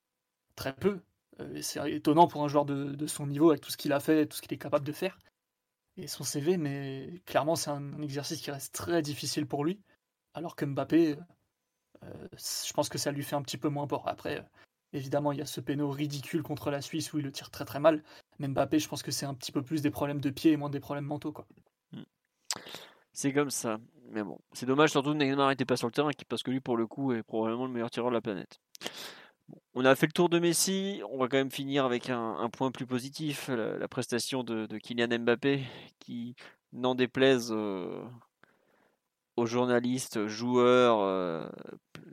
très 0.55 0.75
peu. 0.75 1.01
Euh, 1.41 1.61
c'est 1.63 1.91
étonnant 1.91 2.29
pour 2.29 2.45
un 2.45 2.49
joueur 2.49 2.67
de, 2.67 3.07
son 3.07 3.27
niveau, 3.27 3.51
avec 3.51 3.63
tout 3.63 3.71
ce 3.71 3.79
qu'il 3.79 3.93
a 3.93 4.01
fait, 4.01 4.27
tout 4.27 4.37
ce 4.37 4.43
qu'il 4.43 4.53
est 4.53 4.59
capable 4.59 4.87
de 4.87 4.93
faire. 4.93 5.19
Et 5.97 6.07
son 6.07 6.25
CV, 6.25 6.59
mais 6.59 7.23
clairement, 7.27 7.57
c'est 7.57 7.71
un, 7.71 8.01
exercice 8.03 8.41
qui 8.41 8.51
reste 8.51 8.75
très 8.75 9.03
difficile 9.03 9.47
pour 9.47 9.65
lui. 9.65 9.81
Alors 10.35 10.57
que 10.57 10.65
Mbappé, 10.65 11.17
je 12.03 12.73
pense 12.73 12.89
que 12.89 12.99
ça 12.99 13.13
lui 13.13 13.23
fait 13.23 13.37
un 13.37 13.43
petit 13.43 13.59
peu 13.59 13.69
moins 13.69 13.87
peur. 13.87 14.07
Après, 14.09 14.43
évidemment, 14.93 15.33
il 15.33 15.39
y 15.39 15.43
a 15.43 15.47
ce 15.47 15.61
péno 15.61 15.91
ridicule 15.91 16.43
contre 16.43 16.71
la 16.71 16.81
Suisse 16.81 17.13
où 17.13 17.19
il 17.19 17.25
le 17.25 17.33
tire 17.33 17.51
très 17.51 17.67
très 17.67 17.81
mal. 17.81 18.03
Mais 18.39 18.49
Mbappé, 18.49 18.79
je 18.79 18.89
pense 18.89 19.03
que 19.03 19.11
c'est 19.11 19.27
un 19.27 19.35
petit 19.35 19.53
peu 19.53 19.63
plus 19.63 19.83
des 19.83 19.91
problèmes 19.91 20.21
de 20.21 20.31
pied 20.31 20.53
et 20.53 20.57
moins 20.57 20.71
des 20.71 20.81
problèmes 20.81 21.05
mentaux. 21.05 21.33
Quoi. 21.33 21.47
Mm. 21.93 22.03
C'est 23.13 23.33
comme 23.33 23.51
ça. 23.51 23.79
Mais 24.11 24.23
bon, 24.23 24.39
c'est 24.53 24.67
dommage 24.67 24.91
surtout 24.91 25.13
que 25.13 25.19
Neymar 25.19 25.49
n'était 25.49 25.65
pas 25.65 25.77
sur 25.77 25.87
le 25.87 25.93
terrain 25.93 26.11
parce 26.29 26.43
que 26.43 26.51
lui, 26.51 26.61
pour 26.61 26.77
le 26.77 26.87
coup, 26.87 27.13
est 27.13 27.23
probablement 27.23 27.67
le 27.67 27.73
meilleur 27.73 27.91
tireur 27.91 28.11
de 28.11 28.15
la 28.15 28.21
planète. 28.21 28.61
on 29.75 29.85
a 29.85 29.95
fait 29.95 30.07
le 30.07 30.13
tour 30.13 30.29
de 30.29 30.39
Messi. 30.39 31.03
On 31.11 31.19
va 31.19 31.29
quand 31.29 31.39
même 31.39 31.51
finir 31.51 31.85
avec 31.85 32.11
un, 32.11 32.49
point 32.51 32.71
plus 32.71 32.87
positif 32.87 33.49
la, 33.49 33.89
prestation 33.89 34.45
de, 34.45 34.67
Kylian 34.79 35.19
Mbappé 35.21 35.63
qui, 35.99 36.35
n'en 36.73 36.95
déplaise 36.95 37.53
euh, 37.53 38.03
aux 39.37 39.47
journalistes, 39.47 40.27
joueurs, 40.27 41.01
euh, 41.01 41.47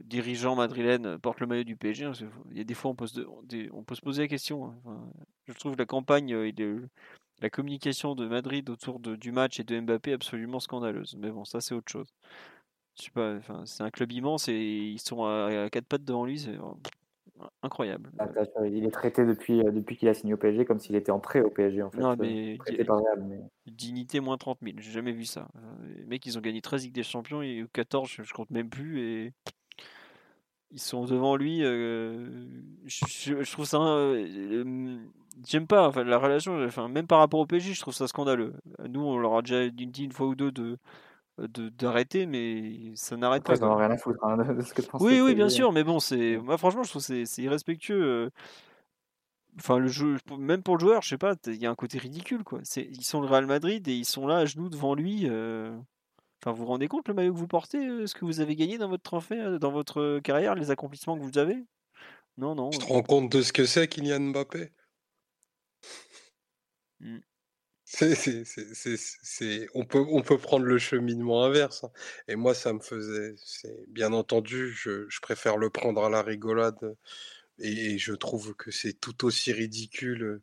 dirigeants 0.04 0.56
madrilènes, 0.56 1.18
porte 1.20 1.40
le 1.40 1.48
maillot 1.48 1.64
du 1.64 1.76
PSG. 1.76 2.06
Hein, 2.06 2.12
il 2.52 2.58
y 2.58 2.62
a 2.62 2.64
des 2.64 2.74
fois, 2.74 2.92
on 2.92 2.96
peut 2.96 3.08
se, 3.08 4.02
poser 4.02 4.24
la 4.24 4.28
question. 4.28 4.66
Hein. 4.86 5.00
je 5.48 5.54
trouve 5.54 5.74
que 5.74 5.80
la 5.80 5.86
campagne, 5.86 6.34
euh, 6.34 6.48
il 6.48 6.62
est 6.62 6.76
la 7.42 7.50
communication 7.50 8.16
de 8.16 8.28
Madrid 8.28 8.70
autour 8.70 9.00
de, 9.00 9.16
du 9.16 9.32
match 9.32 9.60
et 9.60 9.64
de 9.64 9.80
Mbappé 9.80 10.12
est 10.12 10.16
absolument 10.16 10.60
scandaleuse. 10.60 11.16
Mais 11.18 11.32
bon, 11.32 11.46
ça 11.46 11.62
c'est 11.62 11.74
autre 11.74 11.92
chose. 11.92 12.08
Je 12.98 13.06
sais 13.06 13.12
pas, 13.12 13.36
enfin, 13.36 13.64
c'est 13.66 13.84
un 13.84 13.92
club 13.92 14.12
immense 14.12 14.50
et 14.50 14.58
ils 14.58 15.00
sont 15.00 15.24
à, 15.24 15.70
quatre 15.72 15.86
pattes 15.86 16.04
devant 16.04 16.26
lui, 16.26 16.40
c'est 16.40 16.58
incroyable. 17.64 18.12
Ah, 18.20 18.28
il 18.66 18.86
est 18.86 18.92
traité 18.92 19.26
depuis, 19.26 19.62
euh, 19.62 19.72
depuis 19.72 19.96
qu'il 19.96 20.10
a 20.10 20.14
signé 20.14 20.34
au 20.34 20.38
PSG 20.38 20.66
comme 20.66 20.80
s'il 20.80 20.96
était 20.96 21.12
en 21.12 21.20
prêt 21.20 21.42
au 21.42 21.50
PSG 21.50 21.82
en 21.82 21.90
fait. 21.90 22.02
Non, 22.02 22.16
mais, 22.18 22.58
dignité 23.66 24.20
moins 24.20 24.38
30 24.38 24.60
000, 24.62 24.76
j'ai 24.80 24.92
jamais 24.92 25.14
vu 25.14 25.26
ça. 25.26 25.48
Euh, 25.56 25.96
les 25.98 26.06
mecs, 26.06 26.26
ils 26.26 26.38
ont 26.38 26.42
gagné 26.42 26.62
13 26.62 26.84
Ligues 26.84 26.94
des 26.94 27.04
Champions 27.04 27.42
et 27.42 27.66
14, 27.72 28.10
je, 28.10 28.34
compte 28.34 28.50
même 28.52 28.70
plus 28.70 29.00
et 29.02 29.34
ils 30.72 30.80
sont 30.80 31.06
devant 31.06 31.36
lui. 31.38 31.64
Euh, 31.64 32.28
je, 32.86 33.50
trouve 33.52 33.66
ça 33.66 33.80
j'aime 35.48 35.68
pas 35.68 35.88
enfin, 35.88 36.04
la 36.04 36.18
relation, 36.18 36.64
enfin, 36.66 36.88
même 36.88 37.08
par 37.08 37.20
rapport 37.20 37.40
au 37.40 37.46
PSG, 37.46 37.74
je 37.74 37.82
trouve 37.82 37.94
ça 37.94 38.08
scandaleux. 38.08 38.54
Nous, 38.88 39.02
on 39.02 39.18
leur 39.18 39.38
a 39.38 39.42
déjà 39.42 39.70
dit 39.70 40.04
une 40.04 40.12
fois 40.12 40.28
ou 40.28 40.36
deux 40.36 40.52
de 40.52 40.78
d'arrêter, 41.48 42.26
mais 42.26 42.92
ça 42.96 43.16
n'arrête 43.16 43.44
pas. 43.44 43.54
rien 43.54 43.92
à 43.92 43.98
foutre 43.98 44.24
hein, 44.24 44.38
de 44.38 44.62
ce 44.62 44.74
que 44.74 44.82
Oui, 45.00 45.22
oui, 45.22 45.36
bien 45.36 45.50
sûr, 45.50 45.72
mais 45.72 45.84
bon, 45.84 46.00
c'est 46.00 46.38
moi 46.38 46.58
franchement, 46.58 46.84
je 46.84 46.90
trouve 46.90 47.02
c'est 47.02 47.26
c'est 47.26 47.42
irrespectueux. 47.42 48.04
Euh. 48.04 48.30
Enfin, 49.58 49.78
le 49.78 49.88
jeu, 49.88 50.18
même 50.38 50.64
pour 50.64 50.78
le 50.78 50.82
joueur, 50.82 51.02
je 51.02 51.10
sais 51.10 51.18
pas, 51.18 51.36
il 51.48 51.56
y 51.56 51.66
a 51.66 51.70
un 51.70 51.76
côté 51.76 51.98
ridicule, 51.98 52.44
quoi. 52.44 52.60
C'est, 52.64 52.84
ils 52.84 53.04
sont 53.04 53.20
le 53.20 53.28
Real 53.28 53.46
Madrid 53.46 53.86
et 53.88 53.94
ils 53.94 54.06
sont 54.06 54.28
là 54.28 54.38
à 54.38 54.46
genoux 54.46 54.70
devant 54.70 54.94
lui. 54.94 55.24
Euh. 55.28 55.76
Enfin, 56.42 56.52
vous 56.52 56.64
vous 56.64 56.66
rendez 56.68 56.88
compte 56.88 57.08
le 57.10 57.14
maillot 57.14 57.34
que 57.34 57.40
vous 57.40 57.48
portez, 57.48 57.86
euh, 57.86 58.08
ce 58.08 58.14
que 58.14 58.24
vous 58.24 58.40
avez 58.40 58.56
gagné 58.56 58.78
dans 58.78 58.88
votre 58.88 59.04
trophée, 59.04 59.58
dans 59.60 59.72
votre 59.72 60.20
carrière, 60.20 60.56
les 60.56 60.72
accomplissements 60.72 61.18
que 61.18 61.24
vous 61.24 61.38
avez? 61.38 61.66
Non, 62.38 62.56
non. 62.56 62.70
Tu 62.70 62.78
te 62.78 62.86
rends 62.86 63.02
compte 63.02 63.30
de 63.32 63.42
ce 63.42 63.52
que 63.52 63.66
c'est 63.66 63.90
Kylian 63.90 64.32
Mbappé? 64.32 64.72
Mmh. 67.00 67.20
On, 69.74 69.86
peut, 69.86 70.38
prendre 70.38 70.66
le 70.66 70.78
cheminement 70.78 71.44
inverse. 71.44 71.84
Hein. 71.84 71.92
Et 72.28 72.36
moi, 72.36 72.54
ça 72.54 72.72
me 72.74 72.80
faisait. 72.80 73.34
C'est, 73.44 73.86
bien 73.88 74.14
entendu, 74.14 74.72
je, 74.74 75.08
préfère 75.22 75.58
le 75.58 75.70
prendre 75.70 76.04
à 76.04 76.10
la 76.10 76.22
rigolade. 76.22 76.96
Et, 77.60 77.98
je 77.98 78.14
trouve 78.14 78.54
que 78.56 78.72
c'est 78.72 78.94
tout 78.94 79.26
aussi 79.26 79.52
ridicule 79.54 80.42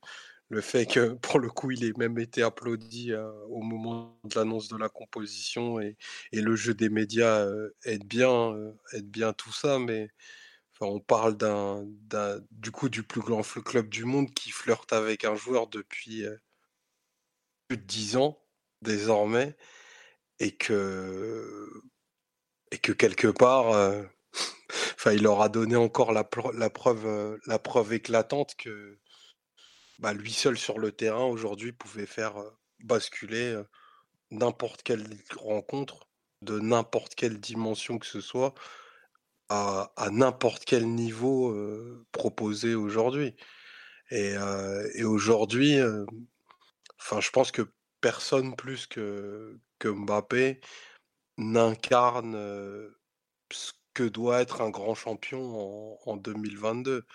le 0.48 0.60
fait 0.60 0.86
que, 0.86 1.14
pour 1.14 1.38
le 1.40 1.48
coup, 1.50 1.70
il 1.70 1.84
ait 1.84 1.92
même 1.96 2.18
été 2.18 2.42
applaudi 2.42 3.12
au 3.48 3.62
moment 3.62 4.18
de 4.24 4.34
l'annonce 4.34 4.68
de 4.68 4.76
la 4.76 4.88
composition. 4.88 5.80
Et, 5.80 5.96
le 6.32 6.56
jeu 6.56 6.74
des 6.74 6.88
médias 6.88 7.46
aide, 7.84 8.04
bien, 8.04 8.56
aide 8.92 9.08
bien 9.08 9.32
tout 9.32 9.52
ça. 9.52 9.78
Mais 9.78 10.10
on 10.80 11.00
parle 11.00 11.36
d'un, 11.36 11.86
du 12.50 12.70
coup 12.70 12.88
du 12.88 13.02
plus 13.02 13.20
grand 13.20 13.42
club 13.42 13.88
du 13.88 14.04
monde 14.04 14.32
qui 14.34 14.50
flirte 14.50 14.92
avec 14.92 15.24
un 15.24 15.36
joueur 15.36 15.68
depuis 15.68 16.26
plus 17.68 17.78
de 17.78 17.82
10 17.82 18.16
ans 18.16 18.38
désormais 18.82 19.56
et 20.38 20.56
que 20.56 21.68
et 22.70 22.78
que 22.78 22.92
quelque 22.92 23.28
part 23.28 23.66
enfin 24.94 25.12
il 25.12 25.22
leur 25.22 25.40
a 25.40 25.48
donné 25.48 25.76
encore 25.76 26.12
la, 26.12 26.24
preuve 26.24 27.38
la 27.46 27.58
preuve 27.58 27.92
éclatante 27.92 28.54
que 28.56 28.98
bah, 29.98 30.12
lui 30.12 30.32
seul 30.32 30.58
sur 30.58 30.78
le 30.78 30.92
terrain 30.92 31.24
aujourd'hui 31.24 31.72
pouvait 31.72 32.06
faire 32.06 32.34
basculer 32.80 33.60
n'importe 34.30 34.82
quelle 34.82 35.06
rencontre 35.36 36.08
de 36.42 36.60
n'importe 36.60 37.14
quelle 37.14 37.40
dimension 37.40 37.98
que 37.98 38.06
ce 38.06 38.20
soit 38.20 38.54
à, 39.48 39.92
n'importe 40.10 40.64
quel 40.64 40.88
niveau 40.88 41.56
proposé 42.12 42.74
aujourd'hui. 42.74 43.36
Et 44.10 44.34
aujourd'hui 45.04 45.78
Enfin, 47.06 47.20
je 47.20 47.30
pense 47.30 47.52
que 47.52 47.62
personne 48.00 48.56
plus 48.56 48.88
que, 48.88 49.60
Mbappé 49.84 50.60
n'incarne 51.38 52.34
ce 53.52 53.72
que 53.94 54.02
doit 54.02 54.40
être 54.40 54.60
un 54.60 54.70
grand 54.70 54.96
champion 54.96 56.00
en, 56.08 56.16
2022. 56.16 57.06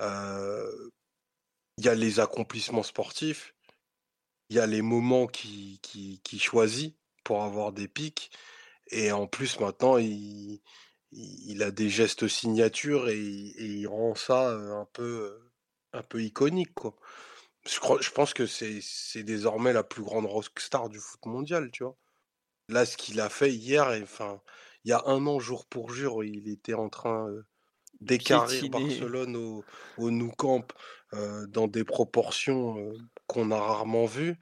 Il 0.00 0.90
y 1.78 1.88
a 1.88 1.94
les 1.94 2.18
accomplissements 2.18 2.82
sportifs, 2.82 3.54
il 4.48 4.56
y 4.56 4.58
a 4.58 4.66
les 4.66 4.82
moments 4.82 5.28
qu'il 5.28 5.78
qui, 5.80 6.20
qui 6.24 6.40
choisit 6.40 6.96
pour 7.22 7.44
avoir 7.44 7.72
des 7.72 7.86
pics, 7.86 8.32
et 8.90 9.12
en 9.12 9.28
plus 9.28 9.60
maintenant 9.60 9.96
il, 9.98 10.60
il 11.12 11.62
a 11.62 11.70
des 11.70 11.88
gestes 11.88 12.26
signatures 12.26 13.08
et, 13.08 13.16
et 13.16 13.66
il 13.66 13.86
rend 13.86 14.16
ça 14.16 14.50
un 14.50 14.86
peu, 14.92 15.40
un 15.92 16.02
peu 16.02 16.20
iconique 16.20 16.74
quoi. 16.74 16.96
Je, 17.66 17.78
crois, 17.78 18.00
je 18.00 18.10
pense 18.10 18.34
que 18.34 18.46
c'est, 18.46 19.22
désormais 19.22 19.72
la 19.72 19.84
plus 19.84 20.02
grande 20.02 20.26
rockstar 20.26 20.88
du 20.88 20.98
foot 20.98 21.24
mondial, 21.26 21.70
tu 21.70 21.84
vois. 21.84 21.96
Là, 22.68 22.86
ce 22.86 22.96
qu'il 22.96 23.20
a 23.20 23.28
fait 23.28 23.52
hier, 23.52 23.88
enfin, 24.02 24.40
il 24.84 24.90
y 24.90 24.92
a 24.92 25.02
un 25.06 25.26
an, 25.26 25.40
jour 25.40 25.66
pour 25.66 25.90
jour, 25.90 26.24
il 26.24 26.48
était 26.48 26.74
en 26.74 26.88
train 26.88 27.28
euh, 27.28 27.44
d'écarrer 28.00 28.68
Barcelone 28.68 29.36
au, 29.36 29.64
au 29.98 30.10
Nou 30.10 30.30
Camp 30.30 30.72
euh, 31.12 31.46
dans 31.48 31.66
des 31.66 31.84
proportions 31.84 32.78
euh, 32.78 32.96
qu'on 33.26 33.50
a 33.50 33.60
rarement 33.60 34.06
vues. 34.06 34.38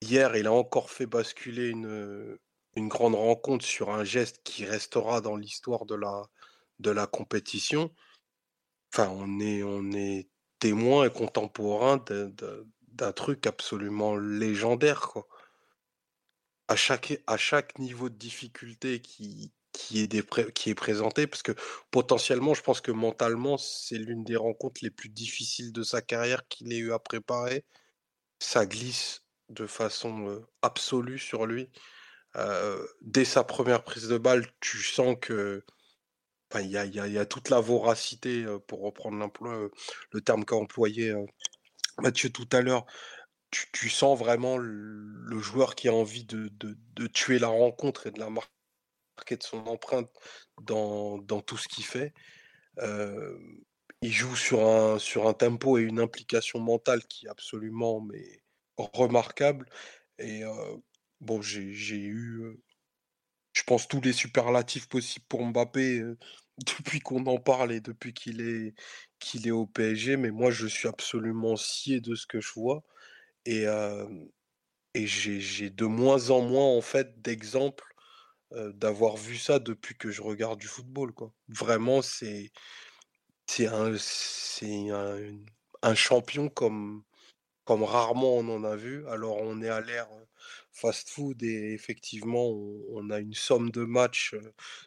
Hier, 0.00 0.36
il 0.36 0.46
a 0.46 0.52
encore 0.52 0.90
fait 0.90 1.06
basculer 1.06 1.68
une, 1.68 2.38
une 2.76 2.88
grande 2.88 3.14
rencontre 3.14 3.64
sur 3.64 3.90
un 3.90 4.04
geste 4.04 4.40
qui 4.44 4.64
restera 4.64 5.20
dans 5.20 5.36
l'histoire 5.36 5.86
de 5.86 5.94
la, 5.94 6.22
de 6.78 6.90
la 6.90 7.06
compétition. 7.06 7.92
Enfin, 8.92 9.08
on 9.10 9.40
est, 9.40 9.62
on 9.62 9.90
est 9.92 10.28
témoin 10.58 11.06
et 11.06 11.10
contemporain 11.10 12.02
d'un 12.92 13.12
truc 13.12 13.46
absolument 13.46 14.16
légendaire, 14.16 15.00
quoi. 15.02 15.26
À 16.68 16.74
chaque, 16.76 17.22
à 17.26 17.36
chaque 17.36 17.78
niveau 17.78 18.08
de 18.08 18.16
difficulté 18.16 19.00
qui, 19.00 19.52
qui, 19.72 20.00
est, 20.00 20.08
des, 20.08 20.24
qui 20.52 20.70
est 20.70 20.74
présenté, 20.74 21.26
parce 21.28 21.42
que 21.42 21.52
potentiellement, 21.90 22.54
je 22.54 22.62
pense 22.62 22.80
que 22.80 22.90
mentalement, 22.90 23.56
c'est 23.56 23.98
l'une 23.98 24.24
des 24.24 24.36
rencontres 24.36 24.80
les 24.82 24.90
plus 24.90 25.08
difficiles 25.08 25.72
de 25.72 25.82
sa 25.84 26.02
carrière 26.02 26.48
qu'il 26.48 26.72
ait 26.72 26.78
eu 26.78 26.92
à 26.92 26.98
préparer. 26.98 27.64
Ça 28.40 28.66
glisse 28.66 29.22
de 29.48 29.66
façon 29.66 30.44
absolue 30.62 31.18
sur 31.18 31.46
lui. 31.46 31.70
dès 33.00 33.24
sa 33.24 33.44
première 33.44 33.84
prise 33.84 34.08
de 34.08 34.18
balle, 34.18 34.46
tu 34.60 34.78
sens 34.78 35.16
que 35.20 35.64
il 36.62 36.70
y 36.70 37.18
a, 37.18 37.26
toute 37.26 37.50
la 37.50 37.60
voracité, 37.60 38.44
pour 38.66 38.82
reprendre 38.82 39.30
le 40.12 40.20
terme 40.20 40.44
qu'a 40.44 40.56
employé 40.56 41.14
Mathieu 41.98 42.30
tout 42.30 42.48
à 42.52 42.60
l'heure. 42.60 42.86
Tu, 43.50 43.88
sens 43.88 44.18
vraiment 44.18 44.58
le, 44.58 45.38
joueur 45.40 45.74
qui 45.74 45.88
a 45.88 45.94
envie 45.94 46.24
de, 46.24 46.50
tuer 47.08 47.38
la 47.38 47.48
rencontre 47.48 48.06
et 48.06 48.10
de 48.10 48.20
la 48.20 48.28
marquer 48.28 49.36
de 49.36 49.42
son 49.42 49.66
empreinte 49.66 50.10
dans, 50.60 51.20
tout 51.40 51.56
ce 51.56 51.68
qu'il 51.68 51.84
fait. 51.84 52.12
il 54.02 54.12
joue 54.12 54.36
sur 54.36 54.66
un, 54.66 54.98
sur 54.98 55.26
un 55.26 55.32
tempo 55.32 55.78
et 55.78 55.82
une 55.82 56.00
implication 56.00 56.60
mentale 56.60 57.04
qui 57.06 57.26
est 57.26 57.30
absolument 57.30 58.00
mais, 58.00 58.42
remarquable. 58.76 59.66
Et 60.18 60.42
bon, 61.20 61.40
j'ai 61.40 61.62
eu 61.62 62.58
je 63.56 63.62
pense, 63.62 63.88
tous 63.88 64.02
les 64.02 64.12
superlatifs 64.12 64.86
possibles 64.86 65.24
pour 65.28 65.44
Mbappé 65.46 66.02
depuis 66.58 67.00
qu'on 67.00 67.26
en 67.26 67.38
parle 67.38 67.72
et 67.72 67.80
depuis 67.80 68.14
qu'il 68.14 68.40
est, 68.40 68.74
est 69.46 69.50
au 69.50 69.66
PSG. 69.66 70.16
Mais 70.16 70.30
moi, 70.30 70.50
je 70.50 70.66
suis 70.66 70.88
absolument 70.88 71.56
scié 71.56 72.00
de 72.00 72.14
ce 72.14 72.26
que 72.26 72.40
je 72.40 72.52
vois. 72.54 72.82
Et, 73.44 73.66
et 74.94 75.06
j'ai 75.06 75.70
de 75.70 75.84
moins 75.84 76.30
en 76.30 76.42
moins, 76.42 76.66
en 76.66 76.80
fait, 76.80 77.20
d'exemples 77.22 77.84
d'avoir 78.50 79.16
vu 79.16 79.36
ça 79.36 79.58
depuis 79.58 79.96
que 79.96 80.10
je 80.10 80.22
regarde 80.22 80.58
du 80.58 80.66
football. 80.66 81.12
Quoi. 81.12 81.32
Vraiment, 81.48 82.00
c'est 82.02 82.52
un, 83.60 83.92
un, 83.92 85.18
un 85.82 85.94
champion 85.94 86.48
comme, 86.48 87.02
comme 87.64 87.82
rarement 87.82 88.36
on 88.36 88.48
en 88.48 88.64
a 88.64 88.76
vu. 88.76 89.06
Alors, 89.08 89.38
on 89.38 89.60
est 89.62 89.68
à 89.68 89.80
l'ère 89.80 90.08
fast-food 90.76 91.42
et 91.42 91.72
effectivement, 91.72 92.48
on, 92.90 93.10
a 93.10 93.18
une 93.18 93.34
somme 93.34 93.70
de 93.70 93.84
matchs 93.84 94.34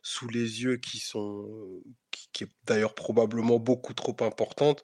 sous 0.03 0.27
les 0.29 0.63
yeux 0.63 0.77
qui 0.77 0.99
sont, 0.99 1.83
qui, 2.11 2.43
est 2.45 2.49
d'ailleurs 2.65 2.95
probablement 2.95 3.59
beaucoup 3.59 3.93
trop 3.93 4.15
importante. 4.21 4.83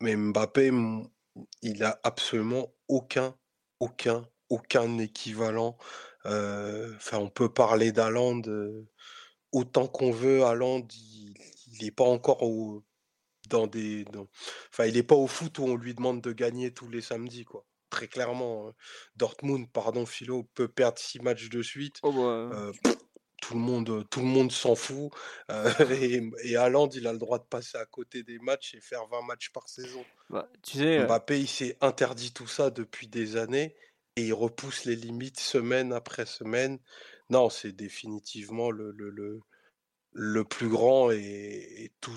Mais 0.00 0.16
Mbappé, 0.16 0.72
il 1.62 1.82
a 1.84 2.00
absolument 2.04 2.74
aucun, 2.88 3.36
aucun, 3.80 4.28
aucun 4.50 4.98
équivalent. 4.98 5.76
On 6.24 7.30
peut 7.34 7.52
parler 7.52 7.92
d'Aland 7.92 8.42
autant 9.52 9.88
qu'on 9.88 10.12
veut. 10.12 10.44
Aland, 10.44 10.86
il 10.92 11.34
n'est 11.82 11.90
pas 11.90 12.04
encore 12.04 12.42
dans 13.48 13.66
des. 13.66 14.04
Enfin, 14.72 14.86
il 14.86 14.94
n'est 14.94 15.02
pas 15.02 15.16
au 15.16 15.26
foot 15.26 15.58
où 15.58 15.64
on 15.64 15.76
lui 15.76 15.94
demande 15.94 16.20
de 16.22 16.32
gagner 16.32 16.72
tous 16.72 16.88
les 16.88 17.00
samedis, 17.00 17.44
quoi 17.44 17.65
très 17.90 18.08
clairement. 18.08 18.68
Hein. 18.68 18.74
Dortmund, 19.16 19.70
pardon 19.72 20.06
Philo, 20.06 20.44
peut 20.54 20.68
perdre 20.68 20.98
six 20.98 21.20
matchs 21.20 21.48
de 21.48 21.62
suite. 21.62 21.98
Oh 22.02 22.12
bah, 22.12 22.72
tout 23.42 23.54
le 23.54 23.60
monde, 23.60 24.04
tout 24.10 24.20
le 24.20 24.26
monde 24.26 24.50
s'en 24.50 24.74
fout. 24.74 25.12
et, 25.90 26.22
et 26.42 26.56
Haaland, 26.56 26.88
il 26.88 27.06
a 27.06 27.12
le 27.12 27.18
droit 27.18 27.38
de 27.38 27.44
passer 27.44 27.78
à 27.78 27.86
côté 27.86 28.22
des 28.22 28.38
matchs 28.38 28.74
et 28.74 28.80
faire 28.80 29.06
20 29.06 29.22
matchs 29.22 29.50
par 29.50 29.68
saison. 29.68 30.04
Bah, 30.30 30.48
tu 30.62 30.78
sais, 30.78 31.04
Mbappé, 31.04 31.40
il 31.40 31.48
s'est 31.48 31.76
interdit 31.80 32.32
tout 32.32 32.46
ça 32.48 32.70
depuis 32.70 33.08
des 33.08 33.36
années 33.36 33.76
et 34.16 34.26
il 34.26 34.34
repousse 34.34 34.84
les 34.84 34.96
limites 34.96 35.38
semaine 35.38 35.92
après 35.92 36.26
semaine. 36.26 36.78
Non, 37.30 37.50
c'est 37.50 37.72
définitivement 37.72 38.70
le, 38.70 38.92
le, 38.92 39.10
le, 39.10 39.40
le, 40.12 40.44
plus 40.44 40.68
grand 40.68 41.10
et, 41.10 41.84
et 41.84 41.92
tout, 42.00 42.16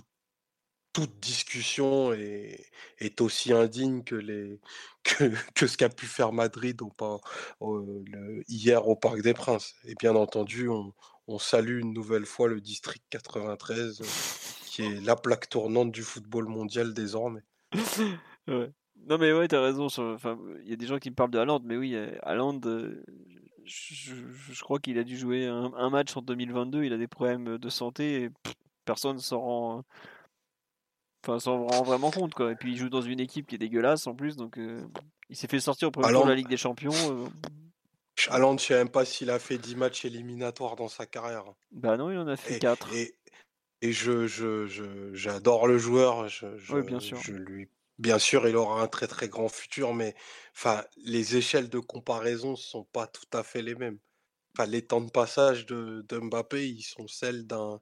toute 1.00 1.20
discussion 1.22 2.12
est, 2.12 3.22
aussi 3.22 3.54
indigne 3.54 4.04
que, 4.04 4.16
les, 4.16 4.60
que, 5.56 5.68
ce 5.68 5.78
qu'a 5.78 5.88
pu 5.88 6.08
faire 6.08 6.34
Madrid 6.34 6.82
au, 6.82 7.80
le, 7.80 8.44
hier 8.50 8.86
au 8.88 8.98
Parc 8.98 9.22
des 9.22 9.34
Princes. 9.34 9.76
Et 9.86 9.96
bien 9.96 10.16
entendu, 10.16 10.68
on, 10.68 10.94
salue 11.38 11.80
une 11.80 11.94
nouvelle 11.94 12.26
fois 12.26 12.48
le 12.48 12.60
district 12.60 13.04
93, 13.12 14.02
qui 14.66 14.82
est 14.82 15.02
la 15.02 15.16
plaque 15.16 15.48
tournante 15.48 15.92
du 15.92 16.02
football 16.02 16.48
mondial 16.48 16.94
désormais. 16.94 17.44
Non 19.08 19.18
mais 19.18 19.32
ouais, 19.32 19.48
t'as 19.48 19.62
raison. 19.62 19.88
Il 20.64 20.70
y 20.70 20.74
a 20.74 20.76
des 20.76 20.86
gens 20.86 21.00
qui 21.00 21.10
me 21.10 21.16
parlent 21.16 21.32
de 21.32 21.40
Haaland, 21.40 21.62
mais 21.64 21.78
oui, 21.78 21.96
Haaland, 22.22 22.60
euh, 22.66 23.02
je, 23.64 24.62
crois 24.62 24.80
qu'il 24.80 25.00
a 25.00 25.06
dû 25.06 25.18
jouer 25.18 25.48
un, 25.48 25.72
un, 25.74 25.90
match 25.90 26.18
en 26.18 26.22
2022. 26.22 26.84
Il 26.84 26.92
a 26.92 26.98
des 26.98 27.08
problèmes 27.08 27.58
de 27.58 27.70
santé 27.70 28.24
et 28.24 28.30
personne 28.84 29.16
ne 29.16 29.22
s'en 29.22 29.40
rend 29.40 29.84
Enfin, 31.24 31.40
s'en 31.40 31.66
rend 31.66 31.84
vraiment 31.84 32.12
compte, 32.12 32.34
quoi. 32.34 32.52
Et 32.52 32.56
puis, 32.56 32.72
il 32.72 32.78
joue 32.78 32.90
dans 32.90 33.02
une 33.02 33.20
équipe 33.20 33.48
qui 33.48 33.56
est 33.56 33.60
dégueulasse 33.60 34.08
en 34.08 34.16
plus, 34.16 34.36
donc 34.38 34.58
euh, 34.58 34.82
il 35.30 35.36
s'est 35.36 35.48
fait 35.48 35.60
sortir 35.60 35.90
au 35.90 35.92
premier 35.92 36.14
tour 36.14 36.24
de 36.24 36.30
la 36.30 36.36
Ligue 36.36 36.48
des 36.48 36.58
Champions. 36.58 36.92
Euh... 36.94 37.28
je 38.16 38.58
sais 38.60 38.74
même 38.76 38.90
pas 38.90 39.06
s'il 39.06 39.30
a 39.30 39.40
fait 39.40 39.58
10 39.58 39.76
matchs 39.76 40.06
éliminatoires 40.06 40.76
dans 40.76 40.88
sa 40.88 41.06
carrière. 41.06 41.46
Bah 41.72 41.98
non, 41.98 42.10
il 42.10 42.18
en 42.18 42.28
a 42.28 42.38
fait 42.38 42.60
4. 42.60 42.94
Et, 42.94 43.16
et 43.82 43.92
je, 43.92 44.28
je, 44.28 44.66
je, 44.68 45.14
j'adore 45.14 45.68
le 45.68 45.78
joueur, 45.78 46.30
je, 46.30 46.58
je, 46.58 46.78
bien 46.80 47.00
sûr. 47.00 47.18
je 47.22 47.34
lui 47.34 47.70
bien 48.00 48.18
sûr, 48.18 48.48
il 48.48 48.56
aura 48.56 48.82
un 48.82 48.88
très 48.88 49.08
très 49.08 49.28
grand 49.28 49.50
futur, 49.50 49.94
mais 49.94 50.16
enfin, 50.56 50.84
les 51.04 51.36
échelles 51.36 51.70
de 51.70 51.80
comparaison 51.80 52.56
sont 52.56 52.86
pas 52.86 53.06
tout 53.06 53.28
à 53.34 53.44
fait 53.44 53.62
les 53.62 53.76
mêmes. 53.76 54.00
Enfin, 54.58 54.66
les 54.68 54.86
temps 54.86 55.02
de 55.02 55.12
passage 55.12 55.66
de, 55.68 56.04
de 56.08 56.18
Mbappé, 56.18 56.68
ils 56.68 56.82
sont 56.82 57.08
celles 57.08 57.46
d'un 57.46 57.80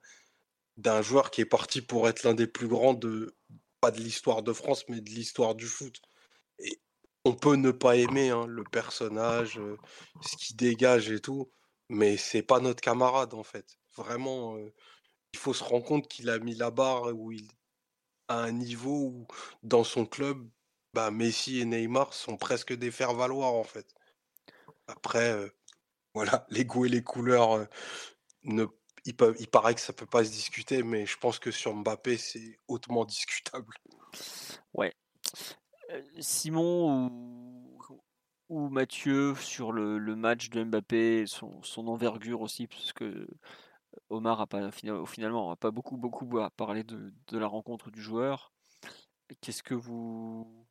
d'un 0.78 1.02
joueur 1.02 1.32
qui 1.32 1.42
est 1.42 1.46
parti 1.46 1.82
pour 1.82 2.08
être 2.08 2.24
l'un 2.24 2.34
des 2.34 2.48
plus 2.48 2.68
grands 2.68 2.94
de 2.94 3.36
pas 3.82 3.92
de 3.92 4.00
l'histoire 4.00 4.44
de 4.44 4.54
France, 4.54 4.86
mais 4.90 5.02
de 5.02 5.10
l'histoire 5.10 5.56
du 5.56 5.66
foot. 5.66 6.02
Et 6.60 6.80
on 7.26 7.34
peut 7.34 7.56
ne 7.56 7.72
pas 7.72 7.96
aimer 7.96 8.30
hein, 8.30 8.46
le 8.48 8.64
personnage, 8.64 9.60
euh, 9.60 9.78
ce 10.22 10.38
qu'il 10.38 10.56
dégage 10.56 11.12
et 11.12 11.20
tout, 11.20 11.52
mais 11.90 12.18
c'est 12.18 12.42
pas 12.44 12.60
notre 12.60 12.82
camarade 12.82 13.34
en 13.34 13.44
fait. 13.44 13.78
Vraiment, 13.96 14.58
euh, 14.58 14.74
il 15.34 15.40
faut 15.40 15.54
se 15.54 15.64
rendre 15.64 15.86
compte 15.86 16.08
qu'il 16.08 16.30
a 16.30 16.40
mis 16.40 16.56
la 16.56 16.72
barre 16.72 17.16
où 17.16 17.32
il 17.32 17.48
à 18.30 18.40
un 18.44 18.52
niveau 18.52 19.06
où 19.06 19.28
dans 19.64 19.84
son 19.84 20.06
club, 20.06 20.48
bah, 20.94 21.12
Messi 21.12 21.60
et 21.60 21.66
Neymar 21.66 22.14
sont 22.14 22.38
presque 22.38 22.74
des 22.74 22.92
faire-valoir 22.92 23.54
en 23.54 23.64
fait. 23.64 23.88
Après, 24.88 25.32
euh, 25.32 25.50
voilà, 26.14 26.46
les 26.50 26.66
goûts 26.66 26.86
et 26.86 26.90
les 26.90 27.04
couleurs, 27.04 27.68
ne, 28.44 28.66
il, 29.08 29.48
paraît 29.48 29.76
que 29.76 29.82
ça 29.82 29.94
peut 29.94 30.06
pas 30.06 30.26
se 30.26 30.32
discuter, 30.32 30.84
mais 30.84 31.06
je 31.06 31.18
pense 31.18 31.40
que 31.40 31.52
sur 31.52 31.74
Mbappé, 31.74 32.18
c'est 32.18 32.60
hautement 32.68 33.06
discutable. 33.06 33.74
Ouais. 34.74 34.94
Simon 36.20 37.10
ou, 38.50 38.70
Mathieu 38.70 39.36
sur 39.36 39.72
le, 39.72 40.00
match 40.16 40.50
de 40.50 40.64
Mbappé, 40.64 41.26
son, 41.28 41.88
envergure 41.88 42.42
aussi, 42.42 42.68
parce 42.68 42.94
que 42.94 43.28
Omar 44.10 44.42
a 44.42 44.48
pas 44.48 44.70
finalement 44.72 45.52
a 45.52 45.56
pas 45.56 45.72
beaucoup 45.72 45.98
beaucoup 45.98 46.30
parlé 46.56 46.84
de, 46.84 47.12
la 47.32 47.48
rencontre 47.48 47.90
du 47.90 48.02
joueur. 48.02 48.52
Qu'est-ce 49.42 49.64
que 49.64 49.74
vous 49.74 50.66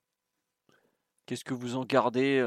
qu'est-ce 1.26 1.44
que 1.44 1.54
vous 1.54 1.76
en 1.76 1.84
gardez 1.84 2.38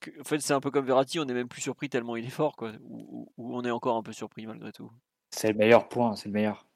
que 0.00 0.20
en 0.20 0.24
fait 0.24 0.38
c'est 0.40 0.54
un 0.54 0.60
peu 0.60 0.70
comme 0.70 0.86
Verratti, 0.86 1.18
on 1.18 1.26
est 1.26 1.34
même 1.34 1.48
plus 1.48 1.62
surpris 1.62 1.88
tellement 1.88 2.16
il 2.16 2.24
est 2.24 2.30
fort 2.30 2.56
ou, 2.82 3.32
on 3.36 3.64
est 3.64 3.70
encore 3.70 3.96
un 3.96 4.02
peu 4.02 4.12
surpris 4.12 4.46
malgré 4.46 4.72
tout. 4.72 4.90
C'est 5.30 5.52
le 5.52 5.58
meilleur 5.58 5.88
point, 5.88 6.16
c'est 6.16 6.26
le 6.26 6.32
meilleur. 6.32 6.66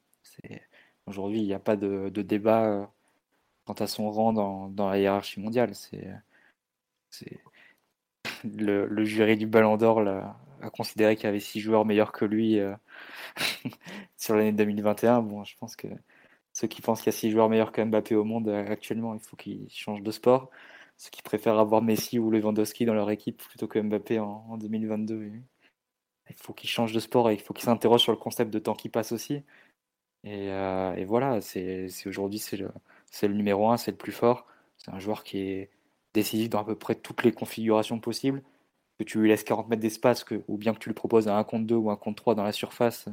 Aujourd'hui 1.06 1.40
il 1.40 1.46
n'y 1.46 1.54
a 1.54 1.58
pas 1.58 1.76
de, 1.76 2.08
débat 2.10 2.90
quant 3.64 3.74
à 3.74 3.86
son 3.86 4.10
rang 4.10 4.32
dans, 4.32 4.90
la 4.90 4.98
hiérarchie 4.98 5.40
mondiale. 5.40 5.72
Le, 8.44 9.04
jury 9.04 9.36
du 9.36 9.46
Ballon 9.46 9.76
d'Or 9.76 10.00
a 10.00 10.70
considéré 10.70 11.14
qu'il 11.16 11.24
y 11.26 11.28
avait 11.28 11.40
six 11.40 11.60
joueurs 11.60 11.84
meilleurs 11.84 12.12
que 12.12 12.24
lui 12.24 12.58
sur 14.16 14.36
l'année 14.36 14.52
2021. 14.52 15.22
Bon, 15.22 15.44
je 15.44 15.56
pense 15.58 15.76
que 15.76 15.88
ceux 16.52 16.68
qui 16.68 16.82
pensent 16.82 17.00
qu'il 17.02 17.12
y 17.12 17.16
a 17.16 17.18
six 17.18 17.30
joueurs 17.30 17.48
meilleurs 17.48 17.72
que 17.72 17.82
Mbappé 17.82 18.14
au 18.14 18.24
monde 18.24 18.48
euh, 18.48 18.66
actuellement, 18.70 19.14
il 19.14 19.20
faut 19.20 19.36
qu'ils 19.36 19.68
changent 19.70 20.02
de 20.02 20.10
sport. 20.10 20.50
Ceux 20.98 21.10
qui 21.10 21.22
préfèrent 21.22 21.58
avoir 21.58 21.82
Messi 21.82 22.18
ou 22.18 22.30
Lewandowski 22.30 22.84
dans 22.84 22.94
leur 22.94 23.10
équipe 23.10 23.42
plutôt 23.42 23.66
que 23.68 23.78
Mbappé 23.78 24.20
en, 24.20 24.56
2022, 24.58 25.32
il 26.30 26.36
faut 26.36 26.52
qu'ils 26.52 26.70
changent 26.70 26.92
de 26.92 27.00
sport 27.00 27.30
et 27.30 27.34
il 27.34 27.40
faut 27.40 27.54
qu'ils 27.54 27.64
s'interrogent 27.64 28.02
sur 28.02 28.12
le 28.12 28.18
concept 28.18 28.52
de 28.52 28.58
temps 28.58 28.74
qui 28.74 28.88
passe 28.88 29.12
aussi. 29.12 29.42
Et, 30.24 30.50
euh, 30.50 31.04
voilà, 31.06 31.40
c'est 31.40 31.88
aujourd'hui 32.06 32.38
c'est 32.38 32.56
le, 32.56 33.34
numéro 33.34 33.68
un, 33.70 33.76
c'est 33.76 33.90
le 33.90 33.96
plus 33.96 34.12
fort. 34.12 34.46
C'est 34.78 34.90
un 34.92 34.98
joueur 34.98 35.24
qui 35.24 35.38
est 35.38 35.70
décisif 36.14 36.50
dans 36.50 36.60
à 36.60 36.64
peu 36.64 36.76
près 36.76 36.94
toutes 36.94 37.24
les 37.24 37.32
configurations 37.32 37.98
possibles 38.00 38.42
que 38.98 39.04
tu 39.04 39.20
lui 39.20 39.28
laisses 39.28 39.44
40 39.44 39.68
mètres 39.68 39.82
d'espace, 39.82 40.24
ou 40.48 40.56
bien 40.56 40.74
que 40.74 40.78
tu 40.78 40.88
lui 40.88 40.94
proposes 40.94 41.28
un 41.28 41.42
contre 41.44 41.66
2 41.66 41.74
ou 41.74 41.90
un 41.90 41.96
contre 41.96 42.22
3 42.22 42.34
dans 42.34 42.44
la 42.44 42.52
surface 42.52 43.08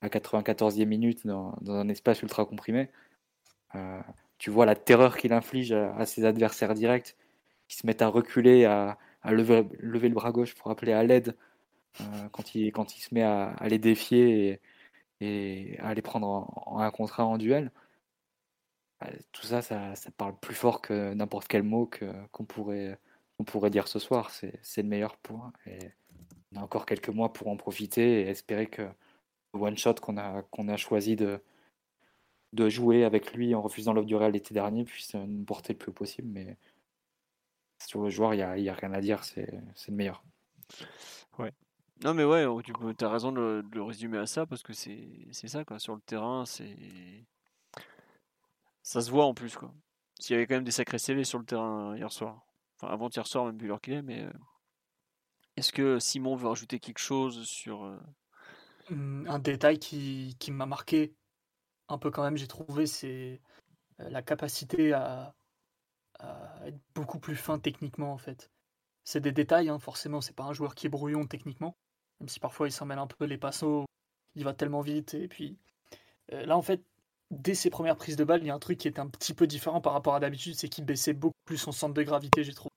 à 0.00 0.08
94e 0.08 0.86
minute 0.86 1.26
dans, 1.26 1.54
un 1.68 1.88
espace 1.88 2.22
ultra 2.22 2.44
comprimé, 2.44 2.90
euh, 3.74 4.00
tu 4.38 4.50
vois 4.50 4.66
la 4.66 4.76
terreur 4.76 5.16
qu'il 5.16 5.32
inflige 5.32 5.72
à, 5.72 6.06
ses 6.06 6.24
adversaires 6.24 6.74
directs 6.74 7.16
qui 7.68 7.76
se 7.76 7.86
mettent 7.86 8.02
à 8.02 8.08
reculer, 8.08 8.64
à, 8.66 8.98
lever, 9.24 9.66
le 9.80 10.08
bras 10.10 10.32
gauche 10.32 10.54
pour 10.54 10.70
appeler 10.70 10.92
à 10.92 11.02
l'aide 11.02 11.36
quand, 12.32 12.54
il, 12.54 12.72
quand 12.72 12.96
il 12.96 13.00
se 13.00 13.14
met 13.14 13.22
à, 13.22 13.56
les 13.68 13.78
défier 13.78 14.60
et, 15.20 15.78
à 15.80 15.94
les 15.94 16.02
prendre 16.02 16.26
en, 16.26 16.78
un 16.78 16.90
contre 16.90 17.20
un 17.20 17.24
en 17.24 17.38
duel. 17.38 17.70
Euh, 19.02 19.06
tout 19.32 19.46
ça, 19.46 19.62
ça, 19.62 19.94
parle 20.16 20.38
plus 20.38 20.54
fort 20.54 20.80
que 20.80 21.14
n'importe 21.14 21.48
quel 21.48 21.62
mot 21.62 21.90
qu'on 22.32 22.44
pourrait 22.44 22.98
pourrait 23.46 23.70
dire 23.70 23.88
ce 23.88 23.98
soir. 23.98 24.30
C'est 24.30 24.82
le 24.82 24.88
meilleur 24.88 25.16
point. 25.18 25.52
On 26.52 26.60
a 26.60 26.62
encore 26.62 26.86
quelques 26.86 27.08
mois 27.08 27.32
pour 27.32 27.48
en 27.48 27.56
profiter 27.56 28.22
et 28.22 28.28
espérer 28.28 28.66
que 28.68 28.82
le 28.82 29.60
one-shot 29.60 29.94
qu'on 29.94 30.16
a, 30.16 30.42
qu'on 30.42 30.68
a 30.68 30.76
choisi 30.76 31.16
de, 31.16 31.42
de 32.52 32.68
jouer 32.68 33.04
avec 33.04 33.34
lui 33.34 33.54
en 33.54 33.62
refusant 33.62 33.92
l'offre 33.92 34.06
du 34.06 34.16
Real 34.16 34.32
l'été 34.32 34.54
dernier 34.54 34.84
puisse 34.84 35.14
nous 35.14 35.44
porter 35.44 35.72
le 35.72 35.78
plus 35.78 35.92
possible. 35.92 36.28
Mais 36.28 36.56
sur 37.84 38.02
le 38.02 38.10
joueur, 38.10 38.34
il 38.34 38.38
n'y 38.38 38.42
a, 38.42 38.58
y 38.58 38.68
a, 38.68 38.74
rien 38.74 38.92
à 38.92 39.00
dire. 39.00 39.24
C'est 39.24 39.50
le 39.88 39.94
meilleur. 39.94 40.24
Ouais. 41.38 41.52
Non 42.02 42.12
mais 42.12 42.24
ouais, 42.24 42.44
tu 42.64 43.04
as 43.04 43.08
raison 43.08 43.32
de, 43.32 43.64
le 43.72 43.82
résumer 43.82 44.18
à 44.18 44.26
ça 44.26 44.46
parce 44.46 44.62
que 44.62 44.72
c'est 44.72 45.32
ça 45.32 45.64
quoi. 45.64 45.78
Sur 45.78 45.94
le 45.94 46.00
terrain, 46.00 46.44
c'est 46.44 46.76
ça 48.82 49.00
se 49.00 49.10
voit 49.10 49.24
en 49.24 49.34
plus 49.34 49.56
quoi. 49.56 49.72
S'il 50.18 50.34
y 50.34 50.36
avait 50.36 50.46
quand 50.46 50.54
même 50.54 50.64
des 50.64 50.70
sacrés 50.70 50.98
CV 50.98 51.24
sur 51.24 51.38
le 51.38 51.44
terrain 51.44 51.96
hier 51.96 52.12
soir 52.12 52.44
avant-hier 52.88 53.26
soir, 53.26 53.46
même 53.46 53.58
vu 53.58 53.66
l'heure 53.66 53.80
qu'il 53.80 53.94
est, 53.94 54.02
mais 54.02 54.22
euh, 54.22 54.32
est-ce 55.56 55.72
que 55.72 55.98
Simon 55.98 56.36
veut 56.36 56.48
rajouter 56.48 56.78
quelque 56.78 56.98
chose 56.98 57.44
sur. 57.44 57.84
Euh, 57.84 57.98
mmh, 58.90 59.26
un 59.28 59.38
détail 59.38 59.78
qui, 59.78 60.36
qui 60.38 60.50
m'a 60.50 60.66
marqué 60.66 61.14
un 61.88 61.98
peu 61.98 62.10
quand 62.10 62.22
même, 62.22 62.36
j'ai 62.36 62.48
trouvé, 62.48 62.86
c'est 62.86 63.40
euh, 64.00 64.10
la 64.10 64.22
capacité 64.22 64.92
à, 64.92 65.34
être 66.64 66.78
beaucoup 66.94 67.18
plus 67.18 67.36
fin 67.36 67.58
techniquement 67.58 68.12
en 68.12 68.18
fait. 68.18 68.50
C'est 69.02 69.20
des 69.20 69.32
détails, 69.32 69.68
hein, 69.68 69.78
forcément, 69.78 70.22
c'est 70.22 70.34
pas 70.34 70.44
un 70.44 70.54
joueur 70.54 70.74
qui 70.74 70.86
est 70.86 70.90
brouillon 70.90 71.26
techniquement, 71.26 71.76
même 72.24 72.28
si 72.30 72.40
parfois 72.40 72.68
il 72.68 72.72
s'en 72.72 72.86
mêle 72.86 72.98
un 72.98 73.06
peu 73.06 73.26
les 73.26 73.36
passos, 73.36 73.84
il 74.34 74.44
va 74.44 74.54
tellement 74.54 74.80
vite, 74.80 75.12
et 75.12 75.28
puis 75.28 75.58
là 76.30 76.56
en 76.56 76.62
fait, 76.62 76.82
dès 77.30 77.54
ses 77.54 77.68
premières 77.68 77.96
prises 77.96 78.16
de 78.16 78.24
balle, 78.24 78.42
il 78.42 78.46
y 78.46 78.50
a 78.50 78.54
un 78.54 78.58
truc 78.58 78.78
qui 78.78 78.88
est 78.88 78.98
un 78.98 79.08
petit 79.08 79.34
peu 79.34 79.46
différent 79.46 79.82
par 79.82 79.92
rapport 79.92 80.14
à 80.14 80.20
d'habitude, 80.20 80.54
c'est 80.54 80.68
qu'il 80.68 80.86
baissait 80.86 81.12
beaucoup 81.12 81.34
plus 81.44 81.58
son 81.58 81.72
centre 81.72 81.92
de 81.92 82.02
gravité, 82.02 82.44
j'ai 82.44 82.54
trouvé. 82.54 82.70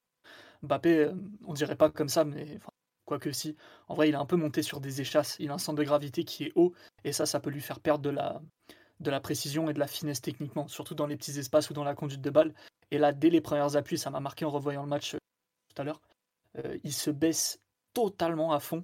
Mbappé, 0.64 0.98
euh, 1.00 1.14
on 1.45 1.53
dirait 1.53 1.77
pas 1.77 1.90
comme 1.90 2.09
ça, 2.09 2.26
mais 2.26 2.59
quoi 3.06 3.19
que 3.19 3.32
si. 3.32 3.56
En 3.88 3.95
vrai, 3.95 4.09
il 4.09 4.16
a 4.16 4.19
un 4.19 4.26
peu 4.26 4.35
monté 4.35 4.61
sur 4.61 4.82
des 4.82 5.01
échasses. 5.01 5.38
Il 5.40 5.50
a 5.50 5.53
un 5.53 5.58
centre 5.59 5.77
de 5.77 5.84
gravité 5.84 6.24
qui 6.26 6.45
est 6.45 6.51
haut, 6.56 6.74
et 7.06 7.14
ça, 7.14 7.26
ça 7.26 7.40
peut 7.40 7.50
lui 7.50 7.61
faire 7.61 7.80
perdre 7.80 8.01
de 8.01 8.09
la, 8.09 8.42
de 9.00 9.09
la 9.09 9.22
précision 9.22 9.69
et 9.69 9.74
de 9.74 9.80
la 9.80 9.88
finesse 9.88 10.22
techniquement, 10.22 10.67
surtout 10.67 10.95
dans 10.95 11.08
les 11.08 11.16
petits 11.16 11.40
espaces 11.40 11.69
ou 11.69 11.74
dans 11.74 11.84
la 11.84 11.95
conduite 11.95 12.22
de 12.22 12.30
balle. 12.30 12.53
Et 12.92 12.98
là, 12.98 13.14
dès 13.14 13.30
les 13.30 13.42
premières 13.42 13.76
appuis, 13.76 13.98
ça 13.98 14.09
m'a 14.09 14.19
marqué 14.19 14.45
en 14.45 14.50
revoyant 14.50 14.84
le 14.84 14.90
match 14.90 15.14
euh, 15.14 15.19
tout 15.74 15.82
à 15.82 15.85
l'heure. 15.85 16.01
Euh, 16.58 16.77
il 16.84 16.93
se 16.93 17.11
baisse 17.11 17.59
totalement 17.93 18.51
à 18.51 18.59
fond, 18.59 18.84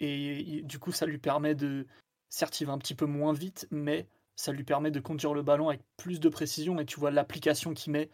et 0.00 0.62
du 0.62 0.78
coup, 0.78 0.92
ça 0.92 1.06
lui 1.06 1.18
permet 1.18 1.54
de. 1.54 1.86
Certes, 2.28 2.60
il 2.60 2.66
va 2.66 2.72
un 2.72 2.78
petit 2.78 2.94
peu 2.94 3.06
moins 3.06 3.32
vite, 3.32 3.66
mais 3.70 4.08
ça 4.34 4.52
lui 4.52 4.64
permet 4.64 4.90
de 4.90 5.00
conduire 5.00 5.32
le 5.32 5.42
ballon 5.42 5.68
avec 5.68 5.82
plus 5.96 6.20
de 6.20 6.28
précision, 6.28 6.78
et 6.78 6.86
tu 6.86 7.00
vois 7.00 7.10
l'application 7.10 7.72
qu'il 7.74 7.92
met 7.92 8.10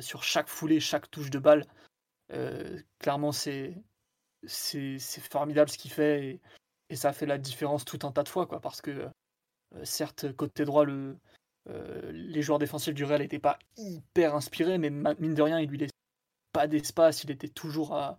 sur 0.00 0.22
chaque 0.22 0.48
foulée, 0.48 0.80
chaque 0.80 1.10
touche 1.10 1.30
de 1.30 1.38
balle. 1.38 1.64
Euh, 2.32 2.80
clairement, 2.98 3.32
c'est 3.32 3.74
formidable 4.46 5.70
ce 5.70 5.78
qu'il 5.78 5.90
fait 5.90 6.24
et, 6.24 6.40
et, 6.90 6.96
ça 6.96 7.12
fait 7.12 7.26
la 7.26 7.38
différence 7.38 7.84
tout 7.84 7.98
un 8.02 8.12
tas 8.12 8.22
de 8.22 8.28
fois, 8.28 8.46
quoi, 8.46 8.60
parce 8.60 8.80
que 8.80 8.90
euh, 9.74 9.84
certes, 9.84 10.32
côté 10.32 10.64
droit, 10.64 10.84
le, 10.84 11.16
euh, 11.68 12.12
les 12.12 12.42
joueurs 12.42 12.58
défensifs 12.58 12.94
du 12.94 13.04
Real 13.04 13.20
n'étaient 13.20 13.38
pas 13.38 13.58
hyper 13.76 14.34
inspirés, 14.34 14.78
mais 14.78 14.90
mine 14.90 15.34
de 15.34 15.42
rien, 15.42 15.60
il 15.60 15.68
lui 15.68 15.78
laissait 15.78 15.92
pas 16.52 16.66
d'espace, 16.66 17.24
il 17.24 17.30
était 17.30 17.48
toujours 17.48 17.94
à, 17.94 18.18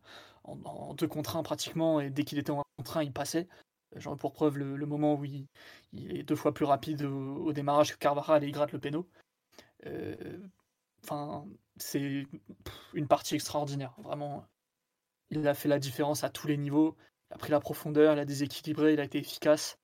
en, 0.66 0.94
deux 0.94 1.08
contre 1.08 1.38
un 1.38 1.44
pratiquement, 1.44 2.00
et 2.00 2.10
dès 2.10 2.24
qu'il 2.24 2.38
était 2.40 2.52
en 2.52 2.62
un 2.62 2.64
contre 2.78 2.98
un, 2.98 3.04
il 3.04 3.14
passait. 3.14 3.48
J'en 3.96 4.16
pour 4.18 4.34
preuve 4.34 4.58
le, 4.58 4.86
moment 4.86 5.16
où 5.16 5.26
il, 5.26 5.48
est 5.94 6.24
deux 6.24 6.36
fois 6.36 6.54
plus 6.54 6.66
rapide 6.66 7.04
au, 7.04 7.52
démarrage 7.54 7.94
que 7.94 7.98
Carvajal 7.98 8.44
et 8.44 8.48
il 8.48 8.52
gratte 8.52 8.72
le 8.72 8.80
péno. 8.80 9.08
Enfin, 11.04 11.46
c'est 11.78 12.28
une 12.94 13.08
partie 13.08 13.36
extraordinaire. 13.36 13.94
Vraiment, 14.00 14.46
il 15.32 15.48
a 15.48 15.54
fait 15.54 15.70
la 15.70 15.80
différence 15.80 16.24
à 16.24 16.30
tous 16.30 16.48
les 16.48 16.58
niveaux. 16.58 16.96
Il 17.30 17.36
a 17.36 17.38
pris 17.38 17.52
la 17.52 17.60
profondeur, 17.60 18.14
il 18.14 18.20
a 18.20 18.26
déséquilibré, 18.26 18.94
il 18.94 19.00
a 19.00 19.04
été 19.04 19.20
efficace. 19.20 19.78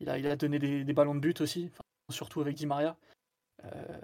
Il 0.00 0.08
a, 0.08 0.18
il 0.18 0.26
a 0.26 0.36
donné 0.36 0.58
des, 0.58 0.92
ballons 0.92 1.14
de 1.14 1.20
but 1.20 1.40
aussi, 1.40 1.70
surtout 2.10 2.40
avec 2.40 2.56
Di 2.56 2.66
Maria. 2.66 2.96
Euh, 3.64 4.00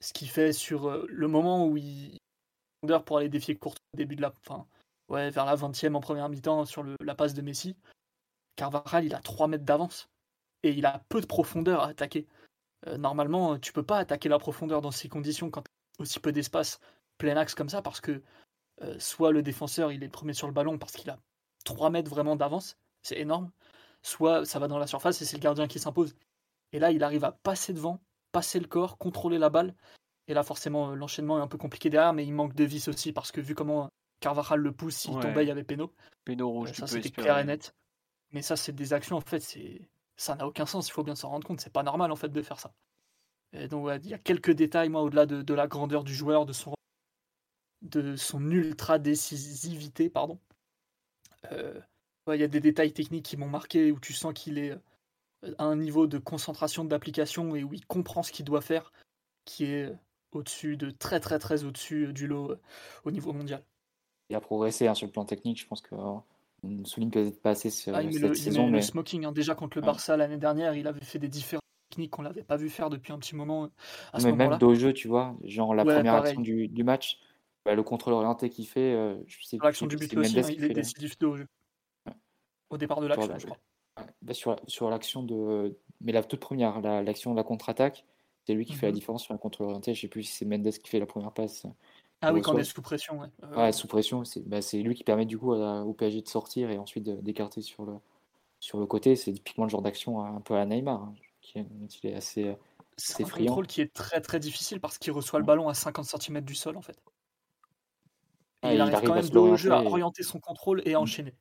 ce 0.00 0.12
qu'il 0.12 0.28
fait 0.28 0.52
sur 0.52 0.88
euh, 0.88 1.06
le 1.08 1.28
moment 1.28 1.66
où 1.66 1.76
il 1.76 2.18
pour 3.06 3.18
aller 3.18 3.28
défier 3.28 3.56
Courtois 3.56 3.80
au 3.94 3.96
début 3.96 4.14
de 4.14 4.22
la, 4.22 4.32
enfin, 4.46 4.66
ouais, 5.08 5.30
vers 5.30 5.44
la 5.44 5.56
20e 5.56 5.94
en 5.94 6.00
première 6.00 6.28
mi-temps 6.28 6.64
sur 6.64 6.84
la 7.00 7.14
passe 7.14 7.34
de 7.34 7.42
Messi. 7.42 7.76
Carvajal, 8.56 9.04
il 9.04 9.14
a 9.14 9.20
3 9.20 9.48
mètres 9.48 9.64
d'avance 9.64 10.08
et 10.62 10.70
il 10.70 10.86
a 10.86 11.02
peu 11.08 11.20
de 11.20 11.26
profondeur 11.26 11.82
à 11.82 11.88
attaquer. 11.88 12.26
Euh, 12.86 12.96
normalement, 12.98 13.58
tu 13.58 13.72
peux 13.72 13.82
pas 13.82 13.98
attaquer 13.98 14.28
la 14.28 14.38
profondeur 14.38 14.80
dans 14.80 14.90
ces 14.90 15.08
conditions 15.08 15.50
quand 15.50 15.64
aussi 15.98 16.20
peu 16.20 16.32
d'espace 16.32 16.80
plein 17.18 17.36
axe 17.36 17.54
comme 17.54 17.68
ça 17.68 17.82
parce 17.82 18.00
que 18.00 18.22
euh, 18.82 18.98
soit 18.98 19.30
le 19.30 19.42
défenseur 19.42 19.92
il 19.92 20.02
est 20.02 20.08
premier 20.08 20.32
sur 20.32 20.48
le 20.48 20.52
ballon 20.52 20.78
parce 20.78 20.92
qu'il 20.92 21.08
a 21.10 21.18
3 21.64 21.90
mètres 21.90 22.10
vraiment 22.10 22.36
d'avance, 22.36 22.76
c'est 23.02 23.18
énorme, 23.18 23.50
soit 24.02 24.44
ça 24.44 24.58
va 24.58 24.68
dans 24.68 24.78
la 24.78 24.86
surface 24.86 25.20
et 25.22 25.24
c'est 25.24 25.36
le 25.36 25.42
gardien 25.42 25.68
qui 25.68 25.78
s'impose. 25.78 26.16
Et 26.72 26.78
là, 26.78 26.90
il 26.90 27.02
arrive 27.04 27.24
à 27.24 27.32
passer 27.32 27.72
devant, 27.72 28.00
passer 28.32 28.58
le 28.60 28.66
corps, 28.66 28.98
contrôler 28.98 29.38
la 29.38 29.48
balle 29.50 29.74
Et 30.28 30.34
là, 30.34 30.42
forcément, 30.42 30.94
l'enchaînement 30.94 31.38
est 31.38 31.42
un 31.42 31.48
peu 31.48 31.58
compliqué 31.58 31.90
derrière, 31.90 32.12
mais 32.12 32.26
il 32.26 32.32
manque 32.32 32.54
de 32.54 32.64
vis 32.64 32.88
aussi, 32.88 33.12
parce 33.12 33.32
que 33.32 33.40
vu 33.40 33.54
comment 33.54 33.90
Carvajal 34.24 34.58
le 34.60 34.72
pousse, 34.72 34.96
s'il 34.96 35.12
tombait, 35.20 35.44
il 35.44 35.48
y 35.48 35.50
avait 35.50 35.64
Péno. 35.64 35.92
Péno 36.24 36.48
rouge, 36.48 36.72
ça 36.72 36.86
c'était 36.86 37.10
clair 37.10 37.38
et 37.38 37.44
net. 37.44 37.74
Mais 38.32 38.40
ça, 38.40 38.56
c'est 38.56 38.72
des 38.72 38.94
actions, 38.94 39.16
en 39.16 39.20
fait, 39.20 39.40
c'est 39.40 39.82
ça 40.16 40.34
n'a 40.34 40.46
aucun 40.46 40.64
sens, 40.64 40.88
il 40.88 40.92
faut 40.92 41.02
bien 41.02 41.14
s'en 41.14 41.28
rendre 41.28 41.46
compte, 41.46 41.60
c'est 41.60 41.72
pas 41.72 41.82
normal 41.82 42.10
en 42.10 42.16
fait 42.16 42.30
de 42.30 42.40
faire 42.40 42.58
ça. 42.58 42.72
Et 43.52 43.68
donc 43.68 43.90
il 44.02 44.08
y 44.08 44.14
a 44.14 44.18
quelques 44.18 44.52
détails, 44.52 44.88
moi, 44.88 45.02
au-delà 45.02 45.26
de, 45.26 45.54
la 45.54 45.66
grandeur 45.66 46.04
du 46.04 46.14
joueur, 46.14 46.46
de 46.46 46.54
son, 46.54 46.74
de 47.82 48.16
son 48.16 48.50
ultra 48.50 48.98
décisivité, 48.98 50.08
pardon. 50.08 50.38
Euh, 51.52 51.78
il 52.32 52.40
y 52.40 52.44
a 52.44 52.48
des 52.48 52.60
détails 52.60 52.92
techniques 52.92 53.26
qui 53.26 53.36
m'ont 53.36 53.50
marqué, 53.50 53.92
où 53.92 54.00
tu 54.00 54.14
sens 54.14 54.32
qu'il 54.32 54.56
est 54.56 54.70
euh, 54.70 55.54
à 55.58 55.64
un 55.64 55.76
niveau 55.76 56.06
de 56.06 56.16
concentration 56.16 56.84
d'application 56.84 57.54
et 57.54 57.62
où 57.62 57.74
il 57.74 57.84
comprend 57.84 58.22
ce 58.22 58.32
qu'il 58.32 58.46
doit 58.46 58.62
faire, 58.62 58.90
qui 59.44 59.64
est 59.64 59.92
au-dessus 60.32 60.78
de 60.78 60.90
très 60.90 61.20
très 61.20 61.38
très 61.38 61.64
au-dessus 61.64 62.12
du 62.14 62.26
lot 62.26 62.56
au 63.04 63.10
niveau 63.10 63.32
mondial. 63.32 63.62
Il 64.30 64.36
a 64.36 64.40
progressé 64.40 64.86
hein, 64.86 64.94
sur 64.94 65.06
le 65.06 65.12
plan 65.12 65.24
technique, 65.24 65.60
je 65.60 65.66
pense 65.66 65.80
que 65.80 65.94
on 65.94 66.84
souligne 66.84 67.10
peut-être 67.10 67.42
pas 67.42 67.50
assez 67.50 67.68
ah, 67.92 68.00
cette 68.02 68.20
le, 68.20 68.34
saison. 68.34 68.66
mais... 68.68 68.78
le 68.78 68.82
smoking, 68.82 69.24
hein. 69.26 69.32
déjà 69.32 69.54
contre 69.54 69.78
le 69.78 69.82
Barça 69.82 70.16
l'année 70.16 70.38
dernière, 70.38 70.74
il 70.74 70.86
avait 70.86 71.00
fait 71.00 71.18
des 71.18 71.28
différences 71.28 71.60
techniques 71.90 72.10
qu'on 72.10 72.22
l'avait 72.22 72.42
pas 72.42 72.56
vu 72.56 72.70
faire 72.70 72.90
depuis 72.90 73.12
un 73.12 73.18
petit 73.18 73.36
moment. 73.36 73.68
À 74.12 74.18
mais 74.22 74.32
même 74.32 74.58
le 74.58 74.74
jeu, 74.74 74.92
tu 74.92 75.08
vois, 75.08 75.36
genre 75.44 75.74
la 75.74 75.84
première 75.84 76.14
action 76.14 76.40
du, 76.40 76.68
du 76.68 76.84
match, 76.84 77.18
bah, 77.64 77.74
le 77.74 77.82
contrôle 77.82 78.14
orienté 78.14 78.50
qu'il 78.50 78.66
fait, 78.66 78.94
euh, 78.94 79.16
je 79.26 79.44
sais 79.44 79.58
L'action 79.62 79.86
du 79.86 79.96
but 79.96 80.16
aussi, 80.16 80.38
hein, 80.38 80.42
il 80.50 80.64
est 80.64 80.74
décisif 80.74 81.18
de 81.18 81.26
au 81.26 81.36
jeu. 81.36 81.46
Au 82.70 82.76
départ 82.76 83.00
de 83.00 83.06
l'action, 83.06 83.38
je 83.38 83.46
crois. 83.46 83.58
Bah, 84.22 84.34
sur, 84.34 84.56
sur 84.66 84.90
l'action 84.90 85.22
de. 85.22 85.78
Mais 86.00 86.12
la 86.12 86.22
toute 86.22 86.40
première, 86.40 86.80
l'action 86.80 87.30
de 87.30 87.36
la 87.36 87.44
contre-attaque, 87.44 88.04
c'est 88.46 88.54
lui 88.54 88.64
qui 88.64 88.74
fait 88.74 88.86
la 88.86 88.92
mhm. 88.92 88.98
différence 88.98 89.22
sur 89.22 89.34
un 89.34 89.38
contrôle 89.38 89.68
orienté. 89.68 89.94
Je 89.94 90.00
sais 90.00 90.08
plus 90.08 90.24
si 90.24 90.32
c'est 90.32 90.44
Mendes 90.44 90.70
qui 90.70 90.88
fait 90.90 90.98
la 90.98 91.06
première 91.06 91.32
passe. 91.32 91.66
Ah 92.20 92.32
oui, 92.32 92.40
quand 92.40 92.54
on 92.54 92.58
est 92.58 92.64
sous 92.64 92.80
pression. 92.80 93.20
Ouais, 93.20 93.28
ouais 93.56 93.72
sous 93.72 93.86
pression, 93.86 94.22
bah, 94.46 94.62
c'est 94.62 94.78
lui 94.78 94.94
qui 94.94 95.04
permet 95.04 95.26
du 95.26 95.38
coup 95.38 95.52
au 95.52 95.92
PSG 95.92 96.22
de 96.22 96.28
sortir 96.28 96.70
et 96.70 96.78
ensuite 96.78 97.04
d'écarter 97.04 97.60
sur 97.60 97.84
le, 97.84 97.94
sur 98.60 98.78
le 98.78 98.86
côté. 98.86 99.14
C'est 99.16 99.32
typiquement 99.32 99.64
le 99.64 99.70
genre 99.70 99.82
d'action 99.82 100.24
un 100.24 100.40
peu 100.40 100.54
à 100.54 100.64
Neymar, 100.64 101.02
hein, 101.02 101.14
qui 101.40 101.58
est, 101.58 102.14
assez. 102.14 102.56
C'est 102.96 103.24
un 103.24 103.28
contrôle 103.28 103.66
qui 103.66 103.80
est 103.80 103.92
très 103.92 104.20
très 104.20 104.38
difficile 104.40 104.80
parce 104.80 104.98
qu'il 104.98 105.12
reçoit 105.12 105.38
le 105.38 105.44
ballon 105.44 105.68
à 105.68 105.74
50 105.74 106.04
cm 106.04 106.40
du 106.40 106.54
sol 106.54 106.76
en 106.76 106.82
fait. 106.82 106.98
Et 108.62 108.74
il, 108.74 108.80
arrive 108.80 109.00
quand 109.02 109.14
même 109.14 109.28
de 109.28 109.56
jeu 109.56 109.72
à 109.72 109.82
orienter 109.82 110.22
son 110.22 110.40
contrôle 110.40 110.80
et 110.86 110.94
à 110.94 110.98
mm. 110.98 111.02
enchaîner. 111.02 111.34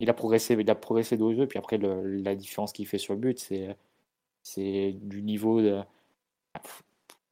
Il 0.00 0.10
a 0.10 0.14
progressé, 0.14 0.54
il 0.58 0.70
a 0.70 0.74
progressé 0.74 1.16
de 1.16 1.32
jeu, 1.32 1.46
puis 1.46 1.58
après 1.58 1.78
la 1.78 2.34
différence 2.34 2.72
qu'il 2.72 2.86
fait 2.86 2.98
sur 2.98 3.14
le 3.14 3.20
but, 3.20 3.38
c'est 4.42 4.92
du 5.00 5.22
niveau 5.22 5.62
de 5.62 5.80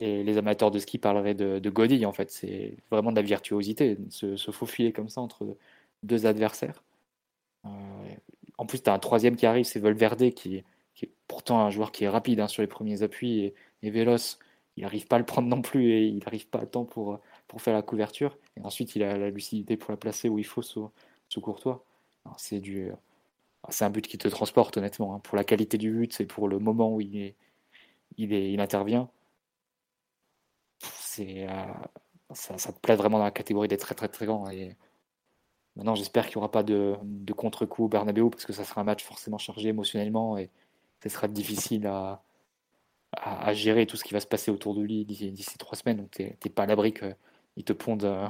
les 0.02 0.38
amateurs 0.38 0.70
de 0.70 0.78
ski 0.78 0.98
parleraient 0.98 1.34
de, 1.34 1.58
de 1.58 1.70
godille, 1.70 2.06
en 2.06 2.12
fait. 2.12 2.30
C'est 2.30 2.76
vraiment 2.90 3.10
de 3.10 3.16
la 3.16 3.22
virtuosité, 3.22 3.98
se, 4.10 4.36
faufiler 4.50 4.92
comme 4.92 5.08
ça 5.08 5.20
entre 5.20 5.56
deux 6.02 6.26
adversaires. 6.26 6.82
Euh, 7.64 7.68
en 8.58 8.66
plus, 8.66 8.82
tu 8.82 8.90
as 8.90 8.94
un 8.94 8.98
troisième 8.98 9.36
qui 9.36 9.46
arrive, 9.46 9.64
c'est 9.64 9.80
Volverde, 9.80 10.30
qui, 10.30 10.62
qui, 10.94 11.04
est 11.06 11.10
pourtant 11.28 11.60
un 11.60 11.70
joueur 11.70 11.92
qui 11.92 12.04
est 12.04 12.08
rapide 12.08 12.40
hein, 12.40 12.48
sur 12.48 12.62
les 12.62 12.68
premiers 12.68 13.02
appuis 13.02 13.40
et, 13.40 13.54
et 13.82 13.90
véloce. 13.90 14.38
Il 14.76 14.82
n'arrive 14.82 15.06
pas 15.06 15.16
à 15.16 15.18
le 15.18 15.26
prendre 15.26 15.48
non 15.48 15.62
plus 15.62 15.90
et 15.92 16.06
il 16.06 16.18
n'arrive 16.18 16.48
pas 16.48 16.60
à 16.60 16.66
temps 16.66 16.84
pour, 16.84 17.20
pour 17.46 17.60
faire 17.62 17.74
la 17.74 17.82
couverture. 17.82 18.38
Et 18.56 18.62
ensuite, 18.62 18.96
il 18.96 19.02
a 19.02 19.18
la 19.18 19.30
lucidité 19.30 19.76
pour 19.76 19.90
la 19.90 19.96
placer 19.96 20.28
où 20.28 20.38
il 20.38 20.46
faut 20.46 20.62
sous, 20.62 20.90
sous 21.28 21.40
Courtois. 21.40 21.84
C'est 22.38 22.60
du. 22.60 22.90
C'est 23.68 23.84
un 23.84 23.90
but 23.90 24.06
qui 24.06 24.18
te 24.18 24.28
transporte, 24.28 24.76
honnêtement. 24.76 25.14
Hein. 25.14 25.20
Pour 25.20 25.36
la 25.36 25.44
qualité 25.44 25.78
du 25.78 25.92
but, 25.92 26.12
c'est 26.12 26.26
pour 26.26 26.48
le 26.48 26.58
moment 26.58 26.94
où 26.94 27.00
il, 27.00 27.16
est, 27.16 27.36
il, 28.16 28.32
est, 28.32 28.52
il 28.52 28.60
intervient 28.60 29.08
euh, 31.20 31.46
ça, 32.32 32.72
te 32.72 32.80
plaît 32.80 32.96
vraiment 32.96 33.18
dans 33.18 33.24
la 33.24 33.30
catégorie 33.30 33.68
des 33.68 33.78
très 33.78 33.94
très 33.94 34.08
très 34.08 34.26
grands. 34.26 34.48
Et 34.50 34.76
maintenant, 35.76 35.94
j'espère 35.94 36.26
qu'il 36.26 36.38
n'y 36.38 36.42
aura 36.42 36.50
pas 36.50 36.62
de, 36.62 36.96
contre-coup 37.36 37.84
au 37.84 37.88
Bernabeu 37.88 38.28
parce 38.30 38.44
que 38.46 38.52
ça 38.52 38.64
sera 38.64 38.80
un 38.80 38.84
match 38.84 39.04
forcément 39.04 39.38
chargé 39.38 39.68
émotionnellement 39.68 40.38
et 40.38 40.50
ce 41.02 41.08
sera 41.08 41.28
difficile 41.28 41.86
à, 41.86 42.22
gérer 43.52 43.86
tout 43.86 43.96
ce 43.98 44.04
qui 44.04 44.14
va 44.14 44.20
se 44.20 44.26
passer 44.26 44.50
autour 44.50 44.74
de 44.74 44.80
lui 44.82 45.04
d'ici 45.04 45.58
trois 45.58 45.76
semaines. 45.76 45.98
Donc, 45.98 46.10
tu 46.12 46.22
n'es 46.22 46.50
pas 46.50 46.62
à 46.62 46.66
l'abri 46.66 46.94
qu'il 46.94 47.64
te 47.64 47.74
pondent 47.74 48.04
euh, 48.04 48.28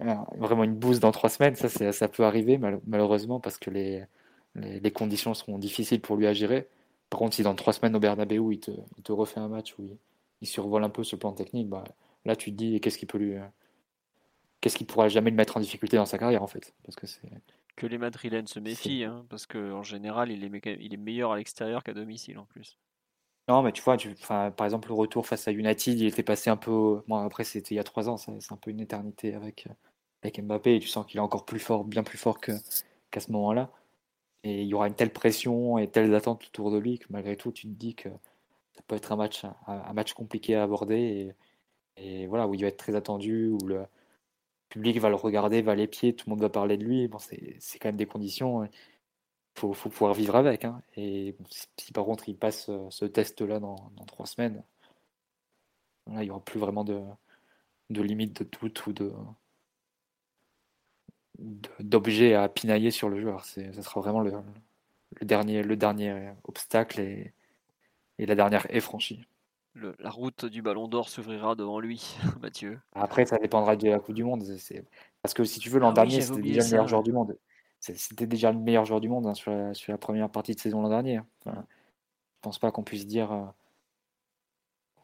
vraiment 0.38 0.64
une 0.64 0.74
bouse 0.74 1.00
dans 1.00 1.12
trois 1.12 1.28
semaines. 1.28 1.56
Ça, 1.56 1.92
ça 1.92 2.08
peut 2.08 2.24
arriver 2.24 2.58
malheureusement 2.86 3.38
parce 3.40 3.58
que 3.58 3.70
les, 3.70 4.04
les, 4.54 4.90
conditions 4.90 5.34
seront 5.34 5.58
difficiles 5.58 6.00
pour 6.00 6.16
lui 6.16 6.26
à 6.26 6.32
gérer. 6.32 6.68
Par 7.10 7.18
contre, 7.18 7.36
si 7.36 7.42
dans 7.42 7.54
trois 7.54 7.74
semaines 7.74 7.94
au 7.96 8.00
Bernabeu, 8.00 8.40
il 8.52 8.60
te, 8.60 8.70
il 8.96 9.02
te 9.02 9.12
refait 9.12 9.40
un 9.40 9.48
match 9.48 9.74
où 9.78 9.82
il, 9.82 9.98
il 10.40 10.48
survole 10.48 10.84
un 10.84 10.90
peu 10.90 11.04
ce 11.04 11.16
plan 11.16 11.32
technique, 11.32 11.68
bah, 11.68 11.84
là 12.24 12.36
tu 12.36 12.50
te 12.50 12.56
dis 12.56 12.80
qu'est-ce 12.80 12.98
qui 12.98 13.06
peut 13.06 13.18
lui. 13.18 13.36
Qu'est-ce 14.60 14.76
qui 14.76 14.84
pourra 14.84 15.08
jamais 15.08 15.30
le 15.30 15.36
mettre 15.36 15.56
en 15.56 15.60
difficulté 15.60 15.96
dans 15.96 16.06
sa 16.06 16.18
carrière 16.18 16.42
en 16.42 16.46
fait 16.46 16.74
parce 16.84 16.96
que 16.96 17.06
c'est 17.06 17.30
que 17.76 17.86
les 17.86 17.96
Madrilènes 17.96 18.46
se 18.46 18.60
méfient 18.60 19.04
hein, 19.04 19.24
parce 19.30 19.46
qu'en 19.46 19.82
général 19.82 20.30
il 20.30 20.44
est, 20.44 20.76
il 20.80 20.92
est 20.92 20.98
meilleur 20.98 21.32
à 21.32 21.38
l'extérieur 21.38 21.82
qu'à 21.82 21.94
domicile 21.94 22.38
en 22.38 22.44
plus. 22.44 22.76
Non 23.48 23.62
mais 23.62 23.72
tu 23.72 23.82
vois, 23.82 23.96
tu, 23.96 24.14
par 24.28 24.64
exemple 24.64 24.88
le 24.88 24.94
retour 24.94 25.26
face 25.26 25.48
à 25.48 25.52
United, 25.52 25.98
il 25.98 26.06
était 26.06 26.22
passé 26.22 26.50
un 26.50 26.56
peu. 26.56 27.02
Bon 27.08 27.16
après 27.16 27.44
c'était 27.44 27.74
il 27.74 27.78
y 27.78 27.80
a 27.80 27.84
trois 27.84 28.08
ans, 28.08 28.16
c'est 28.16 28.52
un 28.52 28.56
peu 28.56 28.70
une 28.70 28.80
éternité 28.80 29.34
avec, 29.34 29.66
avec 30.22 30.40
Mbappé 30.42 30.76
et 30.76 30.78
tu 30.78 30.88
sens 30.88 31.06
qu'il 31.06 31.16
est 31.18 31.22
encore 31.22 31.46
plus 31.46 31.58
fort, 31.58 31.84
bien 31.84 32.02
plus 32.02 32.18
fort 32.18 32.38
que 32.38 32.52
qu'à 33.10 33.20
ce 33.20 33.32
moment-là. 33.32 33.70
Et 34.44 34.62
il 34.62 34.68
y 34.68 34.74
aura 34.74 34.88
une 34.88 34.94
telle 34.94 35.12
pression 35.12 35.78
et 35.78 35.88
telles 35.88 36.14
attentes 36.14 36.44
autour 36.46 36.70
de 36.70 36.78
lui 36.78 36.98
que 36.98 37.06
malgré 37.10 37.36
tout 37.36 37.50
tu 37.52 37.62
te 37.62 37.72
dis 37.72 37.94
que 37.94 38.08
ça 38.74 38.82
peut 38.86 38.96
être 38.96 39.12
un 39.12 39.16
match, 39.16 39.44
un, 39.66 39.92
match 39.92 40.12
compliqué 40.14 40.54
à 40.54 40.62
aborder 40.62 41.34
et, 41.96 42.26
voilà, 42.26 42.48
où 42.48 42.54
il 42.54 42.62
va 42.62 42.68
être 42.68 42.78
très 42.78 42.94
attendu, 42.94 43.48
où 43.48 43.66
le 43.66 43.84
public 44.68 44.98
va 44.98 45.08
le 45.08 45.16
regarder, 45.16 45.62
va 45.62 45.74
les 45.74 45.86
pieds, 45.86 46.14
tout 46.14 46.28
le 46.28 46.30
monde 46.30 46.40
va 46.40 46.48
parler 46.48 46.76
de 46.76 46.84
lui. 46.84 47.08
Bon, 47.08 47.18
c'est 47.18 47.78
quand 47.78 47.88
même 47.88 47.96
des 47.96 48.06
conditions. 48.06 48.64
Il 48.64 48.70
faut, 49.56 49.74
faut, 49.74 49.90
pouvoir 49.90 50.14
vivre 50.14 50.36
avec. 50.36 50.64
Hein. 50.64 50.82
Et 50.96 51.36
si, 51.76 51.92
par 51.92 52.04
contre 52.04 52.28
il 52.28 52.36
passe 52.36 52.68
euh, 52.70 52.86
ce 52.90 53.04
test-là 53.04 53.60
dans, 53.60 53.76
trois 54.06 54.26
semaines, 54.26 54.62
là, 56.06 56.22
il 56.22 56.26
n'y 56.26 56.30
aura 56.30 56.40
plus 56.40 56.60
vraiment 56.60 56.84
de, 56.84 57.02
de 57.90 58.02
limite 58.02 58.42
de 58.42 58.48
doute 58.60 58.86
ou 58.86 58.92
de 58.92 59.12
d'objets 61.80 62.34
à 62.34 62.48
pinailler 62.50 62.90
sur 62.90 63.08
le 63.08 63.20
joueur. 63.20 63.44
Ça 63.44 63.82
sera 63.82 64.00
vraiment 64.00 64.20
le, 64.20 64.32
le, 65.20 65.26
dernier, 65.26 65.62
le 65.62 65.76
dernier 65.76 66.32
obstacle 66.44 67.00
et, 67.00 67.32
et 68.20 68.26
la 68.26 68.34
dernière 68.34 68.66
est 68.68 68.80
franchie. 68.80 69.24
la 69.74 70.10
route 70.10 70.44
du 70.44 70.60
Ballon 70.60 70.88
d'Or 70.88 71.08
s'ouvrira 71.08 71.54
devant 71.54 71.80
lui, 71.80 72.16
Mathieu. 72.42 72.78
Après, 72.92 73.24
ça 73.24 73.38
dépendra 73.38 73.76
de 73.76 73.88
la 73.88 73.98
Coupe 73.98 74.14
du 74.14 74.24
Monde. 74.24 74.44
Parce 75.22 75.32
que 75.32 75.42
si 75.44 75.58
tu 75.58 75.70
veux, 75.70 75.80
l'an 75.80 75.90
ah 75.90 75.94
dernier, 75.94 76.20
c'était 76.20 76.42
déjà 76.42 76.62
le 76.62 76.70
meilleur 76.70 76.88
joueur 76.88 77.02
du 77.02 77.12
monde. 77.12 77.38
C'était 77.80 78.26
déjà 78.26 78.52
le 78.52 78.58
meilleur 78.58 78.84
joueur 78.84 79.00
du 79.00 79.08
monde 79.08 79.26
hein, 79.26 79.32
sur, 79.32 79.50
la, 79.50 79.98
première 79.98 80.28
partie 80.28 80.54
de 80.54 80.60
saison 80.60 80.82
l'an 80.82 80.90
dernier. 80.90 81.20
Je 81.46 81.50
ne 81.50 81.56
pense 82.42 82.58
pas 82.58 82.70
qu'on 82.70 82.82
puisse 82.82 83.06
dire 83.06 83.32
euh, 83.32 83.46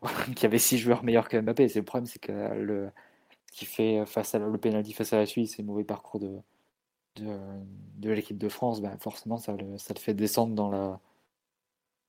qu'il 0.27 0.43
y 0.43 0.47
avait 0.47 0.59
six 0.59 0.77
joueurs 0.77 1.03
meilleurs 1.03 1.31
que 1.31 1.41
Mbappé. 1.41 1.69
C'est 1.69 1.79
le 1.79 1.85
problème, 1.87 2.05
c'est 2.05 2.19
que 2.19 2.33
le, 2.33 2.91
ce 3.51 3.59
qui 3.59 3.65
fait 3.65 4.05
face 4.05 4.35
à 4.35 4.39
le 4.39 4.59
penalty 4.59 4.93
face 4.93 5.15
à 5.15 5.17
la 5.17 5.25
Suisse 5.25 5.59
et 5.59 5.63
le 5.63 5.69
mauvais 5.69 5.85
parcours 5.85 6.21
de, 6.21 6.39
de, 7.17 8.11
l'équipe 8.11 8.37
de 8.37 8.49
France, 8.51 8.83
ben 8.83 8.95
forcément, 8.99 9.39
ça 9.39 9.57
ça 9.79 9.95
le 9.95 10.01
fait 10.01 10.13
descendre 10.13 10.55
dans 10.55 10.69
la, 10.69 11.01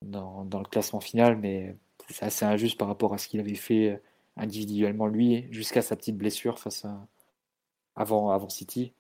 dans, 0.02 0.44
le 0.44 0.70
classement 0.70 1.00
final, 1.00 1.38
mais 1.38 1.76
c'est 2.10 2.26
assez 2.26 2.46
injuste 2.46 2.78
par 2.78 2.88
rapport 2.88 3.14
à 3.14 3.18
ce 3.18 3.28
qu'il 3.28 3.40
avait 3.40 3.56
fait 3.56 3.92
euh, 3.92 3.98
individuellement 4.38 5.08
lui, 5.08 5.48
jusqu'à 5.52 5.82
sa 5.82 5.96
petite 5.96 6.18
blessure 6.18 6.60
face 6.60 6.86
à 6.86 7.08
avant, 7.96 8.30
avant 8.30 8.50
City. 8.50 8.94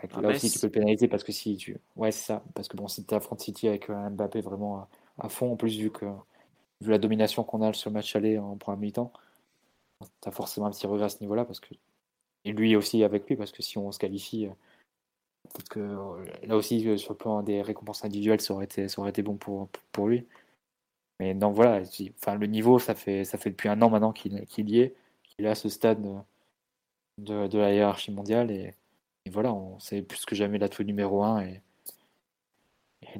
Ah, 0.00 0.20
là 0.20 0.28
aussi, 0.30 0.50
tu 0.50 0.58
peux 0.58 0.70
pénaliser 0.70 1.08
parce 1.08 1.24
que 1.24 1.32
si 1.32 1.56
tu. 1.56 1.76
Ouais, 1.96 2.12
c'est 2.12 2.26
ça. 2.26 2.42
Parce 2.54 2.68
que 2.68 2.76
bon, 2.76 2.88
si 2.88 3.04
tu 3.04 3.14
affrontes 3.14 3.40
City 3.40 3.68
avec 3.68 3.90
un 3.90 4.10
Mbappé 4.10 4.40
vraiment 4.40 4.88
à, 5.18 5.28
fond, 5.28 5.52
en 5.52 5.56
plus, 5.56 5.76
vu 5.76 5.90
que 5.90 6.06
vu 6.80 6.90
la 6.90 6.98
domination 6.98 7.44
qu'on 7.44 7.62
a 7.62 7.72
sur 7.72 7.90
le 7.90 7.94
match 7.94 8.14
aller 8.14 8.38
en 8.38 8.56
première 8.56 8.78
mi-temps, 8.78 9.12
tu 10.00 10.28
as 10.28 10.30
forcément 10.30 10.66
un 10.66 10.70
petit 10.70 10.86
regret 10.86 11.06
à 11.06 11.08
ce 11.08 11.20
niveau-là. 11.20 11.44
parce 11.44 11.60
que 11.60 11.74
Et 12.44 12.52
lui 12.52 12.76
aussi 12.76 13.02
avec 13.04 13.28
lui, 13.28 13.36
parce 13.36 13.52
que 13.52 13.62
si 13.62 13.76
on 13.76 13.90
se 13.92 13.98
qualifie, 13.98 14.48
euh, 15.46 15.48
peut-être 15.52 15.68
que 15.68 15.80
euh, 15.80 16.24
là 16.46 16.56
aussi, 16.56 16.98
sur 16.98 17.12
le 17.12 17.16
plan 17.18 17.42
des 17.42 17.62
récompenses 17.62 18.04
individuelles, 18.04 18.40
ça 18.40 18.54
aurait 18.54 18.64
été, 18.64 18.88
ça 18.88 19.00
aurait 19.00 19.10
été 19.10 19.22
bon 19.22 19.36
pour, 19.36 19.68
pour 19.92 20.08
lui. 20.08 20.26
Mais 21.20 21.34
donc 21.34 21.54
voilà, 21.54 21.82
enfin, 22.16 22.36
le 22.36 22.46
niveau, 22.46 22.78
ça 22.78 22.94
fait, 22.94 23.24
ça 23.24 23.38
fait 23.38 23.50
depuis 23.50 23.68
un 23.68 23.82
an 23.82 23.90
maintenant 23.90 24.12
qu'il 24.12 24.34
y 24.34 24.36
est, 24.80 24.94
qu'il 25.24 25.46
est 25.46 25.48
à 25.48 25.54
ce 25.54 25.68
stade 25.68 26.00
de, 27.18 27.48
de 27.48 27.58
la 27.58 27.74
hiérarchie 27.74 28.12
mondiale. 28.12 28.50
Et, 28.50 28.74
voilà, 29.30 29.52
on 29.52 29.78
sait 29.78 30.00
plus 30.00 30.24
que 30.24 30.34
jamais 30.34 30.58
l'atout 30.58 30.84
numéro 30.84 31.22
un 31.22 31.42
et, 31.42 31.60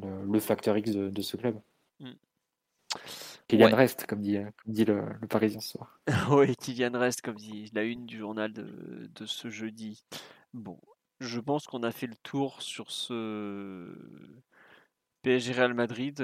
le, 0.00 0.40
facteur 0.40 0.76
X 0.78 0.92
de, 0.92 1.22
ce 1.22 1.36
club. 1.36 1.60
Mm. 2.00 2.12
Kylian 3.48 3.74
reste, 3.74 4.06
comme 4.06 4.20
dit, 4.20 4.36
comme 4.36 4.72
dit 4.72 4.84
le, 4.84 5.05
Parisien 5.28 5.60
ce 5.60 5.70
soir. 5.70 6.00
oui, 6.30 6.55
Kylian 6.56 6.98
reste, 6.98 7.20
comme 7.20 7.36
dit 7.36 7.70
la 7.74 7.82
une 7.82 8.06
du 8.06 8.18
journal 8.18 8.52
de, 8.52 9.10
de 9.14 9.26
ce 9.26 9.50
jeudi. 9.50 10.05
Bon, 10.55 10.78
je 11.20 11.40
pense 11.40 11.66
qu'on 11.66 11.82
a 11.82 11.92
fait 11.92 12.06
le 12.06 12.16
tour 12.16 12.62
sur 12.62 12.90
ce 12.90 13.88
PSG 15.22 15.52
Real 15.52 15.74
Madrid 15.74 16.22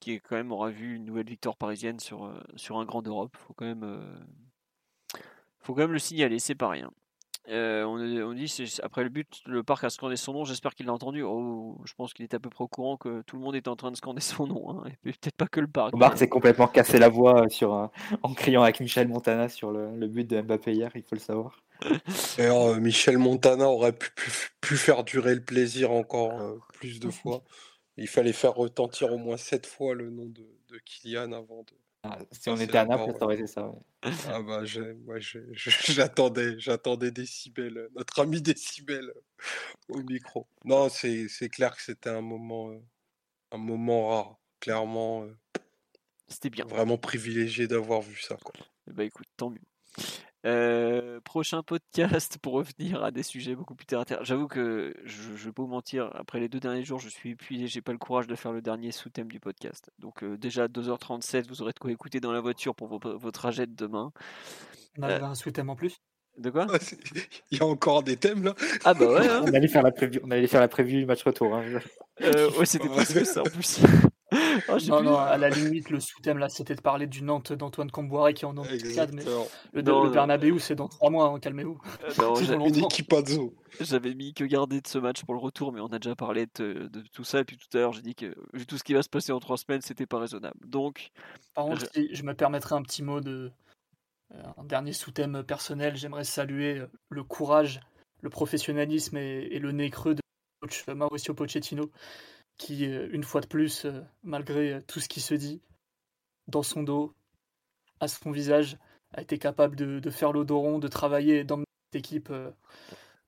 qui 0.00 0.20
quand 0.20 0.36
même 0.36 0.52
aura 0.52 0.70
vu 0.70 0.96
une 0.96 1.04
nouvelle 1.04 1.28
victoire 1.28 1.56
parisienne 1.56 1.98
sur, 1.98 2.32
sur 2.56 2.78
un 2.78 2.84
grand 2.84 3.02
d'Europe. 3.02 3.36
Faut 3.36 3.54
quand 3.54 3.64
même, 3.66 4.00
faut 5.60 5.74
quand 5.74 5.82
même 5.82 5.92
le 5.92 5.98
signaler, 5.98 6.38
c'est 6.38 6.54
pas 6.54 6.68
rien. 6.68 6.90
Euh, 7.48 7.84
on, 7.84 8.32
dit 8.32 8.52
après 8.82 9.04
le 9.04 9.08
but, 9.08 9.42
le 9.46 9.62
parc 9.62 9.84
a 9.84 9.90
scandé 9.90 10.16
son 10.16 10.32
nom. 10.32 10.44
J'espère 10.44 10.74
qu'il 10.74 10.86
l'a 10.86 10.92
entendu. 10.92 11.22
Oh, 11.22 11.78
je 11.84 11.94
pense 11.94 12.12
qu'il 12.12 12.24
était 12.24 12.36
à 12.36 12.40
peu 12.40 12.50
près 12.50 12.64
au 12.64 12.68
courant 12.68 12.96
que 12.96 13.22
tout 13.22 13.36
le 13.36 13.42
monde 13.42 13.54
était 13.54 13.68
en 13.68 13.76
train 13.76 13.90
de 13.90 13.96
scander 13.96 14.20
son 14.20 14.46
nom. 14.46 14.70
Hein, 14.70 14.84
et 15.04 15.12
peut-être 15.12 15.36
pas 15.36 15.46
que 15.46 15.60
le 15.60 15.68
parc. 15.68 15.92
Le 15.92 15.98
parc 15.98 16.18
s'est 16.18 16.28
complètement 16.28 16.66
cassé 16.66 16.98
la 16.98 17.08
voix 17.08 17.42
euh, 17.42 17.48
sur, 17.48 17.90
en 18.22 18.34
criant 18.34 18.62
avec 18.62 18.80
Michel 18.80 19.08
Montana 19.08 19.48
sur 19.48 19.70
le, 19.70 20.06
but 20.08 20.28
de 20.28 20.40
Mbappé 20.40 20.72
hier. 20.72 20.90
Il 20.94 21.02
faut 21.02 21.14
le 21.14 21.20
savoir. 21.20 21.62
D'ailleurs, 22.36 22.62
euh, 22.62 22.80
Michel 22.80 23.18
Montana 23.18 23.68
aurait 23.68 23.92
pu, 23.92 24.10
pu, 24.60 24.76
faire 24.76 25.04
durer 25.04 25.34
le 25.34 25.44
plaisir 25.44 25.90
encore 25.92 26.58
plus 26.74 27.00
de 27.00 27.10
fois. 27.10 27.42
Il 27.96 28.08
fallait 28.08 28.32
faire 28.32 28.54
retentir 28.54 29.12
au 29.12 29.18
moins 29.18 29.36
sept 29.36 29.66
fois 29.66 29.94
le 29.94 30.10
nom 30.10 30.26
de, 30.26 30.46
de 30.68 30.78
Kylian 30.84 31.32
avant 31.32 31.62
de, 31.62 31.72
ah, 32.08 32.18
si 32.30 32.48
on 32.50 32.56
était 32.56 32.78
à 32.78 32.84
Naples, 32.84 33.14
ça 33.18 33.24
aurait 33.24 33.34
été 33.34 33.46
ça. 33.46 33.72
Ah 34.28 34.42
bah, 34.42 34.62
j'attendais, 35.88 36.58
j'attendais 36.58 37.10
Décibel, 37.10 37.88
notre 37.94 38.20
ami 38.20 38.40
Décibel 38.40 39.12
au 39.88 40.02
micro. 40.02 40.46
Non, 40.64 40.88
c'est 40.88 41.48
clair 41.50 41.74
que 41.76 41.82
c'était 41.82 42.10
un 42.10 42.20
moment, 42.20 42.70
euh, 42.70 42.78
un 43.50 43.58
moment 43.58 44.08
rare. 44.08 44.38
Clairement, 44.60 45.24
euh, 45.24 45.34
c'était 46.28 46.50
bien. 46.50 46.64
Vraiment 46.66 46.98
privilégié 46.98 47.66
d'avoir 47.66 48.02
vu 48.02 48.16
ça. 48.20 48.36
Quoi. 48.36 48.54
Bah 48.86 49.04
écoute, 49.04 49.26
tant 49.36 49.50
mieux. 49.50 49.60
Euh, 50.46 51.18
prochain 51.24 51.64
podcast 51.64 52.38
pour 52.38 52.52
revenir 52.52 53.02
à 53.02 53.10
des 53.10 53.24
sujets 53.24 53.56
beaucoup 53.56 53.74
plus 53.74 53.84
terre 53.84 53.98
à 53.98 54.04
terre. 54.04 54.24
J'avoue 54.24 54.46
que 54.46 54.94
je, 55.04 55.34
je 55.34 55.46
vais 55.46 55.52
pas 55.52 55.62
vous 55.62 55.68
mentir, 55.68 56.08
après 56.14 56.38
les 56.38 56.48
deux 56.48 56.60
derniers 56.60 56.84
jours, 56.84 57.00
je 57.00 57.08
suis 57.08 57.30
épuisé, 57.30 57.66
j'ai 57.66 57.82
pas 57.82 57.90
le 57.90 57.98
courage 57.98 58.28
de 58.28 58.34
faire 58.36 58.52
le 58.52 58.62
dernier 58.62 58.92
sous-thème 58.92 59.26
du 59.26 59.40
podcast. 59.40 59.90
Donc 59.98 60.22
euh, 60.22 60.36
déjà 60.36 60.68
2h37, 60.68 61.48
vous 61.48 61.62
aurez 61.62 61.72
de 61.72 61.80
quoi 61.80 61.90
écouter 61.90 62.20
dans 62.20 62.30
la 62.30 62.40
voiture 62.40 62.76
pour 62.76 62.86
vos, 62.86 63.30
trajets 63.32 63.66
de 63.66 63.74
demain. 63.74 64.12
On 64.98 65.02
a 65.02 65.10
euh, 65.10 65.22
un 65.24 65.34
sous-thème 65.34 65.68
en 65.68 65.76
plus? 65.76 65.96
de 66.38 66.50
quoi? 66.50 66.66
Il 67.50 67.58
y 67.58 67.62
a 67.62 67.66
encore 67.66 68.02
des 68.02 68.16
thèmes 68.16 68.44
là 68.44 68.54
Ah 68.84 68.94
bah 68.94 69.06
ouais 69.06 69.28
hein. 69.28 69.42
On 69.42 69.52
allait 69.54 69.68
faire 69.68 69.82
la 69.82 69.90
prévue, 69.90 70.20
on 70.22 70.30
allait 70.30 70.46
faire 70.46 70.60
la 70.60 70.68
prévue 70.68 71.00
du 71.00 71.06
match 71.06 71.24
retour. 71.24 71.56
Hein. 71.56 71.64
ouais, 72.20 72.64
c'était 72.66 72.88
presque 72.88 73.24
ça 73.26 73.40
en 73.40 73.44
plus. 73.44 73.80
Oh, 74.68 74.78
non, 74.88 75.02
non, 75.02 75.18
à 75.18 75.36
la 75.36 75.48
limite, 75.48 75.90
le 75.90 76.00
sous-thème 76.00 76.38
là, 76.38 76.48
c'était 76.48 76.74
de 76.74 76.80
parler 76.80 77.06
du 77.06 77.22
Nantes 77.22 77.52
d'Antoine 77.52 77.90
Comboiré 77.90 78.34
qui 78.34 78.44
est 78.44 78.48
en 78.48 78.54
Nantes 78.54 78.68
mais 78.70 79.82
le, 79.82 79.82
le 79.82 80.10
Bernabeu, 80.10 80.58
c'est 80.58 80.74
dans 80.74 80.88
trois 80.88 81.10
mois, 81.10 81.26
hein, 81.26 81.38
calmez-vous. 81.38 81.78
Euh, 82.20 82.34
une 82.66 82.76
équipe 82.76 83.12
à 83.12 83.24
zoo. 83.24 83.54
J'avais 83.80 84.14
mis 84.14 84.32
que 84.32 84.44
garder 84.44 84.80
de 84.80 84.86
ce 84.86 84.98
match 84.98 85.24
pour 85.24 85.34
le 85.34 85.40
retour, 85.40 85.72
mais 85.72 85.80
on 85.80 85.86
a 85.88 85.98
déjà 85.98 86.16
parlé 86.16 86.46
de, 86.56 86.90
tout 87.12 87.24
ça. 87.24 87.40
Et 87.40 87.44
puis 87.44 87.56
tout 87.56 87.76
à 87.76 87.80
l'heure, 87.80 87.92
j'ai 87.92 88.02
dit 88.02 88.14
que 88.14 88.34
vu 88.52 88.66
tout 88.66 88.78
ce 88.78 88.84
qui 88.84 88.94
va 88.94 89.02
se 89.02 89.08
passer 89.08 89.32
en 89.32 89.40
trois 89.40 89.56
semaines, 89.56 89.82
c'était 89.82 90.06
pas 90.06 90.18
raisonnable. 90.18 90.58
Donc, 90.66 91.10
par 91.54 91.66
contre, 91.66 91.86
je... 91.94 92.22
me 92.22 92.34
permettrai 92.34 92.74
un 92.74 92.82
petit 92.82 93.02
mot 93.02 93.20
de. 93.20 93.50
Euh, 94.34 94.42
un 94.56 94.64
dernier 94.64 94.92
sous-thème 94.92 95.44
personnel. 95.44 95.96
J'aimerais 95.96 96.24
saluer 96.24 96.78
euh, 96.78 96.86
le 97.10 97.22
courage, 97.22 97.80
le 98.22 98.30
professionnalisme 98.30 99.16
et, 99.16 99.48
et 99.52 99.58
le 99.60 99.70
nez 99.70 99.90
creux 99.90 100.14
de 100.16 100.22
coach 100.60 100.84
Mauricio 100.88 101.32
Pochettino 101.32 101.90
qui, 102.58 102.86
euh, 102.86 103.08
une 103.12 103.24
fois 103.24 103.40
de 103.40 103.46
plus, 103.46 103.84
euh, 103.84 104.00
malgré 104.22 104.74
euh, 104.74 104.80
tout 104.86 105.00
ce 105.00 105.08
qui 105.08 105.20
se 105.20 105.34
dit, 105.34 105.60
dans 106.48 106.62
son 106.62 106.82
dos, 106.82 107.14
à 108.00 108.08
son 108.08 108.30
visage, 108.30 108.78
a 109.12 109.22
été 109.22 109.38
capable 109.38 109.76
de, 109.76 110.10
faire 110.10 110.32
l'odoron, 110.32 110.78
de 110.78 110.88
travailler 110.88 111.44
dans 111.44 111.58
cette 111.58 112.00
équipe 112.00 112.32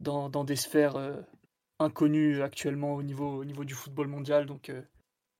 dans, 0.01 0.29
des 0.45 0.57
sphères 0.57 0.97
inconnues 1.79 2.43
actuellement 2.43 2.95
au 2.95 3.03
niveau, 3.03 3.39
au 3.39 3.45
niveau 3.45 3.65
du 3.65 3.75
football 3.75 4.09
mondial. 4.09 4.45
Donc, 4.45 4.71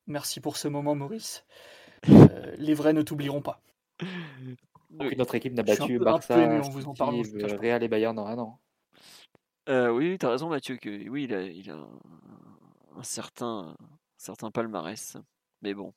merci 0.07 0.41
pour 0.41 0.57
ce 0.57 0.69
moment, 0.69 0.95
Maurice. 0.95 1.45
les 2.57 2.73
vrais 2.73 2.95
ne 2.95 3.03
t'oublieront 3.03 3.43
pas. 3.43 3.61
notre 4.91 5.35
équipe 5.35 5.53
n'a 5.53 5.65
battu 5.65 5.99
Barça, 5.99 6.61
vous 6.61 6.87
en 6.87 6.95
Real 6.95 7.83
et 7.83 7.89
Bayern 7.89 8.17
dans 8.17 8.27
un 8.27 8.39
an. 8.39 8.61
oui, 9.69 10.17
tu 10.19 10.25
as 10.25 10.31
raison, 10.31 10.49
Mathieu. 10.49 10.79
Que, 10.79 11.09
oui, 11.11 11.25
il 11.25 11.35
a, 11.35 11.43
il 11.43 11.71
a 11.71 11.75
un 11.75 12.58
certain, 13.03 13.77
certain 14.17 14.51
palmarès. 14.51 15.17
Mais 15.63 15.75
bon, 15.75 15.93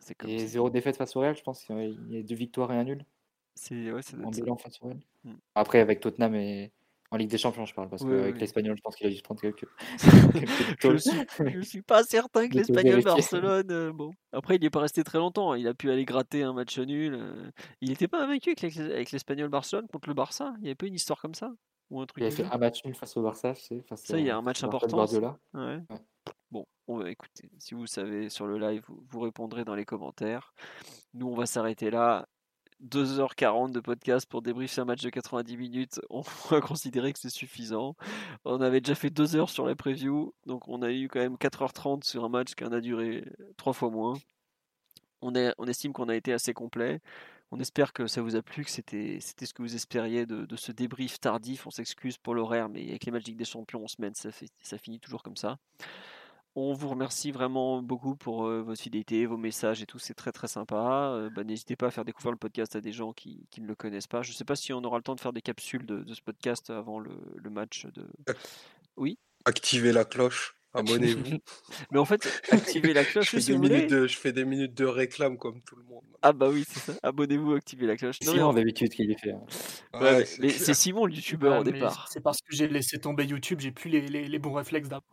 c'est 0.00 0.14
comme 0.14 0.30
Et 0.30 0.46
zéro 0.46 0.70
défaite 0.70 0.96
face 0.96 1.16
au 1.16 1.20
Real, 1.20 1.36
je 1.36 1.42
pense 1.42 1.64
qu'il 1.64 1.98
y 2.08 2.18
a 2.18 2.22
deux 2.22 2.34
victoires 2.34 2.72
et 2.72 2.76
un 2.76 2.84
nul. 2.84 3.04
C'est 3.54 3.92
ouais, 3.92 4.00
en 4.22 4.30
bilan 4.30 4.56
face 4.56 4.80
au 4.82 4.88
Real. 4.88 5.00
Hmm. 5.24 5.34
Après, 5.54 5.80
avec 5.80 6.00
Tottenham 6.00 6.34
et 6.34 6.72
en 7.10 7.16
Ligue 7.16 7.30
des 7.30 7.38
Champions, 7.38 7.64
je 7.64 7.74
parle, 7.74 7.88
parce 7.88 8.02
qu'avec 8.02 8.40
l'Espagnol, 8.40 8.76
je 8.76 8.82
pense 8.82 8.96
qu'il 8.96 9.06
a 9.06 9.10
dû 9.10 9.16
se 9.16 9.22
prendre 9.22 9.40
quelques. 9.40 9.66
je, 10.82 10.96
suis, 10.96 11.64
suis 11.64 11.82
pas 11.82 12.02
certain 12.02 12.48
que 12.48 12.54
l'Espagnol 12.54 13.02
Barcelone. 13.02 13.70
Euh, 13.70 13.92
bon, 13.92 14.10
après, 14.32 14.56
il 14.56 14.60
n'y 14.60 14.66
est 14.66 14.70
pas 14.70 14.80
resté 14.80 15.04
très 15.04 15.18
longtemps. 15.18 15.52
Hein. 15.52 15.58
Il 15.58 15.68
a 15.68 15.74
pu 15.74 15.90
aller 15.90 16.04
gratter 16.04 16.42
un 16.42 16.52
match 16.52 16.76
nul. 16.78 17.14
Euh. 17.14 17.50
Il 17.80 17.90
n'était 17.90 18.08
pas 18.08 18.24
invaincu 18.24 18.54
avec 18.60 19.12
l'Espagnol 19.12 19.48
Barcelone 19.48 19.86
contre 19.86 20.08
le 20.08 20.14
Barça? 20.14 20.54
Il 20.58 20.62
n'y 20.62 20.68
avait 20.68 20.74
pas 20.74 20.86
une 20.86 20.94
histoire 20.94 21.20
comme 21.20 21.34
ça? 21.34 21.52
Un 21.92 22.06
truc 22.06 22.22
il 22.22 22.26
a 22.26 22.30
fait 22.30 22.44
un 22.44 22.58
match 22.58 22.84
nul 22.84 22.94
face 22.94 23.16
au 23.16 23.22
Barça, 23.22 23.54
face 23.54 24.02
Ça, 24.02 24.18
il 24.18 24.26
y 24.26 24.30
a 24.30 24.36
un 24.36 24.42
match 24.42 24.64
important. 24.64 25.06
Ouais. 25.54 25.80
Bon, 26.50 26.66
on 26.86 26.98
va 26.98 27.10
écouter. 27.10 27.50
Si 27.58 27.74
vous 27.74 27.86
savez 27.86 28.28
sur 28.28 28.46
le 28.46 28.58
live, 28.58 28.84
vous, 28.88 29.20
répondrez 29.20 29.64
dans 29.64 29.74
les 29.74 29.84
commentaires. 29.84 30.54
Nous, 31.12 31.26
on 31.26 31.34
va 31.34 31.46
s'arrêter 31.46 31.90
là. 31.90 32.28
2h40 32.82 33.70
de 33.70 33.80
podcast 33.80 34.26
pour 34.28 34.42
débriefer 34.42 34.80
un 34.80 34.84
match 34.84 35.00
de 35.00 35.08
90 35.08 35.56
minutes, 35.56 36.00
on 36.10 36.22
va 36.50 36.60
considérer 36.60 37.12
que 37.12 37.18
c'est 37.18 37.30
suffisant. 37.30 37.96
On 38.44 38.60
avait 38.60 38.80
déjà 38.80 38.94
fait 38.94 39.10
2 39.10 39.36
heures 39.36 39.48
sur 39.48 39.64
la 39.64 39.74
preview, 39.74 40.34
donc 40.44 40.68
on 40.68 40.82
a 40.82 40.90
eu 40.90 41.08
quand 41.08 41.20
même 41.20 41.36
4h30 41.36 42.04
sur 42.04 42.24
un 42.24 42.28
match 42.28 42.54
qui 42.54 42.64
en 42.64 42.72
a 42.72 42.80
duré 42.80 43.24
3 43.56 43.72
fois 43.72 43.90
moins. 43.90 44.14
On, 45.22 45.34
est, 45.34 45.54
on 45.56 45.66
estime 45.66 45.92
qu'on 45.92 46.08
a 46.08 46.16
été 46.16 46.32
assez 46.32 46.52
complet. 46.52 47.00
On 47.54 47.60
espère 47.60 47.92
que 47.92 48.08
ça 48.08 48.20
vous 48.20 48.34
a 48.34 48.42
plu, 48.42 48.64
que 48.64 48.70
c'était 48.70 49.20
ce 49.20 49.54
que 49.54 49.62
vous 49.62 49.76
espériez 49.76 50.26
de, 50.26 50.56
ce 50.56 50.72
débrief 50.72 51.20
tardif. 51.20 51.68
On 51.68 51.70
s'excuse 51.70 52.18
pour 52.18 52.34
l'horaire, 52.34 52.68
mais 52.68 52.88
avec 52.88 53.04
les 53.04 53.12
Magic 53.12 53.36
des 53.36 53.44
Champions 53.44 53.84
en 53.84 53.86
semaine, 53.86 54.12
ça, 54.16 54.30
ça 54.60 54.76
finit 54.76 54.98
toujours 54.98 55.22
comme 55.22 55.36
ça. 55.36 55.56
On 56.56 56.72
vous 56.72 56.88
remercie 56.88 57.30
vraiment 57.30 57.80
beaucoup 57.80 58.16
pour 58.16 58.46
euh, 58.46 58.62
votre 58.62 58.82
fidélité, 58.82 59.24
vos 59.26 59.36
messages 59.36 59.80
et 59.82 59.86
tout, 59.86 60.00
c'est 60.00 60.14
très 60.14 60.32
très 60.32 60.48
sympa. 60.48 61.12
Euh, 61.12 61.30
bah, 61.30 61.44
n'hésitez 61.44 61.76
pas 61.76 61.86
à 61.86 61.90
faire 61.92 62.04
découvrir 62.04 62.32
le 62.32 62.38
podcast 62.38 62.74
à 62.74 62.80
des 62.80 62.92
gens 62.92 63.12
qui, 63.12 63.46
ne 63.58 63.66
le 63.68 63.76
connaissent 63.76 64.08
pas. 64.08 64.22
Je 64.22 64.32
ne 64.32 64.34
sais 64.34 64.44
pas 64.44 64.56
si 64.56 64.72
on 64.72 64.82
aura 64.82 64.96
le 64.96 65.04
temps 65.04 65.14
de 65.14 65.20
faire 65.20 65.32
des 65.32 65.42
capsules 65.42 65.86
de, 65.86 66.12
ce 66.12 66.22
podcast 66.22 66.70
avant 66.70 66.98
le, 66.98 67.12
le 67.36 67.50
match 67.50 67.86
de. 67.86 68.04
Oui? 68.96 69.16
Activez 69.44 69.92
la 69.92 70.04
cloche. 70.04 70.56
Abonnez-vous. 70.74 71.38
Mais 71.90 71.98
en 71.98 72.04
fait, 72.04 72.42
activez 72.50 72.92
la 72.92 73.04
cloche. 73.04 73.30
je, 73.30 73.38
fais 73.38 73.52
des 73.52 73.58
minutes 73.58 73.90
de, 73.90 74.06
je 74.06 74.16
fais 74.16 74.32
des 74.32 74.44
minutes 74.44 74.74
de 74.74 74.84
réclame 74.84 75.38
comme 75.38 75.62
tout 75.62 75.76
le 75.76 75.84
monde. 75.84 76.02
Ah 76.22 76.32
bah 76.32 76.48
oui, 76.50 76.64
c'est 76.68 76.80
ça. 76.80 76.98
Abonnez-vous, 77.02 77.52
activez 77.52 77.86
la 77.86 77.96
cloche. 77.96 78.16
C'est 78.20 78.30
Simon 78.30 78.52
d'habitude 78.52 78.92
qui 78.92 79.06
les 79.06 79.16
fait. 79.16 79.32
Hein. 79.32 80.24
c'est 80.24 80.74
Simon 80.74 81.06
le 81.06 81.14
youtubeur 81.14 81.60
au 81.60 81.64
départ. 81.64 82.08
C'est 82.10 82.22
parce 82.22 82.40
que 82.40 82.54
j'ai 82.54 82.68
laissé 82.68 82.98
tomber 82.98 83.24
YouTube, 83.24 83.60
j'ai 83.60 83.70
plus 83.70 83.90
les, 83.90 84.00
les, 84.02 84.28
les 84.28 84.38
bons 84.38 84.52
réflexes 84.52 84.88
d'avant. 84.88 85.04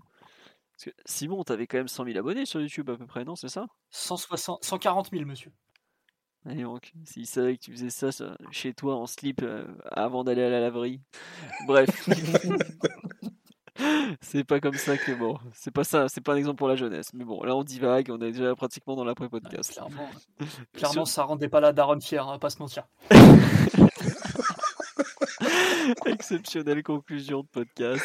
Simon, 1.05 1.43
t'avais 1.43 1.67
quand 1.67 1.77
même 1.77 1.87
100 1.87 2.05
000 2.05 2.17
abonnés 2.17 2.45
sur 2.45 2.59
YouTube 2.61 2.89
à 2.89 2.97
peu 2.97 3.05
près, 3.05 3.23
non 3.23 3.35
C'est 3.35 3.49
ça? 3.49 3.67
160, 3.91 4.63
140 4.63 5.11
000, 5.11 5.25
monsieur. 5.25 5.51
Allez, 6.45 6.63
donc, 6.63 6.91
s'il 7.03 7.27
savait 7.27 7.55
que 7.57 7.61
tu 7.61 7.71
faisais 7.71 7.91
ça, 7.91 8.09
chez 8.49 8.73
toi 8.73 8.95
en 8.95 9.05
slip 9.05 9.43
euh, 9.43 9.67
avant 9.91 10.23
d'aller 10.23 10.41
à 10.41 10.49
la 10.49 10.59
laverie. 10.59 11.01
Bref. 11.67 11.89
c'est 14.21 14.43
pas 14.43 14.59
comme 14.59 14.75
ça 14.75 14.97
que 14.97 15.13
bon, 15.13 15.37
c'est 15.53 15.71
pas 15.71 15.83
ça, 15.83 16.09
c'est 16.09 16.21
pas 16.21 16.33
un 16.33 16.37
exemple 16.37 16.57
pour 16.57 16.67
la 16.67 16.75
jeunesse. 16.75 17.13
Mais 17.13 17.23
bon, 17.23 17.43
là 17.43 17.55
on 17.55 17.63
divague, 17.63 18.09
on 18.09 18.21
est 18.21 18.31
déjà 18.31 18.55
pratiquement 18.55 18.95
dans 18.95 19.03
l'après-podcast. 19.03 19.73
clairement, 19.73 20.09
clairement 20.73 21.05
ça 21.05 21.23
rendait 21.23 21.49
pas 21.49 21.59
la 21.59 21.73
daronne 21.73 22.01
fière, 22.01 22.27
hein, 22.27 22.39
pas 22.39 22.49
se 22.49 22.59
mentir. 22.59 22.87
Exceptionnelle 26.05 26.83
conclusion 26.83 27.41
de 27.41 27.47
podcast. 27.47 28.03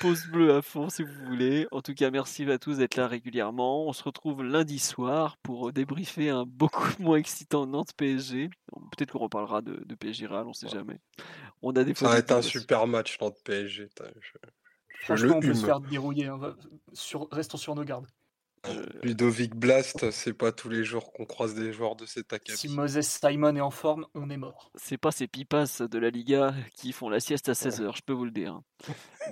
Pause 0.00 0.26
bleu 0.26 0.54
à 0.54 0.62
fond 0.62 0.90
si 0.90 1.02
vous 1.02 1.24
voulez. 1.26 1.66
En 1.70 1.80
tout 1.80 1.94
cas, 1.94 2.10
merci 2.10 2.50
à 2.50 2.58
tous 2.58 2.78
d'être 2.78 2.96
là 2.96 3.06
régulièrement. 3.06 3.86
On 3.86 3.92
se 3.92 4.02
retrouve 4.02 4.42
lundi 4.42 4.78
soir 4.78 5.36
pour 5.42 5.72
débriefer 5.72 6.28
un 6.28 6.44
beaucoup 6.46 6.90
moins 6.98 7.16
excitant 7.16 7.66
Nantes 7.66 7.92
PSG. 7.96 8.50
Peut-être 8.96 9.12
qu'on 9.12 9.20
reparlera 9.20 9.62
de, 9.62 9.94
PSG 9.94 10.26
Real, 10.26 10.46
on 10.46 10.52
sait 10.52 10.68
jamais. 10.68 10.98
On 11.62 11.72
a 11.72 11.84
des 11.84 11.94
Ça 11.94 12.08
va 12.08 12.18
être 12.18 12.32
un 12.32 12.42
super 12.42 12.86
match 12.86 13.18
Nantes 13.20 13.38
PSG. 13.44 13.88
Franchement, 15.02 15.36
on 15.36 15.40
peut 15.40 15.54
se 15.54 15.66
faire 15.66 15.80
dérouiller. 15.80 16.26
Hein. 16.26 16.56
Sur... 16.92 17.28
Restons 17.30 17.58
sur 17.58 17.74
nos 17.74 17.84
gardes. 17.84 18.06
Euh, 18.68 18.86
Ludovic 19.02 19.56
Blast, 19.56 20.10
c'est 20.12 20.32
pas 20.32 20.52
tous 20.52 20.68
les 20.68 20.84
jours 20.84 21.12
qu'on 21.12 21.24
croise 21.24 21.54
des 21.54 21.72
joueurs 21.72 21.96
de 21.96 22.06
cet 22.06 22.32
acabit. 22.32 22.56
Si 22.56 22.68
Moses 22.68 23.00
Simon 23.00 23.56
est 23.56 23.60
en 23.60 23.72
forme, 23.72 24.06
on 24.14 24.30
est 24.30 24.36
mort. 24.36 24.70
C'est 24.76 24.98
pas 24.98 25.10
ces 25.10 25.26
pipas 25.26 25.82
de 25.90 25.98
la 25.98 26.10
Liga 26.10 26.54
qui 26.76 26.92
font 26.92 27.08
la 27.08 27.18
sieste 27.18 27.48
à 27.48 27.52
16h, 27.52 27.96
je 27.96 28.02
peux 28.02 28.12
vous 28.12 28.24
le 28.24 28.30
dire. 28.30 28.60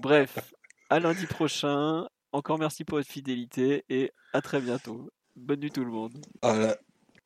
Bref, 0.03 0.53
à 0.89 0.99
lundi 0.99 1.27
prochain. 1.27 2.09
Encore 2.33 2.59
merci 2.59 2.85
pour 2.85 2.99
votre 2.99 3.11
fidélité 3.11 3.85
et 3.89 4.13
à 4.33 4.41
très 4.41 4.61
bientôt. 4.61 5.11
Bonne 5.37 5.61
nuit 5.61 5.71
tout 5.71 5.85
le 5.85 5.91
monde. 5.91 6.25
À, 6.43 6.77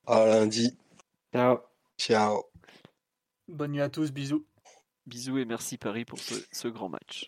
lundi. 0.07 0.77
Ciao. 1.33 1.57
Ciao. 1.97 2.43
Bonne 3.47 3.71
nuit 3.71 3.81
à 3.81 3.89
tous, 3.89 4.11
bisous. 4.11 4.45
Bisous 5.07 5.39
et 5.39 5.45
merci 5.45 5.77
Paris 5.77 6.05
pour 6.05 6.19
ce 6.19 6.67
grand 6.67 6.89
match. 6.89 7.27